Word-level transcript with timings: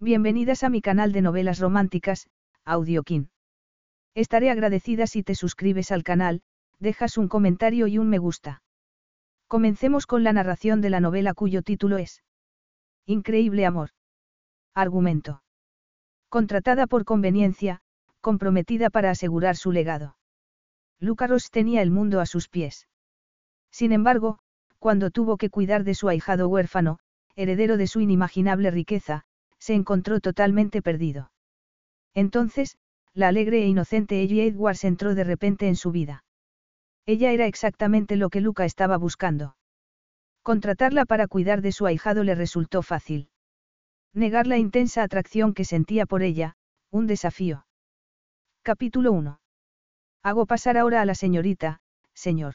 Bienvenidas 0.00 0.62
a 0.62 0.68
mi 0.68 0.80
canal 0.80 1.10
de 1.10 1.22
novelas 1.22 1.58
románticas, 1.58 2.28
Audiokin. 2.64 3.30
Estaré 4.14 4.48
agradecida 4.48 5.08
si 5.08 5.24
te 5.24 5.34
suscribes 5.34 5.90
al 5.90 6.04
canal, 6.04 6.42
dejas 6.78 7.18
un 7.18 7.26
comentario 7.26 7.88
y 7.88 7.98
un 7.98 8.08
me 8.08 8.18
gusta. 8.18 8.62
Comencemos 9.48 10.06
con 10.06 10.22
la 10.22 10.32
narración 10.32 10.80
de 10.82 10.90
la 10.90 11.00
novela 11.00 11.34
cuyo 11.34 11.62
título 11.62 11.98
es 11.98 12.22
Increíble 13.06 13.66
amor. 13.66 13.90
Argumento. 14.72 15.42
Contratada 16.28 16.86
por 16.86 17.04
conveniencia, 17.04 17.80
comprometida 18.20 18.90
para 18.90 19.10
asegurar 19.10 19.56
su 19.56 19.72
legado. 19.72 20.16
Luca 21.00 21.26
Ross 21.26 21.50
tenía 21.50 21.82
el 21.82 21.90
mundo 21.90 22.20
a 22.20 22.26
sus 22.26 22.48
pies. 22.48 22.86
Sin 23.72 23.90
embargo, 23.90 24.38
cuando 24.78 25.10
tuvo 25.10 25.36
que 25.38 25.50
cuidar 25.50 25.82
de 25.82 25.96
su 25.96 26.08
ahijado 26.08 26.48
huérfano, 26.48 27.00
heredero 27.34 27.76
de 27.76 27.88
su 27.88 28.00
inimaginable 28.00 28.70
riqueza, 28.70 29.24
se 29.58 29.74
encontró 29.74 30.20
totalmente 30.20 30.82
perdido. 30.82 31.30
Entonces, 32.14 32.76
la 33.14 33.28
alegre 33.28 33.62
e 33.62 33.66
inocente 33.66 34.22
Ellie 34.22 34.46
Edwards 34.46 34.84
entró 34.84 35.14
de 35.14 35.24
repente 35.24 35.68
en 35.68 35.76
su 35.76 35.90
vida. 35.90 36.24
Ella 37.06 37.32
era 37.32 37.46
exactamente 37.46 38.16
lo 38.16 38.30
que 38.30 38.40
Luca 38.40 38.64
estaba 38.64 38.96
buscando. 38.96 39.56
Contratarla 40.42 41.04
para 41.04 41.26
cuidar 41.26 41.62
de 41.62 41.72
su 41.72 41.86
ahijado 41.86 42.24
le 42.24 42.34
resultó 42.34 42.82
fácil. 42.82 43.30
Negar 44.14 44.46
la 44.46 44.58
intensa 44.58 45.02
atracción 45.02 45.54
que 45.54 45.64
sentía 45.64 46.06
por 46.06 46.22
ella, 46.22 46.54
un 46.90 47.06
desafío. 47.06 47.66
Capítulo 48.62 49.12
1. 49.12 49.40
Hago 50.22 50.46
pasar 50.46 50.76
ahora 50.76 51.00
a 51.00 51.04
la 51.04 51.14
señorita, 51.14 51.80
señor. 52.14 52.54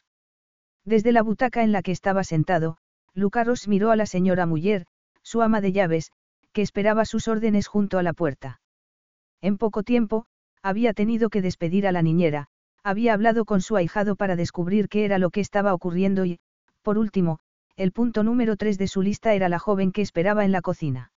Desde 0.85 1.11
la 1.11 1.23
butaca 1.23 1.63
en 1.63 1.71
la 1.71 1.81
que 1.81 1.91
estaba 1.91 2.23
sentado, 2.23 2.77
Luca 3.13 3.43
Ross 3.43 3.67
miró 3.67 3.91
a 3.91 3.95
la 3.95 4.05
señora 4.05 4.45
Muller, 4.45 4.85
su 5.21 5.41
ama 5.41 5.61
de 5.61 5.71
llaves, 5.71 6.11
que 6.53 6.61
esperaba 6.61 7.05
sus 7.05 7.27
órdenes 7.27 7.67
junto 7.67 7.97
a 7.97 8.03
la 8.03 8.13
puerta. 8.13 8.61
En 9.41 9.57
poco 9.57 9.83
tiempo, 9.83 10.25
había 10.61 10.93
tenido 10.93 11.29
que 11.29 11.41
despedir 11.41 11.85
a 11.85 11.91
la 11.91 12.01
niñera, 12.01 12.47
había 12.83 13.13
hablado 13.13 13.45
con 13.45 13.61
su 13.61 13.75
ahijado 13.75 14.15
para 14.15 14.35
descubrir 14.35 14.87
qué 14.87 15.03
era 15.05 15.17
lo 15.17 15.29
que 15.29 15.41
estaba 15.41 15.73
ocurriendo 15.73 16.25
y, 16.25 16.39
por 16.81 16.97
último, 16.97 17.39
el 17.75 17.91
punto 17.91 18.23
número 18.23 18.55
tres 18.55 18.77
de 18.77 18.87
su 18.87 19.01
lista 19.01 19.33
era 19.33 19.49
la 19.49 19.59
joven 19.59 19.91
que 19.91 20.01
esperaba 20.01 20.45
en 20.45 20.51
la 20.51 20.61
cocina. 20.61 21.11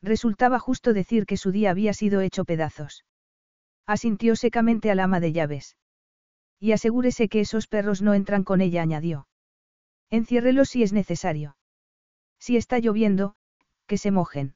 Resultaba 0.00 0.58
justo 0.58 0.92
decir 0.92 1.26
que 1.26 1.36
su 1.36 1.50
día 1.50 1.70
había 1.70 1.92
sido 1.92 2.20
hecho 2.20 2.44
pedazos. 2.44 3.04
Asintió 3.86 4.36
secamente 4.36 4.90
al 4.90 5.00
ama 5.00 5.20
de 5.20 5.32
llaves. 5.32 5.76
Y 6.60 6.72
asegúrese 6.72 7.28
que 7.28 7.40
esos 7.40 7.66
perros 7.66 8.02
no 8.02 8.14
entran 8.14 8.44
con 8.44 8.60
ella, 8.60 8.82
añadió. 8.82 9.26
Enciérrelos 10.10 10.68
si 10.68 10.82
es 10.82 10.92
necesario. 10.92 11.56
Si 12.38 12.56
está 12.56 12.78
lloviendo, 12.78 13.34
que 13.92 13.98
se 13.98 14.10
mojen. 14.10 14.54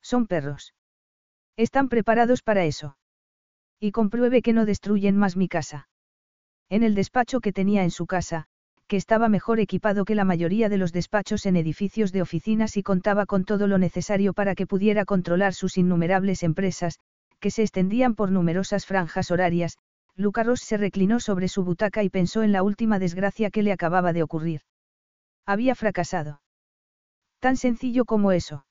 Son 0.00 0.28
perros. 0.28 0.74
Están 1.56 1.88
preparados 1.88 2.40
para 2.40 2.64
eso. 2.64 2.96
Y 3.80 3.90
compruebe 3.90 4.42
que 4.42 4.52
no 4.52 4.64
destruyen 4.64 5.16
más 5.16 5.36
mi 5.36 5.48
casa. 5.48 5.88
En 6.68 6.84
el 6.84 6.94
despacho 6.94 7.40
que 7.40 7.52
tenía 7.52 7.82
en 7.82 7.90
su 7.90 8.06
casa, 8.06 8.46
que 8.86 8.96
estaba 8.96 9.28
mejor 9.28 9.58
equipado 9.58 10.04
que 10.04 10.14
la 10.14 10.24
mayoría 10.24 10.68
de 10.68 10.78
los 10.78 10.92
despachos 10.92 11.46
en 11.46 11.56
edificios 11.56 12.12
de 12.12 12.22
oficinas 12.22 12.76
y 12.76 12.84
contaba 12.84 13.26
con 13.26 13.44
todo 13.44 13.66
lo 13.66 13.76
necesario 13.76 14.34
para 14.34 14.54
que 14.54 14.68
pudiera 14.68 15.04
controlar 15.04 15.52
sus 15.52 15.76
innumerables 15.76 16.44
empresas, 16.44 17.00
que 17.40 17.50
se 17.50 17.62
extendían 17.62 18.14
por 18.14 18.30
numerosas 18.30 18.86
franjas 18.86 19.32
horarias, 19.32 19.78
Lucaros 20.14 20.60
se 20.60 20.76
reclinó 20.76 21.18
sobre 21.18 21.48
su 21.48 21.64
butaca 21.64 22.04
y 22.04 22.08
pensó 22.08 22.44
en 22.44 22.52
la 22.52 22.62
última 22.62 23.00
desgracia 23.00 23.50
que 23.50 23.64
le 23.64 23.72
acababa 23.72 24.12
de 24.12 24.22
ocurrir. 24.22 24.60
Había 25.44 25.74
fracasado. 25.74 26.43
Tan 27.44 27.58
sencillo 27.58 28.06
como 28.06 28.32
eso. 28.32 28.64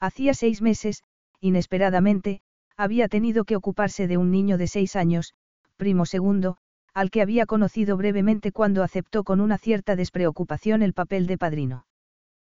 Hacía 0.00 0.34
seis 0.34 0.60
meses, 0.60 1.02
inesperadamente, 1.40 2.42
había 2.76 3.08
tenido 3.08 3.46
que 3.46 3.56
ocuparse 3.56 4.06
de 4.06 4.18
un 4.18 4.30
niño 4.30 4.58
de 4.58 4.66
seis 4.66 4.96
años, 4.96 5.32
primo 5.78 6.04
segundo, 6.04 6.58
al 6.92 7.10
que 7.10 7.22
había 7.22 7.46
conocido 7.46 7.96
brevemente 7.96 8.52
cuando 8.52 8.82
aceptó 8.82 9.24
con 9.24 9.40
una 9.40 9.56
cierta 9.56 9.96
despreocupación 9.96 10.82
el 10.82 10.92
papel 10.92 11.26
de 11.26 11.38
padrino. 11.38 11.86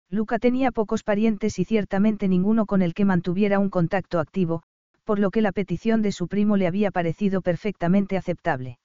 Luca 0.09 0.39
tenía 0.39 0.71
pocos 0.71 1.03
parientes 1.03 1.59
y 1.59 1.65
ciertamente 1.65 2.27
ninguno 2.27 2.65
con 2.65 2.81
el 2.81 2.95
que 2.95 3.05
mantuviera 3.05 3.59
un 3.59 3.69
contacto 3.69 4.19
activo, 4.19 4.63
por 5.03 5.19
lo 5.19 5.29
que 5.29 5.43
la 5.43 5.51
petición 5.51 6.01
de 6.01 6.13
su 6.13 6.27
primo 6.27 6.57
le 6.57 6.65
había 6.65 6.89
parecido 6.89 7.43
perfectamente 7.43 8.17
aceptable. 8.17 8.79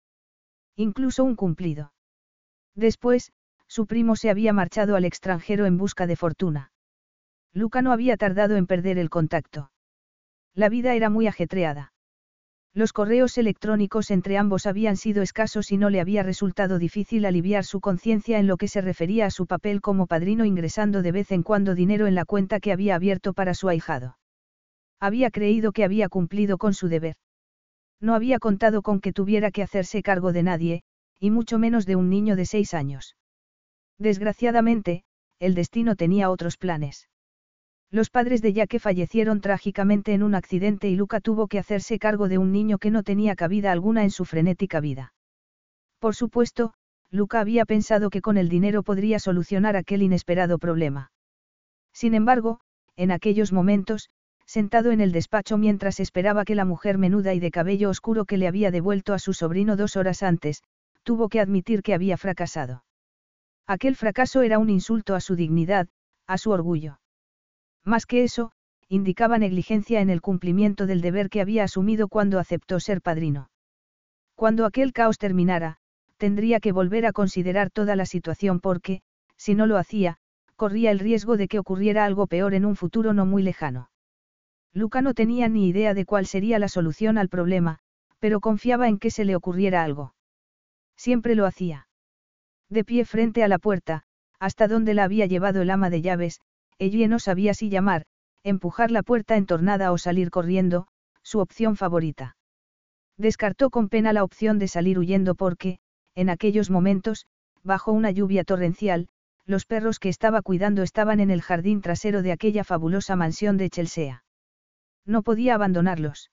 Incluso 0.76 1.24
un 1.24 1.34
cumplido. 1.34 1.94
Después, 2.74 3.32
su 3.72 3.86
primo 3.86 4.16
se 4.16 4.28
había 4.28 4.52
marchado 4.52 4.96
al 4.96 5.06
extranjero 5.06 5.64
en 5.64 5.78
busca 5.78 6.06
de 6.06 6.14
fortuna. 6.14 6.72
Luca 7.54 7.80
no 7.80 7.92
había 7.92 8.18
tardado 8.18 8.56
en 8.56 8.66
perder 8.66 8.98
el 8.98 9.08
contacto. 9.08 9.72
La 10.54 10.68
vida 10.68 10.92
era 10.92 11.08
muy 11.08 11.26
ajetreada. 11.26 11.94
Los 12.74 12.92
correos 12.92 13.38
electrónicos 13.38 14.10
entre 14.10 14.36
ambos 14.36 14.66
habían 14.66 14.98
sido 14.98 15.22
escasos 15.22 15.72
y 15.72 15.78
no 15.78 15.88
le 15.88 16.02
había 16.02 16.22
resultado 16.22 16.78
difícil 16.78 17.24
aliviar 17.24 17.64
su 17.64 17.80
conciencia 17.80 18.38
en 18.38 18.46
lo 18.46 18.58
que 18.58 18.68
se 18.68 18.82
refería 18.82 19.24
a 19.24 19.30
su 19.30 19.46
papel 19.46 19.80
como 19.80 20.06
padrino 20.06 20.44
ingresando 20.44 21.00
de 21.00 21.12
vez 21.12 21.32
en 21.32 21.42
cuando 21.42 21.74
dinero 21.74 22.06
en 22.06 22.14
la 22.14 22.26
cuenta 22.26 22.60
que 22.60 22.72
había 22.72 22.94
abierto 22.94 23.32
para 23.32 23.54
su 23.54 23.70
ahijado. 23.70 24.18
Había 25.00 25.30
creído 25.30 25.72
que 25.72 25.84
había 25.84 26.10
cumplido 26.10 26.58
con 26.58 26.74
su 26.74 26.88
deber. 26.88 27.16
No 28.02 28.14
había 28.14 28.38
contado 28.38 28.82
con 28.82 29.00
que 29.00 29.14
tuviera 29.14 29.50
que 29.50 29.62
hacerse 29.62 30.02
cargo 30.02 30.34
de 30.34 30.42
nadie, 30.42 30.82
y 31.18 31.30
mucho 31.30 31.58
menos 31.58 31.86
de 31.86 31.96
un 31.96 32.10
niño 32.10 32.36
de 32.36 32.44
seis 32.44 32.74
años. 32.74 33.16
Desgraciadamente, 34.02 35.04
el 35.38 35.54
destino 35.54 35.94
tenía 35.94 36.28
otros 36.28 36.56
planes. 36.56 37.08
Los 37.88 38.10
padres 38.10 38.42
de 38.42 38.52
Jaque 38.52 38.80
fallecieron 38.80 39.40
trágicamente 39.40 40.12
en 40.12 40.24
un 40.24 40.34
accidente 40.34 40.88
y 40.88 40.96
Luca 40.96 41.20
tuvo 41.20 41.46
que 41.46 41.60
hacerse 41.60 42.00
cargo 42.00 42.28
de 42.28 42.36
un 42.36 42.50
niño 42.50 42.78
que 42.78 42.90
no 42.90 43.04
tenía 43.04 43.36
cabida 43.36 43.70
alguna 43.70 44.02
en 44.02 44.10
su 44.10 44.24
frenética 44.24 44.80
vida. 44.80 45.14
Por 46.00 46.16
supuesto, 46.16 46.74
Luca 47.12 47.38
había 47.38 47.64
pensado 47.64 48.10
que 48.10 48.22
con 48.22 48.38
el 48.38 48.48
dinero 48.48 48.82
podría 48.82 49.20
solucionar 49.20 49.76
aquel 49.76 50.02
inesperado 50.02 50.58
problema. 50.58 51.12
Sin 51.92 52.14
embargo, 52.14 52.58
en 52.96 53.12
aquellos 53.12 53.52
momentos, 53.52 54.10
sentado 54.46 54.90
en 54.90 55.00
el 55.00 55.12
despacho 55.12 55.58
mientras 55.58 56.00
esperaba 56.00 56.44
que 56.44 56.56
la 56.56 56.64
mujer 56.64 56.98
menuda 56.98 57.34
y 57.34 57.38
de 57.38 57.52
cabello 57.52 57.88
oscuro 57.88 58.24
que 58.24 58.36
le 58.36 58.48
había 58.48 58.72
devuelto 58.72 59.14
a 59.14 59.20
su 59.20 59.32
sobrino 59.32 59.76
dos 59.76 59.94
horas 59.94 60.24
antes, 60.24 60.64
tuvo 61.04 61.28
que 61.28 61.38
admitir 61.38 61.84
que 61.84 61.94
había 61.94 62.16
fracasado. 62.16 62.82
Aquel 63.66 63.96
fracaso 63.96 64.42
era 64.42 64.58
un 64.58 64.70
insulto 64.70 65.14
a 65.14 65.20
su 65.20 65.36
dignidad, 65.36 65.88
a 66.26 66.38
su 66.38 66.50
orgullo. 66.50 67.00
Más 67.84 68.06
que 68.06 68.24
eso, 68.24 68.52
indicaba 68.88 69.38
negligencia 69.38 70.00
en 70.00 70.10
el 70.10 70.20
cumplimiento 70.20 70.86
del 70.86 71.00
deber 71.00 71.30
que 71.30 71.40
había 71.40 71.64
asumido 71.64 72.08
cuando 72.08 72.38
aceptó 72.38 72.80
ser 72.80 73.00
padrino. 73.00 73.50
Cuando 74.34 74.66
aquel 74.66 74.92
caos 74.92 75.18
terminara, 75.18 75.78
tendría 76.16 76.60
que 76.60 76.72
volver 76.72 77.06
a 77.06 77.12
considerar 77.12 77.70
toda 77.70 77.96
la 77.96 78.06
situación 78.06 78.60
porque, 78.60 79.02
si 79.36 79.54
no 79.54 79.66
lo 79.66 79.78
hacía, 79.78 80.18
corría 80.56 80.90
el 80.90 80.98
riesgo 80.98 81.36
de 81.36 81.48
que 81.48 81.58
ocurriera 81.58 82.04
algo 82.04 82.26
peor 82.26 82.54
en 82.54 82.64
un 82.64 82.76
futuro 82.76 83.12
no 83.12 83.26
muy 83.26 83.42
lejano. 83.42 83.90
Luca 84.72 85.02
no 85.02 85.14
tenía 85.14 85.48
ni 85.48 85.68
idea 85.68 85.94
de 85.94 86.04
cuál 86.04 86.26
sería 86.26 86.58
la 86.58 86.68
solución 86.68 87.18
al 87.18 87.28
problema, 87.28 87.78
pero 88.18 88.40
confiaba 88.40 88.88
en 88.88 88.98
que 88.98 89.10
se 89.10 89.24
le 89.24 89.36
ocurriera 89.36 89.82
algo. 89.82 90.14
Siempre 90.96 91.34
lo 91.34 91.46
hacía. 91.46 91.88
De 92.72 92.84
pie 92.84 93.04
frente 93.04 93.44
a 93.44 93.48
la 93.48 93.58
puerta, 93.58 94.04
hasta 94.40 94.66
donde 94.66 94.94
la 94.94 95.04
había 95.04 95.26
llevado 95.26 95.60
el 95.60 95.68
ama 95.68 95.90
de 95.90 96.00
llaves, 96.00 96.40
ella 96.78 97.06
no 97.06 97.18
sabía 97.18 97.52
si 97.52 97.68
llamar, 97.68 98.06
empujar 98.44 98.90
la 98.90 99.02
puerta 99.02 99.36
entornada 99.36 99.92
o 99.92 99.98
salir 99.98 100.30
corriendo, 100.30 100.86
su 101.22 101.40
opción 101.40 101.76
favorita. 101.76 102.34
Descartó 103.18 103.68
con 103.68 103.90
pena 103.90 104.14
la 104.14 104.24
opción 104.24 104.58
de 104.58 104.68
salir 104.68 104.98
huyendo 104.98 105.34
porque, 105.34 105.80
en 106.14 106.30
aquellos 106.30 106.70
momentos, 106.70 107.26
bajo 107.62 107.92
una 107.92 108.10
lluvia 108.10 108.42
torrencial, 108.42 109.08
los 109.44 109.66
perros 109.66 109.98
que 109.98 110.08
estaba 110.08 110.40
cuidando 110.40 110.82
estaban 110.82 111.20
en 111.20 111.30
el 111.30 111.42
jardín 111.42 111.82
trasero 111.82 112.22
de 112.22 112.32
aquella 112.32 112.64
fabulosa 112.64 113.16
mansión 113.16 113.58
de 113.58 113.68
Chelsea. 113.68 114.24
No 115.04 115.22
podía 115.22 115.56
abandonarlos. 115.56 116.30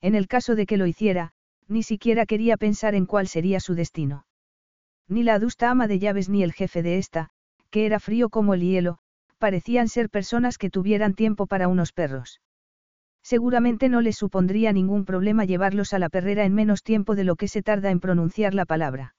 En 0.00 0.14
el 0.14 0.26
caso 0.26 0.54
de 0.54 0.64
que 0.64 0.78
lo 0.78 0.86
hiciera, 0.86 1.32
ni 1.68 1.82
siquiera 1.82 2.24
quería 2.24 2.56
pensar 2.56 2.94
en 2.94 3.04
cuál 3.04 3.28
sería 3.28 3.60
su 3.60 3.74
destino. 3.74 4.24
Ni 5.10 5.24
la 5.24 5.34
adusta 5.34 5.70
ama 5.70 5.88
de 5.88 5.98
llaves 5.98 6.28
ni 6.28 6.44
el 6.44 6.52
jefe 6.52 6.84
de 6.84 6.96
esta, 6.96 7.30
que 7.70 7.84
era 7.84 7.98
frío 7.98 8.28
como 8.28 8.54
el 8.54 8.60
hielo, 8.60 8.98
parecían 9.38 9.88
ser 9.88 10.08
personas 10.08 10.56
que 10.56 10.70
tuvieran 10.70 11.14
tiempo 11.14 11.48
para 11.48 11.66
unos 11.66 11.92
perros. 11.92 12.40
Seguramente 13.20 13.88
no 13.88 14.02
les 14.02 14.16
supondría 14.16 14.72
ningún 14.72 15.04
problema 15.04 15.44
llevarlos 15.44 15.94
a 15.94 15.98
la 15.98 16.10
perrera 16.10 16.44
en 16.44 16.54
menos 16.54 16.84
tiempo 16.84 17.16
de 17.16 17.24
lo 17.24 17.34
que 17.34 17.48
se 17.48 17.60
tarda 17.60 17.90
en 17.90 17.98
pronunciar 17.98 18.54
la 18.54 18.66
palabra. 18.66 19.16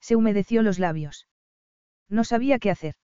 Se 0.00 0.16
humedeció 0.16 0.62
los 0.62 0.80
labios. 0.80 1.28
No 2.08 2.24
sabía 2.24 2.58
qué 2.58 2.72
hacer. 2.72 2.94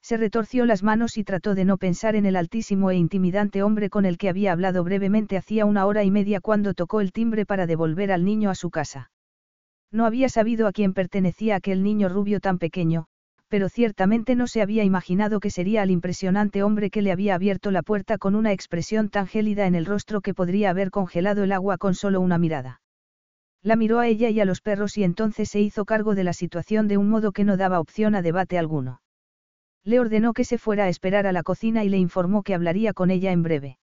Se 0.00 0.16
retorció 0.16 0.64
las 0.64 0.82
manos 0.82 1.18
y 1.18 1.24
trató 1.24 1.54
de 1.54 1.66
no 1.66 1.76
pensar 1.76 2.16
en 2.16 2.24
el 2.24 2.36
altísimo 2.36 2.90
e 2.90 2.96
intimidante 2.96 3.62
hombre 3.62 3.90
con 3.90 4.06
el 4.06 4.16
que 4.16 4.30
había 4.30 4.52
hablado 4.52 4.84
brevemente 4.84 5.36
hacía 5.36 5.66
una 5.66 5.84
hora 5.84 6.02
y 6.02 6.10
media 6.10 6.40
cuando 6.40 6.72
tocó 6.72 7.02
el 7.02 7.12
timbre 7.12 7.44
para 7.44 7.66
devolver 7.66 8.10
al 8.10 8.24
niño 8.24 8.48
a 8.48 8.54
su 8.54 8.70
casa. 8.70 9.10
No 9.92 10.04
había 10.04 10.28
sabido 10.28 10.66
a 10.66 10.72
quién 10.72 10.94
pertenecía 10.94 11.56
aquel 11.56 11.82
niño 11.82 12.08
rubio 12.08 12.40
tan 12.40 12.58
pequeño, 12.58 13.06
pero 13.48 13.68
ciertamente 13.68 14.34
no 14.34 14.46
se 14.46 14.60
había 14.60 14.84
imaginado 14.84 15.40
que 15.40 15.50
sería 15.50 15.82
al 15.82 15.90
impresionante 15.90 16.62
hombre 16.62 16.90
que 16.90 17.02
le 17.02 17.12
había 17.12 17.34
abierto 17.34 17.70
la 17.70 17.82
puerta 17.82 18.18
con 18.18 18.34
una 18.34 18.52
expresión 18.52 19.08
tan 19.08 19.26
gélida 19.26 19.66
en 19.66 19.74
el 19.74 19.86
rostro 19.86 20.20
que 20.20 20.34
podría 20.34 20.70
haber 20.70 20.90
congelado 20.90 21.44
el 21.44 21.52
agua 21.52 21.78
con 21.78 21.94
solo 21.94 22.20
una 22.20 22.38
mirada. 22.38 22.80
La 23.62 23.76
miró 23.76 23.98
a 23.98 24.06
ella 24.06 24.30
y 24.30 24.40
a 24.40 24.44
los 24.44 24.60
perros 24.60 24.96
y 24.96 25.04
entonces 25.04 25.48
se 25.48 25.60
hizo 25.60 25.84
cargo 25.84 26.14
de 26.14 26.24
la 26.24 26.32
situación 26.32 26.88
de 26.88 26.98
un 26.98 27.08
modo 27.08 27.32
que 27.32 27.44
no 27.44 27.56
daba 27.56 27.80
opción 27.80 28.14
a 28.14 28.22
debate 28.22 28.58
alguno. 28.58 29.00
Le 29.84 30.00
ordenó 30.00 30.32
que 30.32 30.44
se 30.44 30.58
fuera 30.58 30.84
a 30.84 30.88
esperar 30.88 31.26
a 31.26 31.32
la 31.32 31.42
cocina 31.42 31.84
y 31.84 31.88
le 31.88 31.98
informó 31.98 32.42
que 32.42 32.54
hablaría 32.54 32.92
con 32.92 33.10
ella 33.10 33.30
en 33.30 33.42
breve. 33.42 33.78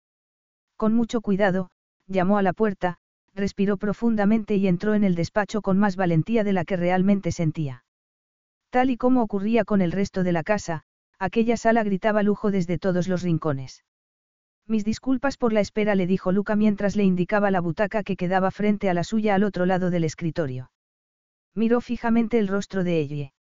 Con 0.78 0.94
mucho 0.94 1.20
cuidado, 1.20 1.70
llamó 2.08 2.38
a 2.38 2.42
la 2.42 2.54
puerta, 2.54 2.98
respiró 3.40 3.78
profundamente 3.78 4.56
y 4.56 4.68
entró 4.68 4.94
en 4.94 5.04
el 5.04 5.16
despacho 5.16 5.62
con 5.62 5.80
más 5.80 5.96
valentía 5.96 6.44
de 6.44 6.54
la 6.54 6.66
que 6.66 6.78
realmente 6.78 7.32
sentía. 7.32 7.84
Tal 8.70 8.92
y 8.92 8.98
como 8.98 9.24
ocurría 9.24 9.66
con 9.66 9.82
el 9.82 9.92
resto 9.92 10.24
de 10.24 10.32
la 10.32 10.44
casa, 10.44 10.84
aquella 11.18 11.58
sala 11.58 11.84
gritaba 11.84 12.22
lujo 12.22 12.52
desde 12.52 12.78
todos 12.78 13.08
los 13.08 13.24
rincones. 13.24 13.84
Mis 14.68 14.86
disculpas 14.86 15.38
por 15.38 15.52
la 15.52 15.62
espera, 15.62 15.96
le 15.96 16.06
dijo 16.06 16.32
Luca 16.32 16.56
mientras 16.56 16.96
le 16.96 17.04
indicaba 17.04 17.50
la 17.50 17.60
butaca 17.60 18.04
que 18.04 18.16
quedaba 18.16 18.52
frente 18.52 18.88
a 18.88 18.94
la 18.94 19.04
suya 19.04 19.34
al 19.34 19.44
otro 19.44 19.66
lado 19.66 19.90
del 19.90 20.04
escritorio. 20.04 20.72
Miró 21.56 21.82
fijamente 21.82 22.38
el 22.38 22.48
rostro 22.48 22.84
de 22.84 23.00
ella. 23.00 23.34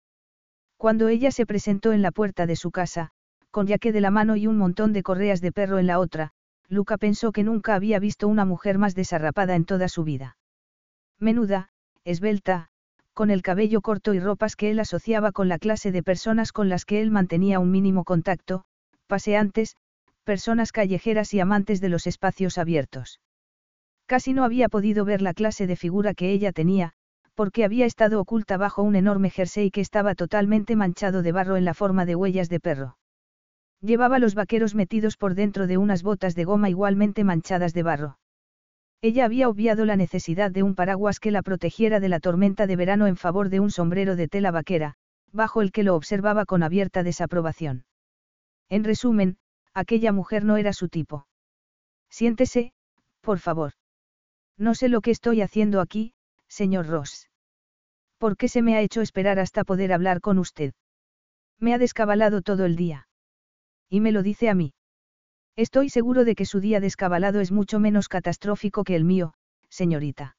Cuando 0.78 1.08
ella 1.08 1.30
se 1.30 1.44
presentó 1.44 1.92
en 1.92 2.00
la 2.00 2.12
puerta 2.12 2.46
de 2.46 2.56
su 2.56 2.70
casa, 2.70 3.10
con 3.50 3.66
yaque 3.66 3.92
de 3.92 4.00
la 4.00 4.10
mano 4.10 4.36
y 4.36 4.46
un 4.46 4.56
montón 4.56 4.94
de 4.94 5.02
correas 5.02 5.42
de 5.42 5.52
perro 5.52 5.78
en 5.78 5.86
la 5.86 5.98
otra, 5.98 6.32
Luca 6.68 6.98
pensó 6.98 7.32
que 7.32 7.44
nunca 7.44 7.74
había 7.74 7.98
visto 7.98 8.28
una 8.28 8.44
mujer 8.44 8.78
más 8.78 8.94
desarrapada 8.94 9.54
en 9.56 9.64
toda 9.64 9.88
su 9.88 10.04
vida. 10.04 10.36
Menuda, 11.18 11.70
esbelta, 12.04 12.68
con 13.14 13.30
el 13.30 13.42
cabello 13.42 13.80
corto 13.80 14.14
y 14.14 14.20
ropas 14.20 14.54
que 14.54 14.70
él 14.70 14.78
asociaba 14.78 15.32
con 15.32 15.48
la 15.48 15.58
clase 15.58 15.90
de 15.90 16.02
personas 16.02 16.52
con 16.52 16.68
las 16.68 16.84
que 16.84 17.00
él 17.00 17.10
mantenía 17.10 17.58
un 17.58 17.70
mínimo 17.70 18.04
contacto, 18.04 18.64
paseantes, 19.06 19.76
personas 20.24 20.72
callejeras 20.72 21.32
y 21.34 21.40
amantes 21.40 21.80
de 21.80 21.88
los 21.88 22.06
espacios 22.06 22.58
abiertos. 22.58 23.20
Casi 24.06 24.34
no 24.34 24.44
había 24.44 24.68
podido 24.68 25.04
ver 25.04 25.22
la 25.22 25.34
clase 25.34 25.66
de 25.66 25.74
figura 25.74 26.14
que 26.14 26.30
ella 26.30 26.52
tenía, 26.52 26.92
porque 27.34 27.64
había 27.64 27.86
estado 27.86 28.20
oculta 28.20 28.56
bajo 28.56 28.82
un 28.82 28.94
enorme 28.94 29.30
jersey 29.30 29.70
que 29.70 29.80
estaba 29.80 30.14
totalmente 30.14 30.76
manchado 30.76 31.22
de 31.22 31.32
barro 31.32 31.56
en 31.56 31.64
la 31.64 31.74
forma 31.74 32.04
de 32.04 32.14
huellas 32.14 32.48
de 32.48 32.60
perro. 32.60 32.98
Llevaba 33.80 34.18
los 34.18 34.34
vaqueros 34.34 34.74
metidos 34.74 35.16
por 35.16 35.34
dentro 35.34 35.66
de 35.66 35.78
unas 35.78 36.02
botas 36.02 36.34
de 36.34 36.44
goma 36.44 36.68
igualmente 36.68 37.22
manchadas 37.22 37.74
de 37.74 37.82
barro. 37.82 38.18
Ella 39.00 39.24
había 39.24 39.48
obviado 39.48 39.84
la 39.84 39.94
necesidad 39.94 40.50
de 40.50 40.64
un 40.64 40.74
paraguas 40.74 41.20
que 41.20 41.30
la 41.30 41.42
protegiera 41.42 42.00
de 42.00 42.08
la 42.08 42.18
tormenta 42.18 42.66
de 42.66 42.74
verano 42.74 43.06
en 43.06 43.16
favor 43.16 43.48
de 43.48 43.60
un 43.60 43.70
sombrero 43.70 44.16
de 44.16 44.26
tela 44.26 44.50
vaquera, 44.50 44.94
bajo 45.30 45.62
el 45.62 45.70
que 45.70 45.84
lo 45.84 45.94
observaba 45.94 46.44
con 46.44 46.64
abierta 46.64 47.04
desaprobación. 47.04 47.84
En 48.68 48.82
resumen, 48.82 49.38
aquella 49.74 50.10
mujer 50.10 50.44
no 50.44 50.56
era 50.56 50.72
su 50.72 50.88
tipo. 50.88 51.26
Siéntese, 52.10 52.72
por 53.20 53.38
favor. 53.38 53.72
No 54.56 54.74
sé 54.74 54.88
lo 54.88 55.00
que 55.00 55.12
estoy 55.12 55.40
haciendo 55.40 55.80
aquí, 55.80 56.14
señor 56.48 56.88
Ross. 56.88 57.28
¿Por 58.18 58.36
qué 58.36 58.48
se 58.48 58.62
me 58.62 58.74
ha 58.74 58.80
hecho 58.80 59.00
esperar 59.00 59.38
hasta 59.38 59.62
poder 59.62 59.92
hablar 59.92 60.20
con 60.20 60.38
usted? 60.38 60.72
Me 61.60 61.74
ha 61.74 61.78
descabalado 61.78 62.42
todo 62.42 62.64
el 62.64 62.74
día. 62.74 63.07
Y 63.88 64.00
me 64.00 64.12
lo 64.12 64.22
dice 64.22 64.48
a 64.48 64.54
mí. 64.54 64.74
Estoy 65.56 65.88
seguro 65.88 66.24
de 66.24 66.34
que 66.34 66.44
su 66.44 66.60
día 66.60 66.80
descabalado 66.80 67.40
es 67.40 67.50
mucho 67.50 67.80
menos 67.80 68.08
catastrófico 68.08 68.84
que 68.84 68.94
el 68.94 69.04
mío, 69.04 69.34
señorita. 69.68 70.36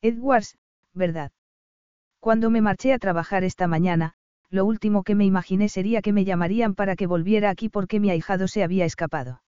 Edwards, 0.00 0.58
¿verdad? 0.92 1.32
Cuando 2.18 2.50
me 2.50 2.60
marché 2.60 2.92
a 2.92 2.98
trabajar 2.98 3.44
esta 3.44 3.66
mañana, 3.66 4.14
lo 4.50 4.64
último 4.64 5.02
que 5.02 5.14
me 5.14 5.24
imaginé 5.24 5.68
sería 5.68 6.02
que 6.02 6.12
me 6.12 6.24
llamarían 6.24 6.74
para 6.74 6.96
que 6.96 7.06
volviera 7.06 7.50
aquí 7.50 7.68
porque 7.68 8.00
mi 8.00 8.10
ahijado 8.10 8.48
se 8.48 8.62
había 8.62 8.84
escapado. 8.84 9.42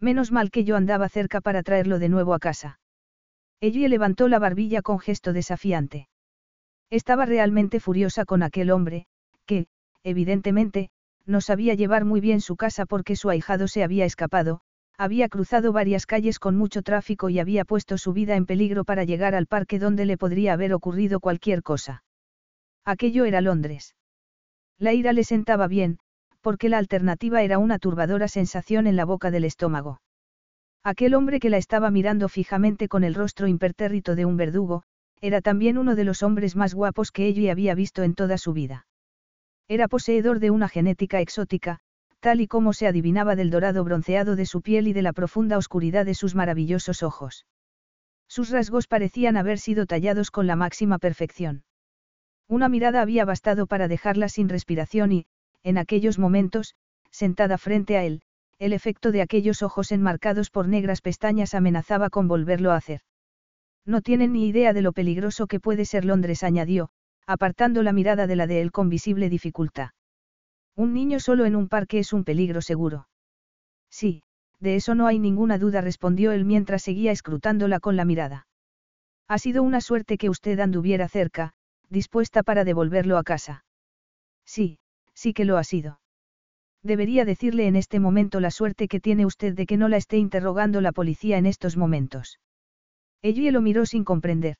Menos 0.00 0.32
mal 0.32 0.50
que 0.50 0.64
yo 0.64 0.76
andaba 0.76 1.08
cerca 1.08 1.40
para 1.40 1.62
traerlo 1.62 1.98
de 1.98 2.08
nuevo 2.08 2.34
a 2.34 2.38
casa. 2.38 2.80
Ella 3.60 3.88
levantó 3.88 4.28
la 4.28 4.38
barbilla 4.38 4.82
con 4.82 4.98
gesto 4.98 5.32
desafiante. 5.32 6.08
Estaba 6.90 7.24
realmente 7.26 7.80
furiosa 7.80 8.24
con 8.24 8.42
aquel 8.42 8.70
hombre, 8.70 9.06
que, 9.46 9.66
evidentemente, 10.02 10.90
no 11.26 11.40
sabía 11.40 11.74
llevar 11.74 12.04
muy 12.04 12.20
bien 12.20 12.40
su 12.40 12.56
casa 12.56 12.86
porque 12.86 13.16
su 13.16 13.28
ahijado 13.28 13.68
se 13.68 13.82
había 13.82 14.04
escapado, 14.04 14.60
había 14.96 15.28
cruzado 15.28 15.72
varias 15.72 16.06
calles 16.06 16.38
con 16.38 16.56
mucho 16.56 16.82
tráfico 16.82 17.28
y 17.28 17.38
había 17.38 17.64
puesto 17.64 17.98
su 17.98 18.12
vida 18.12 18.36
en 18.36 18.46
peligro 18.46 18.84
para 18.84 19.04
llegar 19.04 19.34
al 19.34 19.46
parque 19.46 19.78
donde 19.78 20.06
le 20.06 20.16
podría 20.16 20.54
haber 20.54 20.72
ocurrido 20.72 21.20
cualquier 21.20 21.62
cosa. 21.62 22.02
Aquello 22.84 23.24
era 23.24 23.40
Londres. 23.40 23.94
La 24.78 24.92
ira 24.92 25.12
le 25.12 25.24
sentaba 25.24 25.66
bien, 25.66 25.98
porque 26.40 26.68
la 26.68 26.78
alternativa 26.78 27.42
era 27.42 27.58
una 27.58 27.78
turbadora 27.78 28.28
sensación 28.28 28.86
en 28.86 28.96
la 28.96 29.04
boca 29.04 29.30
del 29.30 29.44
estómago. 29.44 30.00
Aquel 30.84 31.14
hombre 31.14 31.40
que 31.40 31.50
la 31.50 31.56
estaba 31.56 31.90
mirando 31.90 32.28
fijamente 32.28 32.88
con 32.88 33.02
el 33.02 33.14
rostro 33.14 33.48
impertérrito 33.48 34.14
de 34.14 34.24
un 34.24 34.36
verdugo, 34.36 34.84
era 35.20 35.40
también 35.40 35.78
uno 35.78 35.96
de 35.96 36.04
los 36.04 36.22
hombres 36.22 36.54
más 36.54 36.74
guapos 36.74 37.10
que 37.10 37.26
ella 37.26 37.50
había 37.50 37.74
visto 37.74 38.02
en 38.02 38.14
toda 38.14 38.38
su 38.38 38.52
vida. 38.52 38.85
Era 39.68 39.88
poseedor 39.88 40.38
de 40.38 40.50
una 40.50 40.68
genética 40.68 41.20
exótica, 41.20 41.80
tal 42.20 42.40
y 42.40 42.46
como 42.46 42.72
se 42.72 42.86
adivinaba 42.86 43.34
del 43.34 43.50
dorado 43.50 43.82
bronceado 43.84 44.36
de 44.36 44.46
su 44.46 44.62
piel 44.62 44.88
y 44.88 44.92
de 44.92 45.02
la 45.02 45.12
profunda 45.12 45.58
oscuridad 45.58 46.06
de 46.06 46.14
sus 46.14 46.34
maravillosos 46.34 47.02
ojos. 47.02 47.46
Sus 48.28 48.50
rasgos 48.50 48.86
parecían 48.86 49.36
haber 49.36 49.58
sido 49.58 49.86
tallados 49.86 50.30
con 50.30 50.46
la 50.46 50.56
máxima 50.56 50.98
perfección. 50.98 51.64
Una 52.48 52.68
mirada 52.68 53.02
había 53.02 53.24
bastado 53.24 53.66
para 53.66 53.88
dejarla 53.88 54.28
sin 54.28 54.48
respiración 54.48 55.12
y, 55.12 55.26
en 55.62 55.78
aquellos 55.78 56.18
momentos, 56.18 56.76
sentada 57.10 57.58
frente 57.58 57.96
a 57.96 58.04
él, 58.04 58.22
el 58.58 58.72
efecto 58.72 59.10
de 59.10 59.22
aquellos 59.22 59.62
ojos 59.62 59.90
enmarcados 59.90 60.50
por 60.50 60.68
negras 60.68 61.00
pestañas 61.00 61.54
amenazaba 61.54 62.08
con 62.08 62.28
volverlo 62.28 62.70
a 62.70 62.76
hacer. 62.76 63.00
No 63.84 64.00
tienen 64.00 64.32
ni 64.32 64.46
idea 64.48 64.72
de 64.72 64.82
lo 64.82 64.92
peligroso 64.92 65.46
que 65.46 65.60
puede 65.60 65.84
ser 65.84 66.04
Londres, 66.04 66.42
añadió, 66.42 66.90
apartando 67.26 67.82
la 67.82 67.92
mirada 67.92 68.26
de 68.26 68.36
la 68.36 68.46
de 68.46 68.60
él 68.60 68.72
con 68.72 68.88
visible 68.88 69.28
dificultad. 69.28 69.90
Un 70.76 70.94
niño 70.94 71.20
solo 71.20 71.44
en 71.44 71.56
un 71.56 71.68
parque 71.68 71.98
es 71.98 72.12
un 72.12 72.24
peligro 72.24 72.60
seguro. 72.62 73.08
Sí, 73.90 74.22
de 74.60 74.76
eso 74.76 74.94
no 74.94 75.06
hay 75.06 75.18
ninguna 75.18 75.58
duda, 75.58 75.80
respondió 75.80 76.32
él 76.32 76.44
mientras 76.44 76.82
seguía 76.82 77.12
escrutándola 77.12 77.80
con 77.80 77.96
la 77.96 78.04
mirada. 78.04 78.46
Ha 79.28 79.38
sido 79.38 79.62
una 79.62 79.80
suerte 79.80 80.18
que 80.18 80.30
usted 80.30 80.60
anduviera 80.60 81.08
cerca, 81.08 81.52
dispuesta 81.88 82.42
para 82.42 82.64
devolverlo 82.64 83.18
a 83.18 83.24
casa. 83.24 83.64
Sí, 84.44 84.78
sí 85.14 85.32
que 85.32 85.44
lo 85.44 85.56
ha 85.56 85.64
sido. 85.64 86.00
Debería 86.82 87.24
decirle 87.24 87.66
en 87.66 87.74
este 87.74 87.98
momento 87.98 88.38
la 88.38 88.50
suerte 88.50 88.86
que 88.86 89.00
tiene 89.00 89.26
usted 89.26 89.54
de 89.54 89.66
que 89.66 89.76
no 89.76 89.88
la 89.88 89.96
esté 89.96 90.18
interrogando 90.18 90.80
la 90.80 90.92
policía 90.92 91.38
en 91.38 91.46
estos 91.46 91.76
momentos. 91.76 92.38
Ella 93.22 93.50
lo 93.50 93.60
miró 93.60 93.86
sin 93.86 94.04
comprender. 94.04 94.56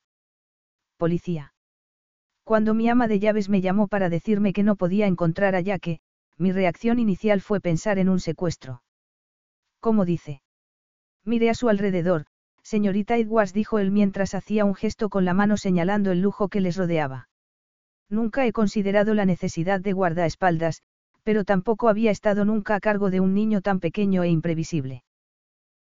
Policía. 0.96 1.52
Cuando 2.46 2.74
mi 2.74 2.88
ama 2.88 3.08
de 3.08 3.18
llaves 3.18 3.48
me 3.48 3.60
llamó 3.60 3.88
para 3.88 4.08
decirme 4.08 4.52
que 4.52 4.62
no 4.62 4.76
podía 4.76 5.08
encontrar 5.08 5.56
a 5.56 5.60
Yaque, 5.60 5.98
mi 6.38 6.52
reacción 6.52 7.00
inicial 7.00 7.40
fue 7.40 7.60
pensar 7.60 7.98
en 7.98 8.08
un 8.08 8.20
secuestro. 8.20 8.84
¿Cómo 9.80 10.04
dice? 10.04 10.42
Mire 11.24 11.50
a 11.50 11.54
su 11.54 11.68
alrededor, 11.68 12.26
señorita 12.62 13.16
Edwards 13.16 13.52
dijo 13.52 13.80
él 13.80 13.90
mientras 13.90 14.32
hacía 14.32 14.64
un 14.64 14.76
gesto 14.76 15.08
con 15.08 15.24
la 15.24 15.34
mano 15.34 15.56
señalando 15.56 16.12
el 16.12 16.20
lujo 16.20 16.46
que 16.48 16.60
les 16.60 16.76
rodeaba. 16.76 17.28
Nunca 18.08 18.46
he 18.46 18.52
considerado 18.52 19.12
la 19.14 19.24
necesidad 19.24 19.80
de 19.80 19.92
guardaespaldas, 19.92 20.82
Pero 21.24 21.42
tampoco 21.42 21.88
había 21.88 22.12
estado 22.12 22.44
nunca 22.44 22.76
a 22.76 22.80
cargo 22.80 23.10
de 23.10 23.18
un 23.18 23.34
niño 23.34 23.60
tan 23.60 23.80
pequeño 23.80 24.22
e 24.22 24.28
imprevisible. 24.28 25.02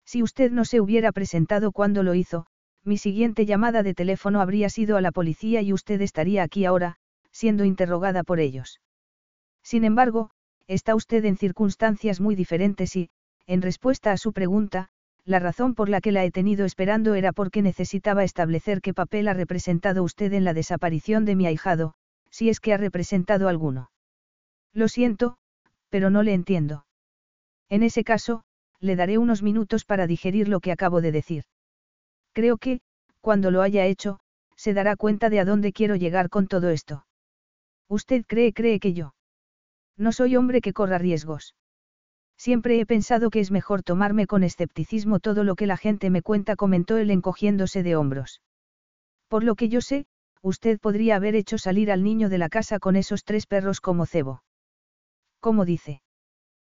Si 0.04 0.20
usted 0.20 0.50
no 0.50 0.64
se 0.64 0.80
hubiera 0.80 1.12
presentado 1.12 1.70
cuando 1.70 2.02
lo 2.02 2.14
hizo, 2.14 2.48
mi 2.86 2.98
siguiente 2.98 3.46
llamada 3.46 3.82
de 3.82 3.94
teléfono 3.94 4.40
habría 4.40 4.70
sido 4.70 4.96
a 4.96 5.00
la 5.00 5.10
policía 5.10 5.60
y 5.60 5.72
usted 5.72 6.00
estaría 6.00 6.44
aquí 6.44 6.64
ahora, 6.64 6.96
siendo 7.32 7.64
interrogada 7.64 8.22
por 8.22 8.38
ellos. 8.38 8.80
Sin 9.62 9.84
embargo, 9.84 10.30
está 10.68 10.94
usted 10.94 11.24
en 11.24 11.36
circunstancias 11.36 12.20
muy 12.20 12.36
diferentes 12.36 12.94
y, 12.94 13.10
en 13.46 13.60
respuesta 13.60 14.12
a 14.12 14.16
su 14.16 14.32
pregunta, 14.32 14.88
la 15.24 15.40
razón 15.40 15.74
por 15.74 15.88
la 15.88 16.00
que 16.00 16.12
la 16.12 16.24
he 16.24 16.30
tenido 16.30 16.64
esperando 16.64 17.14
era 17.14 17.32
porque 17.32 17.60
necesitaba 17.60 18.22
establecer 18.22 18.80
qué 18.80 18.94
papel 18.94 19.26
ha 19.26 19.34
representado 19.34 20.04
usted 20.04 20.32
en 20.32 20.44
la 20.44 20.54
desaparición 20.54 21.24
de 21.24 21.34
mi 21.34 21.46
ahijado, 21.46 21.94
si 22.30 22.48
es 22.48 22.60
que 22.60 22.72
ha 22.72 22.76
representado 22.76 23.48
alguno. 23.48 23.90
Lo 24.72 24.86
siento, 24.86 25.38
pero 25.90 26.10
no 26.10 26.22
le 26.22 26.34
entiendo. 26.34 26.86
En 27.68 27.82
ese 27.82 28.04
caso, 28.04 28.44
le 28.78 28.94
daré 28.94 29.18
unos 29.18 29.42
minutos 29.42 29.84
para 29.84 30.06
digerir 30.06 30.46
lo 30.46 30.60
que 30.60 30.70
acabo 30.70 31.00
de 31.00 31.10
decir. 31.10 31.44
Creo 32.36 32.58
que, 32.58 32.80
cuando 33.22 33.50
lo 33.50 33.62
haya 33.62 33.86
hecho, 33.86 34.18
se 34.56 34.74
dará 34.74 34.94
cuenta 34.94 35.30
de 35.30 35.40
a 35.40 35.46
dónde 35.46 35.72
quiero 35.72 35.96
llegar 35.96 36.28
con 36.28 36.48
todo 36.48 36.68
esto. 36.68 37.06
Usted 37.88 38.26
cree, 38.26 38.52
cree 38.52 38.78
que 38.78 38.92
yo. 38.92 39.14
No 39.96 40.12
soy 40.12 40.36
hombre 40.36 40.60
que 40.60 40.74
corra 40.74 40.98
riesgos. 40.98 41.54
Siempre 42.36 42.78
he 42.78 42.84
pensado 42.84 43.30
que 43.30 43.40
es 43.40 43.50
mejor 43.50 43.82
tomarme 43.82 44.26
con 44.26 44.44
escepticismo 44.44 45.18
todo 45.18 45.44
lo 45.44 45.54
que 45.54 45.66
la 45.66 45.78
gente 45.78 46.10
me 46.10 46.20
cuenta, 46.20 46.56
comentó 46.56 46.98
él 46.98 47.10
encogiéndose 47.10 47.82
de 47.82 47.96
hombros. 47.96 48.42
Por 49.28 49.42
lo 49.42 49.54
que 49.54 49.70
yo 49.70 49.80
sé, 49.80 50.04
usted 50.42 50.78
podría 50.78 51.16
haber 51.16 51.36
hecho 51.36 51.56
salir 51.56 51.90
al 51.90 52.04
niño 52.04 52.28
de 52.28 52.36
la 52.36 52.50
casa 52.50 52.78
con 52.78 52.96
esos 52.96 53.24
tres 53.24 53.46
perros 53.46 53.80
como 53.80 54.04
cebo. 54.04 54.42
¿Cómo 55.40 55.64
dice? 55.64 56.02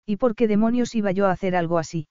¿Y 0.05 0.15
por 0.15 0.35
qué 0.35 0.47
demonios 0.47 0.95
iba 0.95 1.11
yo 1.11 1.27
a 1.27 1.31
hacer 1.31 1.53
algo 1.57 1.79
así? 1.79 2.07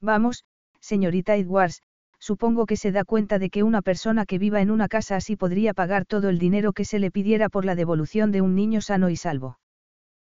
Vamos, 0.00 0.44
señorita 0.78 1.34
Edwards, 1.34 1.82
supongo 2.20 2.66
que 2.66 2.76
se 2.76 2.92
da 2.92 3.04
cuenta 3.04 3.38
de 3.38 3.50
que 3.50 3.62
una 3.62 3.82
persona 3.82 4.26
que 4.26 4.38
viva 4.38 4.60
en 4.60 4.70
una 4.70 4.88
casa 4.88 5.16
así 5.16 5.36
podría 5.36 5.74
pagar 5.74 6.04
todo 6.04 6.28
el 6.28 6.38
dinero 6.38 6.72
que 6.72 6.84
se 6.84 6.98
le 6.98 7.10
pidiera 7.10 7.48
por 7.48 7.64
la 7.64 7.74
devolución 7.74 8.30
de 8.30 8.42
un 8.42 8.54
niño 8.54 8.80
sano 8.80 9.10
y 9.10 9.16
salvo. 9.16 9.58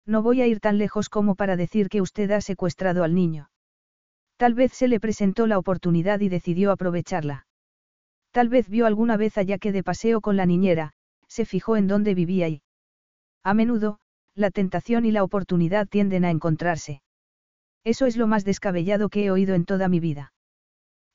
No 0.06 0.22
voy 0.22 0.42
a 0.42 0.48
ir 0.48 0.60
tan 0.60 0.78
lejos 0.78 1.10
como 1.10 1.36
para 1.36 1.56
decir 1.56 1.90
que 1.90 2.02
usted 2.02 2.30
ha 2.32 2.42
secuestrado 2.42 3.04
al 3.04 3.16
niño. 3.16 3.50
Tal 4.38 4.54
vez 4.54 4.74
se 4.74 4.88
le 4.88 5.00
presentó 5.00 5.48
la 5.48 5.58
oportunidad 5.58 6.20
y 6.20 6.30
decidió 6.30 6.72
aprovecharla. 6.72 7.48
Tal 8.32 8.50
vez 8.50 8.68
vio 8.68 8.86
alguna 8.86 9.16
vez 9.16 9.38
a 9.38 9.46
que 9.46 9.72
de 9.72 9.84
paseo 9.84 10.20
con 10.20 10.36
la 10.36 10.46
niñera, 10.46 10.92
se 11.28 11.46
fijó 11.46 11.78
en 11.78 11.88
dónde 11.88 12.14
vivía 12.14 12.50
y... 12.50 12.62
A 13.44 13.54
menudo, 13.54 14.00
la 14.36 14.52
tentación 14.52 15.06
y 15.06 15.12
la 15.12 15.24
oportunidad 15.24 15.88
tienden 15.88 16.26
a 16.26 16.32
encontrarse. 16.32 17.02
Eso 17.84 18.06
es 18.06 18.18
lo 18.18 18.28
más 18.28 18.44
descabellado 18.44 19.10
que 19.10 19.26
he 19.26 19.32
oído 19.32 19.56
en 19.56 19.64
toda 19.66 19.88
mi 19.88 20.00
vida. 20.00 20.34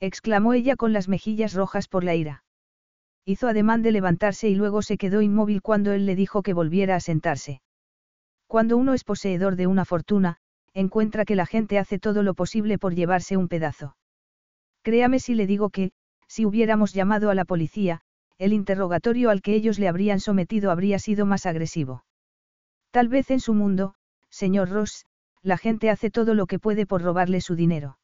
Exclamó 0.01 0.55
ella 0.55 0.77
con 0.77 0.93
las 0.93 1.09
mejillas 1.09 1.55
rojas 1.55 1.87
por 1.87 2.05
la 2.05 2.15
ira. 2.15 2.43
Hizo 3.25 3.49
ademán 3.49 3.83
de 3.83 3.93
levantarse 3.93 4.49
y 4.49 4.55
luego 4.55 4.83
se 4.83 4.97
quedó 4.97 5.21
inmóvil 5.21 5.63
cuando 5.63 5.93
él 5.93 6.07
le 6.07 6.17
dijo 6.17 6.43
que 6.43 6.55
volviera 6.55 6.97
a 6.97 7.01
sentarse. 7.01 7.61
Cuando 8.47 8.77
uno 8.77 8.95
es 8.95 9.05
poseedor 9.05 9.57
de 9.57 9.67
una 9.67 9.85
fortuna, 9.85 10.39
encuentra 10.73 11.25
que 11.25 11.37
la 11.37 11.47
gente 11.47 11.79
hace 11.79 11.99
todo 11.99 12.23
lo 12.23 12.35
posible 12.35 12.79
por 12.79 12.95
llevarse 12.95 13.37
un 13.37 13.49
pedazo. 13.49 13.97
Créame 14.83 15.21
si 15.21 15.35
le 15.35 15.47
digo 15.47 15.71
que, 15.71 15.93
si 16.27 16.47
hubiéramos 16.47 16.95
llamado 16.95 17.31
a 17.31 17.35
la 17.35 17.45
policía, 17.45 18.01
el 18.39 18.53
interrogatorio 18.53 19.29
al 19.31 19.43
que 19.43 19.55
ellos 19.55 19.79
le 19.79 19.89
habrían 19.89 20.19
sometido 20.19 20.71
habría 20.71 20.99
sido 20.99 21.27
más 21.27 21.45
agresivo. 21.45 22.05
Tal 22.91 23.09
vez 23.09 23.31
en 23.31 23.41
su 23.41 23.53
mundo, 23.53 23.95
señor 24.31 24.71
Ross, 24.71 25.05
la 25.43 25.59
gente 25.59 25.91
hace 25.91 26.11
todo 26.11 26.35
lo 26.35 26.47
que 26.47 26.59
puede 26.59 26.87
por 26.87 27.03
robarle 27.03 27.41
su 27.41 27.55
dinero. 27.55 27.99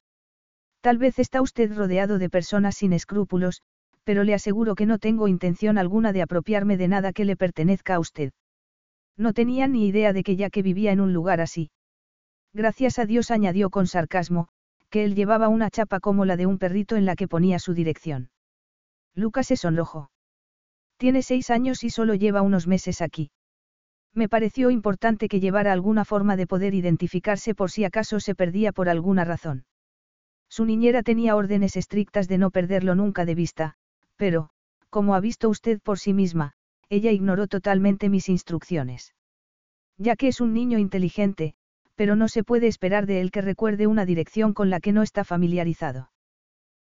Tal 0.86 0.98
vez 0.98 1.18
está 1.18 1.42
usted 1.42 1.76
rodeado 1.76 2.16
de 2.20 2.30
personas 2.30 2.76
sin 2.76 2.92
escrúpulos, 2.92 3.60
pero 4.04 4.22
le 4.22 4.34
aseguro 4.34 4.76
que 4.76 4.86
no 4.86 5.00
tengo 5.00 5.26
intención 5.26 5.78
alguna 5.78 6.12
de 6.12 6.22
apropiarme 6.22 6.76
de 6.76 6.86
nada 6.86 7.12
que 7.12 7.24
le 7.24 7.34
pertenezca 7.34 7.96
a 7.96 7.98
usted. 7.98 8.30
No 9.16 9.32
tenía 9.32 9.66
ni 9.66 9.88
idea 9.88 10.12
de 10.12 10.22
que 10.22 10.36
ya 10.36 10.48
que 10.48 10.62
vivía 10.62 10.92
en 10.92 11.00
un 11.00 11.12
lugar 11.12 11.40
así. 11.40 11.72
Gracias 12.52 13.00
a 13.00 13.04
Dios 13.04 13.32
añadió 13.32 13.68
con 13.68 13.88
sarcasmo, 13.88 14.46
que 14.88 15.02
él 15.02 15.16
llevaba 15.16 15.48
una 15.48 15.70
chapa 15.70 15.98
como 15.98 16.24
la 16.24 16.36
de 16.36 16.46
un 16.46 16.56
perrito 16.56 16.94
en 16.94 17.04
la 17.04 17.16
que 17.16 17.26
ponía 17.26 17.58
su 17.58 17.74
dirección. 17.74 18.30
Lucas 19.12 19.48
se 19.48 19.56
sonrojó. 19.56 20.12
Tiene 20.98 21.22
seis 21.22 21.50
años 21.50 21.82
y 21.82 21.90
solo 21.90 22.14
lleva 22.14 22.42
unos 22.42 22.68
meses 22.68 23.02
aquí. 23.02 23.32
Me 24.14 24.28
pareció 24.28 24.70
importante 24.70 25.26
que 25.26 25.40
llevara 25.40 25.72
alguna 25.72 26.04
forma 26.04 26.36
de 26.36 26.46
poder 26.46 26.74
identificarse 26.74 27.56
por 27.56 27.72
si 27.72 27.82
acaso 27.82 28.20
se 28.20 28.36
perdía 28.36 28.70
por 28.70 28.88
alguna 28.88 29.24
razón. 29.24 29.64
Su 30.56 30.64
niñera 30.64 31.02
tenía 31.02 31.36
órdenes 31.36 31.76
estrictas 31.76 32.28
de 32.28 32.38
no 32.38 32.50
perderlo 32.50 32.94
nunca 32.94 33.26
de 33.26 33.34
vista, 33.34 33.74
pero, 34.16 34.48
como 34.88 35.14
ha 35.14 35.20
visto 35.20 35.50
usted 35.50 35.82
por 35.82 35.98
sí 35.98 36.14
misma, 36.14 36.54
ella 36.88 37.10
ignoró 37.10 37.46
totalmente 37.46 38.08
mis 38.08 38.30
instrucciones. 38.30 39.14
Ya 39.98 40.16
que 40.16 40.28
es 40.28 40.40
un 40.40 40.54
niño 40.54 40.78
inteligente, 40.78 41.52
pero 41.94 42.16
no 42.16 42.26
se 42.28 42.42
puede 42.42 42.68
esperar 42.68 43.04
de 43.04 43.20
él 43.20 43.32
que 43.32 43.42
recuerde 43.42 43.86
una 43.86 44.06
dirección 44.06 44.54
con 44.54 44.70
la 44.70 44.80
que 44.80 44.92
no 44.92 45.02
está 45.02 45.24
familiarizado. 45.24 46.10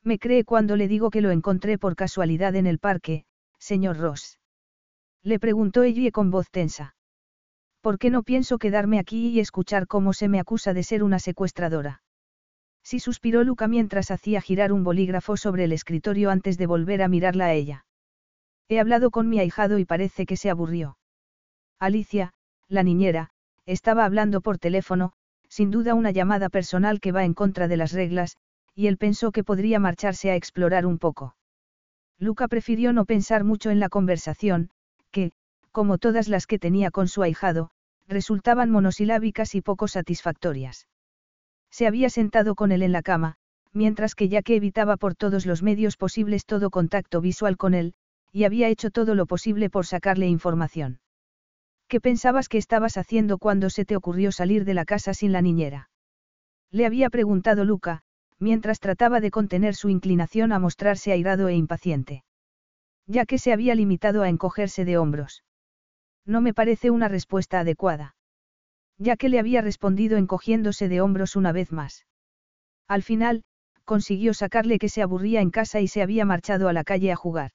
Me 0.04 0.20
cree 0.20 0.44
cuando 0.44 0.76
le 0.76 0.88
digo 0.88 1.10
que 1.10 1.22
lo 1.22 1.32
encontré 1.32 1.80
por 1.80 1.96
casualidad 1.96 2.56
en 2.56 2.68
el 2.68 2.78
parque, 2.78 3.26
señor 3.58 3.98
Ross. 3.98 4.38
Le 5.24 5.40
preguntó 5.40 5.82
ella 5.82 6.12
con 6.12 6.30
voz 6.30 6.52
tensa. 6.52 6.96
¿Por 7.82 7.98
qué 7.98 8.12
no 8.12 8.22
pienso 8.22 8.60
quedarme 8.60 9.00
aquí 9.00 9.30
y 9.30 9.40
escuchar 9.40 9.88
cómo 9.88 10.14
se 10.14 10.28
me 10.28 10.40
acusa 10.40 10.76
de 10.76 10.84
ser 10.84 11.02
una 11.02 11.18
secuestradora? 11.18 12.04
Sí 12.86 13.00
suspiró 13.00 13.44
Luca 13.44 13.68
mientras 13.68 14.12
hacía 14.12 14.42
girar 14.42 14.72
un 14.72 14.84
bolígrafo 14.84 15.38
sobre 15.38 15.64
el 15.64 15.72
escritorio 15.72 16.30
antes 16.30 16.56
de 16.60 16.68
volver 16.68 17.02
a 17.02 17.08
mirarla 17.08 17.46
a 17.48 17.54
ella. 17.54 17.86
He 18.70 18.80
hablado 18.80 19.10
con 19.10 19.28
mi 19.28 19.40
ahijado 19.40 19.80
y 19.80 19.86
parece 19.86 20.28
que 20.28 20.38
se 20.38 20.52
aburrió. 20.52 21.00
Alicia, 21.80 22.34
la 22.68 22.84
niñera, 22.84 23.32
estaba 23.66 24.06
hablando 24.06 24.40
por 24.40 24.60
teléfono, 24.60 25.14
sin 25.50 25.72
duda 25.72 25.96
una 25.96 26.12
llamada 26.12 26.50
personal 26.50 27.00
que 27.00 27.12
va 27.12 27.26
en 27.26 27.34
contra 27.34 27.68
de 27.68 27.78
las 27.78 27.92
reglas, 27.92 28.38
y 28.76 28.86
él 28.86 28.98
pensó 28.98 29.32
que 29.32 29.44
podría 29.44 29.80
marcharse 29.80 30.30
a 30.30 30.36
explorar 30.36 30.86
un 30.86 31.00
poco. 31.00 31.36
Luca 32.20 32.48
prefirió 32.48 32.94
no 32.94 33.06
pensar 33.06 33.44
mucho 33.44 33.72
en 33.72 33.80
la 33.80 33.90
conversación, 33.90 34.70
que, 35.10 35.32
como 35.72 35.98
todas 35.98 36.28
las 36.28 36.46
que 36.46 36.60
tenía 36.60 36.92
con 36.92 37.08
su 37.08 37.24
ahijado, 37.24 37.72
resultaban 38.08 38.70
monosilábicas 38.70 39.56
y 39.56 39.62
poco 39.62 39.88
satisfactorias. 39.88 40.88
Se 41.76 41.88
había 41.88 42.10
sentado 42.10 42.56
con 42.56 42.72
él 42.72 42.84
en 42.84 42.94
la 42.94 43.02
cama, 43.02 43.36
mientras 43.74 44.16
que 44.16 44.30
ya 44.30 44.42
que 44.42 44.56
evitaba 44.56 44.96
por 44.96 45.14
todos 45.14 45.46
los 45.46 45.62
medios 45.62 45.98
posibles 45.98 46.46
todo 46.46 46.70
contacto 46.70 47.20
visual 47.20 47.58
con 47.58 47.74
él, 47.74 47.96
y 48.32 48.46
había 48.46 48.70
hecho 48.70 48.92
todo 48.92 49.14
lo 49.14 49.26
posible 49.26 49.70
por 49.70 49.86
sacarle 49.86 50.30
información. 50.30 51.02
¿Qué 51.90 52.00
pensabas 52.00 52.48
que 52.48 52.60
estabas 52.60 52.96
haciendo 52.96 53.40
cuando 53.40 53.70
se 53.70 53.84
te 53.84 53.98
ocurrió 53.98 54.32
salir 54.32 54.64
de 54.64 54.74
la 54.74 54.86
casa 54.86 55.14
sin 55.14 55.34
la 55.34 55.42
niñera? 55.42 55.90
Le 56.72 56.86
había 56.86 57.10
preguntado 57.10 57.66
Luca, 57.66 58.04
mientras 58.40 58.80
trataba 58.80 59.20
de 59.20 59.32
contener 59.32 59.76
su 59.76 59.90
inclinación 59.90 60.54
a 60.54 60.60
mostrarse 60.60 61.12
airado 61.12 61.50
e 61.50 61.56
impaciente. 61.56 62.24
Ya 63.06 63.26
que 63.26 63.38
se 63.38 63.52
había 63.52 63.76
limitado 63.76 64.24
a 64.24 64.30
encogerse 64.30 64.86
de 64.86 64.98
hombros. 64.98 65.44
No 66.26 66.40
me 66.40 66.54
parece 66.54 66.90
una 66.90 67.10
respuesta 67.10 67.60
adecuada. 67.60 68.16
Ya 68.98 69.18
que 69.18 69.30
le 69.30 69.40
había 69.40 69.62
respondido 69.62 70.18
encogiéndose 70.18 70.88
de 70.88 71.02
hombros 71.02 71.36
una 71.36 71.52
vez 71.52 71.72
más. 71.72 72.06
Al 72.88 73.04
final, 73.04 73.44
consiguió 73.84 74.34
sacarle 74.34 74.80
que 74.80 74.90
se 74.90 75.02
aburría 75.02 75.42
en 75.42 75.52
casa 75.52 75.82
y 75.82 75.88
se 75.88 76.02
había 76.02 76.26
marchado 76.26 76.68
a 76.68 76.74
la 76.74 76.84
calle 76.84 77.12
a 77.12 77.16
jugar. 77.16 77.52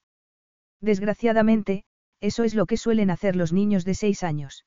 Desgraciadamente, 0.80 1.84
eso 2.20 2.44
es 2.44 2.54
lo 2.54 2.66
que 2.66 2.76
suelen 2.76 3.10
hacer 3.10 3.36
los 3.36 3.52
niños 3.52 3.84
de 3.84 3.94
seis 3.94 4.22
años. 4.22 4.64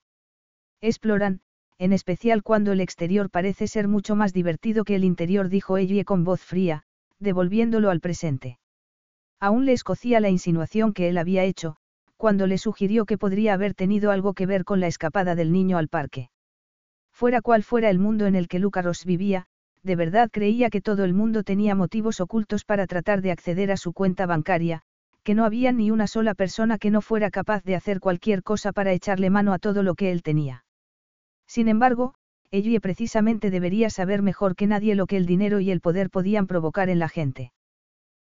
Exploran, 0.82 1.42
en 1.78 1.94
especial 1.94 2.44
cuando 2.44 2.72
el 2.72 2.82
exterior 2.82 3.30
parece 3.30 3.68
ser 3.68 3.88
mucho 3.88 4.16
más 4.16 4.34
divertido 4.34 4.84
que 4.84 4.96
el 4.96 5.04
interior, 5.04 5.50
dijo 5.50 5.78
ella 5.78 6.04
con 6.04 6.24
voz 6.24 6.42
fría, 6.42 6.84
devolviéndolo 7.20 7.90
al 7.90 8.00
presente. 8.00 8.60
Aún 9.40 9.66
le 9.66 9.74
escocía 9.74 10.20
la 10.20 10.30
insinuación 10.30 10.94
que 10.94 11.10
él 11.10 11.18
había 11.18 11.44
hecho, 11.44 11.76
cuando 12.18 12.48
le 12.48 12.58
sugirió 12.58 13.06
que 13.06 13.18
podría 13.18 13.54
haber 13.54 13.74
tenido 13.74 14.12
algo 14.12 14.34
que 14.34 14.46
ver 14.46 14.64
con 14.64 14.80
la 14.80 14.88
escapada 14.88 15.36
del 15.36 15.52
niño 15.52 15.78
al 15.78 15.90
parque. 15.90 16.30
Fuera 17.24 17.42
cual 17.42 17.64
fuera 17.64 17.90
el 17.90 18.00
mundo 18.00 18.26
en 18.26 18.36
el 18.36 18.50
que 18.50 18.60
Lucaros 18.60 19.06
vivía, 19.06 19.46
de 19.82 19.96
verdad 19.96 20.30
creía 20.30 20.70
que 20.70 20.82
todo 20.82 21.06
el 21.06 21.14
mundo 21.14 21.44
tenía 21.44 21.74
motivos 21.74 22.20
ocultos 22.20 22.66
para 22.66 22.86
tratar 22.86 23.22
de 23.22 23.32
acceder 23.32 23.72
a 23.72 23.78
su 23.78 23.94
cuenta 23.94 24.26
bancaria, 24.26 24.82
que 25.24 25.34
no 25.34 25.46
había 25.46 25.72
ni 25.72 25.90
una 25.90 26.08
sola 26.08 26.34
persona 26.34 26.78
que 26.78 26.92
no 26.92 27.00
fuera 27.00 27.32
capaz 27.32 27.64
de 27.64 27.78
hacer 27.78 28.02
cualquier 28.02 28.44
cosa 28.44 28.74
para 28.74 28.92
echarle 28.92 29.30
mano 29.30 29.54
a 29.54 29.60
todo 29.60 29.84
lo 29.84 29.96
que 29.96 30.12
él 30.12 30.22
tenía. 30.22 30.66
Sin 31.48 31.70
embargo, 31.70 32.16
ella 32.52 32.78
precisamente 32.82 33.52
debería 33.52 33.90
saber 33.90 34.22
mejor 34.22 34.58
que 34.58 34.68
nadie 34.68 34.94
lo 34.94 35.08
que 35.08 35.16
el 35.16 35.26
dinero 35.26 35.62
y 35.62 35.72
el 35.72 35.80
poder 35.80 36.10
podían 36.10 36.46
provocar 36.46 36.90
en 36.90 37.00
la 37.00 37.08
gente. 37.08 37.54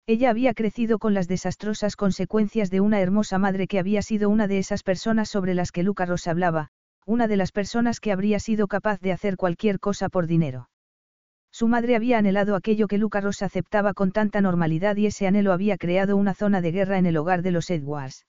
Ella 0.08 0.30
había 0.30 0.54
crecido 0.54 1.00
con 1.00 1.14
las 1.14 1.28
desastrosas 1.28 1.98
consecuencias 1.98 2.70
de 2.72 2.80
una 2.80 3.02
hermosa 3.02 3.40
madre 3.40 3.68
que 3.68 3.78
había 3.78 4.02
sido 4.02 4.30
una 4.30 4.48
de 4.48 4.58
esas 4.58 4.84
personas 4.84 5.28
sobre 5.28 5.54
las 5.54 5.74
que 5.74 5.84
Luca 5.84 6.06
Ross 6.06 6.28
hablaba, 6.28 6.70
una 7.06 7.28
de 7.28 7.38
las 7.38 7.52
personas 7.52 8.00
que 8.00 8.12
habría 8.12 8.40
sido 8.40 8.68
capaz 8.68 9.00
de 9.00 9.12
hacer 9.12 9.38
cualquier 9.38 9.80
cosa 9.80 10.10
por 10.10 10.28
dinero. 10.28 10.70
Su 11.52 11.68
madre 11.68 11.96
había 11.96 12.18
anhelado 12.18 12.56
aquello 12.56 12.88
que 12.88 12.98
Luca 12.98 13.22
Ross 13.22 13.42
aceptaba 13.42 13.94
con 13.94 14.12
tanta 14.12 14.42
normalidad 14.42 14.98
y 14.98 15.06
ese 15.06 15.28
anhelo 15.28 15.54
había 15.54 15.78
creado 15.78 16.18
una 16.18 16.34
zona 16.34 16.62
de 16.62 16.72
guerra 16.72 16.98
en 16.98 17.06
el 17.06 17.16
hogar 17.16 17.44
de 17.44 17.52
los 17.52 17.70
Edwards. 17.70 18.26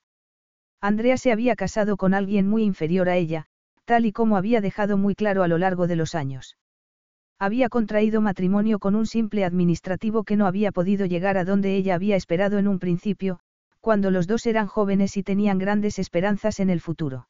Andrea 0.79 1.17
se 1.17 1.31
había 1.31 1.55
casado 1.55 1.97
con 1.97 2.13
alguien 2.13 2.47
muy 2.47 2.63
inferior 2.63 3.09
a 3.09 3.17
ella, 3.17 3.47
tal 3.85 4.05
y 4.05 4.11
como 4.11 4.37
había 4.37 4.61
dejado 4.61 4.95
muy 4.95 5.15
claro 5.15 5.43
a 5.43 5.47
lo 5.47 5.57
largo 5.57 5.87
de 5.87 5.95
los 5.95 6.13
años. 6.13 6.57
Había 7.39 7.69
contraído 7.69 8.21
matrimonio 8.21 8.79
con 8.79 8.95
un 8.95 9.05
simple 9.05 9.43
administrativo 9.43 10.23
que 10.23 10.37
no 10.37 10.45
había 10.45 10.71
podido 10.71 11.05
llegar 11.05 11.37
a 11.37 11.45
donde 11.45 11.75
ella 11.75 11.95
había 11.95 12.15
esperado 12.15 12.59
en 12.59 12.67
un 12.67 12.79
principio, 12.79 13.39
cuando 13.79 14.11
los 14.11 14.27
dos 14.27 14.45
eran 14.45 14.67
jóvenes 14.67 15.17
y 15.17 15.23
tenían 15.23 15.57
grandes 15.57 15.99
esperanzas 15.99 16.59
en 16.59 16.69
el 16.69 16.81
futuro. 16.81 17.27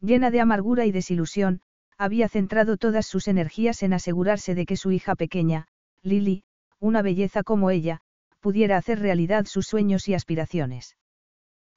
Llena 0.00 0.30
de 0.30 0.40
amargura 0.40 0.84
y 0.86 0.92
desilusión, 0.92 1.60
había 1.98 2.28
centrado 2.28 2.76
todas 2.76 3.06
sus 3.06 3.28
energías 3.28 3.82
en 3.82 3.92
asegurarse 3.92 4.54
de 4.54 4.66
que 4.66 4.76
su 4.76 4.90
hija 4.90 5.14
pequeña, 5.14 5.68
Lily, 6.02 6.44
una 6.80 7.02
belleza 7.02 7.42
como 7.42 7.70
ella, 7.70 8.00
pudiera 8.40 8.76
hacer 8.76 9.00
realidad 9.00 9.46
sus 9.46 9.66
sueños 9.66 10.08
y 10.08 10.14
aspiraciones. 10.14 10.96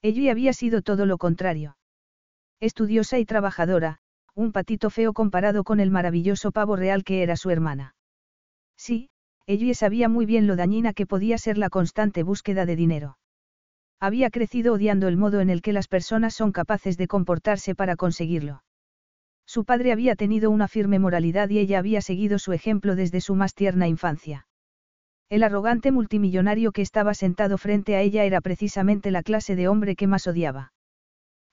Ella 0.02 0.32
había 0.32 0.54
sido 0.54 0.82
todo 0.82 1.06
lo 1.06 1.18
contrario. 1.18 1.78
Estudiosa 2.60 3.20
y 3.20 3.26
trabajadora, 3.26 4.00
un 4.36 4.52
patito 4.52 4.90
feo 4.90 5.14
comparado 5.14 5.64
con 5.64 5.80
el 5.80 5.92
maravilloso 5.92 6.52
pavo 6.52 6.76
real 6.76 7.04
que 7.04 7.24
era 7.24 7.38
su 7.38 7.50
hermana. 7.50 7.96
Sí, 8.76 9.10
ella 9.46 9.74
sabía 9.74 10.10
muy 10.10 10.26
bien 10.26 10.48
lo 10.48 10.56
dañina 10.56 10.94
que 10.94 11.06
podía 11.06 11.38
ser 11.38 11.58
la 11.58 11.70
constante 11.70 12.24
búsqueda 12.24 12.66
de 12.66 12.76
dinero. 12.76 13.18
Había 14.00 14.30
crecido 14.30 14.74
odiando 14.74 15.08
el 15.08 15.18
modo 15.18 15.42
en 15.42 15.50
el 15.50 15.62
que 15.62 15.74
las 15.74 15.88
personas 15.88 16.34
son 16.34 16.52
capaces 16.52 16.98
de 16.98 17.08
comportarse 17.08 17.76
para 17.76 17.98
conseguirlo. 17.98 18.64
Su 19.46 19.66
padre 19.66 19.92
había 19.92 20.16
tenido 20.16 20.52
una 20.52 20.68
firme 20.68 21.00
moralidad 21.00 21.50
y 21.50 21.60
ella 21.60 21.80
había 21.80 22.02
seguido 22.02 22.40
su 22.40 22.54
ejemplo 22.54 22.96
desde 22.96 23.20
su 23.20 23.36
más 23.36 23.54
tierna 23.56 23.88
infancia. 23.88 24.48
El 25.28 25.44
arrogante 25.44 25.92
multimillonario 25.92 26.72
que 26.72 26.82
estaba 26.82 27.14
sentado 27.14 27.58
frente 27.58 27.96
a 27.96 28.02
ella 28.02 28.24
era 28.24 28.42
precisamente 28.42 29.12
la 29.12 29.22
clase 29.22 29.56
de 29.56 29.68
hombre 29.68 29.96
que 29.96 30.08
más 30.08 30.28
odiaba. 30.28 30.72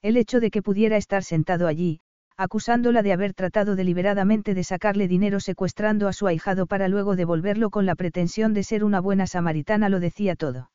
El 0.01 0.15
hecho 0.15 0.39
de 0.39 0.49
que 0.49 0.61
pudiera 0.61 0.95
estar 0.95 1.23
sentado 1.23 1.67
allí, 1.67 1.99
acusándola 2.37 3.01
de 3.01 3.13
haber 3.13 3.33
tratado 3.33 3.75
deliberadamente 3.75 4.53
de 4.53 4.63
sacarle 4.63 5.07
dinero 5.07 5.39
secuestrando 5.39 6.07
a 6.07 6.13
su 6.13 6.27
ahijado 6.27 6.65
para 6.65 6.87
luego 6.87 7.15
devolverlo 7.15 7.71
con 7.71 7.85
la 7.85 7.95
pretensión 7.95 8.53
de 8.53 8.63
ser 8.63 8.83
una 8.83 9.01
buena 9.01 9.27
samaritana 9.27 9.89
lo 9.89 9.99
decía 9.99 10.35
todo. 10.35 10.69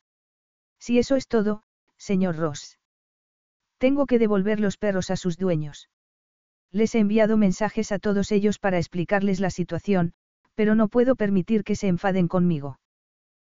Si 0.85 0.99
eso 0.99 1.15
es 1.15 1.29
todo, 1.29 1.63
señor 1.95 2.35
Ross. 2.35 2.77
Tengo 3.77 4.05
que 4.05 4.19
devolver 4.19 4.59
los 4.59 4.75
perros 4.75 5.11
a 5.11 5.15
sus 5.15 5.37
dueños. 5.37 5.87
Les 6.73 6.93
he 6.93 6.99
enviado 6.99 7.37
mensajes 7.37 7.93
a 7.93 7.99
todos 7.99 8.33
ellos 8.33 8.59
para 8.59 8.79
explicarles 8.79 9.39
la 9.39 9.49
situación, 9.49 10.11
pero 10.55 10.75
no 10.75 10.89
puedo 10.89 11.15
permitir 11.15 11.63
que 11.63 11.77
se 11.77 11.87
enfaden 11.87 12.27
conmigo. 12.27 12.81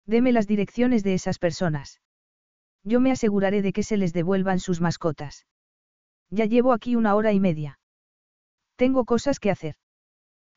Deme 0.05 0.31
las 0.31 0.47
direcciones 0.47 1.03
de 1.03 1.15
esas 1.15 1.37
personas. 1.37 1.99
Yo 2.85 3.01
me 3.01 3.11
aseguraré 3.11 3.61
de 3.61 3.73
que 3.73 3.83
se 3.83 3.97
les 3.97 4.13
devuelvan 4.13 4.61
sus 4.61 4.79
mascotas. 4.79 5.45
Ya 6.29 6.45
llevo 6.45 6.71
aquí 6.71 6.95
una 6.95 7.13
hora 7.13 7.33
y 7.33 7.41
media. 7.41 7.77
Tengo 8.77 9.03
cosas 9.03 9.41
que 9.41 9.51
hacer. 9.51 9.75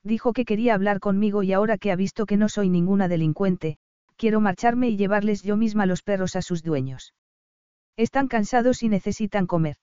Dijo 0.05 0.33
que 0.33 0.45
quería 0.45 0.75
hablar 0.75 1.01
conmigo 1.01 1.43
y 1.43 1.53
ahora 1.53 1.79
que 1.79 1.91
ha 1.91 1.97
visto 1.97 2.27
que 2.27 2.37
no 2.37 2.49
soy 2.49 2.69
ninguna 2.69 3.09
delincuente, 3.09 3.80
quiero 4.21 4.43
marcharme 4.43 4.91
y 4.91 4.99
llevarles 4.99 5.43
yo 5.43 5.57
misma 5.57 5.87
los 5.87 6.03
perros 6.03 6.37
a 6.37 6.43
sus 6.43 6.63
dueños. 6.63 7.15
Están 7.97 8.29
cansados 8.29 8.83
y 8.83 8.91
necesitan 8.91 9.47
comer. 9.47 9.77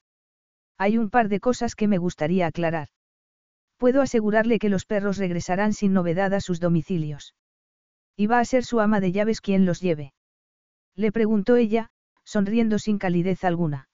Hay 0.77 0.99
un 0.99 1.09
par 1.09 1.27
de 1.27 1.39
cosas 1.39 1.73
que 1.73 1.87
me 1.87 1.97
gustaría 1.97 2.45
aclarar. 2.45 2.89
Puedo 3.77 3.99
asegurarle 3.99 4.59
que 4.59 4.69
los 4.69 4.85
perros 4.85 5.17
regresarán 5.17 5.73
sin 5.73 5.91
novedad 5.91 6.35
a 6.35 6.39
sus 6.39 6.59
domicilios. 6.59 7.33
Y 8.15 8.27
va 8.27 8.37
a 8.37 8.45
ser 8.45 8.63
su 8.63 8.79
ama 8.79 8.99
de 8.99 9.11
llaves 9.11 9.41
quien 9.41 9.65
los 9.65 9.81
lleve. 9.81 10.13
Le 10.95 11.11
preguntó 11.11 11.55
ella, 11.55 11.89
sonriendo 12.23 12.77
sin 12.77 12.99
calidez 12.99 13.43
alguna. 13.43 13.89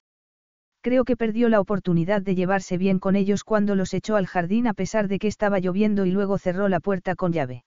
Creo 0.82 1.06
que 1.06 1.16
perdió 1.16 1.48
la 1.48 1.60
oportunidad 1.60 2.20
de 2.20 2.34
llevarse 2.34 2.76
bien 2.76 2.98
con 2.98 3.16
ellos 3.16 3.44
cuando 3.44 3.76
los 3.76 3.94
echó 3.94 4.16
al 4.16 4.26
jardín 4.26 4.66
a 4.66 4.74
pesar 4.74 5.08
de 5.08 5.18
que 5.18 5.28
estaba 5.28 5.58
lloviendo 5.58 6.04
y 6.04 6.10
luego 6.10 6.36
cerró 6.36 6.68
la 6.68 6.80
puerta 6.80 7.14
con 7.14 7.32
llave. 7.32 7.64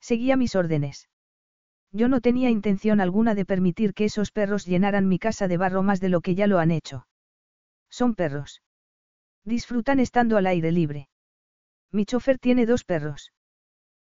Seguía 0.00 0.36
mis 0.36 0.54
órdenes. 0.54 1.08
Yo 1.92 2.08
no 2.08 2.20
tenía 2.20 2.50
intención 2.50 3.00
alguna 3.00 3.34
de 3.34 3.44
permitir 3.44 3.94
que 3.94 4.04
esos 4.04 4.30
perros 4.30 4.66
llenaran 4.66 5.08
mi 5.08 5.18
casa 5.18 5.48
de 5.48 5.56
barro 5.56 5.82
más 5.82 6.00
de 6.00 6.10
lo 6.10 6.20
que 6.20 6.34
ya 6.34 6.46
lo 6.46 6.58
han 6.58 6.70
hecho. 6.70 7.06
Son 7.90 8.14
perros. 8.14 8.62
Disfrutan 9.44 9.98
estando 9.98 10.36
al 10.36 10.46
aire 10.46 10.72
libre. 10.72 11.08
Mi 11.90 12.04
chofer 12.04 12.38
tiene 12.38 12.66
dos 12.66 12.84
perros. 12.84 13.32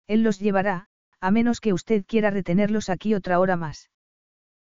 Él 0.06 0.22
los 0.22 0.38
llevará, 0.38 0.88
a 1.20 1.30
menos 1.30 1.60
que 1.60 1.72
usted 1.72 2.04
quiera 2.06 2.30
retenerlos 2.30 2.90
aquí 2.90 3.14
otra 3.14 3.40
hora 3.40 3.56
más. 3.56 3.90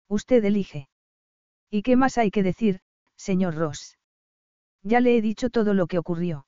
Usted 0.09 0.45
elige. 0.45 0.89
¿Y 1.71 1.83
qué 1.83 1.97
más 1.97 2.19
hay 2.19 2.31
que 2.31 2.43
decir, 2.43 2.81
señor 3.17 3.55
Ross? 3.55 3.99
Ya 4.83 5.01
le 5.01 5.17
he 5.17 5.23
dicho 5.23 5.51
todo 5.51 5.75
lo 5.75 5.87
que 5.87 5.99
ocurrió. 5.99 6.47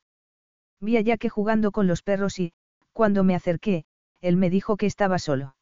Vi 0.80 0.96
a 0.96 1.00
Jack 1.00 1.28
jugando 1.28 1.72
con 1.72 1.86
los 1.86 2.02
perros 2.02 2.38
y, 2.38 2.52
cuando 2.92 3.24
me 3.24 3.34
acerqué, 3.34 3.84
él 4.20 4.36
me 4.36 4.50
dijo 4.50 4.76
que 4.76 4.86
estaba 4.86 5.18
solo. 5.18 5.56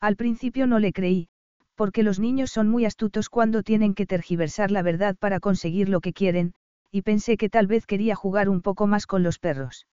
Al 0.00 0.16
principio 0.16 0.66
no 0.66 0.78
le 0.78 0.92
creí, 0.92 1.28
porque 1.74 2.02
los 2.02 2.18
niños 2.18 2.50
son 2.50 2.68
muy 2.68 2.84
astutos 2.84 3.28
cuando 3.28 3.62
tienen 3.62 3.94
que 3.94 4.06
tergiversar 4.06 4.70
la 4.70 4.82
verdad 4.82 5.16
para 5.18 5.40
conseguir 5.40 5.88
lo 5.88 6.00
que 6.00 6.12
quieren, 6.12 6.54
y 6.90 7.02
pensé 7.02 7.36
que 7.36 7.48
tal 7.48 7.66
vez 7.66 7.86
quería 7.86 8.16
jugar 8.16 8.48
un 8.48 8.62
poco 8.62 8.86
más 8.86 9.06
con 9.06 9.22
los 9.22 9.38
perros. 9.38 9.86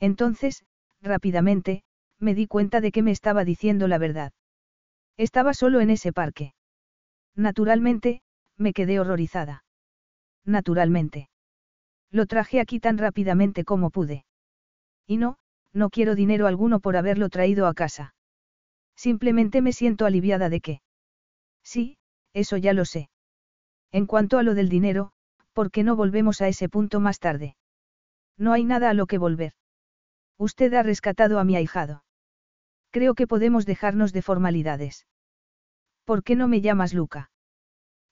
Entonces, 0.00 0.64
rápidamente, 1.00 1.82
me 2.18 2.34
di 2.34 2.46
cuenta 2.46 2.80
de 2.80 2.92
que 2.92 3.02
me 3.02 3.10
estaba 3.10 3.44
diciendo 3.44 3.88
la 3.88 3.98
verdad. 3.98 4.32
Estaba 5.16 5.54
solo 5.54 5.80
en 5.80 5.90
ese 5.90 6.12
parque. 6.12 6.54
Naturalmente, 7.34 8.22
me 8.56 8.72
quedé 8.72 9.00
horrorizada. 9.00 9.64
Naturalmente. 10.44 11.28
Lo 12.10 12.26
traje 12.26 12.60
aquí 12.60 12.80
tan 12.80 12.98
rápidamente 12.98 13.64
como 13.64 13.90
pude. 13.90 14.24
Y 15.06 15.16
no, 15.16 15.38
no 15.72 15.90
quiero 15.90 16.14
dinero 16.14 16.46
alguno 16.46 16.80
por 16.80 16.96
haberlo 16.96 17.28
traído 17.28 17.66
a 17.66 17.74
casa. 17.74 18.14
Simplemente 19.06 19.62
me 19.62 19.72
siento 19.72 20.04
aliviada 20.04 20.50
de 20.50 20.60
que. 20.60 20.82
Sí, 21.64 21.96
eso 22.34 22.58
ya 22.58 22.74
lo 22.74 22.84
sé. 22.84 23.08
En 23.92 24.04
cuanto 24.04 24.36
a 24.36 24.42
lo 24.42 24.52
del 24.54 24.68
dinero, 24.68 25.12
¿por 25.54 25.70
qué 25.70 25.84
no 25.84 25.96
volvemos 25.96 26.42
a 26.42 26.48
ese 26.48 26.68
punto 26.68 27.00
más 27.00 27.18
tarde? 27.18 27.56
No 28.36 28.52
hay 28.52 28.62
nada 28.62 28.90
a 28.90 28.92
lo 28.92 29.06
que 29.06 29.16
volver. 29.16 29.54
Usted 30.36 30.74
ha 30.74 30.82
rescatado 30.82 31.38
a 31.38 31.44
mi 31.44 31.56
ahijado. 31.56 32.04
Creo 32.90 33.14
que 33.14 33.26
podemos 33.26 33.64
dejarnos 33.64 34.12
de 34.12 34.20
formalidades. 34.20 35.06
¿Por 36.04 36.22
qué 36.22 36.36
no 36.36 36.46
me 36.46 36.60
llamas 36.60 36.92
Luca? 36.92 37.30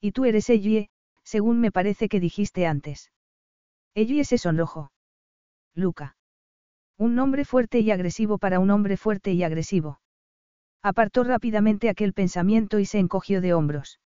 Y 0.01 0.11
tú 0.13 0.25
eres 0.25 0.49
Ellie, 0.49 0.89
según 1.23 1.61
me 1.61 1.71
parece 1.71 2.09
que 2.09 2.19
dijiste 2.19 2.65
antes. 2.65 3.11
Ellie 3.93 4.25
se 4.25 4.39
sonrojó. 4.39 4.91
Luca. 5.75 6.17
Un 6.97 7.13
nombre 7.13 7.45
fuerte 7.45 7.79
y 7.79 7.91
agresivo 7.91 8.39
para 8.39 8.59
un 8.59 8.71
hombre 8.71 8.97
fuerte 8.97 9.33
y 9.33 9.43
agresivo. 9.43 9.99
Apartó 10.81 11.23
rápidamente 11.23 11.89
aquel 11.89 12.13
pensamiento 12.13 12.79
y 12.79 12.85
se 12.85 12.99
encogió 12.99 13.41
de 13.41 13.53
hombros. 13.53 13.99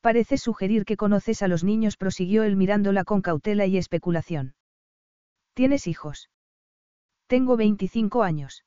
Parece 0.00 0.36
sugerir 0.36 0.84
que 0.84 0.96
conoces 0.96 1.42
a 1.42 1.48
los 1.48 1.64
niños, 1.64 1.96
prosiguió 1.96 2.42
él 2.42 2.56
mirándola 2.56 3.04
con 3.04 3.22
cautela 3.22 3.66
y 3.66 3.78
especulación. 3.78 4.54
¿Tienes 5.54 5.86
hijos? 5.86 6.30
Tengo 7.26 7.56
25 7.56 8.22
años. 8.22 8.64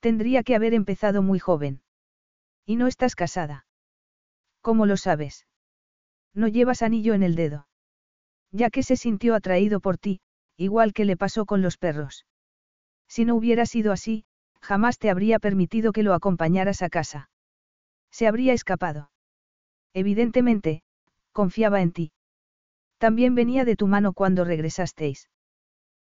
Tendría 0.00 0.42
que 0.42 0.56
haber 0.56 0.74
empezado 0.74 1.22
muy 1.22 1.38
joven. 1.38 1.82
¿Y 2.66 2.76
no 2.76 2.86
estás 2.86 3.14
casada? 3.14 3.66
¿Cómo 4.62 4.86
lo 4.86 4.96
sabes? 4.96 5.46
No 6.34 6.48
llevas 6.48 6.82
anillo 6.82 7.14
en 7.14 7.22
el 7.22 7.34
dedo. 7.34 7.68
Ya 8.50 8.70
que 8.70 8.82
se 8.82 8.96
sintió 8.96 9.34
atraído 9.34 9.80
por 9.80 9.98
ti, 9.98 10.20
igual 10.56 10.92
que 10.92 11.04
le 11.04 11.16
pasó 11.16 11.46
con 11.46 11.62
los 11.62 11.76
perros. 11.76 12.26
Si 13.06 13.24
no 13.24 13.34
hubiera 13.34 13.66
sido 13.66 13.92
así, 13.92 14.24
jamás 14.62 14.98
te 14.98 15.10
habría 15.10 15.38
permitido 15.38 15.92
que 15.92 16.02
lo 16.02 16.14
acompañaras 16.14 16.82
a 16.82 16.88
casa. 16.88 17.28
Se 18.10 18.26
habría 18.26 18.52
escapado. 18.52 19.10
Evidentemente, 19.92 20.82
confiaba 21.32 21.82
en 21.82 21.92
ti. 21.92 22.12
También 22.98 23.34
venía 23.34 23.64
de 23.64 23.76
tu 23.76 23.88
mano 23.88 24.12
cuando 24.12 24.44
regresasteis. 24.44 25.28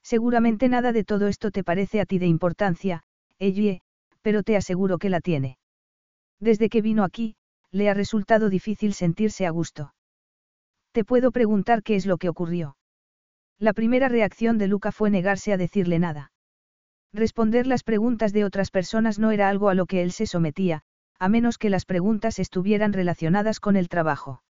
Seguramente 0.03 0.67
nada 0.67 0.91
de 0.91 1.03
todo 1.03 1.27
esto 1.27 1.49
te 1.49 1.63
parece 1.63 2.01
a 2.01 2.05
ti 2.05 2.19
de 2.19 2.27
importancia, 2.27 3.03
Ellie, 3.39 3.81
pero 4.21 4.43
te 4.43 4.55
aseguro 4.55 4.97
que 4.97 5.09
la 5.09 5.21
tiene. 5.21 5.57
Desde 6.39 6.69
que 6.69 6.81
vino 6.81 7.03
aquí, 7.03 7.35
le 7.71 7.89
ha 7.89 7.93
resultado 7.93 8.49
difícil 8.49 8.93
sentirse 8.93 9.45
a 9.45 9.49
gusto. 9.49 9.93
Te 10.91 11.03
puedo 11.03 11.31
preguntar 11.31 11.81
qué 11.81 11.95
es 11.95 12.05
lo 12.05 12.17
que 12.17 12.29
ocurrió. 12.29 12.77
La 13.57 13.73
primera 13.73 14.09
reacción 14.09 14.57
de 14.57 14.67
Luca 14.67 14.91
fue 14.91 15.09
negarse 15.09 15.53
a 15.53 15.57
decirle 15.57 15.97
nada. 15.99 16.32
Responder 17.13 17.67
las 17.67 17.83
preguntas 17.83 18.33
de 18.33 18.43
otras 18.43 18.71
personas 18.71 19.19
no 19.19 19.29
era 19.29 19.47
algo 19.47 19.69
a 19.69 19.75
lo 19.75 19.85
que 19.85 20.01
él 20.01 20.11
se 20.11 20.25
sometía, 20.25 20.81
a 21.19 21.29
menos 21.29 21.59
que 21.59 21.69
las 21.69 21.85
preguntas 21.85 22.39
estuvieran 22.39 22.91
relacionadas 22.91 23.59
con 23.59 23.75
el 23.75 23.87
trabajo. 23.87 24.41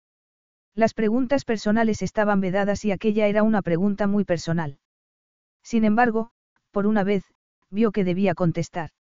Las 0.73 0.93
preguntas 0.93 1.43
personales 1.43 2.01
estaban 2.01 2.39
vedadas 2.39 2.85
y 2.85 2.91
aquella 2.91 3.27
era 3.27 3.43
una 3.43 3.61
pregunta 3.61 4.07
muy 4.07 4.23
personal. 4.23 4.79
Sin 5.61 5.83
embargo, 5.83 6.31
por 6.71 6.87
una 6.87 7.03
vez, 7.03 7.25
vio 7.69 7.91
que 7.91 8.05
debía 8.05 8.33
contestar. 8.33 8.91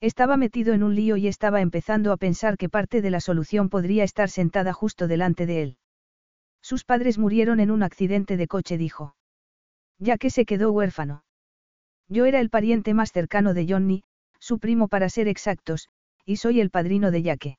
Estaba 0.00 0.36
metido 0.38 0.72
en 0.72 0.82
un 0.82 0.94
lío 0.94 1.16
y 1.16 1.28
estaba 1.28 1.60
empezando 1.60 2.10
a 2.10 2.16
pensar 2.16 2.56
que 2.56 2.70
parte 2.70 3.02
de 3.02 3.10
la 3.10 3.20
solución 3.20 3.68
podría 3.68 4.02
estar 4.02 4.30
sentada 4.30 4.72
justo 4.72 5.08
delante 5.08 5.44
de 5.44 5.62
él. 5.62 5.76
Sus 6.62 6.84
padres 6.84 7.18
murieron 7.18 7.60
en 7.60 7.70
un 7.70 7.82
accidente 7.82 8.36
de 8.36 8.48
coche, 8.48 8.78
dijo. 8.78 9.14
Ya 9.98 10.16
que 10.16 10.30
se 10.30 10.46
quedó 10.46 10.72
huérfano. 10.72 11.22
Yo 12.08 12.24
era 12.24 12.40
el 12.40 12.50
pariente 12.50 12.94
más 12.94 13.12
cercano 13.12 13.54
de 13.54 13.66
Johnny, 13.68 14.02
su 14.38 14.58
primo 14.58 14.88
para 14.88 15.08
ser 15.08 15.28
exactos, 15.28 15.88
y 16.24 16.36
soy 16.36 16.60
el 16.60 16.70
padrino 16.70 17.10
de 17.10 17.22
Yaque. 17.22 17.58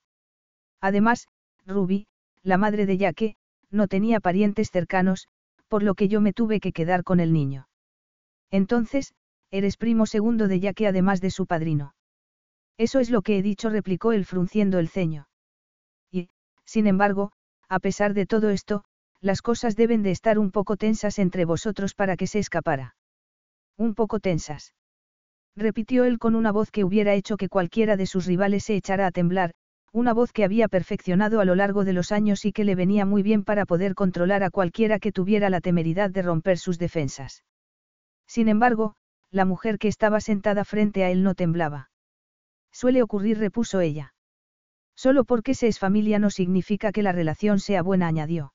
Además, 0.82 1.28
Ruby, 1.66 2.08
la 2.42 2.58
madre 2.58 2.86
de 2.86 2.98
Yaque, 2.98 3.36
no 3.70 3.88
tenía 3.88 4.20
parientes 4.20 4.72
cercanos, 4.72 5.28
por 5.68 5.84
lo 5.84 5.94
que 5.94 6.08
yo 6.08 6.22
me 6.22 6.34
tuve 6.34 6.60
que 6.60 6.72
quedar 6.72 7.04
con 7.04 7.20
el 7.20 7.32
niño. 7.32 7.68
Entonces, 8.50 9.14
eres 9.52 9.78
primo 9.78 10.06
segundo 10.06 10.48
de 10.48 10.60
Yaque 10.60 10.88
además 10.88 11.22
de 11.22 11.32
su 11.32 11.46
padrino. 11.46 11.94
Eso 12.78 13.00
es 13.00 13.10
lo 13.10 13.22
que 13.22 13.38
he 13.38 13.42
dicho, 13.42 13.70
replicó 13.70 14.14
él 14.14 14.26
frunciendo 14.26 14.80
el 14.80 14.90
ceño. 14.90 15.28
Y, 16.12 16.30
sin 16.66 16.88
embargo, 16.88 17.32
a 17.68 17.80
pesar 17.80 18.14
de 18.14 18.26
todo 18.26 18.50
esto, 18.50 18.84
las 19.22 19.42
cosas 19.42 19.76
deben 19.76 20.02
de 20.02 20.12
estar 20.12 20.40
un 20.40 20.50
poco 20.50 20.78
tensas 20.78 21.20
entre 21.20 21.46
vosotros 21.46 21.94
para 21.94 22.16
que 22.16 22.26
se 22.26 22.40
escapara. 22.40 22.96
Un 23.80 23.96
poco 23.96 24.20
tensas. 24.20 24.76
Repitió 25.56 26.04
él 26.04 26.20
con 26.20 26.36
una 26.36 26.52
voz 26.52 26.70
que 26.70 26.84
hubiera 26.84 27.14
hecho 27.14 27.38
que 27.38 27.48
cualquiera 27.48 27.96
de 27.96 28.08
sus 28.08 28.26
rivales 28.26 28.66
se 28.66 28.76
echara 28.76 29.08
a 29.08 29.12
temblar, 29.12 29.54
una 29.94 30.14
voz 30.14 30.34
que 30.34 30.44
había 30.44 30.68
perfeccionado 30.68 31.40
a 31.40 31.46
lo 31.46 31.56
largo 31.56 31.86
de 31.86 31.94
los 31.94 32.12
años 32.12 32.44
y 32.44 32.52
que 32.52 32.66
le 32.66 32.76
venía 32.76 33.06
muy 33.06 33.24
bien 33.24 33.46
para 33.46 33.66
poder 33.66 33.96
controlar 33.96 34.44
a 34.44 34.50
cualquiera 34.50 35.00
que 35.00 35.14
tuviera 35.14 35.50
la 35.50 35.62
temeridad 35.62 36.10
de 36.10 36.22
romper 36.22 36.58
sus 36.58 36.78
defensas. 36.78 37.46
Sin 38.28 38.50
embargo, 38.50 38.96
la 39.32 39.46
mujer 39.46 39.80
que 39.80 39.88
estaba 39.88 40.20
sentada 40.20 40.66
frente 40.66 41.06
a 41.06 41.10
él 41.10 41.24
no 41.24 41.34
temblaba. 41.34 41.90
Suele 42.74 43.02
ocurrir, 43.02 43.40
repuso 43.40 43.80
ella. 43.80 44.14
Solo 44.94 45.24
porque 45.24 45.54
se 45.54 45.68
es 45.68 45.80
familia 45.80 46.20
no 46.20 46.32
significa 46.32 46.92
que 46.92 47.02
la 47.02 47.14
relación 47.14 47.62
sea 47.62 47.82
buena, 47.82 48.08
añadió. 48.08 48.52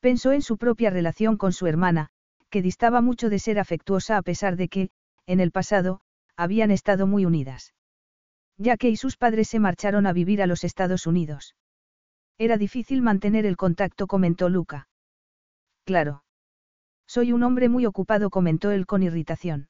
Pensó 0.00 0.32
en 0.32 0.40
su 0.40 0.56
propia 0.56 0.88
relación 0.88 1.36
con 1.36 1.52
su 1.52 1.66
hermana, 1.66 2.08
que 2.50 2.62
distaba 2.62 3.00
mucho 3.00 3.30
de 3.30 3.38
ser 3.38 3.58
afectuosa 3.58 4.16
a 4.16 4.22
pesar 4.22 4.56
de 4.56 4.68
que, 4.68 4.90
en 5.26 5.40
el 5.40 5.52
pasado, 5.52 6.00
habían 6.36 6.70
estado 6.70 7.06
muy 7.06 7.24
unidas. 7.24 7.74
Ya 8.58 8.76
que 8.76 8.90
y 8.90 8.96
sus 8.96 9.16
padres 9.16 9.48
se 9.48 9.58
marcharon 9.58 10.06
a 10.06 10.12
vivir 10.12 10.42
a 10.42 10.46
los 10.46 10.64
Estados 10.64 11.06
Unidos. 11.06 11.54
Era 12.38 12.58
difícil 12.58 13.02
mantener 13.02 13.46
el 13.46 13.56
contacto, 13.56 14.06
comentó 14.06 14.48
Luca. 14.48 14.88
Claro. 15.84 16.24
Soy 17.06 17.32
un 17.32 17.42
hombre 17.42 17.68
muy 17.68 17.86
ocupado, 17.86 18.30
comentó 18.30 18.70
él 18.70 18.86
con 18.86 19.02
irritación. 19.02 19.68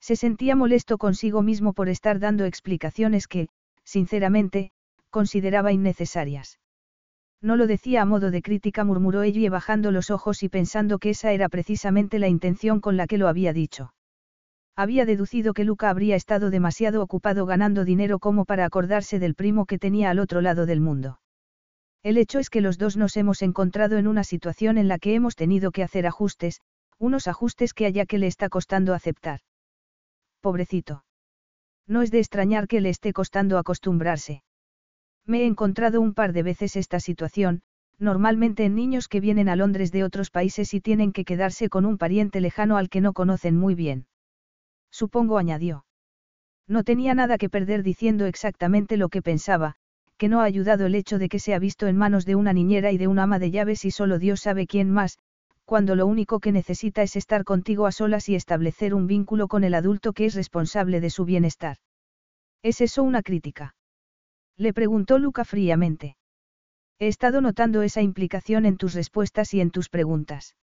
Se 0.00 0.16
sentía 0.16 0.54
molesto 0.56 0.98
consigo 0.98 1.42
mismo 1.42 1.72
por 1.72 1.88
estar 1.88 2.18
dando 2.18 2.44
explicaciones 2.44 3.26
que, 3.26 3.48
sinceramente, 3.84 4.72
consideraba 5.10 5.72
innecesarias. 5.72 6.58
No 7.40 7.56
lo 7.56 7.66
decía 7.66 8.02
a 8.02 8.04
modo 8.04 8.30
de 8.30 8.42
crítica, 8.42 8.84
murmuró 8.84 9.22
ella 9.22 9.50
bajando 9.50 9.90
los 9.92 10.10
ojos 10.10 10.42
y 10.42 10.48
pensando 10.48 10.98
que 10.98 11.10
esa 11.10 11.32
era 11.32 11.48
precisamente 11.48 12.18
la 12.18 12.28
intención 12.28 12.80
con 12.80 12.96
la 12.96 13.06
que 13.06 13.18
lo 13.18 13.28
había 13.28 13.52
dicho. 13.52 13.94
Había 14.76 15.04
deducido 15.04 15.54
que 15.54 15.64
Luca 15.64 15.90
habría 15.90 16.16
estado 16.16 16.50
demasiado 16.50 17.02
ocupado 17.02 17.46
ganando 17.46 17.84
dinero 17.84 18.18
como 18.18 18.44
para 18.44 18.64
acordarse 18.64 19.18
del 19.18 19.34
primo 19.34 19.66
que 19.66 19.78
tenía 19.78 20.10
al 20.10 20.18
otro 20.18 20.40
lado 20.40 20.66
del 20.66 20.80
mundo. 20.80 21.20
El 22.02 22.16
hecho 22.16 22.38
es 22.38 22.48
que 22.48 22.60
los 22.60 22.78
dos 22.78 22.96
nos 22.96 23.16
hemos 23.16 23.42
encontrado 23.42 23.98
en 23.98 24.06
una 24.06 24.24
situación 24.24 24.78
en 24.78 24.88
la 24.88 24.98
que 24.98 25.14
hemos 25.14 25.34
tenido 25.34 25.72
que 25.72 25.82
hacer 25.82 26.06
ajustes, 26.06 26.60
unos 26.98 27.28
ajustes 27.28 27.74
que 27.74 27.86
a 27.86 28.06
que 28.06 28.18
le 28.18 28.26
está 28.26 28.48
costando 28.48 28.94
aceptar 28.94 29.40
pobrecito. 30.40 31.04
No 31.86 32.02
es 32.02 32.10
de 32.10 32.20
extrañar 32.20 32.68
que 32.68 32.80
le 32.80 32.90
esté 32.90 33.12
costando 33.12 33.58
acostumbrarse. 33.58 34.42
Me 35.28 35.42
he 35.42 35.46
encontrado 35.46 36.00
un 36.00 36.14
par 36.14 36.32
de 36.32 36.42
veces 36.42 36.74
esta 36.74 37.00
situación, 37.00 37.60
normalmente 37.98 38.64
en 38.64 38.74
niños 38.74 39.08
que 39.08 39.20
vienen 39.20 39.50
a 39.50 39.56
Londres 39.56 39.92
de 39.92 40.02
otros 40.02 40.30
países 40.30 40.72
y 40.72 40.80
tienen 40.80 41.12
que 41.12 41.26
quedarse 41.26 41.68
con 41.68 41.84
un 41.84 41.98
pariente 41.98 42.40
lejano 42.40 42.78
al 42.78 42.88
que 42.88 43.02
no 43.02 43.12
conocen 43.12 43.54
muy 43.54 43.74
bien. 43.74 44.06
Supongo 44.90 45.36
añadió. 45.36 45.84
No 46.66 46.82
tenía 46.82 47.14
nada 47.14 47.36
que 47.36 47.50
perder 47.50 47.82
diciendo 47.82 48.24
exactamente 48.24 48.96
lo 48.96 49.10
que 49.10 49.20
pensaba, 49.20 49.74
que 50.16 50.28
no 50.28 50.40
ha 50.40 50.44
ayudado 50.44 50.86
el 50.86 50.94
hecho 50.94 51.18
de 51.18 51.28
que 51.28 51.40
se 51.40 51.52
ha 51.52 51.58
visto 51.58 51.86
en 51.88 51.98
manos 51.98 52.24
de 52.24 52.34
una 52.34 52.54
niñera 52.54 52.90
y 52.90 52.96
de 52.96 53.06
un 53.06 53.18
ama 53.18 53.38
de 53.38 53.50
llaves 53.50 53.84
y 53.84 53.90
solo 53.90 54.18
Dios 54.18 54.40
sabe 54.40 54.66
quién 54.66 54.90
más, 54.90 55.18
cuando 55.66 55.94
lo 55.94 56.06
único 56.06 56.40
que 56.40 56.52
necesita 56.52 57.02
es 57.02 57.16
estar 57.16 57.44
contigo 57.44 57.86
a 57.86 57.92
solas 57.92 58.30
y 58.30 58.34
establecer 58.34 58.94
un 58.94 59.06
vínculo 59.06 59.46
con 59.46 59.62
el 59.62 59.74
adulto 59.74 60.14
que 60.14 60.24
es 60.24 60.34
responsable 60.34 61.02
de 61.02 61.10
su 61.10 61.26
bienestar. 61.26 61.76
¿Es 62.62 62.80
eso 62.80 63.02
una 63.02 63.22
crítica? 63.22 63.74
Le 64.58 64.72
preguntó 64.72 65.18
Luca 65.18 65.44
fríamente. 65.44 66.16
He 66.98 67.06
estado 67.06 67.40
notando 67.40 67.82
esa 67.82 68.02
implicación 68.02 68.66
en 68.66 68.76
tus 68.76 68.92
respuestas 68.94 69.54
y 69.54 69.60
en 69.60 69.70
tus 69.70 69.88
preguntas. 69.88 70.56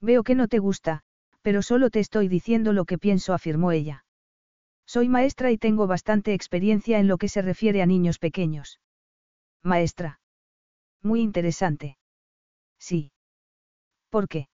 Veo 0.00 0.22
que 0.22 0.34
no 0.34 0.48
te 0.48 0.58
gusta, 0.58 1.02
pero 1.42 1.60
solo 1.60 1.90
te 1.90 2.00
estoy 2.00 2.28
diciendo 2.28 2.72
lo 2.72 2.86
que 2.86 2.96
pienso, 2.96 3.34
afirmó 3.34 3.72
ella. 3.72 4.06
Soy 4.86 5.08
maestra 5.08 5.52
y 5.52 5.58
tengo 5.58 5.86
bastante 5.86 6.32
experiencia 6.32 6.98
en 6.98 7.08
lo 7.08 7.18
que 7.18 7.28
se 7.28 7.42
refiere 7.42 7.82
a 7.82 7.86
niños 7.86 8.18
pequeños. 8.18 8.80
Maestra. 9.62 10.20
Muy 11.02 11.20
interesante. 11.20 11.98
Sí. 12.78 13.12
¿Por 14.08 14.28
qué? 14.28 14.48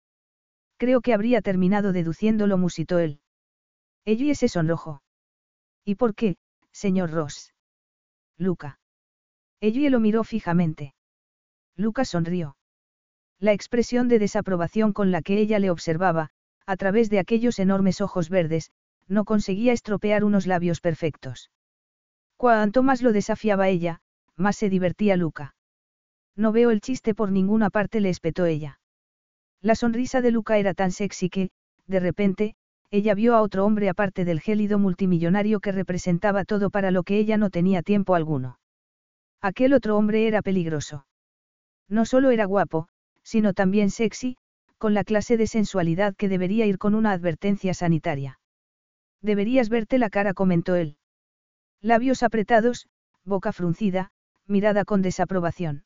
Creo 0.77 1.01
que 1.01 1.13
habría 1.13 1.41
terminado 1.41 1.91
deduciéndolo, 1.91 2.57
musitó 2.57 2.99
él. 2.99 3.19
Ellie 4.05 4.35
se 4.35 4.47
sonrojó. 4.47 5.03
¿Y 5.85 5.95
por 5.95 6.15
qué, 6.15 6.37
señor 6.71 7.11
Ross? 7.11 7.52
Luca. 8.37 8.79
Ellie 9.61 9.89
lo 9.89 9.99
miró 9.99 10.23
fijamente. 10.23 10.93
Luca 11.75 12.05
sonrió. 12.05 12.57
La 13.39 13.53
expresión 13.53 14.07
de 14.07 14.19
desaprobación 14.19 14.93
con 14.93 15.11
la 15.11 15.21
que 15.21 15.39
ella 15.39 15.59
le 15.59 15.69
observaba, 15.69 16.29
a 16.65 16.77
través 16.77 17.09
de 17.09 17.19
aquellos 17.19 17.59
enormes 17.59 18.01
ojos 18.01 18.29
verdes, 18.29 18.71
no 19.07 19.25
conseguía 19.25 19.73
estropear 19.73 20.23
unos 20.23 20.47
labios 20.47 20.81
perfectos. 20.81 21.51
Cuanto 22.37 22.83
más 22.83 23.01
lo 23.01 23.11
desafiaba 23.11 23.69
ella, 23.69 24.01
más 24.35 24.55
se 24.55 24.69
divertía 24.69 25.17
Luca. 25.17 25.55
No 26.35 26.51
veo 26.51 26.71
el 26.71 26.81
chiste 26.81 27.13
por 27.13 27.31
ninguna 27.31 27.69
parte, 27.69 27.99
le 27.99 28.09
espetó 28.09 28.45
ella. 28.45 28.79
La 29.61 29.75
sonrisa 29.75 30.21
de 30.21 30.31
Luca 30.31 30.57
era 30.57 30.73
tan 30.73 30.91
sexy 30.91 31.29
que, 31.29 31.51
de 31.85 31.99
repente, 31.99 32.55
ella 32.91 33.15
vio 33.15 33.35
a 33.35 33.41
otro 33.41 33.65
hombre 33.65 33.89
aparte 33.89 34.25
del 34.25 34.39
gélido 34.39 34.77
multimillonario 34.79 35.59
que 35.59 35.71
representaba 35.71 36.45
todo 36.45 36.69
para 36.69 36.91
lo 36.91 37.03
que 37.03 37.17
ella 37.17 37.37
no 37.37 37.49
tenía 37.49 37.81
tiempo 37.81 38.15
alguno. 38.15 38.59
Aquel 39.41 39.73
otro 39.73 39.97
hombre 39.97 40.27
era 40.27 40.41
peligroso. 40.41 41.05
No 41.89 42.05
solo 42.05 42.31
era 42.31 42.45
guapo, 42.45 42.87
sino 43.23 43.53
también 43.53 43.89
sexy, 43.89 44.37
con 44.77 44.93
la 44.93 45.03
clase 45.03 45.37
de 45.37 45.47
sensualidad 45.47 46.15
que 46.15 46.29
debería 46.29 46.65
ir 46.65 46.77
con 46.77 46.95
una 46.95 47.11
advertencia 47.11 47.73
sanitaria. 47.73 48.39
Deberías 49.21 49.69
verte 49.69 49.97
la 49.97 50.09
cara, 50.09 50.33
comentó 50.33 50.75
él. 50.75 50.97
Labios 51.81 52.23
apretados, 52.23 52.87
boca 53.23 53.53
fruncida, 53.53 54.11
mirada 54.45 54.85
con 54.85 55.01
desaprobación. 55.01 55.85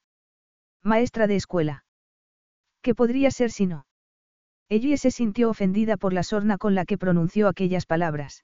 Maestra 0.83 1.27
de 1.27 1.36
escuela. 1.36 1.86
¿Qué 2.81 2.95
podría 2.95 3.31
ser 3.31 3.51
si 3.51 3.67
no? 3.67 3.86
Ella 4.69 4.97
se 4.97 5.12
sintió 5.12 5.49
ofendida 5.49 5.95
por 5.97 6.13
la 6.13 6.23
sorna 6.23 6.58
con 6.58 6.75
la 6.75 6.86
que 6.86 6.97
pronunció 6.97 7.47
aquellas 7.47 7.86
palabras. 7.86 8.43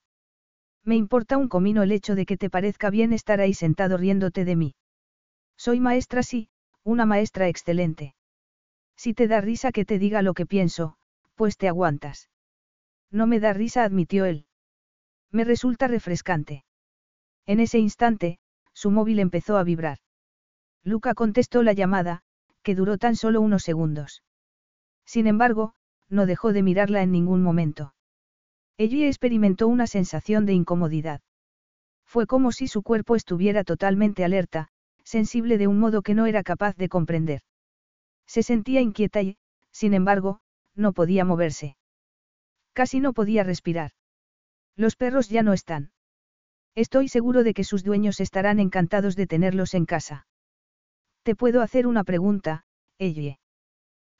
Me 0.84 0.96
importa 0.96 1.38
un 1.38 1.50
comino 1.50 1.84
el 1.84 1.92
hecho 1.92 2.16
de 2.16 2.26
que 2.26 2.38
te 2.38 2.50
parezca 2.50 2.90
bien 2.90 3.14
estar 3.14 3.42
ahí 3.42 3.54
sentado 3.54 3.98
riéndote 3.98 4.46
de 4.46 4.56
mí. 4.56 4.76
Soy 5.58 5.80
maestra, 5.80 6.24
sí, 6.24 6.50
una 6.84 7.06
maestra 7.06 7.48
excelente. 7.48 8.16
Si 8.96 9.14
te 9.14 9.28
da 9.28 9.42
risa 9.42 9.72
que 9.72 9.86
te 9.86 10.00
diga 10.00 10.22
lo 10.22 10.34
que 10.34 10.46
pienso, 10.46 10.96
pues 11.36 11.58
te 11.58 11.68
aguantas. 11.68 12.30
No 13.12 13.28
me 13.28 13.40
da 13.40 13.54
risa, 13.54 13.84
admitió 13.84 14.26
él. 14.26 14.46
Me 15.32 15.44
resulta 15.44 15.88
refrescante. 15.88 16.64
En 17.46 17.60
ese 17.60 17.80
instante, 17.80 18.40
su 18.74 18.92
móvil 18.92 19.20
empezó 19.20 19.58
a 19.58 19.64
vibrar. 19.64 19.98
Luca 20.84 21.14
contestó 21.14 21.64
la 21.64 21.74
llamada, 21.74 22.24
que 22.62 22.76
duró 22.76 22.98
tan 22.98 23.16
solo 23.16 23.42
unos 23.42 23.64
segundos. 23.64 24.24
Sin 25.06 25.28
embargo, 25.28 25.76
no 26.14 26.26
dejó 26.26 26.54
de 26.54 26.64
mirarla 26.64 27.02
en 27.02 27.12
ningún 27.12 27.42
momento. 27.42 27.94
Ella 28.78 29.08
experimentó 29.08 29.68
una 29.68 29.88
sensación 29.88 30.46
de 30.46 30.54
incomodidad. 30.54 31.22
Fue 32.06 32.28
como 32.28 32.52
si 32.52 32.68
su 32.68 32.84
cuerpo 32.84 33.16
estuviera 33.16 33.64
totalmente 33.64 34.24
alerta, 34.24 34.70
sensible 35.04 35.58
de 35.58 35.68
un 35.68 35.80
modo 35.80 36.02
que 36.02 36.14
no 36.14 36.26
era 36.26 36.44
capaz 36.44 36.76
de 36.76 36.90
comprender. 36.90 37.42
Se 38.28 38.44
sentía 38.44 38.82
inquieta 38.82 39.22
y, 39.22 39.38
sin 39.72 39.94
embargo, 39.94 40.40
no 40.76 40.94
podía 40.94 41.26
moverse. 41.26 41.76
Casi 42.74 43.00
no 43.00 43.14
podía 43.14 43.44
respirar. 43.44 43.92
Los 44.76 44.96
perros 44.96 45.30
ya 45.30 45.44
no 45.44 45.54
están. 45.54 45.92
Estoy 46.76 47.08
seguro 47.08 47.44
de 47.44 47.54
que 47.54 47.64
sus 47.64 47.84
dueños 47.84 48.20
estarán 48.20 48.60
encantados 48.60 49.16
de 49.16 49.28
tenerlos 49.28 49.74
en 49.74 49.86
casa. 49.86 50.28
Te 51.24 51.36
puedo 51.36 51.62
hacer 51.62 51.86
una 51.86 52.04
pregunta, 52.04 52.66
Ellie. 52.98 53.40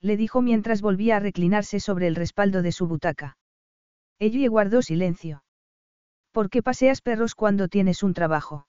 Le 0.04 0.18
dijo 0.18 0.42
mientras 0.42 0.82
volvía 0.82 1.16
a 1.16 1.20
reclinarse 1.22 1.80
sobre 1.80 2.08
el 2.08 2.16
respaldo 2.16 2.62
de 2.62 2.74
su 2.74 2.88
butaca. 2.88 3.38
Ellie 4.20 4.50
guardó 4.50 4.82
silencio. 4.82 5.46
¿Por 6.34 6.50
qué 6.50 6.62
paseas 6.62 7.02
perros 7.02 7.36
cuando 7.36 7.70
tienes 7.70 8.04
un 8.04 8.14
trabajo? 8.14 8.68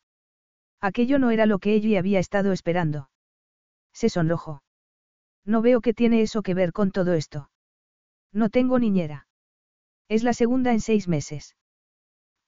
Aquello 0.80 1.18
no 1.18 1.32
era 1.32 1.46
lo 1.46 1.58
que 1.58 1.74
Ellie 1.74 1.98
había 1.98 2.20
estado 2.20 2.52
esperando. 2.52 3.10
Se 3.92 4.08
sonrojó. 4.08 4.62
No 5.44 5.60
veo 5.60 5.80
que 5.80 5.92
tiene 5.92 6.22
eso 6.22 6.42
que 6.42 6.54
ver 6.54 6.72
con 6.72 6.92
todo 6.92 7.14
esto. 7.14 7.50
No 8.32 8.48
tengo 8.48 8.78
niñera. 8.78 9.26
Es 10.08 10.22
la 10.22 10.34
segunda 10.34 10.72
en 10.72 10.80
seis 10.80 11.08
meses. 11.08 11.56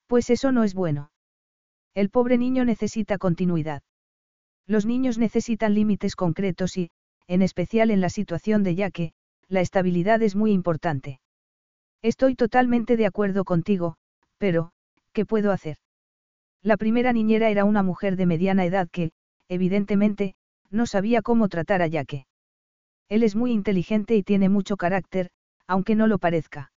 Pues 0.06 0.30
eso 0.30 0.52
no 0.52 0.62
es 0.62 0.74
bueno. 0.74 1.10
El 1.92 2.08
pobre 2.10 2.38
niño 2.38 2.64
necesita 2.64 3.18
continuidad. 3.18 3.82
Los 4.64 4.86
niños 4.86 5.18
necesitan 5.18 5.74
límites 5.74 6.14
concretos 6.14 6.76
y, 6.76 6.90
en 7.28 7.42
especial 7.42 7.90
en 7.90 8.00
la 8.00 8.08
situación 8.08 8.62
de 8.62 8.74
Yaque, 8.74 9.12
la 9.48 9.60
estabilidad 9.60 10.22
es 10.22 10.36
muy 10.36 10.52
importante. 10.52 11.20
Estoy 12.02 12.34
totalmente 12.34 12.96
de 12.96 13.06
acuerdo 13.06 13.44
contigo, 13.44 13.96
pero, 14.38 14.70
¿qué 15.12 15.24
puedo 15.24 15.52
hacer? 15.52 15.78
La 16.62 16.76
primera 16.76 17.12
niñera 17.12 17.50
era 17.50 17.64
una 17.64 17.82
mujer 17.82 18.16
de 18.16 18.26
mediana 18.26 18.64
edad 18.64 18.88
que, 18.90 19.12
evidentemente, 19.48 20.34
no 20.70 20.86
sabía 20.86 21.22
cómo 21.22 21.48
tratar 21.48 21.82
a 21.82 21.86
Yaque. 21.86 22.26
Él 23.08 23.22
es 23.22 23.36
muy 23.36 23.52
inteligente 23.52 24.16
y 24.16 24.22
tiene 24.22 24.48
mucho 24.48 24.76
carácter, 24.76 25.30
aunque 25.66 25.94
no 25.94 26.06
lo 26.06 26.18
parezca. 26.18 26.72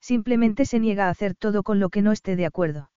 Simplemente 0.00 0.66
se 0.66 0.80
niega 0.80 1.06
a 1.06 1.10
hacer 1.10 1.34
todo 1.34 1.62
con 1.62 1.80
lo 1.80 1.88
que 1.88 2.02
no 2.02 2.12
esté 2.12 2.36
de 2.36 2.46
acuerdo. 2.46 2.90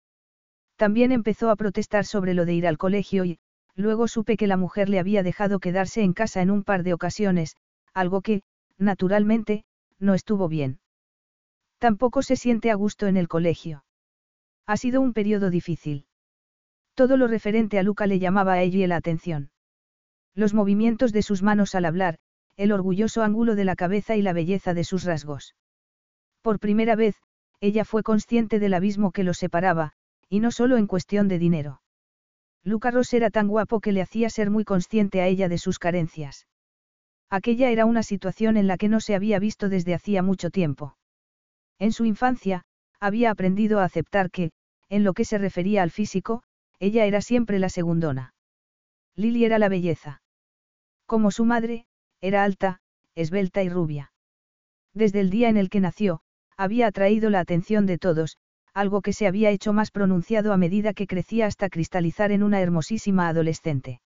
También 0.77 1.13
empezó 1.13 1.51
a 1.51 1.57
protestar 1.57 2.05
sobre 2.05 2.35
lo 2.35 2.45
de 2.45 2.55
ir 2.55 2.67
al 2.67 2.79
colegio 2.79 3.25
y, 3.25 3.39
luego 3.77 4.09
supe 4.09 4.37
que 4.37 4.47
la 4.47 4.57
mujer 4.57 4.89
le 4.89 4.99
había 4.99 5.23
dejado 5.23 5.59
quedarse 5.59 6.03
en 6.03 6.13
casa 6.13 6.43
en 6.43 6.51
un 6.51 6.65
par 6.65 6.83
de 6.83 6.95
ocasiones, 6.95 7.57
algo 7.93 8.21
que, 8.21 8.43
naturalmente, 8.79 9.65
no 9.99 10.15
estuvo 10.15 10.49
bien. 10.49 10.81
Tampoco 11.79 12.23
se 12.23 12.37
siente 12.37 12.71
a 12.71 12.75
gusto 12.75 13.07
en 13.07 13.17
el 13.17 13.29
colegio. 13.29 13.85
Ha 14.67 14.77
sido 14.77 15.01
un 15.01 15.13
periodo 15.13 15.51
difícil. 15.51 16.07
Todo 16.95 17.17
lo 17.17 17.27
referente 17.27 17.79
a 17.79 17.83
Luca 17.83 18.07
le 18.07 18.19
llamaba 18.19 18.55
a 18.55 18.63
ella 18.63 18.87
la 18.87 18.97
atención. 18.97 19.51
Los 20.35 20.55
movimientos 20.55 21.13
de 21.13 21.23
sus 21.23 21.43
manos 21.43 21.75
al 21.75 21.85
hablar, 21.85 22.19
el 22.57 22.73
orgulloso 22.73 23.23
ángulo 23.23 23.55
de 23.55 23.65
la 23.65 23.77
cabeza 23.77 24.17
y 24.17 24.23
la 24.23 24.33
belleza 24.33 24.75
de 24.75 24.85
sus 24.85 25.05
rasgos. 25.05 25.57
Por 26.41 26.61
primera 26.61 26.97
vez, 26.97 27.17
ella 27.61 27.85
fue 27.85 28.03
consciente 28.03 28.59
del 28.59 28.75
abismo 28.75 29.11
que 29.11 29.25
los 29.25 29.39
separaba, 29.39 29.93
y 30.29 30.41
no 30.41 30.51
solo 30.51 30.77
en 30.77 30.87
cuestión 30.87 31.29
de 31.29 31.39
dinero. 31.39 31.81
Luca 32.65 32.91
Ross 32.91 33.13
era 33.13 33.31
tan 33.31 33.47
guapo 33.47 33.81
que 33.81 33.93
le 33.93 34.01
hacía 34.01 34.31
ser 34.31 34.51
muy 34.51 34.65
consciente 34.65 35.21
a 35.21 35.27
ella 35.27 35.49
de 35.49 35.59
sus 35.59 35.79
carencias. 35.79 36.47
Aquella 37.29 37.71
era 37.71 37.85
una 37.85 38.03
situación 38.03 38.57
en 38.57 38.67
la 38.67 38.79
que 38.79 38.89
no 38.89 39.01
se 39.01 39.15
había 39.15 39.39
visto 39.39 39.69
desde 39.69 39.95
hacía 39.95 40.23
mucho 40.23 40.51
tiempo. 40.51 40.97
En 41.79 41.93
su 41.93 42.07
infancia, 42.07 42.65
había 43.01 43.31
aprendido 43.31 43.81
a 43.81 43.85
aceptar 43.85 44.31
que, 44.31 44.51
en 44.89 45.05
lo 45.05 45.13
que 45.13 45.27
se 45.27 45.37
refería 45.37 45.83
al 45.83 45.91
físico, 45.91 46.43
ella 46.79 47.05
era 47.05 47.21
siempre 47.21 47.59
la 47.59 47.69
segundona. 47.69 48.35
Lily 49.15 49.45
era 49.45 49.59
la 49.59 49.69
belleza. 49.69 50.23
Como 51.07 51.31
su 51.31 51.45
madre, 51.45 51.87
era 52.21 52.45
alta, 52.45 52.81
esbelta 53.15 53.63
y 53.63 53.69
rubia. 53.69 54.13
Desde 54.95 55.21
el 55.21 55.29
día 55.29 55.49
en 55.49 55.57
el 55.57 55.69
que 55.69 55.81
nació, 55.81 56.21
había 56.57 56.87
atraído 56.87 57.31
la 57.31 57.41
atención 57.41 57.85
de 57.85 57.99
todos, 57.99 58.39
algo 58.75 59.01
que 59.01 59.13
se 59.13 59.27
había 59.27 59.51
hecho 59.51 59.73
más 59.73 59.91
pronunciado 59.91 60.53
a 60.53 60.57
medida 60.57 60.93
que 60.93 61.07
crecía 61.07 61.47
hasta 61.47 61.69
cristalizar 61.69 62.33
en 62.33 62.43
una 62.43 62.61
hermosísima 62.61 63.29
adolescente. 63.29 64.01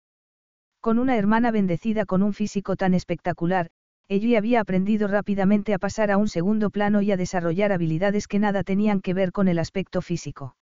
Con 0.80 0.98
una 0.98 1.16
hermana 1.16 1.50
bendecida 1.50 2.04
con 2.04 2.22
un 2.22 2.34
físico 2.34 2.76
tan 2.76 2.94
espectacular, 2.94 3.70
ella 4.08 4.38
había 4.38 4.60
aprendido 4.60 5.08
rápidamente 5.08 5.74
a 5.74 5.78
pasar 5.78 6.10
a 6.10 6.16
un 6.16 6.28
segundo 6.28 6.70
plano 6.70 7.02
y 7.02 7.12
a 7.12 7.16
desarrollar 7.16 7.72
habilidades 7.72 8.28
que 8.28 8.38
nada 8.38 8.62
tenían 8.62 9.00
que 9.00 9.14
ver 9.14 9.32
con 9.32 9.48
el 9.48 9.58
aspecto 9.58 10.02
físico. 10.02 10.56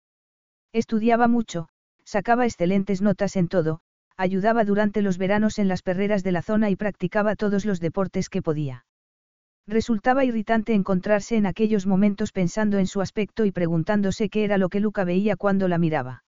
Estudiaba 0.72 1.28
mucho, 1.28 1.68
sacaba 2.04 2.44
excelentes 2.44 3.02
notas 3.02 3.36
en 3.36 3.48
todo, 3.48 3.80
ayudaba 4.16 4.64
durante 4.64 5.02
los 5.02 5.18
veranos 5.18 5.58
en 5.58 5.68
las 5.68 5.82
perreras 5.82 6.22
de 6.22 6.32
la 6.32 6.42
zona 6.42 6.70
y 6.70 6.76
practicaba 6.76 7.34
todos 7.34 7.64
los 7.64 7.80
deportes 7.80 8.28
que 8.28 8.42
podía. 8.42 8.84
Resultaba 9.66 10.24
irritante 10.24 10.74
encontrarse 10.74 11.36
en 11.36 11.46
aquellos 11.46 11.86
momentos 11.86 12.32
pensando 12.32 12.78
en 12.78 12.86
su 12.86 13.00
aspecto 13.00 13.44
y 13.44 13.52
preguntándose 13.52 14.28
qué 14.28 14.44
era 14.44 14.58
lo 14.58 14.68
que 14.68 14.80
Luca 14.80 15.04
veía 15.04 15.36
cuando 15.36 15.68
la 15.68 15.78
miraba. 15.78 16.24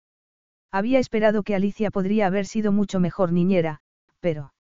Había 0.72 1.00
esperado 1.00 1.44
que 1.44 1.56
Alicia 1.56 1.92
podría 1.92 2.28
haber 2.28 2.46
sido 2.46 2.72
mucho 2.72 3.00
mejor 3.00 3.32
niñera, 3.32 3.82
pero... 4.20 4.54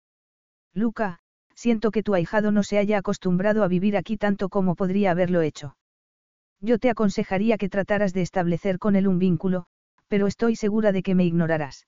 Luca, 0.75 1.21
siento 1.55 1.91
que 1.91 2.03
tu 2.03 2.15
ahijado 2.15 2.53
no 2.53 2.63
se 2.63 2.79
haya 2.79 2.99
acostumbrado 2.99 3.63
a 3.65 3.69
vivir 3.69 3.97
aquí 3.97 4.17
tanto 4.17 4.49
como 4.49 4.75
podría 4.75 5.13
haberlo 5.13 5.43
hecho. 5.43 5.77
Yo 6.61 6.79
te 6.79 6.91
aconsejaría 6.91 7.59
que 7.59 7.69
trataras 7.69 8.13
de 8.13 8.23
establecer 8.23 8.79
con 8.79 8.97
él 8.97 9.07
un 9.07 9.19
vínculo, 9.19 9.67
pero 10.09 10.27
estoy 10.27 10.57
segura 10.57 10.93
de 10.93 11.03
que 11.03 11.15
me 11.15 11.25
ignorarás. 11.25 11.87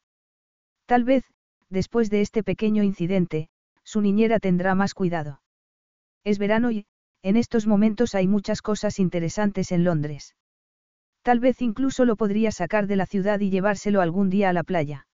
Tal 0.86 1.04
vez, 1.04 1.24
después 1.70 2.10
de 2.10 2.20
este 2.20 2.42
pequeño 2.42 2.82
incidente, 2.82 3.48
su 3.84 4.00
niñera 4.00 4.38
tendrá 4.38 4.74
más 4.74 4.94
cuidado. 4.94 5.40
Es 6.28 6.38
verano 6.38 6.70
y, 6.70 6.84
en 7.22 7.38
estos 7.38 7.66
momentos 7.66 8.14
hay 8.14 8.28
muchas 8.28 8.60
cosas 8.60 8.98
interesantes 8.98 9.72
en 9.72 9.82
Londres. 9.82 10.36
Tal 11.22 11.40
vez 11.40 11.62
incluso 11.62 12.04
lo 12.04 12.16
podría 12.16 12.50
sacar 12.50 12.86
de 12.86 12.96
la 12.96 13.06
ciudad 13.06 13.40
y 13.40 13.48
llevárselo 13.48 14.02
algún 14.02 14.28
día 14.28 14.50
a 14.50 14.52
la 14.52 14.62
playa. 14.62 15.06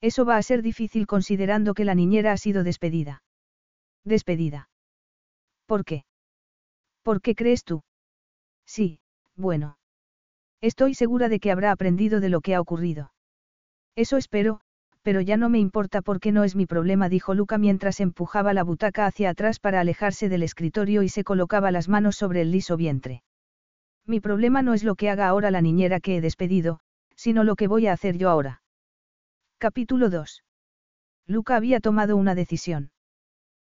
Eso 0.00 0.24
va 0.24 0.38
a 0.38 0.42
ser 0.42 0.62
difícil 0.62 1.06
considerando 1.06 1.74
que 1.74 1.84
la 1.84 1.94
niñera 1.94 2.32
ha 2.32 2.38
sido 2.38 2.64
despedida. 2.64 3.22
Despedida. 4.02 4.70
¿Por 5.66 5.84
qué? 5.84 6.04
¿Por 7.02 7.20
qué 7.20 7.34
crees 7.34 7.62
tú? 7.62 7.82
Sí, 8.64 9.00
bueno. 9.36 9.76
Estoy 10.62 10.94
segura 10.94 11.28
de 11.28 11.38
que 11.38 11.52
habrá 11.52 11.70
aprendido 11.70 12.18
de 12.20 12.30
lo 12.30 12.40
que 12.40 12.54
ha 12.54 12.62
ocurrido. 12.62 13.12
Eso 13.94 14.16
espero, 14.16 14.62
pero 15.02 15.20
ya 15.20 15.36
no 15.36 15.48
me 15.48 15.58
importa 15.58 16.02
porque 16.02 16.32
no 16.32 16.44
es 16.44 16.56
mi 16.56 16.66
problema, 16.66 17.08
dijo 17.08 17.34
Luca 17.34 17.58
mientras 17.58 18.00
empujaba 18.00 18.52
la 18.52 18.64
butaca 18.64 19.06
hacia 19.06 19.30
atrás 19.30 19.58
para 19.58 19.80
alejarse 19.80 20.28
del 20.28 20.42
escritorio 20.42 21.02
y 21.02 21.08
se 21.08 21.24
colocaba 21.24 21.70
las 21.70 21.88
manos 21.88 22.16
sobre 22.16 22.42
el 22.42 22.50
liso 22.50 22.76
vientre. 22.76 23.22
Mi 24.06 24.20
problema 24.20 24.62
no 24.62 24.74
es 24.74 24.84
lo 24.84 24.94
que 24.94 25.08
haga 25.08 25.28
ahora 25.28 25.50
la 25.50 25.60
niñera 25.60 26.00
que 26.00 26.16
he 26.16 26.20
despedido, 26.20 26.80
sino 27.16 27.44
lo 27.44 27.56
que 27.56 27.68
voy 27.68 27.86
a 27.86 27.92
hacer 27.92 28.18
yo 28.18 28.28
ahora. 28.28 28.62
Capítulo 29.58 30.10
2. 30.10 30.42
Luca 31.26 31.56
había 31.56 31.80
tomado 31.80 32.16
una 32.16 32.34
decisión. 32.34 32.90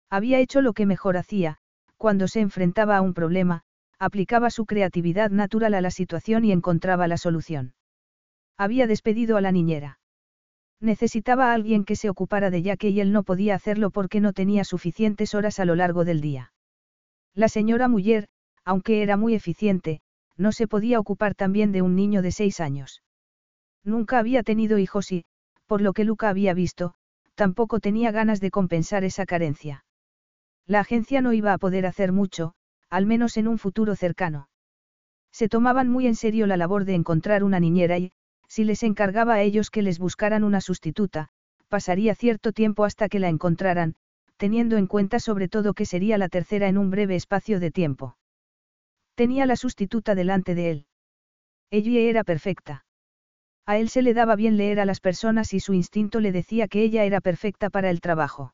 Había 0.09 0.39
hecho 0.39 0.61
lo 0.61 0.73
que 0.73 0.85
mejor 0.85 1.17
hacía, 1.17 1.57
cuando 1.97 2.27
se 2.27 2.41
enfrentaba 2.41 2.97
a 2.97 3.01
un 3.01 3.13
problema, 3.13 3.63
aplicaba 3.97 4.49
su 4.49 4.65
creatividad 4.65 5.31
natural 5.31 5.73
a 5.73 5.81
la 5.81 5.91
situación 5.91 6.45
y 6.45 6.51
encontraba 6.51 7.07
la 7.07 7.17
solución. 7.17 7.73
Había 8.57 8.87
despedido 8.87 9.37
a 9.37 9.41
la 9.41 9.51
niñera. 9.51 9.99
Necesitaba 10.81 11.51
a 11.51 11.53
alguien 11.53 11.85
que 11.85 11.95
se 11.95 12.09
ocupara 12.09 12.49
de 12.49 12.61
Jack 12.61 12.83
y 12.85 12.99
él 12.99 13.11
no 13.11 13.23
podía 13.23 13.55
hacerlo 13.55 13.91
porque 13.91 14.19
no 14.19 14.33
tenía 14.33 14.63
suficientes 14.63 15.33
horas 15.33 15.59
a 15.59 15.65
lo 15.65 15.75
largo 15.75 16.05
del 16.05 16.21
día. 16.21 16.51
La 17.33 17.49
señora 17.49 17.87
Muller, 17.87 18.27
aunque 18.63 19.01
era 19.01 19.17
muy 19.17 19.35
eficiente, 19.35 20.01
no 20.37 20.51
se 20.51 20.67
podía 20.67 20.99
ocupar 20.99 21.35
también 21.35 21.71
de 21.71 21.81
un 21.81 21.95
niño 21.95 22.21
de 22.21 22.31
seis 22.31 22.59
años. 22.59 23.01
Nunca 23.83 24.19
había 24.19 24.43
tenido 24.43 24.77
hijos 24.77 25.11
y, 25.11 25.25
por 25.65 25.81
lo 25.81 25.93
que 25.93 26.03
Luca 26.03 26.29
había 26.29 26.53
visto, 26.53 26.93
tampoco 27.35 27.79
tenía 27.79 28.11
ganas 28.11 28.39
de 28.41 28.51
compensar 28.51 29.03
esa 29.03 29.25
carencia. 29.25 29.85
La 30.65 30.79
agencia 30.79 31.21
no 31.21 31.33
iba 31.33 31.53
a 31.53 31.57
poder 31.57 31.85
hacer 31.85 32.11
mucho, 32.11 32.53
al 32.89 33.05
menos 33.05 33.37
en 33.37 33.47
un 33.47 33.57
futuro 33.57 33.95
cercano. 33.95 34.49
Se 35.31 35.49
tomaban 35.49 35.89
muy 35.89 36.07
en 36.07 36.15
serio 36.15 36.47
la 36.47 36.57
labor 36.57 36.85
de 36.85 36.95
encontrar 36.95 37.43
una 37.43 37.59
niñera 37.59 37.97
y, 37.97 38.13
si 38.47 38.63
les 38.63 38.83
encargaba 38.83 39.35
a 39.35 39.41
ellos 39.41 39.69
que 39.69 39.81
les 39.81 39.99
buscaran 39.99 40.43
una 40.43 40.61
sustituta, 40.61 41.29
pasaría 41.67 42.15
cierto 42.15 42.51
tiempo 42.51 42.85
hasta 42.85 43.09
que 43.09 43.19
la 43.19 43.29
encontraran, 43.29 43.95
teniendo 44.37 44.77
en 44.77 44.87
cuenta 44.87 45.19
sobre 45.19 45.47
todo 45.47 45.73
que 45.73 45.85
sería 45.85 46.17
la 46.17 46.29
tercera 46.29 46.67
en 46.67 46.77
un 46.77 46.89
breve 46.89 47.15
espacio 47.15 47.59
de 47.59 47.71
tiempo. 47.71 48.17
Tenía 49.15 49.45
la 49.45 49.55
sustituta 49.55 50.15
delante 50.15 50.55
de 50.55 50.71
él. 50.71 50.85
Ella 51.71 51.99
era 51.99 52.23
perfecta. 52.23 52.85
A 53.65 53.77
él 53.77 53.89
se 53.89 54.01
le 54.01 54.13
daba 54.13 54.35
bien 54.35 54.57
leer 54.57 54.79
a 54.79 54.85
las 54.85 54.99
personas 54.99 55.53
y 55.53 55.59
su 55.59 55.73
instinto 55.73 56.19
le 56.19 56.31
decía 56.31 56.67
que 56.67 56.83
ella 56.83 57.03
era 57.03 57.21
perfecta 57.21 57.69
para 57.69 57.89
el 57.89 58.01
trabajo. 58.01 58.53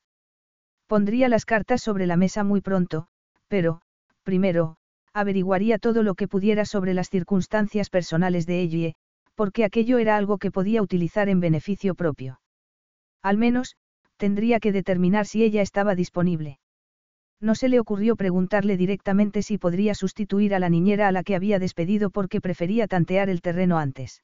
Pondría 0.88 1.28
las 1.28 1.46
cartas 1.46 1.82
sobre 1.82 2.06
la 2.06 2.16
mesa 2.16 2.44
muy 2.44 2.62
pronto, 2.62 3.08
pero, 3.48 3.82
primero, 4.24 4.78
averiguaría 5.14 5.78
todo 5.80 6.04
lo 6.04 6.16
que 6.16 6.28
pudiera 6.28 6.64
sobre 6.66 6.94
las 6.94 7.10
circunstancias 7.10 7.90
personales 7.90 8.46
de 8.46 8.62
ella, 8.62 8.94
porque 9.42 9.66
aquello 9.66 9.98
era 9.98 10.18
algo 10.18 10.38
que 10.38 10.52
podía 10.52 10.84
utilizar 10.84 11.28
en 11.28 11.40
beneficio 11.40 11.96
propio. 11.96 12.40
Al 13.24 13.40
menos, 13.40 13.76
tendría 14.18 14.60
que 14.60 14.72
determinar 14.72 15.26
si 15.26 15.42
ella 15.42 15.64
estaba 15.64 15.96
disponible. 15.96 16.60
No 17.40 17.56
se 17.56 17.68
le 17.68 17.80
ocurrió 17.80 18.16
preguntarle 18.16 18.78
directamente 18.78 19.42
si 19.42 19.58
podría 19.58 19.96
sustituir 19.96 20.54
a 20.54 20.60
la 20.60 20.70
niñera 20.70 21.08
a 21.08 21.12
la 21.12 21.24
que 21.24 21.36
había 21.36 21.58
despedido 21.58 22.12
porque 22.12 22.40
prefería 22.40 22.86
tantear 22.86 23.30
el 23.30 23.42
terreno 23.42 23.80
antes. 23.80 24.22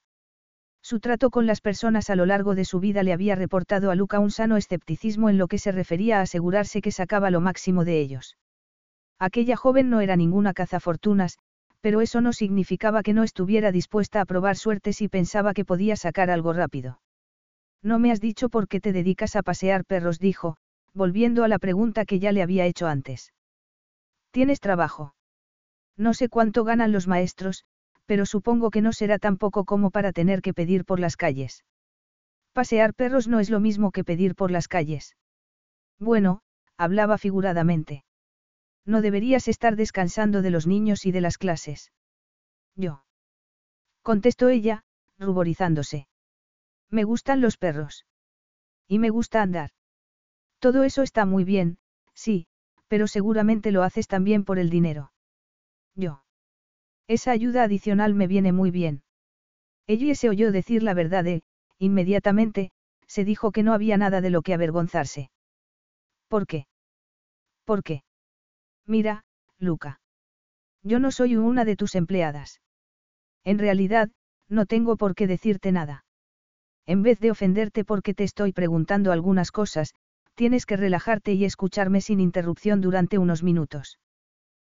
Su 0.83 0.99
trato 0.99 1.31
con 1.31 1.47
las 1.47 1.61
personas 1.61 2.11
a 2.11 2.15
lo 2.15 2.27
largo 2.27 2.53
de 2.53 2.63
su 2.63 2.79
vida 2.79 3.01
le 3.01 3.11
había 3.11 3.33
reportado 3.33 3.89
a 3.89 3.95
Luca 3.95 4.19
un 4.19 4.29
sano 4.29 4.55
escepticismo 4.55 5.31
en 5.31 5.39
lo 5.39 5.47
que 5.47 5.57
se 5.57 5.71
refería 5.71 6.19
a 6.19 6.21
asegurarse 6.21 6.79
que 6.79 6.91
sacaba 6.91 7.31
lo 7.31 7.41
máximo 7.41 7.85
de 7.85 8.01
ellos. 8.01 8.37
Aquella 9.17 9.55
joven 9.55 9.89
no 9.89 9.99
era 9.99 10.15
ninguna 10.15 10.53
cazafortunas, 10.53 11.39
pero 11.81 12.01
eso 12.01 12.21
no 12.21 12.33
significaba 12.33 13.03
que 13.03 13.13
no 13.13 13.23
estuviera 13.23 13.71
dispuesta 13.71 14.21
a 14.21 14.25
probar 14.25 14.55
suerte 14.55 14.93
si 14.93 15.07
pensaba 15.07 15.53
que 15.53 15.65
podía 15.65 15.95
sacar 15.95 16.29
algo 16.29 16.53
rápido. 16.53 16.99
No 17.83 17.99
me 17.99 18.11
has 18.11 18.19
dicho 18.19 18.49
por 18.49 18.67
qué 18.67 18.79
te 18.79 18.93
dedicas 18.93 19.35
a 19.35 19.43
pasear 19.43 19.85
perros, 19.85 20.19
dijo, 20.19 20.57
volviendo 20.93 21.43
a 21.43 21.47
la 21.47 21.59
pregunta 21.59 22.05
que 22.05 22.19
ya 22.19 22.31
le 22.31 22.41
había 22.41 22.65
hecho 22.65 22.87
antes. 22.87 23.33
¿Tienes 24.31 24.59
trabajo? 24.59 25.13
No 25.95 26.13
sé 26.13 26.29
cuánto 26.29 26.63
ganan 26.63 26.91
los 26.91 27.07
maestros, 27.07 27.63
pero 28.05 28.25
supongo 28.25 28.71
que 28.71 28.81
no 28.81 28.93
será 28.93 29.19
tan 29.19 29.37
poco 29.37 29.65
como 29.65 29.91
para 29.91 30.11
tener 30.11 30.41
que 30.41 30.53
pedir 30.53 30.85
por 30.85 30.99
las 30.99 31.17
calles. 31.17 31.63
Pasear 32.53 32.93
perros 32.93 33.27
no 33.27 33.39
es 33.39 33.49
lo 33.49 33.59
mismo 33.59 33.91
que 33.91 34.03
pedir 34.03 34.33
por 34.33 34.49
las 34.49 34.67
calles. 34.67 35.15
Bueno, 35.99 36.41
hablaba 36.77 37.17
figuradamente. 37.17 38.03
No 38.87 39.01
deberías 39.01 39.49
estar 39.49 39.75
descansando 39.75 40.41
de 40.41 40.49
los 40.49 40.65
niños 40.65 41.05
y 41.05 41.11
de 41.11 41.19
las 41.19 41.37
clases. 41.37 41.91
Yo. 42.75 43.03
Contestó 44.01 44.47
ella, 44.47 44.85
ruborizándose. 45.19 46.07
Me 46.89 47.03
gustan 47.03 47.41
los 47.41 47.57
perros. 47.57 48.05
Y 48.87 48.99
me 48.99 49.09
gusta 49.09 49.41
andar. 49.41 49.71
Todo 50.59 50.83
eso 50.83 51.03
está 51.03 51.25
muy 51.25 51.43
bien, 51.43 51.79
sí, 52.13 52.47
pero 52.87 53.07
seguramente 53.07 53.71
lo 53.71 53.83
haces 53.83 54.07
también 54.07 54.45
por 54.45 54.57
el 54.57 54.69
dinero. 54.69 55.11
Yo. 55.93 56.23
Esa 57.07 57.31
ayuda 57.31 57.63
adicional 57.63 58.13
me 58.13 58.27
viene 58.27 58.53
muy 58.53 58.71
bien. 58.71 59.03
Ella 59.85 60.15
se 60.15 60.29
oyó 60.29 60.53
decir 60.53 60.81
la 60.81 60.93
verdad 60.93 61.27
e, 61.27 61.43
inmediatamente, 61.77 62.71
se 63.05 63.25
dijo 63.25 63.51
que 63.51 63.63
no 63.63 63.73
había 63.73 63.97
nada 63.97 64.21
de 64.21 64.29
lo 64.29 64.41
que 64.41 64.53
avergonzarse. 64.53 65.29
¿Por 66.29 66.47
qué? 66.47 66.67
¿Por 67.65 67.83
qué? 67.83 68.03
Mira, 68.87 69.25
Luca. 69.59 69.99
Yo 70.81 70.99
no 70.99 71.11
soy 71.11 71.35
una 71.35 71.65
de 71.65 71.75
tus 71.75 71.95
empleadas. 71.95 72.61
En 73.43 73.59
realidad, 73.59 74.09
no 74.47 74.65
tengo 74.65 74.95
por 74.95 75.13
qué 75.13 75.27
decirte 75.27 75.71
nada. 75.73 76.05
En 76.85 77.03
vez 77.03 77.19
de 77.19 77.31
ofenderte 77.31 77.83
porque 77.83 78.13
te 78.13 78.23
estoy 78.23 78.53
preguntando 78.53 79.11
algunas 79.11 79.51
cosas, 79.51 79.93
tienes 80.35 80.65
que 80.65 80.77
relajarte 80.77 81.33
y 81.33 81.43
escucharme 81.43 81.99
sin 81.99 82.21
interrupción 82.21 82.79
durante 82.79 83.17
unos 83.17 83.43
minutos. 83.43 83.99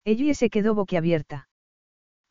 Ella 0.04 0.34
se 0.34 0.50
quedó 0.50 0.74
boquiabierta. 0.74 1.48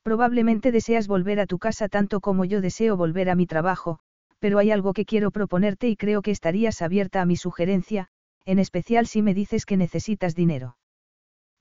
Probablemente 0.04 0.72
deseas 0.72 1.08
volver 1.08 1.40
a 1.40 1.46
tu 1.46 1.60
casa 1.60 1.88
tanto 1.88 2.20
como 2.20 2.44
yo 2.44 2.60
deseo 2.60 2.98
volver 2.98 3.30
a 3.30 3.36
mi 3.36 3.46
trabajo, 3.46 4.00
pero 4.40 4.58
hay 4.58 4.72
algo 4.72 4.94
que 4.94 5.06
quiero 5.06 5.32
proponerte 5.32 5.88
y 5.88 5.96
creo 5.96 6.22
que 6.22 6.32
estarías 6.32 6.82
abierta 6.82 7.22
a 7.22 7.26
mi 7.26 7.38
sugerencia, 7.38 8.08
en 8.44 8.60
especial 8.60 9.08
si 9.08 9.22
me 9.22 9.34
dices 9.34 9.66
que 9.66 9.78
necesitas 9.78 10.36
dinero. 10.36 10.78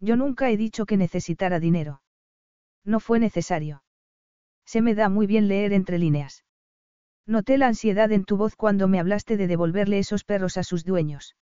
Yo 0.00 0.16
nunca 0.16 0.50
he 0.50 0.56
dicho 0.56 0.86
que 0.86 0.96
necesitara 0.96 1.60
dinero. 1.60 2.02
No 2.84 3.00
fue 3.00 3.18
necesario. 3.18 3.82
Se 4.64 4.80
me 4.82 4.94
da 4.94 5.08
muy 5.08 5.26
bien 5.26 5.48
leer 5.48 5.72
entre 5.72 5.98
líneas. 5.98 6.44
Noté 7.26 7.58
la 7.58 7.66
ansiedad 7.66 8.10
en 8.12 8.24
tu 8.24 8.36
voz 8.36 8.56
cuando 8.56 8.88
me 8.88 9.00
hablaste 9.00 9.36
de 9.36 9.46
devolverle 9.46 9.98
esos 9.98 10.24
perros 10.24 10.56
a 10.56 10.62
sus 10.62 10.84
dueños. 10.84 11.36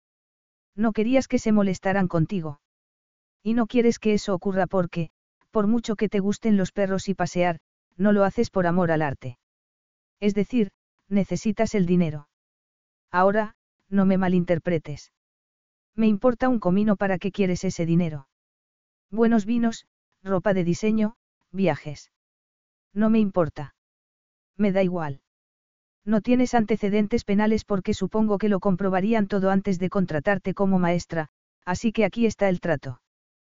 No 0.74 0.92
querías 0.92 1.28
que 1.28 1.38
se 1.38 1.52
molestaran 1.52 2.08
contigo. 2.08 2.60
Y 3.42 3.54
no 3.54 3.66
quieres 3.66 3.98
que 3.98 4.14
eso 4.14 4.34
ocurra 4.34 4.66
porque, 4.66 5.10
por 5.50 5.66
mucho 5.66 5.96
que 5.96 6.08
te 6.08 6.20
gusten 6.20 6.56
los 6.56 6.72
perros 6.72 7.08
y 7.08 7.14
pasear, 7.14 7.60
no 7.96 8.12
lo 8.12 8.24
haces 8.24 8.50
por 8.50 8.66
amor 8.66 8.90
al 8.90 9.02
arte. 9.02 9.38
Es 10.18 10.34
decir, 10.34 10.70
necesitas 11.08 11.74
el 11.74 11.86
dinero. 11.86 12.28
Ahora, 13.10 13.54
no 13.88 14.06
me 14.06 14.18
malinterpretes. 14.18 15.12
Me 15.94 16.06
importa 16.08 16.48
un 16.48 16.58
comino 16.58 16.96
para 16.96 17.18
qué 17.18 17.30
quieres 17.30 17.64
ese 17.64 17.86
dinero. 17.86 18.26
Buenos 19.16 19.46
vinos, 19.46 19.86
ropa 20.22 20.52
de 20.52 20.62
diseño, 20.62 21.16
viajes. 21.50 22.12
No 22.92 23.08
me 23.08 23.18
importa. 23.18 23.74
Me 24.58 24.72
da 24.72 24.82
igual. 24.82 25.22
No 26.04 26.20
tienes 26.20 26.52
antecedentes 26.52 27.24
penales 27.24 27.64
porque 27.64 27.94
supongo 27.94 28.36
que 28.36 28.50
lo 28.50 28.60
comprobarían 28.60 29.26
todo 29.26 29.50
antes 29.50 29.78
de 29.78 29.88
contratarte 29.88 30.52
como 30.52 30.78
maestra, 30.78 31.28
así 31.64 31.92
que 31.92 32.04
aquí 32.04 32.26
está 32.26 32.50
el 32.50 32.60
trato. 32.60 33.00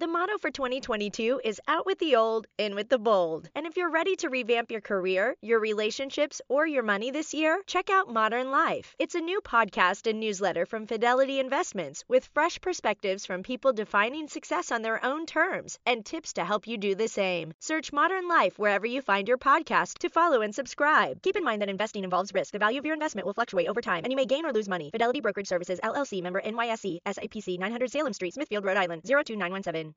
The 0.00 0.06
motto 0.06 0.38
for 0.38 0.52
2022 0.52 1.40
is 1.42 1.60
out 1.66 1.84
with 1.84 1.98
the 1.98 2.14
old, 2.14 2.46
in 2.56 2.76
with 2.76 2.88
the 2.88 3.00
bold. 3.00 3.50
And 3.56 3.66
if 3.66 3.76
you're 3.76 3.90
ready 3.90 4.14
to 4.18 4.28
revamp 4.28 4.70
your 4.70 4.80
career, 4.80 5.34
your 5.42 5.58
relationships, 5.58 6.40
or 6.48 6.68
your 6.68 6.84
money 6.84 7.10
this 7.10 7.34
year, 7.34 7.60
check 7.66 7.90
out 7.90 8.08
Modern 8.08 8.52
Life. 8.52 8.94
It's 9.00 9.16
a 9.16 9.20
new 9.20 9.40
podcast 9.40 10.08
and 10.08 10.20
newsletter 10.20 10.66
from 10.66 10.86
Fidelity 10.86 11.40
Investments 11.40 12.04
with 12.06 12.30
fresh 12.32 12.60
perspectives 12.60 13.26
from 13.26 13.42
people 13.42 13.72
defining 13.72 14.28
success 14.28 14.70
on 14.70 14.82
their 14.82 15.04
own 15.04 15.26
terms 15.26 15.80
and 15.84 16.06
tips 16.06 16.34
to 16.34 16.44
help 16.44 16.68
you 16.68 16.78
do 16.78 16.94
the 16.94 17.08
same. 17.08 17.52
Search 17.58 17.92
Modern 17.92 18.28
Life 18.28 18.56
wherever 18.56 18.86
you 18.86 19.02
find 19.02 19.26
your 19.26 19.36
podcast 19.36 19.98
to 19.98 20.08
follow 20.10 20.42
and 20.42 20.54
subscribe. 20.54 21.20
Keep 21.22 21.34
in 21.34 21.42
mind 21.42 21.60
that 21.60 21.68
investing 21.68 22.04
involves 22.04 22.32
risk. 22.32 22.52
The 22.52 22.60
value 22.60 22.78
of 22.78 22.84
your 22.84 22.94
investment 22.94 23.26
will 23.26 23.34
fluctuate 23.34 23.66
over 23.66 23.82
time, 23.82 24.04
and 24.04 24.12
you 24.12 24.16
may 24.16 24.26
gain 24.26 24.46
or 24.46 24.52
lose 24.52 24.68
money. 24.68 24.92
Fidelity 24.92 25.20
Brokerage 25.20 25.48
Services, 25.48 25.80
LLC 25.82 26.22
member 26.22 26.40
NYSE, 26.40 27.00
SIPC 27.04 27.58
900 27.58 27.90
Salem 27.90 28.12
Street, 28.12 28.34
Smithfield, 28.34 28.64
Rhode 28.64 28.76
Island 28.76 29.02
02917. 29.04 29.87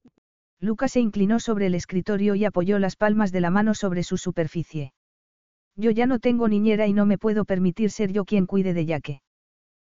Lucas 0.60 0.92
se 0.92 1.00
inclinó 1.00 1.40
sobre 1.40 1.66
el 1.68 1.76
escritorio 1.76 2.36
y 2.36 2.46
apoyó 2.46 2.78
las 2.78 2.96
palmas 2.96 3.32
de 3.32 3.42
la 3.42 3.50
mano 3.50 3.74
sobre 3.74 4.04
su 4.04 4.18
superficie. 4.18 4.94
Yo 5.76 5.92
ya 5.92 6.06
no 6.06 6.20
tengo 6.20 6.48
niñera 6.48 6.88
y 6.88 6.94
no 6.94 7.06
me 7.06 7.18
puedo 7.18 7.46
permitir 7.46 7.90
ser 7.90 8.12
yo 8.12 8.26
quien 8.26 8.46
cuide 8.46 8.74
de 8.74 8.86
Yaque. 8.86 9.22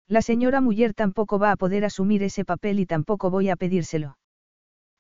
La 0.08 0.22
señora 0.22 0.62
Muller 0.62 0.94
tampoco 0.94 1.40
va 1.40 1.52
a 1.52 1.56
poder 1.56 1.86
asumir 1.86 2.24
ese 2.24 2.46
papel 2.46 2.80
y 2.80 2.86
tampoco 2.86 3.30
voy 3.30 3.50
a 3.50 3.56
pedírselo. 3.56 4.18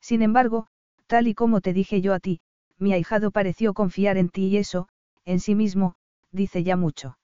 Sin 0.01 0.21
embargo, 0.21 0.67
tal 1.07 1.27
y 1.27 1.33
como 1.33 1.61
te 1.61 1.73
dije 1.73 2.01
yo 2.01 2.13
a 2.13 2.19
ti, 2.19 2.41
mi 2.77 2.93
ahijado 2.93 3.31
pareció 3.31 3.73
confiar 3.73 4.17
en 4.17 4.29
ti 4.29 4.47
y 4.47 4.57
eso, 4.57 4.87
en 5.23 5.39
sí 5.39 5.55
mismo, 5.55 5.95
dice 6.31 6.63
ya 6.63 6.75
mucho. 6.75 7.17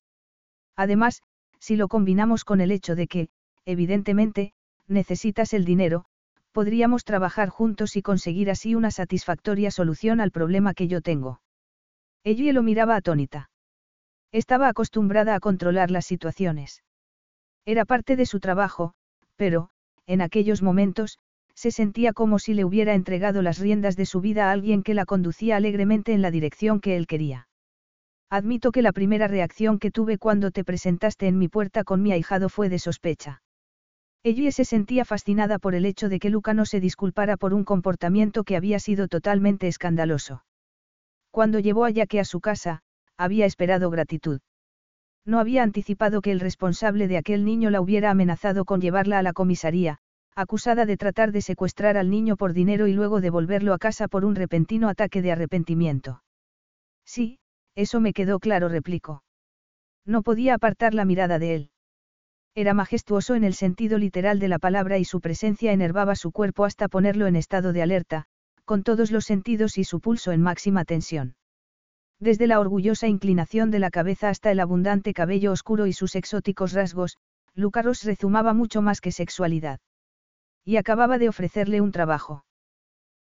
Además, 0.76 1.22
si 1.60 1.76
lo 1.76 1.88
combinamos 1.88 2.44
con 2.44 2.62
el 2.62 2.72
hecho 2.72 2.96
de 2.96 3.08
que, 3.08 3.30
evidentemente, 3.66 4.54
necesitas 4.88 5.54
el 5.54 5.66
dinero, 5.66 6.06
podríamos 6.52 7.04
trabajar 7.04 7.50
juntos 7.50 7.96
y 7.96 8.02
conseguir 8.02 8.50
así 8.50 8.76
una 8.76 8.92
satisfactoria 8.92 9.72
solución 9.72 10.20
al 10.20 10.32
problema 10.32 10.74
que 10.74 10.88
yo 10.88 11.02
tengo. 11.02 11.42
Ella 12.24 12.54
lo 12.54 12.64
miraba 12.64 12.96
atónita. 12.96 13.50
Estaba 14.32 14.70
acostumbrada 14.70 15.36
a 15.36 15.40
controlar 15.40 15.92
las 15.92 16.06
situaciones. 16.06 16.84
Era 17.66 17.86
parte 17.86 18.16
de 18.16 18.26
su 18.26 18.40
trabajo, 18.40 18.94
pero, 19.36 19.70
en 20.08 20.22
aquellos 20.22 20.62
momentos, 20.62 21.18
se 21.56 21.72
sentía 21.72 22.14
como 22.14 22.40
si 22.40 22.54
le 22.54 22.66
hubiera 22.66 22.94
entregado 22.94 23.42
las 23.42 23.60
riendas 23.60 23.96
de 23.96 24.06
su 24.06 24.22
vida 24.22 24.50
a 24.50 24.52
alguien 24.52 24.84
que 24.84 24.94
la 24.94 25.06
conducía 25.06 25.58
alegremente 25.58 26.14
en 26.14 26.22
la 26.22 26.32
dirección 26.32 26.80
que 26.80 26.96
él 26.96 27.08
quería. 27.08 27.48
Admito 28.30 28.72
que 28.72 28.82
la 28.82 28.94
primera 28.94 29.28
reacción 29.28 29.78
que 29.78 29.92
tuve 29.92 30.18
cuando 30.18 30.52
te 30.52 30.64
presentaste 30.64 31.28
en 31.28 31.38
mi 31.38 31.50
puerta 31.50 31.84
con 31.84 32.02
mi 32.02 32.14
ahijado 32.14 32.48
fue 32.48 32.70
de 32.70 32.80
sospecha. 32.80 33.42
Ella 34.24 34.52
se 34.52 34.66
sentía 34.66 35.04
fascinada 35.04 35.58
por 35.58 35.74
el 35.74 35.86
hecho 35.86 36.08
de 36.08 36.20
que 36.20 36.30
Luca 36.30 36.54
no 36.54 36.66
se 36.66 36.80
disculpara 36.80 37.38
por 37.38 37.56
un 37.56 37.64
comportamiento 37.64 38.44
que 38.44 38.56
había 38.56 38.78
sido 38.80 39.08
totalmente 39.08 39.68
escandaloso. 39.68 40.46
Cuando 41.32 41.60
llevó 41.60 41.86
a 41.86 41.90
Yaque 41.90 42.20
a 42.20 42.26
su 42.26 42.40
casa, 42.40 42.84
había 43.18 43.46
esperado 43.46 43.90
gratitud. 43.90 44.42
No 45.26 45.40
había 45.40 45.64
anticipado 45.64 46.22
que 46.22 46.32
el 46.32 46.40
responsable 46.40 47.08
de 47.08 47.18
aquel 47.18 47.46
niño 47.46 47.72
la 47.72 47.82
hubiera 47.82 48.12
amenazado 48.12 48.66
con 48.66 48.80
llevarla 48.80 49.18
a 49.18 49.24
la 49.24 49.34
comisaría, 49.34 50.00
acusada 50.36 50.86
de 50.86 50.98
tratar 50.98 51.32
de 51.32 51.42
secuestrar 51.42 51.98
al 51.98 52.10
niño 52.10 52.38
por 52.38 52.54
dinero 52.54 52.88
y 52.88 52.94
luego 52.94 53.22
devolverlo 53.22 53.74
a 53.74 53.80
casa 53.80 54.08
por 54.08 54.24
un 54.24 54.36
repentino 54.36 54.88
ataque 54.88 55.22
de 55.22 55.32
arrepentimiento. 55.32 56.24
Sí, 57.06 57.40
eso 57.76 58.00
me 58.00 58.14
quedó 58.14 58.40
claro, 58.40 58.70
replicó. 58.70 59.24
No 60.06 60.22
podía 60.22 60.56
apartar 60.56 60.94
la 60.94 61.06
mirada 61.06 61.40
de 61.40 61.56
él. 61.56 61.71
Era 62.54 62.74
majestuoso 62.74 63.36
en 63.36 63.46
el 63.46 63.54
sentido 63.54 63.98
literal 63.98 64.40
de 64.40 64.50
la 64.50 64.60
palabra 64.60 64.98
y 64.98 65.06
su 65.06 65.22
presencia 65.22 65.72
enervaba 65.72 66.16
su 66.16 66.32
cuerpo 66.32 66.66
hasta 66.66 66.90
ponerlo 66.90 67.28
en 67.28 67.38
estado 67.38 67.72
de 67.72 67.82
alerta, 67.82 68.26
con 68.66 68.84
todos 68.84 69.10
los 69.12 69.24
sentidos 69.24 69.78
y 69.78 69.86
su 69.86 70.02
pulso 70.02 70.34
en 70.34 70.42
máxima 70.42 70.84
tensión. 70.84 71.36
Desde 72.20 72.48
la 72.48 72.60
orgullosa 72.60 73.08
inclinación 73.08 73.72
de 73.72 73.80
la 73.80 73.90
cabeza 73.90 74.30
hasta 74.30 74.52
el 74.52 74.60
abundante 74.60 75.14
cabello 75.14 75.52
oscuro 75.54 75.88
y 75.88 75.94
sus 75.94 76.16
exóticos 76.16 76.74
rasgos, 76.74 77.18
Lucaros 77.56 78.04
rezumaba 78.04 78.54
mucho 78.54 78.82
más 78.82 79.02
que 79.02 79.12
sexualidad. 79.12 79.80
Y 80.64 80.76
acababa 80.78 81.18
de 81.18 81.30
ofrecerle 81.30 81.82
un 81.82 81.92
trabajo. 81.92 82.46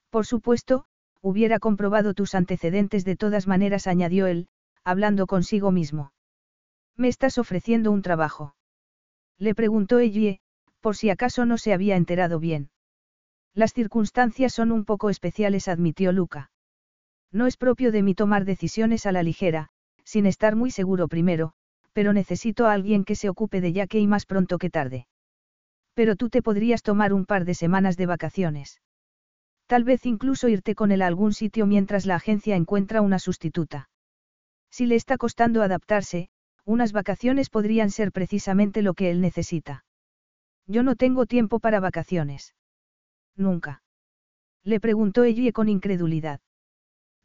Por 0.09 0.25
supuesto, 0.25 0.85
hubiera 1.21 1.59
comprobado 1.59 2.13
tus 2.13 2.33
antecedentes 2.35 3.05
de 3.05 3.15
todas 3.15 3.47
maneras, 3.47 3.87
añadió 3.87 4.27
él, 4.27 4.47
hablando 4.83 5.27
consigo 5.27 5.71
mismo. 5.71 6.13
¿Me 6.97 7.07
estás 7.07 7.37
ofreciendo 7.37 7.91
un 7.91 8.01
trabajo? 8.01 8.55
Le 9.39 9.55
preguntó 9.55 9.99
Ellie, 9.99 10.41
por 10.81 10.95
si 10.95 11.09
acaso 11.09 11.45
no 11.45 11.57
se 11.57 11.73
había 11.73 11.95
enterado 11.95 12.39
bien. 12.39 12.69
Las 13.53 13.73
circunstancias 13.73 14.53
son 14.53 14.71
un 14.71 14.85
poco 14.85 15.09
especiales, 15.09 15.67
admitió 15.67 16.11
Luca. 16.11 16.51
No 17.31 17.47
es 17.47 17.57
propio 17.57 17.91
de 17.91 18.03
mí 18.03 18.15
tomar 18.15 18.45
decisiones 18.45 19.05
a 19.05 19.11
la 19.11 19.23
ligera, 19.23 19.69
sin 20.03 20.25
estar 20.25 20.55
muy 20.55 20.71
seguro 20.71 21.07
primero, 21.07 21.53
pero 21.93 22.13
necesito 22.13 22.65
a 22.65 22.73
alguien 22.73 23.03
que 23.03 23.15
se 23.15 23.29
ocupe 23.29 23.61
de 23.61 23.87
y 23.91 24.07
más 24.07 24.25
pronto 24.25 24.57
que 24.57 24.69
tarde. 24.69 25.07
Pero 25.93 26.15
tú 26.15 26.29
te 26.29 26.41
podrías 26.41 26.81
tomar 26.81 27.13
un 27.13 27.25
par 27.25 27.45
de 27.45 27.53
semanas 27.53 27.97
de 27.97 28.05
vacaciones. 28.05 28.81
Tal 29.67 29.83
vez 29.83 30.05
incluso 30.05 30.47
irte 30.47 30.75
con 30.75 30.91
él 30.91 31.01
a 31.01 31.07
algún 31.07 31.33
sitio 31.33 31.65
mientras 31.65 32.05
la 32.05 32.15
agencia 32.15 32.55
encuentra 32.55 33.01
una 33.01 33.19
sustituta. 33.19 33.89
Si 34.71 34.85
le 34.85 34.95
está 34.95 35.17
costando 35.17 35.61
adaptarse, 35.61 36.29
unas 36.69 36.91
vacaciones 36.91 37.49
podrían 37.49 37.89
ser 37.89 38.11
precisamente 38.11 38.83
lo 38.83 38.93
que 38.93 39.09
él 39.09 39.21
necesita. 39.21 39.85
Yo 40.67 40.83
no 40.83 40.95
tengo 40.95 41.25
tiempo 41.25 41.59
para 41.59 41.79
vacaciones. 41.79 42.53
Nunca. 43.35 43.81
Le 44.63 44.79
preguntó 44.79 45.23
Ellie 45.23 45.51
con 45.51 45.67
incredulidad. 45.67 46.41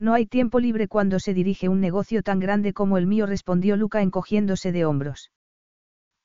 No 0.01 0.15
hay 0.15 0.25
tiempo 0.25 0.61
libre 0.61 0.89
cuando 0.89 1.21
se 1.21 1.35
dirige 1.35 1.69
un 1.69 1.83
negocio 1.83 2.23
tan 2.23 2.41
grande 2.41 2.73
como 2.73 2.97
el 2.97 3.07
mío, 3.07 3.27
respondió 3.27 3.77
Luca 3.77 4.01
encogiéndose 4.01 4.73
de 4.73 4.87
hombros. 4.87 5.31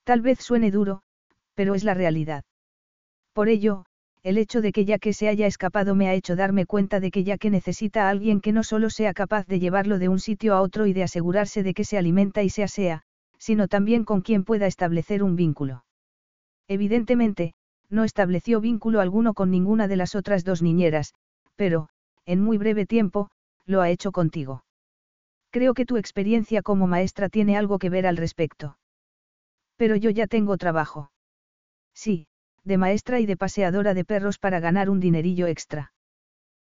Tal 0.05 0.21
vez 0.21 0.39
suene 0.39 0.71
duro, 0.71 1.01
pero 1.55 1.75
es 1.75 1.83
la 1.83 1.95
realidad. 1.95 2.45
Por 3.33 3.49
ello, 3.49 3.83
el 4.23 4.37
hecho 4.37 4.61
de 4.61 4.71
que 4.71 4.85
ya 4.85 4.97
que 4.97 5.11
se 5.11 5.27
haya 5.27 5.45
escapado 5.45 5.93
me 5.93 6.07
ha 6.07 6.13
hecho 6.13 6.37
darme 6.37 6.65
cuenta 6.65 7.01
de 7.01 7.11
que 7.11 7.25
ya 7.25 7.37
que 7.37 7.49
necesita 7.49 8.07
a 8.07 8.11
alguien 8.11 8.39
que 8.39 8.53
no 8.53 8.63
solo 8.63 8.89
sea 8.89 9.13
capaz 9.13 9.45
de 9.45 9.59
llevarlo 9.59 9.99
de 9.99 10.07
un 10.07 10.19
sitio 10.19 10.55
a 10.55 10.61
otro 10.61 10.87
y 10.87 10.93
de 10.93 11.03
asegurarse 11.03 11.63
de 11.63 11.73
que 11.73 11.83
se 11.83 11.97
alimenta 11.97 12.43
y 12.43 12.49
se 12.49 12.63
asea, 12.63 13.03
sino 13.39 13.67
también 13.67 14.03
con 14.03 14.21
quien 14.21 14.43
pueda 14.43 14.67
establecer 14.67 15.23
un 15.23 15.35
vínculo. 15.35 15.85
Evidentemente, 16.67 17.53
no 17.89 18.03
estableció 18.03 18.61
vínculo 18.61 19.01
alguno 19.01 19.33
con 19.33 19.49
ninguna 19.49 19.87
de 19.87 19.95
las 19.95 20.13
otras 20.13 20.43
dos 20.43 20.61
niñeras, 20.61 21.15
pero, 21.55 21.89
en 22.25 22.41
muy 22.43 22.57
breve 22.59 22.85
tiempo, 22.85 23.31
lo 23.65 23.81
ha 23.81 23.89
hecho 23.89 24.11
contigo. 24.11 24.63
Creo 25.49 25.73
que 25.73 25.85
tu 25.85 25.97
experiencia 25.97 26.61
como 26.61 26.85
maestra 26.85 27.29
tiene 27.29 27.57
algo 27.57 27.79
que 27.79 27.89
ver 27.89 28.05
al 28.05 28.17
respecto. 28.17 28.77
Pero 29.77 29.95
yo 29.95 30.11
ya 30.11 30.27
tengo 30.27 30.57
trabajo. 30.57 31.11
Sí, 31.95 32.27
de 32.63 32.77
maestra 32.77 33.19
y 33.19 33.25
de 33.25 33.37
paseadora 33.37 33.93
de 33.93 34.05
perros 34.05 34.37
para 34.37 34.59
ganar 34.59 34.89
un 34.89 34.99
dinerillo 34.99 35.47
extra. 35.47 35.91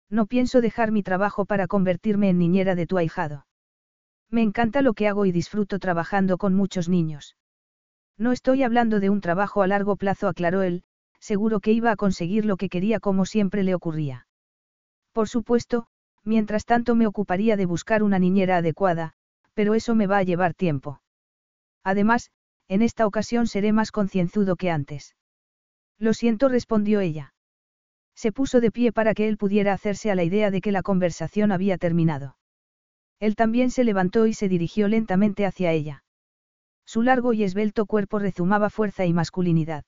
No 0.09 0.27
pienso 0.27 0.61
dejar 0.61 0.91
mi 0.91 1.01
trabajo 1.01 1.45
para 1.45 1.65
convertirme 1.67 2.29
en 2.29 2.37
niñera 2.37 2.75
de 2.75 2.85
tu 2.85 2.97
ahijado. 2.97 3.47
Me 4.29 4.41
encanta 4.41 4.81
lo 4.81 4.93
que 4.93 5.07
hago 5.07 5.25
y 5.25 5.31
disfruto 5.31 5.79
trabajando 5.79 6.37
con 6.37 6.53
muchos 6.53 6.89
niños. 6.89 7.35
No 8.17 8.31
estoy 8.31 8.63
hablando 8.63 8.99
de 8.99 9.09
un 9.09 9.21
trabajo 9.21 9.61
a 9.61 9.67
largo 9.67 9.95
plazo, 9.95 10.27
aclaró 10.27 10.61
él, 10.61 10.83
seguro 11.19 11.59
que 11.59 11.71
iba 11.71 11.91
a 11.91 11.95
conseguir 11.95 12.45
lo 12.45 12.57
que 12.57 12.69
quería 12.69 12.99
como 12.99 13.25
siempre 13.25 13.63
le 13.63 13.75
ocurría. 13.75 14.27
Por 15.11 15.27
supuesto, 15.27 15.87
mientras 16.23 16.65
tanto 16.65 16.95
me 16.95 17.07
ocuparía 17.07 17.57
de 17.57 17.65
buscar 17.65 18.03
una 18.03 18.19
niñera 18.19 18.57
adecuada, 18.57 19.13
pero 19.53 19.73
eso 19.73 19.95
me 19.95 20.07
va 20.07 20.17
a 20.17 20.23
llevar 20.23 20.53
tiempo. 20.53 21.01
Además, 21.83 22.31
en 22.67 22.81
esta 22.81 23.05
ocasión 23.05 23.47
seré 23.47 23.71
más 23.71 23.91
concienzudo 23.91 24.55
que 24.55 24.71
antes. 24.71 25.15
Lo 25.97 26.13
siento, 26.13 26.49
respondió 26.49 26.99
ella. 26.99 27.33
Se 28.15 28.31
puso 28.31 28.59
de 28.59 28.71
pie 28.71 28.91
para 28.91 29.13
que 29.13 29.27
él 29.27 29.37
pudiera 29.37 29.73
hacerse 29.73 30.09
a 30.09 30.15
la 30.15 30.23
idea 30.23 30.51
de 30.51 30.61
que 30.61 30.71
la 30.71 30.81
conversación 30.81 31.51
había 31.51 31.77
terminado. 31.77 32.37
Él 33.19 33.35
también 33.35 33.71
se 33.71 33.83
levantó 33.83 34.27
y 34.27 34.33
se 34.33 34.49
dirigió 34.49 34.87
lentamente 34.87 35.45
hacia 35.45 35.71
ella. 35.71 36.03
Su 36.85 37.01
largo 37.01 37.33
y 37.33 37.43
esbelto 37.43 37.85
cuerpo 37.85 38.19
rezumaba 38.19 38.69
fuerza 38.69 39.05
y 39.05 39.13
masculinidad. 39.13 39.85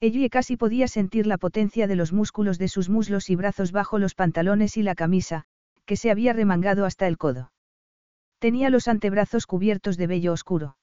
Ellie 0.00 0.28
casi 0.28 0.56
podía 0.56 0.88
sentir 0.88 1.26
la 1.26 1.38
potencia 1.38 1.86
de 1.86 1.96
los 1.96 2.12
músculos 2.12 2.58
de 2.58 2.68
sus 2.68 2.88
muslos 2.88 3.30
y 3.30 3.36
brazos 3.36 3.72
bajo 3.72 3.98
los 3.98 4.14
pantalones 4.14 4.76
y 4.76 4.82
la 4.82 4.94
camisa, 4.94 5.44
que 5.86 5.96
se 5.96 6.10
había 6.10 6.32
remangado 6.32 6.84
hasta 6.84 7.06
el 7.06 7.16
codo. 7.16 7.52
Tenía 8.38 8.68
los 8.68 8.88
antebrazos 8.88 9.46
cubiertos 9.46 9.96
de 9.96 10.06
vello 10.06 10.32
oscuro. 10.32 10.76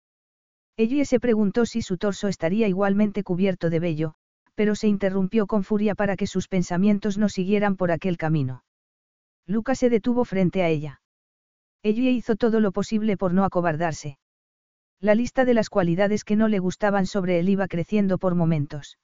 Ellie 0.77 1.05
se 1.05 1.19
preguntó 1.19 1.67
si 1.67 1.83
su 1.83 1.97
torso 1.97 2.27
estaría 2.27 2.67
igualmente 2.67 3.23
cubierto 3.23 3.69
de 3.69 3.79
vello, 3.79 4.15
pero 4.55 4.73
se 4.73 4.87
interrumpió 4.87 5.45
con 5.45 5.63
furia 5.63 5.93
para 5.93 6.15
que 6.15 6.25
sus 6.25 6.47
pensamientos 6.47 7.19
no 7.19 7.29
siguieran 7.29 7.75
por 7.75 7.91
aquel 7.91 8.17
camino. 8.17 8.63
Luca 9.45 9.75
se 9.75 9.89
detuvo 9.89 10.25
frente 10.25 10.63
a 10.63 10.69
ella. 10.69 11.02
Ellie 11.83 12.11
hizo 12.11 12.37
todo 12.37 12.61
lo 12.61 12.71
posible 12.71 13.17
por 13.17 13.33
no 13.33 13.43
acobardarse. 13.43 14.17
La 15.01 15.15
lista 15.15 15.43
de 15.43 15.53
las 15.53 15.69
cualidades 15.69 16.23
que 16.23 16.37
no 16.37 16.47
le 16.47 16.59
gustaban 16.59 17.05
sobre 17.05 17.39
él 17.39 17.49
iba 17.49 17.67
creciendo 17.67 18.17
por 18.17 18.35
momentos. 18.35 18.97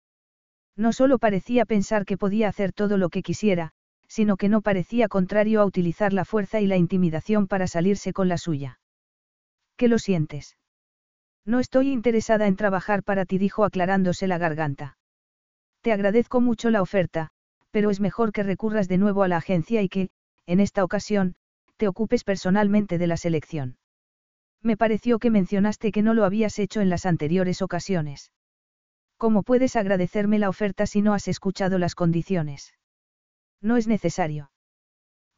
No 0.77 0.93
solo 0.93 1.19
parecía 1.19 1.65
pensar 1.65 2.05
que 2.05 2.17
podía 2.17 2.47
hacer 2.47 2.71
todo 2.71 2.97
lo 2.97 3.09
que 3.09 3.21
quisiera, 3.21 3.73
sino 4.07 4.37
que 4.37 4.47
no 4.47 4.61
parecía 4.61 5.09
contrario 5.09 5.59
a 5.59 5.65
utilizar 5.65 6.13
la 6.13 6.23
fuerza 6.23 6.61
y 6.61 6.67
la 6.67 6.77
intimidación 6.77 7.47
para 7.47 7.67
salirse 7.67 8.13
con 8.13 8.29
la 8.29 8.37
suya. 8.37 8.79
¿Qué 9.75 9.89
lo 9.89 9.99
sientes? 9.99 10.57
No 11.45 11.59
estoy 11.59 11.91
interesada 11.91 12.47
en 12.47 12.55
trabajar 12.55 13.03
para 13.03 13.25
ti, 13.25 13.37
dijo 13.37 13.65
aclarándose 13.65 14.25
la 14.27 14.37
garganta. 14.37 14.97
Te 15.81 15.91
agradezco 15.91 16.39
mucho 16.39 16.69
la 16.69 16.81
oferta, 16.81 17.29
pero 17.71 17.89
es 17.89 17.99
mejor 17.99 18.31
que 18.31 18.43
recurras 18.43 18.87
de 18.87 18.97
nuevo 18.97 19.23
a 19.23 19.27
la 19.27 19.37
agencia 19.37 19.81
y 19.81 19.89
que, 19.89 20.09
en 20.45 20.61
esta 20.61 20.83
ocasión, 20.83 21.35
te 21.79 21.87
ocupes 21.87 22.25
personalmente 22.25 22.97
de 22.97 23.07
la 23.07 23.15
selección. 23.15 23.77
Me 24.61 24.75
pareció 24.75 25.17
que 25.17 25.31
mencionaste 25.31 25.93
que 25.93 26.01
no 26.01 26.13
lo 26.13 26.25
habías 26.25 26.59
hecho 26.59 26.81
en 26.81 26.89
las 26.89 27.05
anteriores 27.05 27.61
ocasiones. 27.61 28.33
¿Cómo 29.15 29.43
puedes 29.43 29.77
agradecerme 29.77 30.39
la 30.39 30.49
oferta 30.49 30.85
si 30.85 31.01
no 31.01 31.13
has 31.13 31.29
escuchado 31.29 31.79
las 31.79 31.95
condiciones? 31.95 32.73
No 33.61 33.77
es 33.77 33.87
necesario. 33.87 34.51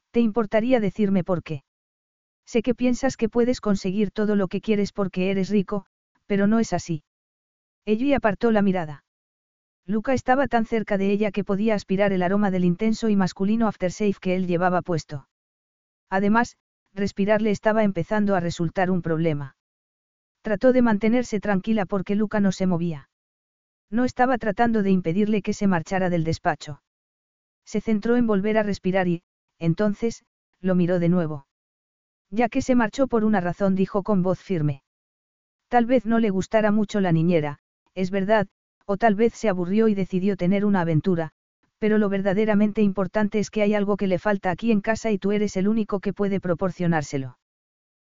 ¿Te 0.10 0.20
importaría 0.20 0.80
decirme 0.80 1.24
por 1.24 1.44
qué? 1.44 1.64
Sé 2.48 2.64
que 2.64 2.74
piensas 2.74 3.18
que 3.18 3.30
puedes 3.30 3.62
conseguir 3.62 4.10
todo 4.10 4.36
lo 4.36 4.48
que 4.48 4.62
quieres 4.62 4.94
porque 4.94 5.30
eres 5.30 5.50
rico, 5.50 5.86
pero 6.26 6.48
no 6.48 6.60
es 6.60 6.74
así. 6.74 7.04
Ella 7.86 8.18
apartó 8.18 8.50
la 8.50 8.64
mirada. 8.64 9.06
Luca 9.86 10.16
estaba 10.16 10.48
tan 10.48 10.66
cerca 10.66 10.98
de 10.98 11.12
ella 11.12 11.32
que 11.32 11.44
podía 11.44 11.76
aspirar 11.76 12.14
el 12.14 12.24
aroma 12.24 12.50
del 12.50 12.66
intenso 12.66 13.10
y 13.10 13.16
masculino 13.16 13.68
aftershave 13.68 14.16
que 14.20 14.36
él 14.36 14.48
llevaba 14.48 14.82
puesto. 14.82 15.28
Además, 16.12 16.57
respirarle 16.93 17.49
estaba 17.51 17.84
empezando 17.84 18.36
a 18.36 18.41
resultar 18.41 18.91
un 18.91 19.01
problema. 19.01 19.55
Trató 20.41 20.74
de 20.74 20.82
mantenerse 20.82 21.39
tranquila 21.39 21.86
porque 21.86 22.16
Luca 22.16 22.39
no 22.41 22.51
se 22.51 22.68
movía. 22.68 23.09
No 23.89 24.03
estaba 24.03 24.38
tratando 24.38 24.84
de 24.84 24.91
impedirle 24.91 25.41
que 25.41 25.53
se 25.53 25.68
marchara 25.68 26.09
del 26.09 26.26
despacho. 26.26 26.84
Se 27.66 27.80
centró 27.80 28.18
en 28.18 28.28
volver 28.28 28.57
a 28.57 28.64
respirar 28.64 29.07
y, 29.07 29.24
entonces, 29.57 30.26
lo 30.59 30.76
miró 30.76 30.99
de 30.99 31.09
nuevo. 31.09 31.47
Ya 32.30 32.49
que 32.49 32.62
se 32.62 32.76
marchó 32.76 33.07
por 33.07 33.24
una 33.24 33.39
razón, 33.39 33.76
dijo 33.76 34.03
con 34.03 34.22
voz 34.22 34.39
firme. 34.39 34.84
Tal 35.70 35.86
vez 35.86 36.05
no 36.05 36.20
le 36.20 36.30
gustara 36.30 36.72
mucho 36.72 36.99
la 36.99 37.14
niñera, 37.14 37.59
es 37.93 38.12
verdad, 38.12 38.47
o 38.86 38.97
tal 38.97 39.16
vez 39.16 39.34
se 39.34 39.47
aburrió 39.47 39.88
y 39.88 39.95
decidió 39.95 40.36
tener 40.36 40.66
una 40.66 40.82
aventura, 40.82 41.32
pero 41.82 41.98
lo 41.98 42.10
verdaderamente 42.10 42.84
importante 42.84 43.40
es 43.40 43.50
que 43.50 43.64
hay 43.64 43.74
algo 43.74 43.98
que 43.98 44.06
le 44.06 44.20
falta 44.20 44.52
aquí 44.52 44.72
en 44.72 44.82
casa 44.82 45.10
y 45.10 45.18
tú 45.18 45.32
eres 45.32 45.58
el 45.58 45.68
único 45.68 46.00
que 46.00 46.14
puede 46.14 46.40
proporcionárselo. 46.40 47.40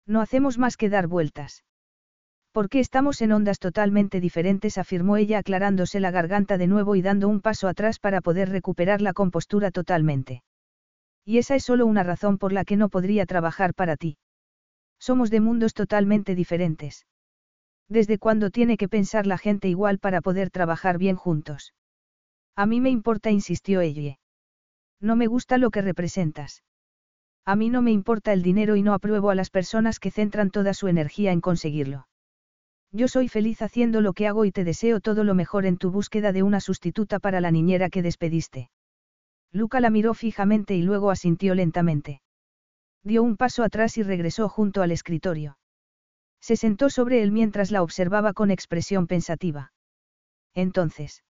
No 0.05 0.22
hacemos 0.22 0.57
más 0.57 0.78
que 0.78 0.88
dar 0.88 1.07
vueltas. 1.07 1.65
Porque 2.53 2.80
estamos 2.80 3.22
en 3.22 3.34
ondas 3.34 3.59
totalmente 3.59 4.22
diferentes, 4.22 4.78
afirmó 4.78 5.18
ella 5.18 5.39
aclarándose 5.39 5.99
la 5.99 6.11
garganta 6.11 6.57
de 6.57 6.68
nuevo 6.68 6.95
y 6.95 7.01
dando 7.01 7.28
un 7.28 7.41
paso 7.41 7.68
atrás 7.68 7.99
para 7.99 8.22
poder 8.22 8.47
recuperar 8.47 9.01
la 9.01 9.11
compostura 9.11 9.70
totalmente. 9.70 10.43
Y 11.26 11.38
esa 11.38 11.55
es 11.55 11.65
solo 11.65 11.86
una 11.88 12.03
razón 12.03 12.38
por 12.38 12.53
la 12.53 12.63
que 12.63 12.78
no 12.78 12.88
podría 12.88 13.26
trabajar 13.26 13.74
para 13.74 13.97
ti. 13.97 14.18
Somos 14.97 15.30
de 15.30 15.41
mundos 15.41 15.74
totalmente 15.74 16.36
diferentes. 16.36 17.05
¿Desde 17.89 18.18
cuándo 18.18 18.49
tiene 18.49 18.78
que 18.78 18.88
pensar 18.88 19.28
la 19.28 19.38
gente 19.38 19.68
igual 19.68 19.99
para 19.99 20.22
poder 20.22 20.51
trabajar 20.51 20.97
bien 20.97 21.18
juntos? 21.18 21.74
A 22.57 22.65
mí 22.65 22.81
me 22.81 22.89
importa, 22.89 23.29
insistió 23.29 23.81
ella. 23.81 24.17
No 24.99 25.15
me 25.15 25.27
gusta 25.27 25.59
lo 25.59 25.69
que 25.69 25.83
representas. 25.83 26.63
A 27.45 27.55
mí 27.55 27.69
no 27.69 27.83
me 27.83 27.91
importa 27.91 28.33
el 28.33 28.41
dinero 28.41 28.75
y 28.75 28.81
no 28.81 28.95
apruebo 28.95 29.29
a 29.29 29.35
las 29.35 29.51
personas 29.51 29.99
que 29.99 30.09
centran 30.09 30.49
toda 30.49 30.73
su 30.73 30.87
energía 30.87 31.31
en 31.31 31.39
conseguirlo. 31.39 32.07
Yo 32.91 33.07
soy 33.07 33.27
feliz 33.27 33.61
haciendo 33.61 34.01
lo 34.01 34.13
que 34.13 34.27
hago 34.27 34.43
y 34.43 34.51
te 34.51 34.63
deseo 34.63 34.99
todo 35.01 35.23
lo 35.23 35.35
mejor 35.35 35.67
en 35.67 35.77
tu 35.77 35.91
búsqueda 35.91 36.31
de 36.31 36.41
una 36.41 36.59
sustituta 36.59 37.19
para 37.19 37.41
la 37.41 37.51
niñera 37.51 37.91
que 37.91 38.01
despediste. 38.01 38.71
Luca 39.51 39.79
la 39.79 39.91
miró 39.91 40.15
fijamente 40.15 40.75
y 40.75 40.81
luego 40.81 41.11
asintió 41.11 41.53
lentamente. 41.53 42.21
Dio 43.03 43.21
un 43.21 43.37
paso 43.37 43.63
atrás 43.63 43.99
y 43.99 44.03
regresó 44.03 44.49
junto 44.49 44.81
al 44.81 44.91
escritorio. 44.91 45.59
Se 46.41 46.55
sentó 46.55 46.89
sobre 46.89 47.21
él 47.21 47.31
mientras 47.31 47.69
la 47.69 47.83
observaba 47.83 48.33
con 48.33 48.49
expresión 48.49 49.05
pensativa. 49.05 49.73
Entonces. 50.55 51.23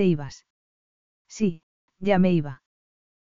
¿Te 0.00 0.06
ibas? 0.06 0.46
Sí, 1.28 1.60
ya 1.98 2.18
me 2.18 2.32
iba. 2.32 2.62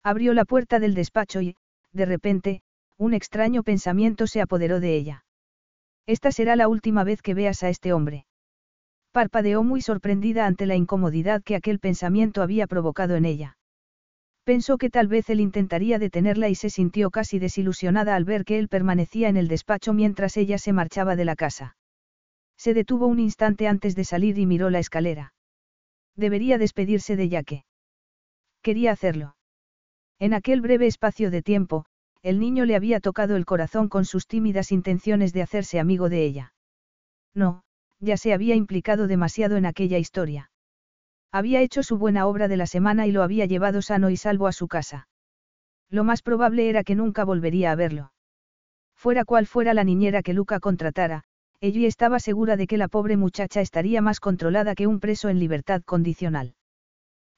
Abrió 0.02 0.34
la 0.34 0.44
puerta 0.44 0.78
del 0.78 0.92
despacho 0.92 1.40
y, 1.40 1.56
de 1.94 2.04
repente, 2.04 2.60
un 2.98 3.14
extraño 3.14 3.62
pensamiento 3.62 4.26
se 4.26 4.42
apoderó 4.42 4.78
de 4.78 4.94
ella. 4.94 5.24
Esta 6.04 6.30
será 6.32 6.56
la 6.56 6.68
última 6.68 7.02
vez 7.02 7.22
que 7.22 7.32
veas 7.32 7.62
a 7.62 7.70
este 7.70 7.94
hombre. 7.94 8.26
Parpadeó 9.10 9.62
muy 9.62 9.80
sorprendida 9.80 10.44
ante 10.44 10.66
la 10.66 10.76
incomodidad 10.76 11.42
que 11.42 11.56
aquel 11.56 11.78
pensamiento 11.78 12.42
había 12.42 12.66
provocado 12.66 13.16
en 13.16 13.24
ella. 13.24 13.56
Pensó 14.44 14.76
que 14.76 14.90
tal 14.90 15.08
vez 15.08 15.30
él 15.30 15.40
intentaría 15.40 15.98
detenerla 15.98 16.50
y 16.50 16.56
se 16.56 16.68
sintió 16.68 17.10
casi 17.10 17.38
desilusionada 17.38 18.14
al 18.14 18.26
ver 18.26 18.44
que 18.44 18.58
él 18.58 18.68
permanecía 18.68 19.30
en 19.30 19.38
el 19.38 19.48
despacho 19.48 19.94
mientras 19.94 20.36
ella 20.36 20.58
se 20.58 20.74
marchaba 20.74 21.16
de 21.16 21.24
la 21.24 21.36
casa. 21.36 21.78
Se 22.58 22.74
detuvo 22.74 23.06
un 23.06 23.18
instante 23.18 23.66
antes 23.66 23.96
de 23.96 24.04
salir 24.04 24.38
y 24.38 24.44
miró 24.44 24.68
la 24.68 24.80
escalera. 24.80 25.32
Debería 26.16 26.58
despedirse 26.58 27.16
de 27.16 27.28
Yaque. 27.28 27.64
Quería 28.62 28.92
hacerlo. 28.92 29.36
En 30.18 30.34
aquel 30.34 30.60
breve 30.60 30.86
espacio 30.86 31.30
de 31.30 31.42
tiempo, 31.42 31.86
el 32.22 32.38
niño 32.38 32.66
le 32.66 32.76
había 32.76 33.00
tocado 33.00 33.36
el 33.36 33.46
corazón 33.46 33.88
con 33.88 34.04
sus 34.04 34.26
tímidas 34.26 34.72
intenciones 34.72 35.32
de 35.32 35.42
hacerse 35.42 35.80
amigo 35.80 36.08
de 36.08 36.24
ella. 36.24 36.52
No, 37.34 37.62
ya 38.00 38.16
se 38.16 38.34
había 38.34 38.54
implicado 38.54 39.06
demasiado 39.06 39.56
en 39.56 39.64
aquella 39.64 39.98
historia. 39.98 40.50
Había 41.32 41.62
hecho 41.62 41.82
su 41.82 41.96
buena 41.96 42.26
obra 42.26 42.48
de 42.48 42.56
la 42.56 42.66
semana 42.66 43.06
y 43.06 43.12
lo 43.12 43.22
había 43.22 43.46
llevado 43.46 43.82
sano 43.82 44.10
y 44.10 44.16
salvo 44.16 44.46
a 44.46 44.52
su 44.52 44.68
casa. 44.68 45.08
Lo 45.88 46.04
más 46.04 46.22
probable 46.22 46.68
era 46.68 46.84
que 46.84 46.94
nunca 46.94 47.24
volvería 47.24 47.72
a 47.72 47.76
verlo. 47.76 48.12
Fuera 48.94 49.24
cual 49.24 49.46
fuera 49.46 49.72
la 49.72 49.84
niñera 49.84 50.22
que 50.22 50.34
Luca 50.34 50.60
contratara, 50.60 51.24
ella 51.60 51.86
estaba 51.86 52.20
segura 52.20 52.56
de 52.56 52.66
que 52.66 52.78
la 52.78 52.88
pobre 52.88 53.16
muchacha 53.16 53.60
estaría 53.60 54.00
más 54.00 54.20
controlada 54.20 54.74
que 54.74 54.86
un 54.86 54.98
preso 54.98 55.28
en 55.28 55.38
libertad 55.38 55.82
condicional. 55.82 56.54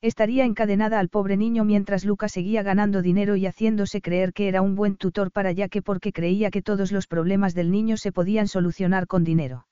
Estaría 0.01 0.45
encadenada 0.45 0.99
al 0.99 1.09
pobre 1.09 1.37
niño 1.37 1.64
mientras 1.64 2.05
Luca 2.05 2.29
seguía 2.29 2.62
ganando 2.62 3.03
dinero 3.03 3.37
y 3.37 3.47
haciéndose 3.47 4.01
creer 4.01 4.33
que 4.33 4.49
era 4.49 4.61
un 4.61 4.75
buen 4.75 4.97
tutor 4.97 5.31
para 5.31 5.55
que 5.55 5.83
porque 5.83 6.12
creía 6.12 6.51
que 6.51 6.62
todos 6.62 6.91
los 6.91 7.07
problemas 7.07 7.55
del 7.55 7.70
niño 7.70 7.97
se 7.97 8.11
podían 8.11 8.49
solucionar 8.49 9.07
con 9.07 9.23
dinero. 9.23 9.66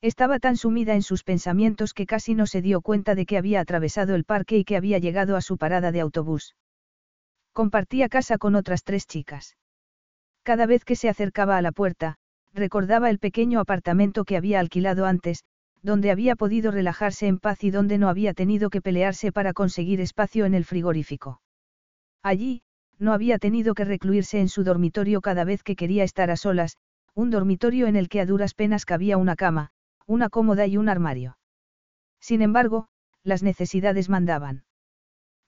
Estaba 0.00 0.38
tan 0.38 0.56
sumida 0.56 0.94
en 0.94 1.02
sus 1.02 1.22
pensamientos 1.22 1.94
que 1.94 2.04
casi 2.04 2.34
no 2.34 2.46
se 2.46 2.62
dio 2.62 2.80
cuenta 2.80 3.14
de 3.14 3.26
que 3.26 3.38
había 3.38 3.60
atravesado 3.60 4.14
el 4.14 4.24
parque 4.24 4.58
y 4.58 4.64
que 4.64 4.76
había 4.76 4.98
llegado 4.98 5.36
a 5.36 5.40
su 5.40 5.56
parada 5.56 5.92
de 5.92 6.00
autobús. 6.00 6.56
Compartía 7.52 8.08
casa 8.08 8.38
con 8.38 8.54
otras 8.56 8.82
tres 8.82 9.06
chicas. 9.06 9.56
Cada 10.42 10.66
vez 10.66 10.84
que 10.84 10.96
se 10.96 11.08
acercaba 11.08 11.56
a 11.56 11.62
la 11.62 11.72
puerta, 11.72 12.16
recordaba 12.54 13.10
el 13.10 13.18
pequeño 13.18 13.60
apartamento 13.60 14.24
que 14.24 14.36
había 14.36 14.60
alquilado 14.60 15.06
antes, 15.06 15.44
donde 15.82 16.10
había 16.10 16.36
podido 16.36 16.70
relajarse 16.70 17.26
en 17.26 17.38
paz 17.38 17.62
y 17.64 17.70
donde 17.70 17.98
no 17.98 18.08
había 18.08 18.32
tenido 18.32 18.70
que 18.70 18.80
pelearse 18.80 19.32
para 19.32 19.52
conseguir 19.52 20.00
espacio 20.00 20.46
en 20.46 20.54
el 20.54 20.64
frigorífico. 20.64 21.42
Allí, 22.22 22.62
no 22.98 23.12
había 23.12 23.38
tenido 23.38 23.74
que 23.74 23.84
recluirse 23.84 24.40
en 24.40 24.48
su 24.48 24.64
dormitorio 24.64 25.20
cada 25.20 25.44
vez 25.44 25.62
que 25.62 25.76
quería 25.76 26.04
estar 26.04 26.30
a 26.30 26.36
solas, 26.36 26.78
un 27.14 27.30
dormitorio 27.30 27.86
en 27.86 27.96
el 27.96 28.08
que 28.08 28.20
a 28.20 28.26
duras 28.26 28.54
penas 28.54 28.86
cabía 28.86 29.18
una 29.18 29.36
cama, 29.36 29.70
una 30.06 30.30
cómoda 30.30 30.66
y 30.66 30.76
un 30.76 30.88
armario. 30.88 31.36
Sin 32.20 32.40
embargo, 32.40 32.88
las 33.22 33.42
necesidades 33.42 34.08
mandaban. 34.08 34.64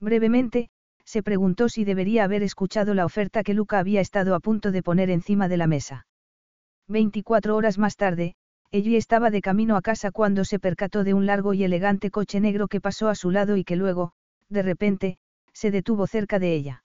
Brevemente, 0.00 0.68
se 1.04 1.22
preguntó 1.22 1.68
si 1.68 1.84
debería 1.84 2.24
haber 2.24 2.42
escuchado 2.42 2.92
la 2.92 3.04
oferta 3.04 3.42
que 3.42 3.54
Luca 3.54 3.78
había 3.78 4.00
estado 4.00 4.34
a 4.34 4.40
punto 4.40 4.72
de 4.72 4.82
poner 4.82 5.08
encima 5.08 5.48
de 5.48 5.56
la 5.56 5.66
mesa. 5.66 6.06
24 6.88 7.56
horas 7.56 7.78
más 7.78 7.96
tarde, 7.96 8.34
ella 8.70 8.96
estaba 8.96 9.30
de 9.30 9.40
camino 9.40 9.76
a 9.76 9.82
casa 9.82 10.10
cuando 10.10 10.44
se 10.44 10.58
percató 10.58 11.04
de 11.04 11.14
un 11.14 11.26
largo 11.26 11.54
y 11.54 11.64
elegante 11.64 12.10
coche 12.10 12.40
negro 12.40 12.68
que 12.68 12.80
pasó 12.80 13.08
a 13.08 13.14
su 13.14 13.30
lado 13.30 13.56
y 13.56 13.64
que 13.64 13.76
luego, 13.76 14.12
de 14.48 14.62
repente, 14.62 15.18
se 15.52 15.70
detuvo 15.70 16.06
cerca 16.06 16.38
de 16.38 16.54
ella. 16.54 16.84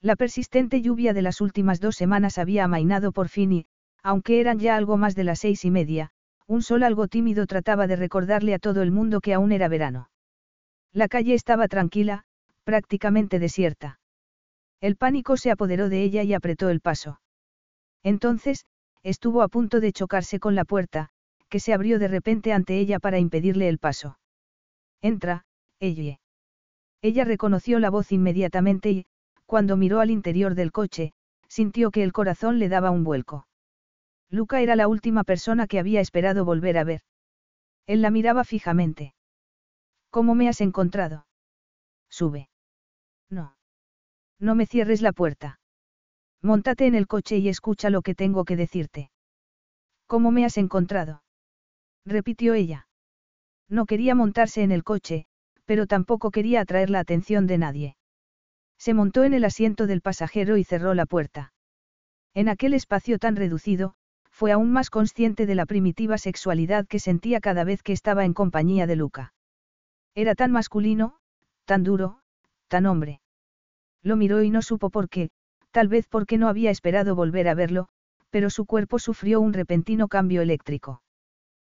La 0.00 0.16
persistente 0.16 0.80
lluvia 0.80 1.12
de 1.12 1.22
las 1.22 1.40
últimas 1.40 1.80
dos 1.80 1.94
semanas 1.94 2.38
había 2.38 2.64
amainado 2.64 3.12
por 3.12 3.28
fin 3.28 3.52
y, 3.52 3.66
aunque 4.02 4.40
eran 4.40 4.58
ya 4.58 4.76
algo 4.76 4.96
más 4.96 5.14
de 5.14 5.24
las 5.24 5.38
seis 5.38 5.64
y 5.64 5.70
media, 5.70 6.10
un 6.46 6.62
sol 6.62 6.82
algo 6.82 7.06
tímido 7.06 7.46
trataba 7.46 7.86
de 7.86 7.96
recordarle 7.96 8.54
a 8.54 8.58
todo 8.58 8.82
el 8.82 8.90
mundo 8.90 9.20
que 9.20 9.34
aún 9.34 9.52
era 9.52 9.68
verano. 9.68 10.10
La 10.92 11.08
calle 11.08 11.34
estaba 11.34 11.68
tranquila, 11.68 12.24
prácticamente 12.64 13.38
desierta. 13.38 14.00
El 14.80 14.96
pánico 14.96 15.36
se 15.36 15.52
apoderó 15.52 15.88
de 15.88 16.02
ella 16.02 16.24
y 16.24 16.34
apretó 16.34 16.68
el 16.68 16.80
paso. 16.80 17.20
Entonces, 18.02 18.66
estuvo 19.02 19.42
a 19.42 19.48
punto 19.48 19.80
de 19.80 19.92
chocarse 19.92 20.38
con 20.38 20.54
la 20.54 20.64
puerta, 20.64 21.10
que 21.48 21.60
se 21.60 21.72
abrió 21.72 21.98
de 21.98 22.08
repente 22.08 22.52
ante 22.52 22.78
ella 22.78 22.98
para 22.98 23.18
impedirle 23.18 23.68
el 23.68 23.78
paso. 23.78 24.18
Entra, 25.00 25.44
ella. 25.80 26.20
Ella 27.02 27.24
reconoció 27.24 27.78
la 27.78 27.90
voz 27.90 28.12
inmediatamente 28.12 28.90
y, 28.90 29.06
cuando 29.44 29.76
miró 29.76 30.00
al 30.00 30.10
interior 30.10 30.54
del 30.54 30.72
coche, 30.72 31.12
sintió 31.48 31.90
que 31.90 32.02
el 32.02 32.12
corazón 32.12 32.58
le 32.58 32.68
daba 32.68 32.90
un 32.90 33.04
vuelco. 33.04 33.46
Luca 34.30 34.62
era 34.62 34.76
la 34.76 34.88
última 34.88 35.24
persona 35.24 35.66
que 35.66 35.78
había 35.78 36.00
esperado 36.00 36.44
volver 36.44 36.78
a 36.78 36.84
ver. 36.84 37.02
Él 37.86 38.00
la 38.00 38.10
miraba 38.10 38.44
fijamente. 38.44 39.14
¿Cómo 40.10 40.34
me 40.34 40.48
has 40.48 40.60
encontrado? 40.60 41.26
Sube. 42.08 42.48
No. 43.28 43.56
No 44.38 44.54
me 44.54 44.66
cierres 44.66 45.02
la 45.02 45.12
puerta. 45.12 45.60
Móntate 46.42 46.86
en 46.86 46.94
el 46.94 47.06
coche 47.06 47.38
y 47.38 47.48
escucha 47.48 47.88
lo 47.88 48.02
que 48.02 48.14
tengo 48.14 48.44
que 48.44 48.56
decirte. 48.56 49.10
¿Cómo 50.06 50.30
me 50.30 50.44
has 50.44 50.58
encontrado? 50.58 51.22
repitió 52.04 52.54
ella. 52.54 52.88
No 53.68 53.86
quería 53.86 54.14
montarse 54.14 54.62
en 54.62 54.72
el 54.72 54.82
coche, 54.82 55.26
pero 55.64 55.86
tampoco 55.86 56.30
quería 56.30 56.60
atraer 56.60 56.90
la 56.90 56.98
atención 56.98 57.46
de 57.46 57.58
nadie. 57.58 57.96
Se 58.76 58.94
montó 58.94 59.22
en 59.22 59.34
el 59.34 59.44
asiento 59.44 59.86
del 59.86 60.00
pasajero 60.00 60.56
y 60.56 60.64
cerró 60.64 60.94
la 60.94 61.06
puerta. 61.06 61.52
En 62.34 62.48
aquel 62.48 62.74
espacio 62.74 63.18
tan 63.18 63.36
reducido, 63.36 63.94
fue 64.30 64.50
aún 64.50 64.72
más 64.72 64.90
consciente 64.90 65.46
de 65.46 65.54
la 65.54 65.66
primitiva 65.66 66.18
sexualidad 66.18 66.86
que 66.88 66.98
sentía 66.98 67.40
cada 67.40 67.62
vez 67.62 67.82
que 67.82 67.92
estaba 67.92 68.24
en 68.24 68.34
compañía 68.34 68.86
de 68.88 68.96
Luca. 68.96 69.34
Era 70.14 70.34
tan 70.34 70.50
masculino, 70.50 71.18
tan 71.64 71.84
duro, 71.84 72.18
tan 72.66 72.86
hombre. 72.86 73.20
Lo 74.02 74.16
miró 74.16 74.42
y 74.42 74.50
no 74.50 74.62
supo 74.62 74.90
por 74.90 75.08
qué, 75.08 75.30
tal 75.72 75.88
vez 75.88 76.06
porque 76.06 76.38
no 76.38 76.48
había 76.48 76.70
esperado 76.70 77.16
volver 77.16 77.48
a 77.48 77.54
verlo, 77.54 77.88
pero 78.30 78.50
su 78.50 78.64
cuerpo 78.64 78.98
sufrió 78.98 79.40
un 79.40 79.52
repentino 79.52 80.08
cambio 80.08 80.40
eléctrico. 80.40 81.02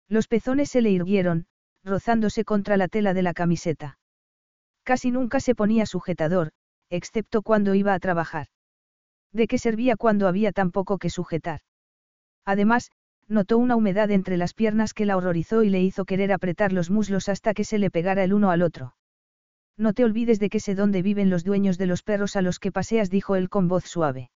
Los 0.08 0.28
pezones 0.28 0.70
se 0.70 0.80
le 0.80 0.90
irguieron, 0.90 1.46
rozándose 1.84 2.44
contra 2.44 2.76
la 2.76 2.88
tela 2.88 3.14
de 3.14 3.22
la 3.22 3.34
camiseta. 3.34 3.98
Casi 4.84 5.10
nunca 5.10 5.40
se 5.40 5.54
ponía 5.54 5.86
sujetador, 5.86 6.52
excepto 6.90 7.42
cuando 7.42 7.74
iba 7.74 7.94
a 7.94 7.98
trabajar. 7.98 8.46
¿De 9.32 9.46
qué 9.48 9.58
servía 9.58 9.96
cuando 9.96 10.28
había 10.28 10.52
tan 10.52 10.70
poco 10.70 10.98
que 10.98 11.10
sujetar? 11.10 11.60
Además, 12.44 12.92
notó 13.28 13.58
una 13.58 13.76
humedad 13.76 14.10
entre 14.10 14.36
las 14.36 14.54
piernas 14.54 14.94
que 14.94 15.06
la 15.06 15.16
horrorizó 15.16 15.62
y 15.62 15.70
le 15.70 15.82
hizo 15.82 16.04
querer 16.04 16.32
apretar 16.32 16.72
los 16.72 16.90
muslos 16.90 17.28
hasta 17.28 17.54
que 17.54 17.64
se 17.64 17.78
le 17.78 17.90
pegara 17.90 18.22
el 18.24 18.32
uno 18.32 18.50
al 18.50 18.62
otro. 18.62 18.95
No 19.76 19.92
te 19.92 20.04
olvides 20.04 20.38
de 20.38 20.48
que 20.48 20.60
sé 20.60 20.74
dónde 20.74 21.02
viven 21.02 21.30
los 21.30 21.44
dueños 21.44 21.78
de 21.78 21.86
los 21.86 22.02
perros 22.02 22.36
a 22.36 22.42
los 22.42 22.58
que 22.58 22.72
paseas, 22.72 23.10
dijo 23.10 23.36
él 23.36 23.48
con 23.48 23.68
voz 23.68 23.84
suave. 23.84 24.30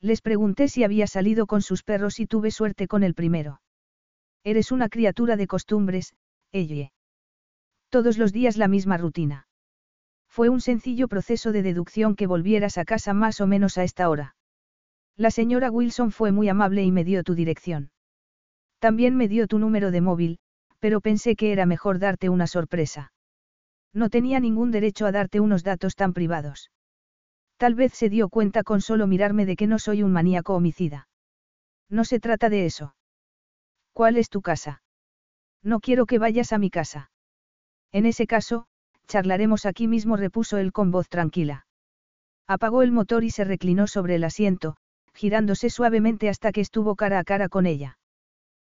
Les 0.00 0.20
pregunté 0.20 0.68
si 0.68 0.84
había 0.84 1.06
salido 1.06 1.46
con 1.46 1.62
sus 1.62 1.82
perros 1.82 2.20
y 2.20 2.26
tuve 2.26 2.50
suerte 2.50 2.86
con 2.88 3.02
el 3.02 3.14
primero. 3.14 3.60
Eres 4.42 4.72
una 4.72 4.90
criatura 4.90 5.36
de 5.36 5.46
costumbres, 5.46 6.14
ella. 6.52 6.92
Todos 7.88 8.18
los 8.18 8.32
días 8.32 8.56
la 8.56 8.68
misma 8.68 8.98
rutina. 8.98 9.46
Fue 10.28 10.50
un 10.50 10.60
sencillo 10.60 11.08
proceso 11.08 11.52
de 11.52 11.62
deducción 11.62 12.16
que 12.16 12.26
volvieras 12.26 12.76
a 12.76 12.84
casa 12.84 13.14
más 13.14 13.40
o 13.40 13.46
menos 13.46 13.78
a 13.78 13.84
esta 13.84 14.10
hora. 14.10 14.36
La 15.16 15.30
señora 15.30 15.70
Wilson 15.70 16.10
fue 16.10 16.32
muy 16.32 16.48
amable 16.48 16.82
y 16.82 16.90
me 16.90 17.04
dio 17.04 17.22
tu 17.22 17.34
dirección. 17.34 17.90
También 18.80 19.16
me 19.16 19.28
dio 19.28 19.46
tu 19.46 19.58
número 19.58 19.90
de 19.90 20.02
móvil, 20.02 20.38
pero 20.80 21.00
pensé 21.00 21.36
que 21.36 21.52
era 21.52 21.64
mejor 21.64 21.98
darte 21.98 22.28
una 22.28 22.46
sorpresa. 22.46 23.13
No 23.94 24.10
tenía 24.10 24.40
ningún 24.40 24.72
derecho 24.72 25.06
a 25.06 25.12
darte 25.12 25.40
unos 25.40 25.62
datos 25.62 25.94
tan 25.94 26.12
privados. 26.12 26.70
Tal 27.56 27.76
vez 27.76 27.94
se 27.94 28.08
dio 28.08 28.28
cuenta 28.28 28.64
con 28.64 28.80
solo 28.80 29.06
mirarme 29.06 29.46
de 29.46 29.56
que 29.56 29.68
no 29.68 29.78
soy 29.78 30.02
un 30.02 30.12
maníaco 30.12 30.54
homicida. 30.54 31.08
No 31.88 32.04
se 32.04 32.18
trata 32.18 32.50
de 32.50 32.66
eso. 32.66 32.96
¿Cuál 33.92 34.16
es 34.16 34.28
tu 34.28 34.42
casa? 34.42 34.82
No 35.62 35.78
quiero 35.78 36.06
que 36.06 36.18
vayas 36.18 36.52
a 36.52 36.58
mi 36.58 36.70
casa. 36.70 37.10
En 37.92 38.06
ese 38.06 38.26
caso, 38.26 38.66
charlaremos 39.06 39.66
aquí 39.66 39.86
mismo, 39.86 40.16
repuso 40.16 40.58
él 40.58 40.72
con 40.72 40.90
voz 40.90 41.08
tranquila. 41.08 41.66
Apagó 42.48 42.82
el 42.82 42.90
motor 42.90 43.22
y 43.22 43.30
se 43.30 43.44
reclinó 43.44 43.86
sobre 43.86 44.16
el 44.16 44.24
asiento, 44.24 44.76
girándose 45.14 45.70
suavemente 45.70 46.28
hasta 46.28 46.50
que 46.50 46.60
estuvo 46.60 46.96
cara 46.96 47.20
a 47.20 47.24
cara 47.24 47.48
con 47.48 47.66
ella. 47.66 47.98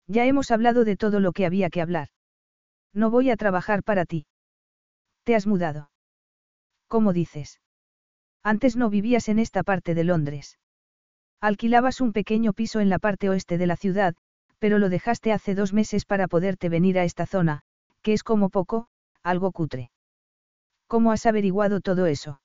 Ya 0.07 0.25
hemos 0.25 0.51
hablado 0.51 0.85
de 0.85 0.97
todo 0.97 1.21
lo 1.21 1.33
que 1.33 1.45
había 1.45 1.69
que 1.69 1.83
hablar. 1.83 2.09
No 2.95 3.11
voy 3.11 3.31
a 3.31 3.37
trabajar 3.37 3.83
para 3.85 4.07
ti. 4.07 4.25
Te 5.25 5.35
has 5.35 5.47
mudado. 5.47 5.91
¿Cómo 6.89 7.13
dices? 7.13 7.61
Antes 8.43 8.77
no 8.77 8.91
vivías 8.91 9.29
en 9.29 9.39
esta 9.39 9.63
parte 9.63 9.95
de 9.95 10.05
Londres. 10.05 10.59
Alquilabas 11.41 12.01
un 12.01 12.13
pequeño 12.13 12.53
piso 12.53 12.81
en 12.81 12.89
la 12.89 12.99
parte 12.99 13.29
oeste 13.29 13.59
de 13.59 13.67
la 13.67 13.77
ciudad, 13.77 14.15
pero 14.59 14.79
lo 14.79 14.89
dejaste 14.89 15.33
hace 15.33 15.55
dos 15.55 15.73
meses 15.73 16.05
para 16.05 16.29
poderte 16.29 16.69
venir 16.69 16.99
a 16.99 17.05
esta 17.05 17.27
zona, 17.27 17.63
que 18.03 18.13
es 18.13 18.23
como 18.23 18.51
poco, 18.51 18.89
algo 19.23 19.53
cutre. 19.53 19.91
¿Cómo 20.87 21.13
has 21.13 21.27
averiguado 21.27 21.81
todo 21.81 22.07
eso? 22.07 22.41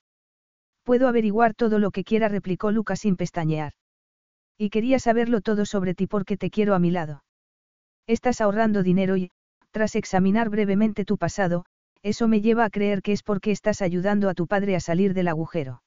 Puedo 0.83 1.07
averiguar 1.07 1.55
todo 1.55 1.79
lo 1.79 1.91
que 1.91 2.03
quiera, 2.03 2.29
replicó 2.29 2.71
Lucas 2.71 2.99
sin 2.99 3.15
pestañear. 3.15 3.73
Y 4.57 4.69
quería 4.69 4.99
saberlo 4.99 5.41
todo 5.41 5.65
sobre 5.65 5.95
ti 5.95 6.07
porque 6.07 6.37
te 6.37 6.49
quiero 6.49 6.75
a 6.75 6.79
mi 6.79 6.91
lado. 6.91 7.23
Estás 8.07 8.39
ahorrando 8.39 8.83
dinero 8.83 9.17
y, 9.17 9.31
tras 9.71 9.95
examinar 9.95 10.49
brevemente 10.49 11.03
tu 11.03 11.17
pasado, 11.17 11.65
eso 12.05 12.27
me 12.27 12.39
lleva 12.39 12.65
a 12.65 12.69
creer 12.69 13.01
que 13.01 13.13
es 13.13 13.23
porque 13.23 13.49
estás 13.49 13.81
ayudando 13.81 14.29
a 14.29 14.35
tu 14.35 14.45
padre 14.45 14.75
a 14.75 14.79
salir 14.79 15.15
del 15.15 15.27
agujero. 15.27 15.81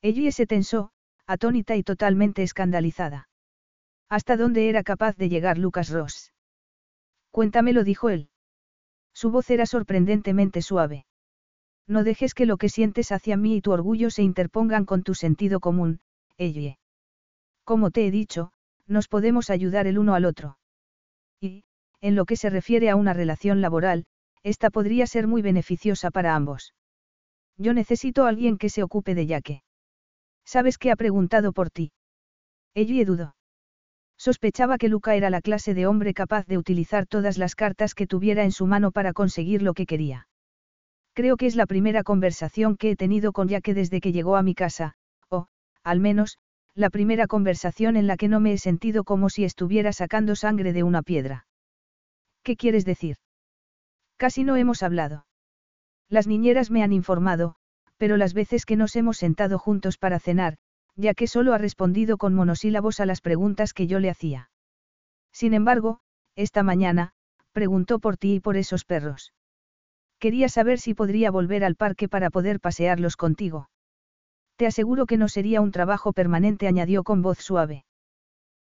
Ellie 0.00 0.30
se 0.30 0.46
tensó, 0.46 0.92
atónita 1.26 1.74
y 1.74 1.82
totalmente 1.82 2.44
escandalizada. 2.44 3.28
¿Hasta 4.08 4.36
dónde 4.36 4.68
era 4.68 4.84
capaz 4.84 5.16
de 5.16 5.28
llegar 5.28 5.58
Lucas 5.58 5.90
Ross? 5.90 6.32
Cuéntamelo, 7.32 7.82
dijo 7.82 8.08
él. 8.08 8.28
Su 9.12 9.32
voz 9.32 9.50
era 9.50 9.66
sorprendentemente 9.66 10.62
suave. 10.62 11.06
No 11.88 12.04
dejes 12.04 12.34
que 12.34 12.46
lo 12.46 12.56
que 12.56 12.68
sientes 12.68 13.10
hacia 13.10 13.36
mí 13.36 13.56
y 13.56 13.62
tu 13.62 13.72
orgullo 13.72 14.10
se 14.10 14.22
interpongan 14.22 14.84
con 14.84 15.02
tu 15.02 15.16
sentido 15.16 15.58
común, 15.58 15.98
Ellie. 16.36 16.78
Como 17.64 17.90
te 17.90 18.06
he 18.06 18.12
dicho, 18.12 18.52
nos 18.86 19.08
podemos 19.08 19.50
ayudar 19.50 19.88
el 19.88 19.98
uno 19.98 20.14
al 20.14 20.24
otro. 20.24 20.56
Y, 21.40 21.64
en 22.00 22.14
lo 22.14 22.26
que 22.26 22.36
se 22.36 22.48
refiere 22.48 22.90
a 22.90 22.96
una 22.96 23.12
relación 23.12 23.60
laboral, 23.60 24.06
esta 24.42 24.70
podría 24.70 25.06
ser 25.06 25.26
muy 25.26 25.42
beneficiosa 25.42 26.10
para 26.10 26.34
ambos. 26.34 26.74
Yo 27.58 27.74
necesito 27.74 28.24
a 28.24 28.28
alguien 28.28 28.58
que 28.58 28.70
se 28.70 28.82
ocupe 28.82 29.14
de 29.14 29.26
Yaque. 29.26 29.62
¿Sabes 30.44 30.78
que 30.78 30.90
ha 30.90 30.96
preguntado 30.96 31.52
por 31.52 31.70
ti? 31.70 31.92
Ellie 32.74 33.04
dudó. 33.04 33.36
Sospechaba 34.18 34.78
que 34.78 34.88
Luca 34.88 35.14
era 35.14 35.30
la 35.30 35.40
clase 35.40 35.74
de 35.74 35.86
hombre 35.86 36.14
capaz 36.14 36.46
de 36.46 36.58
utilizar 36.58 37.06
todas 37.06 37.38
las 37.38 37.54
cartas 37.54 37.94
que 37.94 38.06
tuviera 38.06 38.44
en 38.44 38.52
su 38.52 38.66
mano 38.66 38.90
para 38.92 39.12
conseguir 39.12 39.62
lo 39.62 39.74
que 39.74 39.86
quería. 39.86 40.28
Creo 41.14 41.36
que 41.36 41.46
es 41.46 41.56
la 41.56 41.66
primera 41.66 42.02
conversación 42.02 42.76
que 42.76 42.92
he 42.92 42.96
tenido 42.96 43.32
con 43.32 43.48
Yaque 43.48 43.74
desde 43.74 44.00
que 44.00 44.12
llegó 44.12 44.36
a 44.36 44.42
mi 44.42 44.54
casa, 44.54 44.94
o, 45.28 45.46
al 45.82 46.00
menos, 46.00 46.38
la 46.74 46.88
primera 46.88 47.26
conversación 47.26 47.96
en 47.96 48.06
la 48.06 48.16
que 48.16 48.28
no 48.28 48.40
me 48.40 48.54
he 48.54 48.58
sentido 48.58 49.04
como 49.04 49.28
si 49.28 49.44
estuviera 49.44 49.92
sacando 49.92 50.36
sangre 50.36 50.72
de 50.72 50.82
una 50.82 51.02
piedra. 51.02 51.46
¿Qué 52.42 52.56
quieres 52.56 52.84
decir? 52.84 53.16
Casi 54.22 54.44
no 54.44 54.54
hemos 54.54 54.84
hablado. 54.84 55.26
Las 56.08 56.28
niñeras 56.28 56.70
me 56.70 56.84
han 56.84 56.92
informado, 56.92 57.56
pero 57.96 58.16
las 58.16 58.34
veces 58.34 58.64
que 58.64 58.76
nos 58.76 58.94
hemos 58.94 59.16
sentado 59.16 59.58
juntos 59.58 59.98
para 59.98 60.20
cenar, 60.20 60.58
ya 60.94 61.12
que 61.12 61.26
solo 61.26 61.54
ha 61.54 61.58
respondido 61.58 62.18
con 62.18 62.32
monosílabos 62.32 63.00
a 63.00 63.06
las 63.06 63.20
preguntas 63.20 63.74
que 63.74 63.88
yo 63.88 63.98
le 63.98 64.10
hacía. 64.10 64.48
Sin 65.32 65.54
embargo, 65.54 65.98
esta 66.36 66.62
mañana, 66.62 67.14
preguntó 67.50 67.98
por 67.98 68.16
ti 68.16 68.34
y 68.34 68.38
por 68.38 68.56
esos 68.56 68.84
perros. 68.84 69.32
Quería 70.20 70.48
saber 70.48 70.78
si 70.78 70.94
podría 70.94 71.32
volver 71.32 71.64
al 71.64 71.74
parque 71.74 72.08
para 72.08 72.30
poder 72.30 72.60
pasearlos 72.60 73.16
contigo. 73.16 73.70
Te 74.54 74.68
aseguro 74.68 75.04
que 75.06 75.16
no 75.16 75.26
sería 75.26 75.60
un 75.60 75.72
trabajo 75.72 76.12
permanente, 76.12 76.68
añadió 76.68 77.02
con 77.02 77.22
voz 77.22 77.38
suave. 77.38 77.86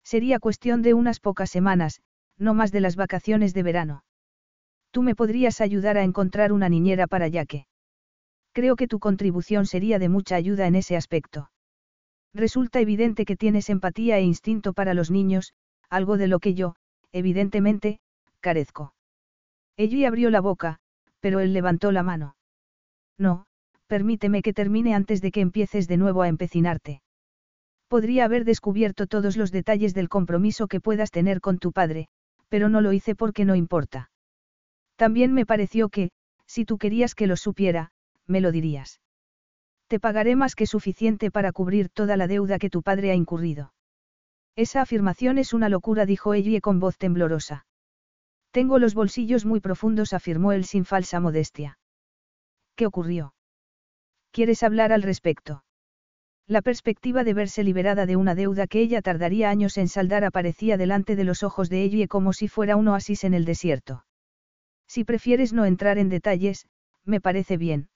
Sería 0.05 0.39
cuestión 0.39 0.83
de 0.83 0.93
unas 0.93 1.19
pocas 1.19 1.49
semanas, 1.49 1.99
no 2.37 2.53
más 2.53 2.71
de 2.71 2.79
las 2.79 2.95
vacaciones 2.95 3.53
de 3.53 3.63
verano. 3.63 4.03
Tú 4.91 5.01
me 5.03 5.15
podrías 5.15 5.61
ayudar 5.61 5.97
a 5.97 6.03
encontrar 6.03 6.51
una 6.51 6.69
niñera 6.69 7.07
para 7.07 7.27
Yaque. 7.27 7.67
Creo 8.53 8.75
que 8.75 8.87
tu 8.87 8.99
contribución 8.99 9.65
sería 9.65 9.99
de 9.99 10.09
mucha 10.09 10.35
ayuda 10.35 10.67
en 10.67 10.75
ese 10.75 10.97
aspecto. 10.97 11.51
Resulta 12.33 12.79
evidente 12.79 13.25
que 13.25 13.35
tienes 13.35 13.69
empatía 13.69 14.17
e 14.17 14.23
instinto 14.23 14.73
para 14.73 14.93
los 14.93 15.11
niños, 15.11 15.53
algo 15.89 16.17
de 16.17 16.27
lo 16.27 16.39
que 16.39 16.53
yo, 16.53 16.75
evidentemente, 17.11 17.99
carezco. 18.39 18.93
Ella 19.77 20.07
abrió 20.07 20.29
la 20.29 20.41
boca, 20.41 20.79
pero 21.19 21.39
él 21.39 21.53
levantó 21.53 21.91
la 21.91 22.03
mano. 22.03 22.35
No, 23.17 23.45
permíteme 23.87 24.41
que 24.41 24.53
termine 24.53 24.93
antes 24.93 25.21
de 25.21 25.31
que 25.31 25.41
empieces 25.41 25.87
de 25.87 25.97
nuevo 25.97 26.21
a 26.21 26.27
empecinarte. 26.27 27.01
Podría 27.87 28.25
haber 28.25 28.45
descubierto 28.45 29.07
todos 29.07 29.35
los 29.35 29.51
detalles 29.51 29.93
del 29.93 30.09
compromiso 30.09 30.67
que 30.67 30.79
puedas 30.79 31.11
tener 31.11 31.41
con 31.41 31.57
tu 31.57 31.71
padre, 31.71 32.07
pero 32.47 32.69
no 32.69 32.81
lo 32.81 32.93
hice 32.93 33.15
porque 33.15 33.45
no 33.45 33.55
importa. 33.55 34.11
También 34.99 35.33
me 35.33 35.45
pareció 35.45 35.87
que, 35.87 36.11
si 36.45 36.65
tú 36.65 36.77
querías 36.77 37.15
que 37.15 37.25
lo 37.25 37.37
supiera, 37.37 37.91
me 38.27 38.41
lo 38.41 38.51
dirías. 38.51 38.99
Te 39.87 39.97
pagaré 39.97 40.35
más 40.35 40.55
que 40.55 40.65
suficiente 40.65 41.31
para 41.31 41.53
cubrir 41.53 41.87
toda 41.87 42.17
la 42.17 42.27
deuda 42.27 42.59
que 42.59 42.69
tu 42.69 42.83
padre 42.83 43.11
ha 43.11 43.15
incurrido. 43.15 43.71
Esa 44.57 44.81
afirmación 44.81 45.37
es 45.37 45.53
una 45.53 45.69
locura, 45.69 46.05
dijo 46.05 46.33
ella 46.33 46.59
con 46.59 46.81
voz 46.81 46.97
temblorosa. 46.97 47.65
Tengo 48.51 48.77
los 48.77 48.93
bolsillos 48.93 49.45
muy 49.45 49.61
profundos, 49.61 50.11
afirmó 50.11 50.51
él 50.51 50.65
sin 50.65 50.83
falsa 50.83 51.21
modestia. 51.21 51.79
¿Qué 52.75 52.85
ocurrió? 52.85 53.33
¿Quieres 54.31 54.63
hablar 54.63 54.91
al 54.91 55.03
respecto? 55.03 55.63
La 56.45 56.61
perspectiva 56.61 57.23
de 57.23 57.33
verse 57.33 57.63
liberada 57.63 58.05
de 58.05 58.17
una 58.17 58.35
deuda 58.35 58.67
que 58.67 58.81
ella 58.81 59.01
tardaría 59.01 59.49
años 59.49 59.77
en 59.77 59.87
saldar 59.87 60.25
aparecía 60.25 60.75
delante 60.75 61.15
de 61.15 61.23
los 61.23 61.43
ojos 61.43 61.69
de 61.69 61.83
ella 61.83 62.05
como 62.07 62.33
si 62.33 62.49
fuera 62.49 62.75
un 62.75 62.89
oasis 62.89 63.23
en 63.23 63.33
el 63.33 63.45
desierto. 63.45 64.03
Si 64.89 65.03
prefieres 65.03 65.53
no 65.53 65.65
entrar 65.65 65.99
en 65.99 66.09
detalles, 66.09 66.67
me 67.05 67.21
parece 67.21 67.57
bien. 67.57 67.89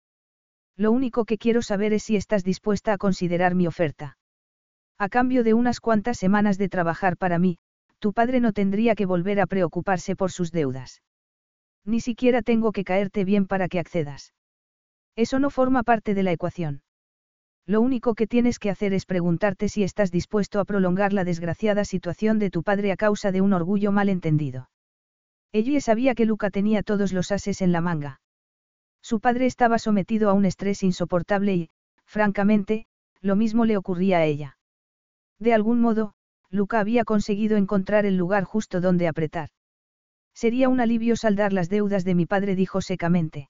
Lo 0.78 0.92
único 0.92 1.26
que 1.26 1.40
quiero 1.40 1.64
saber 1.64 1.92
es 1.92 2.04
si 2.04 2.16
estás 2.16 2.44
dispuesta 2.44 2.94
a 2.94 3.00
considerar 3.00 3.56
mi 3.56 3.66
oferta. 3.66 4.18
A 5.00 5.10
cambio 5.10 5.44
de 5.44 5.56
unas 5.56 5.80
cuantas 5.80 6.20
semanas 6.20 6.60
de 6.60 6.70
trabajar 6.70 7.18
para 7.18 7.40
mí, 7.40 7.58
tu 7.98 8.14
padre 8.14 8.40
no 8.40 8.54
tendría 8.54 8.94
que 8.94 9.08
volver 9.08 9.40
a 9.40 9.48
preocuparse 9.48 10.16
por 10.16 10.32
sus 10.32 10.52
deudas. 10.52 11.02
Ni 11.84 12.00
siquiera 12.00 12.44
tengo 12.44 12.72
que 12.72 12.84
caerte 12.84 13.26
bien 13.26 13.48
para 13.48 13.68
que 13.70 13.80
accedas. 13.80 14.34
Eso 15.16 15.40
no 15.40 15.50
forma 15.50 15.82
parte 15.82 16.14
de 16.14 16.24
la 16.24 16.32
ecuación. 16.32 16.84
Lo 17.66 17.82
único 17.82 18.14
que 18.14 18.28
tienes 18.28 18.60
que 18.60 18.70
hacer 18.70 18.94
es 18.94 19.06
preguntarte 19.06 19.68
si 19.68 19.84
estás 19.84 20.12
dispuesto 20.12 20.60
a 20.60 20.66
prolongar 20.66 21.12
la 21.12 21.24
desgraciada 21.24 21.86
situación 21.86 22.38
de 22.38 22.52
tu 22.52 22.62
padre 22.62 22.92
a 22.92 22.98
causa 22.98 23.32
de 23.32 23.42
un 23.42 23.54
orgullo 23.54 23.92
mal 23.92 24.10
Ella 25.54 25.80
sabía 25.82 26.16
que 26.16 26.26
Luca 26.26 26.50
tenía 26.50 26.82
todos 26.82 27.14
los 27.14 27.32
ases 27.32 27.62
en 27.62 27.72
la 27.72 27.80
manga. 27.80 28.20
Su 29.02 29.20
padre 29.20 29.46
estaba 29.46 29.78
sometido 29.78 30.30
a 30.30 30.34
un 30.34 30.46
estrés 30.46 30.82
insoportable 30.82 31.54
y, 31.54 31.70
francamente, 32.06 32.88
lo 33.22 33.36
mismo 33.36 33.64
le 33.64 33.78
ocurría 33.78 34.18
a 34.18 34.26
ella. 34.26 34.58
De 35.38 35.54
algún 35.54 35.80
modo, 35.80 36.16
Luca 36.50 36.80
había 36.80 37.04
conseguido 37.04 37.56
encontrar 37.56 38.08
el 38.08 38.18
lugar 38.18 38.46
justo 38.46 38.82
donde 38.82 39.08
apretar. 39.08 39.50
Sería 40.34 40.70
un 40.70 40.80
alivio 40.80 41.16
saldar 41.16 41.54
las 41.54 41.70
deudas 41.70 42.04
de 42.04 42.16
mi 42.16 42.26
padre, 42.26 42.56
dijo 42.56 42.82
secamente. 42.82 43.50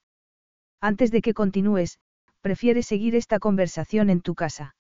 Antes 0.82 1.10
de 1.10 1.22
que 1.22 1.34
continúes, 1.34 2.00
prefieres 2.42 2.86
seguir 2.86 3.16
esta 3.16 3.40
conversación 3.40 4.10
en 4.10 4.20
tu 4.20 4.36
casa. 4.36 4.76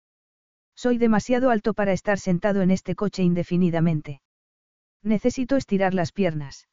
Soy 0.74 0.98
demasiado 0.98 1.50
alto 1.50 1.74
para 1.74 1.92
estar 1.92 2.18
sentado 2.18 2.62
en 2.62 2.72
este 2.72 2.96
coche 2.96 3.22
indefinidamente. 3.22 4.20
Necesito 5.04 5.56
estirar 5.56 5.94
las 5.94 6.10
piernas. 6.10 6.66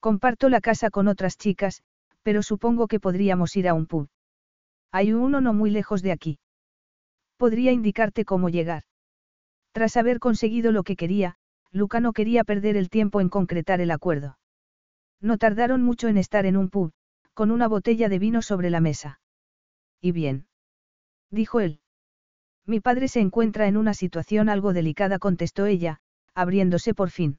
Comparto 0.00 0.48
la 0.48 0.60
casa 0.60 0.90
con 0.90 1.08
otras 1.08 1.36
chicas, 1.36 1.82
pero 2.22 2.42
supongo 2.42 2.86
que 2.86 3.00
podríamos 3.00 3.56
ir 3.56 3.68
a 3.68 3.74
un 3.74 3.86
pub. 3.86 4.08
Hay 4.92 5.12
uno 5.12 5.40
no 5.40 5.52
muy 5.52 5.70
lejos 5.70 6.02
de 6.02 6.12
aquí. 6.12 6.38
Podría 7.36 7.72
indicarte 7.72 8.24
cómo 8.24 8.48
llegar. 8.48 8.84
Tras 9.72 9.96
haber 9.96 10.18
conseguido 10.18 10.72
lo 10.72 10.82
que 10.82 10.96
quería, 10.96 11.36
Luca 11.70 12.00
no 12.00 12.12
quería 12.12 12.44
perder 12.44 12.76
el 12.76 12.88
tiempo 12.88 13.20
en 13.20 13.28
concretar 13.28 13.80
el 13.80 13.90
acuerdo. 13.90 14.38
No 15.20 15.36
tardaron 15.36 15.82
mucho 15.82 16.08
en 16.08 16.16
estar 16.16 16.46
en 16.46 16.56
un 16.56 16.70
pub, 16.70 16.92
con 17.34 17.50
una 17.50 17.68
botella 17.68 18.08
de 18.08 18.18
vino 18.18 18.42
sobre 18.42 18.70
la 18.70 18.80
mesa. 18.80 19.20
¿Y 20.00 20.12
bien? 20.12 20.46
Dijo 21.30 21.60
él. 21.60 21.80
Mi 22.66 22.80
padre 22.80 23.08
se 23.08 23.20
encuentra 23.20 23.66
en 23.66 23.76
una 23.76 23.94
situación 23.94 24.48
algo 24.48 24.72
delicada, 24.72 25.18
contestó 25.18 25.66
ella, 25.66 26.00
abriéndose 26.34 26.94
por 26.94 27.10
fin. 27.10 27.38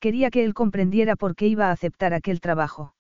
Quería 0.00 0.30
que 0.30 0.44
él 0.44 0.54
comprendiera 0.54 1.16
por 1.16 1.34
qué 1.34 1.46
iba 1.46 1.68
a 1.68 1.72
aceptar 1.72 2.14
aquel 2.14 2.40
trabajo. 2.40 2.94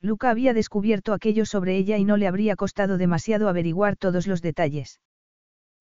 Luca 0.00 0.30
había 0.30 0.54
descubierto 0.54 1.12
aquello 1.12 1.46
sobre 1.46 1.76
ella 1.76 1.96
y 1.98 2.04
no 2.04 2.16
le 2.16 2.26
habría 2.26 2.56
costado 2.56 2.98
demasiado 2.98 3.48
averiguar 3.48 3.96
todos 3.96 4.26
los 4.26 4.42
detalles. 4.42 5.00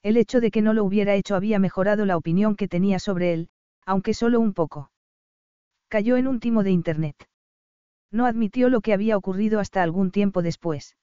El 0.04 0.18
hecho 0.18 0.39
de 0.39 0.52
que 0.52 0.62
no 0.62 0.74
lo 0.74 0.84
hubiera 0.84 1.16
hecho 1.16 1.36
había 1.36 1.60
mejorado 1.60 2.06
la 2.06 2.18
opinión 2.18 2.56
que 2.56 2.68
tenía 2.68 3.00
sobre 3.00 3.34
él, 3.34 3.50
aunque 3.86 4.14
solo 4.14 4.39
un 4.39 4.54
poco. 4.54 4.92
Cayó 5.89 6.18
en 6.18 6.28
un 6.28 6.39
timo 6.39 6.64
de 6.64 6.72
Internet. 6.72 7.16
No 8.12 8.26
admitió 8.26 8.70
lo 8.70 8.82
que 8.82 8.94
había 8.94 9.18
ocurrido 9.18 9.60
hasta 9.60 9.84
algún 9.84 10.12
tiempo 10.12 10.42
después. 10.42 10.98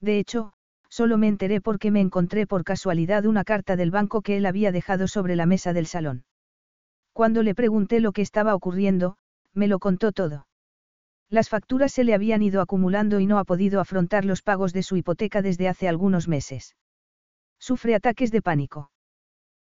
De 0.00 0.18
hecho, 0.18 0.52
solo 0.88 1.18
me 1.18 1.28
enteré 1.28 1.60
porque 1.60 1.90
me 1.90 2.00
encontré 2.00 2.46
por 2.46 2.64
casualidad 2.64 3.24
una 3.26 3.44
carta 3.44 3.76
del 3.76 3.90
banco 3.90 4.22
que 4.22 4.36
él 4.36 4.46
había 4.46 4.72
dejado 4.72 5.08
sobre 5.08 5.36
la 5.36 5.46
mesa 5.46 5.72
del 5.72 5.86
salón. 5.86 6.24
Cuando 7.12 7.42
le 7.42 7.54
pregunté 7.54 8.00
lo 8.00 8.12
que 8.12 8.22
estaba 8.22 8.54
ocurriendo, 8.54 9.16
me 9.52 9.68
lo 9.68 9.78
contó 9.78 10.12
todo. 10.12 10.46
Las 11.28 11.48
facturas 11.48 11.92
se 11.92 12.04
le 12.04 12.14
habían 12.14 12.42
ido 12.42 12.60
acumulando 12.60 13.20
y 13.20 13.26
no 13.26 13.38
ha 13.38 13.44
podido 13.44 13.80
afrontar 13.80 14.24
los 14.24 14.42
pagos 14.42 14.72
de 14.72 14.82
su 14.82 14.96
hipoteca 14.96 15.42
desde 15.42 15.68
hace 15.68 15.88
algunos 15.88 16.28
meses. 16.28 16.76
Sufre 17.58 17.94
ataques 17.94 18.30
de 18.30 18.42
pánico. 18.42 18.90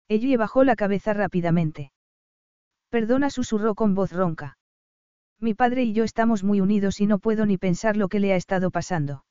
Ella 0.07 0.37
bajó 0.37 0.63
la 0.63 0.75
cabeza 0.75 1.13
rápidamente. 1.13 1.91
Perdona, 2.89 3.29
susurró 3.29 3.75
con 3.75 3.95
voz 3.95 4.13
ronca. 4.13 4.57
Mi 5.39 5.53
padre 5.53 5.83
y 5.83 5.93
yo 5.93 6.03
estamos 6.03 6.43
muy 6.43 6.61
unidos 6.61 7.01
y 7.01 7.05
no 7.05 7.19
puedo 7.19 7.45
ni 7.45 7.57
pensar 7.57 7.97
lo 7.97 8.07
que 8.07 8.19
le 8.19 8.33
ha 8.33 8.37
estado 8.37 8.71
pasando. 8.71 9.25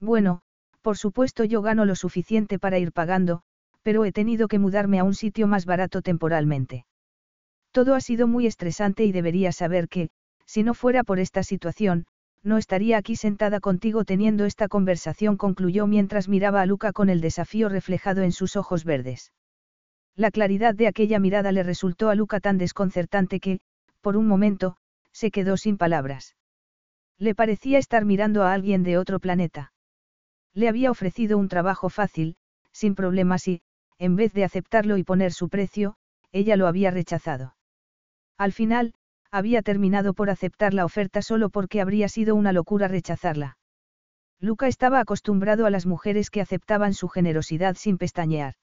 Bueno, 0.00 0.40
por 0.80 0.96
supuesto 0.96 1.44
yo 1.44 1.62
gano 1.62 1.84
lo 1.84 1.94
suficiente 1.94 2.58
para 2.58 2.78
ir 2.78 2.92
pagando, 2.92 3.42
pero 3.82 4.04
he 4.04 4.12
tenido 4.12 4.48
que 4.48 4.58
mudarme 4.58 4.98
a 4.98 5.04
un 5.04 5.14
sitio 5.14 5.46
más 5.46 5.66
barato 5.66 6.00
temporalmente. 6.00 6.86
Todo 7.72 7.94
ha 7.94 8.00
sido 8.00 8.26
muy 8.26 8.46
estresante 8.46 9.04
y 9.04 9.12
debería 9.12 9.52
saber 9.52 9.88
que, 9.88 10.10
si 10.44 10.62
no 10.62 10.74
fuera 10.74 11.04
por 11.04 11.20
esta 11.20 11.42
situación, 11.42 12.06
no 12.42 12.58
estaría 12.58 12.96
aquí 12.96 13.16
sentada 13.16 13.60
contigo 13.60 14.04
teniendo 14.04 14.44
esta 14.44 14.66
conversación, 14.66 15.36
concluyó 15.36 15.86
mientras 15.86 16.28
miraba 16.28 16.62
a 16.62 16.66
Luca 16.66 16.92
con 16.92 17.10
el 17.10 17.20
desafío 17.20 17.68
reflejado 17.68 18.22
en 18.22 18.32
sus 18.32 18.56
ojos 18.56 18.84
verdes. 18.84 19.32
La 20.16 20.30
claridad 20.30 20.74
de 20.74 20.88
aquella 20.88 21.18
mirada 21.18 21.52
le 21.52 21.62
resultó 21.62 22.08
a 22.08 22.14
Luca 22.14 22.40
tan 22.40 22.58
desconcertante 22.58 23.40
que, 23.40 23.60
por 24.00 24.16
un 24.16 24.26
momento, 24.26 24.76
se 25.12 25.30
quedó 25.30 25.56
sin 25.56 25.76
palabras. 25.76 26.34
Le 27.18 27.34
parecía 27.34 27.78
estar 27.78 28.04
mirando 28.04 28.42
a 28.42 28.52
alguien 28.52 28.82
de 28.82 28.98
otro 28.98 29.20
planeta. 29.20 29.72
Le 30.54 30.68
había 30.68 30.90
ofrecido 30.90 31.38
un 31.38 31.48
trabajo 31.48 31.88
fácil, 31.90 32.36
sin 32.72 32.94
problemas 32.94 33.46
y, 33.46 33.62
en 33.98 34.16
vez 34.16 34.32
de 34.32 34.44
aceptarlo 34.44 34.96
y 34.96 35.04
poner 35.04 35.32
su 35.32 35.48
precio, 35.48 35.94
ella 36.32 36.56
lo 36.56 36.66
había 36.66 36.90
rechazado. 36.90 37.54
Al 38.40 38.52
final, 38.52 38.94
había 39.30 39.60
terminado 39.60 40.14
por 40.14 40.30
aceptar 40.30 40.72
la 40.72 40.86
oferta 40.86 41.20
solo 41.20 41.50
porque 41.50 41.82
habría 41.82 42.08
sido 42.08 42.34
una 42.34 42.54
locura 42.54 42.88
rechazarla. 42.88 43.58
Luca 44.40 44.66
estaba 44.66 44.98
acostumbrado 44.98 45.66
a 45.66 45.70
las 45.70 45.84
mujeres 45.84 46.30
que 46.30 46.40
aceptaban 46.40 46.94
su 46.94 47.08
generosidad 47.08 47.76
sin 47.76 47.98
pestañear. 47.98 48.54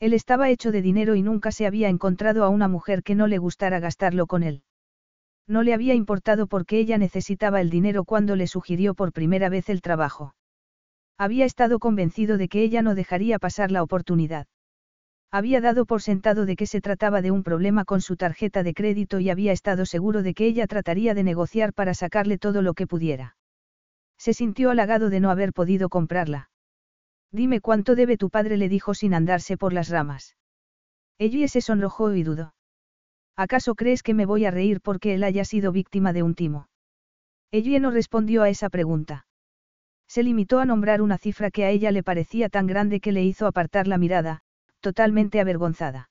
Él 0.00 0.12
estaba 0.12 0.50
hecho 0.50 0.70
de 0.70 0.82
dinero 0.82 1.14
y 1.14 1.22
nunca 1.22 1.50
se 1.50 1.66
había 1.66 1.88
encontrado 1.88 2.44
a 2.44 2.50
una 2.50 2.68
mujer 2.68 3.02
que 3.02 3.14
no 3.14 3.26
le 3.26 3.38
gustara 3.38 3.80
gastarlo 3.80 4.26
con 4.26 4.42
él. 4.42 4.64
No 5.48 5.62
le 5.62 5.72
había 5.72 5.94
importado 5.94 6.46
porque 6.46 6.78
ella 6.78 6.98
necesitaba 6.98 7.62
el 7.62 7.70
dinero 7.70 8.04
cuando 8.04 8.36
le 8.36 8.46
sugirió 8.46 8.92
por 8.92 9.14
primera 9.14 9.48
vez 9.48 9.70
el 9.70 9.80
trabajo. 9.80 10.34
Había 11.16 11.46
estado 11.46 11.78
convencido 11.78 12.36
de 12.36 12.48
que 12.48 12.62
ella 12.62 12.82
no 12.82 12.94
dejaría 12.94 13.38
pasar 13.38 13.70
la 13.70 13.82
oportunidad. 13.82 14.46
Había 15.32 15.60
dado 15.60 15.86
por 15.86 16.02
sentado 16.02 16.44
de 16.44 16.56
que 16.56 16.66
se 16.66 16.80
trataba 16.80 17.22
de 17.22 17.30
un 17.30 17.44
problema 17.44 17.84
con 17.84 18.00
su 18.00 18.16
tarjeta 18.16 18.64
de 18.64 18.74
crédito 18.74 19.20
y 19.20 19.30
había 19.30 19.52
estado 19.52 19.86
seguro 19.86 20.22
de 20.22 20.34
que 20.34 20.46
ella 20.46 20.66
trataría 20.66 21.14
de 21.14 21.22
negociar 21.22 21.72
para 21.72 21.94
sacarle 21.94 22.36
todo 22.36 22.62
lo 22.62 22.74
que 22.74 22.88
pudiera. 22.88 23.36
Se 24.18 24.34
sintió 24.34 24.70
halagado 24.70 25.08
de 25.08 25.20
no 25.20 25.30
haber 25.30 25.52
podido 25.52 25.88
comprarla. 25.88 26.50
Dime 27.30 27.60
cuánto 27.60 27.94
debe 27.94 28.16
tu 28.16 28.28
padre, 28.28 28.56
le 28.56 28.68
dijo 28.68 28.92
sin 28.92 29.14
andarse 29.14 29.56
por 29.56 29.72
las 29.72 29.88
ramas. 29.88 30.36
Ella 31.16 31.46
se 31.46 31.60
sonrojó 31.60 32.12
y 32.12 32.24
dudó. 32.24 32.54
¿Acaso 33.36 33.76
crees 33.76 34.02
que 34.02 34.14
me 34.14 34.26
voy 34.26 34.46
a 34.46 34.50
reír 34.50 34.80
porque 34.80 35.14
él 35.14 35.22
haya 35.22 35.44
sido 35.44 35.70
víctima 35.70 36.12
de 36.12 36.24
un 36.24 36.34
timo? 36.34 36.68
Ella 37.52 37.78
no 37.78 37.92
respondió 37.92 38.42
a 38.42 38.48
esa 38.48 38.68
pregunta. 38.68 39.26
Se 40.08 40.24
limitó 40.24 40.58
a 40.58 40.64
nombrar 40.64 41.00
una 41.02 41.18
cifra 41.18 41.52
que 41.52 41.64
a 41.64 41.70
ella 41.70 41.92
le 41.92 42.02
parecía 42.02 42.48
tan 42.48 42.66
grande 42.66 43.00
que 43.00 43.12
le 43.12 43.22
hizo 43.22 43.46
apartar 43.46 43.86
la 43.86 43.96
mirada, 43.96 44.42
totalmente 44.80 45.40
avergonzada. 45.40 46.10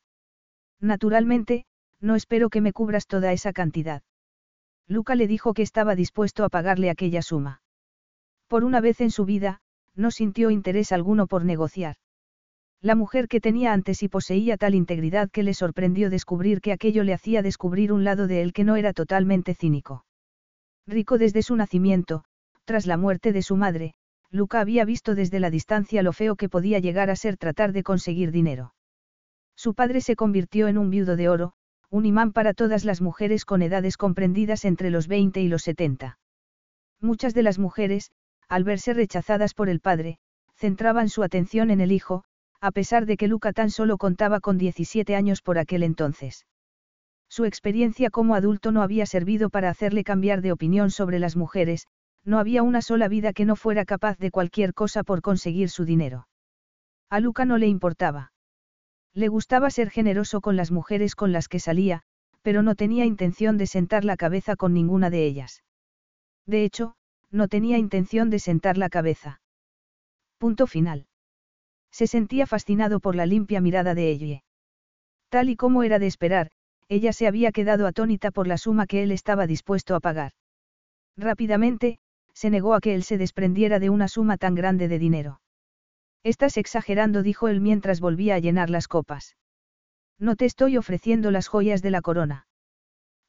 Naturalmente, 0.80 1.66
no 2.00 2.16
espero 2.16 2.50
que 2.50 2.62
me 2.62 2.74
cubras 2.74 3.08
toda 3.08 3.34
esa 3.34 3.52
cantidad. 3.54 4.02
Luca 4.88 5.16
le 5.16 5.28
dijo 5.28 5.54
que 5.54 5.62
estaba 5.62 5.96
dispuesto 5.96 6.44
a 6.44 6.50
pagarle 6.50 6.90
aquella 6.90 7.22
suma. 7.22 7.62
Por 8.48 8.64
una 8.64 8.82
vez 8.82 9.02
en 9.02 9.12
su 9.12 9.26
vida, 9.26 9.60
no 9.96 10.12
sintió 10.12 10.50
interés 10.50 10.92
alguno 10.92 11.28
por 11.28 11.46
negociar. 11.46 11.98
La 12.82 12.96
mujer 12.96 13.28
que 13.28 13.42
tenía 13.42 13.74
antes 13.74 14.02
y 14.04 14.08
poseía 14.08 14.56
tal 14.56 14.74
integridad 14.74 15.30
que 15.30 15.44
le 15.44 15.54
sorprendió 15.54 16.10
descubrir 16.10 16.62
que 16.62 16.72
aquello 16.72 17.04
le 17.04 17.14
hacía 17.14 17.42
descubrir 17.42 17.92
un 17.92 18.06
lado 18.06 18.26
de 18.26 18.42
él 18.42 18.54
que 18.54 18.64
no 18.64 18.78
era 18.78 18.94
totalmente 18.94 19.54
cínico. 19.54 20.06
Rico 20.88 21.18
desde 21.18 21.44
su 21.44 21.56
nacimiento, 21.58 22.24
tras 22.64 22.86
la 22.86 22.96
muerte 22.96 23.34
de 23.34 23.42
su 23.42 23.58
madre, 23.58 23.96
Luca 24.32 24.60
había 24.60 24.86
visto 24.86 25.16
desde 25.16 25.40
la 25.40 25.50
distancia 25.50 26.04
lo 26.04 26.14
feo 26.14 26.36
que 26.36 26.50
podía 26.50 26.80
llegar 26.80 27.10
a 27.10 27.16
ser 27.16 27.38
tratar 27.38 27.74
de 27.74 27.84
conseguir 27.84 28.32
dinero. 28.32 28.74
Su 29.56 29.74
padre 29.74 30.02
se 30.02 30.16
convirtió 30.16 30.68
en 30.68 30.78
un 30.78 30.90
viudo 30.90 31.16
de 31.16 31.30
oro, 31.30 31.54
un 31.90 32.06
imán 32.06 32.32
para 32.32 32.54
todas 32.54 32.86
las 32.86 33.02
mujeres 33.02 33.44
con 33.44 33.62
edades 33.62 33.98
comprendidas 33.98 34.66
entre 34.66 34.92
los 34.92 35.08
20 35.08 35.42
y 35.42 35.48
los 35.48 35.64
70. 35.64 36.20
Muchas 37.02 37.34
de 37.34 37.44
las 37.44 37.58
mujeres, 37.58 38.12
al 38.48 38.64
verse 38.64 38.94
rechazadas 38.94 39.54
por 39.54 39.70
el 39.70 39.80
padre, 39.80 40.20
centraban 40.56 41.10
su 41.10 41.24
atención 41.24 41.72
en 41.72 41.82
el 41.82 41.92
hijo, 41.92 42.24
a 42.62 42.72
pesar 42.72 43.06
de 43.06 43.18
que 43.18 43.28
Luca 43.28 43.54
tan 43.54 43.72
solo 43.72 43.98
contaba 43.98 44.40
con 44.42 44.58
17 44.58 45.16
años 45.16 45.42
por 45.42 45.58
aquel 45.58 45.82
entonces. 45.82 46.46
Su 47.30 47.46
experiencia 47.46 48.10
como 48.10 48.36
adulto 48.36 48.72
no 48.72 48.82
había 48.82 49.06
servido 49.06 49.50
para 49.50 49.70
hacerle 49.70 50.04
cambiar 50.04 50.42
de 50.42 50.52
opinión 50.52 50.92
sobre 50.92 51.20
las 51.20 51.36
mujeres, 51.36 51.88
no 52.26 52.40
había 52.40 52.64
una 52.64 52.82
sola 52.82 53.08
vida 53.08 53.34
que 53.34 53.46
no 53.46 53.56
fuera 53.56 53.86
capaz 53.86 54.18
de 54.18 54.32
cualquier 54.32 54.74
cosa 54.74 55.04
por 55.04 55.22
conseguir 55.22 55.70
su 55.70 55.86
dinero. 55.86 56.28
A 57.10 57.20
Luca 57.20 57.46
no 57.46 57.58
le 57.58 57.68
importaba. 57.68 58.32
Le 59.14 59.28
gustaba 59.28 59.70
ser 59.72 59.90
generoso 59.90 60.42
con 60.42 60.56
las 60.56 60.72
mujeres 60.72 61.16
con 61.16 61.32
las 61.32 61.48
que 61.48 61.60
salía, 61.60 62.04
pero 62.42 62.62
no 62.62 62.76
tenía 62.76 63.06
intención 63.06 63.58
de 63.58 63.68
sentar 63.68 64.06
la 64.06 64.18
cabeza 64.18 64.56
con 64.56 64.74
ninguna 64.74 65.10
de 65.10 65.26
ellas. 65.26 65.64
De 66.46 66.64
hecho, 66.64 66.96
no 67.32 67.48
tenía 67.48 67.78
intención 67.78 68.30
de 68.30 68.40
sentar 68.40 68.78
la 68.78 68.90
cabeza. 68.90 69.42
Punto 70.38 70.68
final. 70.68 71.08
Se 71.92 72.08
sentía 72.08 72.46
fascinado 72.48 73.00
por 73.00 73.16
la 73.16 73.26
limpia 73.26 73.62
mirada 73.62 73.94
de 73.94 74.10
ella. 74.10 74.44
Tal 75.30 75.50
y 75.50 75.56
como 75.56 75.84
era 75.84 76.00
de 76.00 76.08
esperar, 76.08 76.52
ella 76.88 77.14
se 77.14 77.28
había 77.28 77.52
quedado 77.52 77.86
atónita 77.88 78.32
por 78.32 78.48
la 78.48 78.58
suma 78.58 78.88
que 78.88 79.04
él 79.04 79.12
estaba 79.12 79.48
dispuesto 79.48 79.96
a 79.96 80.00
pagar. 80.00 80.32
Rápidamente, 81.18 82.00
se 82.34 82.50
negó 82.50 82.74
a 82.74 82.82
que 82.82 82.96
él 82.96 83.04
se 83.04 83.18
desprendiera 83.18 83.80
de 83.80 83.90
una 83.90 84.08
suma 84.08 84.38
tan 84.38 84.56
grande 84.56 84.88
de 84.88 85.00
dinero. 85.00 85.42
Estás 86.24 86.58
exagerando, 86.58 87.24
dijo 87.24 87.48
él 87.48 87.62
mientras 87.62 88.00
volvía 88.00 88.36
a 88.36 88.40
llenar 88.40 88.70
las 88.70 88.88
copas. 88.88 89.38
No 90.20 90.36
te 90.36 90.46
estoy 90.46 90.78
ofreciendo 90.78 91.32
las 91.32 91.48
joyas 91.48 91.82
de 91.82 91.92
la 91.92 92.02
corona. 92.02 92.46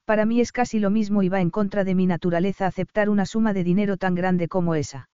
Para 0.05 0.25
mí 0.25 0.41
es 0.41 0.51
casi 0.51 0.79
lo 0.79 0.89
mismo 0.89 1.23
y 1.23 1.29
va 1.29 1.39
en 1.39 1.49
contra 1.49 1.83
de 1.83 1.95
mi 1.95 2.05
naturaleza 2.05 2.67
aceptar 2.67 3.09
una 3.09 3.25
suma 3.25 3.53
de 3.53 3.63
dinero 3.63 3.97
tan 3.97 4.13
grande 4.13 4.47
como 4.47 4.75
esa. 4.75 5.09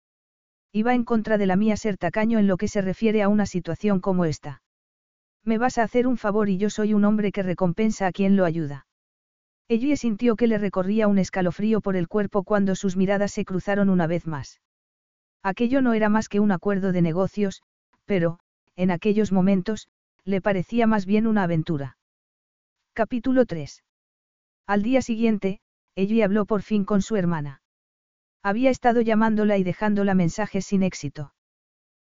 Y 0.72 0.84
va 0.84 0.94
en 0.94 1.04
contra 1.04 1.38
de 1.38 1.48
la 1.48 1.56
mía 1.56 1.78
ser 1.78 1.98
tacaño 1.98 2.40
en 2.40 2.48
lo 2.48 2.58
que 2.58 2.68
se 2.68 2.82
refiere 2.82 3.24
a 3.24 3.30
una 3.30 3.46
situación 3.46 4.00
como 4.00 4.26
esta. 4.26 4.62
Me 5.44 5.58
vas 5.58 5.78
a 5.78 5.84
hacer 5.84 6.08
un 6.08 6.18
favor 6.18 6.50
y 6.50 6.58
yo 6.58 6.70
soy 6.70 6.94
un 6.94 7.06
hombre 7.06 7.32
que 7.32 7.44
recompensa 7.44 8.08
a 8.08 8.12
quien 8.12 8.36
lo 8.36 8.46
ayuda. 8.46 8.86
Ellie 9.68 9.98
sintió 9.98 10.36
que 10.36 10.48
le 10.48 10.58
recorría 10.58 11.08
un 11.08 11.18
escalofrío 11.18 11.82
por 11.82 11.96
el 11.96 12.08
cuerpo 12.08 12.44
cuando 12.44 12.76
sus 12.76 12.98
miradas 12.98 13.32
se 13.32 13.46
cruzaron 13.46 13.90
una 13.90 14.08
vez 14.08 14.28
más. 14.28 14.62
Aquello 15.42 15.82
no 15.82 15.94
era 15.94 16.10
más 16.10 16.30
que 16.30 16.40
un 16.40 16.52
acuerdo 16.52 16.92
de 16.92 17.02
negocios, 17.02 17.62
pero, 18.06 18.40
en 18.76 18.92
aquellos 18.92 19.32
momentos, 19.32 19.88
le 20.26 20.42
parecía 20.42 20.88
más 20.88 21.06
bien 21.06 21.28
una 21.28 21.44
aventura. 21.44 21.98
Capítulo 22.94 23.46
3. 23.46 23.84
Al 24.68 24.84
día 24.84 25.02
siguiente, 25.02 25.60
ella 25.96 26.26
habló 26.26 26.46
por 26.46 26.62
fin 26.62 26.86
con 26.86 27.02
su 27.02 27.16
hermana. 27.16 27.62
Había 28.42 28.70
estado 28.70 29.02
llamándola 29.02 29.58
y 29.58 29.64
dejándola 29.64 30.16
mensajes 30.16 30.66
sin 30.66 30.84
éxito. 30.84 31.34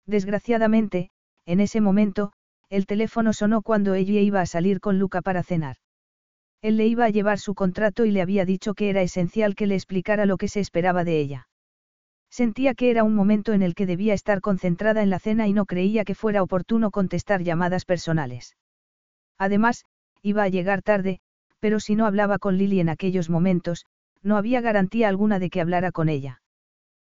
Desgraciadamente, 0.05 1.11
en 1.45 1.59
ese 1.59 1.81
momento, 1.81 2.33
el 2.69 2.85
teléfono 2.85 3.33
sonó 3.33 3.61
cuando 3.61 3.93
ella 3.93 4.19
iba 4.19 4.41
a 4.41 4.45
salir 4.45 4.79
con 4.79 4.99
Luca 4.99 5.21
para 5.21 5.43
cenar. 5.43 5.77
Él 6.63 6.77
le 6.77 6.87
iba 6.87 7.03
a 7.03 7.09
llevar 7.09 7.39
su 7.39 7.55
contrato 7.55 8.05
y 8.05 8.11
le 8.11 8.21
había 8.21 8.45
dicho 8.45 8.73
que 8.73 8.89
era 8.89 9.01
esencial 9.01 9.53
que 9.53 9.67
le 9.67 9.75
explicara 9.75 10.25
lo 10.25 10.37
que 10.37 10.47
se 10.47 10.61
esperaba 10.61 11.03
de 11.03 11.19
ella. 11.19 11.49
Sentía 12.31 12.73
que 12.73 12.89
era 12.89 13.03
un 13.03 13.13
momento 13.13 13.51
en 13.51 13.61
el 13.61 13.75
que 13.75 13.85
debía 13.85 14.13
estar 14.13 14.39
concentrada 14.39 15.03
en 15.03 15.09
la 15.09 15.19
cena 15.19 15.45
y 15.45 15.51
no 15.51 15.65
creía 15.65 16.05
que 16.05 16.15
fuera 16.15 16.41
oportuno 16.41 16.89
contestar 16.89 17.43
llamadas 17.43 17.83
personales. 17.83 18.55
Además, 19.37 19.83
iba 20.21 20.43
a 20.43 20.47
llegar 20.47 20.81
tarde, 20.81 21.19
pero 21.59 21.81
si 21.81 21.95
no 21.95 22.05
hablaba 22.05 22.39
con 22.39 22.57
Lily 22.57 22.79
en 22.79 22.87
aquellos 22.87 23.29
momentos, 23.29 23.85
no 24.21 24.37
había 24.37 24.61
garantía 24.61 25.09
alguna 25.09 25.39
de 25.39 25.49
que 25.49 25.59
hablara 25.59 25.91
con 25.91 26.07
ella. 26.07 26.41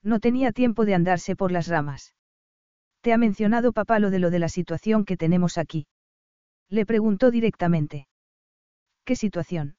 No 0.02 0.22
tenía 0.22 0.54
tiempo 0.54 0.86
de 0.86 0.96
andarse 0.96 1.36
por 1.36 1.52
las 1.52 1.68
ramas. 1.68 2.16
¿Te 3.02 3.12
ha 3.12 3.18
mencionado 3.18 3.74
papá 3.74 4.00
lo 4.00 4.10
de 4.10 4.20
lo 4.20 4.30
de 4.32 4.40
la 4.40 4.48
situación 4.48 5.04
que 5.04 5.18
tenemos 5.18 5.58
aquí? 5.58 5.86
Le 6.70 6.86
preguntó 6.86 7.30
directamente. 7.30 8.08
¿Qué 9.06 9.16
situación? 9.16 9.76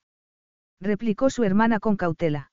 replicó 0.81 1.31
su 1.31 1.45
hermana 1.45 1.81
con 1.81 1.97
cautela. 1.97 2.53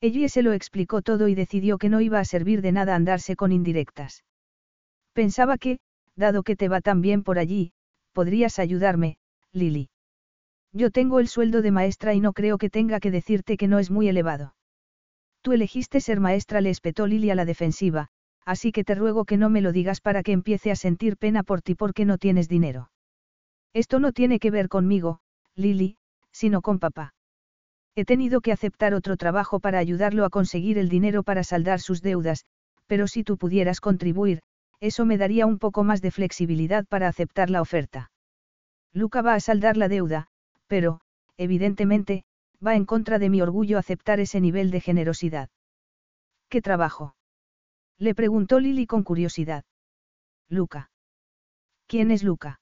Ella 0.00 0.28
se 0.28 0.42
lo 0.42 0.52
explicó 0.52 1.02
todo 1.02 1.28
y 1.28 1.34
decidió 1.34 1.78
que 1.78 1.88
no 1.88 2.00
iba 2.00 2.18
a 2.18 2.24
servir 2.24 2.62
de 2.62 2.72
nada 2.72 2.96
andarse 2.96 3.36
con 3.36 3.52
indirectas. 3.52 4.24
Pensaba 5.12 5.58
que, 5.58 5.78
dado 6.16 6.42
que 6.42 6.56
te 6.56 6.68
va 6.68 6.80
tan 6.80 7.02
bien 7.02 7.22
por 7.22 7.38
allí, 7.38 7.72
podrías 8.12 8.58
ayudarme, 8.58 9.18
Lily. 9.52 9.90
Yo 10.72 10.90
tengo 10.90 11.20
el 11.20 11.28
sueldo 11.28 11.62
de 11.62 11.70
maestra 11.70 12.14
y 12.14 12.20
no 12.20 12.32
creo 12.32 12.58
que 12.58 12.70
tenga 12.70 12.98
que 12.98 13.10
decirte 13.10 13.56
que 13.56 13.68
no 13.68 13.78
es 13.78 13.90
muy 13.90 14.08
elevado. 14.08 14.54
Tú 15.42 15.52
elegiste 15.52 16.00
ser 16.00 16.20
maestra, 16.20 16.60
le 16.60 16.70
espetó 16.70 17.06
Lily 17.06 17.30
a 17.30 17.34
la 17.34 17.44
defensiva, 17.44 18.08
así 18.44 18.72
que 18.72 18.84
te 18.84 18.94
ruego 18.94 19.24
que 19.24 19.36
no 19.36 19.50
me 19.50 19.60
lo 19.60 19.72
digas 19.72 20.00
para 20.00 20.22
que 20.22 20.32
empiece 20.32 20.70
a 20.70 20.76
sentir 20.76 21.16
pena 21.16 21.42
por 21.42 21.62
ti 21.62 21.74
porque 21.74 22.04
no 22.04 22.16
tienes 22.16 22.48
dinero. 22.48 22.90
Esto 23.74 24.00
no 24.00 24.12
tiene 24.12 24.38
que 24.38 24.50
ver 24.50 24.68
conmigo, 24.68 25.20
Lily, 25.56 25.96
sino 26.30 26.62
con 26.62 26.78
papá. 26.78 27.14
He 27.94 28.04
tenido 28.04 28.40
que 28.40 28.52
aceptar 28.52 28.94
otro 28.94 29.16
trabajo 29.16 29.60
para 29.60 29.78
ayudarlo 29.78 30.24
a 30.24 30.30
conseguir 30.30 30.78
el 30.78 30.88
dinero 30.88 31.22
para 31.22 31.44
saldar 31.44 31.80
sus 31.80 32.00
deudas, 32.00 32.46
pero 32.86 33.06
si 33.06 33.22
tú 33.22 33.36
pudieras 33.36 33.80
contribuir, 33.80 34.40
eso 34.80 35.04
me 35.04 35.18
daría 35.18 35.46
un 35.46 35.58
poco 35.58 35.84
más 35.84 36.00
de 36.00 36.10
flexibilidad 36.10 36.86
para 36.86 37.08
aceptar 37.08 37.50
la 37.50 37.60
oferta. 37.60 38.10
Luca 38.92 39.22
va 39.22 39.34
a 39.34 39.40
saldar 39.40 39.76
la 39.76 39.88
deuda, 39.88 40.28
pero, 40.66 41.00
evidentemente, 41.36 42.24
va 42.64 42.74
en 42.74 42.84
contra 42.84 43.18
de 43.18 43.30
mi 43.30 43.40
orgullo 43.40 43.78
aceptar 43.78 44.20
ese 44.20 44.40
nivel 44.40 44.70
de 44.70 44.80
generosidad. 44.80 45.50
¿Qué 46.48 46.60
trabajo? 46.60 47.14
Le 47.98 48.14
preguntó 48.14 48.58
Lily 48.58 48.86
con 48.86 49.04
curiosidad. 49.04 49.64
Luca. 50.48 50.90
¿Quién 51.86 52.10
es 52.10 52.22
Luca? 52.22 52.60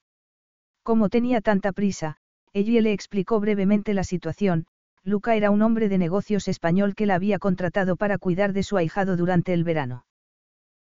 Como 0.83 1.09
tenía 1.09 1.41
tanta 1.41 1.73
prisa, 1.73 2.19
ella 2.53 2.81
le 2.81 2.93
explicó 2.93 3.41
brevemente 3.41 3.95
la 3.95 4.05
situación, 4.05 4.67
Luca 5.03 5.35
era 5.35 5.51
un 5.51 5.63
hombre 5.63 5.89
de 5.89 5.99
negocios 5.99 6.49
español 6.49 6.95
que 6.95 7.07
la 7.07 7.15
había 7.15 7.39
contratado 7.39 7.97
para 7.97 8.19
cuidar 8.19 8.53
de 8.53 8.63
su 8.63 8.77
ahijado 8.77 9.17
durante 9.17 9.53
el 9.53 9.65
verano. 9.65 10.05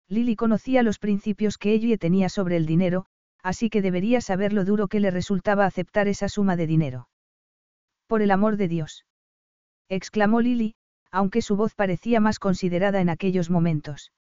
Lily 0.08 0.36
conocía 0.36 0.82
los 0.82 0.98
principios 0.98 1.56
que 1.56 1.72
ella 1.72 1.96
tenía 1.96 2.28
sobre 2.28 2.56
el 2.56 2.66
dinero, 2.66 3.06
así 3.42 3.70
que 3.70 3.80
debería 3.80 4.20
saber 4.20 4.52
lo 4.52 4.64
duro 4.64 4.88
que 4.88 5.00
le 5.00 5.10
resultaba 5.10 5.64
aceptar 5.64 6.08
esa 6.08 6.28
suma 6.28 6.56
de 6.56 6.66
dinero. 6.66 7.08
Por 8.06 8.20
el 8.20 8.32
amor 8.32 8.56
de 8.56 8.68
Dios. 8.68 9.06
exclamó 9.88 10.40
Lily, 10.40 10.74
aunque 11.12 11.42
su 11.42 11.56
voz 11.56 11.74
parecía 11.74 12.20
más 12.20 12.38
considerada 12.38 13.00
en 13.00 13.08
aquellos 13.08 13.50
momentos. 13.50 14.12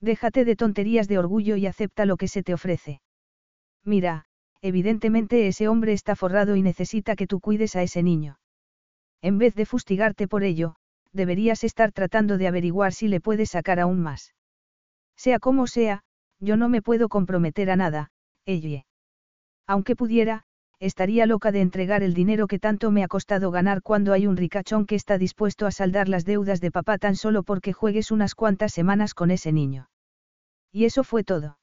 Déjate 0.00 0.44
de 0.44 0.56
tonterías 0.56 1.08
de 1.08 1.18
orgullo 1.18 1.56
y 1.56 1.66
acepta 1.66 2.04
lo 2.04 2.16
que 2.16 2.28
se 2.28 2.42
te 2.42 2.52
ofrece. 2.54 3.00
Mira, 3.84 4.25
evidentemente 4.62 5.48
ese 5.48 5.68
hombre 5.68 5.92
está 5.92 6.16
forrado 6.16 6.56
y 6.56 6.62
necesita 6.62 7.16
que 7.16 7.26
tú 7.26 7.40
cuides 7.40 7.76
a 7.76 7.82
ese 7.82 8.02
niño. 8.02 8.38
En 9.22 9.38
vez 9.38 9.54
de 9.54 9.66
fustigarte 9.66 10.28
por 10.28 10.44
ello, 10.44 10.76
deberías 11.12 11.64
estar 11.64 11.92
tratando 11.92 12.38
de 12.38 12.46
averiguar 12.48 12.92
si 12.92 13.08
le 13.08 13.20
puedes 13.20 13.50
sacar 13.50 13.80
aún 13.80 14.00
más. 14.00 14.34
Sea 15.16 15.38
como 15.38 15.66
sea, 15.66 16.02
yo 16.40 16.56
no 16.56 16.68
me 16.68 16.82
puedo 16.82 17.08
comprometer 17.08 17.70
a 17.70 17.76
nada, 17.76 18.10
ella. 18.44 18.84
Aunque 19.66 19.96
pudiera, 19.96 20.44
estaría 20.78 21.26
loca 21.26 21.52
de 21.52 21.62
entregar 21.62 22.02
el 22.02 22.14
dinero 22.14 22.46
que 22.46 22.58
tanto 22.58 22.90
me 22.90 23.02
ha 23.02 23.08
costado 23.08 23.50
ganar 23.50 23.82
cuando 23.82 24.12
hay 24.12 24.26
un 24.26 24.36
ricachón 24.36 24.86
que 24.86 24.94
está 24.94 25.16
dispuesto 25.18 25.66
a 25.66 25.70
saldar 25.70 26.08
las 26.08 26.24
deudas 26.24 26.60
de 26.60 26.70
papá 26.70 26.98
tan 26.98 27.16
solo 27.16 27.42
porque 27.42 27.72
juegues 27.72 28.10
unas 28.10 28.34
cuantas 28.34 28.72
semanas 28.72 29.14
con 29.14 29.30
ese 29.30 29.52
niño. 29.52 29.88
Y 30.70 30.84
eso 30.84 31.02
fue 31.02 31.24
todo. 31.24 31.58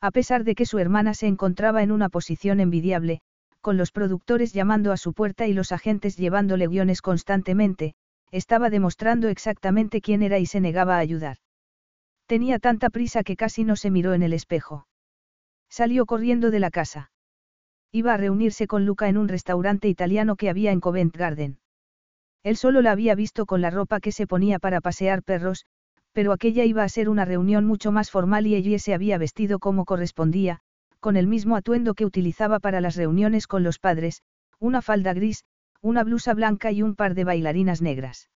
A 0.00 0.10
pesar 0.10 0.44
de 0.44 0.54
que 0.54 0.66
su 0.66 0.78
hermana 0.78 1.14
se 1.14 1.26
encontraba 1.26 1.82
en 1.82 1.90
una 1.90 2.08
posición 2.08 2.60
envidiable, 2.60 3.20
con 3.60 3.76
los 3.76 3.92
productores 3.92 4.52
llamando 4.52 4.92
a 4.92 4.96
su 4.96 5.12
puerta 5.12 5.46
y 5.46 5.52
los 5.52 5.72
agentes 5.72 6.16
llevándole 6.16 6.68
guiones 6.68 7.02
constantemente, 7.02 7.94
estaba 8.30 8.70
demostrando 8.70 9.28
exactamente 9.28 10.00
quién 10.00 10.22
era 10.22 10.38
y 10.38 10.46
se 10.46 10.60
negaba 10.60 10.96
a 10.96 11.00
ayudar. 11.00 11.38
Tenía 12.26 12.58
tanta 12.58 12.90
prisa 12.90 13.22
que 13.22 13.36
casi 13.36 13.64
no 13.64 13.76
se 13.76 13.90
miró 13.90 14.14
en 14.14 14.22
el 14.22 14.32
espejo. 14.32 14.86
Salió 15.68 16.06
corriendo 16.06 16.50
de 16.50 16.60
la 16.60 16.70
casa. 16.70 17.10
Iba 17.92 18.14
a 18.14 18.16
reunirse 18.16 18.66
con 18.66 18.84
Luca 18.84 19.08
en 19.08 19.16
un 19.16 19.28
restaurante 19.28 19.88
italiano 19.88 20.36
que 20.36 20.50
había 20.50 20.72
en 20.72 20.80
Covent 20.80 21.16
Garden. 21.16 21.58
Él 22.42 22.56
solo 22.56 22.82
la 22.82 22.92
había 22.92 23.14
visto 23.14 23.46
con 23.46 23.60
la 23.60 23.70
ropa 23.70 24.00
que 24.00 24.12
se 24.12 24.26
ponía 24.26 24.58
para 24.58 24.80
pasear 24.80 25.22
perros, 25.22 25.66
pero 26.16 26.32
aquella 26.32 26.64
iba 26.64 26.82
a 26.82 26.88
ser 26.88 27.10
una 27.10 27.26
reunión 27.26 27.66
mucho 27.66 27.92
más 27.92 28.10
formal 28.10 28.46
y 28.46 28.54
ella 28.54 28.78
se 28.78 28.94
había 28.94 29.18
vestido 29.18 29.58
como 29.58 29.84
correspondía, 29.84 30.60
con 30.98 31.14
el 31.14 31.26
mismo 31.26 31.56
atuendo 31.56 31.92
que 31.92 32.06
utilizaba 32.06 32.58
para 32.58 32.80
las 32.80 32.96
reuniones 32.96 33.46
con 33.46 33.62
los 33.62 33.78
padres, 33.78 34.22
una 34.58 34.80
falda 34.80 35.12
gris, 35.12 35.44
una 35.82 36.04
blusa 36.04 36.32
blanca 36.32 36.72
y 36.72 36.80
un 36.80 36.94
par 36.94 37.12
de 37.12 37.24
bailarinas 37.24 37.82
negras. 37.82 38.30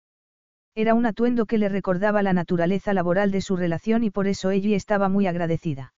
Era 0.75 0.93
un 0.93 1.05
atuendo 1.05 1.45
que 1.45 1.57
le 1.57 1.69
recordaba 1.69 2.21
la 2.21 2.33
naturaleza 2.33 2.93
laboral 2.93 3.31
de 3.31 3.39
su 3.39 3.55
relación 3.55 4.03
y 4.03 4.09
por 4.09 4.27
eso 4.27 4.51
ella 4.51 4.75
estaba 4.75 5.07
muy 5.07 5.25
agradecida. 5.25 5.93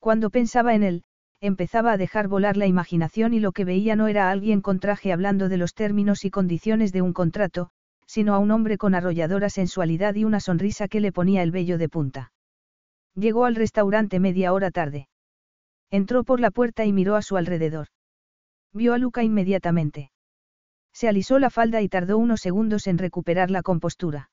Cuando 0.00 0.28
pensaba 0.28 0.74
en 0.74 0.82
él, 0.82 1.02
empezaba 1.40 1.92
a 1.92 1.96
dejar 1.96 2.28
volar 2.28 2.58
la 2.58 2.66
imaginación 2.66 3.32
y 3.32 3.40
lo 3.40 3.52
que 3.52 3.64
veía 3.64 3.96
no 3.96 4.06
era 4.06 4.30
alguien 4.30 4.60
con 4.60 4.80
traje 4.80 5.14
hablando 5.14 5.48
de 5.48 5.56
los 5.56 5.72
términos 5.72 6.26
y 6.26 6.30
condiciones 6.30 6.92
de 6.92 7.00
un 7.00 7.14
contrato, 7.14 7.70
sino 8.10 8.34
a 8.34 8.38
un 8.38 8.50
hombre 8.50 8.76
con 8.76 8.96
arrolladora 8.96 9.48
sensualidad 9.50 10.16
y 10.16 10.24
una 10.24 10.40
sonrisa 10.40 10.88
que 10.88 10.98
le 10.98 11.12
ponía 11.12 11.44
el 11.44 11.52
vello 11.52 11.78
de 11.78 11.88
punta. 11.88 12.32
Llegó 13.14 13.44
al 13.44 13.54
restaurante 13.54 14.18
media 14.18 14.52
hora 14.52 14.72
tarde. 14.72 15.08
Entró 15.92 16.24
por 16.24 16.40
la 16.40 16.50
puerta 16.50 16.84
y 16.84 16.92
miró 16.92 17.14
a 17.14 17.22
su 17.22 17.36
alrededor. 17.36 17.86
Vio 18.72 18.94
a 18.94 18.98
Luca 18.98 19.22
inmediatamente. 19.22 20.10
Se 20.92 21.06
alisó 21.06 21.38
la 21.38 21.50
falda 21.50 21.82
y 21.82 21.88
tardó 21.88 22.18
unos 22.18 22.40
segundos 22.40 22.88
en 22.88 22.98
recuperar 22.98 23.48
la 23.48 23.62
compostura. 23.62 24.32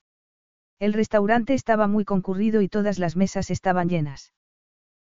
El 0.79 0.93
restaurante 0.93 1.53
estaba 1.53 1.85
muy 1.85 2.03
concurrido 2.03 2.63
y 2.63 2.69
todas 2.69 2.97
las 2.97 3.15
mesas 3.15 3.51
estaban 3.51 3.89
llenas. 3.89 4.33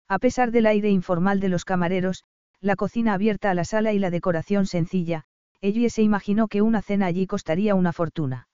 A 0.07 0.17
pesar 0.17 0.51
del 0.51 0.65
aire 0.65 0.89
informal 0.89 1.41
de 1.41 1.49
los 1.49 1.65
camareros, 1.65 2.23
la 2.61 2.77
cocina 2.77 3.15
abierta 3.15 3.51
a 3.51 3.53
la 3.53 3.65
sala 3.65 3.91
y 3.91 3.99
la 3.99 4.11
decoración 4.11 4.65
sencilla, 4.65 5.25
ella 5.59 5.89
se 5.89 6.03
imaginó 6.03 6.47
que 6.47 6.61
una 6.61 6.81
cena 6.81 7.07
allí 7.07 7.27
costaría 7.27 7.75
una 7.75 7.91
fortuna. 7.91 8.47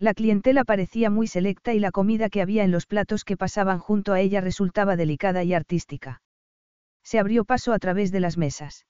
La 0.00 0.14
clientela 0.14 0.64
parecía 0.64 1.10
muy 1.10 1.26
selecta 1.26 1.74
y 1.74 1.78
la 1.78 1.90
comida 1.90 2.30
que 2.30 2.40
había 2.40 2.64
en 2.64 2.70
los 2.70 2.86
platos 2.86 3.22
que 3.22 3.36
pasaban 3.36 3.78
junto 3.78 4.14
a 4.14 4.20
ella 4.20 4.40
resultaba 4.40 4.96
delicada 4.96 5.44
y 5.44 5.52
artística. 5.52 6.22
Se 7.04 7.18
abrió 7.18 7.44
paso 7.44 7.74
a 7.74 7.78
través 7.78 8.10
de 8.10 8.20
las 8.20 8.38
mesas. 8.38 8.86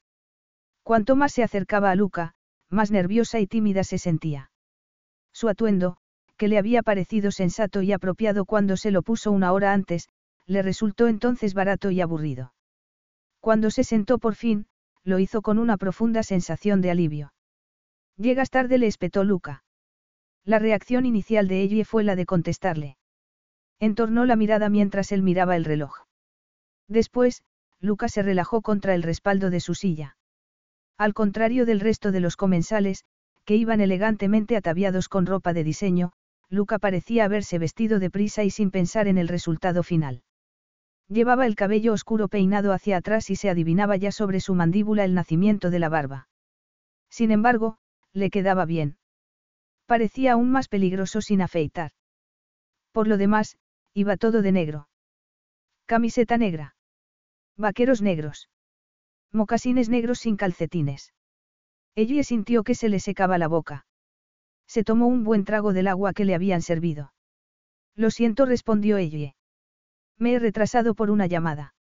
Cuanto 0.85 1.17
más 1.17 1.33
se 1.33 1.43
acercaba 1.43 1.91
a 1.91 1.97
Luca, 1.97 2.35
más 2.69 2.93
nerviosa 2.93 3.41
y 3.41 3.49
tímida 3.49 3.83
se 3.83 3.99
sentía. 3.99 4.53
Su 5.33 5.49
atuendo, 5.49 5.97
que 6.37 6.47
le 6.47 6.59
había 6.59 6.85
parecido 6.85 7.33
sensato 7.33 7.83
y 7.83 7.91
apropiado 7.91 8.45
cuando 8.45 8.77
se 8.77 8.93
lo 8.93 9.03
puso 9.03 9.33
una 9.33 9.53
hora 9.53 9.73
antes, 9.73 10.09
le 10.47 10.63
resultó 10.63 11.09
entonces 11.09 11.55
barato 11.55 11.91
y 11.91 12.01
aburrido. 12.01 12.55
Cuando 13.41 13.73
se 13.73 13.83
sentó 13.83 14.19
por 14.19 14.37
fin, 14.37 14.67
lo 15.03 15.19
hizo 15.19 15.43
con 15.43 15.59
una 15.59 15.77
profunda 15.77 16.23
sensación 16.23 16.81
de 16.83 16.93
alivio. 16.93 17.33
Llegas 18.17 18.51
tarde, 18.51 18.79
le 18.79 18.87
espetó 18.87 19.25
Luca. 19.25 19.65
La 20.45 20.59
reacción 20.59 21.07
inicial 21.07 21.49
de 21.49 21.63
ella 21.63 21.85
fue 21.85 22.05
la 22.05 22.17
de 22.17 22.27
contestarle. 22.27 22.97
Entornó 23.79 24.25
la 24.25 24.37
mirada 24.37 24.69
mientras 24.69 25.13
él 25.13 25.23
miraba 25.23 25.57
el 25.57 25.65
reloj. 25.65 26.05
Después, 26.89 27.43
Luca 27.81 28.09
se 28.09 28.23
relajó 28.23 28.61
contra 28.63 28.95
el 28.95 29.03
respaldo 29.03 29.51
de 29.51 29.61
su 29.61 29.75
silla. 29.75 30.17
Al 30.99 31.15
contrario 31.15 31.65
del 31.65 31.81
resto 31.81 32.13
de 32.13 32.21
los 32.21 32.37
comensales, 32.37 33.05
que 33.45 33.57
iban 33.57 33.81
elegantemente 33.81 34.57
ataviados 34.57 35.09
con 35.09 35.25
ropa 35.25 35.53
de 35.53 35.65
diseño, 35.65 36.13
Luca 36.51 36.79
parecía 36.79 37.25
haberse 37.25 37.59
vestido 37.59 37.99
deprisa 37.99 38.45
y 38.45 38.51
sin 38.51 38.71
pensar 38.71 39.09
en 39.09 39.17
el 39.17 39.29
resultado 39.29 39.83
final. 39.83 40.23
Llevaba 41.09 41.47
el 41.47 41.57
cabello 41.57 41.93
oscuro 41.93 42.29
peinado 42.29 42.73
hacia 42.73 42.99
atrás 42.99 43.31
y 43.31 43.37
se 43.37 43.51
adivinaba 43.51 43.97
ya 43.97 44.13
sobre 44.13 44.41
su 44.41 44.55
mandíbula 44.55 45.05
el 45.05 45.15
nacimiento 45.15 45.71
de 45.71 45.79
la 45.79 45.89
barba. 45.89 46.29
Sin 47.09 47.31
embargo, 47.31 47.79
le 48.13 48.31
quedaba 48.31 48.65
bien. 48.65 49.00
Parecía 49.91 50.35
aún 50.35 50.53
más 50.53 50.69
peligroso 50.69 51.21
sin 51.21 51.43
afeitar. 51.43 51.91
Por 52.93 53.09
lo 53.09 53.17
demás, 53.17 53.59
iba 53.93 54.17
todo 54.17 54.41
de 54.41 54.53
negro. 54.53 54.89
Camiseta 55.85 56.39
negra. 56.39 56.77
Vaqueros 57.57 58.01
negros. 58.01 58.49
Mocasines 59.33 59.89
negros 59.89 60.21
sin 60.21 60.37
calcetines. 60.37 61.13
Ella 61.97 62.23
sintió 62.23 62.63
que 62.63 62.77
se 62.77 62.89
le 62.89 63.01
secaba 63.01 63.37
la 63.37 63.49
boca. 63.49 63.85
Se 64.69 64.85
tomó 64.85 65.09
un 65.09 65.25
buen 65.25 65.45
trago 65.45 65.73
del 65.73 65.89
agua 65.89 66.13
que 66.13 66.25
le 66.25 66.37
habían 66.37 66.63
servido. 66.63 67.13
Lo 67.97 68.13
siento, 68.13 68.47
respondió 68.47 68.97
ella. 68.97 69.35
Me 70.19 70.35
he 70.35 70.39
retrasado 70.39 70.95
por 70.95 71.11
una 71.11 71.27
llamada. 71.27 71.75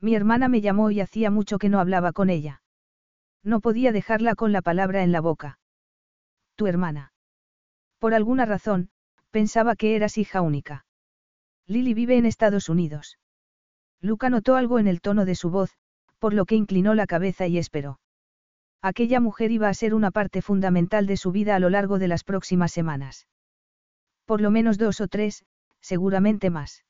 Mi 0.00 0.14
hermana 0.14 0.46
me 0.48 0.60
llamó 0.60 0.92
y 0.92 1.00
hacía 1.00 1.32
mucho 1.32 1.58
que 1.58 1.68
no 1.68 1.80
hablaba 1.80 2.12
con 2.12 2.30
ella. 2.30 2.62
No 3.42 3.58
podía 3.58 3.90
dejarla 3.90 4.36
con 4.36 4.52
la 4.52 4.62
palabra 4.62 5.02
en 5.02 5.10
la 5.10 5.20
boca. 5.20 5.58
Tu 6.54 6.68
hermana. 6.68 7.10
Por 8.04 8.12
alguna 8.12 8.44
razón, 8.44 8.90
pensaba 9.30 9.76
que 9.76 9.96
eras 9.96 10.18
hija 10.18 10.42
única. 10.42 10.84
Lily 11.66 11.94
vive 11.94 12.18
en 12.18 12.26
Estados 12.26 12.68
Unidos. 12.68 13.18
Luca 14.02 14.28
notó 14.28 14.56
algo 14.56 14.78
en 14.78 14.88
el 14.88 15.00
tono 15.00 15.24
de 15.24 15.34
su 15.34 15.48
voz, 15.48 15.70
por 16.18 16.34
lo 16.34 16.44
que 16.44 16.54
inclinó 16.54 16.92
la 16.92 17.06
cabeza 17.06 17.46
y 17.46 17.56
esperó. 17.56 18.00
Aquella 18.82 19.20
mujer 19.20 19.52
iba 19.52 19.70
a 19.70 19.72
ser 19.72 19.94
una 19.94 20.10
parte 20.10 20.42
fundamental 20.42 21.06
de 21.06 21.16
su 21.16 21.32
vida 21.32 21.56
a 21.56 21.58
lo 21.58 21.70
largo 21.70 21.98
de 21.98 22.08
las 22.08 22.24
próximas 22.24 22.72
semanas. 22.72 23.26
Por 24.26 24.42
lo 24.42 24.50
menos 24.50 24.76
dos 24.76 25.00
o 25.00 25.08
tres, 25.08 25.46
seguramente 25.80 26.50
más. 26.50 26.84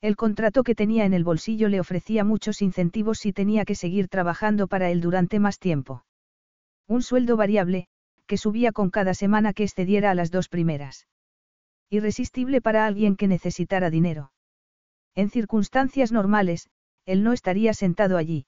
El 0.00 0.14
contrato 0.14 0.62
que 0.62 0.76
tenía 0.76 1.04
en 1.04 1.14
el 1.14 1.24
bolsillo 1.24 1.68
le 1.68 1.80
ofrecía 1.80 2.22
muchos 2.22 2.62
incentivos 2.62 3.18
si 3.18 3.32
tenía 3.32 3.64
que 3.64 3.74
seguir 3.74 4.06
trabajando 4.06 4.68
para 4.68 4.88
él 4.88 5.00
durante 5.00 5.40
más 5.40 5.58
tiempo. 5.58 6.04
Un 6.86 7.02
sueldo 7.02 7.36
variable, 7.36 7.88
que 8.28 8.36
subía 8.36 8.70
con 8.70 8.90
cada 8.90 9.14
semana 9.14 9.52
que 9.52 9.64
excediera 9.64 10.12
a 10.12 10.14
las 10.14 10.30
dos 10.30 10.48
primeras. 10.48 11.08
Irresistible 11.90 12.60
para 12.60 12.86
alguien 12.86 13.16
que 13.16 13.26
necesitara 13.26 13.90
dinero. 13.90 14.32
En 15.16 15.30
circunstancias 15.30 16.12
normales, 16.12 16.68
él 17.06 17.24
no 17.24 17.32
estaría 17.32 17.72
sentado 17.74 18.18
allí. 18.18 18.46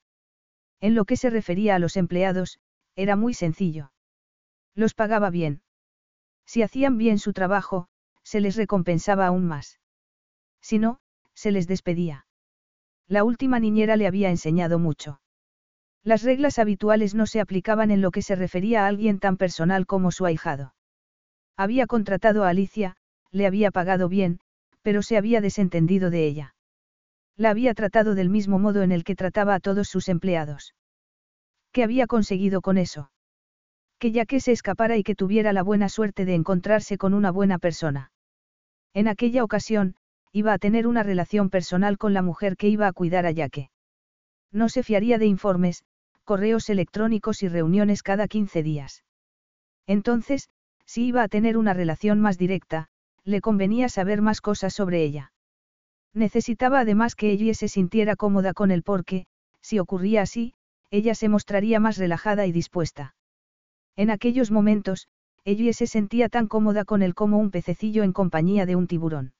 En 0.80 0.94
lo 0.94 1.04
que 1.06 1.16
se 1.16 1.30
refería 1.30 1.74
a 1.74 1.78
los 1.78 1.96
empleados, 1.96 2.60
era 2.94 3.16
muy 3.16 3.34
sencillo. 3.34 3.92
Los 4.74 4.94
pagaba 4.94 5.30
bien. 5.30 5.62
Si 6.44 6.62
hacían 6.62 6.98
bien 6.98 7.18
su 7.18 7.32
trabajo, 7.32 7.88
se 8.22 8.40
les 8.40 8.56
recompensaba 8.56 9.26
aún 9.26 9.46
más. 9.46 9.80
Si 10.60 10.78
no, 10.78 11.00
se 11.34 11.50
les 11.52 11.66
despedía. 11.66 12.26
La 13.08 13.24
última 13.24 13.58
niñera 13.58 13.96
le 13.96 14.06
había 14.06 14.30
enseñado 14.30 14.78
mucho. 14.78 15.20
Las 16.02 16.22
reglas 16.22 16.58
habituales 16.58 17.14
no 17.14 17.26
se 17.26 17.40
aplicaban 17.40 17.90
en 17.90 18.00
lo 18.00 18.10
que 18.10 18.22
se 18.22 18.34
refería 18.34 18.84
a 18.84 18.86
alguien 18.86 19.18
tan 19.18 19.36
personal 19.36 19.86
como 19.86 20.10
su 20.10 20.24
ahijado. 20.24 20.74
Había 21.56 21.86
contratado 21.86 22.44
a 22.44 22.48
Alicia, 22.48 22.96
le 23.30 23.46
había 23.46 23.70
pagado 23.70 24.08
bien, 24.08 24.40
pero 24.82 25.02
se 25.02 25.18
había 25.18 25.40
desentendido 25.40 26.08
de 26.10 26.26
ella. 26.26 26.54
La 27.36 27.50
había 27.50 27.74
tratado 27.74 28.14
del 28.14 28.30
mismo 28.30 28.58
modo 28.58 28.82
en 28.82 28.92
el 28.92 29.04
que 29.04 29.14
trataba 29.14 29.54
a 29.54 29.60
todos 29.60 29.88
sus 29.88 30.08
empleados. 30.08 30.74
¿Qué 31.72 31.84
había 31.84 32.06
conseguido 32.06 32.62
con 32.62 32.78
eso? 32.78 33.10
Que 33.98 34.10
ya 34.10 34.24
que 34.24 34.40
se 34.40 34.52
escapara 34.52 34.96
y 34.96 35.02
que 35.02 35.14
tuviera 35.14 35.52
la 35.52 35.62
buena 35.62 35.90
suerte 35.90 36.24
de 36.24 36.34
encontrarse 36.34 36.96
con 36.96 37.12
una 37.12 37.30
buena 37.30 37.58
persona. 37.58 38.10
En 38.94 39.06
aquella 39.06 39.44
ocasión, 39.44 39.96
iba 40.32 40.52
a 40.54 40.58
tener 40.58 40.86
una 40.86 41.02
relación 41.02 41.50
personal 41.50 41.98
con 41.98 42.14
la 42.14 42.22
mujer 42.22 42.56
que 42.56 42.68
iba 42.68 42.86
a 42.86 42.92
cuidar 42.92 43.26
a 43.26 43.30
Yaque. 43.30 43.70
No 44.50 44.68
se 44.68 44.82
fiaría 44.82 45.18
de 45.18 45.26
informes, 45.26 45.84
correos 46.30 46.70
electrónicos 46.70 47.42
y 47.42 47.48
reuniones 47.48 48.04
cada 48.04 48.28
15 48.28 48.62
días. 48.62 49.02
Entonces, 49.88 50.48
si 50.86 51.06
iba 51.06 51.24
a 51.24 51.28
tener 51.28 51.56
una 51.56 51.74
relación 51.74 52.20
más 52.20 52.38
directa, 52.38 52.86
le 53.24 53.40
convenía 53.40 53.88
saber 53.88 54.22
más 54.22 54.40
cosas 54.40 54.72
sobre 54.72 55.02
ella. 55.02 55.32
Necesitaba 56.14 56.78
además 56.78 57.16
que 57.16 57.32
ella 57.32 57.52
se 57.54 57.66
sintiera 57.66 58.14
cómoda 58.14 58.52
con 58.54 58.70
él 58.70 58.84
porque, 58.84 59.26
si 59.60 59.80
ocurría 59.80 60.22
así, 60.22 60.54
ella 60.92 61.16
se 61.16 61.28
mostraría 61.28 61.80
más 61.80 61.98
relajada 61.98 62.46
y 62.46 62.52
dispuesta. 62.52 63.16
En 63.96 64.08
aquellos 64.08 64.52
momentos, 64.52 65.08
ella 65.44 65.72
se 65.72 65.88
sentía 65.88 66.28
tan 66.28 66.46
cómoda 66.46 66.84
con 66.84 67.02
él 67.02 67.16
como 67.16 67.38
un 67.38 67.50
pececillo 67.50 68.04
en 68.04 68.12
compañía 68.12 68.66
de 68.66 68.76
un 68.76 68.86
tiburón. 68.86 69.32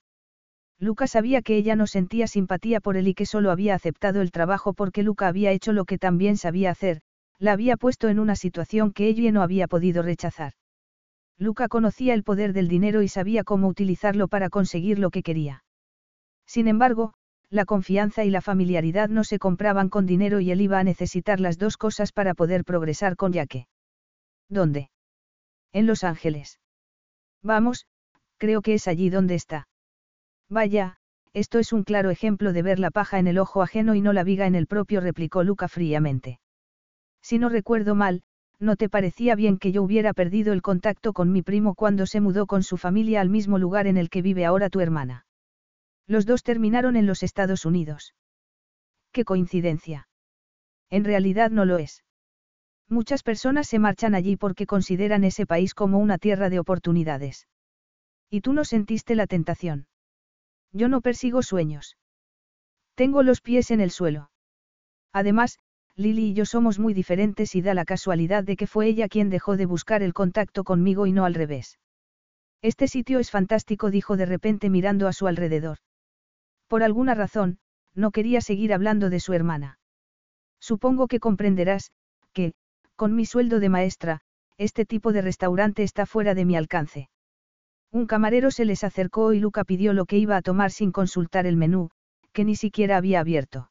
Luca 0.81 1.05
sabía 1.05 1.43
que 1.43 1.55
ella 1.55 1.75
no 1.75 1.85
sentía 1.85 2.25
simpatía 2.25 2.81
por 2.81 2.97
él 2.97 3.07
y 3.07 3.13
que 3.13 3.27
solo 3.27 3.51
había 3.51 3.75
aceptado 3.75 4.19
el 4.19 4.31
trabajo 4.31 4.73
porque 4.73 5.03
Luca 5.03 5.27
había 5.27 5.51
hecho 5.51 5.73
lo 5.73 5.85
que 5.85 5.99
también 5.99 6.37
sabía 6.37 6.71
hacer, 6.71 7.01
la 7.37 7.51
había 7.51 7.77
puesto 7.77 8.09
en 8.09 8.17
una 8.17 8.35
situación 8.35 8.91
que 8.91 9.07
ella 9.07 9.31
no 9.31 9.43
había 9.43 9.67
podido 9.67 10.01
rechazar. 10.01 10.53
Luca 11.37 11.67
conocía 11.67 12.15
el 12.15 12.23
poder 12.23 12.51
del 12.51 12.67
dinero 12.67 13.03
y 13.03 13.07
sabía 13.07 13.43
cómo 13.43 13.67
utilizarlo 13.67 14.27
para 14.27 14.49
conseguir 14.49 14.97
lo 14.97 15.11
que 15.11 15.21
quería. 15.21 15.63
Sin 16.47 16.67
embargo, 16.67 17.13
la 17.51 17.65
confianza 17.65 18.23
y 18.23 18.31
la 18.31 18.41
familiaridad 18.41 19.09
no 19.09 19.23
se 19.23 19.37
compraban 19.37 19.87
con 19.87 20.07
dinero 20.07 20.39
y 20.39 20.49
él 20.49 20.61
iba 20.61 20.79
a 20.79 20.83
necesitar 20.83 21.39
las 21.39 21.59
dos 21.59 21.77
cosas 21.77 22.11
para 22.11 22.33
poder 22.33 22.63
progresar 22.63 23.15
con 23.15 23.33
Yaque. 23.33 23.67
¿Dónde? 24.49 24.89
En 25.73 25.85
Los 25.85 26.03
Ángeles. 26.03 26.59
Vamos, 27.43 27.85
creo 28.37 28.63
que 28.63 28.73
es 28.73 28.87
allí 28.87 29.11
donde 29.11 29.35
está. 29.35 29.67
Vaya, 30.51 30.97
esto 31.31 31.59
es 31.59 31.71
un 31.71 31.85
claro 31.85 32.09
ejemplo 32.09 32.51
de 32.51 32.61
ver 32.61 32.77
la 32.77 32.91
paja 32.91 33.19
en 33.19 33.27
el 33.27 33.37
ojo 33.37 33.61
ajeno 33.61 33.95
y 33.95 34.01
no 34.01 34.11
la 34.11 34.25
viga 34.25 34.47
en 34.47 34.55
el 34.55 34.67
propio, 34.67 34.99
replicó 34.99 35.43
Luca 35.43 35.69
fríamente. 35.69 36.41
Si 37.21 37.39
no 37.39 37.47
recuerdo 37.47 37.95
mal, 37.95 38.21
¿no 38.59 38.75
te 38.75 38.89
parecía 38.89 39.35
bien 39.35 39.57
que 39.57 39.71
yo 39.71 39.81
hubiera 39.81 40.11
perdido 40.13 40.51
el 40.51 40.61
contacto 40.61 41.13
con 41.13 41.31
mi 41.31 41.41
primo 41.41 41.73
cuando 41.73 42.05
se 42.05 42.19
mudó 42.19 42.47
con 42.47 42.63
su 42.63 42.75
familia 42.75 43.21
al 43.21 43.29
mismo 43.29 43.59
lugar 43.59 43.87
en 43.87 43.95
el 43.95 44.09
que 44.09 44.21
vive 44.21 44.43
ahora 44.43 44.69
tu 44.69 44.81
hermana? 44.81 45.25
Los 46.05 46.25
dos 46.25 46.43
terminaron 46.43 46.97
en 46.97 47.05
los 47.05 47.23
Estados 47.23 47.65
Unidos. 47.65 48.13
¡Qué 49.13 49.23
coincidencia! 49.23 50.09
En 50.89 51.05
realidad 51.05 51.49
no 51.49 51.63
lo 51.63 51.77
es. 51.77 52.03
Muchas 52.89 53.23
personas 53.23 53.67
se 53.67 53.79
marchan 53.79 54.15
allí 54.15 54.35
porque 54.35 54.65
consideran 54.65 55.23
ese 55.23 55.45
país 55.45 55.73
como 55.73 55.99
una 55.99 56.17
tierra 56.17 56.49
de 56.49 56.59
oportunidades. 56.59 57.47
¿Y 58.29 58.41
tú 58.41 58.51
no 58.51 58.65
sentiste 58.65 59.15
la 59.15 59.27
tentación? 59.27 59.87
Yo 60.73 60.87
no 60.87 61.01
persigo 61.01 61.43
sueños. 61.43 61.97
Tengo 62.95 63.23
los 63.23 63.41
pies 63.41 63.71
en 63.71 63.81
el 63.81 63.91
suelo. 63.91 64.31
Además, 65.13 65.59
Lily 65.95 66.29
y 66.29 66.33
yo 66.33 66.45
somos 66.45 66.79
muy 66.79 66.93
diferentes 66.93 67.55
y 67.55 67.61
da 67.61 67.73
la 67.73 67.85
casualidad 67.85 68.43
de 68.43 68.55
que 68.55 68.67
fue 68.67 68.87
ella 68.87 69.07
quien 69.07 69.29
dejó 69.29 69.57
de 69.57 69.65
buscar 69.65 70.03
el 70.03 70.13
contacto 70.13 70.63
conmigo 70.63 71.05
y 71.05 71.11
no 71.11 71.25
al 71.25 71.33
revés. 71.33 71.79
Este 72.61 72.87
sitio 72.87 73.19
es 73.19 73.31
fantástico, 73.31 73.91
dijo 73.91 74.17
de 74.17 74.25
repente 74.25 74.69
mirando 74.69 75.07
a 75.07 75.13
su 75.13 75.27
alrededor. 75.27 75.77
Por 76.67 76.83
alguna 76.83 77.15
razón, 77.15 77.59
no 77.93 78.11
quería 78.11 78.39
seguir 78.39 78.73
hablando 78.73 79.09
de 79.09 79.19
su 79.19 79.33
hermana. 79.33 79.79
Supongo 80.59 81.07
que 81.07 81.19
comprenderás, 81.19 81.91
que, 82.33 82.53
con 82.95 83.15
mi 83.15 83.25
sueldo 83.25 83.59
de 83.59 83.69
maestra, 83.69 84.21
este 84.57 84.85
tipo 84.85 85.11
de 85.11 85.21
restaurante 85.21 85.83
está 85.83 86.05
fuera 86.05 86.35
de 86.35 86.45
mi 86.45 86.55
alcance. 86.55 87.09
Un 87.91 88.07
camarero 88.07 88.51
se 88.51 88.65
les 88.65 88.83
acercó 88.83 89.33
y 89.33 89.39
Luca 89.39 89.65
pidió 89.65 89.93
lo 89.93 90.05
que 90.05 90.17
iba 90.17 90.37
a 90.37 90.41
tomar 90.41 90.71
sin 90.71 90.91
consultar 90.91 91.45
el 91.45 91.57
menú, 91.57 91.89
que 92.31 92.45
ni 92.45 92.55
siquiera 92.55 92.97
había 92.97 93.19
abierto. 93.19 93.69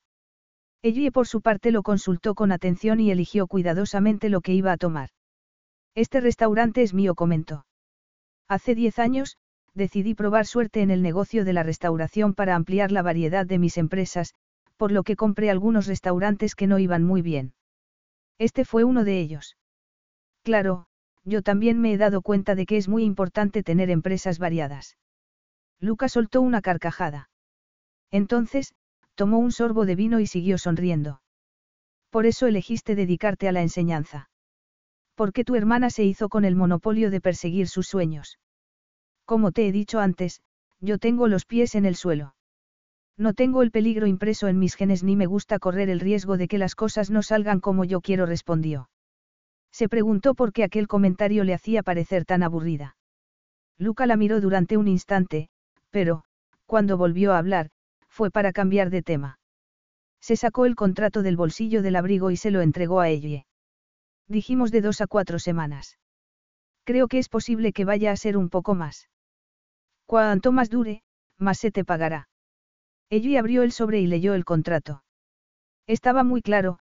Ellie 0.83 1.11
por 1.11 1.27
su 1.27 1.41
parte 1.41 1.71
lo 1.71 1.83
consultó 1.83 2.35
con 2.35 2.53
atención 2.53 3.01
y 3.01 3.11
eligió 3.11 3.47
cuidadosamente 3.47 4.29
lo 4.29 4.41
que 4.41 4.53
iba 4.53 4.73
a 4.73 4.77
tomar. 4.77 5.11
Este 5.95 6.21
restaurante 6.21 6.83
es 6.83 6.95
mío, 6.95 7.15
comentó. 7.15 7.67
Hace 8.49 8.75
diez 8.75 8.99
años, 8.99 9.37
decidí 9.75 10.15
probar 10.15 10.47
suerte 10.47 10.83
en 10.83 10.91
el 10.91 11.03
negocio 11.03 11.45
de 11.45 11.53
la 11.53 11.63
restauración 11.63 12.35
para 12.35 12.55
ampliar 12.57 12.93
la 12.93 13.03
variedad 13.03 13.47
de 13.47 13.59
mis 13.59 13.79
empresas, 13.79 14.35
por 14.77 14.93
lo 14.93 15.03
que 15.03 15.17
compré 15.17 15.51
algunos 15.51 15.87
restaurantes 15.87 16.55
que 16.55 16.67
no 16.67 16.79
iban 16.79 17.05
muy 17.05 17.23
bien. 17.23 17.55
Este 18.39 18.65
fue 18.65 18.85
uno 18.85 19.05
de 19.05 19.21
ellos. 19.21 19.57
Claro, 20.43 20.87
yo 21.25 21.43
también 21.43 21.81
me 21.81 21.93
he 21.93 21.99
dado 21.99 22.23
cuenta 22.23 22.55
de 22.55 22.67
que 22.67 22.77
es 22.77 22.89
muy 22.89 23.05
importante 23.05 23.63
tener 23.63 23.91
empresas 23.91 24.39
variadas. 24.39 24.97
Luca 25.81 26.09
soltó 26.09 26.41
una 26.41 26.61
carcajada. 26.61 27.31
Entonces, 28.11 28.75
tomó 29.15 29.39
un 29.39 29.53
sorbo 29.53 29.87
de 29.87 29.95
vino 29.95 30.21
y 30.21 30.27
siguió 30.27 30.59
sonriendo. 30.59 31.23
Por 32.11 32.27
eso 32.27 32.47
elegiste 32.47 32.95
dedicarte 32.95 33.49
a 33.49 33.53
la 33.53 33.63
enseñanza. 33.63 34.31
Porque 35.15 35.45
tu 35.45 35.55
hermana 35.55 35.91
se 35.91 36.05
hizo 36.05 36.29
con 36.29 36.45
el 36.45 36.57
monopolio 36.57 37.11
de 37.11 37.21
perseguir 37.21 37.69
sus 37.69 37.87
sueños. 37.87 38.39
Como 39.25 39.53
te 39.53 39.69
he 39.69 39.73
dicho 39.73 40.01
antes, 40.01 40.41
yo 40.81 40.99
tengo 40.99 41.29
los 41.29 41.45
pies 41.45 41.75
en 41.75 41.85
el 41.85 41.95
suelo. 41.95 42.35
No 43.17 43.35
tengo 43.35 43.63
el 43.63 43.71
peligro 43.71 44.07
impreso 44.07 44.49
en 44.49 44.59
mis 44.59 44.75
genes 44.75 45.05
ni 45.05 45.15
me 45.15 45.27
gusta 45.27 45.59
correr 45.59 45.91
el 45.91 46.01
riesgo 46.01 46.37
de 46.37 46.49
que 46.49 46.59
las 46.59 46.75
cosas 46.75 47.11
no 47.11 47.23
salgan 47.23 47.61
como 47.61 47.85
yo 47.85 48.01
quiero, 48.01 48.25
respondió. 48.25 48.89
Se 49.73 49.89
preguntó 49.89 50.35
por 50.35 50.53
qué 50.53 50.65
aquel 50.65 50.89
comentario 50.89 51.45
le 51.45 51.55
hacía 51.55 51.83
parecer 51.83 52.25
tan 52.25 52.43
aburrida. 52.43 52.97
Luca 53.79 54.07
la 54.07 54.17
miró 54.17 54.41
durante 54.41 54.77
un 54.77 54.89
instante, 54.89 55.49
pero, 55.91 56.25
cuando 56.67 56.97
volvió 56.97 57.33
a 57.33 57.39
hablar, 57.39 57.71
fue 58.09 58.31
para 58.31 58.53
cambiar 58.53 58.91
de 58.91 59.03
tema. 59.03 59.39
Se 60.21 60.37
sacó 60.37 60.67
el 60.67 60.75
contrato 60.75 61.23
del 61.23 61.37
bolsillo 61.37 61.83
del 61.83 61.97
abrigo 61.97 62.31
y 62.31 62.37
se 62.37 62.51
lo 62.51 62.61
entregó 62.61 63.01
a 63.01 63.09
ella. 63.09 63.47
Dijimos 64.29 64.71
de 64.71 64.81
dos 64.81 65.01
a 65.01 65.07
cuatro 65.07 65.39
semanas. 65.39 65.99
Creo 66.85 67.09
que 67.09 67.19
es 67.19 67.29
posible 67.29 67.73
que 67.73 67.85
vaya 67.85 68.13
a 68.13 68.17
ser 68.17 68.37
un 68.37 68.51
poco 68.51 68.75
más. 68.75 69.09
Cuanto 70.07 70.53
más 70.53 70.71
dure, 70.71 71.03
más 71.39 71.59
se 71.59 71.71
te 71.71 71.85
pagará. 71.85 72.29
Ella 73.09 73.41
abrió 73.41 73.63
el 73.63 73.73
sobre 73.73 74.01
y 74.01 74.07
leyó 74.07 74.35
el 74.35 74.45
contrato. 74.45 75.03
Estaba 75.87 76.23
muy 76.23 76.43
claro, 76.43 76.79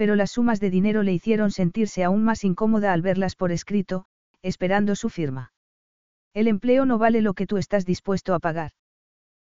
pero 0.00 0.16
las 0.16 0.30
sumas 0.30 0.60
de 0.60 0.70
dinero 0.70 1.02
le 1.02 1.12
hicieron 1.12 1.50
sentirse 1.50 2.04
aún 2.04 2.24
más 2.24 2.42
incómoda 2.42 2.94
al 2.94 3.02
verlas 3.02 3.36
por 3.36 3.52
escrito, 3.52 4.06
esperando 4.40 4.96
su 4.96 5.10
firma. 5.10 5.52
El 6.32 6.48
empleo 6.48 6.86
no 6.86 6.96
vale 6.96 7.20
lo 7.20 7.34
que 7.34 7.46
tú 7.46 7.58
estás 7.58 7.84
dispuesto 7.84 8.32
a 8.32 8.38
pagar. 8.38 8.70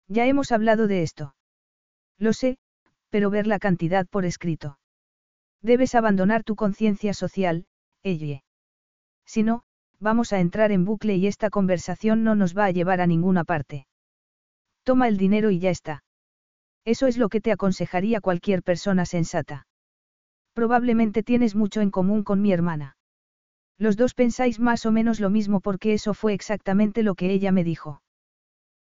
Ya 0.08 0.26
hemos 0.26 0.50
hablado 0.50 0.88
de 0.88 1.04
esto. 1.04 1.36
Lo 2.18 2.32
sé, 2.32 2.58
pero 3.10 3.30
ver 3.30 3.46
la 3.46 3.60
cantidad 3.60 4.08
por 4.08 4.24
escrito. 4.24 4.80
Debes 5.62 5.94
abandonar 5.94 6.42
tu 6.42 6.56
conciencia 6.56 7.14
social, 7.14 7.66
ella. 8.02 8.42
Si 9.24 9.44
no, 9.44 9.62
vamos 10.00 10.32
a 10.32 10.40
entrar 10.40 10.72
en 10.72 10.84
bucle 10.84 11.14
y 11.14 11.28
esta 11.28 11.50
conversación 11.50 12.24
no 12.24 12.34
nos 12.34 12.58
va 12.58 12.64
a 12.64 12.72
llevar 12.72 13.00
a 13.00 13.06
ninguna 13.06 13.44
parte. 13.44 13.86
Toma 14.82 15.06
el 15.06 15.16
dinero 15.16 15.52
y 15.52 15.60
ya 15.60 15.70
está. 15.70 16.02
Eso 16.84 17.06
es 17.06 17.18
lo 17.18 17.28
que 17.28 17.40
te 17.40 17.52
aconsejaría 17.52 18.20
cualquier 18.20 18.64
persona 18.64 19.06
sensata. 19.06 19.68
Probablemente 20.60 21.22
tienes 21.22 21.54
mucho 21.54 21.80
en 21.80 21.90
común 21.90 22.22
con 22.22 22.42
mi 22.42 22.52
hermana. 22.52 22.98
Los 23.78 23.96
dos 23.96 24.12
pensáis 24.12 24.60
más 24.60 24.84
o 24.84 24.92
menos 24.92 25.18
lo 25.18 25.30
mismo 25.30 25.60
porque 25.60 25.94
eso 25.94 26.12
fue 26.12 26.34
exactamente 26.34 27.02
lo 27.02 27.14
que 27.14 27.32
ella 27.32 27.50
me 27.50 27.64
dijo. 27.64 28.02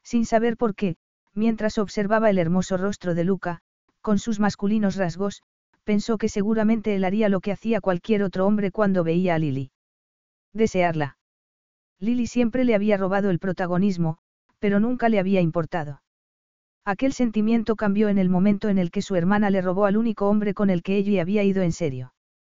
Sin 0.03 0.25
saber 0.25 0.57
por 0.57 0.75
qué, 0.75 0.97
mientras 1.33 1.77
observaba 1.77 2.29
el 2.29 2.37
hermoso 2.37 2.75
rostro 2.75 3.15
de 3.15 3.23
Luca, 3.23 3.61
con 4.01 4.19
sus 4.19 4.41
masculinos 4.41 4.97
rasgos, 4.97 5.41
pensó 5.85 6.17
que 6.17 6.27
seguramente 6.27 6.95
él 6.95 7.05
haría 7.05 7.29
lo 7.29 7.39
que 7.39 7.53
hacía 7.53 7.79
cualquier 7.79 8.23
otro 8.23 8.45
hombre 8.45 8.71
cuando 8.71 9.05
veía 9.05 9.35
a 9.35 9.39
Lily. 9.39 9.71
Desearla. 10.51 11.17
Lily 11.97 12.27
siempre 12.27 12.65
le 12.65 12.75
había 12.75 12.97
robado 12.97 13.29
el 13.29 13.39
protagonismo, 13.39 14.17
pero 14.59 14.81
nunca 14.81 15.07
le 15.07 15.17
había 15.17 15.39
importado. 15.39 16.01
Aquel 16.91 17.13
sentimiento 17.13 17.75
cambió 17.75 18.09
en 18.09 18.17
el 18.17 18.29
momento 18.29 18.67
en 18.67 18.79
el 18.79 18.89
que 18.89 19.03
su 19.03 19.15
hermana 19.15 19.51
le 19.51 19.61
robó 19.61 19.85
al 19.85 19.95
único 19.95 20.27
hombre 20.27 20.55
con 20.55 20.71
el 20.71 20.81
que 20.81 20.97
ella 20.97 21.21
había 21.21 21.43
ido 21.43 21.61
en 21.61 21.71
serio. 21.71 22.13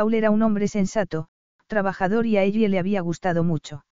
Paul 0.00 0.14
era 0.14 0.30
un 0.30 0.40
hombre 0.40 0.66
sensato, 0.66 1.28
trabajador 1.66 2.24
y 2.24 2.38
a 2.38 2.42
ella 2.42 2.70
le 2.70 2.78
había 2.78 3.02
gustado 3.02 3.44
mucho. 3.44 3.84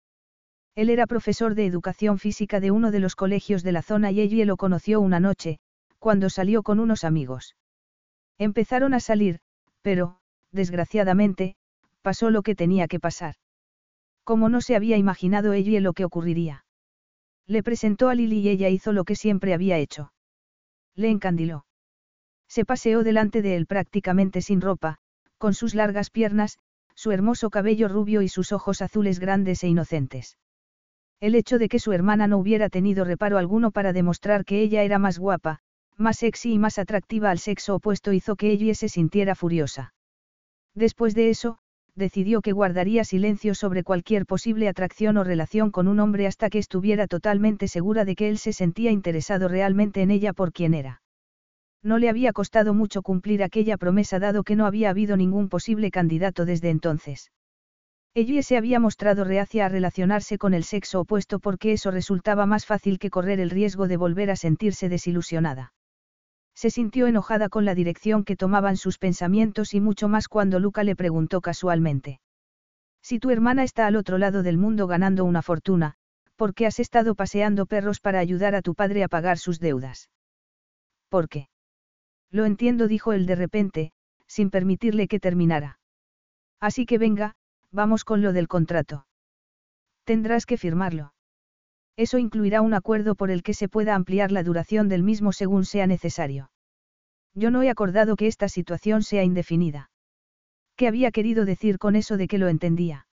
Él 0.74 0.89
era 0.89 1.05
profesor 1.05 1.53
de 1.53 1.66
educación 1.66 2.18
física 2.18 2.62
de 2.62 2.72
uno 2.72 2.91
de 2.91 3.01
los 3.01 3.14
colegios 3.18 3.62
de 3.62 3.74
la 3.74 3.82
zona 3.82 4.10
y 4.12 4.22
ella 4.22 4.45
lo 4.45 4.55
conoció 4.55 5.01
una 5.01 5.20
noche, 5.20 5.60
cuando 5.99 6.30
salió 6.30 6.64
con 6.64 6.80
unos 6.80 7.03
amigos. 7.03 7.58
Empezaron 8.38 8.93
a 8.93 9.01
salir, 9.01 9.39
pero, 9.82 10.20
desgraciadamente, 10.53 11.58
pasó 12.01 12.30
lo 12.30 12.41
que 12.41 12.55
tenía 12.55 12.88
que 12.88 13.01
pasar. 13.01 13.36
Como 14.24 14.47
no 14.47 14.62
se 14.62 14.78
había 14.78 14.95
imaginado 14.95 15.51
ella 15.51 15.82
lo 15.82 15.91
que 15.91 16.05
ocurriría. 16.05 16.64
Le 17.47 17.64
presentó 17.64 18.08
a 18.08 18.16
Lily 18.16 18.39
y 18.39 18.47
ella 18.47 18.70
hizo 18.70 18.93
lo 18.93 19.03
que 19.03 19.16
siempre 19.18 19.53
había 19.53 19.78
hecho. 19.78 20.14
Le 20.95 21.10
encandiló. 21.10 21.66
Se 22.47 22.64
paseó 22.64 23.03
delante 23.03 23.41
de 23.41 23.58
él 23.58 23.66
prácticamente 23.66 24.41
sin 24.41 24.62
ropa, 24.62 24.99
con 25.38 25.53
sus 25.53 25.75
largas 25.75 26.09
piernas, 26.09 26.57
su 26.95 27.11
hermoso 27.11 27.49
cabello 27.49 27.88
rubio 27.88 28.21
y 28.21 28.29
sus 28.29 28.51
ojos 28.51 28.81
azules 28.81 29.19
grandes 29.19 29.63
e 29.63 29.67
inocentes. 29.67 30.38
El 31.19 31.35
hecho 31.35 31.57
de 31.57 31.69
que 31.69 31.79
su 31.79 31.93
hermana 31.93 32.27
no 32.27 32.38
hubiera 32.38 32.69
tenido 32.69 33.05
reparo 33.05 33.38
alguno 33.38 33.71
para 33.71 33.93
demostrar 33.93 34.45
que 34.45 34.61
ella 34.61 34.83
era 34.83 34.99
más 34.99 35.17
guapa, 35.17 35.59
más 35.95 36.17
sexy 36.17 36.53
y 36.53 36.59
más 36.59 36.77
atractiva 36.77 37.31
al 37.31 37.39
sexo 37.39 37.75
opuesto 37.75 38.13
hizo 38.13 38.35
que 38.35 38.51
ella 38.51 38.73
se 38.75 38.89
sintiera 38.89 39.35
furiosa. 39.35 39.93
Después 40.75 41.15
de 41.15 41.29
eso, 41.29 41.57
decidió 41.95 42.41
que 42.41 42.51
guardaría 42.51 43.03
silencio 43.03 43.55
sobre 43.55 43.83
cualquier 43.83 44.27
posible 44.27 44.67
atracción 44.67 45.17
o 45.17 45.23
relación 45.23 45.71
con 45.71 45.88
un 45.88 45.99
hombre 45.99 46.27
hasta 46.27 46.49
que 46.49 46.59
estuviera 46.59 47.07
totalmente 47.07 47.67
segura 47.67 48.05
de 48.05 48.15
que 48.15 48.29
él 48.29 48.38
se 48.38 48.53
sentía 48.53 48.91
interesado 48.91 49.47
realmente 49.47 50.03
en 50.03 50.11
ella 50.11 50.33
por 50.33 50.53
quien 50.53 50.75
era. 50.75 51.01
No 51.84 51.97
le 51.97 52.09
había 52.09 52.34
costado 52.34 52.73
mucho 52.73 53.01
cumplir 53.01 53.43
aquella 53.43 53.78
promesa 53.78 54.19
dado 54.19 54.43
que 54.43 54.55
no 54.55 54.65
había 54.65 54.89
habido 54.89 55.17
ningún 55.17 55.49
posible 55.49 55.91
candidato 55.91 56.45
desde 56.45 56.69
entonces. 56.69 57.32
Ella 58.13 58.41
se 58.41 58.57
había 58.57 58.80
mostrado 58.80 59.23
reacia 59.23 59.67
a 59.67 59.69
relacionarse 59.69 60.39
con 60.39 60.55
el 60.55 60.63
sexo 60.63 61.01
opuesto 61.01 61.39
porque 61.39 61.73
eso 61.73 61.91
resultaba 61.91 62.47
más 62.47 62.65
fácil 62.65 62.97
que 62.97 63.11
correr 63.11 63.39
el 63.39 63.51
riesgo 63.51 63.88
de 63.88 63.97
volver 63.97 64.32
a 64.32 64.36
sentirse 64.36 64.89
desilusionada. 64.89 65.73
Se 66.55 66.71
sintió 66.71 67.05
enojada 67.05 67.49
con 67.49 67.63
la 67.63 67.75
dirección 67.75 68.23
que 68.23 68.36
tomaban 68.36 68.75
sus 68.75 68.97
pensamientos 68.97 69.75
y 69.75 69.82
mucho 69.82 70.07
más 70.07 70.28
cuando 70.28 70.59
Luca 70.59 70.84
le 70.84 70.95
preguntó 70.95 71.41
casualmente. 71.41 72.19
Si 73.03 73.19
tu 73.19 73.30
hermana 73.30 73.63
está 73.63 73.86
al 73.86 73.95
otro 73.95 74.17
lado 74.17 74.41
del 74.41 74.57
mundo 74.57 74.88
ganando 74.88 75.23
una 75.23 75.43
fortuna, 75.43 75.93
¿por 76.36 76.55
qué 76.55 76.65
has 76.65 76.80
estado 76.80 77.13
paseando 77.13 77.67
perros 77.67 77.99
para 77.99 78.17
ayudar 78.17 78.55
a 78.55 78.63
tu 78.63 78.73
padre 78.73 79.03
a 79.03 79.07
pagar 79.07 79.38
sus 79.38 79.59
deudas? 79.59 80.09
¿Por 81.09 81.30
qué? 81.30 81.49
Lo 82.32 82.45
entiendo, 82.45 82.88
dijo 82.88 83.13
él 83.13 83.25
de 83.25 83.36
repente, 83.36 83.91
sin 84.28 84.49
permitirle 84.49 85.07
que 85.07 85.19
terminara. 85.19 85.80
Así 86.59 86.86
que 86.86 86.97
venga, 86.97 87.36
vamos 87.71 88.03
con 88.03 88.21
lo 88.21 88.34
del 88.34 88.47
contrato. 88.47 89.07
Tendrás 90.03 90.45
que 90.45 90.57
firmarlo. 90.57 91.13
Eso 91.95 92.18
incluirá 92.18 92.61
un 92.61 92.73
acuerdo 92.73 93.15
por 93.15 93.31
el 93.31 93.43
que 93.43 93.53
se 93.53 93.69
pueda 93.69 93.95
ampliar 93.95 94.31
la 94.31 94.43
duración 94.43 94.88
del 94.88 95.03
mismo 95.03 95.31
según 95.31 95.65
sea 95.65 95.88
necesario. 95.88 96.52
Yo 97.34 97.52
no 97.52 97.64
he 97.64 97.69
acordado 97.69 98.15
que 98.15 98.27
esta 98.27 98.49
situación 98.49 99.03
sea 99.03 99.23
indefinida. 99.23 99.89
¿Qué 100.76 100.88
había 100.88 101.11
querido 101.11 101.45
decir 101.45 101.80
con 101.80 101.95
eso 101.95 102.18
de 102.18 102.27
que 102.27 102.38
lo 102.38 102.49
entendía? 102.49 103.07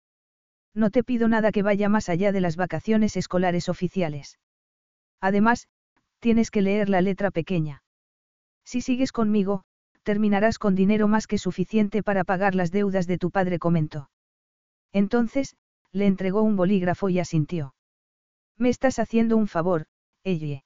No 0.74 0.90
te 0.90 1.04
pido 1.04 1.28
nada 1.28 1.52
que 1.52 1.62
vaya 1.62 1.88
más 1.88 2.10
allá 2.10 2.32
de 2.32 2.42
las 2.42 2.56
vacaciones 2.56 3.16
escolares 3.16 3.70
oficiales. 3.70 4.40
Además, 5.22 5.68
tienes 6.20 6.52
que 6.52 6.62
leer 6.62 6.90
la 6.90 7.02
letra 7.02 7.32
pequeña. 7.32 7.83
Si 8.66 8.82
sigues 8.82 9.12
conmigo, 9.12 9.64
terminarás 10.04 10.60
con 10.60 10.76
dinero 10.76 11.08
más 11.08 11.28
que 11.28 11.38
suficiente 11.38 12.04
para 12.04 12.24
pagar 12.24 12.56
las 12.56 12.72
deudas 12.72 13.08
de 13.08 13.18
tu 13.18 13.32
padre, 13.32 13.60
comentó. 13.60 14.10
Entonces, 14.92 15.56
le 15.92 16.06
entregó 16.06 16.42
un 16.42 16.56
bolígrafo 16.56 17.10
y 17.10 17.20
asintió. 17.20 17.74
Me 18.58 18.70
estás 18.70 19.00
haciendo 19.00 19.38
un 19.38 19.48
favor, 19.48 19.86
Elle. 20.24 20.64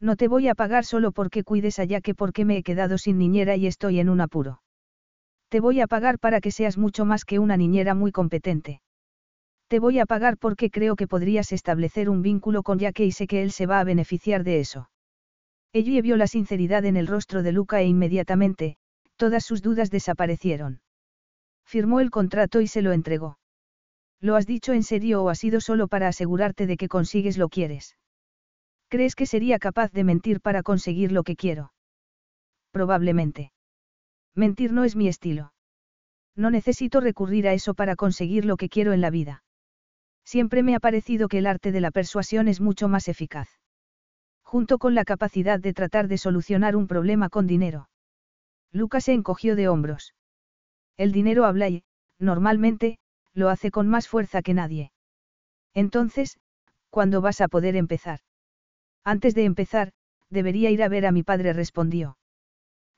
No 0.00 0.16
te 0.16 0.28
voy 0.28 0.48
a 0.48 0.54
pagar 0.54 0.84
solo 0.84 1.12
porque 1.12 1.42
cuides 1.42 1.78
allá 1.78 2.00
que 2.00 2.14
porque 2.14 2.44
me 2.44 2.58
he 2.58 2.62
quedado 2.62 2.98
sin 2.98 3.18
niñera 3.18 3.56
y 3.56 3.66
estoy 3.66 3.98
en 3.98 4.08
un 4.08 4.20
apuro. 4.20 4.62
Te 5.48 5.60
voy 5.60 5.80
a 5.80 5.86
pagar 5.86 6.18
para 6.18 6.40
que 6.40 6.50
seas 6.50 6.78
mucho 6.78 7.04
más 7.04 7.24
que 7.24 7.38
una 7.38 7.56
niñera 7.56 7.94
muy 7.94 8.12
competente. 8.12 8.80
Te 9.66 9.80
voy 9.80 9.98
a 9.98 10.06
pagar 10.06 10.38
porque 10.38 10.70
creo 10.70 10.94
que 10.94 11.08
podrías 11.08 11.52
establecer 11.52 12.08
un 12.08 12.22
vínculo 12.22 12.62
con 12.62 12.78
Jaque 12.78 13.04
y 13.04 13.12
sé 13.12 13.26
que 13.26 13.42
él 13.42 13.50
se 13.50 13.66
va 13.66 13.80
a 13.80 13.84
beneficiar 13.84 14.44
de 14.44 14.60
eso. 14.60 14.88
Ellie 15.72 16.02
vio 16.02 16.16
la 16.16 16.26
sinceridad 16.26 16.84
en 16.84 16.96
el 16.96 17.06
rostro 17.06 17.42
de 17.42 17.52
Luca 17.52 17.80
e 17.80 17.86
inmediatamente, 17.86 18.76
todas 19.16 19.44
sus 19.44 19.62
dudas 19.62 19.90
desaparecieron. 19.90 20.80
Firmó 21.64 22.00
el 22.00 22.10
contrato 22.10 22.60
y 22.60 22.66
se 22.66 22.80
lo 22.80 22.92
entregó. 22.92 23.38
¿Lo 24.20 24.36
has 24.36 24.46
dicho 24.46 24.72
en 24.72 24.82
serio 24.82 25.22
o 25.22 25.28
ha 25.28 25.34
sido 25.34 25.60
solo 25.60 25.86
para 25.86 26.08
asegurarte 26.08 26.66
de 26.66 26.76
que 26.76 26.88
consigues 26.88 27.36
lo 27.36 27.48
quieres? 27.48 27.96
¿Crees 28.88 29.14
que 29.14 29.26
sería 29.26 29.58
capaz 29.58 29.92
de 29.92 30.02
mentir 30.02 30.40
para 30.40 30.62
conseguir 30.62 31.12
lo 31.12 31.22
que 31.22 31.36
quiero? 31.36 31.72
Probablemente. 32.72 33.52
Mentir 34.34 34.72
no 34.72 34.84
es 34.84 34.96
mi 34.96 35.08
estilo. 35.08 35.52
No 36.34 36.50
necesito 36.50 37.00
recurrir 37.00 37.46
a 37.46 37.52
eso 37.52 37.74
para 37.74 37.96
conseguir 37.96 38.44
lo 38.44 38.56
que 38.56 38.68
quiero 38.68 38.92
en 38.92 39.02
la 39.02 39.10
vida. 39.10 39.42
Siempre 40.24 40.62
me 40.62 40.74
ha 40.74 40.80
parecido 40.80 41.28
que 41.28 41.38
el 41.38 41.46
arte 41.46 41.72
de 41.72 41.80
la 41.80 41.90
persuasión 41.90 42.48
es 42.48 42.60
mucho 42.60 42.88
más 42.88 43.08
eficaz. 43.08 43.48
Junto 44.48 44.78
con 44.78 44.94
la 44.94 45.04
capacidad 45.04 45.60
de 45.60 45.74
tratar 45.74 46.08
de 46.08 46.16
solucionar 46.16 46.74
un 46.74 46.86
problema 46.86 47.28
con 47.28 47.46
dinero. 47.46 47.90
Lucas 48.72 49.04
se 49.04 49.12
encogió 49.12 49.56
de 49.56 49.68
hombros. 49.68 50.14
El 50.96 51.12
dinero 51.12 51.44
habla 51.44 51.68
y, 51.68 51.82
normalmente, 52.18 52.96
lo 53.34 53.50
hace 53.50 53.70
con 53.70 53.88
más 53.88 54.08
fuerza 54.08 54.40
que 54.40 54.54
nadie. 54.54 54.90
Entonces, 55.74 56.38
¿cuándo 56.88 57.20
vas 57.20 57.42
a 57.42 57.48
poder 57.48 57.76
empezar? 57.76 58.20
Antes 59.04 59.34
de 59.34 59.44
empezar, 59.44 59.92
debería 60.30 60.70
ir 60.70 60.82
a 60.82 60.88
ver 60.88 61.04
a 61.04 61.12
mi 61.12 61.22
padre, 61.22 61.52
respondió. 61.52 62.16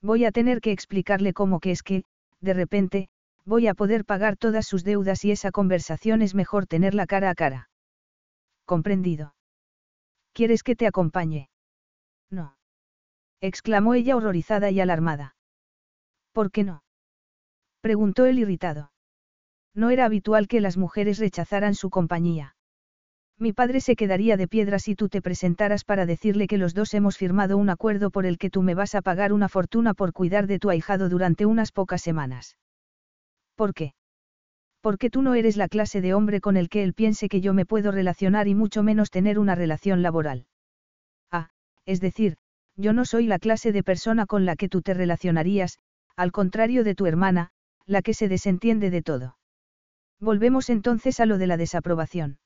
Voy 0.01 0.27
a 0.27 0.31
tener 0.31 0.61
que 0.61 0.71
explicarle 0.71 1.33
cómo 1.33 1.59
que 1.59 1.73
es 1.73 1.83
que, 1.83 2.05
de 2.41 2.55
repente, 2.55 3.09
voy 3.45 3.67
a 3.67 3.75
poder 3.75 4.05
pagar 4.05 4.37
todas 4.37 4.69
sus 4.69 4.85
deudas 4.85 5.25
y 5.25 5.33
esa 5.33 5.51
conversación 5.51 6.23
es 6.23 6.33
mejor 6.33 6.69
tenerla 6.69 7.09
cara 7.09 7.29
a 7.29 7.35
cara. 7.35 7.71
Comprendido. 8.67 9.35
¿Quieres 10.33 10.63
que 10.63 10.77
te 10.77 10.87
acompañe? 10.87 11.51
No. 12.31 12.57
exclamó 13.41 13.95
ella 13.95 14.17
horrorizada 14.17 14.71
y 14.71 14.81
alarmada. 14.81 15.35
¿Por 16.33 16.51
qué 16.51 16.65
no? 16.65 16.83
preguntó 17.81 18.27
él 18.27 18.39
irritado. 18.39 18.93
No 19.75 19.91
era 19.91 20.05
habitual 20.05 20.49
que 20.49 20.61
las 20.61 20.77
mujeres 20.77 21.19
rechazaran 21.19 21.75
su 21.75 21.91
compañía. 21.91 22.57
Mi 23.39 23.53
padre 23.55 23.81
se 23.81 23.97
quedaría 23.97 24.37
de 24.37 24.49
piedra 24.49 24.79
si 24.79 24.95
tú 24.95 25.09
te 25.09 25.23
presentaras 25.23 25.85
para 25.85 26.05
decirle 26.05 26.47
que 26.47 26.59
los 26.59 26.75
dos 26.75 26.93
hemos 26.93 27.17
firmado 27.17 27.57
un 27.57 27.71
acuerdo 27.71 28.11
por 28.11 28.27
el 28.27 28.37
que 28.37 28.51
tú 28.51 28.63
me 28.63 28.75
vas 28.75 28.95
a 28.95 29.01
pagar 29.01 29.33
una 29.33 29.49
fortuna 29.49 29.95
por 29.95 30.13
cuidar 30.13 30.47
de 30.47 30.59
tu 30.59 30.69
ahijado 30.69 31.09
durante 31.09 31.47
unas 31.47 31.73
pocas 31.73 32.03
semanas. 32.03 32.59
¿Por 33.55 33.73
qué? 33.73 33.95
Porque 34.81 35.11
tú 35.11 35.23
no 35.23 35.35
eres 35.35 35.57
la 35.57 35.69
clase 35.69 36.01
de 36.01 36.15
hombre 36.15 36.41
con 36.41 36.57
el 36.57 36.69
que 36.69 36.83
él 36.83 36.95
piense 36.95 37.29
que 37.29 37.41
yo 37.41 37.53
me 37.53 37.67
puedo 37.67 37.93
relacionar 37.93 38.49
y 38.49 38.55
mucho 38.55 38.83
menos 38.83 39.11
tener 39.11 39.39
una 39.39 39.55
relación 39.55 40.03
laboral. 40.03 40.47
Ah, 41.31 41.51
es 41.85 42.01
decir, 42.01 42.37
yo 42.77 42.93
no 42.93 43.05
soy 43.05 43.27
la 43.27 43.39
clase 43.39 43.73
de 43.73 43.83
persona 43.83 44.27
con 44.27 44.47
la 44.47 44.57
que 44.57 44.69
tú 44.69 44.81
te 44.81 44.95
relacionarías, 44.95 45.79
al 46.17 46.33
contrario 46.33 46.83
de 46.83 46.95
tu 46.95 47.07
hermana, 47.07 47.51
la 47.87 48.03
que 48.03 48.15
se 48.15 48.29
desentiende 48.29 48.91
de 48.91 49.03
todo. 49.03 49.37
Volvemos 50.19 50.71
entonces 50.71 51.21
a 51.21 51.27
lo 51.27 51.39
de 51.39 51.47
la 51.47 51.57
desaprobación. 51.57 52.39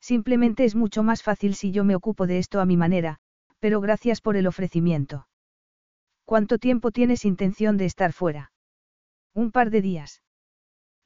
Simplemente 0.00 0.64
es 0.64 0.74
mucho 0.74 1.02
más 1.02 1.22
fácil 1.22 1.54
si 1.54 1.72
yo 1.72 1.84
me 1.84 1.96
ocupo 1.96 2.26
de 2.26 2.38
esto 2.38 2.60
a 2.60 2.66
mi 2.66 2.76
manera, 2.76 3.18
pero 3.58 3.80
gracias 3.80 4.20
por 4.20 4.36
el 4.36 4.46
ofrecimiento. 4.46 5.26
¿Cuánto 6.24 6.58
tiempo 6.58 6.90
tienes 6.90 7.24
intención 7.24 7.76
de 7.76 7.86
estar 7.86 8.12
fuera? 8.12 8.52
Un 9.34 9.50
par 9.50 9.70
de 9.70 9.82
días. 9.82 10.22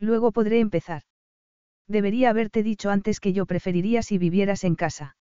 Luego 0.02 0.32
podré 0.32 0.58
empezar. 0.58 1.02
Debería 1.86 2.30
haberte 2.30 2.64
dicho 2.64 2.90
antes 2.90 3.20
que 3.20 3.32
yo 3.32 3.46
preferiría 3.46 4.02
si 4.02 4.18
vivieras 4.18 4.64
en 4.64 4.74
casa. 4.74 5.16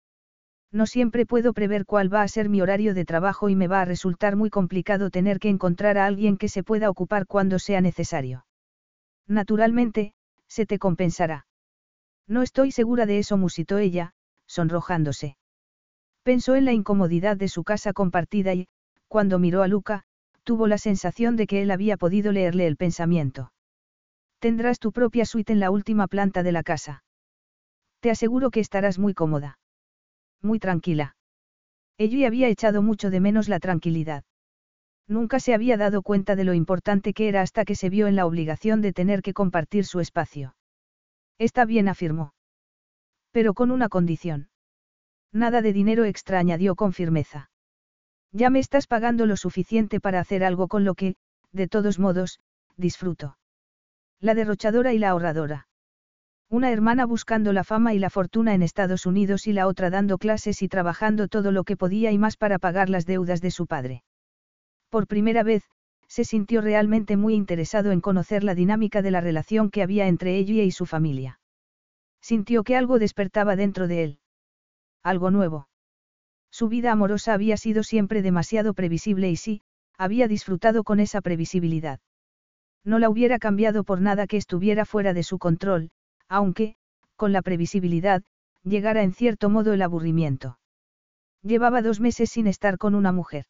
No 0.72 0.86
siempre 0.86 1.26
puedo 1.26 1.52
prever 1.54 1.84
cuál 1.84 2.14
va 2.14 2.22
a 2.22 2.28
ser 2.28 2.48
mi 2.48 2.62
horario 2.62 2.94
de 2.94 3.04
trabajo 3.04 3.50
y 3.50 3.56
me 3.56 3.68
va 3.68 3.82
a 3.82 3.86
resultar 3.86 4.36
muy 4.36 4.52
complicado 4.52 5.10
tener 5.10 5.40
que 5.40 5.50
encontrar 5.50 5.98
a 5.98 6.06
alguien 6.06 6.38
que 6.38 6.48
se 6.48 6.62
pueda 6.62 6.92
ocupar 6.92 7.26
cuando 7.26 7.58
sea 7.58 7.82
necesario. 7.82 8.46
Naturalmente, 9.28 10.14
se 10.48 10.68
te 10.68 10.78
compensará. 10.78 11.48
No 12.28 12.44
estoy 12.44 12.72
segura 12.72 13.08
de 13.08 13.18
eso, 13.18 13.36
musitó 13.36 13.80
ella, 13.80 14.14
sonrojándose. 14.46 15.38
Pensó 16.22 16.54
en 16.54 16.66
la 16.66 16.74
incomodidad 16.74 17.36
de 17.36 17.48
su 17.48 17.64
casa 17.64 17.94
compartida 17.94 18.54
y, 18.54 18.68
cuando 19.08 19.40
miró 19.40 19.64
a 19.64 19.68
Luca, 19.68 20.04
tuvo 20.44 20.68
la 20.68 20.78
sensación 20.78 21.36
de 21.36 21.48
que 21.48 21.64
él 21.64 21.72
había 21.72 21.98
podido 21.98 22.32
leerle 22.32 22.68
el 22.68 22.78
pensamiento. 22.78 23.52
Tendrás 24.40 24.80
tu 24.80 24.92
propia 24.92 25.26
suite 25.26 25.54
en 25.54 25.60
la 25.60 25.72
última 25.72 26.08
planta 26.08 26.44
de 26.44 26.52
la 26.52 26.64
casa. 26.64 27.04
Te 28.00 28.12
aseguro 28.12 28.52
que 28.52 28.60
estarás 28.60 29.00
muy 29.00 29.14
cómoda. 29.14 29.60
Muy 30.42 30.60
tranquila. 30.60 31.16
Ella 31.98 32.28
había 32.28 32.48
echado 32.48 32.84
mucho 32.84 33.10
de 33.10 33.20
menos 33.20 33.50
la 33.50 33.60
tranquilidad. 33.60 34.24
Nunca 35.08 35.40
se 35.40 35.54
había 35.54 35.78
dado 35.78 36.02
cuenta 36.04 36.36
de 36.36 36.44
lo 36.44 36.54
importante 36.54 37.14
que 37.14 37.30
era 37.30 37.42
hasta 37.42 37.66
que 37.66 37.76
se 37.76 37.90
vio 37.90 38.08
en 38.08 38.16
la 38.16 38.26
obligación 38.26 38.82
de 38.82 38.94
tener 38.94 39.22
que 39.22 39.34
compartir 39.34 39.86
su 39.86 40.00
espacio. 40.00 40.56
Está 41.40 41.66
bien, 41.66 41.88
afirmó. 41.88 42.34
Pero 43.32 43.54
con 43.54 43.72
una 43.72 43.90
condición. 43.90 44.50
Nada 45.32 45.62
de 45.62 45.74
dinero 45.74 46.06
extra, 46.06 46.40
añadió 46.40 46.76
con 46.76 46.94
firmeza. 46.94 47.50
Ya 48.32 48.50
me 48.50 48.60
estás 48.60 48.86
pagando 48.86 49.26
lo 49.26 49.38
suficiente 49.38 50.00
para 50.00 50.20
hacer 50.20 50.44
algo 50.44 50.68
con 50.68 50.84
lo 50.84 50.94
que, 50.94 51.16
de 51.52 51.68
todos 51.68 52.00
modos, 52.00 52.40
disfruto. 52.76 53.37
La 54.20 54.34
derrochadora 54.34 54.94
y 54.94 55.00
la 55.00 55.10
ahorradora. 55.10 55.68
Una 56.50 56.72
hermana 56.72 57.06
buscando 57.06 57.54
la 57.54 57.64
fama 57.64 57.94
y 57.94 58.00
la 58.00 58.10
fortuna 58.10 58.56
en 58.56 58.64
Estados 58.64 59.06
Unidos 59.06 59.48
y 59.48 59.54
la 59.54 59.68
otra 59.68 59.90
dando 59.90 60.18
clases 60.18 60.62
y 60.62 60.68
trabajando 60.68 61.28
todo 61.28 61.52
lo 61.52 61.64
que 61.64 61.78
podía 61.78 62.12
y 62.12 62.18
más 62.18 62.38
para 62.38 62.58
pagar 62.58 62.90
las 62.90 63.06
deudas 63.06 63.42
de 63.42 63.52
su 63.52 63.68
padre. 63.68 64.04
Por 64.90 65.08
primera 65.08 65.44
vez, 65.44 65.64
se 66.08 66.24
sintió 66.24 66.62
realmente 66.62 67.18
muy 67.18 67.36
interesado 67.36 67.92
en 67.92 68.02
conocer 68.02 68.44
la 68.44 68.56
dinámica 68.56 69.02
de 69.02 69.12
la 69.12 69.22
relación 69.22 69.70
que 69.70 69.84
había 69.84 70.08
entre 70.08 70.38
ella 70.38 70.64
y 70.64 70.72
su 70.72 70.86
familia. 70.86 71.40
Sintió 72.22 72.64
que 72.64 72.76
algo 72.76 72.98
despertaba 72.98 73.56
dentro 73.56 73.88
de 73.88 74.04
él. 74.04 74.20
Algo 75.04 75.30
nuevo. 75.30 75.68
Su 76.50 76.70
vida 76.70 76.92
amorosa 76.92 77.34
había 77.34 77.58
sido 77.58 77.84
siempre 77.84 78.22
demasiado 78.22 78.74
previsible 78.74 79.30
y 79.30 79.36
sí, 79.36 79.62
había 79.98 80.28
disfrutado 80.28 80.84
con 80.84 81.00
esa 81.00 81.22
previsibilidad. 81.22 82.00
No 82.88 83.00
la 83.00 83.10
hubiera 83.10 83.38
cambiado 83.38 83.84
por 83.84 84.00
nada 84.00 84.28
que 84.28 84.38
estuviera 84.38 84.86
fuera 84.86 85.14
de 85.14 85.22
su 85.22 85.40
control, 85.40 85.90
aunque, 86.30 86.78
con 87.18 87.34
la 87.34 87.42
previsibilidad, 87.42 88.24
llegara 88.64 89.04
en 89.04 89.12
cierto 89.12 89.50
modo 89.50 89.74
el 89.74 89.82
aburrimiento. 89.82 90.58
Llevaba 91.44 91.82
dos 91.82 92.00
meses 92.00 92.30
sin 92.30 92.48
estar 92.48 92.78
con 92.78 92.96
una 92.96 93.12
mujer. 93.12 93.44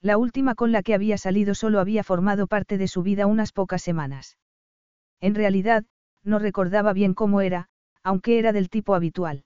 La 0.00 0.18
última 0.18 0.56
con 0.56 0.72
la 0.72 0.82
que 0.82 0.94
había 0.94 1.18
salido 1.18 1.54
solo 1.54 1.78
había 1.78 2.02
formado 2.02 2.48
parte 2.48 2.78
de 2.78 2.88
su 2.88 3.04
vida 3.04 3.28
unas 3.28 3.52
pocas 3.52 3.80
semanas. 3.80 4.38
En 5.20 5.36
realidad, 5.36 5.84
no 6.24 6.40
recordaba 6.40 6.92
bien 6.92 7.14
cómo 7.14 7.42
era, 7.42 7.68
aunque 8.02 8.40
era 8.40 8.52
del 8.52 8.70
tipo 8.70 8.96
habitual. 8.96 9.44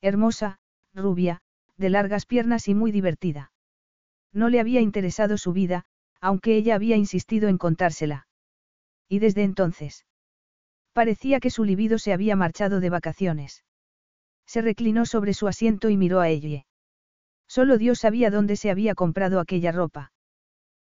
Hermosa, 0.00 0.60
rubia, 0.94 1.42
de 1.76 1.90
largas 1.90 2.26
piernas 2.26 2.68
y 2.68 2.76
muy 2.76 2.92
divertida. 2.92 3.50
No 4.32 4.50
le 4.50 4.60
había 4.60 4.80
interesado 4.80 5.36
su 5.36 5.52
vida, 5.52 5.84
aunque 6.20 6.56
ella 6.56 6.74
había 6.74 6.96
insistido 6.96 7.48
en 7.48 7.58
contársela. 7.58 8.26
Y 9.08 9.18
desde 9.18 9.42
entonces. 9.42 10.06
Parecía 10.92 11.40
que 11.40 11.50
su 11.50 11.64
libido 11.64 11.98
se 11.98 12.12
había 12.12 12.36
marchado 12.36 12.80
de 12.80 12.90
vacaciones. 12.90 13.64
Se 14.46 14.62
reclinó 14.62 15.06
sobre 15.06 15.34
su 15.34 15.48
asiento 15.48 15.90
y 15.90 15.96
miró 15.96 16.20
a 16.20 16.28
ella. 16.28 16.66
Solo 17.46 17.78
Dios 17.78 18.00
sabía 18.00 18.30
dónde 18.30 18.56
se 18.56 18.70
había 18.70 18.94
comprado 18.94 19.40
aquella 19.40 19.72
ropa. 19.72 20.12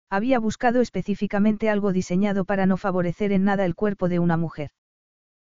Había 0.09 0.39
buscado 0.39 0.81
específicamente 0.81 1.69
algo 1.69 1.91
diseñado 1.91 2.45
para 2.45 2.65
no 2.65 2.77
favorecer 2.77 3.31
en 3.31 3.43
nada 3.43 3.65
el 3.65 3.75
cuerpo 3.75 4.07
de 4.07 4.19
una 4.19 4.37
mujer. 4.37 4.71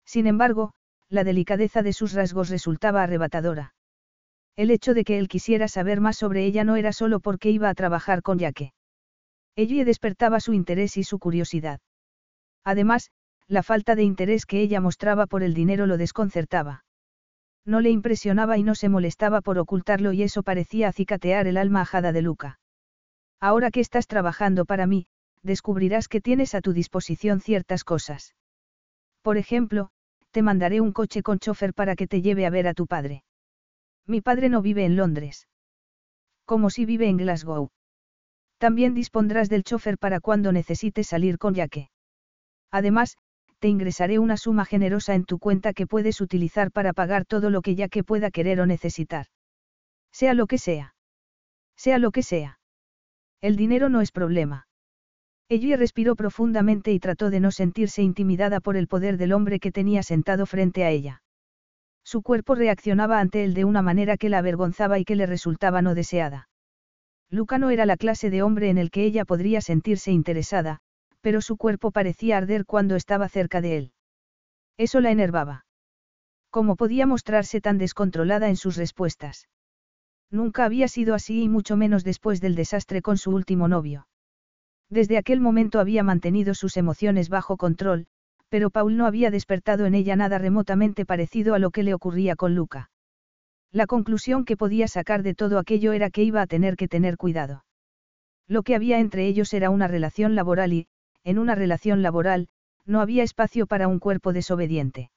Sin 0.05 0.25
embargo, 0.25 0.73
la 1.09 1.23
delicadeza 1.23 1.83
de 1.83 1.93
sus 1.93 2.13
rasgos 2.13 2.49
resultaba 2.49 3.03
arrebatadora. 3.03 3.73
El 4.55 4.71
hecho 4.71 4.93
de 4.93 5.03
que 5.03 5.19
él 5.19 5.27
quisiera 5.27 5.67
saber 5.67 6.01
más 6.01 6.17
sobre 6.17 6.45
ella 6.45 6.63
no 6.63 6.75
era 6.75 6.91
solo 6.91 7.19
porque 7.19 7.51
iba 7.51 7.69
a 7.69 7.75
trabajar 7.75 8.23
con 8.23 8.39
Yaque. 8.39 8.73
Ella 9.57 9.83
despertaba 9.85 10.39
su 10.39 10.53
interés 10.53 10.97
y 10.97 11.03
su 11.03 11.17
curiosidad. 11.17 11.79
Además, 12.63 13.09
la 13.47 13.63
falta 13.63 13.95
de 13.95 14.03
interés 14.03 14.45
que 14.45 14.61
ella 14.61 14.79
mostraba 14.79 15.25
por 15.25 15.41
el 15.41 15.55
dinero 15.55 15.87
lo 15.87 15.97
desconcertaba. 15.97 16.85
No 17.65 17.81
le 17.81 17.89
impresionaba 17.89 18.59
y 18.59 18.63
no 18.63 18.75
se 18.75 18.87
molestaba 18.87 19.41
por 19.41 19.57
ocultarlo 19.57 20.13
y 20.13 20.21
eso 20.21 20.43
parecía 20.43 20.89
acicatear 20.89 21.47
el 21.47 21.57
alma 21.57 21.81
ajada 21.81 22.11
de 22.11 22.21
Luca. 22.21 22.59
Ahora 23.39 23.71
que 23.71 23.79
estás 23.79 24.05
trabajando 24.05 24.65
para 24.65 24.85
mí, 24.85 25.07
descubrirás 25.41 26.07
que 26.07 26.21
tienes 26.21 26.53
a 26.53 26.61
tu 26.61 26.71
disposición 26.71 27.41
ciertas 27.41 27.83
cosas. 27.83 28.35
Por 29.23 29.37
ejemplo, 29.37 29.89
te 30.29 30.43
mandaré 30.43 30.81
un 30.81 30.93
coche 30.93 31.23
con 31.23 31.39
chofer 31.39 31.73
para 31.73 31.95
que 31.95 32.05
te 32.05 32.21
lleve 32.21 32.45
a 32.45 32.51
ver 32.51 32.67
a 32.67 32.75
tu 32.75 32.85
padre. 32.85 33.23
Mi 34.05 34.21
padre 34.21 34.49
no 34.49 34.61
vive 34.61 34.85
en 34.85 34.95
Londres. 34.95 35.47
Como 36.45 36.69
si 36.69 36.85
vive 36.85 37.09
en 37.09 37.17
Glasgow. 37.17 37.71
También 38.57 38.93
dispondrás 38.93 39.49
del 39.49 39.63
chofer 39.63 39.97
para 39.97 40.19
cuando 40.19 40.51
necesites 40.51 41.07
salir 41.07 41.37
con 41.37 41.53
Yaque. 41.53 41.89
Además, 42.71 43.17
te 43.59 43.67
ingresaré 43.67 44.19
una 44.19 44.37
suma 44.37 44.65
generosa 44.65 45.15
en 45.15 45.25
tu 45.25 45.39
cuenta 45.39 45.73
que 45.73 45.87
puedes 45.87 46.21
utilizar 46.21 46.71
para 46.71 46.93
pagar 46.93 47.25
todo 47.25 47.49
lo 47.49 47.61
que 47.61 47.75
ya 47.75 47.87
que 47.87 48.03
pueda 48.03 48.31
querer 48.31 48.59
o 48.59 48.65
necesitar. 48.65 49.27
Sea 50.11 50.33
lo 50.33 50.47
que 50.47 50.57
sea. 50.57 50.95
Sea 51.75 51.97
lo 51.97 52.11
que 52.11 52.23
sea. 52.23 52.59
El 53.41 53.55
dinero 53.55 53.89
no 53.89 54.01
es 54.01 54.11
problema. 54.11 54.67
Ella 55.49 55.77
respiró 55.77 56.15
profundamente 56.15 56.91
y 56.91 56.99
trató 56.99 57.29
de 57.29 57.39
no 57.39 57.51
sentirse 57.51 58.01
intimidada 58.01 58.59
por 58.59 58.75
el 58.75 58.87
poder 58.87 59.17
del 59.17 59.31
hombre 59.31 59.59
que 59.59 59.71
tenía 59.71 60.03
sentado 60.03 60.45
frente 60.45 60.83
a 60.83 60.89
ella. 60.89 61.21
Su 62.03 62.21
cuerpo 62.21 62.55
reaccionaba 62.55 63.19
ante 63.19 63.43
él 63.43 63.53
de 63.53 63.63
una 63.65 63.81
manera 63.81 64.17
que 64.17 64.29
la 64.29 64.39
avergonzaba 64.39 64.99
y 64.99 65.05
que 65.05 65.15
le 65.15 65.25
resultaba 65.25 65.81
no 65.81 65.93
deseada. 65.93 66.49
Luca 67.29 67.57
no 67.57 67.69
era 67.69 67.85
la 67.85 67.97
clase 67.97 68.29
de 68.29 68.41
hombre 68.41 68.69
en 68.69 68.77
el 68.77 68.89
que 68.89 69.03
ella 69.03 69.25
podría 69.25 69.61
sentirse 69.61 70.11
interesada, 70.11 70.79
pero 71.21 71.41
su 71.41 71.57
cuerpo 71.57 71.91
parecía 71.91 72.37
arder 72.37 72.65
cuando 72.65 72.95
estaba 72.95 73.27
cerca 73.27 73.59
de 73.61 73.77
él. 73.77 73.91
Eso 74.77 75.01
la 75.01 75.11
enervaba. 75.11 75.65
¿Cómo 76.49 76.75
podía 76.75 77.05
mostrarse 77.05 77.59
tan 77.59 77.77
descontrolada 77.77 78.47
en 78.47 78.55
sus 78.55 78.77
respuestas? 78.77 79.49
Nunca 80.31 80.65
había 80.65 80.87
sido 80.87 81.15
así 81.15 81.43
y 81.43 81.49
mucho 81.49 81.75
menos 81.77 82.03
después 82.03 82.41
del 82.41 82.55
desastre 82.55 83.01
con 83.01 83.17
su 83.17 83.31
último 83.31 83.67
novio. 83.67 84.07
Desde 84.89 85.17
aquel 85.17 85.41
momento 85.41 85.79
había 85.79 86.03
mantenido 86.03 86.53
sus 86.53 86.77
emociones 86.77 87.29
bajo 87.29 87.57
control, 87.57 88.07
pero 88.49 88.69
Paul 88.69 88.95
no 88.95 89.05
había 89.05 89.31
despertado 89.31 89.85
en 89.85 89.95
ella 89.95 90.15
nada 90.15 90.37
remotamente 90.37 91.05
parecido 91.05 91.53
a 91.53 91.59
lo 91.59 91.71
que 91.71 91.83
le 91.83 91.93
ocurría 91.93 92.35
con 92.35 92.55
Luca. 92.55 92.89
La 93.77 93.85
conclusión 93.85 94.43
que 94.43 94.57
podía 94.57 94.87
sacar 94.87 95.21
de 95.21 95.35
todo 95.35 95.59
aquello 95.59 95.93
era 95.93 96.09
que 96.09 96.23
iba 96.23 96.41
a 96.41 96.47
tener 96.47 96.75
que 96.77 96.87
tener 96.87 97.15
cuidado. 97.15 97.63
Lo 98.47 98.63
que 98.63 98.73
había 98.73 98.97
entre 98.97 99.27
ellos 99.27 99.53
era 99.53 99.69
una 99.69 99.87
relación 99.87 100.33
laboral 100.33 100.73
y, 100.73 100.87
en 101.23 101.37
una 101.37 101.53
relación 101.53 102.01
laboral, 102.01 102.47
no 102.87 103.01
había 103.01 103.21
espacio 103.21 103.67
para 103.67 103.87
un 103.87 103.99
cuerpo 103.99 104.33
desobediente. 104.33 105.11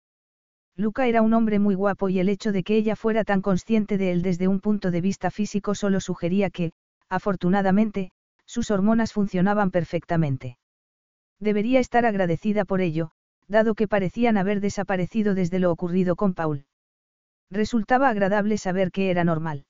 Luca 0.76 1.06
era 1.06 1.22
un 1.22 1.32
hombre 1.32 1.58
muy 1.58 1.74
guapo 1.74 2.10
y 2.10 2.18
el 2.18 2.28
hecho 2.28 2.52
de 2.52 2.62
que 2.62 2.76
ella 2.76 2.96
fuera 2.96 3.24
tan 3.24 3.40
consciente 3.40 3.96
de 3.96 4.12
él 4.12 4.20
desde 4.20 4.46
un 4.46 4.60
punto 4.60 4.90
de 4.90 5.00
vista 5.00 5.30
físico 5.30 5.74
solo 5.74 5.98
sugería 5.98 6.50
que, 6.50 6.72
afortunadamente, 7.08 8.10
sus 8.44 8.70
hormonas 8.70 9.14
funcionaban 9.14 9.70
perfectamente. 9.70 10.58
Debería 11.38 11.80
estar 11.80 12.04
agradecida 12.04 12.66
por 12.66 12.82
ello, 12.82 13.12
dado 13.48 13.74
que 13.74 13.88
parecían 13.88 14.36
haber 14.36 14.60
desaparecido 14.60 15.34
desde 15.34 15.60
lo 15.60 15.72
ocurrido 15.72 16.14
con 16.14 16.34
Paul. 16.34 16.66
Resultaba 17.50 18.08
agradable 18.08 18.58
saber 18.58 18.92
que 18.92 19.10
era 19.10 19.24
normal. 19.24 19.64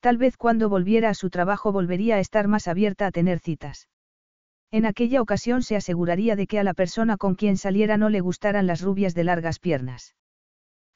Tal 0.00 0.16
vez 0.16 0.36
cuando 0.36 0.68
volviera 0.68 1.10
a 1.10 1.14
su 1.14 1.30
trabajo 1.30 1.72
volvería 1.72 2.16
a 2.16 2.20
estar 2.20 2.48
más 2.48 2.68
abierta 2.68 3.06
a 3.06 3.10
tener 3.10 3.38
citas. 3.38 3.88
En 4.70 4.86
aquella 4.86 5.20
ocasión 5.22 5.62
se 5.62 5.76
aseguraría 5.76 6.36
de 6.36 6.46
que 6.46 6.58
a 6.58 6.64
la 6.64 6.74
persona 6.74 7.16
con 7.16 7.34
quien 7.34 7.56
saliera 7.56 7.96
no 7.96 8.08
le 8.08 8.20
gustaran 8.20 8.66
las 8.66 8.80
rubias 8.80 9.14
de 9.14 9.24
largas 9.24 9.58
piernas. 9.58 10.14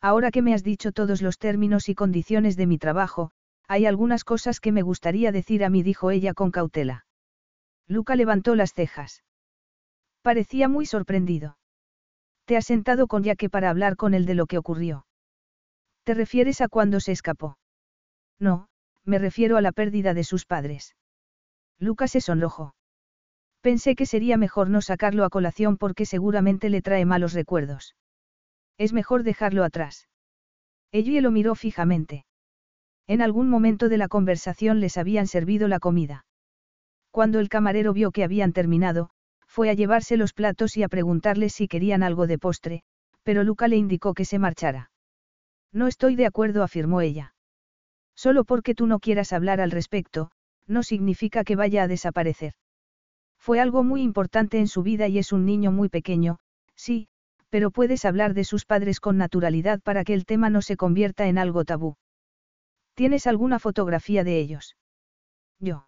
Ahora 0.01 0.31
que 0.31 0.43
me 0.43 0.55
has 0.55 0.64
dicho 0.64 0.93
todos 0.93 1.22
los 1.22 1.39
términos 1.39 1.89
y 1.89 1.94
condiciones 1.94 2.56
de 2.56 2.66
mi 2.66 2.78
trabajo, 2.78 3.31
hay 3.68 3.86
algunas 3.86 4.24
cosas 4.24 4.59
que 4.59 4.72
me 4.72 4.82
gustaría 4.82 5.31
decir 5.32 5.64
a 5.64 5.70
mí, 5.70 5.82
dijo 5.82 6.10
ella 6.10 6.35
con 6.35 6.51
cautela. 6.51 7.06
Luca 7.86 8.16
levantó 8.16 8.55
las 8.55 8.72
cejas. 8.72 9.22
Parecía 10.22 10.68
muy 10.68 10.86
sorprendido. 10.86 11.59
Te 12.47 12.56
has 12.56 12.66
sentado 12.66 13.06
con 13.06 13.22
Yaque 13.22 13.48
para 13.48 13.70
hablar 13.70 13.97
con 13.97 14.14
él 14.14 14.27
de 14.27 14.35
lo 14.35 14.47
que 14.47 14.59
ocurrió. 14.59 15.06
¿Te 16.11 16.15
refieres 16.15 16.61
a 16.61 16.66
cuando 16.66 16.99
se 16.99 17.12
escapó? 17.12 17.57
No, 18.41 18.66
me 19.05 19.20
refiero 19.20 19.57
a 19.57 19.61
la 19.61 19.70
pérdida 19.70 20.12
de 20.12 20.24
sus 20.24 20.45
padres. 20.45 20.97
Luca 21.78 22.09
se 22.09 22.20
sonrojó. 22.20 22.74
Pensé 23.61 23.95
que 23.95 24.07
sería 24.07 24.37
mejor 24.37 24.70
no 24.70 24.82
sacarlo 24.82 25.24
a 25.24 25.31
colación 25.31 25.77
porque 25.77 26.07
seguramente 26.07 26.69
le 26.69 26.82
trae 26.82 27.05
malos 27.05 27.32
recuerdos. 27.32 27.95
Es 28.77 28.93
mejor 28.93 29.23
dejarlo 29.23 29.62
atrás. 29.62 30.09
Ella 30.91 31.20
lo 31.20 31.31
miró 31.31 31.55
fijamente. 31.55 32.24
En 33.07 33.23
algún 33.23 33.49
momento 33.49 33.89
de 33.89 33.99
la 33.99 34.09
conversación 34.09 34.81
les 34.81 34.99
habían 34.99 35.28
servido 35.28 35.69
la 35.69 35.78
comida. 35.78 36.24
Cuando 37.12 37.39
el 37.39 37.49
camarero 37.49 37.93
vio 37.93 38.11
que 38.11 38.24
habían 38.24 38.53
terminado, 38.53 39.11
fue 39.47 39.70
a 39.70 39.74
llevarse 39.74 40.16
los 40.16 40.32
platos 40.32 40.77
y 40.77 40.82
a 40.82 40.89
preguntarles 40.89 41.53
si 41.53 41.69
querían 41.69 42.03
algo 42.03 42.27
de 42.27 42.37
postre, 42.37 42.82
pero 43.23 43.45
Luca 43.45 43.69
le 43.69 43.77
indicó 43.77 44.12
que 44.12 44.24
se 44.24 44.41
marchara. 44.41 44.89
No 45.72 45.86
estoy 45.86 46.16
de 46.16 46.26
acuerdo, 46.26 46.62
afirmó 46.62 47.01
ella. 47.01 47.34
Solo 48.14 48.44
porque 48.44 48.74
tú 48.74 48.86
no 48.86 48.98
quieras 48.98 49.32
hablar 49.32 49.60
al 49.60 49.70
respecto, 49.70 50.30
no 50.66 50.82
significa 50.82 51.44
que 51.44 51.56
vaya 51.56 51.84
a 51.84 51.88
desaparecer. 51.88 52.55
Fue 53.38 53.60
algo 53.60 53.82
muy 53.82 54.02
importante 54.02 54.59
en 54.59 54.68
su 54.68 54.82
vida 54.82 55.09
y 55.09 55.18
es 55.18 55.32
un 55.32 55.47
niño 55.47 55.72
muy 55.72 55.88
pequeño, 55.88 56.38
sí, 56.74 57.09
pero 57.48 57.70
puedes 57.70 58.05
hablar 58.05 58.34
de 58.34 58.44
sus 58.44 58.64
padres 58.64 59.01
con 59.01 59.16
naturalidad 59.16 59.80
para 59.80 60.05
que 60.05 60.14
el 60.14 60.24
tema 60.24 60.51
no 60.51 60.62
se 60.62 60.76
convierta 60.76 61.26
en 61.26 61.38
algo 61.38 61.64
tabú. 61.64 61.97
¿Tienes 62.94 63.26
alguna 63.26 63.59
fotografía 63.59 64.24
de 64.24 64.38
ellos? 64.38 64.76
Yo. 65.59 65.86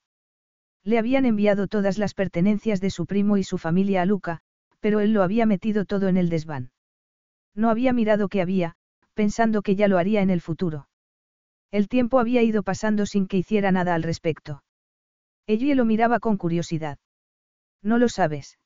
Le 0.84 0.98
habían 0.98 1.26
enviado 1.26 1.68
todas 1.68 1.98
las 1.98 2.14
pertenencias 2.14 2.80
de 2.80 2.90
su 2.90 3.06
primo 3.06 3.36
y 3.36 3.44
su 3.44 3.58
familia 3.58 4.02
a 4.02 4.06
Luca, 4.06 4.40
pero 4.80 5.00
él 5.00 5.12
lo 5.12 5.22
había 5.22 5.46
metido 5.46 5.84
todo 5.84 6.08
en 6.08 6.16
el 6.16 6.28
desván. 6.28 6.72
No 7.54 7.70
había 7.70 7.92
mirado 7.92 8.28
qué 8.28 8.40
había, 8.40 8.74
pensando 9.14 9.62
que 9.62 9.76
ya 9.76 9.88
lo 9.88 9.98
haría 9.98 10.22
en 10.22 10.30
el 10.30 10.40
futuro. 10.40 10.88
El 11.70 11.88
tiempo 11.88 12.18
había 12.18 12.42
ido 12.42 12.62
pasando 12.62 13.06
sin 13.06 13.26
que 13.26 13.38
hiciera 13.38 13.72
nada 13.72 13.94
al 13.94 14.02
respecto. 14.02 14.62
Ella 15.46 15.74
lo 15.74 15.84
miraba 15.84 16.20
con 16.20 16.36
curiosidad. 16.36 16.98
No 17.82 17.98
lo 17.98 18.08
sabes. 18.08 18.58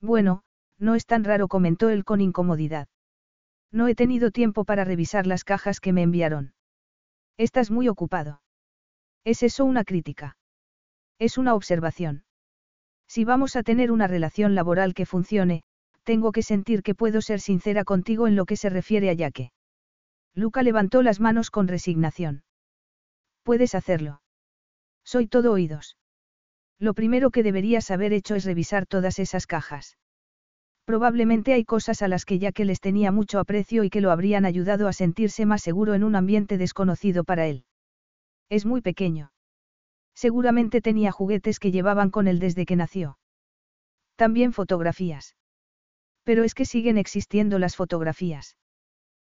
Bueno, 0.00 0.42
no 0.78 0.94
es 0.94 1.06
tan 1.06 1.24
raro, 1.24 1.48
comentó 1.48 1.88
él 1.88 2.04
con 2.04 2.20
incomodidad. 2.20 2.88
No 3.72 3.88
he 3.88 3.94
tenido 3.94 4.30
tiempo 4.30 4.64
para 4.64 4.84
revisar 4.84 5.26
las 5.26 5.44
cajas 5.44 5.80
que 5.80 5.92
me 5.92 6.02
enviaron. 6.02 6.54
Estás 7.38 7.70
muy 7.70 7.88
ocupado. 7.88 8.42
¿Es 9.24 9.42
eso 9.42 9.64
una 9.64 9.84
crítica? 9.84 10.36
Es 11.18 11.38
una 11.38 11.54
observación. 11.54 12.24
Si 13.08 13.24
vamos 13.24 13.56
a 13.56 13.62
tener 13.62 13.90
una 13.90 14.06
relación 14.06 14.54
laboral 14.54 14.94
que 14.94 15.06
funcione, 15.06 15.62
tengo 16.02 16.32
que 16.32 16.42
sentir 16.42 16.82
que 16.82 16.94
puedo 16.94 17.20
ser 17.20 17.40
sincera 17.40 17.84
contigo 17.84 18.26
en 18.26 18.36
lo 18.36 18.46
que 18.46 18.56
se 18.56 18.68
refiere 18.68 19.10
a 19.10 19.14
Yaque. 19.14 19.52
Luca 20.36 20.62
levantó 20.62 21.02
las 21.02 21.18
manos 21.18 21.50
con 21.50 21.66
resignación. 21.66 22.44
Puedes 23.42 23.74
hacerlo. 23.74 24.20
Soy 25.02 25.28
todo 25.28 25.50
oídos. 25.50 25.96
Lo 26.78 26.92
primero 26.92 27.30
que 27.30 27.42
deberías 27.42 27.90
haber 27.90 28.12
hecho 28.12 28.34
es 28.34 28.44
revisar 28.44 28.86
todas 28.86 29.18
esas 29.18 29.46
cajas. 29.46 29.96
Probablemente 30.84 31.54
hay 31.54 31.64
cosas 31.64 32.02
a 32.02 32.08
las 32.08 32.26
que 32.26 32.38
ya 32.38 32.52
que 32.52 32.66
les 32.66 32.80
tenía 32.80 33.12
mucho 33.12 33.38
aprecio 33.38 33.82
y 33.82 33.88
que 33.88 34.02
lo 34.02 34.10
habrían 34.10 34.44
ayudado 34.44 34.88
a 34.88 34.92
sentirse 34.92 35.46
más 35.46 35.62
seguro 35.62 35.94
en 35.94 36.04
un 36.04 36.14
ambiente 36.14 36.58
desconocido 36.58 37.24
para 37.24 37.46
él. 37.46 37.64
Es 38.50 38.66
muy 38.66 38.82
pequeño. 38.82 39.32
Seguramente 40.14 40.82
tenía 40.82 41.12
juguetes 41.12 41.58
que 41.58 41.72
llevaban 41.72 42.10
con 42.10 42.28
él 42.28 42.40
desde 42.40 42.66
que 42.66 42.76
nació. 42.76 43.18
También 44.16 44.52
fotografías. 44.52 45.34
Pero 46.24 46.44
es 46.44 46.54
que 46.54 46.66
siguen 46.66 46.98
existiendo 46.98 47.58
las 47.58 47.74
fotografías. 47.74 48.56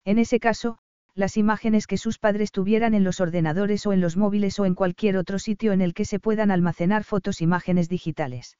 En 0.05 0.19
ese 0.19 0.39
caso, 0.39 0.79
las 1.15 1.37
imágenes 1.37 1.87
que 1.87 1.97
sus 1.97 2.19
padres 2.19 2.51
tuvieran 2.51 2.93
en 2.93 3.03
los 3.03 3.19
ordenadores 3.19 3.85
o 3.85 3.93
en 3.93 4.01
los 4.01 4.15
móviles 4.17 4.59
o 4.59 4.65
en 4.65 4.75
cualquier 4.75 5.17
otro 5.17 5.39
sitio 5.39 5.73
en 5.73 5.81
el 5.81 5.93
que 5.93 6.05
se 6.05 6.19
puedan 6.19 6.51
almacenar 6.51 7.03
fotos 7.03 7.41
imágenes 7.41 7.89
digitales. 7.89 8.57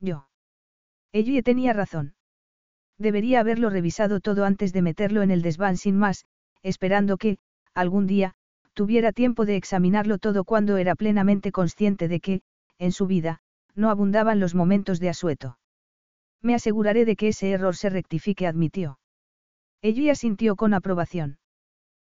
Yo. 0.00 0.28
Ella 1.12 1.42
tenía 1.42 1.72
razón. 1.72 2.14
Debería 2.98 3.40
haberlo 3.40 3.70
revisado 3.70 4.20
todo 4.20 4.44
antes 4.44 4.72
de 4.72 4.82
meterlo 4.82 5.22
en 5.22 5.30
el 5.30 5.42
desván 5.42 5.76
sin 5.76 5.96
más, 5.96 6.26
esperando 6.62 7.16
que, 7.16 7.38
algún 7.72 8.06
día, 8.06 8.34
tuviera 8.74 9.12
tiempo 9.12 9.46
de 9.46 9.56
examinarlo 9.56 10.18
todo 10.18 10.44
cuando 10.44 10.76
era 10.76 10.94
plenamente 10.94 11.52
consciente 11.52 12.08
de 12.08 12.20
que, 12.20 12.42
en 12.78 12.92
su 12.92 13.06
vida, 13.06 13.40
no 13.74 13.90
abundaban 13.90 14.40
los 14.40 14.54
momentos 14.54 15.00
de 15.00 15.08
asueto. 15.08 15.58
Me 16.42 16.54
aseguraré 16.54 17.04
de 17.04 17.16
que 17.16 17.28
ese 17.28 17.50
error 17.50 17.76
se 17.76 17.90
rectifique, 17.90 18.46
admitió. 18.46 18.98
Ella 19.82 20.14
sintió 20.14 20.56
con 20.56 20.74
aprobación. 20.74 21.38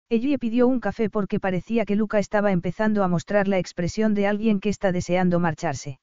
Ella 0.10 0.38
pidió 0.38 0.68
un 0.68 0.80
café 0.80 1.10
porque 1.10 1.40
parecía 1.40 1.86
que 1.86 1.98
Luca 1.98 2.20
estaba 2.20 2.52
empezando 2.52 3.04
a 3.04 3.10
mostrar 3.10 3.48
la 3.48 3.60
expresión 3.60 4.14
de 4.14 4.28
alguien 4.28 4.60
que 4.62 4.70
está 4.70 4.92
deseando 4.92 5.40
marcharse. 5.40 6.00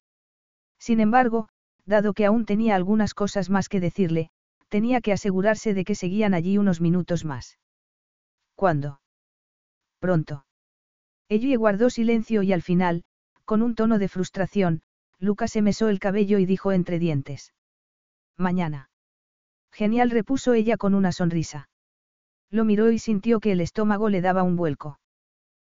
Sin 0.79 1.01
embargo, 1.01 1.49
dado 1.87 2.13
que 2.13 2.27
aún 2.27 2.45
tenía 2.45 2.75
algunas 2.75 3.15
cosas 3.15 3.49
más 3.49 3.69
que 3.69 3.81
decirle, 3.81 4.31
tenía 4.69 5.01
que 5.01 5.13
asegurarse 5.13 5.73
de 5.73 5.85
que 5.85 5.95
seguían 5.95 6.35
allí 6.35 6.59
unos 6.59 6.81
minutos 6.81 7.25
más. 7.25 7.59
¿Cuándo? 8.55 9.01
Pronto. 10.01 10.45
Ellie 11.29 11.57
guardó 11.57 11.89
silencio 11.89 12.43
y 12.43 12.53
al 12.53 12.61
final, 12.61 13.05
con 13.47 13.63
un 13.63 13.75
tono 13.75 13.99
de 13.99 14.09
frustración, 14.09 14.83
Lucas 15.19 15.53
se 15.53 15.63
mesó 15.63 15.89
el 15.89 15.99
cabello 15.99 16.39
y 16.39 16.45
dijo 16.45 16.73
entre 16.73 16.99
dientes. 16.99 17.55
Mañana. 18.37 18.91
Genial, 19.73 20.11
repuso 20.11 20.53
ella 20.53 20.77
con 20.77 20.95
una 20.95 21.13
sonrisa. 21.13 21.69
Lo 22.51 22.65
miró 22.65 22.91
y 22.91 22.99
sintió 22.99 23.41
que 23.41 23.53
el 23.53 23.61
estómago 23.61 24.09
le 24.09 24.21
daba 24.21 24.43
un 24.43 24.57
vuelco. 24.57 24.99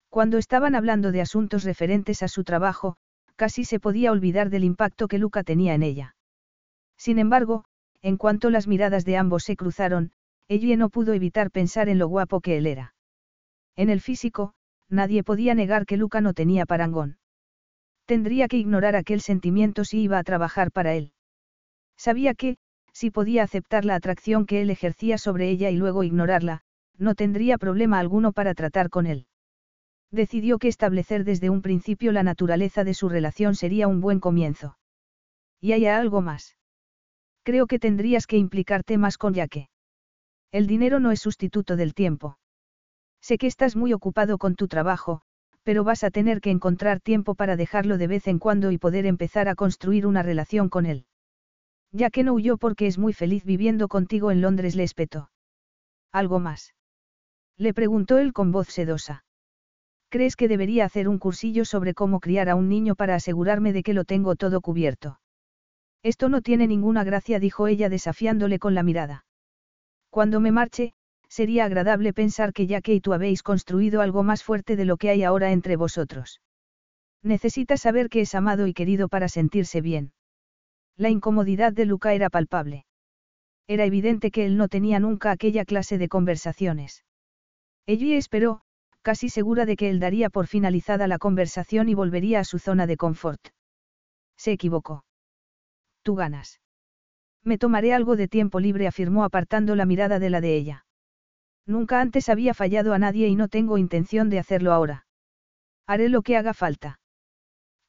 Cuando 0.08 0.38
estaban 0.38 0.74
hablando 0.74 1.12
de 1.12 1.20
asuntos 1.20 1.64
referentes 1.64 2.22
a 2.22 2.28
su 2.28 2.44
trabajo, 2.44 2.96
casi 3.36 3.64
se 3.64 3.78
podía 3.78 4.12
olvidar 4.12 4.50
del 4.50 4.64
impacto 4.64 5.06
que 5.08 5.18
Luca 5.18 5.44
tenía 5.44 5.74
en 5.74 5.82
ella. 5.82 6.16
Sin 6.96 7.18
embargo, 7.18 7.64
en 8.02 8.16
cuanto 8.16 8.50
las 8.50 8.66
miradas 8.66 9.04
de 9.04 9.16
ambos 9.16 9.44
se 9.44 9.56
cruzaron, 9.56 10.12
ella 10.48 10.76
no 10.76 10.88
pudo 10.88 11.12
evitar 11.12 11.50
pensar 11.50 11.88
en 11.88 11.98
lo 11.98 12.08
guapo 12.08 12.40
que 12.40 12.56
él 12.56 12.66
era. 12.66 12.94
En 13.76 13.90
el 13.90 14.00
físico, 14.00 14.54
nadie 14.88 15.22
podía 15.22 15.54
negar 15.54 15.84
que 15.84 15.96
Luca 15.96 16.20
no 16.20 16.32
tenía 16.32 16.64
parangón. 16.66 17.18
Tendría 18.06 18.48
que 18.48 18.56
ignorar 18.56 18.96
aquel 18.96 19.20
sentimiento 19.20 19.84
si 19.84 20.00
iba 20.00 20.18
a 20.18 20.24
trabajar 20.24 20.72
para 20.72 20.94
él. 20.94 21.12
Sabía 21.96 22.34
que, 22.34 22.56
si 22.98 23.12
podía 23.12 23.44
aceptar 23.44 23.84
la 23.84 23.94
atracción 23.94 24.44
que 24.44 24.60
él 24.60 24.70
ejercía 24.70 25.18
sobre 25.18 25.48
ella 25.50 25.70
y 25.70 25.76
luego 25.76 26.02
ignorarla, 26.02 26.62
no 26.96 27.14
tendría 27.14 27.56
problema 27.56 28.00
alguno 28.00 28.32
para 28.32 28.54
tratar 28.54 28.90
con 28.90 29.06
él. 29.06 29.28
Decidió 30.10 30.58
que 30.58 30.66
establecer 30.66 31.22
desde 31.22 31.48
un 31.48 31.62
principio 31.62 32.10
la 32.10 32.24
naturaleza 32.24 32.82
de 32.82 32.94
su 32.94 33.08
relación 33.08 33.54
sería 33.54 33.86
un 33.86 34.00
buen 34.00 34.18
comienzo. 34.18 34.78
Y 35.60 35.74
hay 35.74 35.86
algo 35.86 36.22
más. 36.22 36.56
Creo 37.44 37.68
que 37.68 37.78
tendrías 37.78 38.26
que 38.26 38.36
implicarte 38.36 38.98
más 38.98 39.16
con 39.16 39.32
Yaque. 39.32 39.68
El 40.50 40.66
dinero 40.66 40.98
no 40.98 41.12
es 41.12 41.20
sustituto 41.20 41.76
del 41.76 41.94
tiempo. 41.94 42.36
Sé 43.20 43.38
que 43.38 43.46
estás 43.46 43.76
muy 43.76 43.92
ocupado 43.92 44.38
con 44.38 44.56
tu 44.56 44.66
trabajo, 44.66 45.20
pero 45.62 45.84
vas 45.84 46.02
a 46.02 46.10
tener 46.10 46.40
que 46.40 46.50
encontrar 46.50 46.98
tiempo 46.98 47.36
para 47.36 47.54
dejarlo 47.54 47.96
de 47.96 48.08
vez 48.08 48.26
en 48.26 48.40
cuando 48.40 48.72
y 48.72 48.78
poder 48.78 49.06
empezar 49.06 49.48
a 49.48 49.54
construir 49.54 50.04
una 50.04 50.24
relación 50.24 50.68
con 50.68 50.84
él. 50.84 51.06
Ya 51.92 52.10
que 52.10 52.22
no 52.22 52.34
huyó 52.34 52.58
porque 52.58 52.86
es 52.86 52.98
muy 52.98 53.12
feliz 53.12 53.44
viviendo 53.44 53.88
contigo 53.88 54.30
en 54.30 54.40
Londres, 54.40 54.76
le 54.76 54.82
espetó. 54.82 55.30
¿Algo 56.12 56.38
más? 56.38 56.74
Le 57.56 57.74
preguntó 57.74 58.18
él 58.18 58.32
con 58.32 58.52
voz 58.52 58.68
sedosa. 58.68 59.24
¿Crees 60.10 60.36
que 60.36 60.48
debería 60.48 60.84
hacer 60.84 61.08
un 61.08 61.18
cursillo 61.18 61.64
sobre 61.64 61.94
cómo 61.94 62.20
criar 62.20 62.48
a 62.48 62.54
un 62.54 62.68
niño 62.68 62.94
para 62.94 63.14
asegurarme 63.14 63.72
de 63.72 63.82
que 63.82 63.94
lo 63.94 64.04
tengo 64.04 64.36
todo 64.36 64.60
cubierto? 64.60 65.20
Esto 66.02 66.28
no 66.28 66.40
tiene 66.40 66.66
ninguna 66.66 67.04
gracia, 67.04 67.38
dijo 67.38 67.66
ella 67.66 67.88
desafiándole 67.88 68.58
con 68.58 68.74
la 68.74 68.82
mirada. 68.82 69.26
Cuando 70.10 70.40
me 70.40 70.52
marche, 70.52 70.94
sería 71.28 71.64
agradable 71.64 72.12
pensar 72.12 72.52
que 72.52 72.66
ya 72.66 72.80
que 72.80 72.94
y 72.94 73.00
tú 73.00 73.12
habéis 73.12 73.42
construido 73.42 74.00
algo 74.00 74.22
más 74.22 74.42
fuerte 74.42 74.76
de 74.76 74.84
lo 74.84 74.96
que 74.96 75.10
hay 75.10 75.24
ahora 75.24 75.52
entre 75.52 75.76
vosotros. 75.76 76.40
Necesitas 77.22 77.82
saber 77.82 78.08
que 78.08 78.22
es 78.22 78.34
amado 78.34 78.66
y 78.66 78.72
querido 78.72 79.08
para 79.08 79.28
sentirse 79.28 79.80
bien. 79.80 80.12
La 80.98 81.10
incomodidad 81.10 81.72
de 81.72 81.86
Luca 81.86 82.12
era 82.12 82.28
palpable. 82.28 82.84
Era 83.68 83.84
evidente 83.84 84.32
que 84.32 84.44
él 84.44 84.56
no 84.56 84.66
tenía 84.66 84.98
nunca 84.98 85.30
aquella 85.30 85.64
clase 85.64 85.96
de 85.96 86.08
conversaciones. 86.08 87.04
Ella 87.86 88.16
esperó, 88.16 88.62
casi 89.02 89.28
segura 89.28 89.64
de 89.64 89.76
que 89.76 89.90
él 89.90 90.00
daría 90.00 90.28
por 90.28 90.48
finalizada 90.48 91.06
la 91.06 91.18
conversación 91.18 91.88
y 91.88 91.94
volvería 91.94 92.40
a 92.40 92.44
su 92.44 92.58
zona 92.58 92.88
de 92.88 92.96
confort. 92.96 93.40
Se 94.36 94.50
equivocó. 94.50 95.04
Tú 96.02 96.16
ganas. 96.16 96.60
Me 97.44 97.58
tomaré 97.58 97.94
algo 97.94 98.16
de 98.16 98.26
tiempo 98.26 98.58
libre, 98.58 98.88
afirmó 98.88 99.22
apartando 99.22 99.76
la 99.76 99.86
mirada 99.86 100.18
de 100.18 100.30
la 100.30 100.40
de 100.40 100.56
ella. 100.56 100.84
Nunca 101.64 102.00
antes 102.00 102.28
había 102.28 102.54
fallado 102.54 102.92
a 102.92 102.98
nadie 102.98 103.28
y 103.28 103.36
no 103.36 103.46
tengo 103.48 103.78
intención 103.78 104.30
de 104.30 104.40
hacerlo 104.40 104.72
ahora. 104.72 105.06
Haré 105.86 106.08
lo 106.08 106.22
que 106.22 106.36
haga 106.36 106.54
falta. 106.54 106.98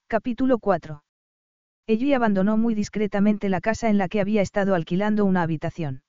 Capítulo 0.07 0.60
4. 0.60 1.02
Ella 1.90 2.18
abandonó 2.18 2.56
muy 2.56 2.76
discretamente 2.76 3.49
la 3.49 3.61
casa 3.61 3.90
en 3.90 3.98
la 3.98 4.10
que 4.10 4.22
había 4.22 4.44
estado 4.44 4.76
alquilando 4.76 5.26
una 5.26 5.41
habitación. 5.41 6.03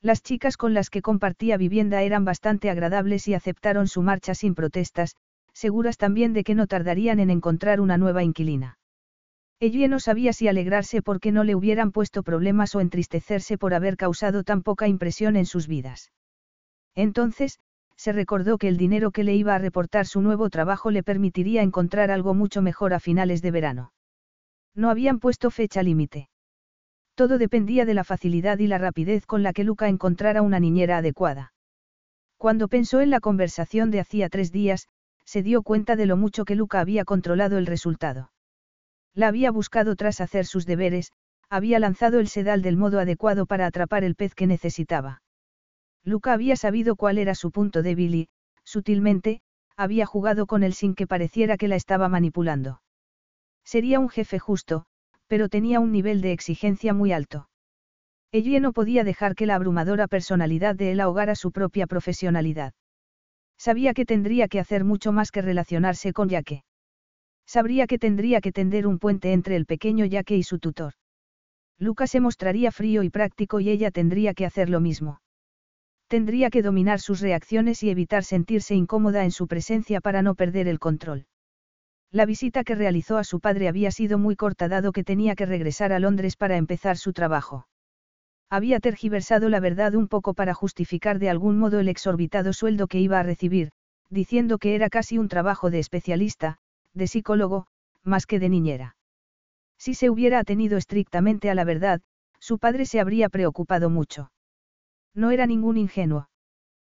Las 0.00 0.22
chicas 0.22 0.56
con 0.56 0.72
las 0.72 0.88
que 0.88 1.02
compartía 1.02 1.58
vivienda 1.58 2.00
eran 2.00 2.24
bastante 2.24 2.70
agradables 2.70 3.28
y 3.28 3.34
aceptaron 3.34 3.86
su 3.86 4.00
marcha 4.00 4.34
sin 4.34 4.54
protestas, 4.54 5.16
seguras 5.52 5.98
también 5.98 6.32
de 6.32 6.42
que 6.42 6.54
no 6.54 6.66
tardarían 6.66 7.20
en 7.20 7.28
encontrar 7.28 7.82
una 7.82 7.98
nueva 7.98 8.22
inquilina. 8.22 8.78
Ella 9.60 9.88
no 9.88 10.00
sabía 10.00 10.32
si 10.32 10.48
alegrarse 10.48 11.02
porque 11.02 11.32
no 11.32 11.44
le 11.44 11.54
hubieran 11.54 11.92
puesto 11.92 12.22
problemas 12.22 12.74
o 12.74 12.80
entristecerse 12.80 13.58
por 13.58 13.74
haber 13.74 13.98
causado 13.98 14.42
tan 14.42 14.62
poca 14.62 14.88
impresión 14.88 15.36
en 15.36 15.44
sus 15.44 15.68
vidas. 15.68 16.12
Entonces, 16.94 17.58
se 17.94 18.12
recordó 18.12 18.56
que 18.56 18.68
el 18.68 18.78
dinero 18.78 19.10
que 19.10 19.22
le 19.22 19.34
iba 19.34 19.54
a 19.54 19.58
reportar 19.58 20.06
su 20.06 20.22
nuevo 20.22 20.48
trabajo 20.48 20.90
le 20.90 21.02
permitiría 21.02 21.60
encontrar 21.60 22.10
algo 22.10 22.32
mucho 22.32 22.62
mejor 22.62 22.94
a 22.94 23.00
finales 23.00 23.42
de 23.42 23.50
verano. 23.50 23.92
No 24.74 24.90
habían 24.90 25.18
puesto 25.20 25.50
fecha 25.50 25.82
límite. 25.82 26.28
Todo 27.14 27.38
dependía 27.38 27.84
de 27.84 27.94
la 27.94 28.04
facilidad 28.04 28.58
y 28.58 28.66
la 28.66 28.78
rapidez 28.78 29.24
con 29.26 29.42
la 29.42 29.52
que 29.52 29.64
Luca 29.64 29.88
encontrara 29.88 30.42
una 30.42 30.58
niñera 30.58 30.98
adecuada. 30.98 31.52
Cuando 32.38 32.68
pensó 32.68 33.00
en 33.00 33.10
la 33.10 33.20
conversación 33.20 33.90
de 33.90 34.00
hacía 34.00 34.28
tres 34.28 34.50
días, 34.50 34.88
se 35.24 35.42
dio 35.42 35.62
cuenta 35.62 35.96
de 35.96 36.06
lo 36.06 36.16
mucho 36.16 36.44
que 36.44 36.56
Luca 36.56 36.80
había 36.80 37.04
controlado 37.04 37.56
el 37.56 37.66
resultado. 37.66 38.32
La 39.14 39.28
había 39.28 39.50
buscado 39.50 39.94
tras 39.96 40.20
hacer 40.20 40.44
sus 40.44 40.66
deberes, 40.66 41.12
había 41.48 41.78
lanzado 41.78 42.18
el 42.18 42.28
sedal 42.28 42.62
del 42.62 42.76
modo 42.76 42.98
adecuado 42.98 43.46
para 43.46 43.66
atrapar 43.66 44.02
el 44.02 44.16
pez 44.16 44.34
que 44.34 44.46
necesitaba. 44.46 45.22
Luca 46.02 46.32
había 46.32 46.56
sabido 46.56 46.96
cuál 46.96 47.18
era 47.18 47.34
su 47.34 47.50
punto 47.50 47.82
débil 47.82 48.14
y, 48.14 48.28
sutilmente, 48.64 49.40
había 49.76 50.04
jugado 50.04 50.46
con 50.46 50.62
él 50.64 50.74
sin 50.74 50.94
que 50.94 51.06
pareciera 51.06 51.56
que 51.56 51.68
la 51.68 51.76
estaba 51.76 52.08
manipulando. 52.08 52.80
Sería 53.64 53.98
un 53.98 54.08
jefe 54.08 54.38
justo, 54.38 54.84
pero 55.26 55.48
tenía 55.48 55.80
un 55.80 55.90
nivel 55.90 56.20
de 56.20 56.32
exigencia 56.32 56.92
muy 56.92 57.12
alto. 57.12 57.48
Ella 58.32 58.60
no 58.60 58.72
podía 58.72 59.04
dejar 59.04 59.34
que 59.34 59.46
la 59.46 59.54
abrumadora 59.54 60.08
personalidad 60.08 60.74
de 60.74 60.92
él 60.92 61.00
ahogara 61.00 61.34
su 61.34 61.52
propia 61.52 61.86
profesionalidad. 61.86 62.74
Sabía 63.56 63.94
que 63.94 64.04
tendría 64.04 64.48
que 64.48 64.60
hacer 64.60 64.84
mucho 64.84 65.12
más 65.12 65.30
que 65.30 65.40
relacionarse 65.40 66.12
con 66.12 66.28
Yaque. 66.28 66.64
Sabría 67.46 67.86
que 67.86 67.98
tendría 67.98 68.40
que 68.40 68.52
tender 68.52 68.86
un 68.86 68.98
puente 68.98 69.32
entre 69.32 69.56
el 69.56 69.66
pequeño 69.66 70.04
Yaque 70.04 70.36
y 70.36 70.42
su 70.42 70.58
tutor. 70.58 70.94
Luca 71.78 72.06
se 72.06 72.20
mostraría 72.20 72.72
frío 72.72 73.02
y 73.02 73.10
práctico 73.10 73.60
y 73.60 73.70
ella 73.70 73.90
tendría 73.90 74.34
que 74.34 74.46
hacer 74.46 74.70
lo 74.70 74.80
mismo. 74.80 75.20
Tendría 76.08 76.50
que 76.50 76.62
dominar 76.62 77.00
sus 77.00 77.20
reacciones 77.20 77.82
y 77.82 77.90
evitar 77.90 78.24
sentirse 78.24 78.74
incómoda 78.74 79.24
en 79.24 79.30
su 79.30 79.46
presencia 79.46 80.00
para 80.00 80.22
no 80.22 80.34
perder 80.34 80.68
el 80.68 80.78
control. 80.78 81.26
La 82.14 82.26
visita 82.26 82.62
que 82.62 82.76
realizó 82.76 83.18
a 83.18 83.24
su 83.24 83.40
padre 83.40 83.66
había 83.66 83.90
sido 83.90 84.18
muy 84.18 84.36
corta 84.36 84.68
dado 84.68 84.92
que 84.92 85.02
tenía 85.02 85.34
que 85.34 85.46
regresar 85.46 85.92
a 85.92 85.98
Londres 85.98 86.36
para 86.36 86.56
empezar 86.56 86.96
su 86.96 87.12
trabajo. 87.12 87.66
Había 88.48 88.78
tergiversado 88.78 89.48
la 89.48 89.58
verdad 89.58 89.96
un 89.96 90.06
poco 90.06 90.32
para 90.32 90.54
justificar 90.54 91.18
de 91.18 91.28
algún 91.28 91.58
modo 91.58 91.80
el 91.80 91.88
exorbitado 91.88 92.52
sueldo 92.52 92.86
que 92.86 93.00
iba 93.00 93.18
a 93.18 93.24
recibir, 93.24 93.72
diciendo 94.10 94.58
que 94.58 94.76
era 94.76 94.90
casi 94.90 95.18
un 95.18 95.26
trabajo 95.26 95.70
de 95.70 95.80
especialista, 95.80 96.58
de 96.92 97.08
psicólogo, 97.08 97.66
más 98.04 98.26
que 98.26 98.38
de 98.38 98.48
niñera. 98.48 98.96
Si 99.76 99.94
se 99.94 100.08
hubiera 100.08 100.38
atenido 100.38 100.78
estrictamente 100.78 101.50
a 101.50 101.56
la 101.56 101.64
verdad, 101.64 102.00
su 102.38 102.60
padre 102.60 102.86
se 102.86 103.00
habría 103.00 103.28
preocupado 103.28 103.90
mucho. 103.90 104.30
No 105.14 105.32
era 105.32 105.48
ningún 105.48 105.78
ingenuo. 105.78 106.28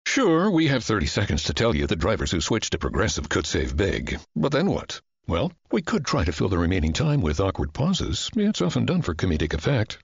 Sure, 0.07 0.47
we 0.47 0.69
have 0.69 0.85
30 0.85 1.05
seconds 1.05 1.43
to 1.43 1.53
tell 1.53 1.75
you 1.75 1.85
that 1.85 1.99
drivers 1.99 2.31
who 2.31 2.39
switch 2.39 2.69
to 2.69 2.77
Progressive 2.77 3.27
could 3.27 3.45
save 3.45 3.75
big. 3.75 4.17
But 4.33 4.53
then 4.53 4.67
what? 4.67 5.01
Well, 5.27 5.51
we 5.71 5.81
could 5.81 6.05
try 6.05 6.23
to 6.23 6.31
fill 6.31 6.47
the 6.47 6.57
remaining 6.57 6.93
time 6.93 7.21
with 7.21 7.41
awkward 7.41 7.73
pauses. 7.73 8.29
It's 8.35 8.61
often 8.61 8.85
done 8.85 9.01
for 9.01 9.13
comedic 9.13 9.53
effect. 9.53 9.97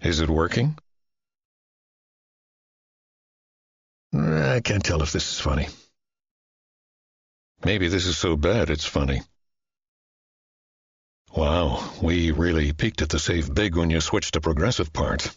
Is 0.00 0.20
it 0.20 0.28
working? 0.28 0.76
Eh, 4.14 4.56
I 4.56 4.60
can't 4.60 4.84
tell 4.84 5.02
if 5.02 5.12
this 5.12 5.32
is 5.32 5.40
funny. 5.40 5.68
Maybe 7.64 7.88
this 7.88 8.06
is 8.06 8.18
so 8.18 8.36
bad 8.36 8.68
it's 8.68 8.84
funny. 8.84 9.22
Wow, 11.34 11.92
we 12.02 12.30
really 12.30 12.72
peaked 12.72 13.02
at 13.02 13.08
the 13.08 13.18
save 13.18 13.54
big 13.54 13.76
when 13.76 13.90
you 13.90 14.00
switched 14.00 14.34
to 14.34 14.40
Progressive 14.40 14.92
part. 14.92 15.36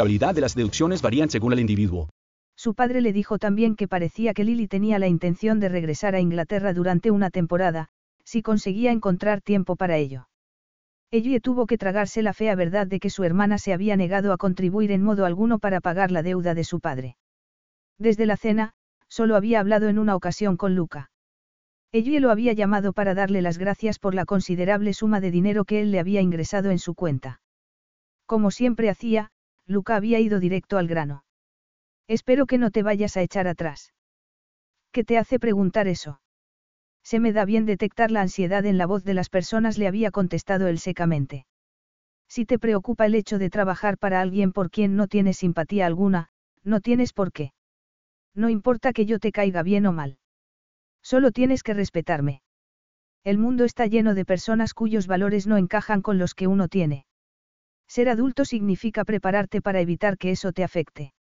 de 0.03 0.41
las 0.41 0.55
deducciones 0.55 1.01
varían 1.01 1.29
según 1.29 1.53
el 1.53 1.59
individuo. 1.59 2.09
Su 2.55 2.73
padre 2.73 3.01
le 3.01 3.13
dijo 3.13 3.39
también 3.39 3.75
que 3.75 3.87
parecía 3.87 4.33
que 4.33 4.43
Lily 4.43 4.67
tenía 4.67 4.99
la 4.99 5.07
intención 5.07 5.59
de 5.59 5.69
regresar 5.69 6.15
a 6.15 6.19
Inglaterra 6.19 6.73
durante 6.73 7.11
una 7.11 7.29
temporada, 7.29 7.89
si 8.23 8.41
conseguía 8.41 8.91
encontrar 8.91 9.41
tiempo 9.41 9.75
para 9.75 9.97
ello. 9.97 10.27
Ellie 11.11 11.41
tuvo 11.41 11.65
que 11.65 11.77
tragarse 11.77 12.21
la 12.21 12.33
fea 12.33 12.55
verdad 12.55 12.87
de 12.87 12.99
que 12.99 13.09
su 13.09 13.23
hermana 13.23 13.57
se 13.57 13.73
había 13.73 13.97
negado 13.97 14.31
a 14.31 14.37
contribuir 14.37 14.91
en 14.91 15.03
modo 15.03 15.25
alguno 15.25 15.59
para 15.59 15.81
pagar 15.81 16.09
la 16.09 16.23
deuda 16.23 16.53
de 16.53 16.63
su 16.63 16.79
padre. 16.79 17.17
Desde 17.99 18.25
la 18.25 18.37
cena, 18.37 18.73
solo 19.07 19.35
había 19.35 19.59
hablado 19.59 19.89
en 19.89 19.99
una 19.99 20.15
ocasión 20.15 20.55
con 20.55 20.75
Luca. 20.75 21.11
Ellie 21.91 22.21
lo 22.21 22.31
había 22.31 22.53
llamado 22.53 22.93
para 22.93 23.13
darle 23.13 23.41
las 23.41 23.57
gracias 23.57 23.99
por 23.99 24.15
la 24.15 24.23
considerable 24.23 24.93
suma 24.93 25.19
de 25.19 25.31
dinero 25.31 25.65
que 25.65 25.81
él 25.81 25.91
le 25.91 25.99
había 25.99 26.21
ingresado 26.21 26.71
en 26.71 26.79
su 26.79 26.95
cuenta. 26.95 27.41
Como 28.25 28.49
siempre 28.49 28.89
hacía, 28.89 29.31
Luca 29.71 29.95
había 29.95 30.19
ido 30.19 30.39
directo 30.39 30.77
al 30.77 30.87
grano. 30.87 31.23
Espero 32.07 32.45
que 32.45 32.57
no 32.57 32.71
te 32.71 32.83
vayas 32.83 33.15
a 33.17 33.21
echar 33.21 33.47
atrás. 33.47 33.93
¿Qué 34.91 35.03
te 35.03 35.17
hace 35.17 35.39
preguntar 35.39 35.87
eso? 35.87 36.19
Se 37.03 37.19
me 37.19 37.31
da 37.31 37.45
bien 37.45 37.65
detectar 37.65 38.11
la 38.11 38.21
ansiedad 38.21 38.65
en 38.65 38.77
la 38.77 38.85
voz 38.85 39.03
de 39.03 39.13
las 39.13 39.29
personas, 39.29 39.77
le 39.77 39.87
había 39.87 40.11
contestado 40.11 40.67
él 40.67 40.77
secamente. 40.77 41.45
Si 42.27 42.45
te 42.45 42.59
preocupa 42.59 43.05
el 43.05 43.15
hecho 43.15 43.39
de 43.39 43.49
trabajar 43.49 43.97
para 43.97 44.21
alguien 44.21 44.51
por 44.51 44.69
quien 44.69 44.95
no 44.95 45.07
tienes 45.07 45.37
simpatía 45.37 45.85
alguna, 45.85 46.29
no 46.63 46.79
tienes 46.81 47.13
por 47.13 47.31
qué. 47.31 47.53
No 48.35 48.49
importa 48.49 48.93
que 48.93 49.05
yo 49.05 49.19
te 49.19 49.31
caiga 49.31 49.63
bien 49.63 49.85
o 49.85 49.91
mal. 49.91 50.17
Solo 51.01 51.31
tienes 51.31 51.63
que 51.63 51.73
respetarme. 51.73 52.41
El 53.23 53.37
mundo 53.37 53.65
está 53.65 53.85
lleno 53.85 54.15
de 54.15 54.25
personas 54.25 54.73
cuyos 54.73 55.07
valores 55.07 55.47
no 55.47 55.57
encajan 55.57 56.01
con 56.01 56.17
los 56.17 56.35
que 56.35 56.47
uno 56.47 56.67
tiene. 56.67 57.05
Ser 57.91 58.07
adulto 58.07 58.45
significa 58.45 59.03
prepararte 59.03 59.61
para 59.61 59.81
evitar 59.81 60.17
que 60.17 60.31
eso 60.31 60.53
te 60.53 60.63
afecte. 60.63 61.13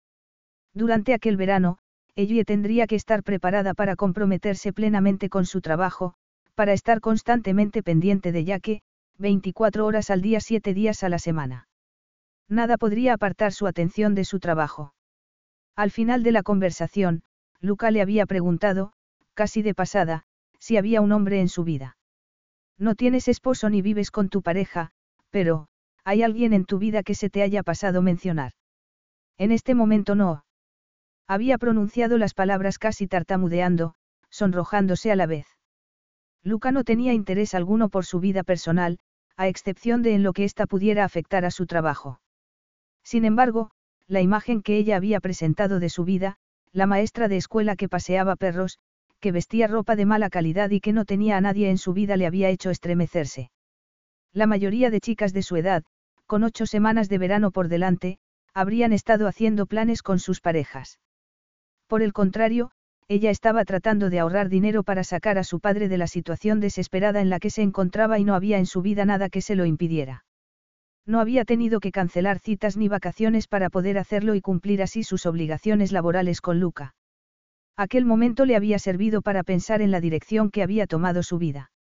Durante 0.72 1.14
aquel 1.14 1.36
verano, 1.36 1.78
Ellie 2.14 2.44
tendría 2.44 2.86
que 2.86 2.94
estar 2.94 3.24
preparada 3.24 3.74
para 3.74 3.96
comprometerse 3.96 4.72
plenamente 4.72 5.28
con 5.28 5.46
su 5.46 5.62
trabajo, 5.62 6.14
para 6.54 6.72
estar 6.72 7.00
constantemente 7.00 7.82
pendiente 7.82 8.30
de 8.30 8.44
Yaque, 8.44 8.82
24 9.18 9.84
horas 9.84 10.10
al 10.10 10.22
día 10.22 10.38
7 10.38 10.72
días 10.72 11.02
a 11.02 11.08
la 11.08 11.18
semana. 11.18 11.66
Nada 12.48 12.78
podría 12.78 13.14
apartar 13.14 13.50
su 13.52 13.66
atención 13.66 14.14
de 14.14 14.24
su 14.24 14.38
trabajo. 14.38 14.94
Al 15.74 15.90
final 15.90 16.22
de 16.22 16.30
la 16.30 16.44
conversación, 16.44 17.24
Luca 17.60 17.90
le 17.90 18.00
había 18.00 18.26
preguntado, 18.26 18.92
casi 19.34 19.62
de 19.62 19.74
pasada, 19.74 20.22
si 20.60 20.76
había 20.76 21.00
un 21.00 21.10
hombre 21.10 21.40
en 21.40 21.48
su 21.48 21.64
vida. 21.64 21.96
No 22.78 22.94
tienes 22.94 23.26
esposo 23.26 23.70
ni 23.70 23.82
vives 23.82 24.12
con 24.12 24.28
tu 24.28 24.40
pareja, 24.40 24.92
pero, 25.30 25.66
¿hay 26.10 26.24
alguien 26.24 26.52
en 26.54 26.64
tu 26.64 26.78
vida 26.78 27.04
que 27.04 27.14
se 27.14 27.30
te 27.30 27.40
haya 27.40 27.62
pasado 27.62 28.02
mencionar? 28.02 28.50
En 29.38 29.52
este 29.52 29.76
momento 29.76 30.16
no. 30.16 30.44
Había 31.28 31.56
pronunciado 31.56 32.18
las 32.18 32.34
palabras 32.34 32.80
casi 32.80 33.06
tartamudeando, 33.06 33.94
sonrojándose 34.28 35.12
a 35.12 35.14
la 35.14 35.26
vez. 35.26 35.46
Luca 36.42 36.72
no 36.72 36.82
tenía 36.82 37.12
interés 37.12 37.54
alguno 37.54 37.90
por 37.90 38.06
su 38.06 38.18
vida 38.18 38.42
personal, 38.42 38.98
a 39.36 39.46
excepción 39.46 40.02
de 40.02 40.14
en 40.14 40.24
lo 40.24 40.32
que 40.32 40.42
ésta 40.42 40.66
pudiera 40.66 41.04
afectar 41.04 41.44
a 41.44 41.52
su 41.52 41.66
trabajo. 41.66 42.20
Sin 43.04 43.24
embargo, 43.24 43.70
la 44.08 44.20
imagen 44.20 44.62
que 44.62 44.78
ella 44.78 44.96
había 44.96 45.20
presentado 45.20 45.78
de 45.78 45.90
su 45.90 46.02
vida, 46.02 46.38
la 46.72 46.86
maestra 46.86 47.28
de 47.28 47.36
escuela 47.36 47.76
que 47.76 47.88
paseaba 47.88 48.34
perros, 48.34 48.80
que 49.20 49.30
vestía 49.30 49.68
ropa 49.68 49.94
de 49.94 50.06
mala 50.06 50.28
calidad 50.28 50.70
y 50.70 50.80
que 50.80 50.92
no 50.92 51.04
tenía 51.04 51.36
a 51.36 51.40
nadie 51.40 51.70
en 51.70 51.78
su 51.78 51.92
vida 51.92 52.16
le 52.16 52.26
había 52.26 52.48
hecho 52.48 52.70
estremecerse. 52.70 53.52
La 54.32 54.48
mayoría 54.48 54.90
de 54.90 55.00
chicas 55.00 55.32
de 55.32 55.42
su 55.42 55.54
edad, 55.54 55.84
con 56.30 56.44
ocho 56.44 56.64
semanas 56.64 57.08
de 57.08 57.18
verano 57.18 57.50
por 57.50 57.66
delante, 57.66 58.18
habrían 58.54 58.92
estado 58.92 59.26
haciendo 59.26 59.66
planes 59.66 60.00
con 60.00 60.20
sus 60.20 60.40
parejas. 60.40 61.00
Por 61.88 62.02
el 62.02 62.12
contrario, 62.12 62.70
ella 63.08 63.30
estaba 63.30 63.64
tratando 63.64 64.10
de 64.10 64.20
ahorrar 64.20 64.48
dinero 64.48 64.84
para 64.84 65.02
sacar 65.02 65.38
a 65.38 65.42
su 65.42 65.58
padre 65.58 65.88
de 65.88 65.98
la 65.98 66.06
situación 66.06 66.60
desesperada 66.60 67.20
en 67.20 67.30
la 67.30 67.40
que 67.40 67.50
se 67.50 67.62
encontraba 67.62 68.20
y 68.20 68.24
no 68.24 68.36
había 68.36 68.58
en 68.58 68.66
su 68.66 68.80
vida 68.80 69.04
nada 69.04 69.28
que 69.28 69.40
se 69.40 69.56
lo 69.56 69.66
impidiera. 69.66 70.24
No 71.04 71.18
había 71.18 71.44
tenido 71.44 71.80
que 71.80 71.90
cancelar 71.90 72.38
citas 72.38 72.76
ni 72.76 72.86
vacaciones 72.86 73.48
para 73.48 73.68
poder 73.68 73.98
hacerlo 73.98 74.36
y 74.36 74.40
cumplir 74.40 74.82
así 74.82 75.02
sus 75.02 75.26
obligaciones 75.26 75.90
laborales 75.90 76.40
con 76.40 76.60
Luca. 76.60 76.94
Aquel 77.76 78.04
momento 78.04 78.44
le 78.44 78.54
había 78.54 78.78
servido 78.78 79.20
para 79.20 79.42
pensar 79.42 79.82
en 79.82 79.90
la 79.90 80.00
dirección 80.00 80.52
que 80.52 80.62
había 80.62 80.86
tomado 80.86 81.24
su 81.24 81.38
vida. 81.38 81.72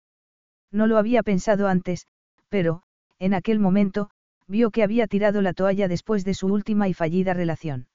No 0.72 0.88
lo 0.88 0.98
había 0.98 1.22
pensado 1.22 1.68
antes, 1.68 2.08
pero, 2.50 2.82
en 3.20 3.36
aquel 3.36 3.60
momento, 3.60 4.10
vio 4.50 4.72
que 4.72 4.84
había 4.84 5.08
tirado 5.08 5.42
la 5.42 5.54
toalla 5.54 5.88
después 5.88 6.26
de 6.26 6.34
su 6.34 6.48
última 6.48 6.88
y 6.90 6.94
fallida 6.94 7.34
relación. 7.34 7.88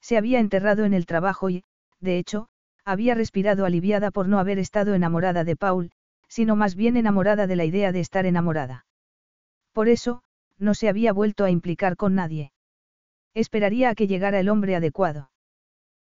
Se 0.00 0.18
había 0.18 0.40
enterrado 0.40 0.84
en 0.84 0.92
el 0.92 1.06
trabajo 1.06 1.48
y, 1.48 1.64
de 2.00 2.18
hecho, 2.18 2.48
había 2.84 3.14
respirado 3.14 3.64
aliviada 3.64 4.10
por 4.10 4.28
no 4.28 4.38
haber 4.38 4.58
estado 4.58 4.94
enamorada 4.94 5.44
de 5.44 5.56
Paul, 5.56 5.92
sino 6.28 6.56
más 6.56 6.74
bien 6.74 6.96
enamorada 6.96 7.46
de 7.46 7.56
la 7.56 7.64
idea 7.64 7.92
de 7.92 8.00
estar 8.00 8.26
enamorada. 8.26 8.86
Por 9.72 9.88
eso, 9.88 10.22
no 10.58 10.74
se 10.74 10.88
había 10.88 11.12
vuelto 11.12 11.44
a 11.44 11.50
implicar 11.50 11.96
con 11.96 12.14
nadie. 12.14 12.52
Esperaría 13.34 13.90
a 13.90 13.94
que 13.94 14.08
llegara 14.08 14.40
el 14.40 14.48
hombre 14.48 14.74
adecuado. 14.74 15.30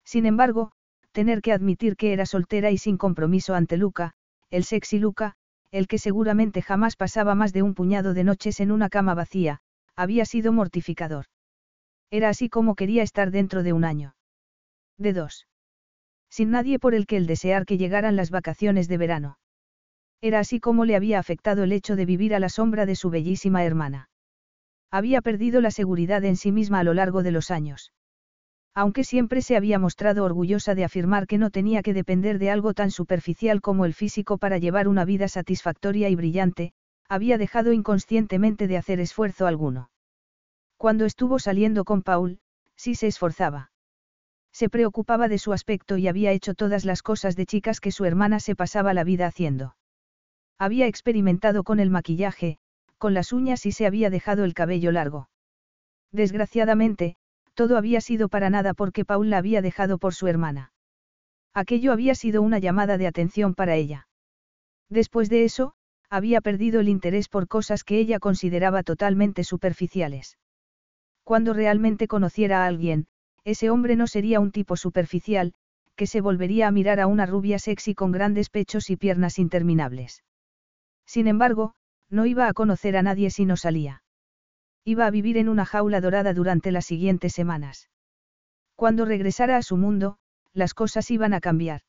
Sin 0.04 0.26
embargo, 0.26 0.72
tener 1.12 1.42
que 1.42 1.54
admitir 1.54 1.96
que 1.96 2.14
era 2.14 2.26
soltera 2.26 2.72
y 2.72 2.78
sin 2.78 2.98
compromiso 2.98 3.54
ante 3.54 3.78
Luca, 3.78 4.14
el 4.50 4.64
sexy 4.64 4.98
Luca, 4.98 5.36
el 5.72 5.88
que 5.88 5.98
seguramente 5.98 6.62
jamás 6.62 6.96
pasaba 6.96 7.36
más 7.36 7.54
de 7.54 7.62
un 7.62 7.74
puñado 7.74 8.14
de 8.14 8.24
noches 8.24 8.60
en 8.60 8.72
una 8.72 8.90
cama 8.90 9.14
vacía, 9.14 9.60
había 9.96 10.26
sido 10.26 10.52
mortificador. 10.52 11.26
Era 12.12 12.30
así 12.30 12.50
como 12.50 12.76
quería 12.76 13.04
estar 13.04 13.32
dentro 13.32 13.64
de 13.64 13.74
un 13.74 13.84
año. 13.84 14.16
De 14.98 15.14
dos 15.14 15.46
sin 16.30 16.52
nadie 16.52 16.80
por 16.80 16.94
el 16.94 17.06
que 17.08 17.18
el 17.18 17.28
desear 17.28 17.66
que 17.66 17.78
llegaran 17.78 18.16
las 18.16 18.30
vacaciones 18.30 18.88
de 18.88 18.98
verano. 18.98 19.38
Era 20.22 20.40
así 20.40 20.60
como 20.60 20.86
le 20.86 20.96
había 20.96 21.20
afectado 21.20 21.64
el 21.64 21.72
hecho 21.72 21.96
de 21.96 22.06
vivir 22.06 22.36
a 22.36 22.40
la 22.40 22.50
sombra 22.50 22.86
de 22.86 22.96
su 22.96 23.10
bellísima 23.10 23.64
hermana. 23.64 24.10
Había 24.92 25.22
perdido 25.22 25.62
la 25.62 25.72
seguridad 25.72 26.24
en 26.24 26.36
sí 26.36 26.52
misma 26.52 26.80
a 26.80 26.84
lo 26.84 26.94
largo 26.94 27.24
de 27.24 27.32
los 27.32 27.52
años. 27.52 27.92
Aunque 28.76 29.04
siempre 29.04 29.42
se 29.42 29.56
había 29.56 29.80
mostrado 29.80 30.24
orgullosa 30.24 30.76
de 30.76 30.84
afirmar 30.84 31.28
que 31.28 31.38
no 31.38 31.50
tenía 31.50 31.82
que 31.82 31.94
depender 31.94 32.40
de 32.40 32.52
algo 32.52 32.74
tan 32.74 32.92
superficial 32.92 33.62
como 33.62 33.86
el 33.86 33.94
físico 33.94 34.38
para 34.38 34.58
llevar 34.58 34.88
una 34.88 35.06
vida 35.06 35.28
satisfactoria 35.28 36.10
y 36.10 36.16
brillante, 36.16 36.74
había 37.08 37.38
dejado 37.38 37.74
inconscientemente 37.74 38.68
de 38.68 38.78
hacer 38.78 39.00
esfuerzo 39.00 39.48
alguno. 39.48 39.90
Cuando 40.78 41.06
estuvo 41.06 41.40
saliendo 41.40 41.84
con 41.84 42.04
Paul, 42.04 42.40
sí 42.76 42.96
se 42.96 43.08
esforzaba. 43.08 43.72
Se 44.52 44.70
preocupaba 44.70 45.28
de 45.28 45.38
su 45.38 45.52
aspecto 45.54 45.98
y 45.98 46.08
había 46.08 46.32
hecho 46.32 46.54
todas 46.54 46.86
las 46.86 47.02
cosas 47.02 47.36
de 47.36 47.46
chicas 47.46 47.80
que 47.80 47.92
su 47.92 48.06
hermana 48.06 48.40
se 48.40 48.56
pasaba 48.56 48.94
la 48.94 49.04
vida 49.04 49.28
haciendo. 49.28 49.76
Había 50.58 50.88
experimentado 50.88 51.64
con 51.64 51.80
el 51.80 51.90
maquillaje, 51.90 52.60
con 52.98 53.14
las 53.14 53.34
uñas 53.34 53.66
y 53.66 53.72
se 53.72 53.86
había 53.86 54.10
dejado 54.10 54.44
el 54.44 54.54
cabello 54.54 54.92
largo. 54.92 55.30
Desgraciadamente, 56.12 57.16
todo 57.60 57.76
había 57.76 58.00
sido 58.00 58.30
para 58.30 58.50
nada 58.50 58.74
porque 58.74 59.04
Paul 59.04 59.30
la 59.30 59.40
había 59.40 59.62
dejado 59.62 59.98
por 59.98 60.14
su 60.16 60.28
hermana. 60.28 60.72
Aquello 61.54 61.92
había 61.92 62.16
sido 62.16 62.42
una 62.42 62.58
llamada 62.58 62.98
de 62.98 63.06
atención 63.06 63.54
para 63.54 63.76
ella. 63.76 64.08
Después 64.90 65.30
de 65.30 65.44
eso, 65.44 65.74
había 66.10 66.40
perdido 66.40 66.80
el 66.80 66.88
interés 66.88 67.28
por 67.28 67.50
cosas 67.50 67.84
que 67.84 68.00
ella 68.00 68.20
consideraba 68.20 68.84
totalmente 68.84 69.44
superficiales. 69.44 70.38
Cuando 71.26 71.52
realmente 71.52 72.08
conociera 72.08 72.64
a 72.64 72.66
alguien, 72.66 73.08
ese 73.44 73.70
hombre 73.70 73.98
no 73.98 74.08
sería 74.08 74.40
un 74.40 74.52
tipo 74.52 74.78
superficial, 74.78 75.54
que 75.98 76.08
se 76.08 76.22
volvería 76.22 76.70
a 76.70 76.72
mirar 76.72 77.02
a 77.02 77.08
una 77.08 77.26
rubia 77.26 77.60
sexy 77.60 77.94
con 77.94 78.14
grandes 78.14 78.50
pechos 78.50 78.90
y 78.90 78.96
piernas 78.96 79.38
interminables. 79.38 80.24
Sin 81.06 81.28
embargo, 81.28 81.74
no 82.10 82.26
iba 82.26 82.48
a 82.48 82.54
conocer 82.54 82.96
a 82.96 83.04
nadie 83.04 83.32
si 83.32 83.44
no 83.44 83.58
salía. 83.58 84.02
Iba 84.90 85.06
a 85.06 85.12
vivir 85.12 85.38
en 85.38 85.50
una 85.50 85.66
jaula 85.66 86.02
dorada 86.02 86.34
durante 86.34 86.72
las 86.72 86.88
siguientes 86.88 87.34
semanas. 87.34 87.92
Cuando 88.76 89.06
regresara 89.06 89.56
a 89.56 89.62
su 89.62 89.78
mundo, 89.78 90.18
las 90.52 90.74
cosas 90.74 91.12
iban 91.12 91.36
a 91.36 91.42
cambiar. 91.42 91.82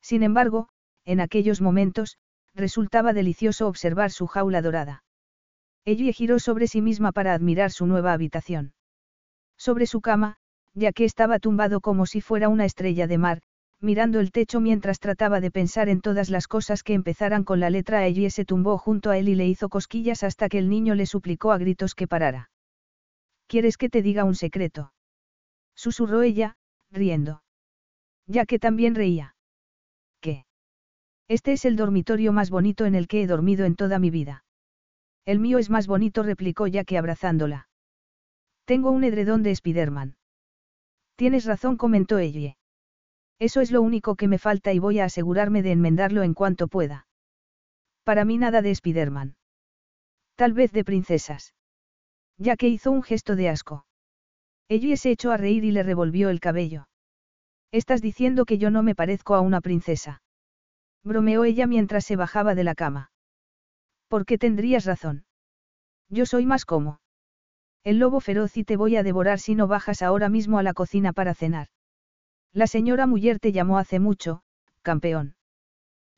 Sin 0.00 0.22
embargo, 0.22 0.70
en 1.04 1.20
aquellos 1.20 1.60
momentos, 1.60 2.16
resultaba 2.54 3.12
delicioso 3.12 3.68
observar 3.68 4.10
su 4.10 4.26
jaula 4.26 4.62
dorada. 4.62 5.04
Ella 5.84 6.10
giró 6.14 6.38
sobre 6.38 6.66
sí 6.66 6.80
misma 6.80 7.12
para 7.12 7.34
admirar 7.34 7.70
su 7.70 7.84
nueva 7.84 8.14
habitación. 8.14 8.72
Sobre 9.58 9.84
su 9.86 10.00
cama, 10.00 10.38
ya 10.72 10.92
que 10.92 11.04
estaba 11.04 11.38
tumbado 11.38 11.82
como 11.82 12.06
si 12.06 12.22
fuera 12.22 12.48
una 12.48 12.64
estrella 12.64 13.06
de 13.06 13.18
mar, 13.18 13.42
mirando 13.84 14.18
el 14.18 14.32
techo 14.32 14.60
mientras 14.60 14.98
trataba 14.98 15.40
de 15.40 15.52
pensar 15.52 15.88
en 15.88 16.00
todas 16.00 16.30
las 16.30 16.48
cosas 16.48 16.82
que 16.82 16.94
empezaran 16.94 17.44
con 17.44 17.60
la 17.60 17.70
letra 17.70 18.06
E 18.06 18.10
y 18.10 18.30
se 18.30 18.44
tumbó 18.44 18.78
junto 18.78 19.10
a 19.10 19.18
él 19.18 19.28
y 19.28 19.36
le 19.36 19.46
hizo 19.46 19.68
cosquillas 19.68 20.24
hasta 20.24 20.48
que 20.48 20.58
el 20.58 20.68
niño 20.68 20.94
le 20.94 21.06
suplicó 21.06 21.52
a 21.52 21.58
gritos 21.58 21.94
que 21.94 22.08
parara. 22.08 22.50
¿Quieres 23.46 23.76
que 23.76 23.88
te 23.88 24.02
diga 24.02 24.24
un 24.24 24.34
secreto? 24.34 24.92
Susurró 25.76 26.22
ella, 26.22 26.56
riendo. 26.90 27.42
Ya 28.26 28.46
que 28.46 28.58
también 28.58 28.94
reía. 28.94 29.36
¿Qué? 30.20 30.46
Este 31.28 31.52
es 31.52 31.64
el 31.64 31.76
dormitorio 31.76 32.32
más 32.32 32.50
bonito 32.50 32.86
en 32.86 32.94
el 32.94 33.06
que 33.06 33.22
he 33.22 33.26
dormido 33.26 33.66
en 33.66 33.76
toda 33.76 33.98
mi 33.98 34.10
vida. 34.10 34.44
El 35.26 35.38
mío 35.38 35.58
es 35.58 35.70
más 35.70 35.86
bonito, 35.86 36.22
replicó 36.22 36.66
ya 36.66 36.84
que 36.84 36.98
abrazándola. 36.98 37.68
Tengo 38.64 38.90
un 38.90 39.04
edredón 39.04 39.42
de 39.42 39.54
Spiderman. 39.54 40.16
Tienes 41.16 41.44
razón, 41.44 41.76
comentó 41.76 42.18
ella. 42.18 42.56
Eso 43.38 43.60
es 43.60 43.70
lo 43.70 43.82
único 43.82 44.16
que 44.16 44.28
me 44.28 44.38
falta 44.38 44.72
y 44.72 44.78
voy 44.78 45.00
a 45.00 45.04
asegurarme 45.04 45.62
de 45.62 45.72
enmendarlo 45.72 46.22
en 46.22 46.34
cuanto 46.34 46.68
pueda. 46.68 47.06
Para 48.04 48.24
mí 48.24 48.38
nada 48.38 48.62
de 48.62 48.74
Spiderman. 48.74 49.36
Tal 50.36 50.52
vez 50.52 50.72
de 50.72 50.84
princesas. 50.84 51.54
Ya 52.38 52.56
que 52.56 52.68
hizo 52.68 52.90
un 52.90 53.02
gesto 53.02 53.36
de 53.36 53.48
asco. 53.48 53.86
Ella 54.68 54.96
se 54.96 55.10
echó 55.10 55.30
a 55.30 55.36
reír 55.36 55.64
y 55.64 55.72
le 55.72 55.82
revolvió 55.82 56.30
el 56.30 56.40
cabello. 56.40 56.88
Estás 57.70 58.00
diciendo 58.02 58.44
que 58.44 58.58
yo 58.58 58.70
no 58.70 58.82
me 58.82 58.94
parezco 58.94 59.34
a 59.34 59.40
una 59.40 59.60
princesa. 59.60 60.22
Bromeó 61.02 61.44
ella 61.44 61.66
mientras 61.66 62.04
se 62.04 62.16
bajaba 62.16 62.54
de 62.54 62.64
la 62.64 62.74
cama. 62.74 63.10
¿Por 64.08 64.26
qué 64.26 64.38
tendrías 64.38 64.84
razón? 64.84 65.26
Yo 66.08 66.24
soy 66.24 66.46
más 66.46 66.64
como. 66.64 67.00
El 67.82 67.98
lobo 67.98 68.20
feroz 68.20 68.56
y 68.56 68.64
te 68.64 68.76
voy 68.76 68.96
a 68.96 69.02
devorar 69.02 69.38
si 69.38 69.54
no 69.54 69.66
bajas 69.66 70.02
ahora 70.02 70.28
mismo 70.28 70.58
a 70.58 70.62
la 70.62 70.72
cocina 70.72 71.12
para 71.12 71.34
cenar. 71.34 71.68
La 72.54 72.68
señora 72.68 73.08
Muller 73.08 73.40
te 73.40 73.50
llamó 73.50 73.78
hace 73.78 73.98
mucho, 73.98 74.42
campeón. 74.82 75.34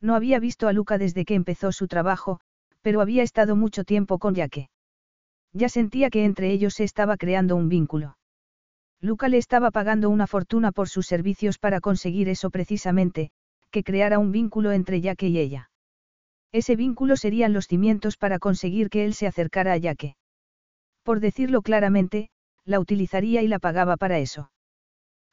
No 0.03 0.15
había 0.15 0.39
visto 0.39 0.69
a 0.69 0.75
Luca 0.75 0.99
desde 0.99 1.25
que 1.25 1.35
empezó 1.35 1.73
su 1.73 1.89
trabajo, 1.89 2.41
pero 2.83 3.01
había 3.01 3.23
estado 3.23 3.57
mucho 3.57 3.85
tiempo 3.85 4.19
con 4.19 4.35
Yaque. 4.35 4.69
Ya 5.55 5.71
sentía 5.71 6.11
que 6.11 6.27
entre 6.27 6.53
ellos 6.53 6.75
se 6.75 6.85
estaba 6.85 7.17
creando 7.17 7.57
un 7.57 7.71
vínculo. 7.71 8.19
Luca 9.01 9.29
le 9.29 9.39
estaba 9.39 9.71
pagando 9.71 10.11
una 10.11 10.27
fortuna 10.27 10.73
por 10.73 10.91
sus 10.91 11.07
servicios 11.07 11.59
para 11.59 11.81
conseguir 11.81 12.29
eso 12.29 12.51
precisamente, 12.51 13.31
que 13.71 13.83
creara 13.83 14.19
un 14.19 14.31
vínculo 14.31 14.73
entre 14.73 15.01
Yaque 15.01 15.29
y 15.29 15.39
ella. 15.39 15.71
Ese 16.53 16.77
vínculo 16.77 17.17
serían 17.17 17.55
los 17.55 17.67
cimientos 17.67 18.19
para 18.19 18.39
conseguir 18.39 18.91
que 18.91 19.07
él 19.07 19.15
se 19.15 19.27
acercara 19.27 19.73
a 19.73 19.79
Yaque. 19.79 20.17
Por 21.03 21.21
decirlo 21.21 21.63
claramente, 21.63 22.29
la 22.67 22.79
utilizaría 22.79 23.41
y 23.41 23.49
la 23.49 23.59
pagaba 23.59 23.97
para 23.97 24.19
eso. 24.19 24.51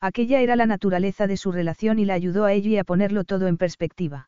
Aquella 0.04 0.42
era 0.42 0.58
la 0.58 0.66
naturaleza 0.66 1.28
de 1.28 1.38
su 1.38 1.54
relación 1.54 1.98
y 1.98 2.04
la 2.04 2.14
ayudó 2.14 2.44
a 2.44 2.52
ella 2.52 2.82
a 2.82 2.84
ponerlo 2.84 3.24
todo 3.24 3.48
en 3.48 3.56
perspectiva. 3.56 4.28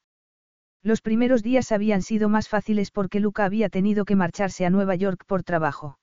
Los 0.82 1.02
primeros 1.02 1.44
días 1.44 1.74
habían 1.74 2.02
sido 2.02 2.30
más 2.30 2.48
fáciles 2.48 2.92
porque 2.92 3.20
Luca 3.20 3.44
había 3.44 3.68
tenido 3.68 4.06
que 4.06 4.16
marcharse 4.16 4.66
a 4.66 4.70
Nueva 4.70 4.96
York 4.96 5.26
por 5.28 5.44
trabajo. 5.44 6.00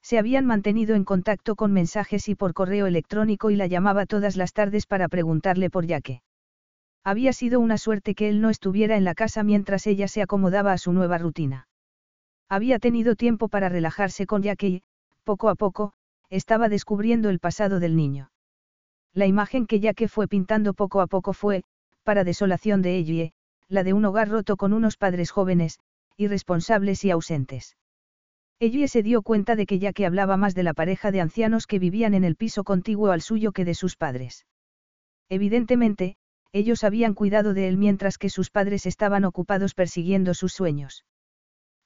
Se 0.00 0.18
habían 0.18 0.46
mantenido 0.46 0.94
en 0.94 1.04
contacto 1.04 1.56
con 1.56 1.74
mensajes 1.74 2.26
y 2.30 2.34
por 2.34 2.54
correo 2.54 2.86
electrónico 2.86 3.50
y 3.50 3.56
la 3.56 3.66
llamaba 3.66 4.06
todas 4.06 4.34
las 4.34 4.54
tardes 4.54 4.86
para 4.86 5.08
preguntarle 5.08 5.68
por 5.68 5.84
Yaque. 5.84 6.22
Había 7.04 7.34
sido 7.34 7.60
una 7.60 7.76
suerte 7.76 8.14
que 8.14 8.30
él 8.30 8.40
no 8.40 8.48
estuviera 8.48 8.96
en 8.96 9.04
la 9.04 9.14
casa 9.14 9.42
mientras 9.42 9.86
ella 9.86 10.08
se 10.08 10.22
acomodaba 10.22 10.72
a 10.72 10.78
su 10.78 10.94
nueva 10.94 11.18
rutina. 11.18 11.68
Había 12.48 12.78
tenido 12.78 13.14
tiempo 13.14 13.48
para 13.48 13.68
relajarse 13.68 14.24
con 14.24 14.40
Yaque 14.42 14.68
y, 14.68 14.82
poco 15.22 15.50
a 15.50 15.54
poco, 15.54 15.92
estaba 16.30 16.70
descubriendo 16.70 17.28
el 17.28 17.40
pasado 17.40 17.78
del 17.78 17.94
niño. 17.94 18.30
La 19.16 19.26
imagen 19.26 19.66
que 19.66 19.80
Yaque 19.80 20.08
fue 20.08 20.28
pintando 20.28 20.74
poco 20.74 21.00
a 21.00 21.06
poco 21.06 21.32
fue, 21.32 21.62
para 22.04 22.22
desolación 22.22 22.82
de 22.82 22.98
ella, 22.98 23.30
la 23.66 23.82
de 23.82 23.94
un 23.94 24.04
hogar 24.04 24.28
roto 24.28 24.58
con 24.58 24.74
unos 24.74 24.98
padres 24.98 25.30
jóvenes, 25.30 25.78
irresponsables 26.18 27.02
y 27.02 27.10
ausentes. 27.10 27.78
Ellie 28.60 28.88
se 28.88 29.02
dio 29.02 29.22
cuenta 29.22 29.56
de 29.56 29.64
que 29.64 29.78
ya 29.78 29.94
que 29.94 30.04
hablaba 30.04 30.36
más 30.36 30.54
de 30.54 30.64
la 30.64 30.74
pareja 30.74 31.12
de 31.12 31.22
ancianos 31.22 31.66
que 31.66 31.78
vivían 31.78 32.12
en 32.12 32.24
el 32.24 32.36
piso 32.36 32.62
contiguo 32.62 33.10
al 33.10 33.22
suyo 33.22 33.52
que 33.52 33.64
de 33.64 33.72
sus 33.72 33.96
padres. 33.96 34.44
Evidentemente, 35.30 36.16
ellos 36.52 36.84
habían 36.84 37.14
cuidado 37.14 37.54
de 37.54 37.68
él 37.68 37.78
mientras 37.78 38.18
que 38.18 38.28
sus 38.28 38.50
padres 38.50 38.84
estaban 38.84 39.24
ocupados 39.24 39.72
persiguiendo 39.72 40.34
sus 40.34 40.52
sueños. 40.52 41.06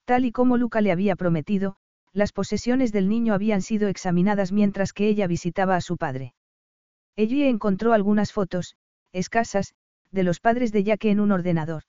Tal 0.05 0.25
y 0.25 0.33
como 0.33 0.57
Luca 0.57 0.81
le 0.81 0.91
había 0.91 1.15
prometido, 1.15 1.77
las 2.13 2.33
posesiones 2.33 2.91
del 2.91 3.09
niño 3.09 3.35
habían 3.35 3.63
sido 3.63 3.87
examinadas 3.87 4.51
mientras 4.51 4.93
que 4.93 5.07
ella 5.07 5.29
visitaba 5.29 5.77
a 5.77 5.81
su 5.81 5.97
padre. 5.97 6.35
Ellie 7.17 7.49
encontró 7.49 7.93
algunas 7.93 8.33
fotos, 8.33 8.77
escasas, 9.13 9.75
de 10.11 10.23
los 10.23 10.41
padres 10.41 10.73
de 10.73 10.85
Jack 10.85 11.05
en 11.07 11.21
un 11.21 11.33
ordenador. 11.33 11.83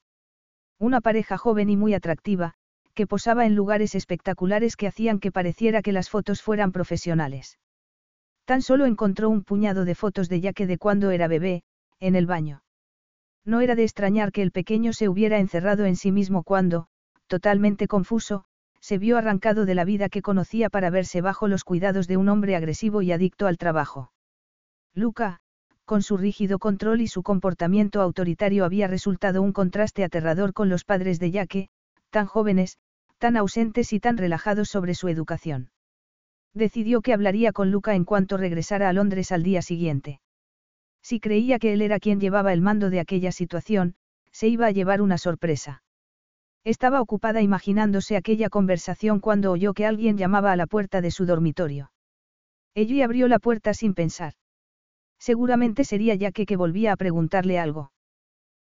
Una 0.79 1.01
pareja 1.01 1.37
joven 1.37 1.69
y 1.69 1.77
muy 1.77 1.93
atractiva, 1.93 2.53
que 2.93 3.07
posaba 3.07 3.45
en 3.45 3.55
lugares 3.55 3.95
espectaculares 3.95 4.75
que 4.75 4.87
hacían 4.87 5.19
que 5.19 5.31
pareciera 5.31 5.81
que 5.81 5.91
las 5.91 6.09
fotos 6.09 6.41
fueran 6.41 6.71
profesionales. 6.71 7.59
Tan 8.45 8.61
solo 8.61 8.85
encontró 8.85 9.29
un 9.29 9.43
puñado 9.43 9.85
de 9.85 9.95
fotos 9.95 10.27
de 10.27 10.41
Yaque 10.41 10.67
de 10.67 10.77
cuando 10.77 11.11
era 11.11 11.27
bebé, 11.27 11.63
en 11.99 12.15
el 12.15 12.25
baño. 12.25 12.63
No 13.45 13.61
era 13.61 13.75
de 13.75 13.83
extrañar 13.83 14.31
que 14.31 14.41
el 14.41 14.51
pequeño 14.51 14.93
se 14.93 15.07
hubiera 15.07 15.39
encerrado 15.39 15.85
en 15.85 15.95
sí 15.95 16.11
mismo 16.11 16.43
cuando, 16.43 16.87
totalmente 17.27 17.87
confuso, 17.87 18.45
se 18.79 18.97
vio 18.97 19.17
arrancado 19.17 19.65
de 19.65 19.75
la 19.75 19.85
vida 19.85 20.09
que 20.09 20.21
conocía 20.21 20.69
para 20.69 20.89
verse 20.89 21.21
bajo 21.21 21.47
los 21.47 21.63
cuidados 21.63 22.07
de 22.07 22.17
un 22.17 22.29
hombre 22.29 22.55
agresivo 22.55 23.01
y 23.01 23.11
adicto 23.11 23.47
al 23.47 23.57
trabajo. 23.57 24.11
Luca, 24.93 25.39
con 25.85 26.01
su 26.01 26.17
rígido 26.17 26.59
control 26.59 27.01
y 27.01 27.07
su 27.07 27.23
comportamiento 27.23 28.01
autoritario 28.01 28.65
había 28.65 28.87
resultado 28.87 29.41
un 29.41 29.53
contraste 29.53 30.03
aterrador 30.03 30.53
con 30.53 30.69
los 30.69 30.83
padres 30.83 31.19
de 31.19 31.31
Yaque, 31.31 31.69
tan 32.09 32.25
jóvenes, 32.25 32.77
tan 33.17 33.37
ausentes 33.37 33.93
y 33.93 33.99
tan 33.99 34.17
relajados 34.17 34.67
sobre 34.69 34.93
su 34.95 35.07
educación. 35.07 35.69
Decidió 36.53 37.01
que 37.01 37.13
hablaría 37.13 37.53
con 37.53 37.71
Luca 37.71 37.95
en 37.95 38.03
cuanto 38.03 38.35
regresara 38.35 38.89
a 38.89 38.93
Londres 38.93 39.31
al 39.31 39.43
día 39.43 39.61
siguiente. 39.61 40.19
Si 41.01 41.19
creía 41.19 41.57
que 41.57 41.73
él 41.73 41.81
era 41.81 41.99
quien 41.99 42.19
llevaba 42.19 42.51
el 42.51 42.61
mando 42.61 42.89
de 42.89 42.99
aquella 42.99 43.31
situación, 43.31 43.95
se 44.31 44.49
iba 44.49 44.65
a 44.65 44.71
llevar 44.71 45.01
una 45.01 45.17
sorpresa. 45.17 45.83
Estaba 46.63 47.01
ocupada 47.01 47.41
imaginándose 47.41 48.17
aquella 48.17 48.49
conversación 48.49 49.19
cuando 49.19 49.51
oyó 49.51 49.73
que 49.73 49.85
alguien 49.85 50.17
llamaba 50.17 50.51
a 50.51 50.55
la 50.55 50.67
puerta 50.67 51.01
de 51.01 51.11
su 51.11 51.25
dormitorio. 51.25 51.91
Ella 52.75 53.05
abrió 53.05 53.27
la 53.27 53.39
puerta 53.39 53.73
sin 53.73 53.93
pensar. 53.93 54.33
Seguramente 55.21 55.83
sería 55.83 56.15
ya 56.15 56.31
que 56.31 56.57
volvía 56.57 56.91
a 56.91 56.97
preguntarle 56.97 57.59
algo. 57.59 57.91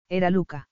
Era 0.08 0.30
Luca. 0.30 0.70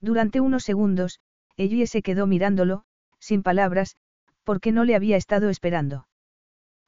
Durante 0.00 0.40
unos 0.40 0.64
segundos, 0.64 1.20
Ellie 1.56 1.86
se 1.86 2.02
quedó 2.02 2.26
mirándolo, 2.26 2.82
sin 3.20 3.44
palabras, 3.44 3.96
porque 4.42 4.72
no 4.72 4.82
le 4.82 4.96
había 4.96 5.16
estado 5.16 5.48
esperando. 5.48 6.08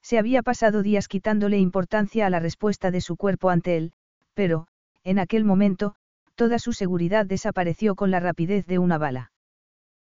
Se 0.02 0.18
había 0.18 0.42
pasado 0.42 0.82
días 0.82 1.06
quitándole 1.06 1.58
importancia 1.58 2.26
a 2.26 2.30
la 2.30 2.40
respuesta 2.40 2.90
de 2.90 3.00
su 3.00 3.16
cuerpo 3.16 3.50
ante 3.50 3.76
él, 3.76 3.92
pero, 4.34 4.66
en 5.04 5.20
aquel 5.20 5.44
momento, 5.44 5.94
toda 6.34 6.58
su 6.58 6.72
seguridad 6.72 7.24
desapareció 7.24 7.94
con 7.94 8.10
la 8.10 8.18
rapidez 8.18 8.66
de 8.66 8.80
una 8.80 8.98
bala. 8.98 9.30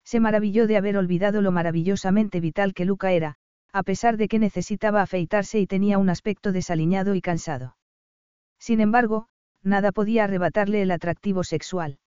Se 0.03 0.19
maravilló 0.19 0.65
de 0.65 0.77
haber 0.77 0.97
olvidado 0.97 1.43
lo 1.43 1.51
maravillosamente 1.51 2.39
vital 2.39 2.73
que 2.73 2.85
Luca 2.85 3.11
era, 3.11 3.35
a 3.71 3.83
pesar 3.83 4.17
de 4.17 4.27
que 4.27 4.39
necesitaba 4.39 5.03
afeitarse 5.03 5.59
y 5.59 5.67
tenía 5.67 5.99
un 5.99 6.09
aspecto 6.09 6.51
desaliñado 6.51 7.13
y 7.13 7.21
cansado. 7.21 7.75
Sin 8.59 8.81
embargo, 8.81 9.27
nada 9.63 9.91
podía 9.91 10.25
arrebatarle 10.25 10.81
el 10.81 10.91
atractivo 10.91 11.43
sexual. 11.43 11.99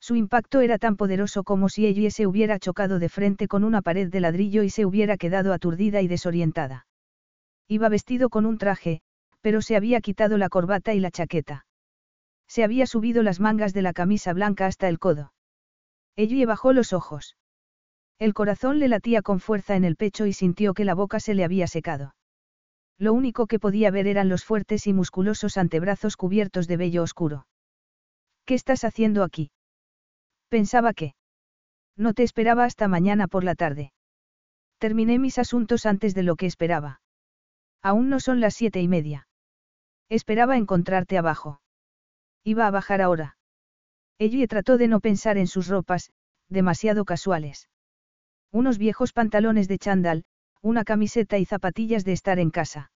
Su 0.00 0.16
impacto 0.16 0.60
era 0.60 0.78
tan 0.78 0.96
poderoso 0.96 1.42
como 1.44 1.68
si 1.68 1.86
ella 1.86 2.10
se 2.10 2.26
hubiera 2.26 2.58
chocado 2.58 2.98
de 2.98 3.08
frente 3.08 3.48
con 3.48 3.64
una 3.64 3.82
pared 3.82 4.08
de 4.08 4.20
ladrillo 4.20 4.62
y 4.62 4.70
se 4.70 4.84
hubiera 4.86 5.16
quedado 5.16 5.52
aturdida 5.52 6.02
y 6.02 6.08
desorientada. 6.08 6.86
Iba 7.68 7.88
vestido 7.88 8.28
con 8.28 8.46
un 8.46 8.58
traje, 8.58 9.00
pero 9.40 9.62
se 9.62 9.76
había 9.76 10.00
quitado 10.00 10.38
la 10.38 10.48
corbata 10.48 10.94
y 10.94 11.00
la 11.00 11.10
chaqueta. 11.10 11.66
Se 12.46 12.62
había 12.62 12.86
subido 12.86 13.22
las 13.22 13.40
mangas 13.40 13.72
de 13.72 13.82
la 13.82 13.92
camisa 13.92 14.32
blanca 14.32 14.66
hasta 14.66 14.88
el 14.88 14.98
codo. 14.98 15.32
Ella 16.14 16.46
bajó 16.46 16.72
los 16.72 16.92
ojos. 16.92 17.36
El 18.18 18.32
corazón 18.32 18.78
le 18.78 18.88
latía 18.88 19.22
con 19.22 19.40
fuerza 19.40 19.76
en 19.76 19.84
el 19.84 19.96
pecho 19.96 20.26
y 20.26 20.32
sintió 20.32 20.72
que 20.72 20.84
la 20.84 20.94
boca 20.94 21.20
se 21.20 21.34
le 21.34 21.44
había 21.44 21.66
secado. 21.66 22.14
Lo 22.98 23.12
único 23.12 23.46
que 23.46 23.58
podía 23.58 23.90
ver 23.90 24.06
eran 24.06 24.28
los 24.28 24.44
fuertes 24.44 24.86
y 24.86 24.92
musculosos 24.92 25.56
antebrazos 25.58 26.16
cubiertos 26.16 26.66
de 26.66 26.76
vello 26.76 27.02
oscuro. 27.02 27.46
¿Qué 28.44 28.54
estás 28.54 28.84
haciendo 28.84 29.22
aquí? 29.22 29.50
Pensaba 30.48 30.94
que... 30.94 31.14
No 31.96 32.14
te 32.14 32.22
esperaba 32.22 32.64
hasta 32.64 32.88
mañana 32.88 33.26
por 33.26 33.44
la 33.44 33.54
tarde. 33.54 33.92
Terminé 34.78 35.18
mis 35.18 35.38
asuntos 35.38 35.86
antes 35.86 36.14
de 36.14 36.22
lo 36.22 36.36
que 36.36 36.46
esperaba. 36.46 37.00
Aún 37.82 38.08
no 38.08 38.20
son 38.20 38.40
las 38.40 38.54
siete 38.54 38.80
y 38.80 38.88
media. 38.88 39.26
Esperaba 40.08 40.56
encontrarte 40.56 41.18
abajo. 41.18 41.60
Iba 42.44 42.66
a 42.66 42.70
bajar 42.70 43.00
ahora. 43.02 43.36
Ella 44.18 44.46
trató 44.46 44.78
de 44.78 44.88
no 44.88 45.00
pensar 45.00 45.36
en 45.36 45.46
sus 45.46 45.68
ropas, 45.68 46.10
demasiado 46.48 47.04
casuales. 47.04 47.68
Unos 48.52 48.78
viejos 48.78 49.12
pantalones 49.12 49.68
de 49.68 49.78
chándal, 49.78 50.24
una 50.66 50.84
camiseta 50.84 51.38
y 51.38 51.44
zapatillas 51.44 52.04
de 52.04 52.12
estar 52.12 52.40
en 52.40 52.50
casa. 52.50 52.90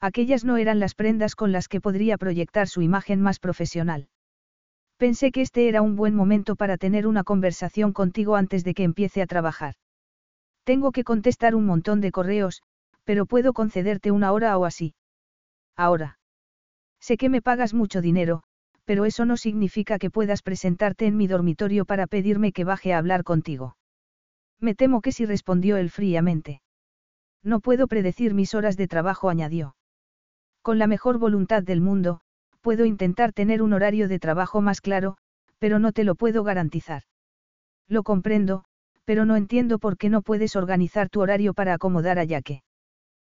Aquellas 0.00 0.44
no 0.44 0.58
eran 0.58 0.78
las 0.78 0.94
prendas 0.94 1.34
con 1.34 1.50
las 1.50 1.66
que 1.66 1.80
podría 1.80 2.16
proyectar 2.18 2.68
su 2.68 2.82
imagen 2.82 3.20
más 3.20 3.40
profesional. 3.40 4.08
Pensé 4.96 5.32
que 5.32 5.40
este 5.40 5.68
era 5.68 5.82
un 5.82 5.96
buen 5.96 6.14
momento 6.14 6.54
para 6.54 6.76
tener 6.76 7.08
una 7.08 7.24
conversación 7.24 7.92
contigo 7.92 8.36
antes 8.36 8.62
de 8.62 8.74
que 8.74 8.84
empiece 8.84 9.22
a 9.22 9.26
trabajar. 9.26 9.74
Tengo 10.62 10.92
que 10.92 11.02
contestar 11.02 11.56
un 11.56 11.66
montón 11.66 12.00
de 12.00 12.12
correos, 12.12 12.62
pero 13.02 13.26
puedo 13.26 13.52
concederte 13.52 14.12
una 14.12 14.30
hora 14.32 14.56
o 14.56 14.64
así. 14.64 14.94
Ahora. 15.76 16.18
Sé 17.00 17.16
que 17.16 17.28
me 17.28 17.42
pagas 17.42 17.74
mucho 17.74 18.00
dinero, 18.00 18.44
pero 18.84 19.04
eso 19.04 19.24
no 19.24 19.36
significa 19.36 19.98
que 19.98 20.10
puedas 20.10 20.42
presentarte 20.42 21.06
en 21.06 21.16
mi 21.16 21.26
dormitorio 21.26 21.84
para 21.86 22.06
pedirme 22.06 22.52
que 22.52 22.64
baje 22.64 22.92
a 22.94 22.98
hablar 22.98 23.24
contigo. 23.24 23.76
Me 24.60 24.74
temo 24.76 25.00
que 25.00 25.12
sí 25.12 25.26
respondió 25.26 25.76
él 25.76 25.90
fríamente. 25.90 26.60
No 27.44 27.60
puedo 27.60 27.86
predecir 27.86 28.34
mis 28.34 28.54
horas 28.54 28.76
de 28.76 28.88
trabajo, 28.88 29.28
añadió. 29.28 29.76
Con 30.62 30.78
la 30.78 30.86
mejor 30.86 31.18
voluntad 31.18 31.62
del 31.62 31.82
mundo, 31.82 32.20
puedo 32.62 32.86
intentar 32.86 33.34
tener 33.34 33.60
un 33.60 33.74
horario 33.74 34.08
de 34.08 34.18
trabajo 34.18 34.62
más 34.62 34.80
claro, 34.80 35.18
pero 35.58 35.78
no 35.78 35.92
te 35.92 36.04
lo 36.04 36.14
puedo 36.14 36.42
garantizar. 36.42 37.02
Lo 37.86 38.02
comprendo, 38.02 38.64
pero 39.04 39.26
no 39.26 39.36
entiendo 39.36 39.78
por 39.78 39.98
qué 39.98 40.08
no 40.08 40.22
puedes 40.22 40.56
organizar 40.56 41.10
tu 41.10 41.20
horario 41.20 41.52
para 41.52 41.74
acomodar 41.74 42.18
a 42.18 42.24
Yaque. 42.24 42.62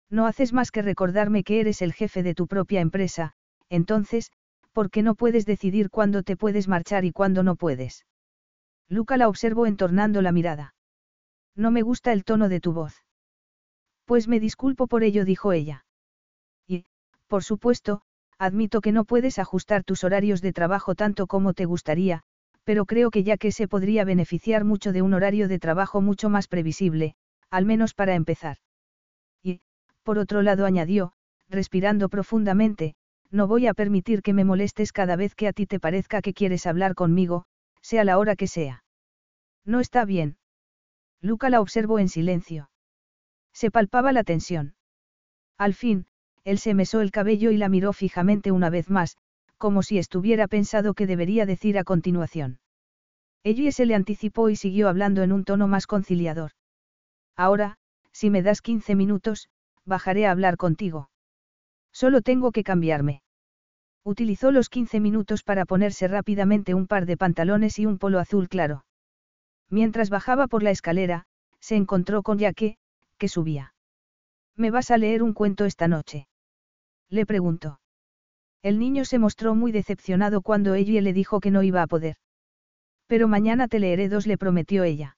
No 0.09 0.25
haces 0.25 0.53
más 0.53 0.71
que 0.71 0.81
recordarme 0.81 1.43
que 1.43 1.59
eres 1.59 1.83
el 1.83 1.93
jefe 1.93 2.23
de 2.23 2.33
tu 2.33 2.47
propia 2.47 2.81
empresa, 2.81 3.33
entonces, 3.69 4.31
¿por 4.73 4.89
qué 4.89 5.03
no 5.03 5.13
puedes 5.13 5.45
decidir 5.45 5.91
cuándo 5.91 6.23
te 6.23 6.35
puedes 6.35 6.67
marchar 6.67 7.05
y 7.05 7.11
cuándo 7.11 7.43
no 7.43 7.55
puedes? 7.55 8.07
Luca 8.87 9.17
la 9.17 9.27
observó 9.27 9.67
entornando 9.67 10.23
la 10.23 10.31
mirada. 10.31 10.73
No 11.55 11.69
me 11.69 11.83
gusta 11.83 12.11
el 12.11 12.23
tono 12.23 12.49
de 12.49 12.59
tu 12.59 12.73
voz. 12.73 13.03
Pues 14.09 14.27
me 14.27 14.39
disculpo 14.39 14.87
por 14.87 15.03
ello, 15.03 15.23
dijo 15.23 15.53
ella. 15.53 15.85
Y, 16.67 16.85
por 17.27 17.43
supuesto, 17.43 18.01
Admito 18.41 18.79
que 18.79 18.93
no 18.93 19.03
puedes 19.03 19.37
ajustar 19.37 19.83
tus 19.83 20.05
horarios 20.05 20.41
de 20.41 20.53
trabajo 20.53 20.95
tanto 20.95 21.27
como 21.27 21.53
te 21.53 21.65
gustaría, 21.65 22.21
pero 22.63 22.85
creo 22.85 23.11
que 23.11 23.23
ya 23.23 23.35
que 23.35 23.51
se 23.51 23.67
podría 23.67 24.05
beneficiar 24.05 24.63
mucho 24.63 24.93
de 24.93 25.01
un 25.01 25.13
horario 25.13 25.49
de 25.49 25.59
trabajo 25.59 25.99
mucho 25.99 26.29
más 26.29 26.47
previsible, 26.47 27.15
al 27.49 27.65
menos 27.65 27.93
para 27.93 28.15
empezar. 28.15 28.57
Y, 29.43 29.59
por 30.03 30.17
otro 30.17 30.41
lado 30.41 30.65
añadió, 30.65 31.11
respirando 31.49 32.07
profundamente, 32.07 32.95
no 33.29 33.45
voy 33.45 33.67
a 33.67 33.73
permitir 33.73 34.21
que 34.21 34.33
me 34.33 34.45
molestes 34.45 34.93
cada 34.93 35.17
vez 35.17 35.35
que 35.35 35.49
a 35.49 35.53
ti 35.53 35.65
te 35.65 35.81
parezca 35.81 36.21
que 36.21 36.33
quieres 36.33 36.65
hablar 36.65 36.95
conmigo, 36.95 37.43
sea 37.81 38.05
la 38.05 38.17
hora 38.17 38.37
que 38.37 38.47
sea. 38.47 38.85
No 39.65 39.81
está 39.81 40.05
bien. 40.05 40.37
Luca 41.21 41.49
la 41.49 41.59
observó 41.59 41.99
en 41.99 42.07
silencio. 42.07 42.69
Se 43.53 43.71
palpaba 43.71 44.11
la 44.11 44.23
tensión. 44.23 44.75
Al 45.57 45.73
fin, 45.73 46.07
él 46.43 46.57
se 46.57 46.73
mesó 46.73 47.01
el 47.01 47.11
cabello 47.11 47.51
y 47.51 47.57
la 47.57 47.69
miró 47.69 47.93
fijamente 47.93 48.51
una 48.51 48.69
vez 48.69 48.89
más, 48.89 49.17
como 49.57 49.83
si 49.83 49.97
estuviera 49.97 50.47
pensado 50.47 50.93
que 50.93 51.05
debería 51.05 51.45
decir 51.45 51.77
a 51.77 51.83
continuación. 51.83 52.59
Ella 53.43 53.71
se 53.71 53.85
le 53.85 53.95
anticipó 53.95 54.49
y 54.49 54.55
siguió 54.55 54.89
hablando 54.89 55.21
en 55.21 55.31
un 55.31 55.43
tono 55.43 55.67
más 55.67 55.85
conciliador. 55.85 56.51
Ahora, 57.35 57.77
si 58.11 58.29
me 58.29 58.41
das 58.41 58.61
15 58.61 58.95
minutos, 58.95 59.49
bajaré 59.85 60.25
a 60.25 60.31
hablar 60.31 60.57
contigo. 60.57 61.09
Solo 61.91 62.21
tengo 62.21 62.51
que 62.51 62.63
cambiarme. 62.63 63.21
Utilizó 64.03 64.51
los 64.51 64.69
15 64.69 64.99
minutos 64.99 65.43
para 65.43 65.65
ponerse 65.65 66.07
rápidamente 66.07 66.73
un 66.73 66.87
par 66.87 67.05
de 67.05 67.17
pantalones 67.17 67.79
y 67.79 67.85
un 67.85 67.97
polo 67.97 68.19
azul 68.19 68.49
claro. 68.49 68.85
Mientras 69.69 70.09
bajaba 70.09 70.47
por 70.47 70.63
la 70.63 70.71
escalera, 70.71 71.25
se 71.59 71.75
encontró 71.75 72.23
con 72.23 72.39
Yaque, 72.39 72.77
que 73.19 73.27
subía. 73.27 73.75
¿Me 74.55 74.71
vas 74.71 74.89
a 74.89 74.97
leer 74.97 75.21
un 75.21 75.33
cuento 75.33 75.65
esta 75.65 75.87
noche? 75.87 76.27
Le 77.09 77.27
preguntó. 77.27 77.79
El 78.63 78.79
niño 78.79 79.05
se 79.05 79.19
mostró 79.19 79.53
muy 79.53 79.71
decepcionado 79.71 80.41
cuando 80.41 80.73
ella 80.73 81.01
le 81.01 81.13
dijo 81.13 81.39
que 81.39 81.51
no 81.51 81.61
iba 81.61 81.83
a 81.83 81.87
poder. 81.87 82.17
Pero 83.05 83.27
mañana 83.27 83.67
te 83.67 83.79
leeré 83.79 84.09
dos, 84.09 84.25
le 84.25 84.37
prometió 84.37 84.83
ella. 84.83 85.17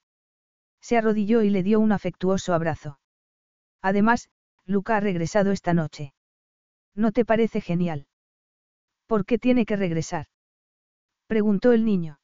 Se 0.82 0.98
arrodilló 0.98 1.42
y 1.42 1.50
le 1.50 1.64
dio 1.64 1.80
un 1.80 1.92
afectuoso 1.92 2.54
abrazo. 2.54 3.00
Además, 3.82 4.30
Luca 4.66 4.98
ha 4.98 5.00
regresado 5.00 5.52
esta 5.52 5.74
noche. 5.74 6.14
¿No 6.94 7.12
te 7.12 7.26
parece 7.26 7.62
genial? 7.62 8.08
¿Por 9.08 9.26
qué 9.26 9.38
tiene 9.38 9.66
que 9.66 9.76
regresar? 9.76 10.28
preguntó 11.28 11.72
el 11.72 11.86
niño. 11.86 12.20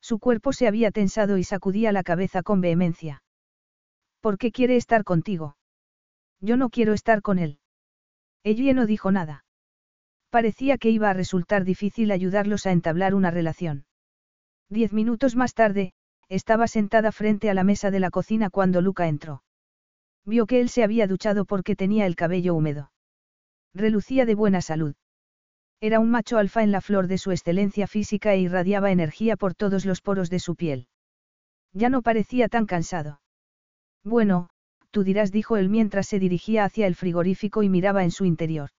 Su 0.00 0.18
cuerpo 0.18 0.52
se 0.52 0.66
había 0.66 0.90
tensado 0.90 1.36
y 1.36 1.44
sacudía 1.44 1.92
la 1.92 2.02
cabeza 2.02 2.42
con 2.42 2.60
vehemencia. 2.60 3.22
¿Por 4.20 4.38
qué 4.38 4.52
quiere 4.52 4.76
estar 4.76 5.04
contigo? 5.04 5.56
Yo 6.40 6.56
no 6.56 6.70
quiero 6.70 6.92
estar 6.92 7.22
con 7.22 7.38
él. 7.38 7.58
Ella 8.44 8.72
no 8.72 8.86
dijo 8.86 9.12
nada. 9.12 9.44
Parecía 10.30 10.78
que 10.78 10.90
iba 10.90 11.10
a 11.10 11.14
resultar 11.14 11.64
difícil 11.64 12.10
ayudarlos 12.10 12.66
a 12.66 12.72
entablar 12.72 13.14
una 13.14 13.30
relación. 13.30 13.84
Diez 14.68 14.92
minutos 14.92 15.36
más 15.36 15.54
tarde, 15.54 15.92
estaba 16.28 16.68
sentada 16.68 17.12
frente 17.12 17.50
a 17.50 17.54
la 17.54 17.64
mesa 17.64 17.90
de 17.90 18.00
la 18.00 18.10
cocina 18.10 18.50
cuando 18.50 18.80
Luca 18.80 19.08
entró. 19.08 19.42
Vio 20.24 20.46
que 20.46 20.60
él 20.60 20.68
se 20.68 20.84
había 20.84 21.06
duchado 21.06 21.44
porque 21.44 21.74
tenía 21.74 22.06
el 22.06 22.14
cabello 22.14 22.54
húmedo. 22.54 22.92
Relucía 23.74 24.26
de 24.26 24.34
buena 24.34 24.60
salud. 24.60 24.94
Era 25.80 25.98
un 25.98 26.10
macho 26.10 26.38
alfa 26.38 26.62
en 26.62 26.72
la 26.72 26.80
flor 26.80 27.08
de 27.08 27.18
su 27.18 27.32
excelencia 27.32 27.86
física 27.86 28.34
e 28.34 28.40
irradiaba 28.40 28.92
energía 28.92 29.36
por 29.36 29.54
todos 29.54 29.84
los 29.86 30.02
poros 30.02 30.30
de 30.30 30.38
su 30.38 30.54
piel. 30.54 30.86
Ya 31.72 31.88
no 31.88 32.02
parecía 32.02 32.48
tan 32.48 32.66
cansado. 32.66 33.20
Bueno, 34.04 34.48
tú 34.90 35.04
dirás, 35.04 35.30
dijo 35.30 35.56
él 35.56 35.68
mientras 35.68 36.06
se 36.06 36.18
dirigía 36.18 36.64
hacia 36.64 36.86
el 36.86 36.94
frigorífico 36.94 37.62
y 37.62 37.68
miraba 37.68 38.02
en 38.04 38.10
su 38.10 38.24
interior. 38.24 38.70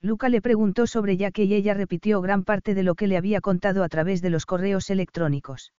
Luca 0.00 0.28
le 0.28 0.40
preguntó 0.40 0.86
sobre 0.86 1.16
Jack 1.16 1.38
y 1.40 1.54
ella 1.54 1.74
repitió 1.74 2.20
gran 2.20 2.44
parte 2.44 2.74
de 2.74 2.82
lo 2.82 2.94
que 2.94 3.06
le 3.06 3.16
había 3.16 3.40
contado 3.40 3.82
a 3.82 3.88
través 3.88 4.22
de 4.22 4.30
los 4.30 4.46
correos 4.46 4.90
electrónicos. 4.90 5.72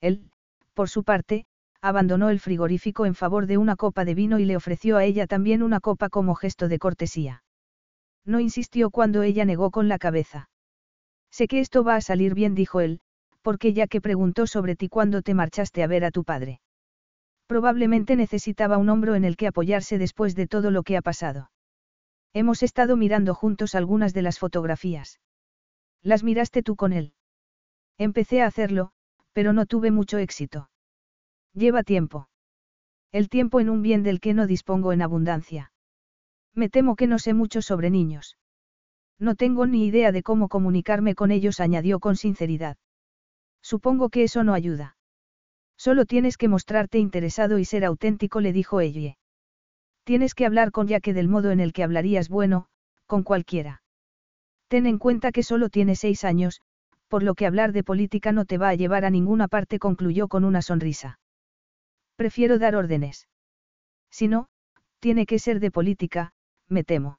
Él, 0.00 0.30
por 0.74 0.88
su 0.88 1.04
parte, 1.04 1.44
abandonó 1.80 2.30
el 2.30 2.40
frigorífico 2.40 3.04
en 3.04 3.14
favor 3.14 3.46
de 3.46 3.58
una 3.58 3.76
copa 3.76 4.04
de 4.04 4.14
vino 4.14 4.38
y 4.38 4.44
le 4.44 4.56
ofreció 4.56 4.96
a 4.96 5.04
ella 5.04 5.26
también 5.26 5.62
una 5.62 5.80
copa 5.80 6.08
como 6.08 6.34
gesto 6.34 6.68
de 6.68 6.78
cortesía. 6.78 7.42
No 8.24 8.38
insistió 8.38 8.90
cuando 8.90 9.22
ella 9.22 9.44
negó 9.44 9.70
con 9.70 9.88
la 9.88 9.98
cabeza. 9.98 10.48
Sé 11.30 11.48
que 11.48 11.60
esto 11.60 11.82
va 11.82 11.96
a 11.96 12.00
salir 12.00 12.34
bien, 12.34 12.54
dijo 12.54 12.80
él, 12.80 13.00
porque 13.42 13.72
ya 13.72 13.88
que 13.88 14.00
preguntó 14.00 14.46
sobre 14.46 14.76
ti 14.76 14.88
cuando 14.88 15.22
te 15.22 15.34
marchaste 15.34 15.82
a 15.82 15.88
ver 15.88 16.04
a 16.04 16.12
tu 16.12 16.22
padre. 16.22 16.60
Probablemente 17.46 18.16
necesitaba 18.16 18.78
un 18.78 18.88
hombro 18.88 19.14
en 19.14 19.24
el 19.24 19.36
que 19.36 19.46
apoyarse 19.46 19.98
después 19.98 20.34
de 20.34 20.46
todo 20.46 20.70
lo 20.70 20.82
que 20.82 20.96
ha 20.96 21.02
pasado. 21.02 21.50
Hemos 22.32 22.62
estado 22.62 22.96
mirando 22.96 23.34
juntos 23.34 23.74
algunas 23.74 24.14
de 24.14 24.22
las 24.22 24.38
fotografías. 24.38 25.20
¿Las 26.02 26.24
miraste 26.24 26.62
tú 26.62 26.76
con 26.76 26.92
él? 26.92 27.12
Empecé 27.98 28.42
a 28.42 28.46
hacerlo, 28.46 28.92
pero 29.32 29.52
no 29.52 29.66
tuve 29.66 29.90
mucho 29.90 30.18
éxito. 30.18 30.70
Lleva 31.52 31.82
tiempo. 31.82 32.28
El 33.12 33.28
tiempo 33.28 33.60
en 33.60 33.68
un 33.68 33.82
bien 33.82 34.02
del 34.02 34.20
que 34.20 34.32
no 34.32 34.46
dispongo 34.46 34.92
en 34.92 35.02
abundancia. 35.02 35.72
Me 36.54 36.70
temo 36.70 36.96
que 36.96 37.06
no 37.06 37.18
sé 37.18 37.34
mucho 37.34 37.60
sobre 37.60 37.90
niños. 37.90 38.38
No 39.18 39.34
tengo 39.34 39.66
ni 39.66 39.86
idea 39.86 40.12
de 40.12 40.22
cómo 40.22 40.48
comunicarme 40.48 41.14
con 41.14 41.30
ellos, 41.30 41.60
añadió 41.60 42.00
con 42.00 42.16
sinceridad. 42.16 42.76
Supongo 43.62 44.08
que 44.08 44.24
eso 44.24 44.42
no 44.42 44.54
ayuda. 44.54 44.96
Solo 45.84 46.04
tienes 46.04 46.36
que 46.36 46.46
mostrarte 46.46 47.00
interesado 47.00 47.58
y 47.58 47.64
ser 47.64 47.84
auténtico, 47.84 48.40
le 48.40 48.52
dijo 48.52 48.80
ella. 48.80 49.16
Tienes 50.04 50.36
que 50.36 50.46
hablar 50.46 50.70
con 50.70 50.86
Yaque 50.86 51.12
del 51.12 51.26
modo 51.26 51.50
en 51.50 51.58
el 51.58 51.72
que 51.72 51.82
hablarías 51.82 52.28
bueno, 52.28 52.66
con 53.06 53.24
cualquiera. 53.24 53.82
Ten 54.68 54.86
en 54.86 54.98
cuenta 54.98 55.32
que 55.32 55.42
solo 55.42 55.70
tienes 55.70 55.98
seis 55.98 56.22
años, 56.22 56.60
por 57.08 57.24
lo 57.24 57.34
que 57.34 57.46
hablar 57.46 57.72
de 57.72 57.82
política 57.82 58.30
no 58.30 58.44
te 58.44 58.58
va 58.58 58.68
a 58.68 58.76
llevar 58.76 59.04
a 59.04 59.10
ninguna 59.10 59.48
parte, 59.48 59.80
concluyó 59.80 60.28
con 60.28 60.44
una 60.44 60.62
sonrisa. 60.62 61.18
Prefiero 62.14 62.60
dar 62.60 62.76
órdenes. 62.76 63.26
Si 64.08 64.28
no, 64.28 64.46
tiene 65.00 65.26
que 65.26 65.40
ser 65.40 65.58
de 65.58 65.72
política, 65.72 66.32
me 66.68 66.84
temo. 66.84 67.18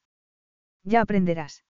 Ya 0.85 1.01
aprenderás. 1.01 1.65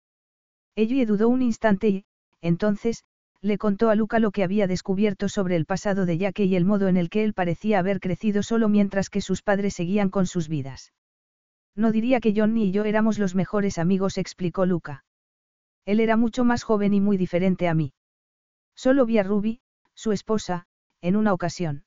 Ella 0.76 1.06
dudó 1.06 1.30
un 1.30 1.40
instante 1.40 1.88
y, 1.88 2.04
entonces, 2.42 3.06
le 3.42 3.58
contó 3.58 3.90
a 3.90 3.96
Luca 3.96 4.20
lo 4.20 4.30
que 4.30 4.44
había 4.44 4.68
descubierto 4.68 5.28
sobre 5.28 5.56
el 5.56 5.66
pasado 5.66 6.06
de 6.06 6.16
Jaque 6.16 6.44
y 6.44 6.54
el 6.54 6.64
modo 6.64 6.86
en 6.86 6.96
el 6.96 7.10
que 7.10 7.24
él 7.24 7.34
parecía 7.34 7.80
haber 7.80 7.98
crecido 7.98 8.44
solo 8.44 8.68
mientras 8.68 9.10
que 9.10 9.20
sus 9.20 9.42
padres 9.42 9.74
seguían 9.74 10.10
con 10.10 10.26
sus 10.26 10.48
vidas. 10.48 10.92
No 11.74 11.90
diría 11.90 12.20
que 12.20 12.32
John 12.36 12.56
y 12.56 12.70
yo 12.70 12.84
éramos 12.84 13.18
los 13.18 13.34
mejores 13.34 13.78
amigos, 13.78 14.16
explicó 14.16 14.64
Luca. 14.64 15.04
Él 15.84 15.98
era 15.98 16.16
mucho 16.16 16.44
más 16.44 16.62
joven 16.62 16.94
y 16.94 17.00
muy 17.00 17.16
diferente 17.16 17.66
a 17.66 17.74
mí. 17.74 17.94
Solo 18.76 19.06
vi 19.06 19.18
a 19.18 19.24
Ruby, 19.24 19.60
su 19.94 20.12
esposa, 20.12 20.66
en 21.00 21.16
una 21.16 21.32
ocasión. 21.32 21.84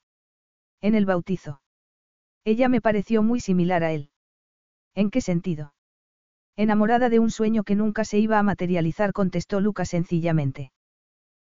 En 0.82 0.94
el 0.94 1.06
bautizo. 1.06 1.62
Ella 2.44 2.68
me 2.68 2.82
pareció 2.82 3.24
muy 3.24 3.40
similar 3.40 3.84
a 3.84 3.94
él. 3.94 4.10
¿En 4.94 5.10
qué 5.10 5.22
sentido? 5.22 5.74
Enamorada 6.58 7.10
de 7.10 7.20
un 7.20 7.32
sueño 7.32 7.64
que 7.64 7.76
nunca 7.76 8.04
se 8.04 8.20
iba 8.20 8.40
a 8.40 8.44
materializar, 8.44 9.14
contestó 9.14 9.62
Luca 9.62 9.86
sencillamente. 9.86 10.72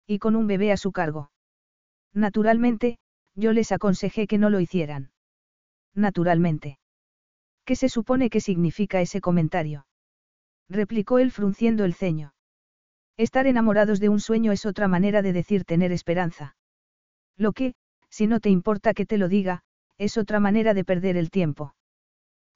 Y 0.08 0.18
con 0.18 0.34
un 0.34 0.46
bebé 0.46 0.72
a 0.72 0.78
su 0.78 0.90
cargo. 0.90 1.30
Naturalmente, 2.14 2.98
yo 3.36 3.52
les 3.52 3.70
aconsejé 3.70 4.26
que 4.26 4.38
no 4.38 4.48
lo 4.48 4.58
hicieran. 4.58 5.10
Naturalmente. 5.94 6.78
¿Qué 7.66 7.76
se 7.76 7.90
supone 7.90 8.30
que 8.30 8.40
significa 8.40 9.02
ese 9.02 9.20
comentario? 9.20 9.86
replicó 10.70 11.18
él 11.18 11.30
frunciendo 11.30 11.84
el 11.84 11.92
ceño. 11.92 12.32
Estar 13.18 13.46
enamorados 13.46 14.00
de 14.00 14.08
un 14.08 14.20
sueño 14.20 14.50
es 14.50 14.64
otra 14.64 14.88
manera 14.88 15.20
de 15.20 15.34
decir 15.34 15.64
tener 15.64 15.92
esperanza. 15.92 16.56
Lo 17.36 17.52
que, 17.52 17.74
si 18.08 18.26
no 18.26 18.40
te 18.40 18.48
importa 18.48 18.94
que 18.94 19.04
te 19.04 19.18
lo 19.18 19.28
diga, 19.28 19.62
es 19.98 20.16
otra 20.16 20.40
manera 20.40 20.72
de 20.72 20.84
perder 20.84 21.18
el 21.18 21.30
tiempo. 21.30 21.74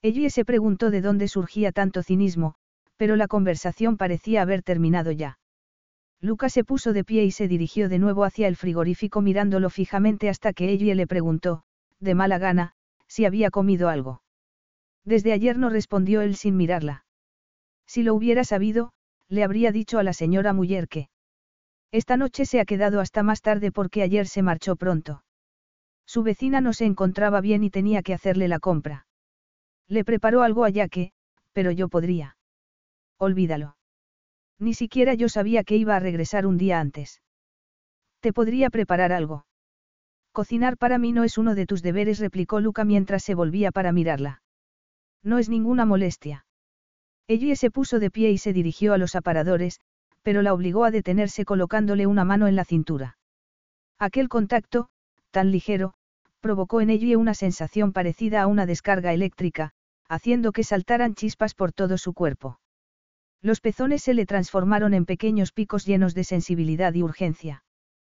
Ellie 0.01 0.31
se 0.31 0.47
preguntó 0.47 0.91
de 0.91 1.03
dónde 1.03 1.29
surgía 1.29 1.73
tanto 1.73 2.03
cinismo, 2.03 2.55
pero 2.97 3.17
la 3.17 3.29
conversación 3.29 3.99
parecía 3.99 4.41
haber 4.41 4.63
terminado 4.63 5.11
ya. 5.11 5.39
Lucas 6.23 6.53
se 6.53 6.63
puso 6.63 6.93
de 6.93 7.03
pie 7.03 7.25
y 7.25 7.33
se 7.33 7.49
dirigió 7.49 7.89
de 7.89 7.99
nuevo 7.99 8.23
hacia 8.23 8.47
el 8.47 8.55
frigorífico 8.55 9.21
mirándolo 9.21 9.71
fijamente 9.71 10.29
hasta 10.29 10.53
que 10.53 10.71
ella 10.71 10.95
le 10.95 11.09
preguntó, 11.09 11.65
de 11.99 12.15
mala 12.15 12.39
gana, 12.39 12.75
si 13.09 13.25
había 13.25 13.51
comido 13.51 13.89
algo. 13.89 14.23
Desde 15.05 15.33
ayer 15.33 15.59
no 15.59 15.69
respondió 15.69 16.21
él 16.21 16.37
sin 16.37 16.57
mirarla. 16.57 17.05
Si 17.89 18.05
lo 18.05 18.15
hubiera 18.15 18.45
sabido, 18.45 18.93
le 19.29 19.43
habría 19.43 19.73
dicho 19.73 19.99
a 19.99 20.05
la 20.05 20.13
señora 20.13 20.53
Muller 20.53 20.87
que. 20.87 21.09
Esta 21.91 22.17
noche 22.17 22.47
se 22.47 22.61
ha 22.61 22.65
quedado 22.65 23.01
hasta 23.01 23.25
más 23.25 23.43
tarde 23.43 23.73
porque 23.73 24.03
ayer 24.03 24.29
se 24.29 24.43
marchó 24.43 24.77
pronto. 24.77 25.25
Su 26.07 26.23
vecina 26.23 26.61
no 26.61 26.73
se 26.73 26.85
encontraba 26.85 27.41
bien 27.41 27.65
y 27.65 27.71
tenía 27.71 28.03
que 28.03 28.15
hacerle 28.15 28.47
la 28.47 28.61
compra. 28.61 29.07
Le 29.89 30.05
preparó 30.05 30.43
algo 30.43 30.65
a 30.65 30.71
que, 30.71 31.13
pero 31.53 31.73
yo 31.73 31.89
podría. 31.89 32.37
Olvídalo. 33.19 33.77
Ni 34.63 34.75
siquiera 34.75 35.15
yo 35.15 35.29
sabía 35.29 35.65
que 35.65 35.77
iba 35.77 35.97
a 35.97 35.99
regresar 35.99 36.47
un 36.47 36.57
día 36.57 36.79
antes. 36.79 37.21
Te 38.21 38.33
podría 38.33 38.71
preparar 38.71 39.11
algo. 39.11 39.45
Cocinar 40.31 40.77
para 40.77 40.99
mí 40.99 41.11
no 41.11 41.25
es 41.25 41.37
uno 41.37 41.57
de 41.57 41.67
tus 41.67 41.83
deberes, 41.83 42.21
replicó 42.21 42.61
Luca 42.61 42.85
mientras 42.85 43.25
se 43.25 43.35
volvía 43.35 43.73
para 43.73 43.91
mirarla. 43.91 44.41
No 45.25 45.41
es 45.41 45.49
ninguna 45.49 45.85
molestia. 45.85 46.47
Ella 47.27 47.57
se 47.57 47.73
puso 47.73 47.99
de 47.99 48.13
pie 48.13 48.31
y 48.31 48.39
se 48.39 48.53
dirigió 48.53 48.95
a 48.95 48.99
los 48.99 49.17
aparadores, 49.17 49.81
pero 50.23 50.43
la 50.43 50.55
obligó 50.55 50.85
a 50.85 50.93
detenerse 50.93 51.45
colocándole 51.45 52.07
una 52.07 52.25
mano 52.25 52.47
en 52.47 52.55
la 52.55 52.65
cintura. 52.65 53.19
Aquel 53.99 54.29
contacto, 54.29 54.91
tan 55.33 55.51
ligero, 55.51 55.95
provocó 56.41 56.81
en 56.81 56.91
ella 56.91 57.19
una 57.19 57.35
sensación 57.35 57.93
parecida 57.93 58.43
a 58.43 58.47
una 58.47 58.65
descarga 58.67 59.13
eléctrica, 59.13 59.73
haciendo 60.09 60.53
que 60.53 60.63
saltaran 60.63 61.17
chispas 61.17 61.55
por 61.55 61.73
todo 61.73 61.99
su 61.99 62.13
cuerpo. 62.15 62.61
Los 63.43 63.61
pezones 63.61 64.03
se 64.03 64.15
le 64.15 64.25
transformaron 64.25 64.95
en 64.95 65.05
pequeños 65.05 65.51
picos 65.51 65.85
llenos 65.85 66.15
de 66.15 66.23
sensibilidad 66.23 66.95
y 66.95 67.03
urgencia. 67.03 67.62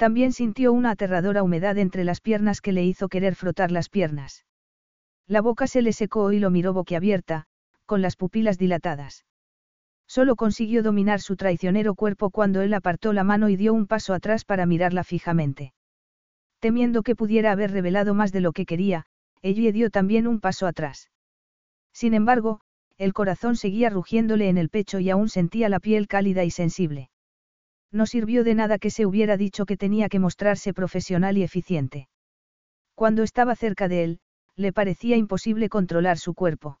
También 0.00 0.32
sintió 0.32 0.72
una 0.72 0.92
aterradora 0.92 1.42
humedad 1.42 1.76
entre 1.76 2.04
las 2.04 2.22
piernas 2.22 2.62
que 2.62 2.72
le 2.72 2.82
hizo 2.82 3.10
querer 3.10 3.34
frotar 3.34 3.70
las 3.70 3.90
piernas. 3.90 4.46
La 5.26 5.42
boca 5.42 5.66
se 5.66 5.82
le 5.82 5.92
secó 5.92 6.32
y 6.32 6.38
lo 6.38 6.48
miró 6.48 6.72
boquiabierta, 6.72 7.44
con 7.84 8.00
las 8.00 8.16
pupilas 8.16 8.56
dilatadas. 8.56 9.26
Solo 10.06 10.36
consiguió 10.36 10.82
dominar 10.82 11.20
su 11.20 11.36
traicionero 11.36 11.94
cuerpo 11.94 12.30
cuando 12.30 12.62
él 12.62 12.72
apartó 12.72 13.12
la 13.12 13.24
mano 13.24 13.50
y 13.50 13.56
dio 13.56 13.74
un 13.74 13.86
paso 13.86 14.14
atrás 14.14 14.46
para 14.46 14.64
mirarla 14.64 15.04
fijamente. 15.04 15.74
Temiendo 16.60 17.02
que 17.02 17.14
pudiera 17.14 17.52
haber 17.52 17.70
revelado 17.70 18.14
más 18.14 18.32
de 18.32 18.40
lo 18.40 18.52
que 18.52 18.64
quería, 18.64 19.04
ella 19.42 19.70
dio 19.70 19.90
también 19.90 20.26
un 20.26 20.40
paso 20.40 20.66
atrás. 20.66 21.10
Sin 21.92 22.14
embargo, 22.14 22.62
el 22.96 23.12
corazón 23.12 23.54
seguía 23.54 23.90
rugiéndole 23.90 24.48
en 24.48 24.56
el 24.56 24.70
pecho 24.70 24.98
y 24.98 25.10
aún 25.10 25.28
sentía 25.28 25.68
la 25.68 25.78
piel 25.78 26.08
cálida 26.08 26.42
y 26.44 26.50
sensible. 26.50 27.09
No 27.92 28.06
sirvió 28.06 28.44
de 28.44 28.54
nada 28.54 28.78
que 28.78 28.90
se 28.90 29.06
hubiera 29.06 29.36
dicho 29.36 29.66
que 29.66 29.76
tenía 29.76 30.08
que 30.08 30.18
mostrarse 30.18 30.72
profesional 30.72 31.36
y 31.38 31.42
eficiente. 31.42 32.08
Cuando 32.94 33.22
estaba 33.22 33.56
cerca 33.56 33.88
de 33.88 34.04
él, 34.04 34.20
le 34.56 34.72
parecía 34.72 35.16
imposible 35.16 35.68
controlar 35.68 36.18
su 36.18 36.34
cuerpo. 36.34 36.78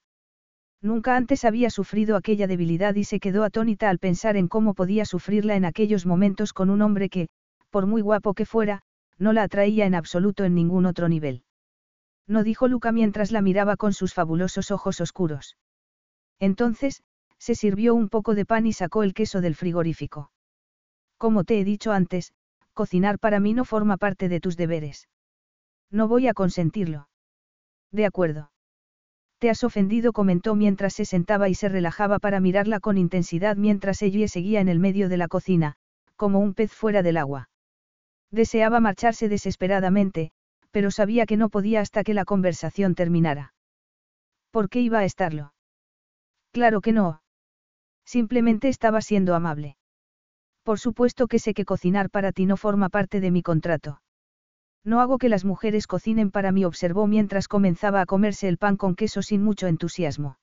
Nunca 0.82 1.16
antes 1.16 1.44
había 1.44 1.68
sufrido 1.68 2.16
aquella 2.16 2.46
debilidad 2.46 2.94
y 2.94 3.04
se 3.04 3.20
quedó 3.20 3.44
atónita 3.44 3.90
al 3.90 3.98
pensar 3.98 4.36
en 4.36 4.48
cómo 4.48 4.74
podía 4.74 5.04
sufrirla 5.04 5.56
en 5.56 5.64
aquellos 5.64 6.06
momentos 6.06 6.52
con 6.52 6.70
un 6.70 6.80
hombre 6.80 7.08
que, 7.08 7.28
por 7.70 7.86
muy 7.86 8.02
guapo 8.02 8.34
que 8.34 8.46
fuera, 8.46 8.82
no 9.18 9.32
la 9.32 9.42
atraía 9.42 9.86
en 9.86 9.94
absoluto 9.94 10.44
en 10.44 10.54
ningún 10.54 10.86
otro 10.86 11.08
nivel. 11.08 11.42
No 12.26 12.44
dijo 12.44 12.68
Luca 12.68 12.92
mientras 12.92 13.32
la 13.32 13.42
miraba 13.42 13.76
con 13.76 13.92
sus 13.92 14.14
fabulosos 14.14 14.70
ojos 14.70 15.00
oscuros. 15.00 15.56
Entonces, 16.38 17.02
se 17.38 17.54
sirvió 17.54 17.94
un 17.94 18.08
poco 18.08 18.34
de 18.34 18.46
pan 18.46 18.66
y 18.66 18.72
sacó 18.72 19.02
el 19.02 19.12
queso 19.12 19.40
del 19.40 19.54
frigorífico. 19.54 20.30
Como 21.20 21.44
te 21.44 21.60
he 21.60 21.64
dicho 21.64 21.92
antes, 21.92 22.32
cocinar 22.72 23.18
para 23.18 23.40
mí 23.40 23.52
no 23.52 23.66
forma 23.66 23.98
parte 23.98 24.30
de 24.30 24.40
tus 24.40 24.56
deberes. 24.56 25.06
No 25.90 26.08
voy 26.08 26.28
a 26.28 26.32
consentirlo. 26.32 27.10
De 27.92 28.06
acuerdo. 28.06 28.52
Te 29.38 29.50
has 29.50 29.62
ofendido, 29.62 30.14
comentó 30.14 30.54
mientras 30.54 30.94
se 30.94 31.04
sentaba 31.04 31.50
y 31.50 31.54
se 31.54 31.68
relajaba 31.68 32.20
para 32.20 32.40
mirarla 32.40 32.80
con 32.80 32.96
intensidad 32.96 33.56
mientras 33.56 34.00
ella 34.00 34.28
seguía 34.28 34.62
en 34.62 34.70
el 34.70 34.78
medio 34.78 35.10
de 35.10 35.18
la 35.18 35.28
cocina, 35.28 35.74
como 36.16 36.38
un 36.38 36.54
pez 36.54 36.72
fuera 36.72 37.02
del 37.02 37.18
agua. 37.18 37.50
Deseaba 38.30 38.80
marcharse 38.80 39.28
desesperadamente, 39.28 40.30
pero 40.70 40.90
sabía 40.90 41.26
que 41.26 41.36
no 41.36 41.50
podía 41.50 41.82
hasta 41.82 42.02
que 42.02 42.14
la 42.14 42.24
conversación 42.24 42.94
terminara. 42.94 43.52
¿Por 44.50 44.70
qué 44.70 44.80
iba 44.80 45.00
a 45.00 45.04
estarlo? 45.04 45.52
Claro 46.50 46.80
que 46.80 46.92
no. 46.92 47.20
Simplemente 48.06 48.68
estaba 48.70 49.02
siendo 49.02 49.34
amable. 49.34 49.76
Por 50.70 50.78
supuesto 50.78 51.26
que 51.26 51.40
sé 51.40 51.52
que 51.52 51.64
cocinar 51.64 52.10
para 52.10 52.30
ti 52.30 52.46
no 52.46 52.56
forma 52.56 52.90
parte 52.90 53.18
de 53.18 53.32
mi 53.32 53.42
contrato. 53.42 54.00
No 54.84 55.00
hago 55.00 55.18
que 55.18 55.28
las 55.28 55.44
mujeres 55.44 55.88
cocinen 55.88 56.30
para 56.30 56.52
mí, 56.52 56.64
observó 56.64 57.08
mientras 57.08 57.48
comenzaba 57.48 58.00
a 58.00 58.06
comerse 58.06 58.46
el 58.46 58.56
pan 58.56 58.76
con 58.76 58.94
queso 58.94 59.20
sin 59.20 59.42
mucho 59.42 59.66
entusiasmo. 59.66 60.38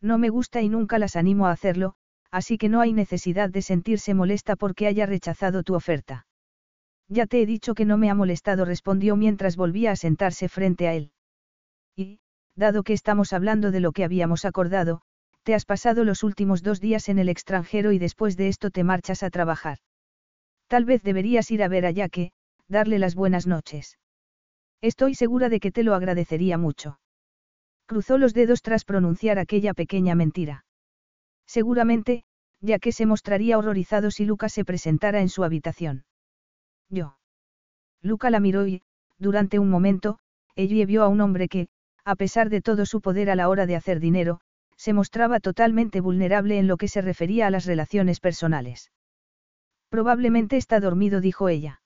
No 0.00 0.18
me 0.18 0.28
gusta 0.28 0.62
y 0.62 0.68
nunca 0.68 1.00
las 1.00 1.16
animo 1.16 1.48
a 1.48 1.50
hacerlo, 1.50 1.94
así 2.30 2.58
que 2.58 2.68
no 2.68 2.80
hay 2.80 2.92
necesidad 2.92 3.50
de 3.50 3.62
sentirse 3.62 4.14
molesta 4.14 4.54
porque 4.54 4.86
haya 4.86 5.04
rechazado 5.04 5.64
tu 5.64 5.74
oferta. 5.74 6.28
Ya 7.08 7.26
te 7.26 7.42
he 7.42 7.46
dicho 7.46 7.74
que 7.74 7.86
no 7.86 7.98
me 7.98 8.08
ha 8.08 8.14
molestado, 8.14 8.64
respondió 8.64 9.16
mientras 9.16 9.56
volvía 9.56 9.90
a 9.90 9.96
sentarse 9.96 10.48
frente 10.48 10.86
a 10.86 10.94
él. 10.94 11.10
Y, 11.96 12.20
dado 12.54 12.84
que 12.84 12.92
estamos 12.92 13.32
hablando 13.32 13.72
de 13.72 13.80
lo 13.80 13.90
que 13.90 14.04
habíamos 14.04 14.44
acordado, 14.44 15.02
te 15.42 15.54
has 15.54 15.64
pasado 15.64 16.04
los 16.04 16.22
últimos 16.22 16.62
dos 16.62 16.80
días 16.80 17.08
en 17.08 17.18
el 17.18 17.28
extranjero 17.28 17.92
y 17.92 17.98
después 17.98 18.36
de 18.36 18.48
esto 18.48 18.70
te 18.70 18.84
marchas 18.84 19.22
a 19.22 19.30
trabajar. 19.30 19.78
Tal 20.68 20.84
vez 20.84 21.02
deberías 21.02 21.50
ir 21.50 21.62
a 21.62 21.68
ver 21.68 21.86
a 21.86 21.90
Yaque, 21.90 22.32
darle 22.68 22.98
las 22.98 23.14
buenas 23.14 23.46
noches. 23.46 23.98
Estoy 24.80 25.14
segura 25.14 25.48
de 25.48 25.60
que 25.60 25.72
te 25.72 25.82
lo 25.82 25.94
agradecería 25.94 26.56
mucho. 26.56 27.00
Cruzó 27.86 28.18
los 28.18 28.34
dedos 28.34 28.62
tras 28.62 28.84
pronunciar 28.84 29.38
aquella 29.38 29.74
pequeña 29.74 30.14
mentira. 30.14 30.64
Seguramente, 31.46 32.24
ya 32.60 32.78
que 32.78 32.92
se 32.92 33.06
mostraría 33.06 33.58
horrorizado 33.58 34.10
si 34.10 34.24
Luca 34.24 34.48
se 34.48 34.64
presentara 34.64 35.20
en 35.20 35.28
su 35.28 35.42
habitación. 35.42 36.04
Yo. 36.88 37.16
Luca 38.02 38.30
la 38.30 38.40
miró 38.40 38.66
y, 38.66 38.82
durante 39.18 39.58
un 39.58 39.70
momento, 39.70 40.18
ella 40.54 40.86
vio 40.86 41.02
a 41.02 41.08
un 41.08 41.20
hombre 41.20 41.48
que, 41.48 41.68
a 42.04 42.14
pesar 42.14 42.50
de 42.50 42.60
todo 42.60 42.86
su 42.86 43.00
poder 43.00 43.30
a 43.30 43.36
la 43.36 43.48
hora 43.48 43.66
de 43.66 43.76
hacer 43.76 44.00
dinero, 44.00 44.40
se 44.80 44.94
mostraba 44.94 45.40
totalmente 45.40 46.00
vulnerable 46.00 46.58
en 46.58 46.66
lo 46.66 46.78
que 46.78 46.88
se 46.88 47.02
refería 47.02 47.46
a 47.46 47.50
las 47.50 47.66
relaciones 47.66 48.18
personales. 48.18 48.90
Probablemente 49.90 50.56
está 50.56 50.80
dormido, 50.80 51.20
dijo 51.20 51.50
ella. 51.50 51.82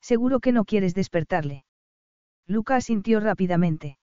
Seguro 0.00 0.40
que 0.40 0.50
no 0.50 0.64
quieres 0.64 0.94
despertarle. 0.94 1.64
Luca 2.48 2.74
asintió 2.74 3.20
rápidamente. 3.20 3.98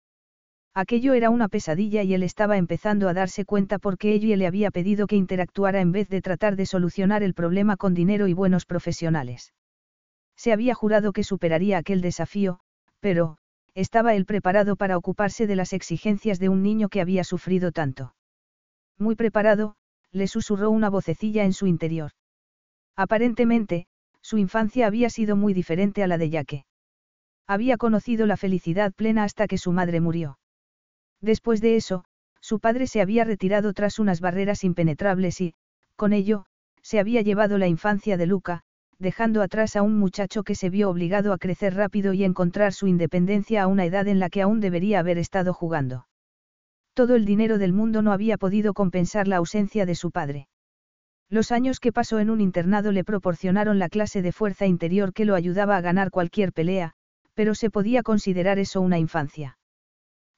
Aquello 0.75 1.15
era 1.15 1.31
una 1.31 1.47
pesadilla 1.47 2.03
y 2.03 2.13
él 2.13 2.21
estaba 2.21 2.57
empezando 2.57 3.09
a 3.09 3.15
darse 3.15 3.45
cuenta 3.45 3.79
porque 3.79 4.13
ella 4.13 4.37
le 4.37 4.45
había 4.45 4.69
pedido 4.69 5.07
que 5.07 5.15
interactuara 5.15 5.81
en 5.81 5.91
vez 5.91 6.07
de 6.07 6.21
tratar 6.21 6.55
de 6.55 6.67
solucionar 6.67 7.23
el 7.23 7.33
problema 7.33 7.77
con 7.77 7.95
dinero 7.95 8.27
y 8.27 8.33
buenos 8.33 8.67
profesionales. 8.67 9.53
Se 10.35 10.53
había 10.53 10.75
jurado 10.75 11.13
que 11.13 11.23
superaría 11.23 11.79
aquel 11.79 12.01
desafío, 12.01 12.59
pero, 12.99 13.39
estaba 13.75 14.15
él 14.15 14.25
preparado 14.25 14.75
para 14.75 14.97
ocuparse 14.97 15.47
de 15.47 15.55
las 15.55 15.73
exigencias 15.73 16.39
de 16.39 16.49
un 16.49 16.61
niño 16.61 16.89
que 16.89 17.01
había 17.01 17.23
sufrido 17.23 17.71
tanto. 17.71 18.15
Muy 18.97 19.15
preparado, 19.15 19.75
le 20.11 20.27
susurró 20.27 20.69
una 20.69 20.89
vocecilla 20.89 21.43
en 21.43 21.53
su 21.53 21.65
interior. 21.65 22.11
Aparentemente, 22.95 23.87
su 24.21 24.37
infancia 24.37 24.87
había 24.87 25.09
sido 25.09 25.35
muy 25.35 25.53
diferente 25.53 26.03
a 26.03 26.07
la 26.07 26.17
de 26.17 26.29
Yaque. 26.29 26.65
Había 27.47 27.77
conocido 27.77 28.25
la 28.25 28.37
felicidad 28.37 28.93
plena 28.93 29.23
hasta 29.23 29.47
que 29.47 29.57
su 29.57 29.71
madre 29.71 29.99
murió. 29.99 30.37
Después 31.19 31.59
de 31.59 31.75
eso, 31.75 32.05
su 32.39 32.59
padre 32.59 32.87
se 32.87 33.01
había 33.01 33.23
retirado 33.23 33.73
tras 33.73 33.99
unas 33.99 34.21
barreras 34.21 34.63
impenetrables 34.63 35.41
y, 35.41 35.55
con 35.95 36.13
ello, 36.13 36.45
se 36.81 36.99
había 36.99 37.21
llevado 37.21 37.57
la 37.57 37.67
infancia 37.67 38.17
de 38.17 38.27
Luca, 38.27 38.63
dejando 38.99 39.41
atrás 39.41 39.75
a 39.75 39.81
un 39.81 39.97
muchacho 39.97 40.43
que 40.43 40.55
se 40.55 40.69
vio 40.69 40.89
obligado 40.89 41.33
a 41.33 41.37
crecer 41.37 41.75
rápido 41.75 42.13
y 42.13 42.23
encontrar 42.23 42.73
su 42.73 42.87
independencia 42.87 43.63
a 43.63 43.67
una 43.67 43.85
edad 43.85 44.07
en 44.07 44.19
la 44.19 44.29
que 44.29 44.41
aún 44.41 44.59
debería 44.59 44.99
haber 44.99 45.17
estado 45.17 45.53
jugando. 45.53 46.07
Todo 46.93 47.15
el 47.15 47.25
dinero 47.25 47.57
del 47.57 47.73
mundo 47.73 48.01
no 48.01 48.11
había 48.11 48.37
podido 48.37 48.73
compensar 48.73 49.27
la 49.27 49.37
ausencia 49.37 49.85
de 49.85 49.95
su 49.95 50.11
padre. 50.11 50.47
Los 51.29 51.51
años 51.51 51.79
que 51.79 51.91
pasó 51.91 52.19
en 52.19 52.29
un 52.29 52.41
internado 52.41 52.91
le 52.91 53.03
proporcionaron 53.03 53.79
la 53.79 53.89
clase 53.89 54.21
de 54.21 54.31
fuerza 54.31 54.67
interior 54.67 55.13
que 55.13 55.25
lo 55.25 55.33
ayudaba 55.33 55.77
a 55.77 55.81
ganar 55.81 56.11
cualquier 56.11 56.53
pelea, 56.53 56.93
pero 57.33 57.55
se 57.55 57.71
podía 57.71 58.03
considerar 58.03 58.59
eso 58.59 58.81
una 58.81 58.99
infancia. 58.99 59.57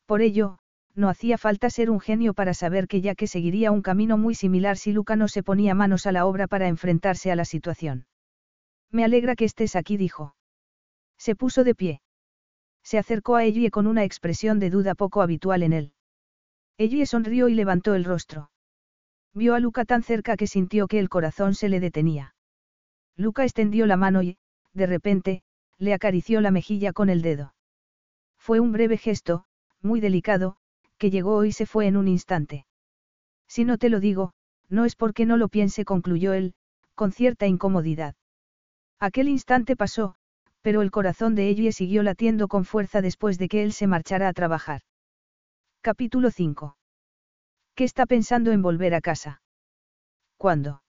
Por 0.06 0.22
ello, 0.22 0.60
no 0.96 1.10
hacía 1.10 1.38
falta 1.38 1.70
ser 1.70 1.90
un 1.90 2.00
genio 2.00 2.34
para 2.34 2.54
saber 2.54 2.88
que 2.88 3.02
ya 3.02 3.16
que 3.16 3.28
seguiría 3.28 3.72
un 3.72 3.82
camino 3.82 4.18
muy 4.18 4.34
similar 4.34 4.78
si 4.78 4.94
Luca 4.94 5.18
no 5.18 5.28
se 5.28 5.44
ponía 5.44 5.74
manos 5.74 6.06
a 6.06 6.14
la 6.14 6.26
obra 6.26 6.48
para 6.48 6.70
enfrentarse 6.70 7.32
a 7.32 7.36
la 7.36 7.44
situación. 7.44 8.06
Me 8.92 9.04
alegra 9.04 9.36
que 9.36 9.46
estés 9.46 9.76
aquí, 9.76 9.98
dijo. 9.98 10.36
Se 11.18 11.36
puso 11.36 11.64
de 11.64 11.76
pie. 11.76 12.02
Se 12.84 12.98
acercó 12.98 13.36
a 13.36 13.44
Ellie 13.44 13.72
con 13.72 13.88
una 13.88 14.04
expresión 14.04 14.60
de 14.60 14.70
duda 14.70 14.96
poco 14.96 15.22
habitual 15.22 15.64
en 15.64 15.74
él. 15.74 15.94
Ellie 16.78 17.06
sonrió 17.06 17.48
y 17.50 17.56
levantó 17.56 17.96
el 17.96 18.04
rostro. 18.04 18.52
Vio 19.34 19.56
a 19.56 19.60
Luca 19.60 19.86
tan 19.86 20.04
cerca 20.04 20.38
que 20.38 20.48
sintió 20.48 20.88
que 20.88 21.00
el 21.00 21.10
corazón 21.10 21.56
se 21.56 21.68
le 21.68 21.80
detenía. 21.80 22.36
Luca 23.18 23.44
extendió 23.44 23.86
la 23.86 23.98
mano 23.98 24.22
y, 24.24 24.38
de 24.74 24.86
repente, 24.86 25.44
le 25.78 25.94
acarició 25.94 26.42
la 26.42 26.52
mejilla 26.52 26.94
con 26.94 27.10
el 27.10 27.22
dedo. 27.22 27.54
Fue 28.38 28.60
un 28.60 28.72
breve 28.72 28.98
gesto, 28.98 29.46
muy 29.82 30.00
delicado, 30.00 30.58
que 30.98 31.10
llegó 31.10 31.44
y 31.46 31.52
se 31.52 31.66
fue 31.66 31.88
en 31.88 31.98
un 31.98 32.08
instante. 32.08 32.66
Si 33.48 33.66
no 33.66 33.78
te 33.78 33.90
lo 33.90 34.00
digo, 34.00 34.34
no 34.70 34.86
es 34.86 34.96
porque 34.96 35.26
no 35.26 35.38
lo 35.38 35.48
piense, 35.48 35.86
concluyó 35.86 36.34
él, 36.34 36.54
con 36.94 37.12
cierta 37.12 37.48
incomodidad. 37.48 38.16
Aquel 39.00 39.28
instante 39.30 39.76
pasó, 39.76 40.16
pero 40.62 40.82
el 40.82 40.92
corazón 40.92 41.36
de 41.36 41.50
Ellie 41.50 41.72
siguió 41.72 42.02
latiendo 42.02 42.48
con 42.48 42.66
fuerza 42.66 43.02
después 43.02 43.38
de 43.38 43.48
que 43.48 43.64
él 43.64 43.74
se 43.74 43.88
marchara 43.88 44.28
a 44.28 44.34
trabajar. 44.34 44.82
Capítulo 45.82 46.32
5. 46.32 46.78
¿Qué 47.76 47.84
está 47.84 48.06
pensando 48.06 48.52
en 48.52 48.62
volver 48.62 48.96
a 48.96 49.02
casa? 49.02 49.42
¿Cuándo? 50.38 50.82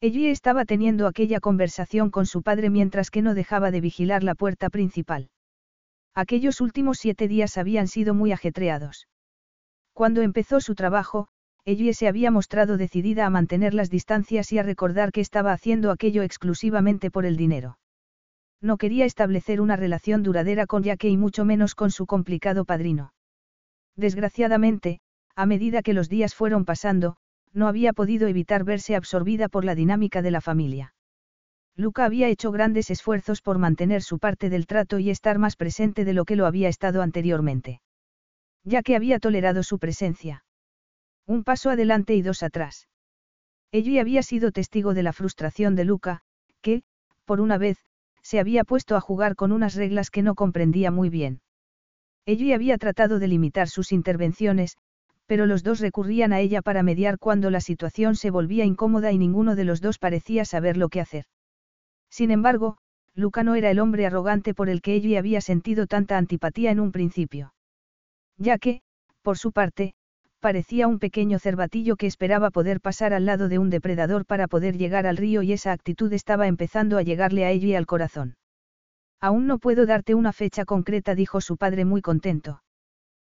Ellie 0.00 0.30
estaba 0.30 0.64
teniendo 0.64 1.06
aquella 1.06 1.40
conversación 1.40 2.10
con 2.10 2.26
su 2.26 2.42
padre 2.42 2.70
mientras 2.70 3.10
que 3.10 3.22
no 3.22 3.34
dejaba 3.34 3.70
de 3.70 3.80
vigilar 3.80 4.22
la 4.22 4.34
puerta 4.34 4.70
principal. 4.70 5.30
Aquellos 6.14 6.60
últimos 6.60 6.98
siete 6.98 7.28
días 7.28 7.56
habían 7.58 7.86
sido 7.86 8.14
muy 8.14 8.32
ajetreados. 8.32 9.08
Cuando 9.92 10.22
empezó 10.22 10.60
su 10.60 10.74
trabajo, 10.74 11.28
Ellie 11.64 11.94
se 11.94 12.08
había 12.08 12.30
mostrado 12.30 12.76
decidida 12.76 13.26
a 13.26 13.30
mantener 13.30 13.74
las 13.74 13.90
distancias 13.90 14.52
y 14.52 14.58
a 14.58 14.62
recordar 14.62 15.12
que 15.12 15.20
estaba 15.20 15.52
haciendo 15.52 15.90
aquello 15.90 16.22
exclusivamente 16.22 17.10
por 17.10 17.26
el 17.26 17.36
dinero. 17.36 17.78
No 18.60 18.76
quería 18.76 19.04
establecer 19.04 19.60
una 19.60 19.76
relación 19.76 20.22
duradera 20.22 20.66
con 20.66 20.84
Jaque 20.84 21.08
y 21.08 21.16
mucho 21.16 21.44
menos 21.44 21.74
con 21.74 21.90
su 21.90 22.06
complicado 22.06 22.64
padrino. 22.64 23.12
Desgraciadamente, 23.96 25.00
a 25.34 25.46
medida 25.46 25.82
que 25.82 25.94
los 25.94 26.08
días 26.08 26.34
fueron 26.34 26.64
pasando, 26.64 27.16
no 27.52 27.68
había 27.68 27.92
podido 27.92 28.28
evitar 28.28 28.64
verse 28.64 28.94
absorbida 28.94 29.48
por 29.48 29.64
la 29.64 29.74
dinámica 29.74 30.22
de 30.22 30.30
la 30.30 30.40
familia. 30.40 30.94
Luca 31.76 32.04
había 32.04 32.28
hecho 32.28 32.52
grandes 32.52 32.90
esfuerzos 32.90 33.40
por 33.42 33.58
mantener 33.58 34.02
su 34.02 34.18
parte 34.18 34.50
del 34.50 34.66
trato 34.66 34.98
y 34.98 35.10
estar 35.10 35.38
más 35.38 35.56
presente 35.56 36.04
de 36.04 36.12
lo 36.12 36.24
que 36.24 36.36
lo 36.36 36.46
había 36.46 36.68
estado 36.68 37.02
anteriormente. 37.02 37.80
Ya 38.64 38.82
que 38.82 38.96
había 38.96 39.18
tolerado 39.18 39.62
su 39.62 39.78
presencia. 39.78 40.44
Un 41.26 41.44
paso 41.44 41.70
adelante 41.70 42.14
y 42.14 42.22
dos 42.22 42.42
atrás. 42.42 42.88
Ella 43.72 44.00
había 44.00 44.22
sido 44.22 44.50
testigo 44.50 44.94
de 44.94 45.02
la 45.02 45.12
frustración 45.12 45.76
de 45.76 45.84
Luca, 45.84 46.22
que, 46.60 46.82
por 47.24 47.40
una 47.40 47.56
vez, 47.56 47.78
se 48.22 48.40
había 48.40 48.64
puesto 48.64 48.96
a 48.96 49.00
jugar 49.00 49.36
con 49.36 49.52
unas 49.52 49.74
reglas 49.74 50.10
que 50.10 50.22
no 50.22 50.34
comprendía 50.34 50.90
muy 50.90 51.08
bien. 51.08 51.40
Ella 52.26 52.54
había 52.54 52.78
tratado 52.78 53.18
de 53.18 53.28
limitar 53.28 53.68
sus 53.68 53.92
intervenciones, 53.92 54.76
pero 55.26 55.46
los 55.46 55.62
dos 55.62 55.78
recurrían 55.80 56.32
a 56.32 56.40
ella 56.40 56.60
para 56.60 56.82
mediar 56.82 57.18
cuando 57.18 57.50
la 57.50 57.60
situación 57.60 58.16
se 58.16 58.30
volvía 58.30 58.64
incómoda 58.64 59.12
y 59.12 59.18
ninguno 59.18 59.54
de 59.54 59.64
los 59.64 59.80
dos 59.80 59.98
parecía 59.98 60.44
saber 60.44 60.76
lo 60.76 60.88
que 60.88 61.00
hacer. 61.00 61.24
Sin 62.10 62.32
embargo, 62.32 62.78
Luca 63.14 63.44
no 63.44 63.54
era 63.54 63.70
el 63.70 63.78
hombre 63.78 64.06
arrogante 64.06 64.54
por 64.54 64.68
el 64.68 64.82
que 64.82 64.94
ella 64.94 65.20
había 65.20 65.40
sentido 65.40 65.86
tanta 65.86 66.18
antipatía 66.18 66.72
en 66.72 66.80
un 66.80 66.90
principio. 66.90 67.54
Ya 68.38 68.58
que, 68.58 68.82
por 69.22 69.38
su 69.38 69.52
parte, 69.52 69.94
parecía 70.40 70.88
un 70.88 70.98
pequeño 70.98 71.38
cervatillo 71.38 71.96
que 71.96 72.06
esperaba 72.06 72.50
poder 72.50 72.80
pasar 72.80 73.12
al 73.12 73.26
lado 73.26 73.48
de 73.48 73.58
un 73.58 73.70
depredador 73.70 74.26
para 74.26 74.48
poder 74.48 74.76
llegar 74.76 75.06
al 75.06 75.16
río 75.16 75.42
y 75.42 75.52
esa 75.52 75.72
actitud 75.72 76.12
estaba 76.12 76.46
empezando 76.46 76.98
a 76.98 77.02
llegarle 77.02 77.44
a 77.44 77.50
ella 77.50 77.78
al 77.78 77.86
corazón. 77.86 78.36
Aún 79.20 79.46
no 79.46 79.58
puedo 79.58 79.86
darte 79.86 80.14
una 80.14 80.32
fecha 80.32 80.64
concreta, 80.64 81.14
dijo 81.14 81.40
su 81.40 81.56
padre 81.56 81.84
muy 81.84 82.00
contento. 82.00 82.62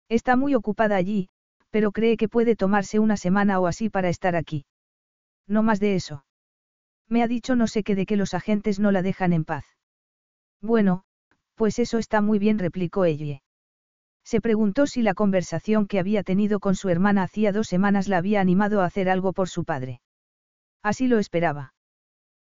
Está 0.09 0.35
muy 0.37 0.55
ocupada 0.55 0.97
allí, 0.97 1.29
pero 1.71 1.93
cree 1.93 2.17
que 2.17 2.29
puede 2.29 2.57
tomarse 2.57 2.99
una 2.99 3.17
semana 3.17 3.61
o 3.61 3.67
así 3.67 3.91
para 3.91 4.09
estar 4.09 4.35
aquí. 4.35 4.65
No 5.47 5.63
más 5.63 5.81
de 5.81 5.95
eso. 5.95 6.25
Me 7.09 7.23
ha 7.23 7.29
dicho 7.29 7.55
no 7.55 7.67
sé 7.67 7.83
qué 7.83 7.95
de 7.95 8.07
que 8.07 8.17
los 8.17 8.33
agentes 8.33 8.81
no 8.81 8.93
la 8.93 9.03
dejan 9.03 9.33
en 9.35 9.45
paz. 9.45 9.67
Bueno, 10.63 11.05
pues 11.55 11.79
eso 11.79 11.99
está 11.99 12.23
muy 12.23 12.39
bien, 12.39 12.59
replicó 12.59 13.05
ella. 13.05 13.44
Se 14.25 14.41
preguntó 14.41 14.87
si 14.87 15.03
la 15.03 15.15
conversación 15.15 15.87
que 15.87 15.99
había 15.99 16.23
tenido 16.23 16.59
con 16.59 16.75
su 16.75 16.89
hermana 16.89 17.23
hacía 17.23 17.53
dos 17.53 17.69
semanas 17.69 18.09
la 18.09 18.19
había 18.19 18.41
animado 18.41 18.81
a 18.81 18.87
hacer 18.87 19.09
algo 19.11 19.33
por 19.33 19.49
su 19.49 19.65
padre. 19.65 20.01
Así 20.83 21.09
lo 21.09 21.19
esperaba. 21.19 21.75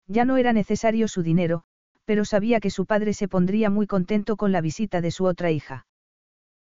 Ya 0.07 0.25
no 0.25 0.37
era 0.37 0.53
necesario 0.53 1.07
su 1.07 1.21
dinero, 1.21 1.63
pero 2.05 2.25
sabía 2.25 2.59
que 2.59 2.69
su 2.69 2.85
padre 2.85 3.13
se 3.13 3.27
pondría 3.27 3.69
muy 3.69 3.87
contento 3.87 4.37
con 4.37 4.51
la 4.51 4.61
visita 4.61 5.01
de 5.01 5.11
su 5.11 5.25
otra 5.25 5.51
hija. 5.51 5.85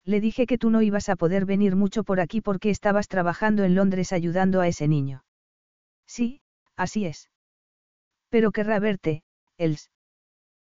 Le 0.05 0.21
dije 0.21 0.47
que 0.47 0.59
tú 0.59 0.71
no 0.71 0.83
ibas 0.83 1.09
a 1.09 1.17
poder 1.17 1.45
venir 1.45 1.77
mucho 1.77 2.05
por 2.05 2.21
aquí 2.21 2.41
porque 2.41 2.71
estabas 2.71 3.09
trabajando 3.09 3.65
en 3.65 3.75
Londres 3.75 4.13
ayudando 4.13 4.61
a 4.61 4.69
ese 4.69 4.89
niño. 4.89 5.25
Sí, 6.07 6.41
así 6.77 7.07
es. 7.07 7.31
Pero 8.29 8.51
querrá 8.51 8.81
verte, 8.81 9.23
Els. 9.59 9.91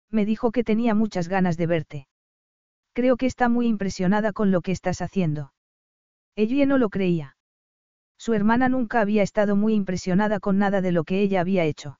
Me 0.10 0.26
dijo 0.26 0.52
que 0.52 0.64
tenía 0.64 0.96
muchas 0.96 1.28
ganas 1.28 1.56
de 1.56 1.68
verte. 1.68 2.08
Creo 2.94 3.18
que 3.18 3.26
está 3.26 3.49
muy 3.49 3.68
impresionada 3.68 4.34
con 4.34 4.52
lo 4.52 4.61
que 4.61 4.72
estás 4.72 5.02
haciendo. 5.02 5.53
Ella 6.36 6.66
no 6.66 6.78
lo 6.78 6.90
creía. 6.90 7.36
Su 8.18 8.34
hermana 8.34 8.70
nunca 8.70 9.02
había 9.02 9.24
estado 9.24 9.56
muy 9.56 9.74
impresionada 9.74 10.40
con 10.40 10.57
nada 10.57 10.82
de 10.82 10.91
lo 10.91 11.03
que 11.03 11.22
ella 11.22 11.41
había 11.41 11.64
hecho. 11.64 11.99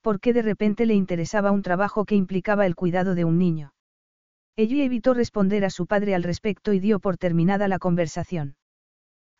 ¿Por 0.00 0.20
qué 0.20 0.32
de 0.32 0.42
repente 0.42 0.86
le 0.86 0.94
interesaba 0.94 1.50
un 1.50 1.62
trabajo 1.62 2.04
que 2.04 2.14
implicaba 2.14 2.66
el 2.66 2.76
cuidado 2.76 3.14
de 3.14 3.24
un 3.24 3.38
niño? 3.38 3.74
Ella 4.56 4.84
evitó 4.84 5.14
responder 5.14 5.64
a 5.64 5.70
su 5.70 5.86
padre 5.86 6.14
al 6.14 6.22
respecto 6.22 6.72
y 6.72 6.78
dio 6.78 7.00
por 7.00 7.16
terminada 7.16 7.66
la 7.66 7.78
conversación. 7.78 8.56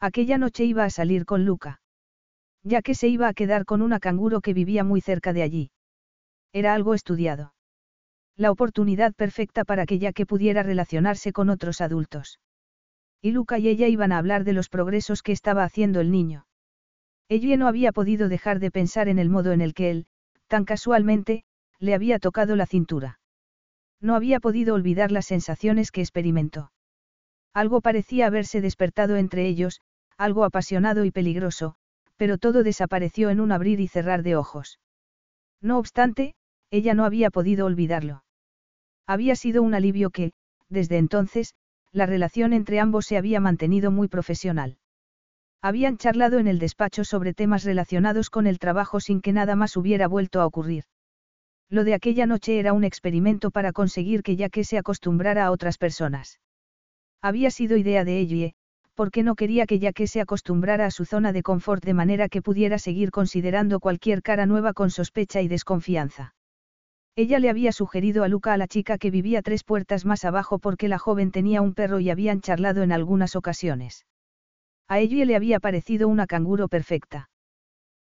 Aquella 0.00 0.38
noche 0.38 0.64
iba 0.64 0.84
a 0.84 0.90
salir 0.90 1.24
con 1.24 1.44
Luca. 1.44 1.80
Ya 2.64 2.82
que 2.82 2.94
se 2.94 3.08
iba 3.08 3.28
a 3.28 3.34
quedar 3.34 3.64
con 3.64 3.80
una 3.82 4.00
canguro 4.00 4.40
que 4.40 4.54
vivía 4.54 4.82
muy 4.82 5.00
cerca 5.00 5.32
de 5.32 5.42
allí. 5.42 5.70
Era 6.52 6.74
algo 6.74 6.94
estudiado. 6.94 7.53
La 8.36 8.50
oportunidad 8.50 9.14
perfecta 9.14 9.64
para 9.64 9.86
que 9.86 10.00
ya 10.00 10.12
que 10.12 10.26
pudiera 10.26 10.64
relacionarse 10.64 11.32
con 11.32 11.50
otros 11.50 11.80
adultos. 11.80 12.40
Y 13.22 13.30
Luca 13.30 13.58
y 13.58 13.68
ella 13.68 13.86
iban 13.86 14.10
a 14.10 14.18
hablar 14.18 14.42
de 14.42 14.52
los 14.52 14.68
progresos 14.68 15.22
que 15.22 15.32
estaba 15.32 15.62
haciendo 15.62 16.00
el 16.00 16.10
niño. 16.10 16.46
Ella 17.28 17.56
no 17.56 17.68
había 17.68 17.92
podido 17.92 18.28
dejar 18.28 18.58
de 18.58 18.72
pensar 18.72 19.08
en 19.08 19.20
el 19.20 19.30
modo 19.30 19.52
en 19.52 19.60
el 19.60 19.72
que 19.72 19.90
él, 19.90 20.06
tan 20.48 20.64
casualmente, 20.64 21.44
le 21.78 21.94
había 21.94 22.18
tocado 22.18 22.56
la 22.56 22.66
cintura. 22.66 23.20
No 24.00 24.16
había 24.16 24.40
podido 24.40 24.74
olvidar 24.74 25.12
las 25.12 25.26
sensaciones 25.26 25.92
que 25.92 26.00
experimentó. 26.00 26.72
Algo 27.54 27.80
parecía 27.80 28.26
haberse 28.26 28.60
despertado 28.60 29.16
entre 29.16 29.46
ellos, 29.46 29.80
algo 30.18 30.44
apasionado 30.44 31.04
y 31.04 31.12
peligroso, 31.12 31.76
pero 32.16 32.36
todo 32.36 32.64
desapareció 32.64 33.30
en 33.30 33.40
un 33.40 33.52
abrir 33.52 33.78
y 33.78 33.86
cerrar 33.86 34.24
de 34.24 34.34
ojos. 34.34 34.80
No 35.60 35.78
obstante, 35.78 36.34
ella 36.70 36.94
no 36.94 37.04
había 37.04 37.30
podido 37.30 37.66
olvidarlo. 37.66 38.23
Había 39.06 39.36
sido 39.36 39.62
un 39.62 39.74
alivio 39.74 40.10
que, 40.10 40.32
desde 40.68 40.98
entonces, 40.98 41.54
la 41.92 42.06
relación 42.06 42.52
entre 42.52 42.80
ambos 42.80 43.06
se 43.06 43.16
había 43.16 43.40
mantenido 43.40 43.90
muy 43.90 44.08
profesional. 44.08 44.78
Habían 45.62 45.96
charlado 45.96 46.38
en 46.38 46.48
el 46.48 46.58
despacho 46.58 47.04
sobre 47.04 47.32
temas 47.32 47.64
relacionados 47.64 48.28
con 48.28 48.46
el 48.46 48.58
trabajo 48.58 49.00
sin 49.00 49.20
que 49.20 49.32
nada 49.32 49.56
más 49.56 49.76
hubiera 49.76 50.08
vuelto 50.08 50.40
a 50.40 50.46
ocurrir. 50.46 50.84
Lo 51.70 51.84
de 51.84 51.94
aquella 51.94 52.26
noche 52.26 52.58
era 52.58 52.72
un 52.72 52.84
experimento 52.84 53.50
para 53.50 53.72
conseguir 53.72 54.22
que 54.22 54.36
ya 54.36 54.48
que 54.48 54.64
se 54.64 54.78
acostumbrara 54.78 55.46
a 55.46 55.50
otras 55.50 55.78
personas. 55.78 56.40
Había 57.22 57.50
sido 57.50 57.76
idea 57.76 58.04
de 58.04 58.20
Ellie, 58.20 58.54
porque 58.94 59.22
no 59.22 59.34
quería 59.34 59.66
que 59.66 59.78
ya 59.78 59.92
que 59.92 60.06
se 60.06 60.20
acostumbrara 60.20 60.86
a 60.86 60.90
su 60.90 61.04
zona 61.04 61.32
de 61.32 61.42
confort 61.42 61.84
de 61.84 61.94
manera 61.94 62.28
que 62.28 62.42
pudiera 62.42 62.78
seguir 62.78 63.10
considerando 63.10 63.80
cualquier 63.80 64.22
cara 64.22 64.46
nueva 64.46 64.72
con 64.72 64.90
sospecha 64.90 65.40
y 65.40 65.48
desconfianza. 65.48 66.34
Ella 67.16 67.38
le 67.38 67.48
había 67.48 67.70
sugerido 67.70 68.24
a 68.24 68.28
Luca 68.28 68.52
a 68.52 68.56
la 68.56 68.66
chica 68.66 68.98
que 68.98 69.10
vivía 69.10 69.40
tres 69.40 69.62
puertas 69.62 70.04
más 70.04 70.24
abajo 70.24 70.58
porque 70.58 70.88
la 70.88 70.98
joven 70.98 71.30
tenía 71.30 71.62
un 71.62 71.72
perro 71.72 72.00
y 72.00 72.10
habían 72.10 72.40
charlado 72.40 72.82
en 72.82 72.90
algunas 72.90 73.36
ocasiones. 73.36 74.04
A 74.88 74.98
ella 74.98 75.24
le 75.24 75.36
había 75.36 75.60
parecido 75.60 76.08
una 76.08 76.26
canguro 76.26 76.66
perfecta. 76.68 77.30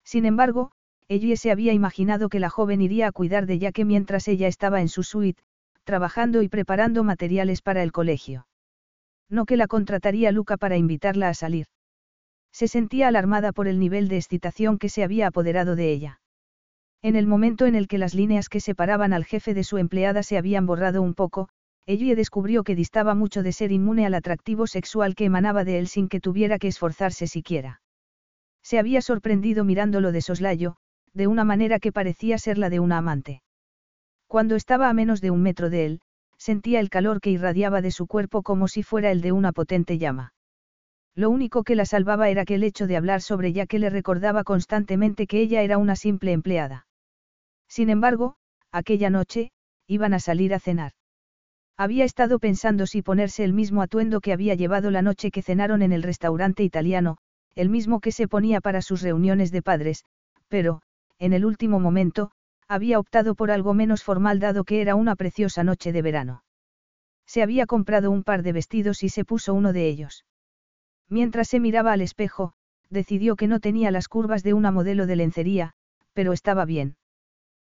Sin 0.04 0.26
embargo, 0.26 0.72
ella 1.08 1.38
se 1.38 1.52
había 1.52 1.72
imaginado 1.72 2.28
que 2.28 2.42
la 2.42 2.50
joven 2.50 2.82
iría 2.82 3.08
a 3.08 3.12
cuidar 3.14 3.46
de 3.46 3.60
Yaque 3.60 3.86
mientras 3.86 4.28
ella 4.28 4.50
estaba 4.50 4.82
en 4.82 4.90
su 4.90 5.04
suite, 5.04 5.42
trabajando 5.86 6.42
y 6.42 6.50
preparando 6.50 7.06
materiales 7.06 7.62
para 7.62 7.84
el 7.84 7.94
colegio. 7.94 8.46
No 9.30 9.46
que 9.46 9.56
la 9.56 9.68
contrataría 9.68 10.34
Luca 10.34 10.58
para 10.58 10.76
invitarla 10.76 11.30
a 11.30 11.34
salir. 11.34 11.68
Se 12.52 12.68
sentía 12.68 13.08
alarmada 13.08 13.54
por 13.54 13.70
el 13.70 13.80
nivel 13.80 14.10
de 14.10 14.18
excitación 14.18 14.78
que 14.78 14.90
se 14.90 15.04
había 15.04 15.28
apoderado 15.28 15.78
de 15.78 15.92
ella. 15.92 16.20
En 17.02 17.16
el 17.16 17.28
momento 17.28 17.66
en 17.66 17.76
el 17.76 17.88
que 17.88 17.98
las 17.98 18.14
líneas 18.14 18.50
que 18.50 18.60
separaban 18.60 19.14
al 19.14 19.26
jefe 19.26 19.54
de 19.54 19.64
su 19.64 19.78
empleada 19.78 20.24
se 20.24 20.38
habían 20.38 20.66
borrado 20.66 21.02
un 21.02 21.14
poco, 21.14 21.50
Ellie 21.86 22.16
descubrió 22.16 22.64
que 22.64 22.76
distaba 22.76 23.16
mucho 23.16 23.44
de 23.44 23.54
ser 23.54 23.72
inmune 23.72 24.06
al 24.06 24.14
atractivo 24.14 24.68
sexual 24.68 25.16
que 25.16 25.26
emanaba 25.26 25.64
de 25.64 25.80
él 25.80 25.88
sin 25.88 26.10
que 26.10 26.20
tuviera 26.20 26.60
que 26.60 26.68
esforzarse 26.68 27.28
siquiera. 27.28 27.82
Se 28.62 28.80
había 28.80 29.02
sorprendido 29.02 29.64
mirándolo 29.64 30.12
de 30.12 30.22
soslayo, 30.22 30.76
de 31.14 31.28
una 31.28 31.46
manera 31.46 31.80
que 31.80 31.94
parecía 31.94 32.38
ser 32.38 32.58
la 32.58 32.70
de 32.70 32.82
una 32.82 32.98
amante. 32.98 33.42
Cuando 34.28 34.56
estaba 34.56 34.90
a 34.90 34.94
menos 34.94 35.22
de 35.22 35.32
un 35.32 35.42
metro 35.42 35.70
de 35.70 35.86
él, 35.86 36.02
sentía 36.38 36.82
el 36.82 36.90
calor 36.90 37.22
que 37.22 37.30
irradiaba 37.30 37.82
de 37.82 37.92
su 37.92 38.08
cuerpo 38.08 38.44
como 38.44 38.68
si 38.68 38.84
fuera 38.84 39.12
el 39.12 39.22
de 39.22 39.32
una 39.32 39.54
potente 39.54 39.98
llama. 39.98 40.34
Lo 41.16 41.30
único 41.30 41.64
que 41.64 41.76
la 41.76 41.86
salvaba 41.86 42.30
era 42.30 42.44
que 42.44 42.56
el 42.56 42.64
hecho 42.64 42.86
de 42.86 42.98
hablar 42.98 43.22
sobre 43.22 43.48
ella 43.48 43.66
que 43.66 43.80
le 43.80 43.90
recordaba 43.90 44.44
constantemente 44.44 45.26
que 45.26 45.40
ella 45.40 45.62
era 45.62 45.78
una 45.78 45.96
simple 45.96 46.34
empleada. 46.34 46.87
Sin 47.68 47.90
embargo, 47.90 48.36
aquella 48.72 49.10
noche, 49.10 49.52
iban 49.88 50.14
a 50.14 50.20
salir 50.20 50.54
a 50.54 50.60
cenar. 50.60 50.94
Había 51.78 52.06
estado 52.06 52.40
pensando 52.40 52.88
si 52.88 53.02
ponerse 53.02 53.44
el 53.44 53.54
mismo 53.54 53.82
atuendo 53.82 54.20
que 54.20 54.34
había 54.34 54.56
llevado 54.56 54.90
la 54.90 55.02
noche 55.02 55.30
que 55.32 55.44
cenaron 55.44 55.82
en 55.82 55.92
el 55.92 56.04
restaurante 56.04 56.64
italiano, 56.64 57.18
el 57.56 57.70
mismo 57.70 58.00
que 58.00 58.12
se 58.12 58.28
ponía 58.28 58.62
para 58.62 58.82
sus 58.82 59.02
reuniones 59.02 59.52
de 59.52 59.62
padres, 59.62 60.04
pero, 60.48 60.82
en 61.20 61.34
el 61.34 61.46
último 61.46 61.80
momento, 61.80 62.32
había 62.68 63.00
optado 63.00 63.36
por 63.36 63.52
algo 63.52 63.74
menos 63.74 64.04
formal 64.04 64.40
dado 64.40 64.64
que 64.64 64.82
era 64.82 64.96
una 64.96 65.16
preciosa 65.16 65.64
noche 65.64 65.92
de 65.92 66.02
verano. 66.02 66.44
Se 67.26 67.42
había 67.42 67.66
comprado 67.66 68.12
un 68.12 68.24
par 68.24 68.44
de 68.44 68.54
vestidos 68.54 69.04
y 69.04 69.10
se 69.10 69.26
puso 69.26 69.54
uno 69.54 69.74
de 69.74 69.88
ellos. 69.88 70.26
Mientras 71.10 71.48
se 71.48 71.60
miraba 71.60 71.94
al 71.94 72.02
espejo, 72.02 72.54
decidió 72.90 73.36
que 73.36 73.48
no 73.48 73.60
tenía 73.60 73.92
las 73.92 74.08
curvas 74.08 74.44
de 74.44 74.54
una 74.54 74.72
modelo 74.72 75.06
de 75.06 75.16
lencería, 75.16 75.74
pero 76.14 76.34
estaba 76.34 76.66
bien. 76.66 76.96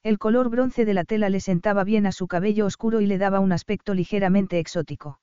El 0.01 0.17
color 0.17 0.49
bronce 0.49 0.85
de 0.85 0.93
la 0.93 1.03
tela 1.03 1.30
le 1.30 1.41
sentaba 1.41 1.84
bien 1.84 2.05
a 2.05 2.13
su 2.13 2.27
cabello 2.27 2.65
oscuro 2.65 3.01
y 3.01 3.05
le 3.05 3.17
daba 3.17 3.41
un 3.41 3.51
aspecto 3.51 3.93
ligeramente 3.93 4.57
exótico. 4.57 5.19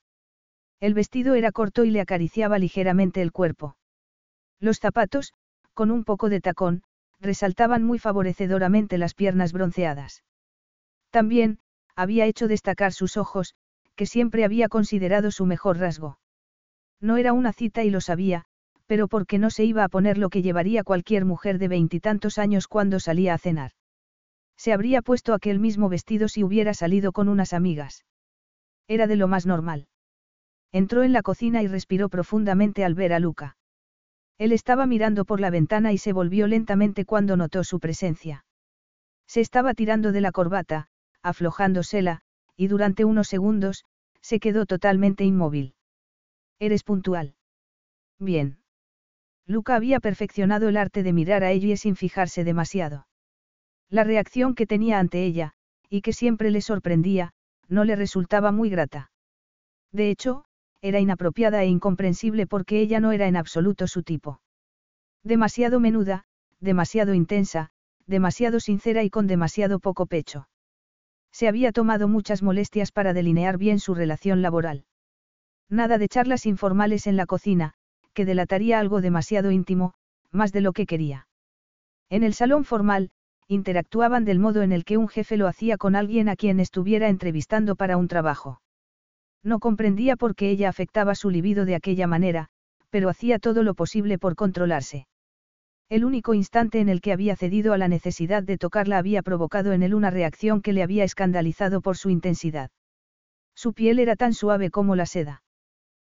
El 0.79 0.93
vestido 0.93 1.33
era 1.33 1.51
corto 1.51 1.83
y 1.83 1.89
le 1.89 1.99
acariciaba 1.99 2.59
ligeramente 2.59 3.23
el 3.23 3.31
cuerpo. 3.31 3.75
Los 4.59 4.77
zapatos, 4.77 5.33
con 5.73 5.89
un 5.89 6.03
poco 6.03 6.29
de 6.29 6.41
tacón, 6.41 6.83
resaltaban 7.19 7.83
muy 7.83 7.97
favorecedoramente 7.97 8.99
las 8.99 9.15
piernas 9.15 9.51
bronceadas. 9.51 10.23
También, 11.09 11.57
había 11.95 12.25
hecho 12.25 12.47
destacar 12.47 12.93
sus 12.93 13.17
ojos, 13.17 13.55
que 13.95 14.05
siempre 14.05 14.43
había 14.45 14.69
considerado 14.69 15.31
su 15.31 15.47
mejor 15.47 15.79
rasgo. 15.79 16.19
No 17.01 17.17
era 17.17 17.33
una 17.33 17.53
cita 17.53 17.83
y 17.83 17.89
lo 17.89 18.01
sabía, 18.01 18.45
pero 18.85 19.07
porque 19.07 19.39
no 19.39 19.49
se 19.49 19.65
iba 19.65 19.83
a 19.83 19.89
poner 19.89 20.19
lo 20.19 20.29
que 20.29 20.43
llevaría 20.43 20.83
cualquier 20.83 21.25
mujer 21.25 21.57
de 21.57 21.67
veintitantos 21.67 22.37
años 22.37 22.67
cuando 22.67 22.99
salía 22.99 23.33
a 23.33 23.39
cenar. 23.39 23.71
Se 24.57 24.73
habría 24.73 25.01
puesto 25.01 25.33
aquel 25.33 25.59
mismo 25.59 25.87
vestido 25.87 26.27
si 26.27 26.43
hubiera 26.43 26.73
salido 26.73 27.11
con 27.11 27.29
unas 27.29 27.53
amigas. 27.53 28.05
Era 28.87 29.07
de 29.07 29.15
lo 29.15 29.27
más 29.27 29.45
normal. 29.45 29.87
Entró 30.71 31.03
en 31.03 31.13
la 31.13 31.21
cocina 31.21 31.61
y 31.61 31.67
respiró 31.67 32.09
profundamente 32.09 32.83
al 32.83 32.95
ver 32.95 33.13
a 33.13 33.19
Luca. 33.19 33.57
Él 34.37 34.51
estaba 34.51 34.85
mirando 34.85 35.25
por 35.25 35.39
la 35.39 35.49
ventana 35.49 35.93
y 35.93 35.97
se 35.97 36.13
volvió 36.13 36.47
lentamente 36.47 37.05
cuando 37.05 37.37
notó 37.37 37.63
su 37.63 37.79
presencia. 37.79 38.45
Se 39.27 39.41
estaba 39.41 39.73
tirando 39.73 40.11
de 40.11 40.21
la 40.21 40.31
corbata, 40.31 40.87
aflojándosela, 41.21 42.21
y 42.55 42.67
durante 42.67 43.05
unos 43.05 43.27
segundos, 43.27 43.85
se 44.21 44.39
quedó 44.39 44.65
totalmente 44.65 45.23
inmóvil. 45.23 45.75
Eres 46.59 46.83
puntual. 46.83 47.35
Bien. 48.19 48.59
Luca 49.45 49.75
había 49.75 49.99
perfeccionado 49.99 50.69
el 50.69 50.77
arte 50.77 51.03
de 51.03 51.13
mirar 51.13 51.43
a 51.43 51.51
ella 51.51 51.77
sin 51.77 51.95
fijarse 51.95 52.43
demasiado. 52.43 53.06
La 53.89 54.03
reacción 54.03 54.53
que 54.55 54.65
tenía 54.65 54.99
ante 54.99 55.23
ella, 55.23 55.53
y 55.89 56.01
que 56.01 56.13
siempre 56.13 56.51
le 56.51 56.61
sorprendía, 56.61 57.33
no 57.69 57.85
le 57.85 57.95
resultaba 57.95 58.51
muy 58.51 58.69
grata. 58.69 59.11
De 59.91 60.09
hecho, 60.09 60.45
era 60.81 60.99
inapropiada 60.99 61.63
e 61.63 61.67
incomprensible 61.67 62.47
porque 62.47 62.79
ella 62.81 62.99
no 62.99 63.11
era 63.11 63.27
en 63.27 63.37
absoluto 63.37 63.87
su 63.87 64.03
tipo. 64.03 64.41
Demasiado 65.23 65.79
menuda, 65.79 66.25
demasiado 66.59 67.13
intensa, 67.13 67.71
demasiado 68.05 68.59
sincera 68.59 69.03
y 69.03 69.09
con 69.09 69.27
demasiado 69.27 69.79
poco 69.79 70.05
pecho. 70.05 70.47
Se 71.31 71.47
había 71.47 71.71
tomado 71.71 72.07
muchas 72.07 72.41
molestias 72.41 72.91
para 72.91 73.13
delinear 73.13 73.57
bien 73.57 73.79
su 73.79 73.93
relación 73.93 74.41
laboral. 74.41 74.85
Nada 75.69 75.97
de 75.97 76.07
charlas 76.07 76.45
informales 76.45 77.07
en 77.07 77.17
la 77.17 77.25
cocina, 77.25 77.73
que 78.13 78.25
delataría 78.25 78.79
algo 78.79 79.01
demasiado 79.01 79.51
íntimo, 79.51 79.93
más 80.31 80.51
de 80.51 80.61
lo 80.61 80.73
que 80.73 80.85
quería. 80.85 81.27
En 82.09 82.23
el 82.23 82.33
salón 82.33 82.63
formal, 82.63 83.11
interactuaban 83.47 84.25
del 84.25 84.39
modo 84.39 84.61
en 84.61 84.71
el 84.71 84.83
que 84.83 84.97
un 84.97 85.07
jefe 85.07 85.37
lo 85.37 85.47
hacía 85.47 85.77
con 85.77 85.95
alguien 85.95 86.29
a 86.29 86.35
quien 86.35 86.59
estuviera 86.59 87.09
entrevistando 87.09 87.75
para 87.75 87.97
un 87.97 88.07
trabajo. 88.07 88.61
No 89.43 89.59
comprendía 89.59 90.15
por 90.17 90.35
qué 90.35 90.49
ella 90.49 90.69
afectaba 90.69 91.15
su 91.15 91.29
libido 91.29 91.65
de 91.65 91.75
aquella 91.75 92.07
manera, 92.07 92.47
pero 92.89 93.09
hacía 93.09 93.39
todo 93.39 93.63
lo 93.63 93.73
posible 93.73 94.17
por 94.17 94.35
controlarse. 94.35 95.07
El 95.89 96.03
único 96.03 96.33
instante 96.33 96.81
en 96.81 96.89
el 96.89 96.99
que 96.99 97.13
había 97.13 97.37
cedido 97.37 97.71
a 97.71 97.77
la 97.77 97.87
necesidad 97.87 98.43
de 98.43 98.57
tocarla 98.57 98.97
había 98.97 99.21
provocado 99.21 99.71
en 99.71 99.83
él 99.83 99.93
una 99.93 100.09
reacción 100.09 100.61
que 100.61 100.73
le 100.73 100.83
había 100.83 101.05
escandalizado 101.05 101.79
por 101.79 101.95
su 101.95 102.09
intensidad. 102.09 102.71
Su 103.55 103.73
piel 103.73 103.99
era 103.99 104.17
tan 104.17 104.33
suave 104.33 104.69
como 104.69 104.95
la 104.97 105.05
seda. 105.05 105.43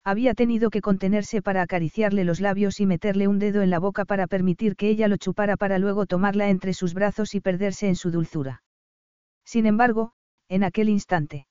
Había 0.07 0.33
tenido 0.33 0.69
que 0.69 0.79
contenerse 0.79 1.41
para 1.41 1.61
acariciarle 1.61 2.23
los 2.23 2.39
labios 2.39 2.79
y 2.79 2.85
meterle 2.85 3.27
un 3.27 3.39
dedo 3.39 3.61
en 3.61 3.69
la 3.69 3.77
boca 3.77 4.05
para 4.05 4.25
permitir 4.25 4.77
que 4.77 4.87
ella 4.87 5.09
lo 5.09 5.17
chupara 5.17 5.57
para 5.57 5.79
luego 5.79 6.05
tomarla 6.05 6.47
entre 6.47 6.73
sus 6.73 6.93
brazos 6.93 7.35
y 7.35 7.41
perderse 7.41 7.89
en 7.89 7.97
su 7.97 8.09
dulzura. 8.09 8.63
Sin 9.43 9.65
embargo, 9.65 10.13
en 10.47 10.63
aquel 10.63 10.87
instante. 10.87 11.45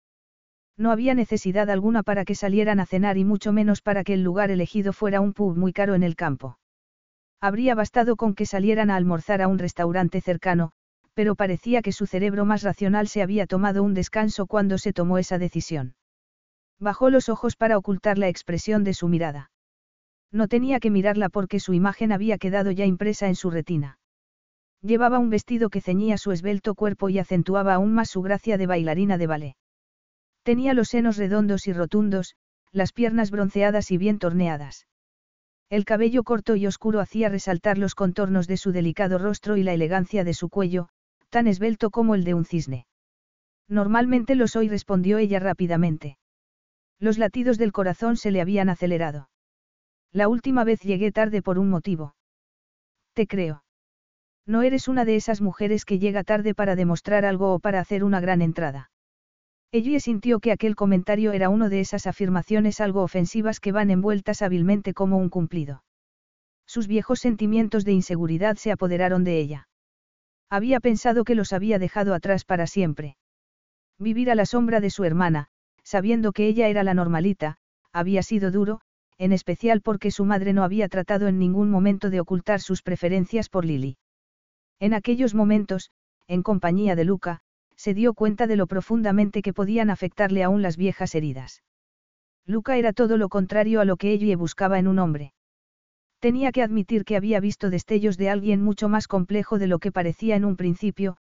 No 0.78 0.90
había 0.90 1.12
necesidad 1.14 1.68
alguna 1.68 2.02
para 2.02 2.24
que 2.24 2.34
salieran 2.34 2.80
a 2.80 2.86
cenar 2.86 3.18
y 3.18 3.24
mucho 3.24 3.52
menos 3.52 3.82
para 3.82 4.04
que 4.04 4.14
el 4.14 4.22
lugar 4.22 4.50
elegido 4.50 4.94
fuera 4.94 5.20
un 5.20 5.34
pub 5.34 5.54
muy 5.54 5.74
caro 5.74 5.94
en 5.94 6.02
el 6.02 6.16
campo. 6.16 6.58
Habría 7.42 7.74
bastado 7.74 8.16
con 8.16 8.34
que 8.34 8.46
salieran 8.46 8.88
a 8.88 8.96
almorzar 8.96 9.42
a 9.42 9.48
un 9.48 9.58
restaurante 9.58 10.22
cercano, 10.22 10.72
pero 11.12 11.34
parecía 11.34 11.82
que 11.82 11.92
su 11.92 12.06
cerebro 12.06 12.46
más 12.46 12.62
racional 12.62 13.06
se 13.06 13.20
había 13.20 13.46
tomado 13.46 13.82
un 13.82 13.92
descanso 13.92 14.46
cuando 14.46 14.78
se 14.78 14.94
tomó 14.94 15.18
esa 15.18 15.36
decisión. 15.36 15.95
Bajó 16.78 17.10
los 17.10 17.28
ojos 17.28 17.56
para 17.56 17.78
ocultar 17.78 18.18
la 18.18 18.28
expresión 18.28 18.84
de 18.84 18.94
su 18.94 19.08
mirada. 19.08 19.50
No 20.30 20.48
tenía 20.48 20.80
que 20.80 20.90
mirarla 20.90 21.28
porque 21.28 21.60
su 21.60 21.72
imagen 21.72 22.12
había 22.12 22.38
quedado 22.38 22.70
ya 22.70 22.84
impresa 22.84 23.28
en 23.28 23.34
su 23.34 23.50
retina. 23.50 23.98
Llevaba 24.82 25.18
un 25.18 25.30
vestido 25.30 25.70
que 25.70 25.80
ceñía 25.80 26.18
su 26.18 26.32
esbelto 26.32 26.74
cuerpo 26.74 27.08
y 27.08 27.18
acentuaba 27.18 27.74
aún 27.74 27.94
más 27.94 28.10
su 28.10 28.22
gracia 28.22 28.58
de 28.58 28.66
bailarina 28.66 29.16
de 29.16 29.26
ballet. 29.26 29.56
Tenía 30.42 30.74
los 30.74 30.88
senos 30.88 31.16
redondos 31.16 31.66
y 31.66 31.72
rotundos, 31.72 32.36
las 32.72 32.92
piernas 32.92 33.30
bronceadas 33.30 33.90
y 33.90 33.96
bien 33.96 34.18
torneadas. 34.18 34.86
El 35.70 35.84
cabello 35.84 36.22
corto 36.22 36.54
y 36.54 36.66
oscuro 36.66 37.00
hacía 37.00 37.28
resaltar 37.28 37.78
los 37.78 37.94
contornos 37.94 38.46
de 38.46 38.56
su 38.56 38.70
delicado 38.70 39.18
rostro 39.18 39.56
y 39.56 39.64
la 39.64 39.72
elegancia 39.72 40.22
de 40.22 40.34
su 40.34 40.48
cuello, 40.48 40.88
tan 41.30 41.48
esbelto 41.48 41.90
como 41.90 42.14
el 42.14 42.22
de 42.22 42.34
un 42.34 42.44
cisne. 42.44 42.86
Normalmente 43.68 44.36
lo 44.36 44.46
soy, 44.46 44.68
respondió 44.68 45.18
ella 45.18 45.40
rápidamente. 45.40 46.18
Los 46.98 47.18
latidos 47.18 47.58
del 47.58 47.72
corazón 47.72 48.16
se 48.16 48.30
le 48.30 48.40
habían 48.40 48.68
acelerado. 48.68 49.28
La 50.12 50.28
última 50.28 50.64
vez 50.64 50.80
llegué 50.80 51.12
tarde 51.12 51.42
por 51.42 51.58
un 51.58 51.68
motivo. 51.68 52.14
Te 53.12 53.26
creo. 53.26 53.64
No 54.46 54.62
eres 54.62 54.88
una 54.88 55.04
de 55.04 55.16
esas 55.16 55.40
mujeres 55.40 55.84
que 55.84 55.98
llega 55.98 56.24
tarde 56.24 56.54
para 56.54 56.76
demostrar 56.76 57.24
algo 57.24 57.52
o 57.52 57.58
para 57.58 57.80
hacer 57.80 58.04
una 58.04 58.20
gran 58.20 58.40
entrada. 58.40 58.90
Ellie 59.72 60.00
sintió 60.00 60.38
que 60.38 60.52
aquel 60.52 60.76
comentario 60.76 61.32
era 61.32 61.48
uno 61.48 61.68
de 61.68 61.80
esas 61.80 62.06
afirmaciones 62.06 62.80
algo 62.80 63.02
ofensivas 63.02 63.60
que 63.60 63.72
van 63.72 63.90
envueltas 63.90 64.40
hábilmente 64.40 64.94
como 64.94 65.18
un 65.18 65.28
cumplido. 65.28 65.82
Sus 66.66 66.86
viejos 66.86 67.20
sentimientos 67.20 67.84
de 67.84 67.92
inseguridad 67.92 68.56
se 68.56 68.72
apoderaron 68.72 69.24
de 69.24 69.38
ella. 69.38 69.68
Había 70.48 70.80
pensado 70.80 71.24
que 71.24 71.34
los 71.34 71.52
había 71.52 71.78
dejado 71.78 72.14
atrás 72.14 72.44
para 72.44 72.66
siempre. 72.66 73.16
Vivir 73.98 74.30
a 74.30 74.34
la 74.34 74.46
sombra 74.46 74.80
de 74.80 74.90
su 74.90 75.04
hermana, 75.04 75.48
sabiendo 75.86 76.32
que 76.32 76.48
ella 76.48 76.66
era 76.66 76.82
la 76.82 76.94
normalita, 76.94 77.58
había 77.92 78.24
sido 78.24 78.50
duro, 78.50 78.80
en 79.18 79.32
especial 79.32 79.82
porque 79.82 80.10
su 80.10 80.24
madre 80.24 80.52
no 80.52 80.64
había 80.64 80.88
tratado 80.88 81.28
en 81.28 81.38
ningún 81.38 81.70
momento 81.70 82.10
de 82.10 82.18
ocultar 82.18 82.60
sus 82.60 82.82
preferencias 82.82 83.48
por 83.48 83.64
Lily. 83.64 83.96
En 84.80 84.94
aquellos 84.94 85.32
momentos, 85.34 85.92
en 86.26 86.42
compañía 86.42 86.96
de 86.96 87.04
Luca, 87.04 87.40
se 87.76 87.94
dio 87.94 88.14
cuenta 88.14 88.48
de 88.48 88.56
lo 88.56 88.66
profundamente 88.66 89.42
que 89.42 89.52
podían 89.52 89.88
afectarle 89.88 90.42
aún 90.42 90.60
las 90.60 90.76
viejas 90.76 91.14
heridas. 91.14 91.62
Luca 92.46 92.76
era 92.76 92.92
todo 92.92 93.16
lo 93.16 93.28
contrario 93.28 93.80
a 93.80 93.84
lo 93.84 93.96
que 93.96 94.10
ella 94.10 94.36
buscaba 94.36 94.80
en 94.80 94.88
un 94.88 94.98
hombre. 94.98 95.34
Tenía 96.18 96.50
que 96.50 96.62
admitir 96.62 97.04
que 97.04 97.16
había 97.16 97.38
visto 97.38 97.70
destellos 97.70 98.16
de 98.16 98.28
alguien 98.28 98.60
mucho 98.60 98.88
más 98.88 99.06
complejo 99.06 99.60
de 99.60 99.68
lo 99.68 99.78
que 99.78 99.92
parecía 99.92 100.34
en 100.34 100.44
un 100.44 100.56
principio, 100.56 101.16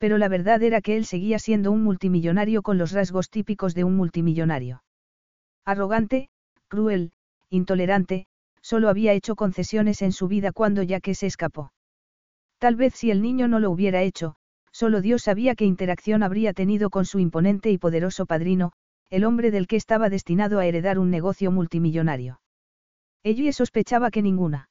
pero 0.00 0.16
la 0.16 0.28
verdad 0.28 0.62
era 0.62 0.80
que 0.80 0.96
él 0.96 1.04
seguía 1.04 1.38
siendo 1.38 1.70
un 1.70 1.84
multimillonario 1.84 2.62
con 2.62 2.78
los 2.78 2.92
rasgos 2.92 3.28
típicos 3.28 3.74
de 3.74 3.84
un 3.84 3.96
multimillonario. 3.96 4.82
Arrogante, 5.66 6.30
cruel, 6.68 7.12
intolerante, 7.50 8.26
solo 8.62 8.88
había 8.88 9.12
hecho 9.12 9.36
concesiones 9.36 10.00
en 10.00 10.12
su 10.12 10.26
vida 10.26 10.52
cuando 10.52 10.82
ya 10.82 11.00
que 11.00 11.14
se 11.14 11.26
escapó. 11.26 11.74
Tal 12.58 12.76
vez 12.76 12.94
si 12.94 13.10
el 13.10 13.20
niño 13.20 13.46
no 13.46 13.60
lo 13.60 13.70
hubiera 13.70 14.00
hecho, 14.00 14.36
solo 14.72 15.02
Dios 15.02 15.22
sabía 15.22 15.54
qué 15.54 15.66
interacción 15.66 16.22
habría 16.22 16.54
tenido 16.54 16.88
con 16.88 17.04
su 17.04 17.18
imponente 17.18 17.70
y 17.70 17.76
poderoso 17.76 18.24
padrino, 18.24 18.72
el 19.10 19.24
hombre 19.24 19.50
del 19.50 19.66
que 19.66 19.76
estaba 19.76 20.08
destinado 20.08 20.60
a 20.60 20.66
heredar 20.66 20.98
un 20.98 21.10
negocio 21.10 21.50
multimillonario. 21.50 22.40
Ella 23.22 23.52
sospechaba 23.52 24.10
que 24.10 24.22
ninguna. 24.22 24.70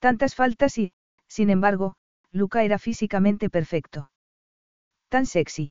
Tantas 0.00 0.34
faltas 0.34 0.76
y, 0.76 0.92
sin 1.28 1.48
embargo, 1.48 1.94
Luca 2.30 2.62
era 2.62 2.78
físicamente 2.78 3.48
perfecto. 3.48 4.10
Tan 5.14 5.26
sexy. 5.26 5.70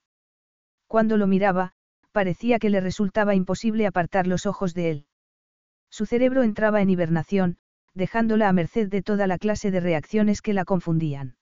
Cuando 0.87 1.17
lo 1.17 1.27
miraba, 1.27 1.73
parecía 2.13 2.59
que 2.59 2.69
le 2.69 2.79
resultaba 2.79 3.35
imposible 3.35 3.85
apartar 3.85 4.25
los 4.25 4.45
ojos 4.45 4.73
de 4.73 4.89
él. 4.89 5.05
Su 5.89 6.05
cerebro 6.05 6.43
entraba 6.43 6.81
en 6.81 6.89
hibernación, 6.89 7.57
dejándola 7.93 8.47
a 8.47 8.53
merced 8.53 8.87
de 8.87 9.01
toda 9.01 9.27
la 9.27 9.37
clase 9.37 9.69
de 9.69 9.81
reacciones 9.81 10.41
que 10.41 10.53
la 10.53 10.63
confundían. 10.63 11.35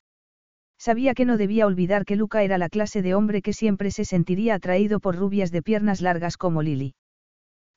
Sabía 0.80 1.14
que 1.14 1.26
no 1.26 1.38
debía 1.38 1.68
olvidar 1.68 2.03
que 2.06 2.15
Luca 2.15 2.41
era 2.41 2.57
la 2.57 2.69
clase 2.69 3.03
de 3.03 3.14
hombre 3.14 3.44
que 3.44 3.53
siempre 3.53 3.91
se 3.91 4.03
sentiría 4.03 4.56
atraído 4.56 4.99
por 4.99 5.15
rubias 5.15 5.52
de 5.52 5.61
piernas 5.61 6.02
largas 6.02 6.38
como 6.38 6.64
Lily. 6.64 6.95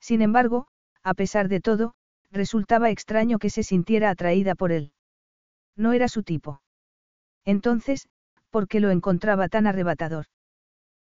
Sin 0.01 0.23
embargo, 0.23 0.69
a 1.03 1.13
pesar 1.13 1.49
de 1.49 1.61
todo, 1.61 1.93
resultaba 2.31 2.89
extraño 2.89 3.39
que 3.39 3.51
se 3.51 3.63
sintiera 3.63 4.09
atraída 4.09 4.55
por 4.55 4.73
él. 4.73 4.93
No 5.77 5.93
era 5.93 6.09
su 6.09 6.23
tipo. 6.23 6.63
Entonces, 7.45 8.09
¿por 8.55 8.69
qué 8.69 8.79
lo 8.79 8.93
encontraba 8.93 9.49
tan 9.49 9.67
arrebatador? 9.67 10.27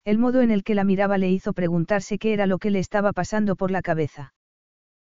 El 0.03 0.17
modo 0.17 0.41
en 0.41 0.51
el 0.51 0.65
que 0.65 0.75
la 0.75 0.83
miraba 0.83 1.17
le 1.17 1.31
hizo 1.31 1.53
preguntarse 1.53 2.17
qué 2.17 2.33
era 2.33 2.45
lo 2.45 2.57
que 2.57 2.71
le 2.71 2.79
estaba 2.79 3.13
pasando 3.13 3.55
por 3.55 3.71
la 3.71 3.81
cabeza. 3.81 4.33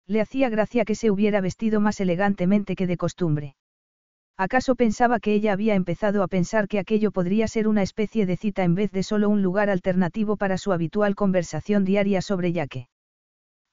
Le 0.07 0.21
hacía 0.21 0.47
gracia 0.47 0.85
que 0.85 0.95
se 0.95 1.11
hubiera 1.11 1.41
vestido 1.41 1.81
más 1.81 1.99
elegantemente 1.99 2.77
que 2.77 2.87
de 2.87 2.95
costumbre. 2.95 3.55
¿Acaso 4.37 4.75
pensaba 4.75 5.19
que 5.19 5.33
ella 5.33 5.51
había 5.51 5.75
empezado 5.75 6.23
a 6.23 6.29
pensar 6.29 6.69
que 6.69 6.79
aquello 6.79 7.11
podría 7.11 7.45
ser 7.49 7.67
una 7.67 7.81
especie 7.81 8.25
de 8.25 8.37
cita 8.37 8.63
en 8.63 8.73
vez 8.73 8.89
de 8.93 9.03
solo 9.03 9.27
un 9.27 9.41
lugar 9.41 9.69
alternativo 9.69 10.37
para 10.37 10.57
su 10.57 10.71
habitual 10.71 11.15
conversación 11.15 11.83
diaria 11.83 12.21
sobre 12.21 12.53
Yaque? 12.53 12.87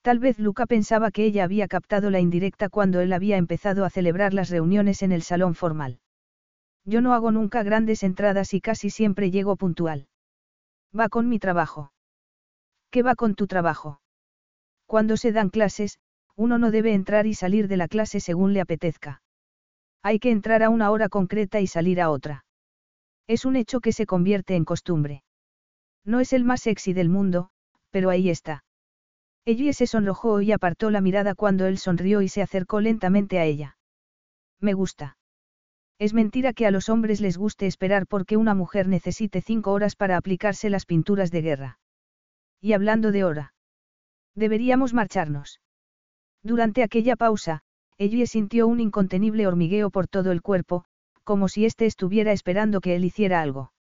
Tal 0.02 0.18
vez 0.18 0.40
Luca 0.40 0.66
pensaba 0.66 1.12
que 1.12 1.24
ella 1.24 1.44
había 1.44 1.68
captado 1.68 2.10
la 2.10 2.18
indirecta 2.18 2.68
cuando 2.68 2.98
él 2.98 3.12
había 3.12 3.36
empezado 3.36 3.84
a 3.84 3.90
celebrar 3.90 4.34
las 4.34 4.50
reuniones 4.50 5.04
en 5.04 5.12
el 5.12 5.22
salón 5.22 5.54
formal. 5.54 6.00
Yo 6.86 7.00
no 7.00 7.14
hago 7.14 7.32
nunca 7.32 7.64
grandes 7.64 8.04
entradas 8.04 8.54
y 8.54 8.60
casi 8.60 8.90
siempre 8.90 9.32
llego 9.32 9.56
puntual. 9.56 10.06
Va 10.98 11.08
con 11.08 11.28
mi 11.28 11.40
trabajo. 11.40 11.92
¿Qué 12.90 13.02
va 13.02 13.16
con 13.16 13.34
tu 13.34 13.48
trabajo? 13.48 14.00
Cuando 14.86 15.16
se 15.16 15.32
dan 15.32 15.50
clases, 15.50 15.98
uno 16.36 16.58
no 16.58 16.70
debe 16.70 16.94
entrar 16.94 17.26
y 17.26 17.34
salir 17.34 17.66
de 17.66 17.76
la 17.76 17.88
clase 17.88 18.20
según 18.20 18.52
le 18.52 18.60
apetezca. 18.60 19.20
Hay 20.02 20.20
que 20.20 20.30
entrar 20.30 20.62
a 20.62 20.70
una 20.70 20.92
hora 20.92 21.08
concreta 21.08 21.60
y 21.60 21.66
salir 21.66 22.00
a 22.00 22.10
otra. 22.10 22.44
Es 23.26 23.44
un 23.44 23.56
hecho 23.56 23.80
que 23.80 23.92
se 23.92 24.06
convierte 24.06 24.54
en 24.54 24.64
costumbre. 24.64 25.24
No 26.04 26.20
es 26.20 26.32
el 26.32 26.44
más 26.44 26.62
sexy 26.62 26.92
del 26.92 27.08
mundo, 27.08 27.50
pero 27.90 28.10
ahí 28.10 28.30
está. 28.30 28.62
Ella 29.44 29.72
se 29.72 29.88
sonrojó 29.88 30.40
y 30.40 30.52
apartó 30.52 30.90
la 30.90 31.00
mirada 31.00 31.34
cuando 31.34 31.66
él 31.66 31.78
sonrió 31.78 32.22
y 32.22 32.28
se 32.28 32.42
acercó 32.42 32.80
lentamente 32.80 33.40
a 33.40 33.44
ella. 33.44 33.76
Me 34.60 34.72
gusta. 34.72 35.16
Es 35.98 36.12
mentira 36.12 36.52
que 36.52 36.66
a 36.66 36.70
los 36.70 36.88
hombres 36.88 37.20
les 37.20 37.38
guste 37.38 37.66
esperar 37.66 38.06
porque 38.06 38.36
una 38.36 38.54
mujer 38.54 38.86
necesite 38.86 39.40
cinco 39.40 39.72
horas 39.72 39.96
para 39.96 40.16
aplicarse 40.16 40.68
las 40.68 40.84
pinturas 40.84 41.30
de 41.30 41.42
guerra. 41.42 41.78
Y 42.60 42.74
hablando 42.74 43.12
de 43.12 43.24
hora. 43.24 43.54
Deberíamos 44.34 44.92
marcharnos. 44.92 45.60
Durante 46.42 46.82
aquella 46.82 47.16
pausa, 47.16 47.62
Ellie 47.96 48.26
sintió 48.26 48.66
un 48.66 48.80
incontenible 48.80 49.46
hormigueo 49.46 49.90
por 49.90 50.06
todo 50.06 50.32
el 50.32 50.42
cuerpo, 50.42 50.84
como 51.24 51.48
si 51.48 51.64
éste 51.64 51.86
estuviera 51.86 52.32
esperando 52.32 52.80
que 52.82 52.94
él 52.94 53.04
hiciera 53.04 53.40
algo. 53.40 53.72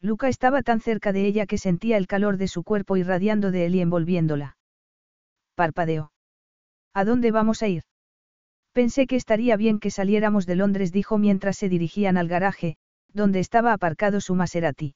Luca 0.00 0.28
estaba 0.28 0.62
tan 0.62 0.80
cerca 0.80 1.12
de 1.12 1.26
ella 1.26 1.46
que 1.46 1.58
sentía 1.58 1.96
el 1.96 2.06
calor 2.06 2.36
de 2.36 2.48
su 2.48 2.62
cuerpo 2.62 2.96
irradiando 2.96 3.50
de 3.50 3.66
él 3.66 3.74
y 3.74 3.80
envolviéndola. 3.80 4.56
Parpadeó. 5.56 6.12
¿A 6.94 7.04
dónde 7.04 7.30
vamos 7.30 7.62
a 7.62 7.68
ir? 7.68 7.82
Pensé 8.72 9.06
que 9.06 9.16
estaría 9.16 9.56
bien 9.56 9.78
que 9.78 9.90
saliéramos 9.90 10.46
de 10.46 10.56
Londres, 10.56 10.92
dijo 10.92 11.18
mientras 11.18 11.58
se 11.58 11.68
dirigían 11.68 12.16
al 12.16 12.28
garaje, 12.28 12.76
donde 13.12 13.38
estaba 13.38 13.72
aparcado 13.72 14.20
su 14.20 14.34
Maserati. 14.34 14.94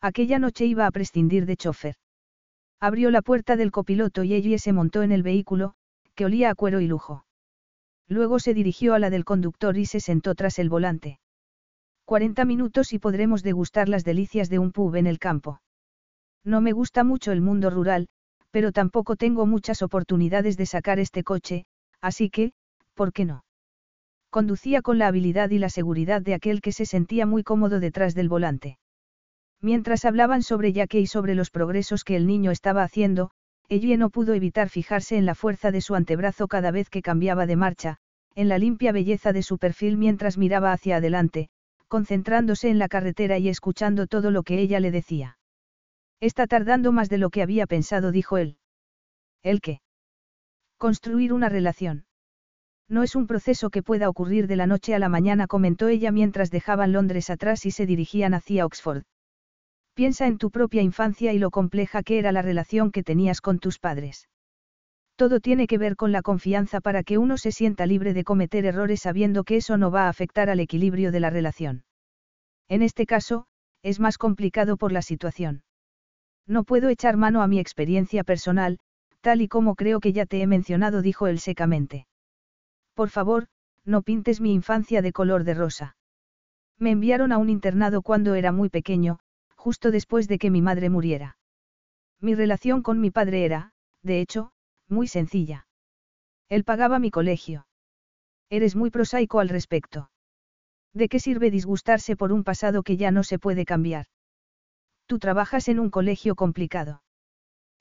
Aquella 0.00 0.38
noche 0.38 0.64
iba 0.64 0.86
a 0.86 0.90
prescindir 0.90 1.44
de 1.46 1.56
chofer. 1.56 1.96
Abrió 2.80 3.10
la 3.10 3.22
puerta 3.22 3.56
del 3.56 3.70
copiloto 3.70 4.24
y 4.24 4.34
Ellie 4.34 4.58
se 4.58 4.72
montó 4.72 5.02
en 5.02 5.12
el 5.12 5.22
vehículo, 5.22 5.74
que 6.14 6.24
olía 6.24 6.50
a 6.50 6.54
cuero 6.54 6.80
y 6.80 6.86
lujo. 6.86 7.26
Luego 8.08 8.38
se 8.38 8.54
dirigió 8.54 8.94
a 8.94 8.98
la 8.98 9.10
del 9.10 9.24
conductor 9.24 9.76
y 9.76 9.86
se 9.86 10.00
sentó 10.00 10.34
tras 10.34 10.58
el 10.58 10.68
volante. 10.68 11.18
Cuarenta 12.04 12.44
minutos 12.44 12.92
y 12.92 12.98
podremos 12.98 13.42
degustar 13.42 13.88
las 13.88 14.04
delicias 14.04 14.48
de 14.48 14.58
un 14.58 14.72
pub 14.72 14.94
en 14.94 15.06
el 15.06 15.18
campo. 15.18 15.60
No 16.44 16.60
me 16.60 16.72
gusta 16.72 17.02
mucho 17.02 17.32
el 17.32 17.40
mundo 17.40 17.68
rural, 17.68 18.08
pero 18.50 18.72
tampoco 18.72 19.16
tengo 19.16 19.44
muchas 19.44 19.82
oportunidades 19.82 20.56
de 20.56 20.66
sacar 20.66 21.00
este 21.00 21.24
coche, 21.24 21.66
así 22.00 22.30
que, 22.30 22.52
¿por 22.96 23.12
qué 23.12 23.24
no? 23.24 23.44
Conducía 24.30 24.82
con 24.82 24.98
la 24.98 25.06
habilidad 25.06 25.50
y 25.50 25.58
la 25.58 25.68
seguridad 25.68 26.20
de 26.22 26.34
aquel 26.34 26.60
que 26.60 26.72
se 26.72 26.86
sentía 26.86 27.26
muy 27.26 27.44
cómodo 27.44 27.78
detrás 27.78 28.14
del 28.14 28.28
volante. 28.28 28.78
Mientras 29.60 30.04
hablaban 30.04 30.42
sobre 30.42 30.72
Yaque 30.72 31.00
y 31.00 31.06
sobre 31.06 31.34
los 31.34 31.50
progresos 31.50 32.02
que 32.02 32.16
el 32.16 32.26
niño 32.26 32.50
estaba 32.50 32.82
haciendo, 32.82 33.30
ella 33.68 33.96
no 33.96 34.10
pudo 34.10 34.34
evitar 34.34 34.68
fijarse 34.68 35.16
en 35.16 35.26
la 35.26 35.34
fuerza 35.34 35.70
de 35.70 35.80
su 35.80 35.94
antebrazo 35.94 36.48
cada 36.48 36.70
vez 36.70 36.88
que 36.90 37.02
cambiaba 37.02 37.46
de 37.46 37.56
marcha, 37.56 37.96
en 38.34 38.48
la 38.48 38.58
limpia 38.58 38.92
belleza 38.92 39.32
de 39.32 39.42
su 39.42 39.58
perfil 39.58 39.96
mientras 39.96 40.38
miraba 40.38 40.72
hacia 40.72 40.96
adelante, 40.96 41.48
concentrándose 41.88 42.68
en 42.68 42.78
la 42.78 42.88
carretera 42.88 43.38
y 43.38 43.48
escuchando 43.48 44.06
todo 44.06 44.30
lo 44.30 44.42
que 44.42 44.58
ella 44.60 44.80
le 44.80 44.90
decía. 44.90 45.38
Está 46.20 46.46
tardando 46.46 46.92
más 46.92 47.08
de 47.08 47.18
lo 47.18 47.30
que 47.30 47.42
había 47.42 47.66
pensado, 47.66 48.10
dijo 48.10 48.38
él. 48.38 48.58
¿El 49.42 49.60
qué? 49.60 49.80
Construir 50.78 51.32
una 51.32 51.48
relación. 51.48 52.05
No 52.88 53.02
es 53.02 53.16
un 53.16 53.26
proceso 53.26 53.70
que 53.70 53.82
pueda 53.82 54.08
ocurrir 54.08 54.46
de 54.46 54.56
la 54.56 54.66
noche 54.66 54.94
a 54.94 54.98
la 54.98 55.08
mañana, 55.08 55.46
comentó 55.46 55.88
ella 55.88 56.12
mientras 56.12 56.50
dejaban 56.50 56.92
Londres 56.92 57.30
atrás 57.30 57.66
y 57.66 57.72
se 57.72 57.84
dirigían 57.84 58.32
hacia 58.32 58.64
Oxford. 58.64 59.02
Piensa 59.94 60.26
en 60.26 60.38
tu 60.38 60.50
propia 60.50 60.82
infancia 60.82 61.32
y 61.32 61.38
lo 61.38 61.50
compleja 61.50 62.02
que 62.02 62.18
era 62.18 62.30
la 62.30 62.42
relación 62.42 62.92
que 62.92 63.02
tenías 63.02 63.40
con 63.40 63.58
tus 63.58 63.78
padres. 63.78 64.28
Todo 65.16 65.40
tiene 65.40 65.66
que 65.66 65.78
ver 65.78 65.96
con 65.96 66.12
la 66.12 66.22
confianza 66.22 66.80
para 66.80 67.02
que 67.02 67.16
uno 67.16 67.38
se 67.38 67.50
sienta 67.50 67.86
libre 67.86 68.12
de 68.12 68.22
cometer 68.22 68.66
errores 68.66 69.00
sabiendo 69.00 69.44
que 69.44 69.56
eso 69.56 69.78
no 69.78 69.90
va 69.90 70.04
a 70.04 70.08
afectar 70.10 70.50
al 70.50 70.60
equilibrio 70.60 71.10
de 71.10 71.20
la 71.20 71.30
relación. 71.30 71.84
En 72.68 72.82
este 72.82 73.06
caso, 73.06 73.46
es 73.82 73.98
más 73.98 74.18
complicado 74.18 74.76
por 74.76 74.92
la 74.92 75.00
situación. 75.00 75.62
No 76.46 76.64
puedo 76.64 76.90
echar 76.90 77.16
mano 77.16 77.42
a 77.42 77.48
mi 77.48 77.58
experiencia 77.58 78.22
personal, 78.22 78.78
tal 79.22 79.40
y 79.40 79.48
como 79.48 79.74
creo 79.74 80.00
que 80.00 80.12
ya 80.12 80.26
te 80.26 80.42
he 80.42 80.46
mencionado, 80.46 81.00
dijo 81.02 81.26
él 81.26 81.40
secamente. 81.40 82.06
Por 82.96 83.10
favor, 83.10 83.46
no 83.84 84.00
pintes 84.00 84.40
mi 84.40 84.54
infancia 84.54 85.02
de 85.02 85.12
color 85.12 85.44
de 85.44 85.52
rosa. 85.52 85.96
Me 86.78 86.90
enviaron 86.90 87.30
a 87.30 87.36
un 87.36 87.50
internado 87.50 88.00
cuando 88.00 88.34
era 88.34 88.52
muy 88.52 88.70
pequeño, 88.70 89.18
justo 89.54 89.90
después 89.90 90.28
de 90.28 90.38
que 90.38 90.50
mi 90.50 90.62
madre 90.62 90.88
muriera. 90.88 91.36
Mi 92.20 92.34
relación 92.34 92.82
con 92.82 92.98
mi 92.98 93.10
padre 93.10 93.44
era, 93.44 93.74
de 94.02 94.22
hecho, 94.22 94.52
muy 94.88 95.08
sencilla. 95.08 95.66
Él 96.48 96.64
pagaba 96.64 96.98
mi 96.98 97.10
colegio. 97.10 97.66
Eres 98.48 98.74
muy 98.74 98.90
prosaico 98.90 99.40
al 99.40 99.50
respecto. 99.50 100.10
¿De 100.94 101.10
qué 101.10 101.20
sirve 101.20 101.50
disgustarse 101.50 102.16
por 102.16 102.32
un 102.32 102.44
pasado 102.44 102.82
que 102.82 102.96
ya 102.96 103.10
no 103.10 103.24
se 103.24 103.38
puede 103.38 103.66
cambiar? 103.66 104.06
Tú 105.04 105.18
trabajas 105.18 105.68
en 105.68 105.80
un 105.80 105.90
colegio 105.90 106.34
complicado. 106.34 107.02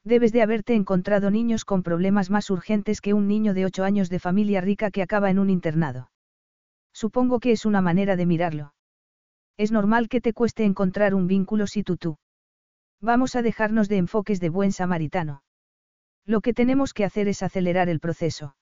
Debes 0.06 0.32
de 0.32 0.44
haberte 0.44 0.76
encontrado 0.76 1.32
niños 1.32 1.66
con 1.66 1.82
problemas 1.82 2.30
más 2.30 2.52
urgentes 2.52 3.02
que 3.02 3.16
un 3.16 3.28
niño 3.28 3.56
de 3.56 3.66
ocho 3.66 3.84
años 3.84 4.08
de 4.10 4.20
familia 4.20 4.62
rica 4.62 4.92
que 4.92 5.02
acaba 5.02 5.32
en 5.32 5.40
un 5.40 5.50
internado. 5.50 6.12
Supongo 6.94 7.40
que 7.40 7.52
es 7.52 7.66
una 7.66 7.82
manera 7.82 8.16
de 8.16 8.28
mirarlo. 8.28 8.76
Es 9.58 9.72
normal 9.72 10.08
que 10.08 10.22
te 10.22 10.32
cueste 10.32 10.64
encontrar 10.64 11.16
un 11.16 11.26
vínculo 11.26 11.66
si 11.66 11.82
tú 11.82 11.98
tú. 11.98 12.18
Vamos 13.02 13.36
a 13.36 13.42
dejarnos 13.42 13.90
de 13.90 13.98
enfoques 13.98 14.40
de 14.40 14.50
buen 14.50 14.72
samaritano. 14.72 15.42
Lo 16.24 16.42
que 16.42 16.54
tenemos 16.54 16.94
que 16.94 17.04
hacer 17.04 17.28
es 17.28 17.42
acelerar 17.42 17.90
el 17.90 18.00
proceso. 18.00 18.56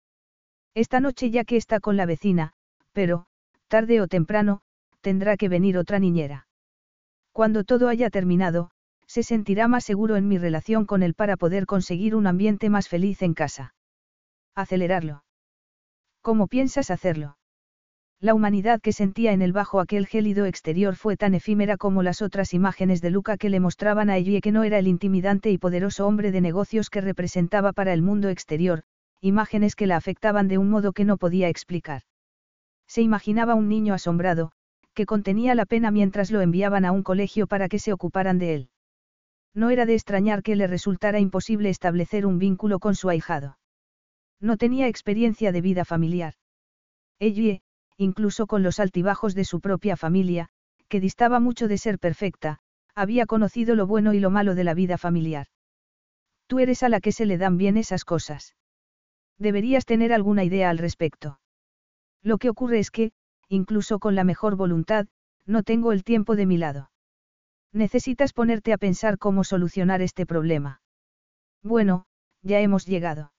Esta 0.76 0.99
noche 0.99 1.31
ya 1.31 1.43
que 1.43 1.57
está 1.57 1.80
con 1.80 1.97
la 1.97 2.05
vecina, 2.05 2.53
pero, 2.91 3.26
tarde 3.68 3.99
o 3.99 4.07
temprano, 4.07 4.61
tendrá 5.01 5.38
que 5.38 5.49
venir 5.49 5.77
otra 5.80 5.97
niñera. 5.97 6.47
Cuando 7.31 7.63
todo 7.63 7.88
haya 7.88 8.11
terminado, 8.11 8.72
se 9.11 9.23
sentirá 9.23 9.67
más 9.67 9.83
seguro 9.83 10.15
en 10.15 10.29
mi 10.29 10.38
relación 10.38 10.85
con 10.85 11.03
él 11.03 11.15
para 11.15 11.35
poder 11.35 11.65
conseguir 11.65 12.15
un 12.15 12.27
ambiente 12.27 12.69
más 12.69 12.88
feliz 12.88 13.21
en 13.21 13.33
casa. 13.33 13.75
Acelerarlo. 14.55 15.25
¿Cómo 16.21 16.47
piensas 16.47 16.89
hacerlo? 16.89 17.38
La 18.21 18.33
humanidad 18.33 18.79
que 18.79 18.93
sentía 18.93 19.33
en 19.33 19.41
el 19.41 19.51
bajo 19.51 19.81
aquel 19.81 20.07
gélido 20.07 20.45
exterior 20.45 20.95
fue 20.95 21.17
tan 21.17 21.33
efímera 21.33 21.75
como 21.75 22.03
las 22.03 22.21
otras 22.21 22.53
imágenes 22.53 23.01
de 23.01 23.09
Luca 23.09 23.35
que 23.35 23.49
le 23.49 23.59
mostraban 23.59 24.09
a 24.09 24.15
Ellie 24.15 24.39
que 24.39 24.53
no 24.53 24.63
era 24.63 24.79
el 24.79 24.88
intimidante 24.88 25.51
y 25.51 25.57
poderoso 25.57 26.07
hombre 26.07 26.31
de 26.31 26.39
negocios 26.39 26.89
que 26.89 27.01
representaba 27.01 27.73
para 27.73 27.91
el 27.91 28.01
mundo 28.01 28.29
exterior, 28.29 28.83
imágenes 29.19 29.75
que 29.75 29.88
la 29.88 29.97
afectaban 29.97 30.47
de 30.47 30.57
un 30.57 30.69
modo 30.69 30.93
que 30.93 31.03
no 31.03 31.17
podía 31.17 31.49
explicar. 31.49 32.03
Se 32.88 33.01
imaginaba 33.01 33.55
un 33.55 33.67
niño 33.67 33.93
asombrado, 33.93 34.53
que 34.93 35.05
contenía 35.05 35.53
la 35.53 35.65
pena 35.65 35.91
mientras 35.91 36.31
lo 36.31 36.39
enviaban 36.39 36.85
a 36.85 36.93
un 36.93 37.03
colegio 37.03 37.45
para 37.45 37.67
que 37.67 37.79
se 37.79 37.91
ocuparan 37.91 38.39
de 38.39 38.55
él. 38.55 38.69
No 39.53 39.69
era 39.69 39.85
de 39.85 39.93
extrañar 39.93 40.43
que 40.43 40.55
le 40.55 40.67
resultara 40.67 41.19
imposible 41.19 41.69
establecer 41.69 42.25
un 42.25 42.39
vínculo 42.39 42.79
con 42.79 42.95
su 42.95 43.09
ahijado. 43.09 43.57
No 44.39 44.57
tenía 44.57 44.87
experiencia 44.87 45.51
de 45.51 45.61
vida 45.61 45.85
familiar. 45.85 46.35
Ellie, 47.19 47.61
incluso 47.97 48.47
con 48.47 48.63
los 48.63 48.79
altibajos 48.79 49.35
de 49.35 49.43
su 49.43 49.59
propia 49.59 49.97
familia, 49.97 50.49
que 50.87 50.99
distaba 50.99 51.39
mucho 51.39 51.67
de 51.67 51.77
ser 51.77 51.99
perfecta, 51.99 52.59
había 52.95 53.25
conocido 53.25 53.75
lo 53.75 53.87
bueno 53.87 54.13
y 54.13 54.19
lo 54.19 54.29
malo 54.29 54.55
de 54.55 54.63
la 54.63 54.73
vida 54.73 54.97
familiar. 54.97 55.47
Tú 56.47 56.59
eres 56.59 56.83
a 56.83 56.89
la 56.89 56.99
que 56.99 57.11
se 57.11 57.25
le 57.25 57.37
dan 57.37 57.57
bien 57.57 57.77
esas 57.77 58.03
cosas. 58.03 58.55
Deberías 59.37 59.85
tener 59.85 60.13
alguna 60.13 60.43
idea 60.43 60.69
al 60.69 60.77
respecto. 60.77 61.39
Lo 62.21 62.37
que 62.37 62.49
ocurre 62.49 62.79
es 62.79 62.91
que, 62.91 63.11
incluso 63.47 63.99
con 63.99 64.15
la 64.15 64.23
mejor 64.23 64.55
voluntad, 64.55 65.07
no 65.45 65.63
tengo 65.63 65.91
el 65.91 66.03
tiempo 66.03 66.35
de 66.35 66.45
mi 66.45 66.57
lado. 66.57 66.90
Necesitas 67.73 68.34
ponerte 68.34 68.73
a 68.73 68.77
pensar 68.77 69.18
cómo 69.18 69.43
solucionar 69.43 70.02
este 70.02 70.26
problema. 70.26 70.81
Bueno, 71.64 72.06
ya 72.41 72.60
hemos 72.60 72.85
llegado. 72.85 73.31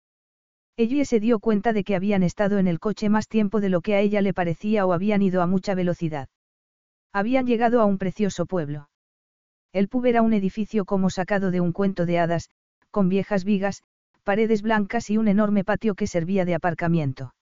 Ellie 0.76 1.04
se 1.04 1.20
dio 1.20 1.38
cuenta 1.38 1.72
de 1.72 1.84
que 1.84 1.94
habían 1.94 2.22
estado 2.22 2.58
en 2.58 2.66
el 2.66 2.80
coche 2.80 3.10
más 3.10 3.28
tiempo 3.28 3.60
de 3.60 3.68
lo 3.68 3.82
que 3.82 3.94
a 3.94 4.00
ella 4.00 4.22
le 4.22 4.32
parecía 4.32 4.86
o 4.86 4.92
habían 4.94 5.20
ido 5.20 5.42
a 5.42 5.46
mucha 5.46 5.74
velocidad. 5.74 6.28
Habían 7.12 7.46
llegado 7.46 7.82
a 7.82 7.84
un 7.84 7.98
precioso 7.98 8.46
pueblo. 8.46 8.88
El 9.72 9.88
pub 9.88 10.06
era 10.06 10.22
un 10.22 10.32
edificio 10.32 10.86
como 10.86 11.10
sacado 11.10 11.50
de 11.50 11.60
un 11.60 11.72
cuento 11.72 12.06
de 12.06 12.18
hadas, 12.18 12.48
con 12.90 13.10
viejas 13.10 13.44
vigas, 13.44 13.82
paredes 14.22 14.62
blancas 14.62 15.10
y 15.10 15.18
un 15.18 15.28
enorme 15.28 15.64
patio 15.64 15.94
que 15.94 16.06
servía 16.06 16.46
de 16.46 16.54
aparcamiento. 16.54 17.34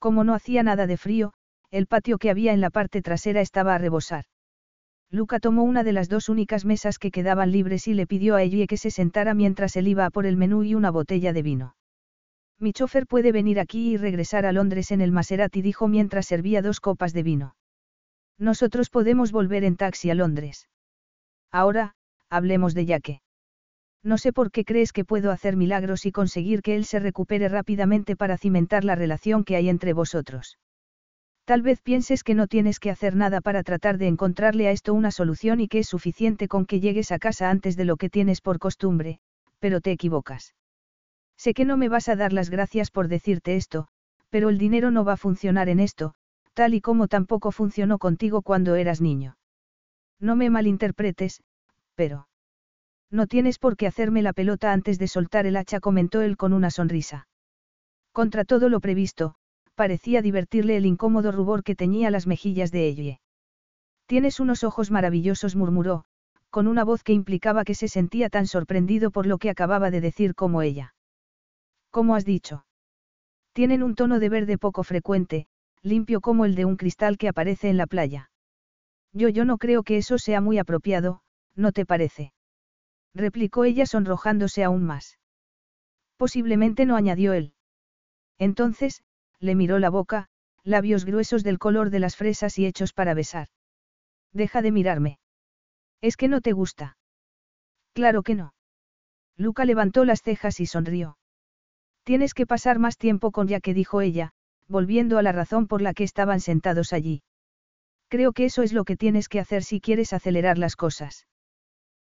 Como 0.00 0.24
no 0.24 0.34
hacía 0.34 0.62
nada 0.64 0.86
de 0.88 0.96
frío, 0.96 1.32
el 1.70 1.86
patio 1.86 2.18
que 2.18 2.30
había 2.30 2.52
en 2.52 2.60
la 2.60 2.70
parte 2.70 3.00
trasera 3.00 3.42
estaba 3.42 3.74
a 3.74 3.78
rebosar. 3.78 4.24
Luca 5.12 5.40
tomó 5.40 5.64
una 5.64 5.82
de 5.82 5.92
las 5.92 6.08
dos 6.08 6.28
únicas 6.28 6.64
mesas 6.64 6.98
que 6.98 7.10
quedaban 7.10 7.50
libres 7.50 7.88
y 7.88 7.94
le 7.94 8.06
pidió 8.06 8.36
a 8.36 8.42
Ellie 8.42 8.68
que 8.68 8.76
se 8.76 8.92
sentara 8.92 9.34
mientras 9.34 9.74
él 9.76 9.88
iba 9.88 10.06
a 10.06 10.10
por 10.10 10.24
el 10.24 10.36
menú 10.36 10.62
y 10.62 10.76
una 10.76 10.90
botella 10.90 11.32
de 11.32 11.42
vino. 11.42 11.74
Mi 12.60 12.72
chofer 12.72 13.06
puede 13.06 13.32
venir 13.32 13.58
aquí 13.58 13.92
y 13.92 13.96
regresar 13.96 14.46
a 14.46 14.52
Londres 14.52 14.92
en 14.92 15.00
el 15.00 15.10
Maserati, 15.10 15.62
dijo 15.62 15.88
mientras 15.88 16.26
servía 16.26 16.62
dos 16.62 16.78
copas 16.78 17.12
de 17.12 17.24
vino. 17.24 17.56
Nosotros 18.38 18.88
podemos 18.88 19.32
volver 19.32 19.64
en 19.64 19.76
taxi 19.76 20.10
a 20.10 20.14
Londres. 20.14 20.68
Ahora, 21.50 21.94
hablemos 22.28 22.74
de 22.74 22.86
Yaque. 22.86 23.20
No 24.02 24.16
sé 24.16 24.32
por 24.32 24.50
qué 24.50 24.64
crees 24.64 24.92
que 24.92 25.04
puedo 25.04 25.30
hacer 25.32 25.56
milagros 25.56 26.06
y 26.06 26.12
conseguir 26.12 26.62
que 26.62 26.76
él 26.76 26.84
se 26.84 27.00
recupere 27.00 27.48
rápidamente 27.48 28.14
para 28.14 28.38
cimentar 28.38 28.84
la 28.84 28.94
relación 28.94 29.44
que 29.44 29.56
hay 29.56 29.68
entre 29.68 29.92
vosotros. 29.92 30.58
Tal 31.44 31.62
vez 31.62 31.80
pienses 31.80 32.22
que 32.22 32.34
no 32.34 32.46
tienes 32.46 32.78
que 32.78 32.90
hacer 32.90 33.16
nada 33.16 33.40
para 33.40 33.62
tratar 33.62 33.98
de 33.98 34.06
encontrarle 34.06 34.68
a 34.68 34.70
esto 34.70 34.94
una 34.94 35.10
solución 35.10 35.60
y 35.60 35.68
que 35.68 35.80
es 35.80 35.88
suficiente 35.88 36.48
con 36.48 36.66
que 36.66 36.80
llegues 36.80 37.10
a 37.12 37.18
casa 37.18 37.50
antes 37.50 37.76
de 37.76 37.84
lo 37.84 37.96
que 37.96 38.10
tienes 38.10 38.40
por 38.40 38.58
costumbre, 38.58 39.18
pero 39.58 39.80
te 39.80 39.90
equivocas. 39.90 40.54
Sé 41.36 41.54
que 41.54 41.64
no 41.64 41.76
me 41.76 41.88
vas 41.88 42.08
a 42.08 42.16
dar 42.16 42.32
las 42.32 42.50
gracias 42.50 42.90
por 42.90 43.08
decirte 43.08 43.56
esto, 43.56 43.88
pero 44.28 44.48
el 44.48 44.58
dinero 44.58 44.90
no 44.90 45.04
va 45.04 45.14
a 45.14 45.16
funcionar 45.16 45.68
en 45.68 45.80
esto, 45.80 46.14
tal 46.54 46.74
y 46.74 46.80
como 46.80 47.08
tampoco 47.08 47.50
funcionó 47.50 47.98
contigo 47.98 48.42
cuando 48.42 48.74
eras 48.74 49.00
niño. 49.00 49.36
No 50.20 50.36
me 50.36 50.50
malinterpretes, 50.50 51.42
pero... 51.94 52.28
No 53.10 53.26
tienes 53.26 53.58
por 53.58 53.76
qué 53.76 53.86
hacerme 53.86 54.22
la 54.22 54.32
pelota 54.32 54.72
antes 54.72 54.98
de 54.98 55.08
soltar 55.08 55.46
el 55.46 55.56
hacha, 55.56 55.80
comentó 55.80 56.20
él 56.20 56.36
con 56.36 56.52
una 56.52 56.70
sonrisa. 56.70 57.26
Contra 58.12 58.44
todo 58.44 58.68
lo 58.68 58.80
previsto, 58.80 59.34
parecía 59.80 60.20
divertirle 60.20 60.76
el 60.76 60.84
incómodo 60.84 61.32
rubor 61.32 61.64
que 61.64 61.74
teñía 61.74 62.10
las 62.10 62.26
mejillas 62.26 62.70
de 62.70 62.86
ella. 62.86 63.20
Tienes 64.04 64.38
unos 64.38 64.62
ojos 64.62 64.90
maravillosos, 64.90 65.56
murmuró, 65.56 66.04
con 66.50 66.66
una 66.66 66.84
voz 66.84 67.02
que 67.02 67.14
implicaba 67.14 67.64
que 67.64 67.74
se 67.74 67.88
sentía 67.88 68.28
tan 68.28 68.46
sorprendido 68.46 69.10
por 69.10 69.24
lo 69.24 69.38
que 69.38 69.48
acababa 69.48 69.90
de 69.90 70.02
decir 70.02 70.34
como 70.34 70.60
ella. 70.60 70.94
¿Cómo 71.90 72.14
has 72.14 72.26
dicho? 72.26 72.66
Tienen 73.54 73.82
un 73.82 73.94
tono 73.94 74.20
de 74.20 74.28
verde 74.28 74.58
poco 74.58 74.82
frecuente, 74.82 75.46
limpio 75.80 76.20
como 76.20 76.44
el 76.44 76.56
de 76.56 76.66
un 76.66 76.76
cristal 76.76 77.16
que 77.16 77.28
aparece 77.28 77.70
en 77.70 77.78
la 77.78 77.86
playa. 77.86 78.30
Yo 79.14 79.30
yo 79.30 79.46
no 79.46 79.56
creo 79.56 79.82
que 79.82 79.96
eso 79.96 80.18
sea 80.18 80.42
muy 80.42 80.58
apropiado, 80.58 81.22
¿no 81.56 81.72
te 81.72 81.86
parece? 81.86 82.34
replicó 83.14 83.64
ella 83.64 83.86
sonrojándose 83.86 84.62
aún 84.62 84.84
más. 84.84 85.18
Posiblemente 86.18 86.84
no 86.84 86.96
añadió 86.96 87.32
él. 87.32 87.54
Entonces, 88.38 89.02
le 89.40 89.54
miró 89.54 89.78
la 89.78 89.90
boca, 89.90 90.28
labios 90.62 91.04
gruesos 91.04 91.42
del 91.42 91.58
color 91.58 91.90
de 91.90 91.98
las 91.98 92.16
fresas 92.16 92.58
y 92.58 92.66
hechos 92.66 92.92
para 92.92 93.14
besar. 93.14 93.48
Deja 94.32 94.62
de 94.62 94.70
mirarme. 94.70 95.18
¿Es 96.00 96.16
que 96.16 96.28
no 96.28 96.40
te 96.40 96.52
gusta? 96.52 96.96
Claro 97.92 98.22
que 98.22 98.34
no. 98.34 98.54
Luca 99.36 99.64
levantó 99.64 100.04
las 100.04 100.22
cejas 100.22 100.60
y 100.60 100.66
sonrió. 100.66 101.18
Tienes 102.04 102.34
que 102.34 102.46
pasar 102.46 102.78
más 102.78 102.96
tiempo 102.96 103.30
con 103.30 103.48
ya 103.48 103.60
que 103.60 103.74
dijo 103.74 104.00
ella, 104.00 104.32
volviendo 104.68 105.18
a 105.18 105.22
la 105.22 105.32
razón 105.32 105.66
por 105.66 105.82
la 105.82 105.94
que 105.94 106.04
estaban 106.04 106.40
sentados 106.40 106.92
allí. 106.92 107.22
Creo 108.08 108.32
que 108.32 108.44
eso 108.44 108.62
es 108.62 108.72
lo 108.72 108.84
que 108.84 108.96
tienes 108.96 109.28
que 109.28 109.40
hacer 109.40 109.62
si 109.62 109.80
quieres 109.80 110.12
acelerar 110.12 110.58
las 110.58 110.76
cosas. 110.76 111.26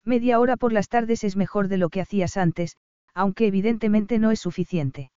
Media 0.04 0.38
hora 0.38 0.56
por 0.56 0.72
las 0.72 0.88
tardes 0.88 1.24
es 1.24 1.36
mejor 1.36 1.68
de 1.68 1.78
lo 1.78 1.88
que 1.88 2.00
hacías 2.00 2.36
antes, 2.36 2.76
aunque 3.14 3.46
evidentemente 3.46 4.18
no 4.18 4.30
es 4.30 4.40
suficiente. 4.40 5.10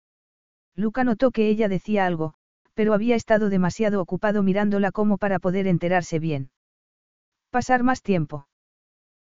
Luca 0.76 1.04
notó 1.04 1.30
que 1.30 1.48
ella 1.48 1.68
decía 1.68 2.06
algo, 2.06 2.34
pero 2.74 2.92
había 2.92 3.16
estado 3.16 3.48
demasiado 3.48 4.00
ocupado 4.00 4.42
mirándola 4.42 4.92
como 4.92 5.16
para 5.16 5.38
poder 5.38 5.66
enterarse 5.66 6.18
bien. 6.18 6.50
Pasar 7.50 7.82
más 7.82 8.02
tiempo. 8.02 8.46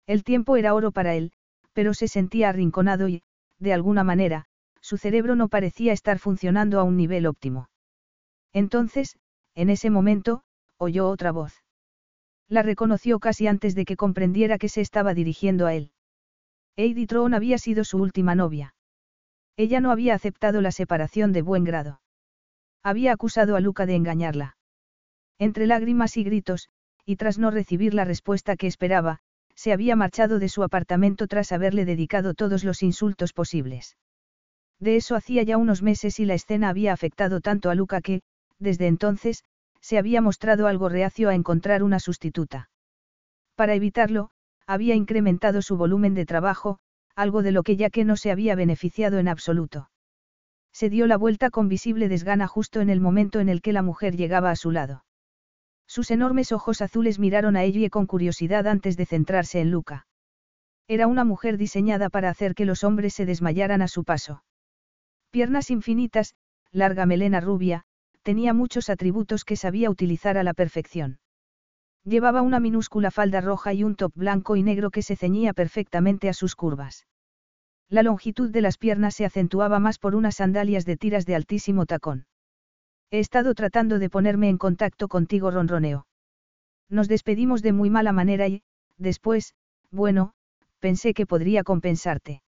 El 0.07 0.24
tiempo 0.24 0.57
era 0.57 0.74
oro 0.74 0.91
para 0.91 1.15
él, 1.15 1.33
pero 1.74 1.93
se 1.93 2.09
sentía 2.09 2.49
arrinconado 2.49 3.09
y, 3.09 3.23
de 3.59 3.74
alguna 3.74 4.05
manera, 4.05 4.47
su 4.81 4.97
cerebro 4.97 5.37
no 5.37 5.49
parecía 5.49 5.93
estar 5.93 6.19
funcionando 6.19 6.81
a 6.81 6.83
un 6.83 6.97
nivel 6.97 7.27
óptimo. 7.27 7.69
Entonces, 8.53 9.16
en 9.55 9.69
ese 9.70 9.91
momento, 9.91 10.43
oyó 10.79 11.09
otra 11.09 11.31
voz. 11.31 11.62
La 12.49 12.62
reconoció 12.62 13.20
casi 13.20 13.47
antes 13.47 13.74
de 13.74 13.85
que 13.85 13.97
comprendiera 13.97 14.59
que 14.59 14.69
se 14.69 14.81
estaba 14.81 15.15
dirigiendo 15.15 15.66
a 15.66 15.74
él. 15.74 15.93
Heidi 16.77 17.07
Tron 17.07 17.35
había 17.35 17.59
sido 17.59 17.85
su 17.85 17.99
última 17.99 18.35
novia. 18.35 18.74
Ella 19.57 19.81
no 19.81 19.91
había 19.91 20.15
aceptado 20.15 20.61
la 20.61 20.73
separación 20.73 21.33
de 21.33 21.43
buen 21.43 21.65
grado. 21.65 22.01
Había 22.83 23.12
acusado 23.12 23.57
a 23.57 23.61
Luca 23.61 23.87
de 23.87 23.95
engañarla. 23.95 24.57
Entre 25.39 25.66
lágrimas 25.66 26.16
y 26.16 26.24
gritos, 26.24 26.69
y 27.05 27.16
tras 27.16 27.39
no 27.39 27.51
recibir 27.51 27.95
la 27.95 28.05
respuesta 28.05 28.57
que 28.57 28.66
esperaba, 28.66 29.19
se 29.55 29.73
había 29.73 29.97
marchado 29.97 30.39
de 30.39 30.49
su 30.49 30.62
apartamento 30.62 31.27
tras 31.27 31.53
haberle 31.53 31.85
dedicado 31.85 32.35
todos 32.35 32.65
los 32.65 32.83
insultos 32.83 33.33
posibles. 33.33 33.97
De 34.79 34.97
eso 34.97 35.15
hacía 35.15 35.43
ya 35.43 35.59
unos 35.59 35.83
meses 35.83 36.19
y 36.19 36.24
la 36.24 36.35
escena 36.35 36.69
había 36.69 36.93
afectado 36.93 37.41
tanto 37.41 37.70
a 37.70 37.74
Luca 37.74 38.01
que, 38.01 38.23
desde 38.59 38.87
entonces, 38.87 39.45
se 39.81 39.99
había 39.99 40.20
mostrado 40.20 40.66
algo 40.66 40.89
reacio 40.89 41.29
a 41.29 41.35
encontrar 41.35 41.83
una 41.83 42.01
sustituta. 42.01 42.70
Para 43.55 43.74
evitarlo, 43.74 44.31
había 44.66 44.95
incrementado 44.95 45.61
su 45.62 45.77
volumen 45.77 46.15
de 46.15 46.24
trabajo, 46.24 46.79
algo 47.15 47.43
de 47.43 47.53
lo 47.53 47.63
que 47.63 47.77
ya 47.77 47.91
que 47.91 48.05
no 48.05 48.17
se 48.17 48.31
había 48.31 48.55
beneficiado 48.55 49.19
en 49.19 49.29
absoluto. 49.29 49.91
Se 50.73 50.89
dio 50.89 51.07
la 51.07 51.17
vuelta 51.17 51.51
con 51.51 51.69
visible 51.69 52.09
desgana 52.09 52.47
justo 52.47 52.81
en 52.81 52.91
el 52.91 53.01
momento 53.01 53.41
en 53.41 53.49
el 53.49 53.61
que 53.61 53.73
la 53.73 53.83
mujer 53.83 54.17
llegaba 54.17 54.51
a 54.51 54.57
su 54.57 54.71
lado. 54.71 55.05
Sus 55.87 56.11
enormes 56.11 56.53
ojos 56.53 56.81
azules 56.81 57.19
miraron 57.19 57.57
a 57.57 57.65
ella 57.65 57.91
con 57.91 58.07
curiosidad 58.07 58.67
antes 58.67 58.97
de 58.97 59.05
centrarse 59.05 59.61
en 59.61 59.71
Luca. 59.71 60.07
Era 60.89 61.07
una 61.07 61.25
mujer 61.25 61.59
diseñada 61.59 62.09
para 62.09 62.31
hacer 62.31 62.55
que 62.55 62.65
los 62.65 62.85
hombres 62.85 63.15
se 63.15 63.27
desmayaran 63.27 63.83
a 63.83 63.89
su 63.89 64.05
paso. 64.05 64.43
Piernas 65.31 65.71
infinitas, 65.71 66.35
larga 66.71 67.07
melena 67.07 67.41
rubia, 67.41 67.85
tenía 68.23 68.55
muchos 68.55 68.89
atributos 68.89 69.45
que 69.45 69.57
sabía 69.57 69.91
utilizar 69.91 70.39
a 70.39 70.43
la 70.43 70.55
perfección. 70.55 71.19
Llevaba 72.05 72.43
una 72.43 72.59
minúscula 72.59 73.11
falda 73.11 73.41
roja 73.41 73.73
y 73.73 73.85
un 73.85 73.95
top 73.95 74.12
blanco 74.15 74.57
y 74.57 74.62
negro 74.62 74.91
que 74.91 75.03
se 75.03 75.16
ceñía 75.16 75.53
perfectamente 75.53 76.29
a 76.29 76.33
sus 76.33 76.57
curvas. 76.57 77.07
La 77.89 78.03
longitud 78.03 78.51
de 78.51 78.61
las 78.61 78.79
piernas 78.79 79.15
se 79.15 79.24
acentuaba 79.24 79.79
más 79.79 79.99
por 79.99 80.15
unas 80.15 80.37
sandalias 80.37 80.85
de 80.85 80.97
tiras 80.97 81.27
de 81.27 81.37
altísimo 81.37 81.87
tacón. 81.87 82.27
He 83.11 83.19
estado 83.19 83.55
tratando 83.55 83.99
de 83.99 84.11
ponerme 84.11 84.49
en 84.49 84.59
contacto 84.59 85.07
contigo, 85.07 85.51
ronroneo. 85.51 86.07
Nos 86.89 87.09
despedimos 87.09 87.62
de 87.62 87.73
muy 87.73 87.91
mala 87.91 88.12
manera 88.12 88.49
y, 88.49 88.62
después, 88.97 89.55
bueno, 89.91 90.33
pensé 90.81 91.15
que 91.15 91.27
podría 91.27 91.62
compensarte. 91.62 92.43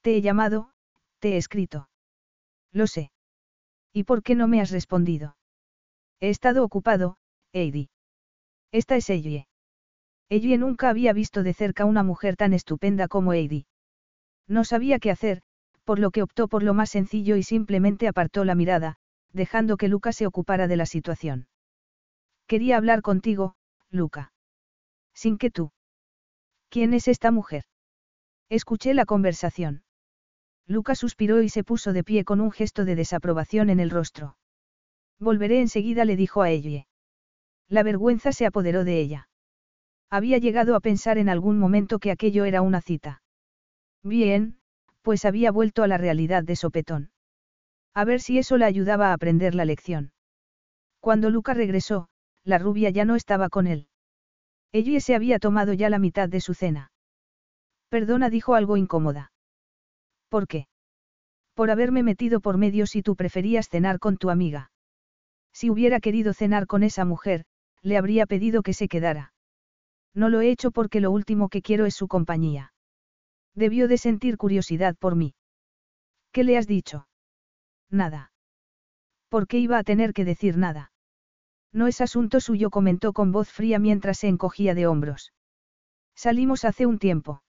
Te 0.00 0.16
he 0.16 0.22
llamado, 0.22 0.70
te 1.18 1.34
he 1.34 1.36
escrito. 1.36 1.88
Lo 2.72 2.86
sé. 2.86 3.10
¿Y 3.92 4.04
por 4.04 4.22
qué 4.22 4.34
no 4.34 4.48
me 4.48 4.60
has 4.60 4.70
respondido? 4.70 5.36
He 6.20 6.30
estado 6.30 6.64
ocupado, 6.64 7.16
Heidi. 7.52 7.90
Esta 8.74 8.96
es 8.96 9.08
Ellie. 9.08 9.46
Ellie 10.28 10.58
nunca 10.58 10.88
había 10.88 11.12
visto 11.12 11.44
de 11.44 11.54
cerca 11.54 11.84
una 11.84 12.02
mujer 12.02 12.34
tan 12.34 12.52
estupenda 12.52 13.06
como 13.06 13.32
Heidi. 13.32 13.66
No 14.48 14.64
sabía 14.64 14.98
qué 14.98 15.12
hacer, 15.12 15.42
por 15.84 16.00
lo 16.00 16.10
que 16.10 16.24
optó 16.24 16.48
por 16.48 16.64
lo 16.64 16.74
más 16.74 16.90
sencillo 16.90 17.36
y 17.36 17.44
simplemente 17.44 18.08
apartó 18.08 18.44
la 18.44 18.56
mirada, 18.56 18.96
dejando 19.32 19.76
que 19.76 19.86
Luca 19.86 20.12
se 20.12 20.26
ocupara 20.26 20.66
de 20.66 20.74
la 20.74 20.86
situación. 20.86 21.46
Quería 22.48 22.76
hablar 22.76 23.00
contigo, 23.00 23.54
Luca. 23.90 24.32
Sin 25.14 25.38
que 25.38 25.52
tú. 25.52 25.70
¿Quién 26.68 26.94
es 26.94 27.06
esta 27.06 27.30
mujer? 27.30 27.62
Escuché 28.48 28.92
la 28.92 29.04
conversación. 29.04 29.84
Luca 30.66 30.96
suspiró 30.96 31.42
y 31.42 31.48
se 31.48 31.62
puso 31.62 31.92
de 31.92 32.02
pie 32.02 32.24
con 32.24 32.40
un 32.40 32.50
gesto 32.50 32.84
de 32.84 32.96
desaprobación 32.96 33.70
en 33.70 33.78
el 33.78 33.90
rostro. 33.90 34.36
Volveré 35.20 35.60
enseguida, 35.60 36.04
le 36.04 36.16
dijo 36.16 36.42
a 36.42 36.50
Ellie. 36.50 36.88
La 37.68 37.82
vergüenza 37.82 38.32
se 38.32 38.46
apoderó 38.46 38.84
de 38.84 39.00
ella. 39.00 39.28
Había 40.10 40.38
llegado 40.38 40.76
a 40.76 40.80
pensar 40.80 41.18
en 41.18 41.28
algún 41.28 41.58
momento 41.58 41.98
que 41.98 42.10
aquello 42.10 42.44
era 42.44 42.62
una 42.62 42.80
cita. 42.80 43.22
Bien, 44.02 44.58
pues 45.02 45.24
había 45.24 45.50
vuelto 45.50 45.82
a 45.82 45.88
la 45.88 45.98
realidad 45.98 46.44
de 46.44 46.56
sopetón. 46.56 47.10
A 47.94 48.04
ver 48.04 48.20
si 48.20 48.38
eso 48.38 48.56
la 48.56 48.66
ayudaba 48.66 49.10
a 49.10 49.12
aprender 49.12 49.54
la 49.54 49.64
lección. 49.64 50.12
Cuando 51.00 51.30
Luca 51.30 51.54
regresó, 51.54 52.08
la 52.44 52.58
rubia 52.58 52.90
ya 52.90 53.04
no 53.04 53.16
estaba 53.16 53.48
con 53.48 53.66
él. 53.66 53.88
Ella 54.72 55.00
se 55.00 55.14
había 55.14 55.38
tomado 55.38 55.72
ya 55.72 55.88
la 55.88 55.98
mitad 55.98 56.28
de 56.28 56.40
su 56.40 56.54
cena. 56.54 56.90
Perdona, 57.88 58.30
dijo 58.30 58.54
algo 58.54 58.76
incómoda. 58.76 59.32
¿Por 60.28 60.48
qué? 60.48 60.66
Por 61.54 61.70
haberme 61.70 62.02
metido 62.02 62.40
por 62.40 62.58
medio 62.58 62.86
si 62.86 63.02
tú 63.02 63.14
preferías 63.14 63.68
cenar 63.68 64.00
con 64.00 64.16
tu 64.16 64.30
amiga. 64.30 64.72
Si 65.52 65.70
hubiera 65.70 66.00
querido 66.00 66.32
cenar 66.34 66.66
con 66.66 66.82
esa 66.82 67.04
mujer, 67.04 67.44
le 67.84 67.98
habría 67.98 68.26
pedido 68.26 68.62
que 68.62 68.72
se 68.72 68.88
quedara. 68.88 69.32
No 70.14 70.28
lo 70.30 70.40
he 70.40 70.50
hecho 70.50 70.70
porque 70.70 71.00
lo 71.00 71.10
último 71.10 71.48
que 71.48 71.62
quiero 71.62 71.86
es 71.86 71.94
su 71.94 72.08
compañía. 72.08 72.72
Debió 73.54 73.86
de 73.86 73.98
sentir 73.98 74.36
curiosidad 74.36 74.96
por 74.96 75.14
mí. 75.14 75.34
¿Qué 76.32 76.42
le 76.42 76.56
has 76.56 76.66
dicho? 76.66 77.06
Nada. 77.90 78.32
¿Por 79.28 79.46
qué 79.46 79.58
iba 79.58 79.78
a 79.78 79.84
tener 79.84 80.12
que 80.14 80.24
decir 80.24 80.56
nada? 80.56 80.92
No 81.72 81.86
es 81.86 82.00
asunto 82.00 82.40
suyo, 82.40 82.70
comentó 82.70 83.12
con 83.12 83.32
voz 83.32 83.50
fría 83.50 83.78
mientras 83.78 84.18
se 84.18 84.28
encogía 84.28 84.74
de 84.74 84.86
hombros. 84.86 85.32
Salimos 86.14 86.64
hace 86.64 86.86
un 86.86 86.98
tiempo. 86.98 87.42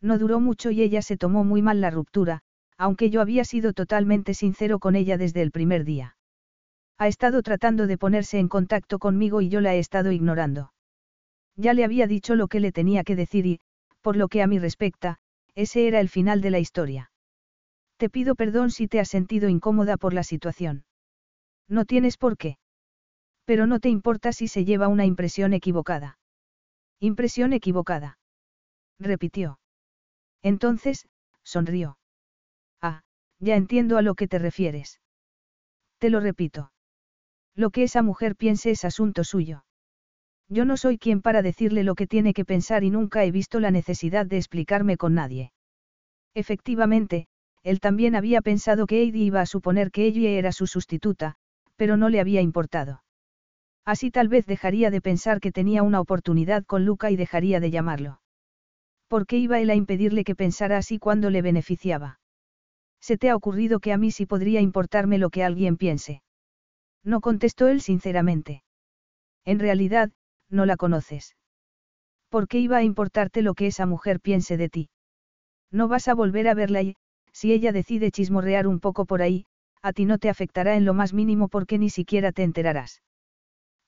No 0.00 0.18
duró 0.18 0.40
mucho 0.40 0.70
y 0.70 0.82
ella 0.82 1.02
se 1.02 1.16
tomó 1.16 1.44
muy 1.44 1.60
mal 1.60 1.80
la 1.80 1.90
ruptura, 1.90 2.40
aunque 2.78 3.10
yo 3.10 3.20
había 3.20 3.44
sido 3.44 3.72
totalmente 3.72 4.32
sincero 4.34 4.78
con 4.78 4.96
ella 4.96 5.18
desde 5.18 5.42
el 5.42 5.50
primer 5.50 5.84
día. 5.84 6.16
Ha 7.00 7.08
estado 7.08 7.42
tratando 7.42 7.86
de 7.86 7.96
ponerse 7.96 8.38
en 8.38 8.48
contacto 8.48 8.98
conmigo 8.98 9.40
y 9.40 9.48
yo 9.48 9.62
la 9.62 9.74
he 9.74 9.78
estado 9.78 10.12
ignorando. 10.12 10.74
Ya 11.56 11.72
le 11.72 11.82
había 11.82 12.06
dicho 12.06 12.34
lo 12.34 12.46
que 12.46 12.60
le 12.60 12.72
tenía 12.72 13.04
que 13.04 13.16
decir 13.16 13.46
y, 13.46 13.60
por 14.02 14.16
lo 14.16 14.28
que 14.28 14.42
a 14.42 14.46
mí 14.46 14.58
respecta, 14.58 15.16
ese 15.54 15.88
era 15.88 16.00
el 16.00 16.10
final 16.10 16.42
de 16.42 16.50
la 16.50 16.58
historia. 16.58 17.10
Te 17.96 18.10
pido 18.10 18.34
perdón 18.34 18.70
si 18.70 18.86
te 18.86 19.00
has 19.00 19.08
sentido 19.08 19.48
incómoda 19.48 19.96
por 19.96 20.12
la 20.12 20.22
situación. 20.22 20.84
No 21.68 21.86
tienes 21.86 22.18
por 22.18 22.36
qué. 22.36 22.58
Pero 23.46 23.66
no 23.66 23.80
te 23.80 23.88
importa 23.88 24.34
si 24.34 24.46
se 24.46 24.66
lleva 24.66 24.88
una 24.88 25.06
impresión 25.06 25.54
equivocada. 25.54 26.18
Impresión 27.00 27.54
equivocada. 27.54 28.18
Repitió. 28.98 29.58
Entonces, 30.42 31.08
sonrió. 31.44 31.96
Ah, 32.82 33.04
ya 33.38 33.56
entiendo 33.56 33.96
a 33.96 34.02
lo 34.02 34.14
que 34.14 34.28
te 34.28 34.38
refieres. 34.38 35.00
Te 35.96 36.10
lo 36.10 36.20
repito. 36.20 36.70
Lo 37.60 37.68
que 37.68 37.82
esa 37.82 38.00
mujer 38.00 38.36
piense 38.36 38.70
es 38.70 38.86
asunto 38.86 39.22
suyo. 39.22 39.66
Yo 40.48 40.64
no 40.64 40.78
soy 40.78 40.96
quien 40.96 41.20
para 41.20 41.42
decirle 41.42 41.84
lo 41.84 41.94
que 41.94 42.06
tiene 42.06 42.32
que 42.32 42.46
pensar 42.46 42.84
y 42.84 42.90
nunca 42.90 43.22
he 43.22 43.30
visto 43.30 43.60
la 43.60 43.70
necesidad 43.70 44.24
de 44.24 44.38
explicarme 44.38 44.96
con 44.96 45.12
nadie. 45.12 45.52
Efectivamente, 46.34 47.26
él 47.62 47.78
también 47.78 48.16
había 48.16 48.40
pensado 48.40 48.86
que 48.86 49.02
Heidi 49.02 49.24
iba 49.24 49.42
a 49.42 49.46
suponer 49.46 49.90
que 49.90 50.06
ella 50.06 50.30
era 50.30 50.52
su 50.52 50.66
sustituta, 50.66 51.34
pero 51.76 51.98
no 51.98 52.08
le 52.08 52.20
había 52.20 52.40
importado. 52.40 53.02
Así 53.84 54.10
tal 54.10 54.28
vez 54.28 54.46
dejaría 54.46 54.90
de 54.90 55.02
pensar 55.02 55.38
que 55.38 55.52
tenía 55.52 55.82
una 55.82 56.00
oportunidad 56.00 56.64
con 56.64 56.86
Luca 56.86 57.10
y 57.10 57.16
dejaría 57.16 57.60
de 57.60 57.70
llamarlo. 57.70 58.22
¿Por 59.06 59.26
qué 59.26 59.36
iba 59.36 59.60
él 59.60 59.68
a 59.68 59.74
impedirle 59.74 60.24
que 60.24 60.34
pensara 60.34 60.78
así 60.78 60.98
cuando 60.98 61.28
le 61.28 61.42
beneficiaba? 61.42 62.20
¿Se 63.02 63.18
te 63.18 63.28
ha 63.28 63.36
ocurrido 63.36 63.80
que 63.80 63.92
a 63.92 63.98
mí 63.98 64.12
sí 64.12 64.24
podría 64.24 64.62
importarme 64.62 65.18
lo 65.18 65.28
que 65.28 65.44
alguien 65.44 65.76
piense? 65.76 66.22
No 67.04 67.20
contestó 67.20 67.68
él 67.68 67.80
sinceramente. 67.80 68.62
En 69.44 69.58
realidad, 69.58 70.10
no 70.48 70.66
la 70.66 70.76
conoces. 70.76 71.36
¿Por 72.28 72.46
qué 72.46 72.58
iba 72.58 72.76
a 72.76 72.82
importarte 72.82 73.42
lo 73.42 73.54
que 73.54 73.66
esa 73.66 73.86
mujer 73.86 74.20
piense 74.20 74.56
de 74.56 74.68
ti? 74.68 74.90
No 75.70 75.88
vas 75.88 76.08
a 76.08 76.14
volver 76.14 76.48
a 76.48 76.54
verla 76.54 76.82
y, 76.82 76.96
si 77.32 77.52
ella 77.52 77.72
decide 77.72 78.10
chismorrear 78.10 78.66
un 78.66 78.80
poco 78.80 79.06
por 79.06 79.22
ahí, 79.22 79.46
a 79.82 79.92
ti 79.92 80.04
no 80.04 80.18
te 80.18 80.28
afectará 80.28 80.76
en 80.76 80.84
lo 80.84 80.94
más 80.94 81.12
mínimo 81.12 81.48
porque 81.48 81.78
ni 81.78 81.90
siquiera 81.90 82.32
te 82.32 82.42
enterarás. 82.42 83.02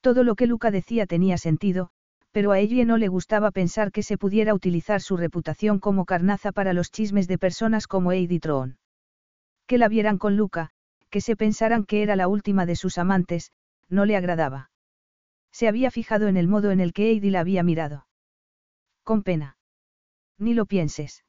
Todo 0.01 0.25
lo 0.25 0.35
que 0.35 0.47
Luca 0.47 0.71
decía 0.71 1.07
tenía 1.07 1.39
sentido, 1.39 1.91
pero 2.33 2.51
a 2.51 2.59
ella 2.59 2.85
no 2.85 2.97
le 2.97 3.09
gustaba 3.09 3.51
pensar 3.51 3.93
que 3.93 4.03
se 4.03 4.17
pudiera 4.17 4.55
utilizar 4.55 5.01
su 5.01 5.17
reputación 5.17 5.79
como 5.79 6.07
carnaza 6.07 6.51
para 6.51 6.73
los 6.73 6.91
chismes 6.91 7.29
de 7.29 7.39
personas 7.39 7.87
como 7.87 8.11
Heidi 8.11 8.41
Tron. 8.41 8.79
Que 9.67 9.79
la 9.79 9.89
vieran 9.89 10.19
con 10.19 10.37
Luca, 10.37 10.71
que 11.13 11.21
se 11.21 11.37
pensaran 11.37 11.85
que 11.85 12.03
era 12.03 12.17
la 12.17 12.27
última 12.27 12.65
de 12.65 12.75
sus 12.75 12.97
amantes, 12.97 13.53
no 13.91 14.07
le 14.07 14.17
agradaba. 14.17 14.71
Se 15.53 15.69
había 15.69 15.91
fijado 15.91 16.27
en 16.27 16.39
el 16.39 16.49
modo 16.49 16.71
en 16.71 16.81
el 16.81 16.95
que 16.95 17.11
Heidi 17.11 17.29
la 17.29 17.41
había 17.41 17.63
mirado. 17.63 18.07
Con 19.05 19.23
pena. 19.23 19.59
Ni 20.39 20.55
lo 20.55 20.65
pienses. 20.65 21.23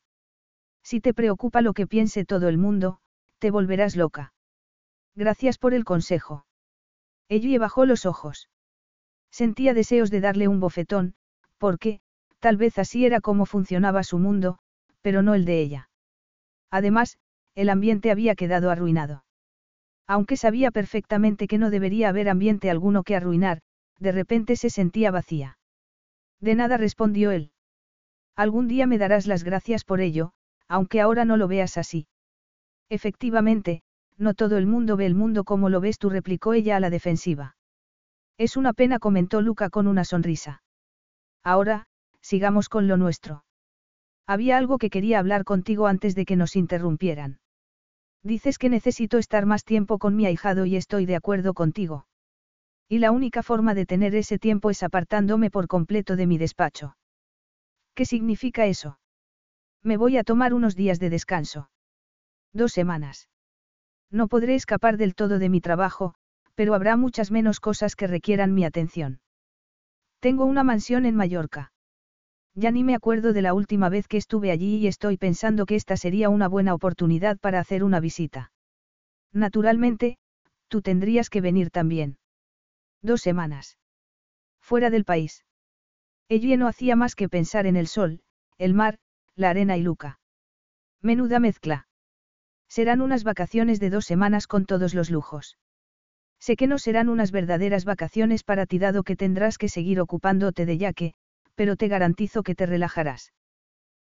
Si 0.84 1.02
te 1.02 1.14
preocupa 1.14 1.62
lo 1.62 1.74
que 1.74 1.86
piense 1.86 2.24
todo 2.24 2.48
el 2.48 2.58
mundo, 2.58 3.00
te 3.40 3.52
volverás 3.52 3.98
loca. 3.98 4.34
Gracias 5.16 5.58
por 5.58 5.74
el 5.74 5.84
consejo. 5.84 6.46
Ella 7.28 7.60
bajó 7.60 7.86
los 7.86 8.06
ojos. 8.06 8.50
Sentía 9.32 9.74
deseos 9.74 10.10
de 10.12 10.22
darle 10.22 10.48
un 10.48 10.62
bofetón, 10.62 11.16
porque, 11.58 12.00
tal 12.40 12.56
vez 12.56 12.80
así 12.80 13.06
era 13.06 13.20
como 13.20 13.46
funcionaba 13.46 14.04
su 14.04 14.18
mundo, 14.18 14.60
pero 15.02 15.24
no 15.24 15.34
el 15.34 15.44
de 15.44 15.60
ella. 15.60 15.90
Además, 16.72 17.18
el 17.54 17.68
ambiente 17.68 18.12
había 18.12 18.36
quedado 18.36 18.72
arruinado. 18.72 19.26
Aunque 20.08 20.38
sabía 20.38 20.72
perfectamente 20.72 21.48
que 21.48 21.58
no 21.58 21.70
debería 21.70 22.10
haber 22.10 22.30
ambiente 22.30 22.70
alguno 22.70 23.04
que 23.04 23.16
arruinar, 23.16 23.62
de 24.00 24.12
repente 24.12 24.56
se 24.56 24.70
sentía 24.70 25.12
vacía. 25.12 25.58
De 26.40 26.56
nada 26.56 26.78
respondió 26.78 27.32
él. 27.32 27.52
Algún 28.36 28.68
día 28.68 28.88
me 28.88 28.98
darás 28.98 29.28
las 29.28 29.44
gracias 29.44 29.86
por 29.86 30.02
ello, 30.02 30.34
aunque 30.68 31.00
ahora 31.00 31.24
no 31.24 31.38
lo 31.38 31.48
veas 31.48 31.78
así. 31.78 32.08
Efectivamente, 32.90 33.82
no 34.18 34.34
todo 34.34 34.58
el 34.58 34.68
mundo 34.68 34.98
ve 34.98 35.06
el 35.06 35.16
mundo 35.16 35.44
como 35.44 35.70
lo 35.70 35.80
ves 35.80 35.98
tú, 36.00 36.10
replicó 36.10 36.54
ella 36.54 36.76
a 36.76 36.80
la 36.80 36.90
defensiva. 36.90 37.56
Es 38.38 38.58
una 38.58 38.74
pena, 38.74 39.00
comentó 39.00 39.42
Luca 39.42 39.70
con 39.70 39.88
una 39.88 40.04
sonrisa. 40.04 40.64
Ahora, 41.44 41.86
sigamos 42.22 42.70
con 42.70 42.88
lo 42.88 42.98
nuestro. 42.98 43.46
Había 44.26 44.58
algo 44.58 44.78
que 44.78 44.90
quería 44.90 45.20
hablar 45.20 45.44
contigo 45.44 45.88
antes 45.88 46.16
de 46.16 46.26
que 46.26 46.36
nos 46.36 46.56
interrumpieran. 46.56 47.40
Dices 48.24 48.58
que 48.58 48.70
necesito 48.70 49.18
estar 49.18 49.46
más 49.46 49.66
tiempo 49.66 50.00
con 50.00 50.16
mi 50.16 50.26
ahijado 50.26 50.66
y 50.66 50.78
estoy 50.78 51.06
de 51.06 51.18
acuerdo 51.18 51.54
contigo. 51.54 52.08
Y 52.88 53.00
la 53.00 53.12
única 53.12 53.44
forma 53.44 53.74
de 53.74 53.86
tener 53.86 54.16
ese 54.16 54.40
tiempo 54.40 54.70
es 54.70 54.82
apartándome 54.82 55.52
por 55.52 55.68
completo 55.68 56.16
de 56.16 56.26
mi 56.26 56.38
despacho. 56.38 56.96
¿Qué 57.94 58.06
significa 58.06 58.66
eso? 58.66 58.98
Me 59.82 59.98
voy 59.98 60.18
a 60.18 60.24
tomar 60.24 60.54
unos 60.54 60.76
días 60.76 61.00
de 61.00 61.10
descanso. 61.10 61.70
Dos 62.54 62.72
semanas. 62.72 63.28
No 64.10 64.28
podré 64.30 64.56
escapar 64.56 64.96
del 64.96 65.16
todo 65.16 65.38
de 65.38 65.50
mi 65.50 65.60
trabajo, 65.60 66.16
pero 66.56 66.76
habrá 66.76 66.96
muchas 66.96 67.30
menos 67.30 67.60
cosas 67.60 67.96
que 67.96 68.08
requieran 68.08 68.54
mi 68.54 68.64
atención. 68.64 69.20
Tengo 70.22 70.46
una 70.46 70.64
mansión 70.64 71.06
en 71.06 71.16
Mallorca. 71.16 71.73
Ya 72.56 72.72
ni 72.72 72.84
me 72.84 72.96
acuerdo 72.96 73.34
de 73.34 73.42
la 73.42 73.54
última 73.54 73.90
vez 73.90 74.08
que 74.08 74.18
estuve 74.18 74.52
allí 74.52 74.78
y 74.78 74.88
estoy 74.88 75.18
pensando 75.18 75.66
que 75.66 75.76
esta 75.76 75.98
sería 75.98 76.30
una 76.30 76.48
buena 76.48 76.74
oportunidad 76.74 77.40
para 77.40 77.60
hacer 77.60 77.84
una 77.84 78.00
visita. 78.00 78.52
Naturalmente, 79.32 80.18
tú 80.68 80.82
tendrías 80.82 81.30
que 81.30 81.42
venir 81.42 81.72
también. 81.72 82.18
Dos 83.02 83.22
semanas. 83.22 83.78
Fuera 84.62 84.92
del 84.92 85.04
país. 85.04 85.46
Ella 86.30 86.56
no 86.58 86.68
hacía 86.68 86.96
más 86.96 87.16
que 87.16 87.28
pensar 87.28 87.66
en 87.66 87.76
el 87.76 87.88
sol, 87.88 88.22
el 88.58 88.74
mar, 88.74 89.00
la 89.36 89.50
arena 89.50 89.76
y 89.78 89.82
Luca. 89.82 90.20
Menuda 91.02 91.40
mezcla. 91.40 91.88
Serán 92.70 93.02
unas 93.02 93.24
vacaciones 93.24 93.80
de 93.80 93.90
dos 93.90 94.06
semanas 94.06 94.48
con 94.48 94.66
todos 94.66 94.94
los 94.94 95.10
lujos. 95.10 95.58
Sé 96.40 96.56
que 96.56 96.68
no 96.68 96.78
serán 96.78 97.10
unas 97.10 97.32
verdaderas 97.32 97.86
vacaciones 97.86 98.44
para 98.44 98.66
ti 98.66 98.78
dado 98.80 99.04
que 99.04 99.16
tendrás 99.16 99.58
que 99.58 99.70
seguir 99.70 100.00
ocupándote 100.00 100.66
de 100.66 100.78
yaque, 100.78 101.14
pero 101.56 101.76
te 101.76 101.88
garantizo 101.88 102.44
que 102.44 102.56
te 102.56 102.66
relajarás. 102.66 103.34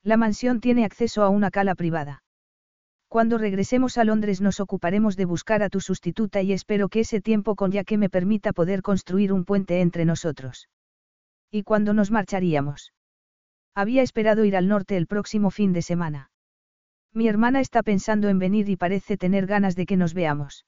La 0.04 0.18
mansión 0.18 0.62
tiene 0.62 0.86
acceso 0.86 1.24
a 1.24 1.30
una 1.30 1.52
cala 1.52 1.76
privada. 1.76 2.24
Cuando 3.08 3.38
regresemos 3.38 3.98
a 3.98 4.06
Londres 4.06 4.40
nos 4.40 4.60
ocuparemos 4.60 5.18
de 5.18 5.26
buscar 5.26 5.64
a 5.64 5.70
tu 5.70 5.82
sustituta 5.82 6.42
y 6.42 6.54
espero 6.54 6.88
que 6.88 7.02
ese 7.02 7.20
tiempo 7.20 7.56
con 7.56 7.72
yaque 7.72 7.98
me 7.98 8.10
permita 8.10 8.54
poder 8.54 8.82
construir 8.82 9.34
un 9.34 9.44
puente 9.44 9.82
entre 9.82 10.06
nosotros. 10.06 10.70
¿Y 11.52 11.64
cuándo 11.64 11.94
nos 11.94 12.10
marcharíamos? 12.10 12.94
Había 13.76 14.02
esperado 14.02 14.46
ir 14.46 14.56
al 14.56 14.68
norte 14.68 14.96
el 14.96 15.08
próximo 15.08 15.52
fin 15.52 15.74
de 15.74 15.82
semana. 15.82 16.32
Mi 17.14 17.28
hermana 17.28 17.60
está 17.60 17.84
pensando 17.84 18.30
en 18.30 18.40
venir 18.40 18.70
y 18.70 18.78
parece 18.78 19.18
tener 19.18 19.46
ganas 19.46 19.76
de 19.76 19.86
que 19.86 19.98
nos 19.98 20.14
veamos. 20.14 20.66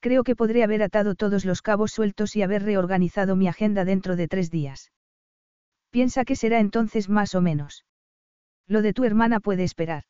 Creo 0.00 0.24
que 0.24 0.34
podré 0.34 0.64
haber 0.64 0.82
atado 0.82 1.14
todos 1.14 1.44
los 1.44 1.60
cabos 1.60 1.92
sueltos 1.92 2.34
y 2.36 2.42
haber 2.42 2.62
reorganizado 2.62 3.36
mi 3.36 3.48
agenda 3.48 3.84
dentro 3.84 4.16
de 4.16 4.28
tres 4.28 4.50
días. 4.50 4.90
Piensa 5.90 6.24
que 6.24 6.36
será 6.36 6.60
entonces 6.60 7.08
más 7.08 7.34
o 7.34 7.40
menos. 7.40 7.84
Lo 8.66 8.82
de 8.82 8.92
tu 8.92 9.04
hermana 9.04 9.40
puede 9.40 9.64
esperar. 9.64 10.04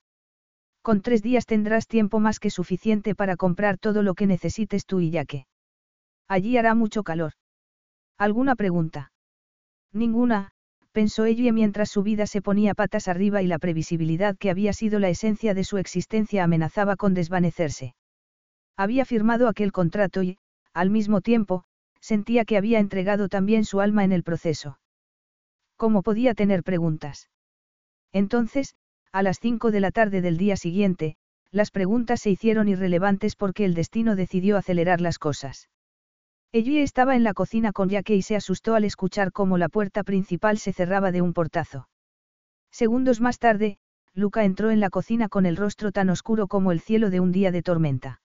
Con 0.83 1.03
tres 1.03 1.23
días 1.23 1.47
tendrás 1.47 1.87
tiempo 1.87 2.21
más 2.21 2.39
que 2.39 2.51
suficiente 2.51 3.15
para 3.15 3.37
comprar 3.37 3.79
todo 3.79 4.03
lo 4.03 4.15
que 4.15 4.27
necesites 4.27 4.87
tú 4.87 5.01
y 5.01 5.11
ya 5.11 5.25
que. 5.25 5.47
Allí 6.29 6.57
hará 6.57 6.75
mucho 6.75 7.03
calor. 7.03 7.33
¿Alguna 8.19 8.57
pregunta? 8.57 9.13
Ninguna, 9.93 10.51
pensó 10.93 11.25
ella 11.25 11.53
mientras 11.53 11.91
su 11.91 12.03
vida 12.03 12.27
se 12.27 12.43
ponía 12.43 12.75
patas 12.75 13.09
arriba 13.09 13.43
y 13.43 13.47
la 13.47 13.59
previsibilidad 13.59 14.37
que 14.37 14.51
había 14.51 14.73
sido 14.73 14.99
la 14.99 15.09
esencia 15.09 15.55
de 15.55 15.65
su 15.65 15.79
existencia 15.79 16.45
amenazaba 16.45 16.97
con 16.97 17.15
desvanecerse. 17.15 17.95
Había 18.77 19.05
firmado 19.05 19.49
aquel 19.49 19.73
contrato 19.73 20.23
y, 20.23 20.39
al 20.73 20.91
mismo 20.91 21.21
tiempo, 21.21 21.65
sentía 22.01 22.45
que 22.45 22.57
había 22.57 22.79
entregado 22.79 23.29
también 23.29 23.65
su 23.65 23.81
alma 23.81 24.05
en 24.05 24.13
el 24.13 24.23
proceso. 24.23 24.80
¿Cómo 25.81 26.03
podía 26.03 26.35
tener 26.35 26.63
preguntas? 26.63 27.31
Entonces, 28.13 28.75
a 29.13 29.23
las 29.23 29.39
cinco 29.41 29.71
de 29.71 29.81
la 29.81 29.91
tarde 29.91 30.21
del 30.21 30.37
día 30.37 30.59
siguiente, 30.59 31.17
las 31.51 31.71
preguntas 31.71 32.21
se 32.21 32.29
hicieron 32.29 32.69
irrelevantes 32.69 33.35
porque 33.35 33.65
el 33.65 33.73
destino 33.73 34.15
decidió 34.15 34.59
acelerar 34.59 35.01
las 35.01 35.19
cosas. 35.19 35.71
Ellie 36.53 36.83
estaba 36.83 37.17
en 37.17 37.25
la 37.25 37.33
cocina 37.33 37.73
con 37.73 37.89
Jaque 37.89 38.15
y 38.15 38.21
se 38.21 38.37
asustó 38.37 38.75
al 38.75 38.85
escuchar 38.85 39.33
cómo 39.33 39.57
la 39.57 39.71
puerta 39.71 40.05
principal 40.05 40.59
se 40.59 40.75
cerraba 40.75 41.13
de 41.13 41.23
un 41.23 41.33
portazo. 41.33 41.89
Segundos 42.71 43.23
más 43.23 43.39
tarde, 43.39 43.79
Luca 44.13 44.45
entró 44.45 44.71
en 44.71 44.81
la 44.81 44.91
cocina 44.91 45.31
con 45.31 45.47
el 45.47 45.57
rostro 45.57 45.93
tan 45.93 46.11
oscuro 46.11 46.47
como 46.47 46.73
el 46.73 46.81
cielo 46.81 47.09
de 47.09 47.21
un 47.21 47.33
día 47.33 47.53
de 47.53 47.63
tormenta. 47.63 48.21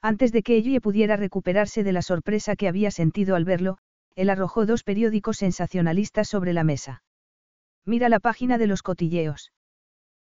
Antes 0.00 0.32
de 0.32 0.42
que 0.42 0.56
Ellie 0.56 0.80
pudiera 0.80 1.16
recuperarse 1.16 1.84
de 1.84 1.92
la 1.92 2.00
sorpresa 2.00 2.56
que 2.56 2.68
había 2.68 2.90
sentido 2.90 3.36
al 3.36 3.44
verlo, 3.44 3.76
él 4.16 4.30
arrojó 4.30 4.66
dos 4.66 4.82
periódicos 4.82 5.38
sensacionalistas 5.38 6.28
sobre 6.28 6.52
la 6.52 6.64
mesa. 6.64 7.02
Mira 7.84 8.08
la 8.08 8.20
página 8.20 8.58
de 8.58 8.66
los 8.66 8.82
cotilleos. 8.82 9.52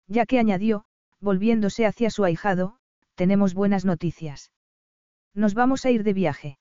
Ya 0.08 0.26
que 0.26 0.38
añadió, 0.38 0.84
volviéndose 1.20 1.86
hacia 1.86 2.10
su 2.10 2.24
ahijado, 2.24 2.76
tenemos 3.14 3.54
buenas 3.54 3.84
noticias. 3.84 4.50
Nos 5.34 5.54
vamos 5.54 5.84
a 5.84 5.90
ir 5.90 6.02
de 6.02 6.12
viaje. 6.12 6.58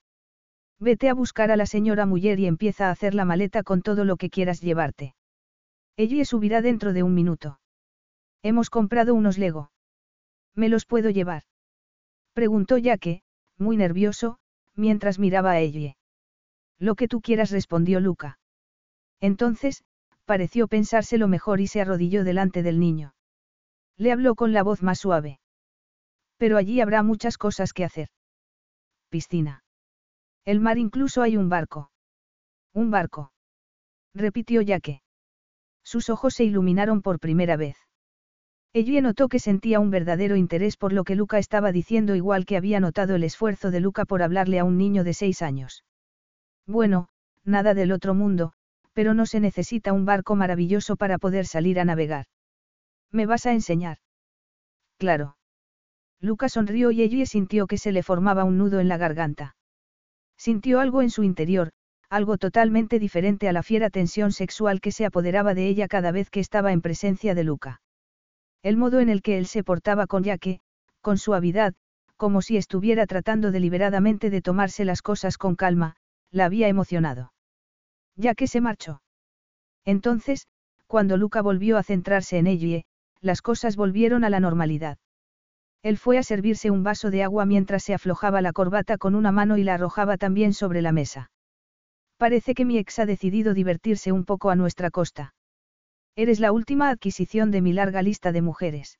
Vete 0.80 1.10
a 1.10 1.14
buscar 1.14 1.52
a 1.52 1.56
la 1.56 1.65
señora 1.65 2.06
Muller 2.06 2.39
y 2.39 2.48
empieza 2.48 2.88
a 2.88 2.91
hacer 2.91 3.14
la 3.14 3.26
maleta 3.26 3.64
con 3.64 3.81
todo 3.81 4.06
lo 4.06 4.18
que 4.18 4.30
quieras 4.30 4.61
llevarte. 4.61 5.15
Ellie 5.98 6.26
subirá 6.26 6.61
dentro 6.61 6.93
de 6.93 7.03
un 7.03 7.14
minuto. 7.14 7.60
Hemos 8.41 8.69
comprado 8.69 9.14
unos 9.14 9.38
Lego. 9.38 9.72
¿Me 10.56 10.69
los 10.69 10.85
puedo 10.85 11.10
llevar? 11.10 11.43
Preguntó 12.34 12.77
Jaque, 12.81 13.22
muy 13.57 13.77
nervioso, 13.77 14.39
mientras 14.76 15.19
miraba 15.19 15.52
a 15.52 15.60
Ellie. 15.60 15.98
Lo 16.81 16.95
que 16.95 17.07
tú 17.07 17.21
quieras 17.21 17.51
respondió 17.51 17.99
Luca. 17.99 18.39
Entonces, 19.19 19.83
pareció 20.25 20.67
pensárselo 20.67 21.27
mejor 21.27 21.61
y 21.61 21.67
se 21.67 21.79
arrodilló 21.79 22.23
delante 22.23 22.63
del 22.63 22.79
niño. 22.79 23.13
Le 23.97 24.11
habló 24.11 24.33
con 24.33 24.51
la 24.51 24.63
voz 24.63 24.81
más 24.81 24.97
suave. 24.97 25.39
Pero 26.37 26.57
allí 26.57 26.81
habrá 26.81 27.03
muchas 27.03 27.37
cosas 27.37 27.73
que 27.73 27.85
hacer. 27.85 28.09
Piscina. 29.09 29.63
El 30.43 30.59
mar 30.59 30.79
incluso 30.79 31.21
hay 31.21 31.37
un 31.37 31.49
barco. 31.49 31.91
Un 32.73 32.89
barco. 32.89 33.31
Repitió 34.15 34.63
Jaque. 34.65 35.03
Sus 35.83 36.09
ojos 36.09 36.33
se 36.33 36.45
iluminaron 36.45 37.03
por 37.03 37.19
primera 37.19 37.57
vez. 37.57 37.77
Ella 38.73 39.01
notó 39.01 39.27
que 39.27 39.37
sentía 39.37 39.79
un 39.79 39.91
verdadero 39.91 40.35
interés 40.35 40.77
por 40.77 40.93
lo 40.93 41.03
que 41.03 41.13
Luca 41.13 41.37
estaba 41.37 41.71
diciendo 41.71 42.15
igual 42.15 42.47
que 42.47 42.57
había 42.57 42.79
notado 42.79 43.13
el 43.13 43.23
esfuerzo 43.23 43.69
de 43.69 43.81
Luca 43.81 44.05
por 44.05 44.23
hablarle 44.23 44.57
a 44.57 44.63
un 44.63 44.79
niño 44.79 45.03
de 45.03 45.13
seis 45.13 45.43
años. 45.43 45.83
Bueno, 46.72 47.10
nada 47.43 47.73
del 47.73 47.91
otro 47.91 48.14
mundo, 48.14 48.53
pero 48.93 49.14
no 49.14 49.26
se 49.26 49.41
necesita 49.41 49.91
un 49.91 50.06
barco 50.06 50.38
maravilloso 50.38 50.95
para 50.95 51.18
poder 51.18 51.45
salir 51.45 51.81
a 51.81 51.85
navegar. 51.85 52.27
¿Me 53.11 53.26
vas 53.26 53.45
a 53.45 53.52
enseñar? 53.52 53.98
Claro. 54.98 55.35
Luca 56.22 56.48
sonrió 56.48 56.91
y 56.91 57.02
ella 57.02 57.26
sintió 57.26 57.68
que 57.68 57.77
se 57.77 57.91
le 57.91 58.03
formaba 58.03 58.45
un 58.45 58.57
nudo 58.57 58.80
en 58.80 58.88
la 58.88 58.95
garganta. 58.95 59.57
Sintió 60.38 60.80
algo 60.80 61.02
en 61.02 61.10
su 61.10 61.23
interior, 61.23 61.72
algo 62.10 62.38
totalmente 62.38 62.99
diferente 62.99 63.49
a 63.49 63.53
la 63.53 63.64
fiera 63.64 63.89
tensión 63.89 64.31
sexual 64.31 64.80
que 64.80 64.93
se 64.93 65.06
apoderaba 65.06 65.53
de 65.53 65.68
ella 65.68 65.89
cada 65.89 66.14
vez 66.14 66.30
que 66.30 66.39
estaba 66.39 66.72
en 66.72 66.81
presencia 66.81 67.35
de 67.35 67.43
Luca. 67.43 67.81
El 68.64 68.77
modo 68.77 69.02
en 69.02 69.10
el 69.10 69.22
que 69.22 69.38
él 69.38 69.45
se 69.45 69.65
portaba 69.65 70.07
con 70.07 70.23
Yaque, 70.23 70.61
con 71.02 71.18
suavidad, 71.18 71.73
como 72.15 72.41
si 72.41 72.56
estuviera 72.56 73.07
tratando 73.07 73.52
deliberadamente 73.52 74.30
de 74.30 74.41
tomarse 74.41 74.85
las 74.85 75.02
cosas 75.02 75.38
con 75.38 75.56
calma, 75.56 75.98
la 76.31 76.45
había 76.45 76.67
emocionado. 76.67 77.33
Yaque 78.15 78.47
se 78.47 78.61
marchó. 78.61 79.01
Entonces, 79.85 80.47
cuando 80.87 81.17
Luca 81.17 81.41
volvió 81.41 81.77
a 81.77 81.83
centrarse 81.83 82.37
en 82.37 82.47
ella, 82.47 82.83
las 83.21 83.41
cosas 83.41 83.75
volvieron 83.75 84.23
a 84.23 84.29
la 84.29 84.39
normalidad. 84.39 84.97
Él 85.83 85.97
fue 85.97 86.17
a 86.17 86.23
servirse 86.23 86.69
un 86.69 86.83
vaso 86.83 87.09
de 87.09 87.23
agua 87.23 87.45
mientras 87.45 87.83
se 87.83 87.93
aflojaba 87.93 88.41
la 88.41 88.53
corbata 88.53 88.97
con 88.97 89.15
una 89.15 89.31
mano 89.31 89.57
y 89.57 89.63
la 89.63 89.75
arrojaba 89.75 90.17
también 90.17 90.53
sobre 90.53 90.81
la 90.81 90.91
mesa. 90.91 91.31
Parece 92.17 92.53
que 92.53 92.65
mi 92.65 92.77
ex 92.77 92.99
ha 92.99 93.05
decidido 93.05 93.53
divertirse 93.53 94.11
un 94.11 94.25
poco 94.25 94.51
a 94.51 94.55
nuestra 94.55 94.91
costa. 94.91 95.33
Eres 96.15 96.39
la 96.39 96.51
última 96.51 96.89
adquisición 96.89 97.49
de 97.49 97.61
mi 97.61 97.73
larga 97.73 98.01
lista 98.03 98.31
de 98.31 98.41
mujeres. 98.41 98.99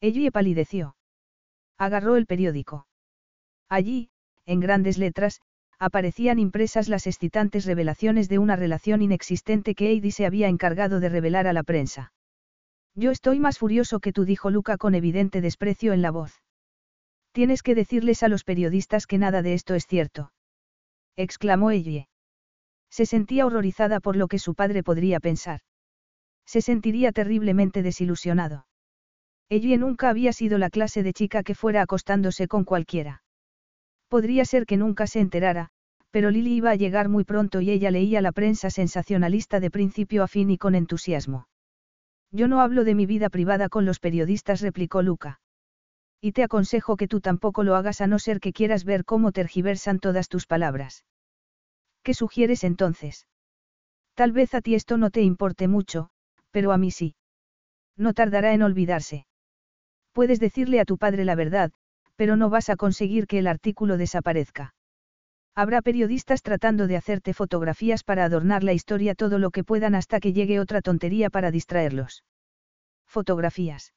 Ellie 0.00 0.30
palideció. 0.30 0.96
Agarró 1.76 2.16
el 2.16 2.26
periódico. 2.26 2.86
Allí, 3.68 4.10
en 4.46 4.60
grandes 4.60 4.96
letras, 4.96 5.40
aparecían 5.78 6.38
impresas 6.38 6.88
las 6.88 7.06
excitantes 7.06 7.64
revelaciones 7.64 8.28
de 8.28 8.38
una 8.38 8.56
relación 8.56 9.02
inexistente 9.02 9.74
que 9.74 9.90
Heidi 9.90 10.10
se 10.10 10.26
había 10.26 10.48
encargado 10.48 11.00
de 11.00 11.08
revelar 11.08 11.46
a 11.46 11.52
la 11.52 11.62
prensa. 11.62 12.12
Yo 12.94 13.10
estoy 13.10 13.40
más 13.40 13.58
furioso 13.58 14.00
que 14.00 14.12
tú, 14.12 14.24
dijo 14.24 14.50
Luca 14.50 14.76
con 14.76 14.94
evidente 14.94 15.40
desprecio 15.40 15.92
en 15.92 16.02
la 16.02 16.10
voz. 16.10 16.42
Tienes 17.32 17.62
que 17.62 17.74
decirles 17.74 18.22
a 18.22 18.28
los 18.28 18.44
periodistas 18.44 19.06
que 19.06 19.18
nada 19.18 19.42
de 19.42 19.54
esto 19.54 19.74
es 19.74 19.86
cierto. 19.86 20.32
exclamó 21.16 21.70
Ellie. 21.70 22.08
Se 22.90 23.04
sentía 23.04 23.46
horrorizada 23.46 24.00
por 24.00 24.16
lo 24.16 24.28
que 24.28 24.38
su 24.38 24.54
padre 24.54 24.82
podría 24.82 25.20
pensar. 25.20 25.60
Se 26.46 26.62
sentiría 26.62 27.12
terriblemente 27.12 27.82
desilusionado. 27.82 28.67
Ellie 29.50 29.78
nunca 29.78 30.10
había 30.10 30.32
sido 30.32 30.58
la 30.58 30.68
clase 30.68 31.02
de 31.02 31.12
chica 31.12 31.42
que 31.42 31.54
fuera 31.54 31.82
acostándose 31.82 32.48
con 32.48 32.64
cualquiera. 32.64 33.22
Podría 34.08 34.44
ser 34.44 34.66
que 34.66 34.76
nunca 34.76 35.06
se 35.06 35.20
enterara, 35.20 35.70
pero 36.10 36.30
Lily 36.30 36.54
iba 36.54 36.70
a 36.70 36.74
llegar 36.74 37.08
muy 37.08 37.24
pronto 37.24 37.60
y 37.60 37.70
ella 37.70 37.90
leía 37.90 38.20
la 38.20 38.32
prensa 38.32 38.70
sensacionalista 38.70 39.60
de 39.60 39.70
principio 39.70 40.22
a 40.22 40.28
fin 40.28 40.50
y 40.50 40.58
con 40.58 40.74
entusiasmo. 40.74 41.48
Yo 42.30 42.48
no 42.48 42.60
hablo 42.60 42.84
de 42.84 42.94
mi 42.94 43.06
vida 43.06 43.30
privada 43.30 43.68
con 43.68 43.84
los 43.84 44.00
periodistas, 44.00 44.60
replicó 44.60 45.02
Luca. 45.02 45.40
Y 46.20 46.32
te 46.32 46.42
aconsejo 46.42 46.96
que 46.96 47.08
tú 47.08 47.20
tampoco 47.20 47.62
lo 47.62 47.76
hagas 47.76 48.00
a 48.00 48.06
no 48.06 48.18
ser 48.18 48.40
que 48.40 48.52
quieras 48.52 48.84
ver 48.84 49.04
cómo 49.04 49.32
tergiversan 49.32 49.98
todas 49.98 50.28
tus 50.28 50.46
palabras. 50.46 51.04
¿Qué 52.02 52.12
sugieres 52.12 52.64
entonces? 52.64 53.26
Tal 54.14 54.32
vez 54.32 54.54
a 54.54 54.60
ti 54.60 54.74
esto 54.74 54.98
no 54.98 55.10
te 55.10 55.22
importe 55.22 55.68
mucho, 55.68 56.10
pero 56.50 56.72
a 56.72 56.78
mí 56.78 56.90
sí. 56.90 57.14
No 57.96 58.14
tardará 58.14 58.52
en 58.52 58.62
olvidarse. 58.62 59.27
Puedes 60.18 60.40
decirle 60.40 60.80
a 60.80 60.84
tu 60.84 60.98
padre 60.98 61.24
la 61.24 61.36
verdad, 61.36 61.70
pero 62.16 62.34
no 62.34 62.50
vas 62.50 62.70
a 62.70 62.76
conseguir 62.76 63.28
que 63.28 63.38
el 63.38 63.46
artículo 63.46 63.96
desaparezca. 63.96 64.74
Habrá 65.54 65.80
periodistas 65.80 66.42
tratando 66.42 66.88
de 66.88 66.96
hacerte 66.96 67.34
fotografías 67.34 68.02
para 68.02 68.24
adornar 68.24 68.64
la 68.64 68.72
historia 68.72 69.14
todo 69.14 69.38
lo 69.38 69.52
que 69.52 69.62
puedan 69.62 69.94
hasta 69.94 70.18
que 70.18 70.32
llegue 70.32 70.58
otra 70.58 70.82
tontería 70.82 71.30
para 71.30 71.52
distraerlos. 71.52 72.24
Fotografías. 73.06 73.94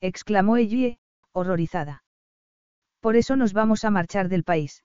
exclamó 0.00 0.58
Ellie, 0.58 1.00
horrorizada. 1.32 2.04
Por 3.00 3.16
eso 3.16 3.34
nos 3.34 3.52
vamos 3.52 3.84
a 3.84 3.90
marchar 3.90 4.28
del 4.28 4.44
país. 4.44 4.84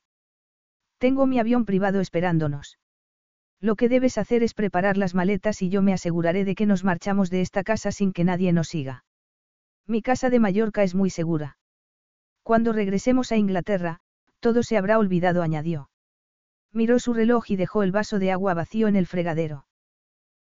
Tengo 0.97 1.27
mi 1.27 1.37
avión 1.37 1.65
privado 1.65 1.99
esperándonos. 1.99 2.79
Lo 3.61 3.75
que 3.75 3.89
debes 3.89 4.17
hacer 4.17 4.41
es 4.41 4.55
preparar 4.55 4.97
las 4.97 5.13
maletas 5.13 5.61
y 5.61 5.69
yo 5.69 5.83
me 5.83 5.93
aseguraré 5.93 6.45
de 6.45 6.55
que 6.55 6.65
nos 6.65 6.83
marchamos 6.83 7.29
de 7.29 7.41
esta 7.41 7.63
casa 7.63 7.91
sin 7.91 8.11
que 8.11 8.23
nadie 8.23 8.53
nos 8.53 8.69
siga. 8.69 9.03
Mi 9.87 10.01
casa 10.01 10.29
de 10.29 10.39
Mallorca 10.39 10.83
es 10.83 10.93
muy 10.93 11.09
segura. 11.09 11.57
Cuando 12.43 12.73
regresemos 12.73 13.31
a 13.31 13.37
Inglaterra, 13.37 13.99
todo 14.41 14.61
se 14.61 14.77
habrá 14.77 14.99
olvidado, 14.99 15.41
añadió. 15.41 15.89
Miró 16.73 16.99
su 16.99 17.13
reloj 17.13 17.49
y 17.49 17.55
dejó 17.55 17.83
el 17.83 17.93
vaso 17.93 18.19
de 18.19 18.31
agua 18.31 18.53
vacío 18.53 18.89
en 18.89 18.97
el 18.97 19.07
fregadero. 19.07 19.65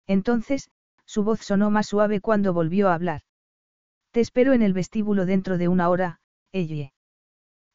Entonces, 0.07 0.71
su 1.05 1.23
voz 1.23 1.41
sonó 1.41 1.69
más 1.69 1.87
suave 1.87 2.21
cuando 2.21 2.53
volvió 2.53 2.89
a 2.89 2.95
hablar. 2.95 3.21
Te 4.11 4.19
espero 4.19 4.53
en 4.53 4.63
el 4.63 4.73
vestíbulo 4.73 5.25
dentro 5.25 5.59
de 5.59 5.67
una 5.67 5.89
hora, 5.89 6.19
Ellie. 6.51 6.91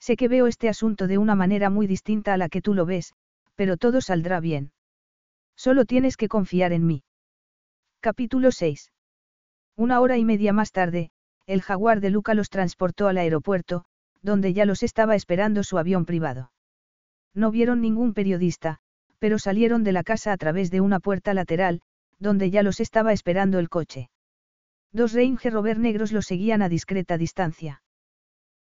Sé 0.00 0.16
que 0.16 0.28
veo 0.28 0.48
este 0.48 0.68
asunto 0.68 1.06
de 1.06 1.18
una 1.18 1.36
manera 1.36 1.70
muy 1.70 1.86
distinta 1.86 2.34
a 2.34 2.36
la 2.36 2.48
que 2.48 2.62
tú 2.62 2.74
lo 2.74 2.86
ves, 2.86 3.14
pero 3.54 3.76
todo 3.76 4.00
saldrá 4.00 4.40
bien. 4.40 4.72
Solo 5.54 5.84
tienes 5.84 6.16
que 6.16 6.28
confiar 6.28 6.72
en 6.72 6.86
mí. 6.86 7.04
Capítulo 8.00 8.50
6. 8.50 8.90
Una 9.76 10.00
hora 10.00 10.16
y 10.16 10.24
media 10.24 10.52
más 10.52 10.72
tarde, 10.72 11.10
el 11.50 11.62
jaguar 11.62 12.00
de 12.00 12.10
Luca 12.10 12.34
los 12.34 12.48
transportó 12.48 13.08
al 13.08 13.18
aeropuerto, 13.18 13.84
donde 14.22 14.52
ya 14.52 14.64
los 14.66 14.84
estaba 14.84 15.16
esperando 15.16 15.64
su 15.64 15.78
avión 15.78 16.04
privado. 16.04 16.52
No 17.34 17.50
vieron 17.50 17.80
ningún 17.80 18.14
periodista, 18.14 18.78
pero 19.18 19.36
salieron 19.38 19.82
de 19.82 19.90
la 19.90 20.04
casa 20.04 20.32
a 20.32 20.36
través 20.36 20.70
de 20.70 20.80
una 20.80 21.00
puerta 21.00 21.34
lateral, 21.34 21.82
donde 22.20 22.50
ya 22.50 22.62
los 22.62 22.78
estaba 22.78 23.12
esperando 23.12 23.58
el 23.58 23.68
coche. 23.68 24.10
Dos 24.92 25.12
Range 25.12 25.50
Rover 25.50 25.78
negros 25.80 26.12
los 26.12 26.26
seguían 26.26 26.62
a 26.62 26.68
discreta 26.68 27.18
distancia. 27.18 27.82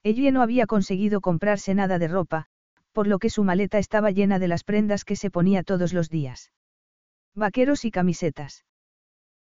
Ella 0.02 0.32
no 0.32 0.42
había 0.42 0.66
conseguido 0.66 1.22
comprarse 1.22 1.76
nada 1.76 2.00
de 2.00 2.08
ropa, 2.08 2.48
por 2.92 3.06
lo 3.06 3.20
que 3.20 3.30
su 3.30 3.44
maleta 3.44 3.78
estaba 3.78 4.10
llena 4.10 4.40
de 4.40 4.48
las 4.48 4.64
prendas 4.64 5.06
que 5.06 5.16
se 5.16 5.30
ponía 5.30 5.62
todos 5.62 5.94
los 5.94 6.10
días. 6.10 6.52
Vaqueros 7.36 7.86
y 7.86 7.92
camisetas. 7.92 8.66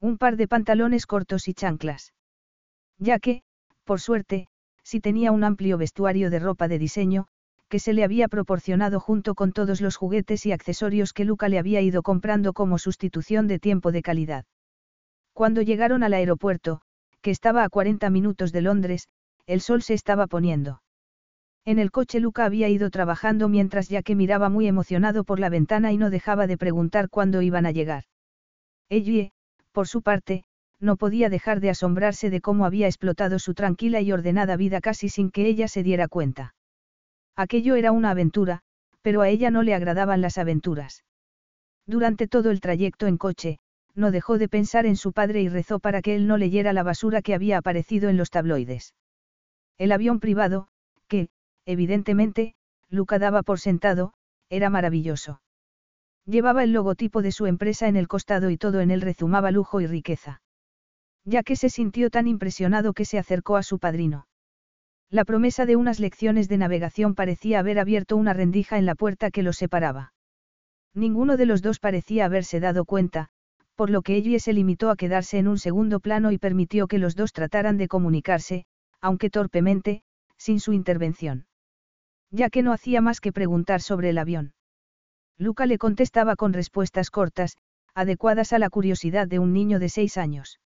Un 0.00 0.16
par 0.16 0.36
de 0.36 0.48
pantalones 0.48 1.06
cortos 1.06 1.46
y 1.48 1.54
chanclas. 1.54 2.14
Ya 2.98 3.18
que, 3.18 3.42
por 3.84 4.00
suerte, 4.00 4.48
si 4.82 5.00
tenía 5.00 5.30
un 5.30 5.44
amplio 5.44 5.76
vestuario 5.76 6.30
de 6.30 6.38
ropa 6.38 6.68
de 6.68 6.78
diseño, 6.78 7.26
que 7.68 7.78
se 7.78 7.92
le 7.92 8.02
había 8.02 8.26
proporcionado 8.26 8.98
junto 8.98 9.34
con 9.34 9.52
todos 9.52 9.80
los 9.80 9.96
juguetes 9.96 10.44
y 10.46 10.52
accesorios 10.52 11.12
que 11.12 11.24
Luca 11.24 11.48
le 11.48 11.58
había 11.58 11.80
ido 11.80 12.02
comprando 12.02 12.52
como 12.52 12.78
sustitución 12.78 13.46
de 13.46 13.58
tiempo 13.58 13.92
de 13.92 14.02
calidad. 14.02 14.44
Cuando 15.34 15.62
llegaron 15.62 16.02
al 16.02 16.14
aeropuerto, 16.14 16.80
que 17.20 17.30
estaba 17.30 17.62
a 17.62 17.68
40 17.68 18.10
minutos 18.10 18.52
de 18.52 18.62
Londres, 18.62 19.08
el 19.46 19.60
sol 19.60 19.82
se 19.82 19.94
estaba 19.94 20.26
poniendo. 20.26 20.82
En 21.64 21.78
el 21.78 21.90
coche 21.90 22.20
Luca 22.20 22.44
había 22.44 22.68
ido 22.68 22.90
trabajando 22.90 23.48
mientras 23.48 23.88
ya 23.88 24.02
que 24.02 24.16
miraba 24.16 24.48
muy 24.48 24.66
emocionado 24.66 25.24
por 25.24 25.38
la 25.38 25.50
ventana 25.50 25.92
y 25.92 25.98
no 25.98 26.10
dejaba 26.10 26.46
de 26.46 26.56
preguntar 26.56 27.10
cuándo 27.10 27.42
iban 27.42 27.66
a 27.66 27.70
llegar. 27.70 28.04
Ellie, 28.88 29.32
por 29.72 29.88
su 29.88 30.02
parte, 30.02 30.44
no 30.78 30.96
podía 30.96 31.28
dejar 31.28 31.60
de 31.60 31.70
asombrarse 31.70 32.30
de 32.30 32.40
cómo 32.40 32.64
había 32.64 32.86
explotado 32.86 33.38
su 33.38 33.54
tranquila 33.54 34.00
y 34.00 34.12
ordenada 34.12 34.56
vida 34.56 34.80
casi 34.80 35.08
sin 35.08 35.30
que 35.30 35.46
ella 35.46 35.68
se 35.68 35.82
diera 35.82 36.08
cuenta. 36.08 36.54
Aquello 37.36 37.76
era 37.76 37.92
una 37.92 38.10
aventura, 38.10 38.62
pero 39.02 39.20
a 39.20 39.28
ella 39.28 39.50
no 39.50 39.62
le 39.62 39.74
agradaban 39.74 40.20
las 40.20 40.38
aventuras. 40.38 41.04
Durante 41.86 42.28
todo 42.28 42.50
el 42.50 42.60
trayecto 42.60 43.06
en 43.06 43.18
coche, 43.18 43.58
no 43.94 44.10
dejó 44.10 44.38
de 44.38 44.48
pensar 44.48 44.86
en 44.86 44.96
su 44.96 45.12
padre 45.12 45.42
y 45.42 45.48
rezó 45.48 45.80
para 45.80 46.02
que 46.02 46.14
él 46.14 46.26
no 46.26 46.36
leyera 46.36 46.72
la 46.72 46.82
basura 46.82 47.22
que 47.22 47.34
había 47.34 47.58
aparecido 47.58 48.08
en 48.08 48.16
los 48.16 48.30
tabloides. 48.30 48.94
El 49.78 49.92
avión 49.92 50.20
privado, 50.20 50.68
que, 51.08 51.28
evidentemente, 51.66 52.54
Luca 52.88 53.18
daba 53.18 53.42
por 53.42 53.60
sentado, 53.60 54.12
era 54.48 54.70
maravilloso. 54.70 55.40
Llevaba 56.30 56.62
el 56.62 56.72
logotipo 56.72 57.22
de 57.22 57.32
su 57.32 57.46
empresa 57.46 57.88
en 57.88 57.96
el 57.96 58.06
costado 58.06 58.50
y 58.50 58.56
todo 58.56 58.80
en 58.80 58.92
él 58.92 59.00
rezumaba 59.00 59.50
lujo 59.50 59.80
y 59.80 59.88
riqueza. 59.88 60.42
Ya 61.24 61.42
que 61.42 61.56
se 61.56 61.68
sintió 61.68 62.08
tan 62.08 62.28
impresionado 62.28 62.92
que 62.92 63.04
se 63.04 63.18
acercó 63.18 63.56
a 63.56 63.64
su 63.64 63.80
padrino. 63.80 64.28
La 65.10 65.24
promesa 65.24 65.66
de 65.66 65.74
unas 65.74 65.98
lecciones 65.98 66.48
de 66.48 66.56
navegación 66.56 67.16
parecía 67.16 67.58
haber 67.58 67.80
abierto 67.80 68.16
una 68.16 68.32
rendija 68.32 68.78
en 68.78 68.86
la 68.86 68.94
puerta 68.94 69.32
que 69.32 69.42
los 69.42 69.56
separaba. 69.56 70.12
Ninguno 70.94 71.36
de 71.36 71.46
los 71.46 71.62
dos 71.62 71.80
parecía 71.80 72.26
haberse 72.26 72.60
dado 72.60 72.84
cuenta, 72.84 73.30
por 73.74 73.90
lo 73.90 74.02
que 74.02 74.14
ella 74.14 74.38
se 74.38 74.52
limitó 74.52 74.90
a 74.90 74.96
quedarse 74.96 75.38
en 75.38 75.48
un 75.48 75.58
segundo 75.58 75.98
plano 75.98 76.30
y 76.30 76.38
permitió 76.38 76.86
que 76.86 76.98
los 76.98 77.16
dos 77.16 77.32
trataran 77.32 77.76
de 77.76 77.88
comunicarse, 77.88 78.66
aunque 79.00 79.30
torpemente, 79.30 80.04
sin 80.36 80.60
su 80.60 80.74
intervención. 80.74 81.46
Ya 82.30 82.50
que 82.50 82.62
no 82.62 82.72
hacía 82.72 83.00
más 83.00 83.20
que 83.20 83.32
preguntar 83.32 83.80
sobre 83.80 84.10
el 84.10 84.18
avión. 84.18 84.52
Luca 85.40 85.64
le 85.64 85.78
contestaba 85.78 86.36
con 86.36 86.52
respuestas 86.52 87.10
cortas, 87.10 87.56
adecuadas 87.94 88.52
a 88.52 88.58
la 88.58 88.68
curiosidad 88.68 89.26
de 89.26 89.38
un 89.38 89.54
niño 89.54 89.78
de 89.78 89.88
seis 89.88 90.18
años. 90.18 90.60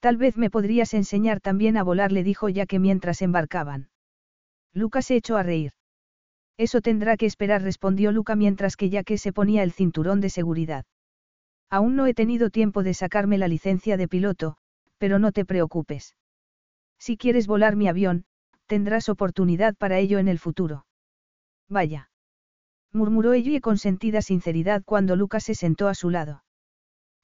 Tal 0.00 0.16
vez 0.16 0.36
me 0.36 0.50
podrías 0.50 0.94
enseñar 0.94 1.40
también 1.40 1.76
a 1.76 1.84
volar, 1.84 2.10
le 2.10 2.24
dijo 2.24 2.48
ya 2.48 2.66
que 2.66 2.80
mientras 2.80 3.22
embarcaban. 3.22 3.90
Luca 4.72 5.00
se 5.00 5.14
echó 5.14 5.36
a 5.36 5.44
reír. 5.44 5.74
Eso 6.56 6.80
tendrá 6.80 7.16
que 7.16 7.26
esperar, 7.26 7.62
respondió 7.62 8.10
Luca 8.10 8.34
mientras 8.34 8.76
que 8.76 8.90
ya 8.90 9.04
que 9.04 9.16
se 9.16 9.32
ponía 9.32 9.62
el 9.62 9.70
cinturón 9.70 10.20
de 10.20 10.30
seguridad. 10.30 10.84
Aún 11.70 11.94
no 11.94 12.06
he 12.06 12.14
tenido 12.14 12.50
tiempo 12.50 12.82
de 12.82 12.94
sacarme 12.94 13.38
la 13.38 13.46
licencia 13.46 13.96
de 13.96 14.08
piloto, 14.08 14.56
pero 14.98 15.20
no 15.20 15.30
te 15.30 15.44
preocupes. 15.44 16.16
Si 16.98 17.16
quieres 17.16 17.46
volar 17.46 17.76
mi 17.76 17.86
avión, 17.86 18.24
tendrás 18.66 19.08
oportunidad 19.08 19.76
para 19.76 20.00
ello 20.00 20.18
en 20.18 20.26
el 20.26 20.40
futuro. 20.40 20.84
Vaya 21.68 22.10
murmuró 22.94 23.34
ella 23.34 23.60
con 23.60 23.76
sentida 23.76 24.22
sinceridad 24.22 24.82
cuando 24.84 25.16
Lucas 25.16 25.44
se 25.44 25.54
sentó 25.54 25.88
a 25.88 25.94
su 25.94 26.08
lado. 26.08 26.44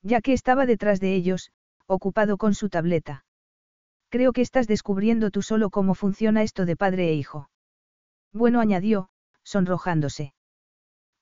Ya 0.03 0.21
que 0.21 0.33
estaba 0.33 0.67
detrás 0.67 1.01
de 1.01 1.15
ellos, 1.15 1.53
ocupado 1.87 2.37
con 2.37 2.55
su 2.55 2.69
tableta. 2.69 3.25
Creo 4.11 4.33
que 4.33 4.43
estás 4.43 4.67
descubriendo 4.67 5.31
tú 5.31 5.41
solo 5.43 5.71
cómo 5.71 5.95
funciona 5.95 6.43
esto 6.43 6.67
de 6.67 6.77
padre 6.77 7.09
e 7.11 7.15
hijo. 7.15 7.49
Bueno, 8.33 8.61
añadió, 8.61 9.09
sonrojándose. 9.45 10.35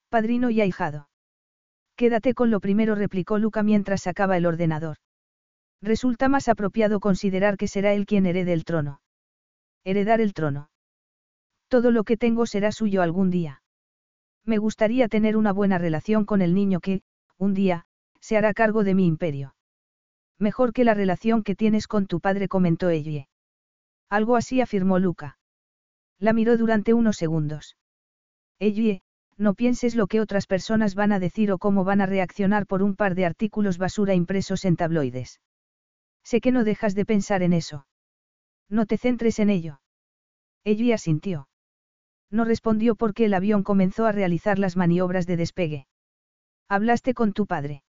Padrino 0.08 0.50
y 0.50 0.60
ahijado. 0.62 1.08
Quédate 1.96 2.32
con 2.32 2.50
lo 2.50 2.60
primero, 2.60 2.94
replicó 2.94 3.38
Luca 3.38 3.62
mientras 3.62 4.02
sacaba 4.02 4.36
el 4.36 4.46
ordenador. 4.46 4.96
Resulta 5.82 6.28
más 6.28 6.48
apropiado 6.48 7.00
considerar 7.00 7.56
que 7.56 7.68
será 7.68 7.92
él 7.92 8.06
quien 8.06 8.24
herede 8.24 8.52
el 8.52 8.64
trono. 8.64 9.00
Heredar 9.84 10.20
el 10.20 10.32
trono. 10.32 10.70
Todo 11.68 11.90
lo 11.90 12.04
que 12.04 12.16
tengo 12.16 12.46
será 12.46 12.72
suyo 12.72 13.02
algún 13.02 13.30
día. 13.30 13.62
Me 14.48 14.56
gustaría 14.56 15.08
tener 15.08 15.36
una 15.36 15.52
buena 15.52 15.76
relación 15.76 16.24
con 16.24 16.40
el 16.40 16.54
niño 16.54 16.80
que, 16.80 17.02
un 17.36 17.52
día, 17.52 17.84
se 18.18 18.38
hará 18.38 18.54
cargo 18.54 18.82
de 18.82 18.94
mi 18.94 19.06
imperio. 19.06 19.54
Mejor 20.38 20.72
que 20.72 20.84
la 20.84 20.94
relación 20.94 21.42
que 21.42 21.54
tienes 21.54 21.86
con 21.86 22.06
tu 22.06 22.18
padre, 22.18 22.48
comentó 22.48 22.88
ella. 22.88 23.28
Algo 24.08 24.36
así 24.36 24.62
afirmó 24.62 24.98
Luca. 24.98 25.38
La 26.18 26.32
miró 26.32 26.56
durante 26.56 26.94
unos 26.94 27.18
segundos. 27.18 27.76
Ellie, 28.58 29.02
no 29.36 29.52
pienses 29.52 29.94
lo 29.94 30.06
que 30.06 30.22
otras 30.22 30.46
personas 30.46 30.94
van 30.94 31.12
a 31.12 31.18
decir 31.18 31.52
o 31.52 31.58
cómo 31.58 31.84
van 31.84 32.00
a 32.00 32.06
reaccionar 32.06 32.66
por 32.66 32.82
un 32.82 32.96
par 32.96 33.14
de 33.14 33.26
artículos 33.26 33.76
basura 33.76 34.14
impresos 34.14 34.64
en 34.64 34.76
tabloides. 34.76 35.42
Sé 36.24 36.40
que 36.40 36.52
no 36.52 36.64
dejas 36.64 36.94
de 36.94 37.04
pensar 37.04 37.42
en 37.42 37.52
eso. 37.52 37.86
No 38.70 38.86
te 38.86 38.96
centres 38.96 39.40
en 39.40 39.50
ello. 39.50 39.82
Ellie 40.64 40.94
asintió. 40.94 41.48
No 42.30 42.44
respondió 42.44 42.94
porque 42.94 43.24
el 43.24 43.34
avión 43.34 43.62
comenzó 43.62 44.06
a 44.06 44.12
realizar 44.12 44.58
las 44.58 44.76
maniobras 44.76 45.26
de 45.26 45.36
despegue. 45.36 45.86
¿Hablaste 46.68 47.14
con 47.14 47.32
tu 47.32 47.46
padre? 47.46 47.82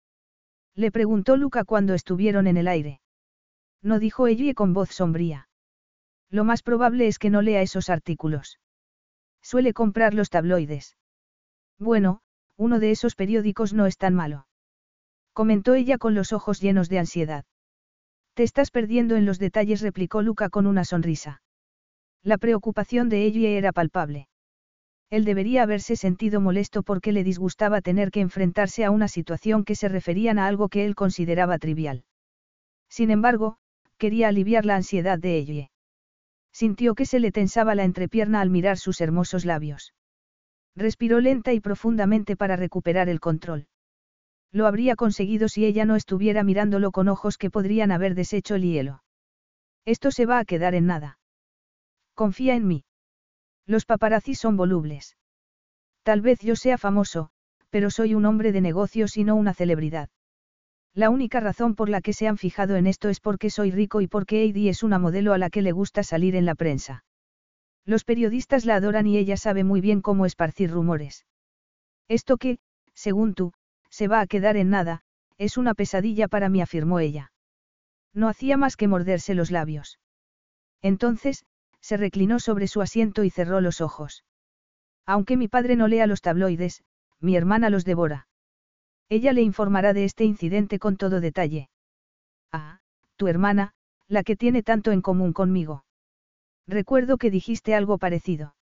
Le 0.75 0.93
preguntó 0.93 1.37
Luca 1.37 1.65
cuando 1.65 1.95
estuvieron 1.95 2.47
en 2.47 2.57
el 2.57 2.69
aire. 2.69 3.01
No 3.83 3.99
dijo 3.99 4.29
ella 4.29 4.55
con 4.55 4.75
voz 4.75 4.91
sombría. 4.91 5.49
Lo 6.31 6.45
más 6.45 6.63
probable 6.63 7.09
es 7.09 7.19
que 7.19 7.31
no 7.31 7.43
lea 7.43 7.63
esos 7.63 7.91
artículos. 7.91 8.61
Suele 9.43 9.73
comprar 9.73 10.15
los 10.15 10.31
tabloides. 10.31 10.97
Bueno, 11.79 12.21
uno 12.57 12.79
de 12.79 12.91
esos 12.91 13.15
periódicos 13.15 13.73
no 13.73 13.87
es 13.87 13.97
tan 13.97 14.15
malo. 14.15 14.47
Comentó 15.33 15.75
ella 15.75 15.99
con 15.99 16.15
los 16.15 16.33
ojos 16.33 16.61
llenos 16.61 16.89
de 16.89 16.99
ansiedad. 16.99 17.45
Te 18.35 18.43
estás 18.43 18.71
perdiendo 18.71 19.17
en 19.17 19.27
los 19.27 19.39
detalles, 19.39 19.81
replicó 19.81 20.23
Luca 20.23 20.49
con 20.49 20.67
una 20.67 20.85
sonrisa. 20.85 21.43
La 22.23 22.39
preocupación 22.39 23.09
de 23.09 23.25
ella 23.25 23.49
era 23.49 23.73
palpable. 23.73 24.28
Él 25.11 25.25
debería 25.25 25.63
haberse 25.63 25.97
sentido 25.97 26.41
molesto 26.41 26.83
porque 26.83 27.13
le 27.13 27.25
disgustaba 27.25 27.81
tener 27.81 28.11
que 28.11 28.21
enfrentarse 28.21 28.85
a 28.85 28.91
una 28.91 29.09
situación 29.09 29.65
que 29.65 29.75
se 29.75 29.89
referían 29.89 30.39
a 30.39 30.47
algo 30.47 30.69
que 30.69 30.85
él 30.85 30.95
consideraba 30.95 31.59
trivial. 31.59 32.05
Sin 32.91 33.11
embargo, 33.11 33.57
quería 33.97 34.29
aliviar 34.29 34.65
la 34.67 34.77
ansiedad 34.77 35.19
de 35.19 35.39
ella. 35.39 35.71
Sintió 36.53 36.95
que 36.95 37.07
se 37.07 37.21
le 37.21 37.33
tensaba 37.33 37.75
la 37.75 37.85
entrepierna 37.85 38.41
al 38.41 38.51
mirar 38.51 38.77
sus 38.77 39.01
hermosos 39.01 39.45
labios. 39.45 39.95
Respiró 40.77 41.21
lenta 41.21 41.53
y 41.53 41.61
profundamente 41.61 42.37
para 42.37 42.57
recuperar 42.57 43.09
el 43.09 43.21
control. 43.21 43.67
Lo 44.53 44.67
habría 44.67 44.97
conseguido 44.97 45.49
si 45.49 45.65
ella 45.65 45.85
no 45.85 45.97
estuviera 45.97 46.45
mirándolo 46.45 46.91
con 46.91 47.09
ojos 47.09 47.37
que 47.37 47.51
podrían 47.51 47.93
haber 47.93 48.15
deshecho 48.15 48.55
el 48.55 48.63
hielo. 48.63 49.03
Esto 49.85 50.11
se 50.11 50.27
va 50.27 50.39
a 50.39 50.45
quedar 50.45 50.75
en 50.75 50.87
nada. 50.87 51.19
Confía 52.15 52.55
en 52.55 52.67
mí. 52.67 52.85
Los 53.69 53.85
paparazzi 53.85 54.35
son 54.35 54.57
volubles. 54.57 55.17
Tal 56.03 56.23
vez 56.23 56.41
yo 56.41 56.57
sea 56.57 56.79
famoso, 56.79 57.29
pero 57.69 57.91
soy 57.91 58.15
un 58.15 58.25
hombre 58.25 58.51
de 58.51 58.63
negocios 58.63 59.19
y 59.19 59.25
no 59.25 59.37
una 59.37 59.53
celebridad. 59.53 60.09
La 60.95 61.11
única 61.11 61.39
razón 61.39 61.75
por 61.75 61.91
la 61.91 62.01
que 62.01 62.15
se 62.15 62.27
han 62.27 62.39
fijado 62.39 62.77
en 62.77 62.87
esto 62.87 63.11
es 63.11 63.21
porque 63.21 63.51
soy 63.51 63.71
rico 63.71 64.01
y 64.01 64.07
porque 64.07 64.43
Heidi 64.43 64.71
es 64.71 64.83
una 64.83 64.99
modelo 64.99 65.35
a 65.35 65.39
la 65.39 65.51
que 65.51 65.61
le 65.61 65.73
gusta 65.73 66.03
salir 66.03 66.35
en 66.35 66.47
la 66.47 66.55
prensa. 66.55 67.05
Los 67.85 68.05
periodistas 68.05 68.65
la 68.65 68.77
adoran 68.77 69.07
y 69.07 69.19
ella 69.19 69.37
sabe 69.37 69.65
muy 69.65 69.83
bien 69.83 70.01
cómo 70.01 70.25
esparcir 70.25 70.71
rumores. 70.71 71.27
Esto 72.09 72.39
que, 72.39 72.59
según 72.95 73.35
tú, 73.35 73.53
se 73.91 74.09
va 74.09 74.21
a 74.21 74.27
quedar 74.27 74.57
en 74.57 74.71
nada, 74.71 75.03
es 75.37 75.59
una 75.59 75.75
pesadilla 75.75 76.27
para 76.27 76.49
mí, 76.49 76.63
afirmó 76.63 77.01
ella. 77.01 77.33
No 78.15 78.29
hacía 78.29 78.57
más 78.57 78.77
que 78.77 78.89
morderse 78.89 79.35
los 79.35 79.51
labios. 79.51 79.99
Entonces, 80.81 81.45
se 81.89 81.97
reclinó 81.97 82.39
sobre 82.39 82.69
su 82.69 82.83
asiento 82.83 83.25
y 83.25 83.31
cerró 83.31 83.63
los 83.63 83.81
ojos. 83.81 84.23
Aunque 85.07 85.39
mi 85.39 85.49
padre 85.49 85.75
no 85.75 85.89
lea 85.89 86.07
los 86.07 86.21
tabloides, 86.21 86.83
mi 87.19 87.35
hermana 87.35 87.71
los 87.71 87.87
devora. 87.87 88.29
Ella 89.09 89.33
le 89.33 89.41
informará 89.41 89.95
de 89.95 90.05
este 90.05 90.25
incidente 90.25 90.79
con 90.79 90.99
todo 90.99 91.23
detalle. 91.23 91.71
Ah, 92.53 92.81
tu 93.17 93.27
hermana, 93.27 93.73
la 94.07 94.23
que 94.23 94.37
tiene 94.37 94.63
tanto 94.63 94.93
en 94.93 95.01
común 95.01 95.33
conmigo. 95.33 95.87
Recuerdo 96.67 97.17
que 97.17 97.31
dijiste 97.31 97.75
algo 97.75 97.97
parecido. 97.97 98.55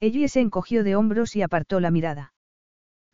Ella 0.00 0.26
se 0.26 0.40
encogió 0.40 0.82
de 0.82 0.96
hombros 0.96 1.36
y 1.36 1.42
apartó 1.42 1.78
la 1.78 1.92
mirada. 1.92 2.32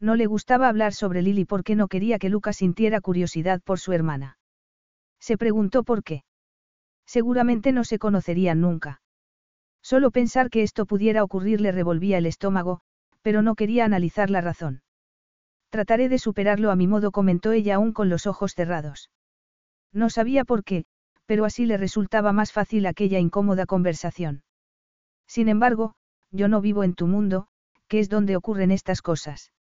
No 0.00 0.14
le 0.14 0.24
gustaba 0.24 0.70
hablar 0.70 0.94
sobre 0.94 1.20
Lily 1.20 1.44
porque 1.44 1.76
no 1.76 1.88
quería 1.88 2.18
que 2.18 2.30
Lucas 2.30 2.56
sintiera 2.56 3.02
curiosidad 3.02 3.60
por 3.60 3.80
su 3.80 3.92
hermana. 3.92 4.38
Se 5.20 5.36
preguntó 5.36 5.84
por 5.84 6.02
qué. 6.02 6.24
Seguramente 7.04 7.72
no 7.72 7.84
se 7.84 7.98
conocerían 7.98 8.62
nunca. 8.62 9.02
Solo 9.86 10.10
pensar 10.10 10.50
que 10.50 10.64
esto 10.64 10.84
pudiera 10.84 11.22
ocurrir 11.22 11.60
le 11.60 11.70
revolvía 11.70 12.18
el 12.18 12.26
estómago, 12.26 12.80
pero 13.22 13.40
no 13.40 13.54
quería 13.54 13.84
analizar 13.84 14.30
la 14.30 14.40
razón. 14.40 14.82
Trataré 15.70 16.08
de 16.08 16.18
superarlo 16.18 16.72
a 16.72 16.74
mi 16.74 16.88
modo, 16.88 17.12
comentó 17.12 17.52
ella 17.52 17.76
aún 17.76 17.92
con 17.92 18.08
los 18.08 18.26
ojos 18.26 18.52
cerrados. 18.52 19.12
No 19.92 20.10
sabía 20.10 20.44
por 20.44 20.64
qué, 20.64 20.86
pero 21.24 21.44
así 21.44 21.66
le 21.66 21.76
resultaba 21.76 22.32
más 22.32 22.50
fácil 22.50 22.84
aquella 22.84 23.20
incómoda 23.20 23.64
conversación. 23.64 24.42
Sin 25.28 25.48
embargo, 25.48 25.94
yo 26.32 26.48
no 26.48 26.60
vivo 26.60 26.82
en 26.82 26.94
tu 26.94 27.06
mundo, 27.06 27.46
que 27.86 28.00
es 28.00 28.08
donde 28.08 28.34
ocurren 28.34 28.72
estas 28.72 29.02
cosas. 29.02 29.52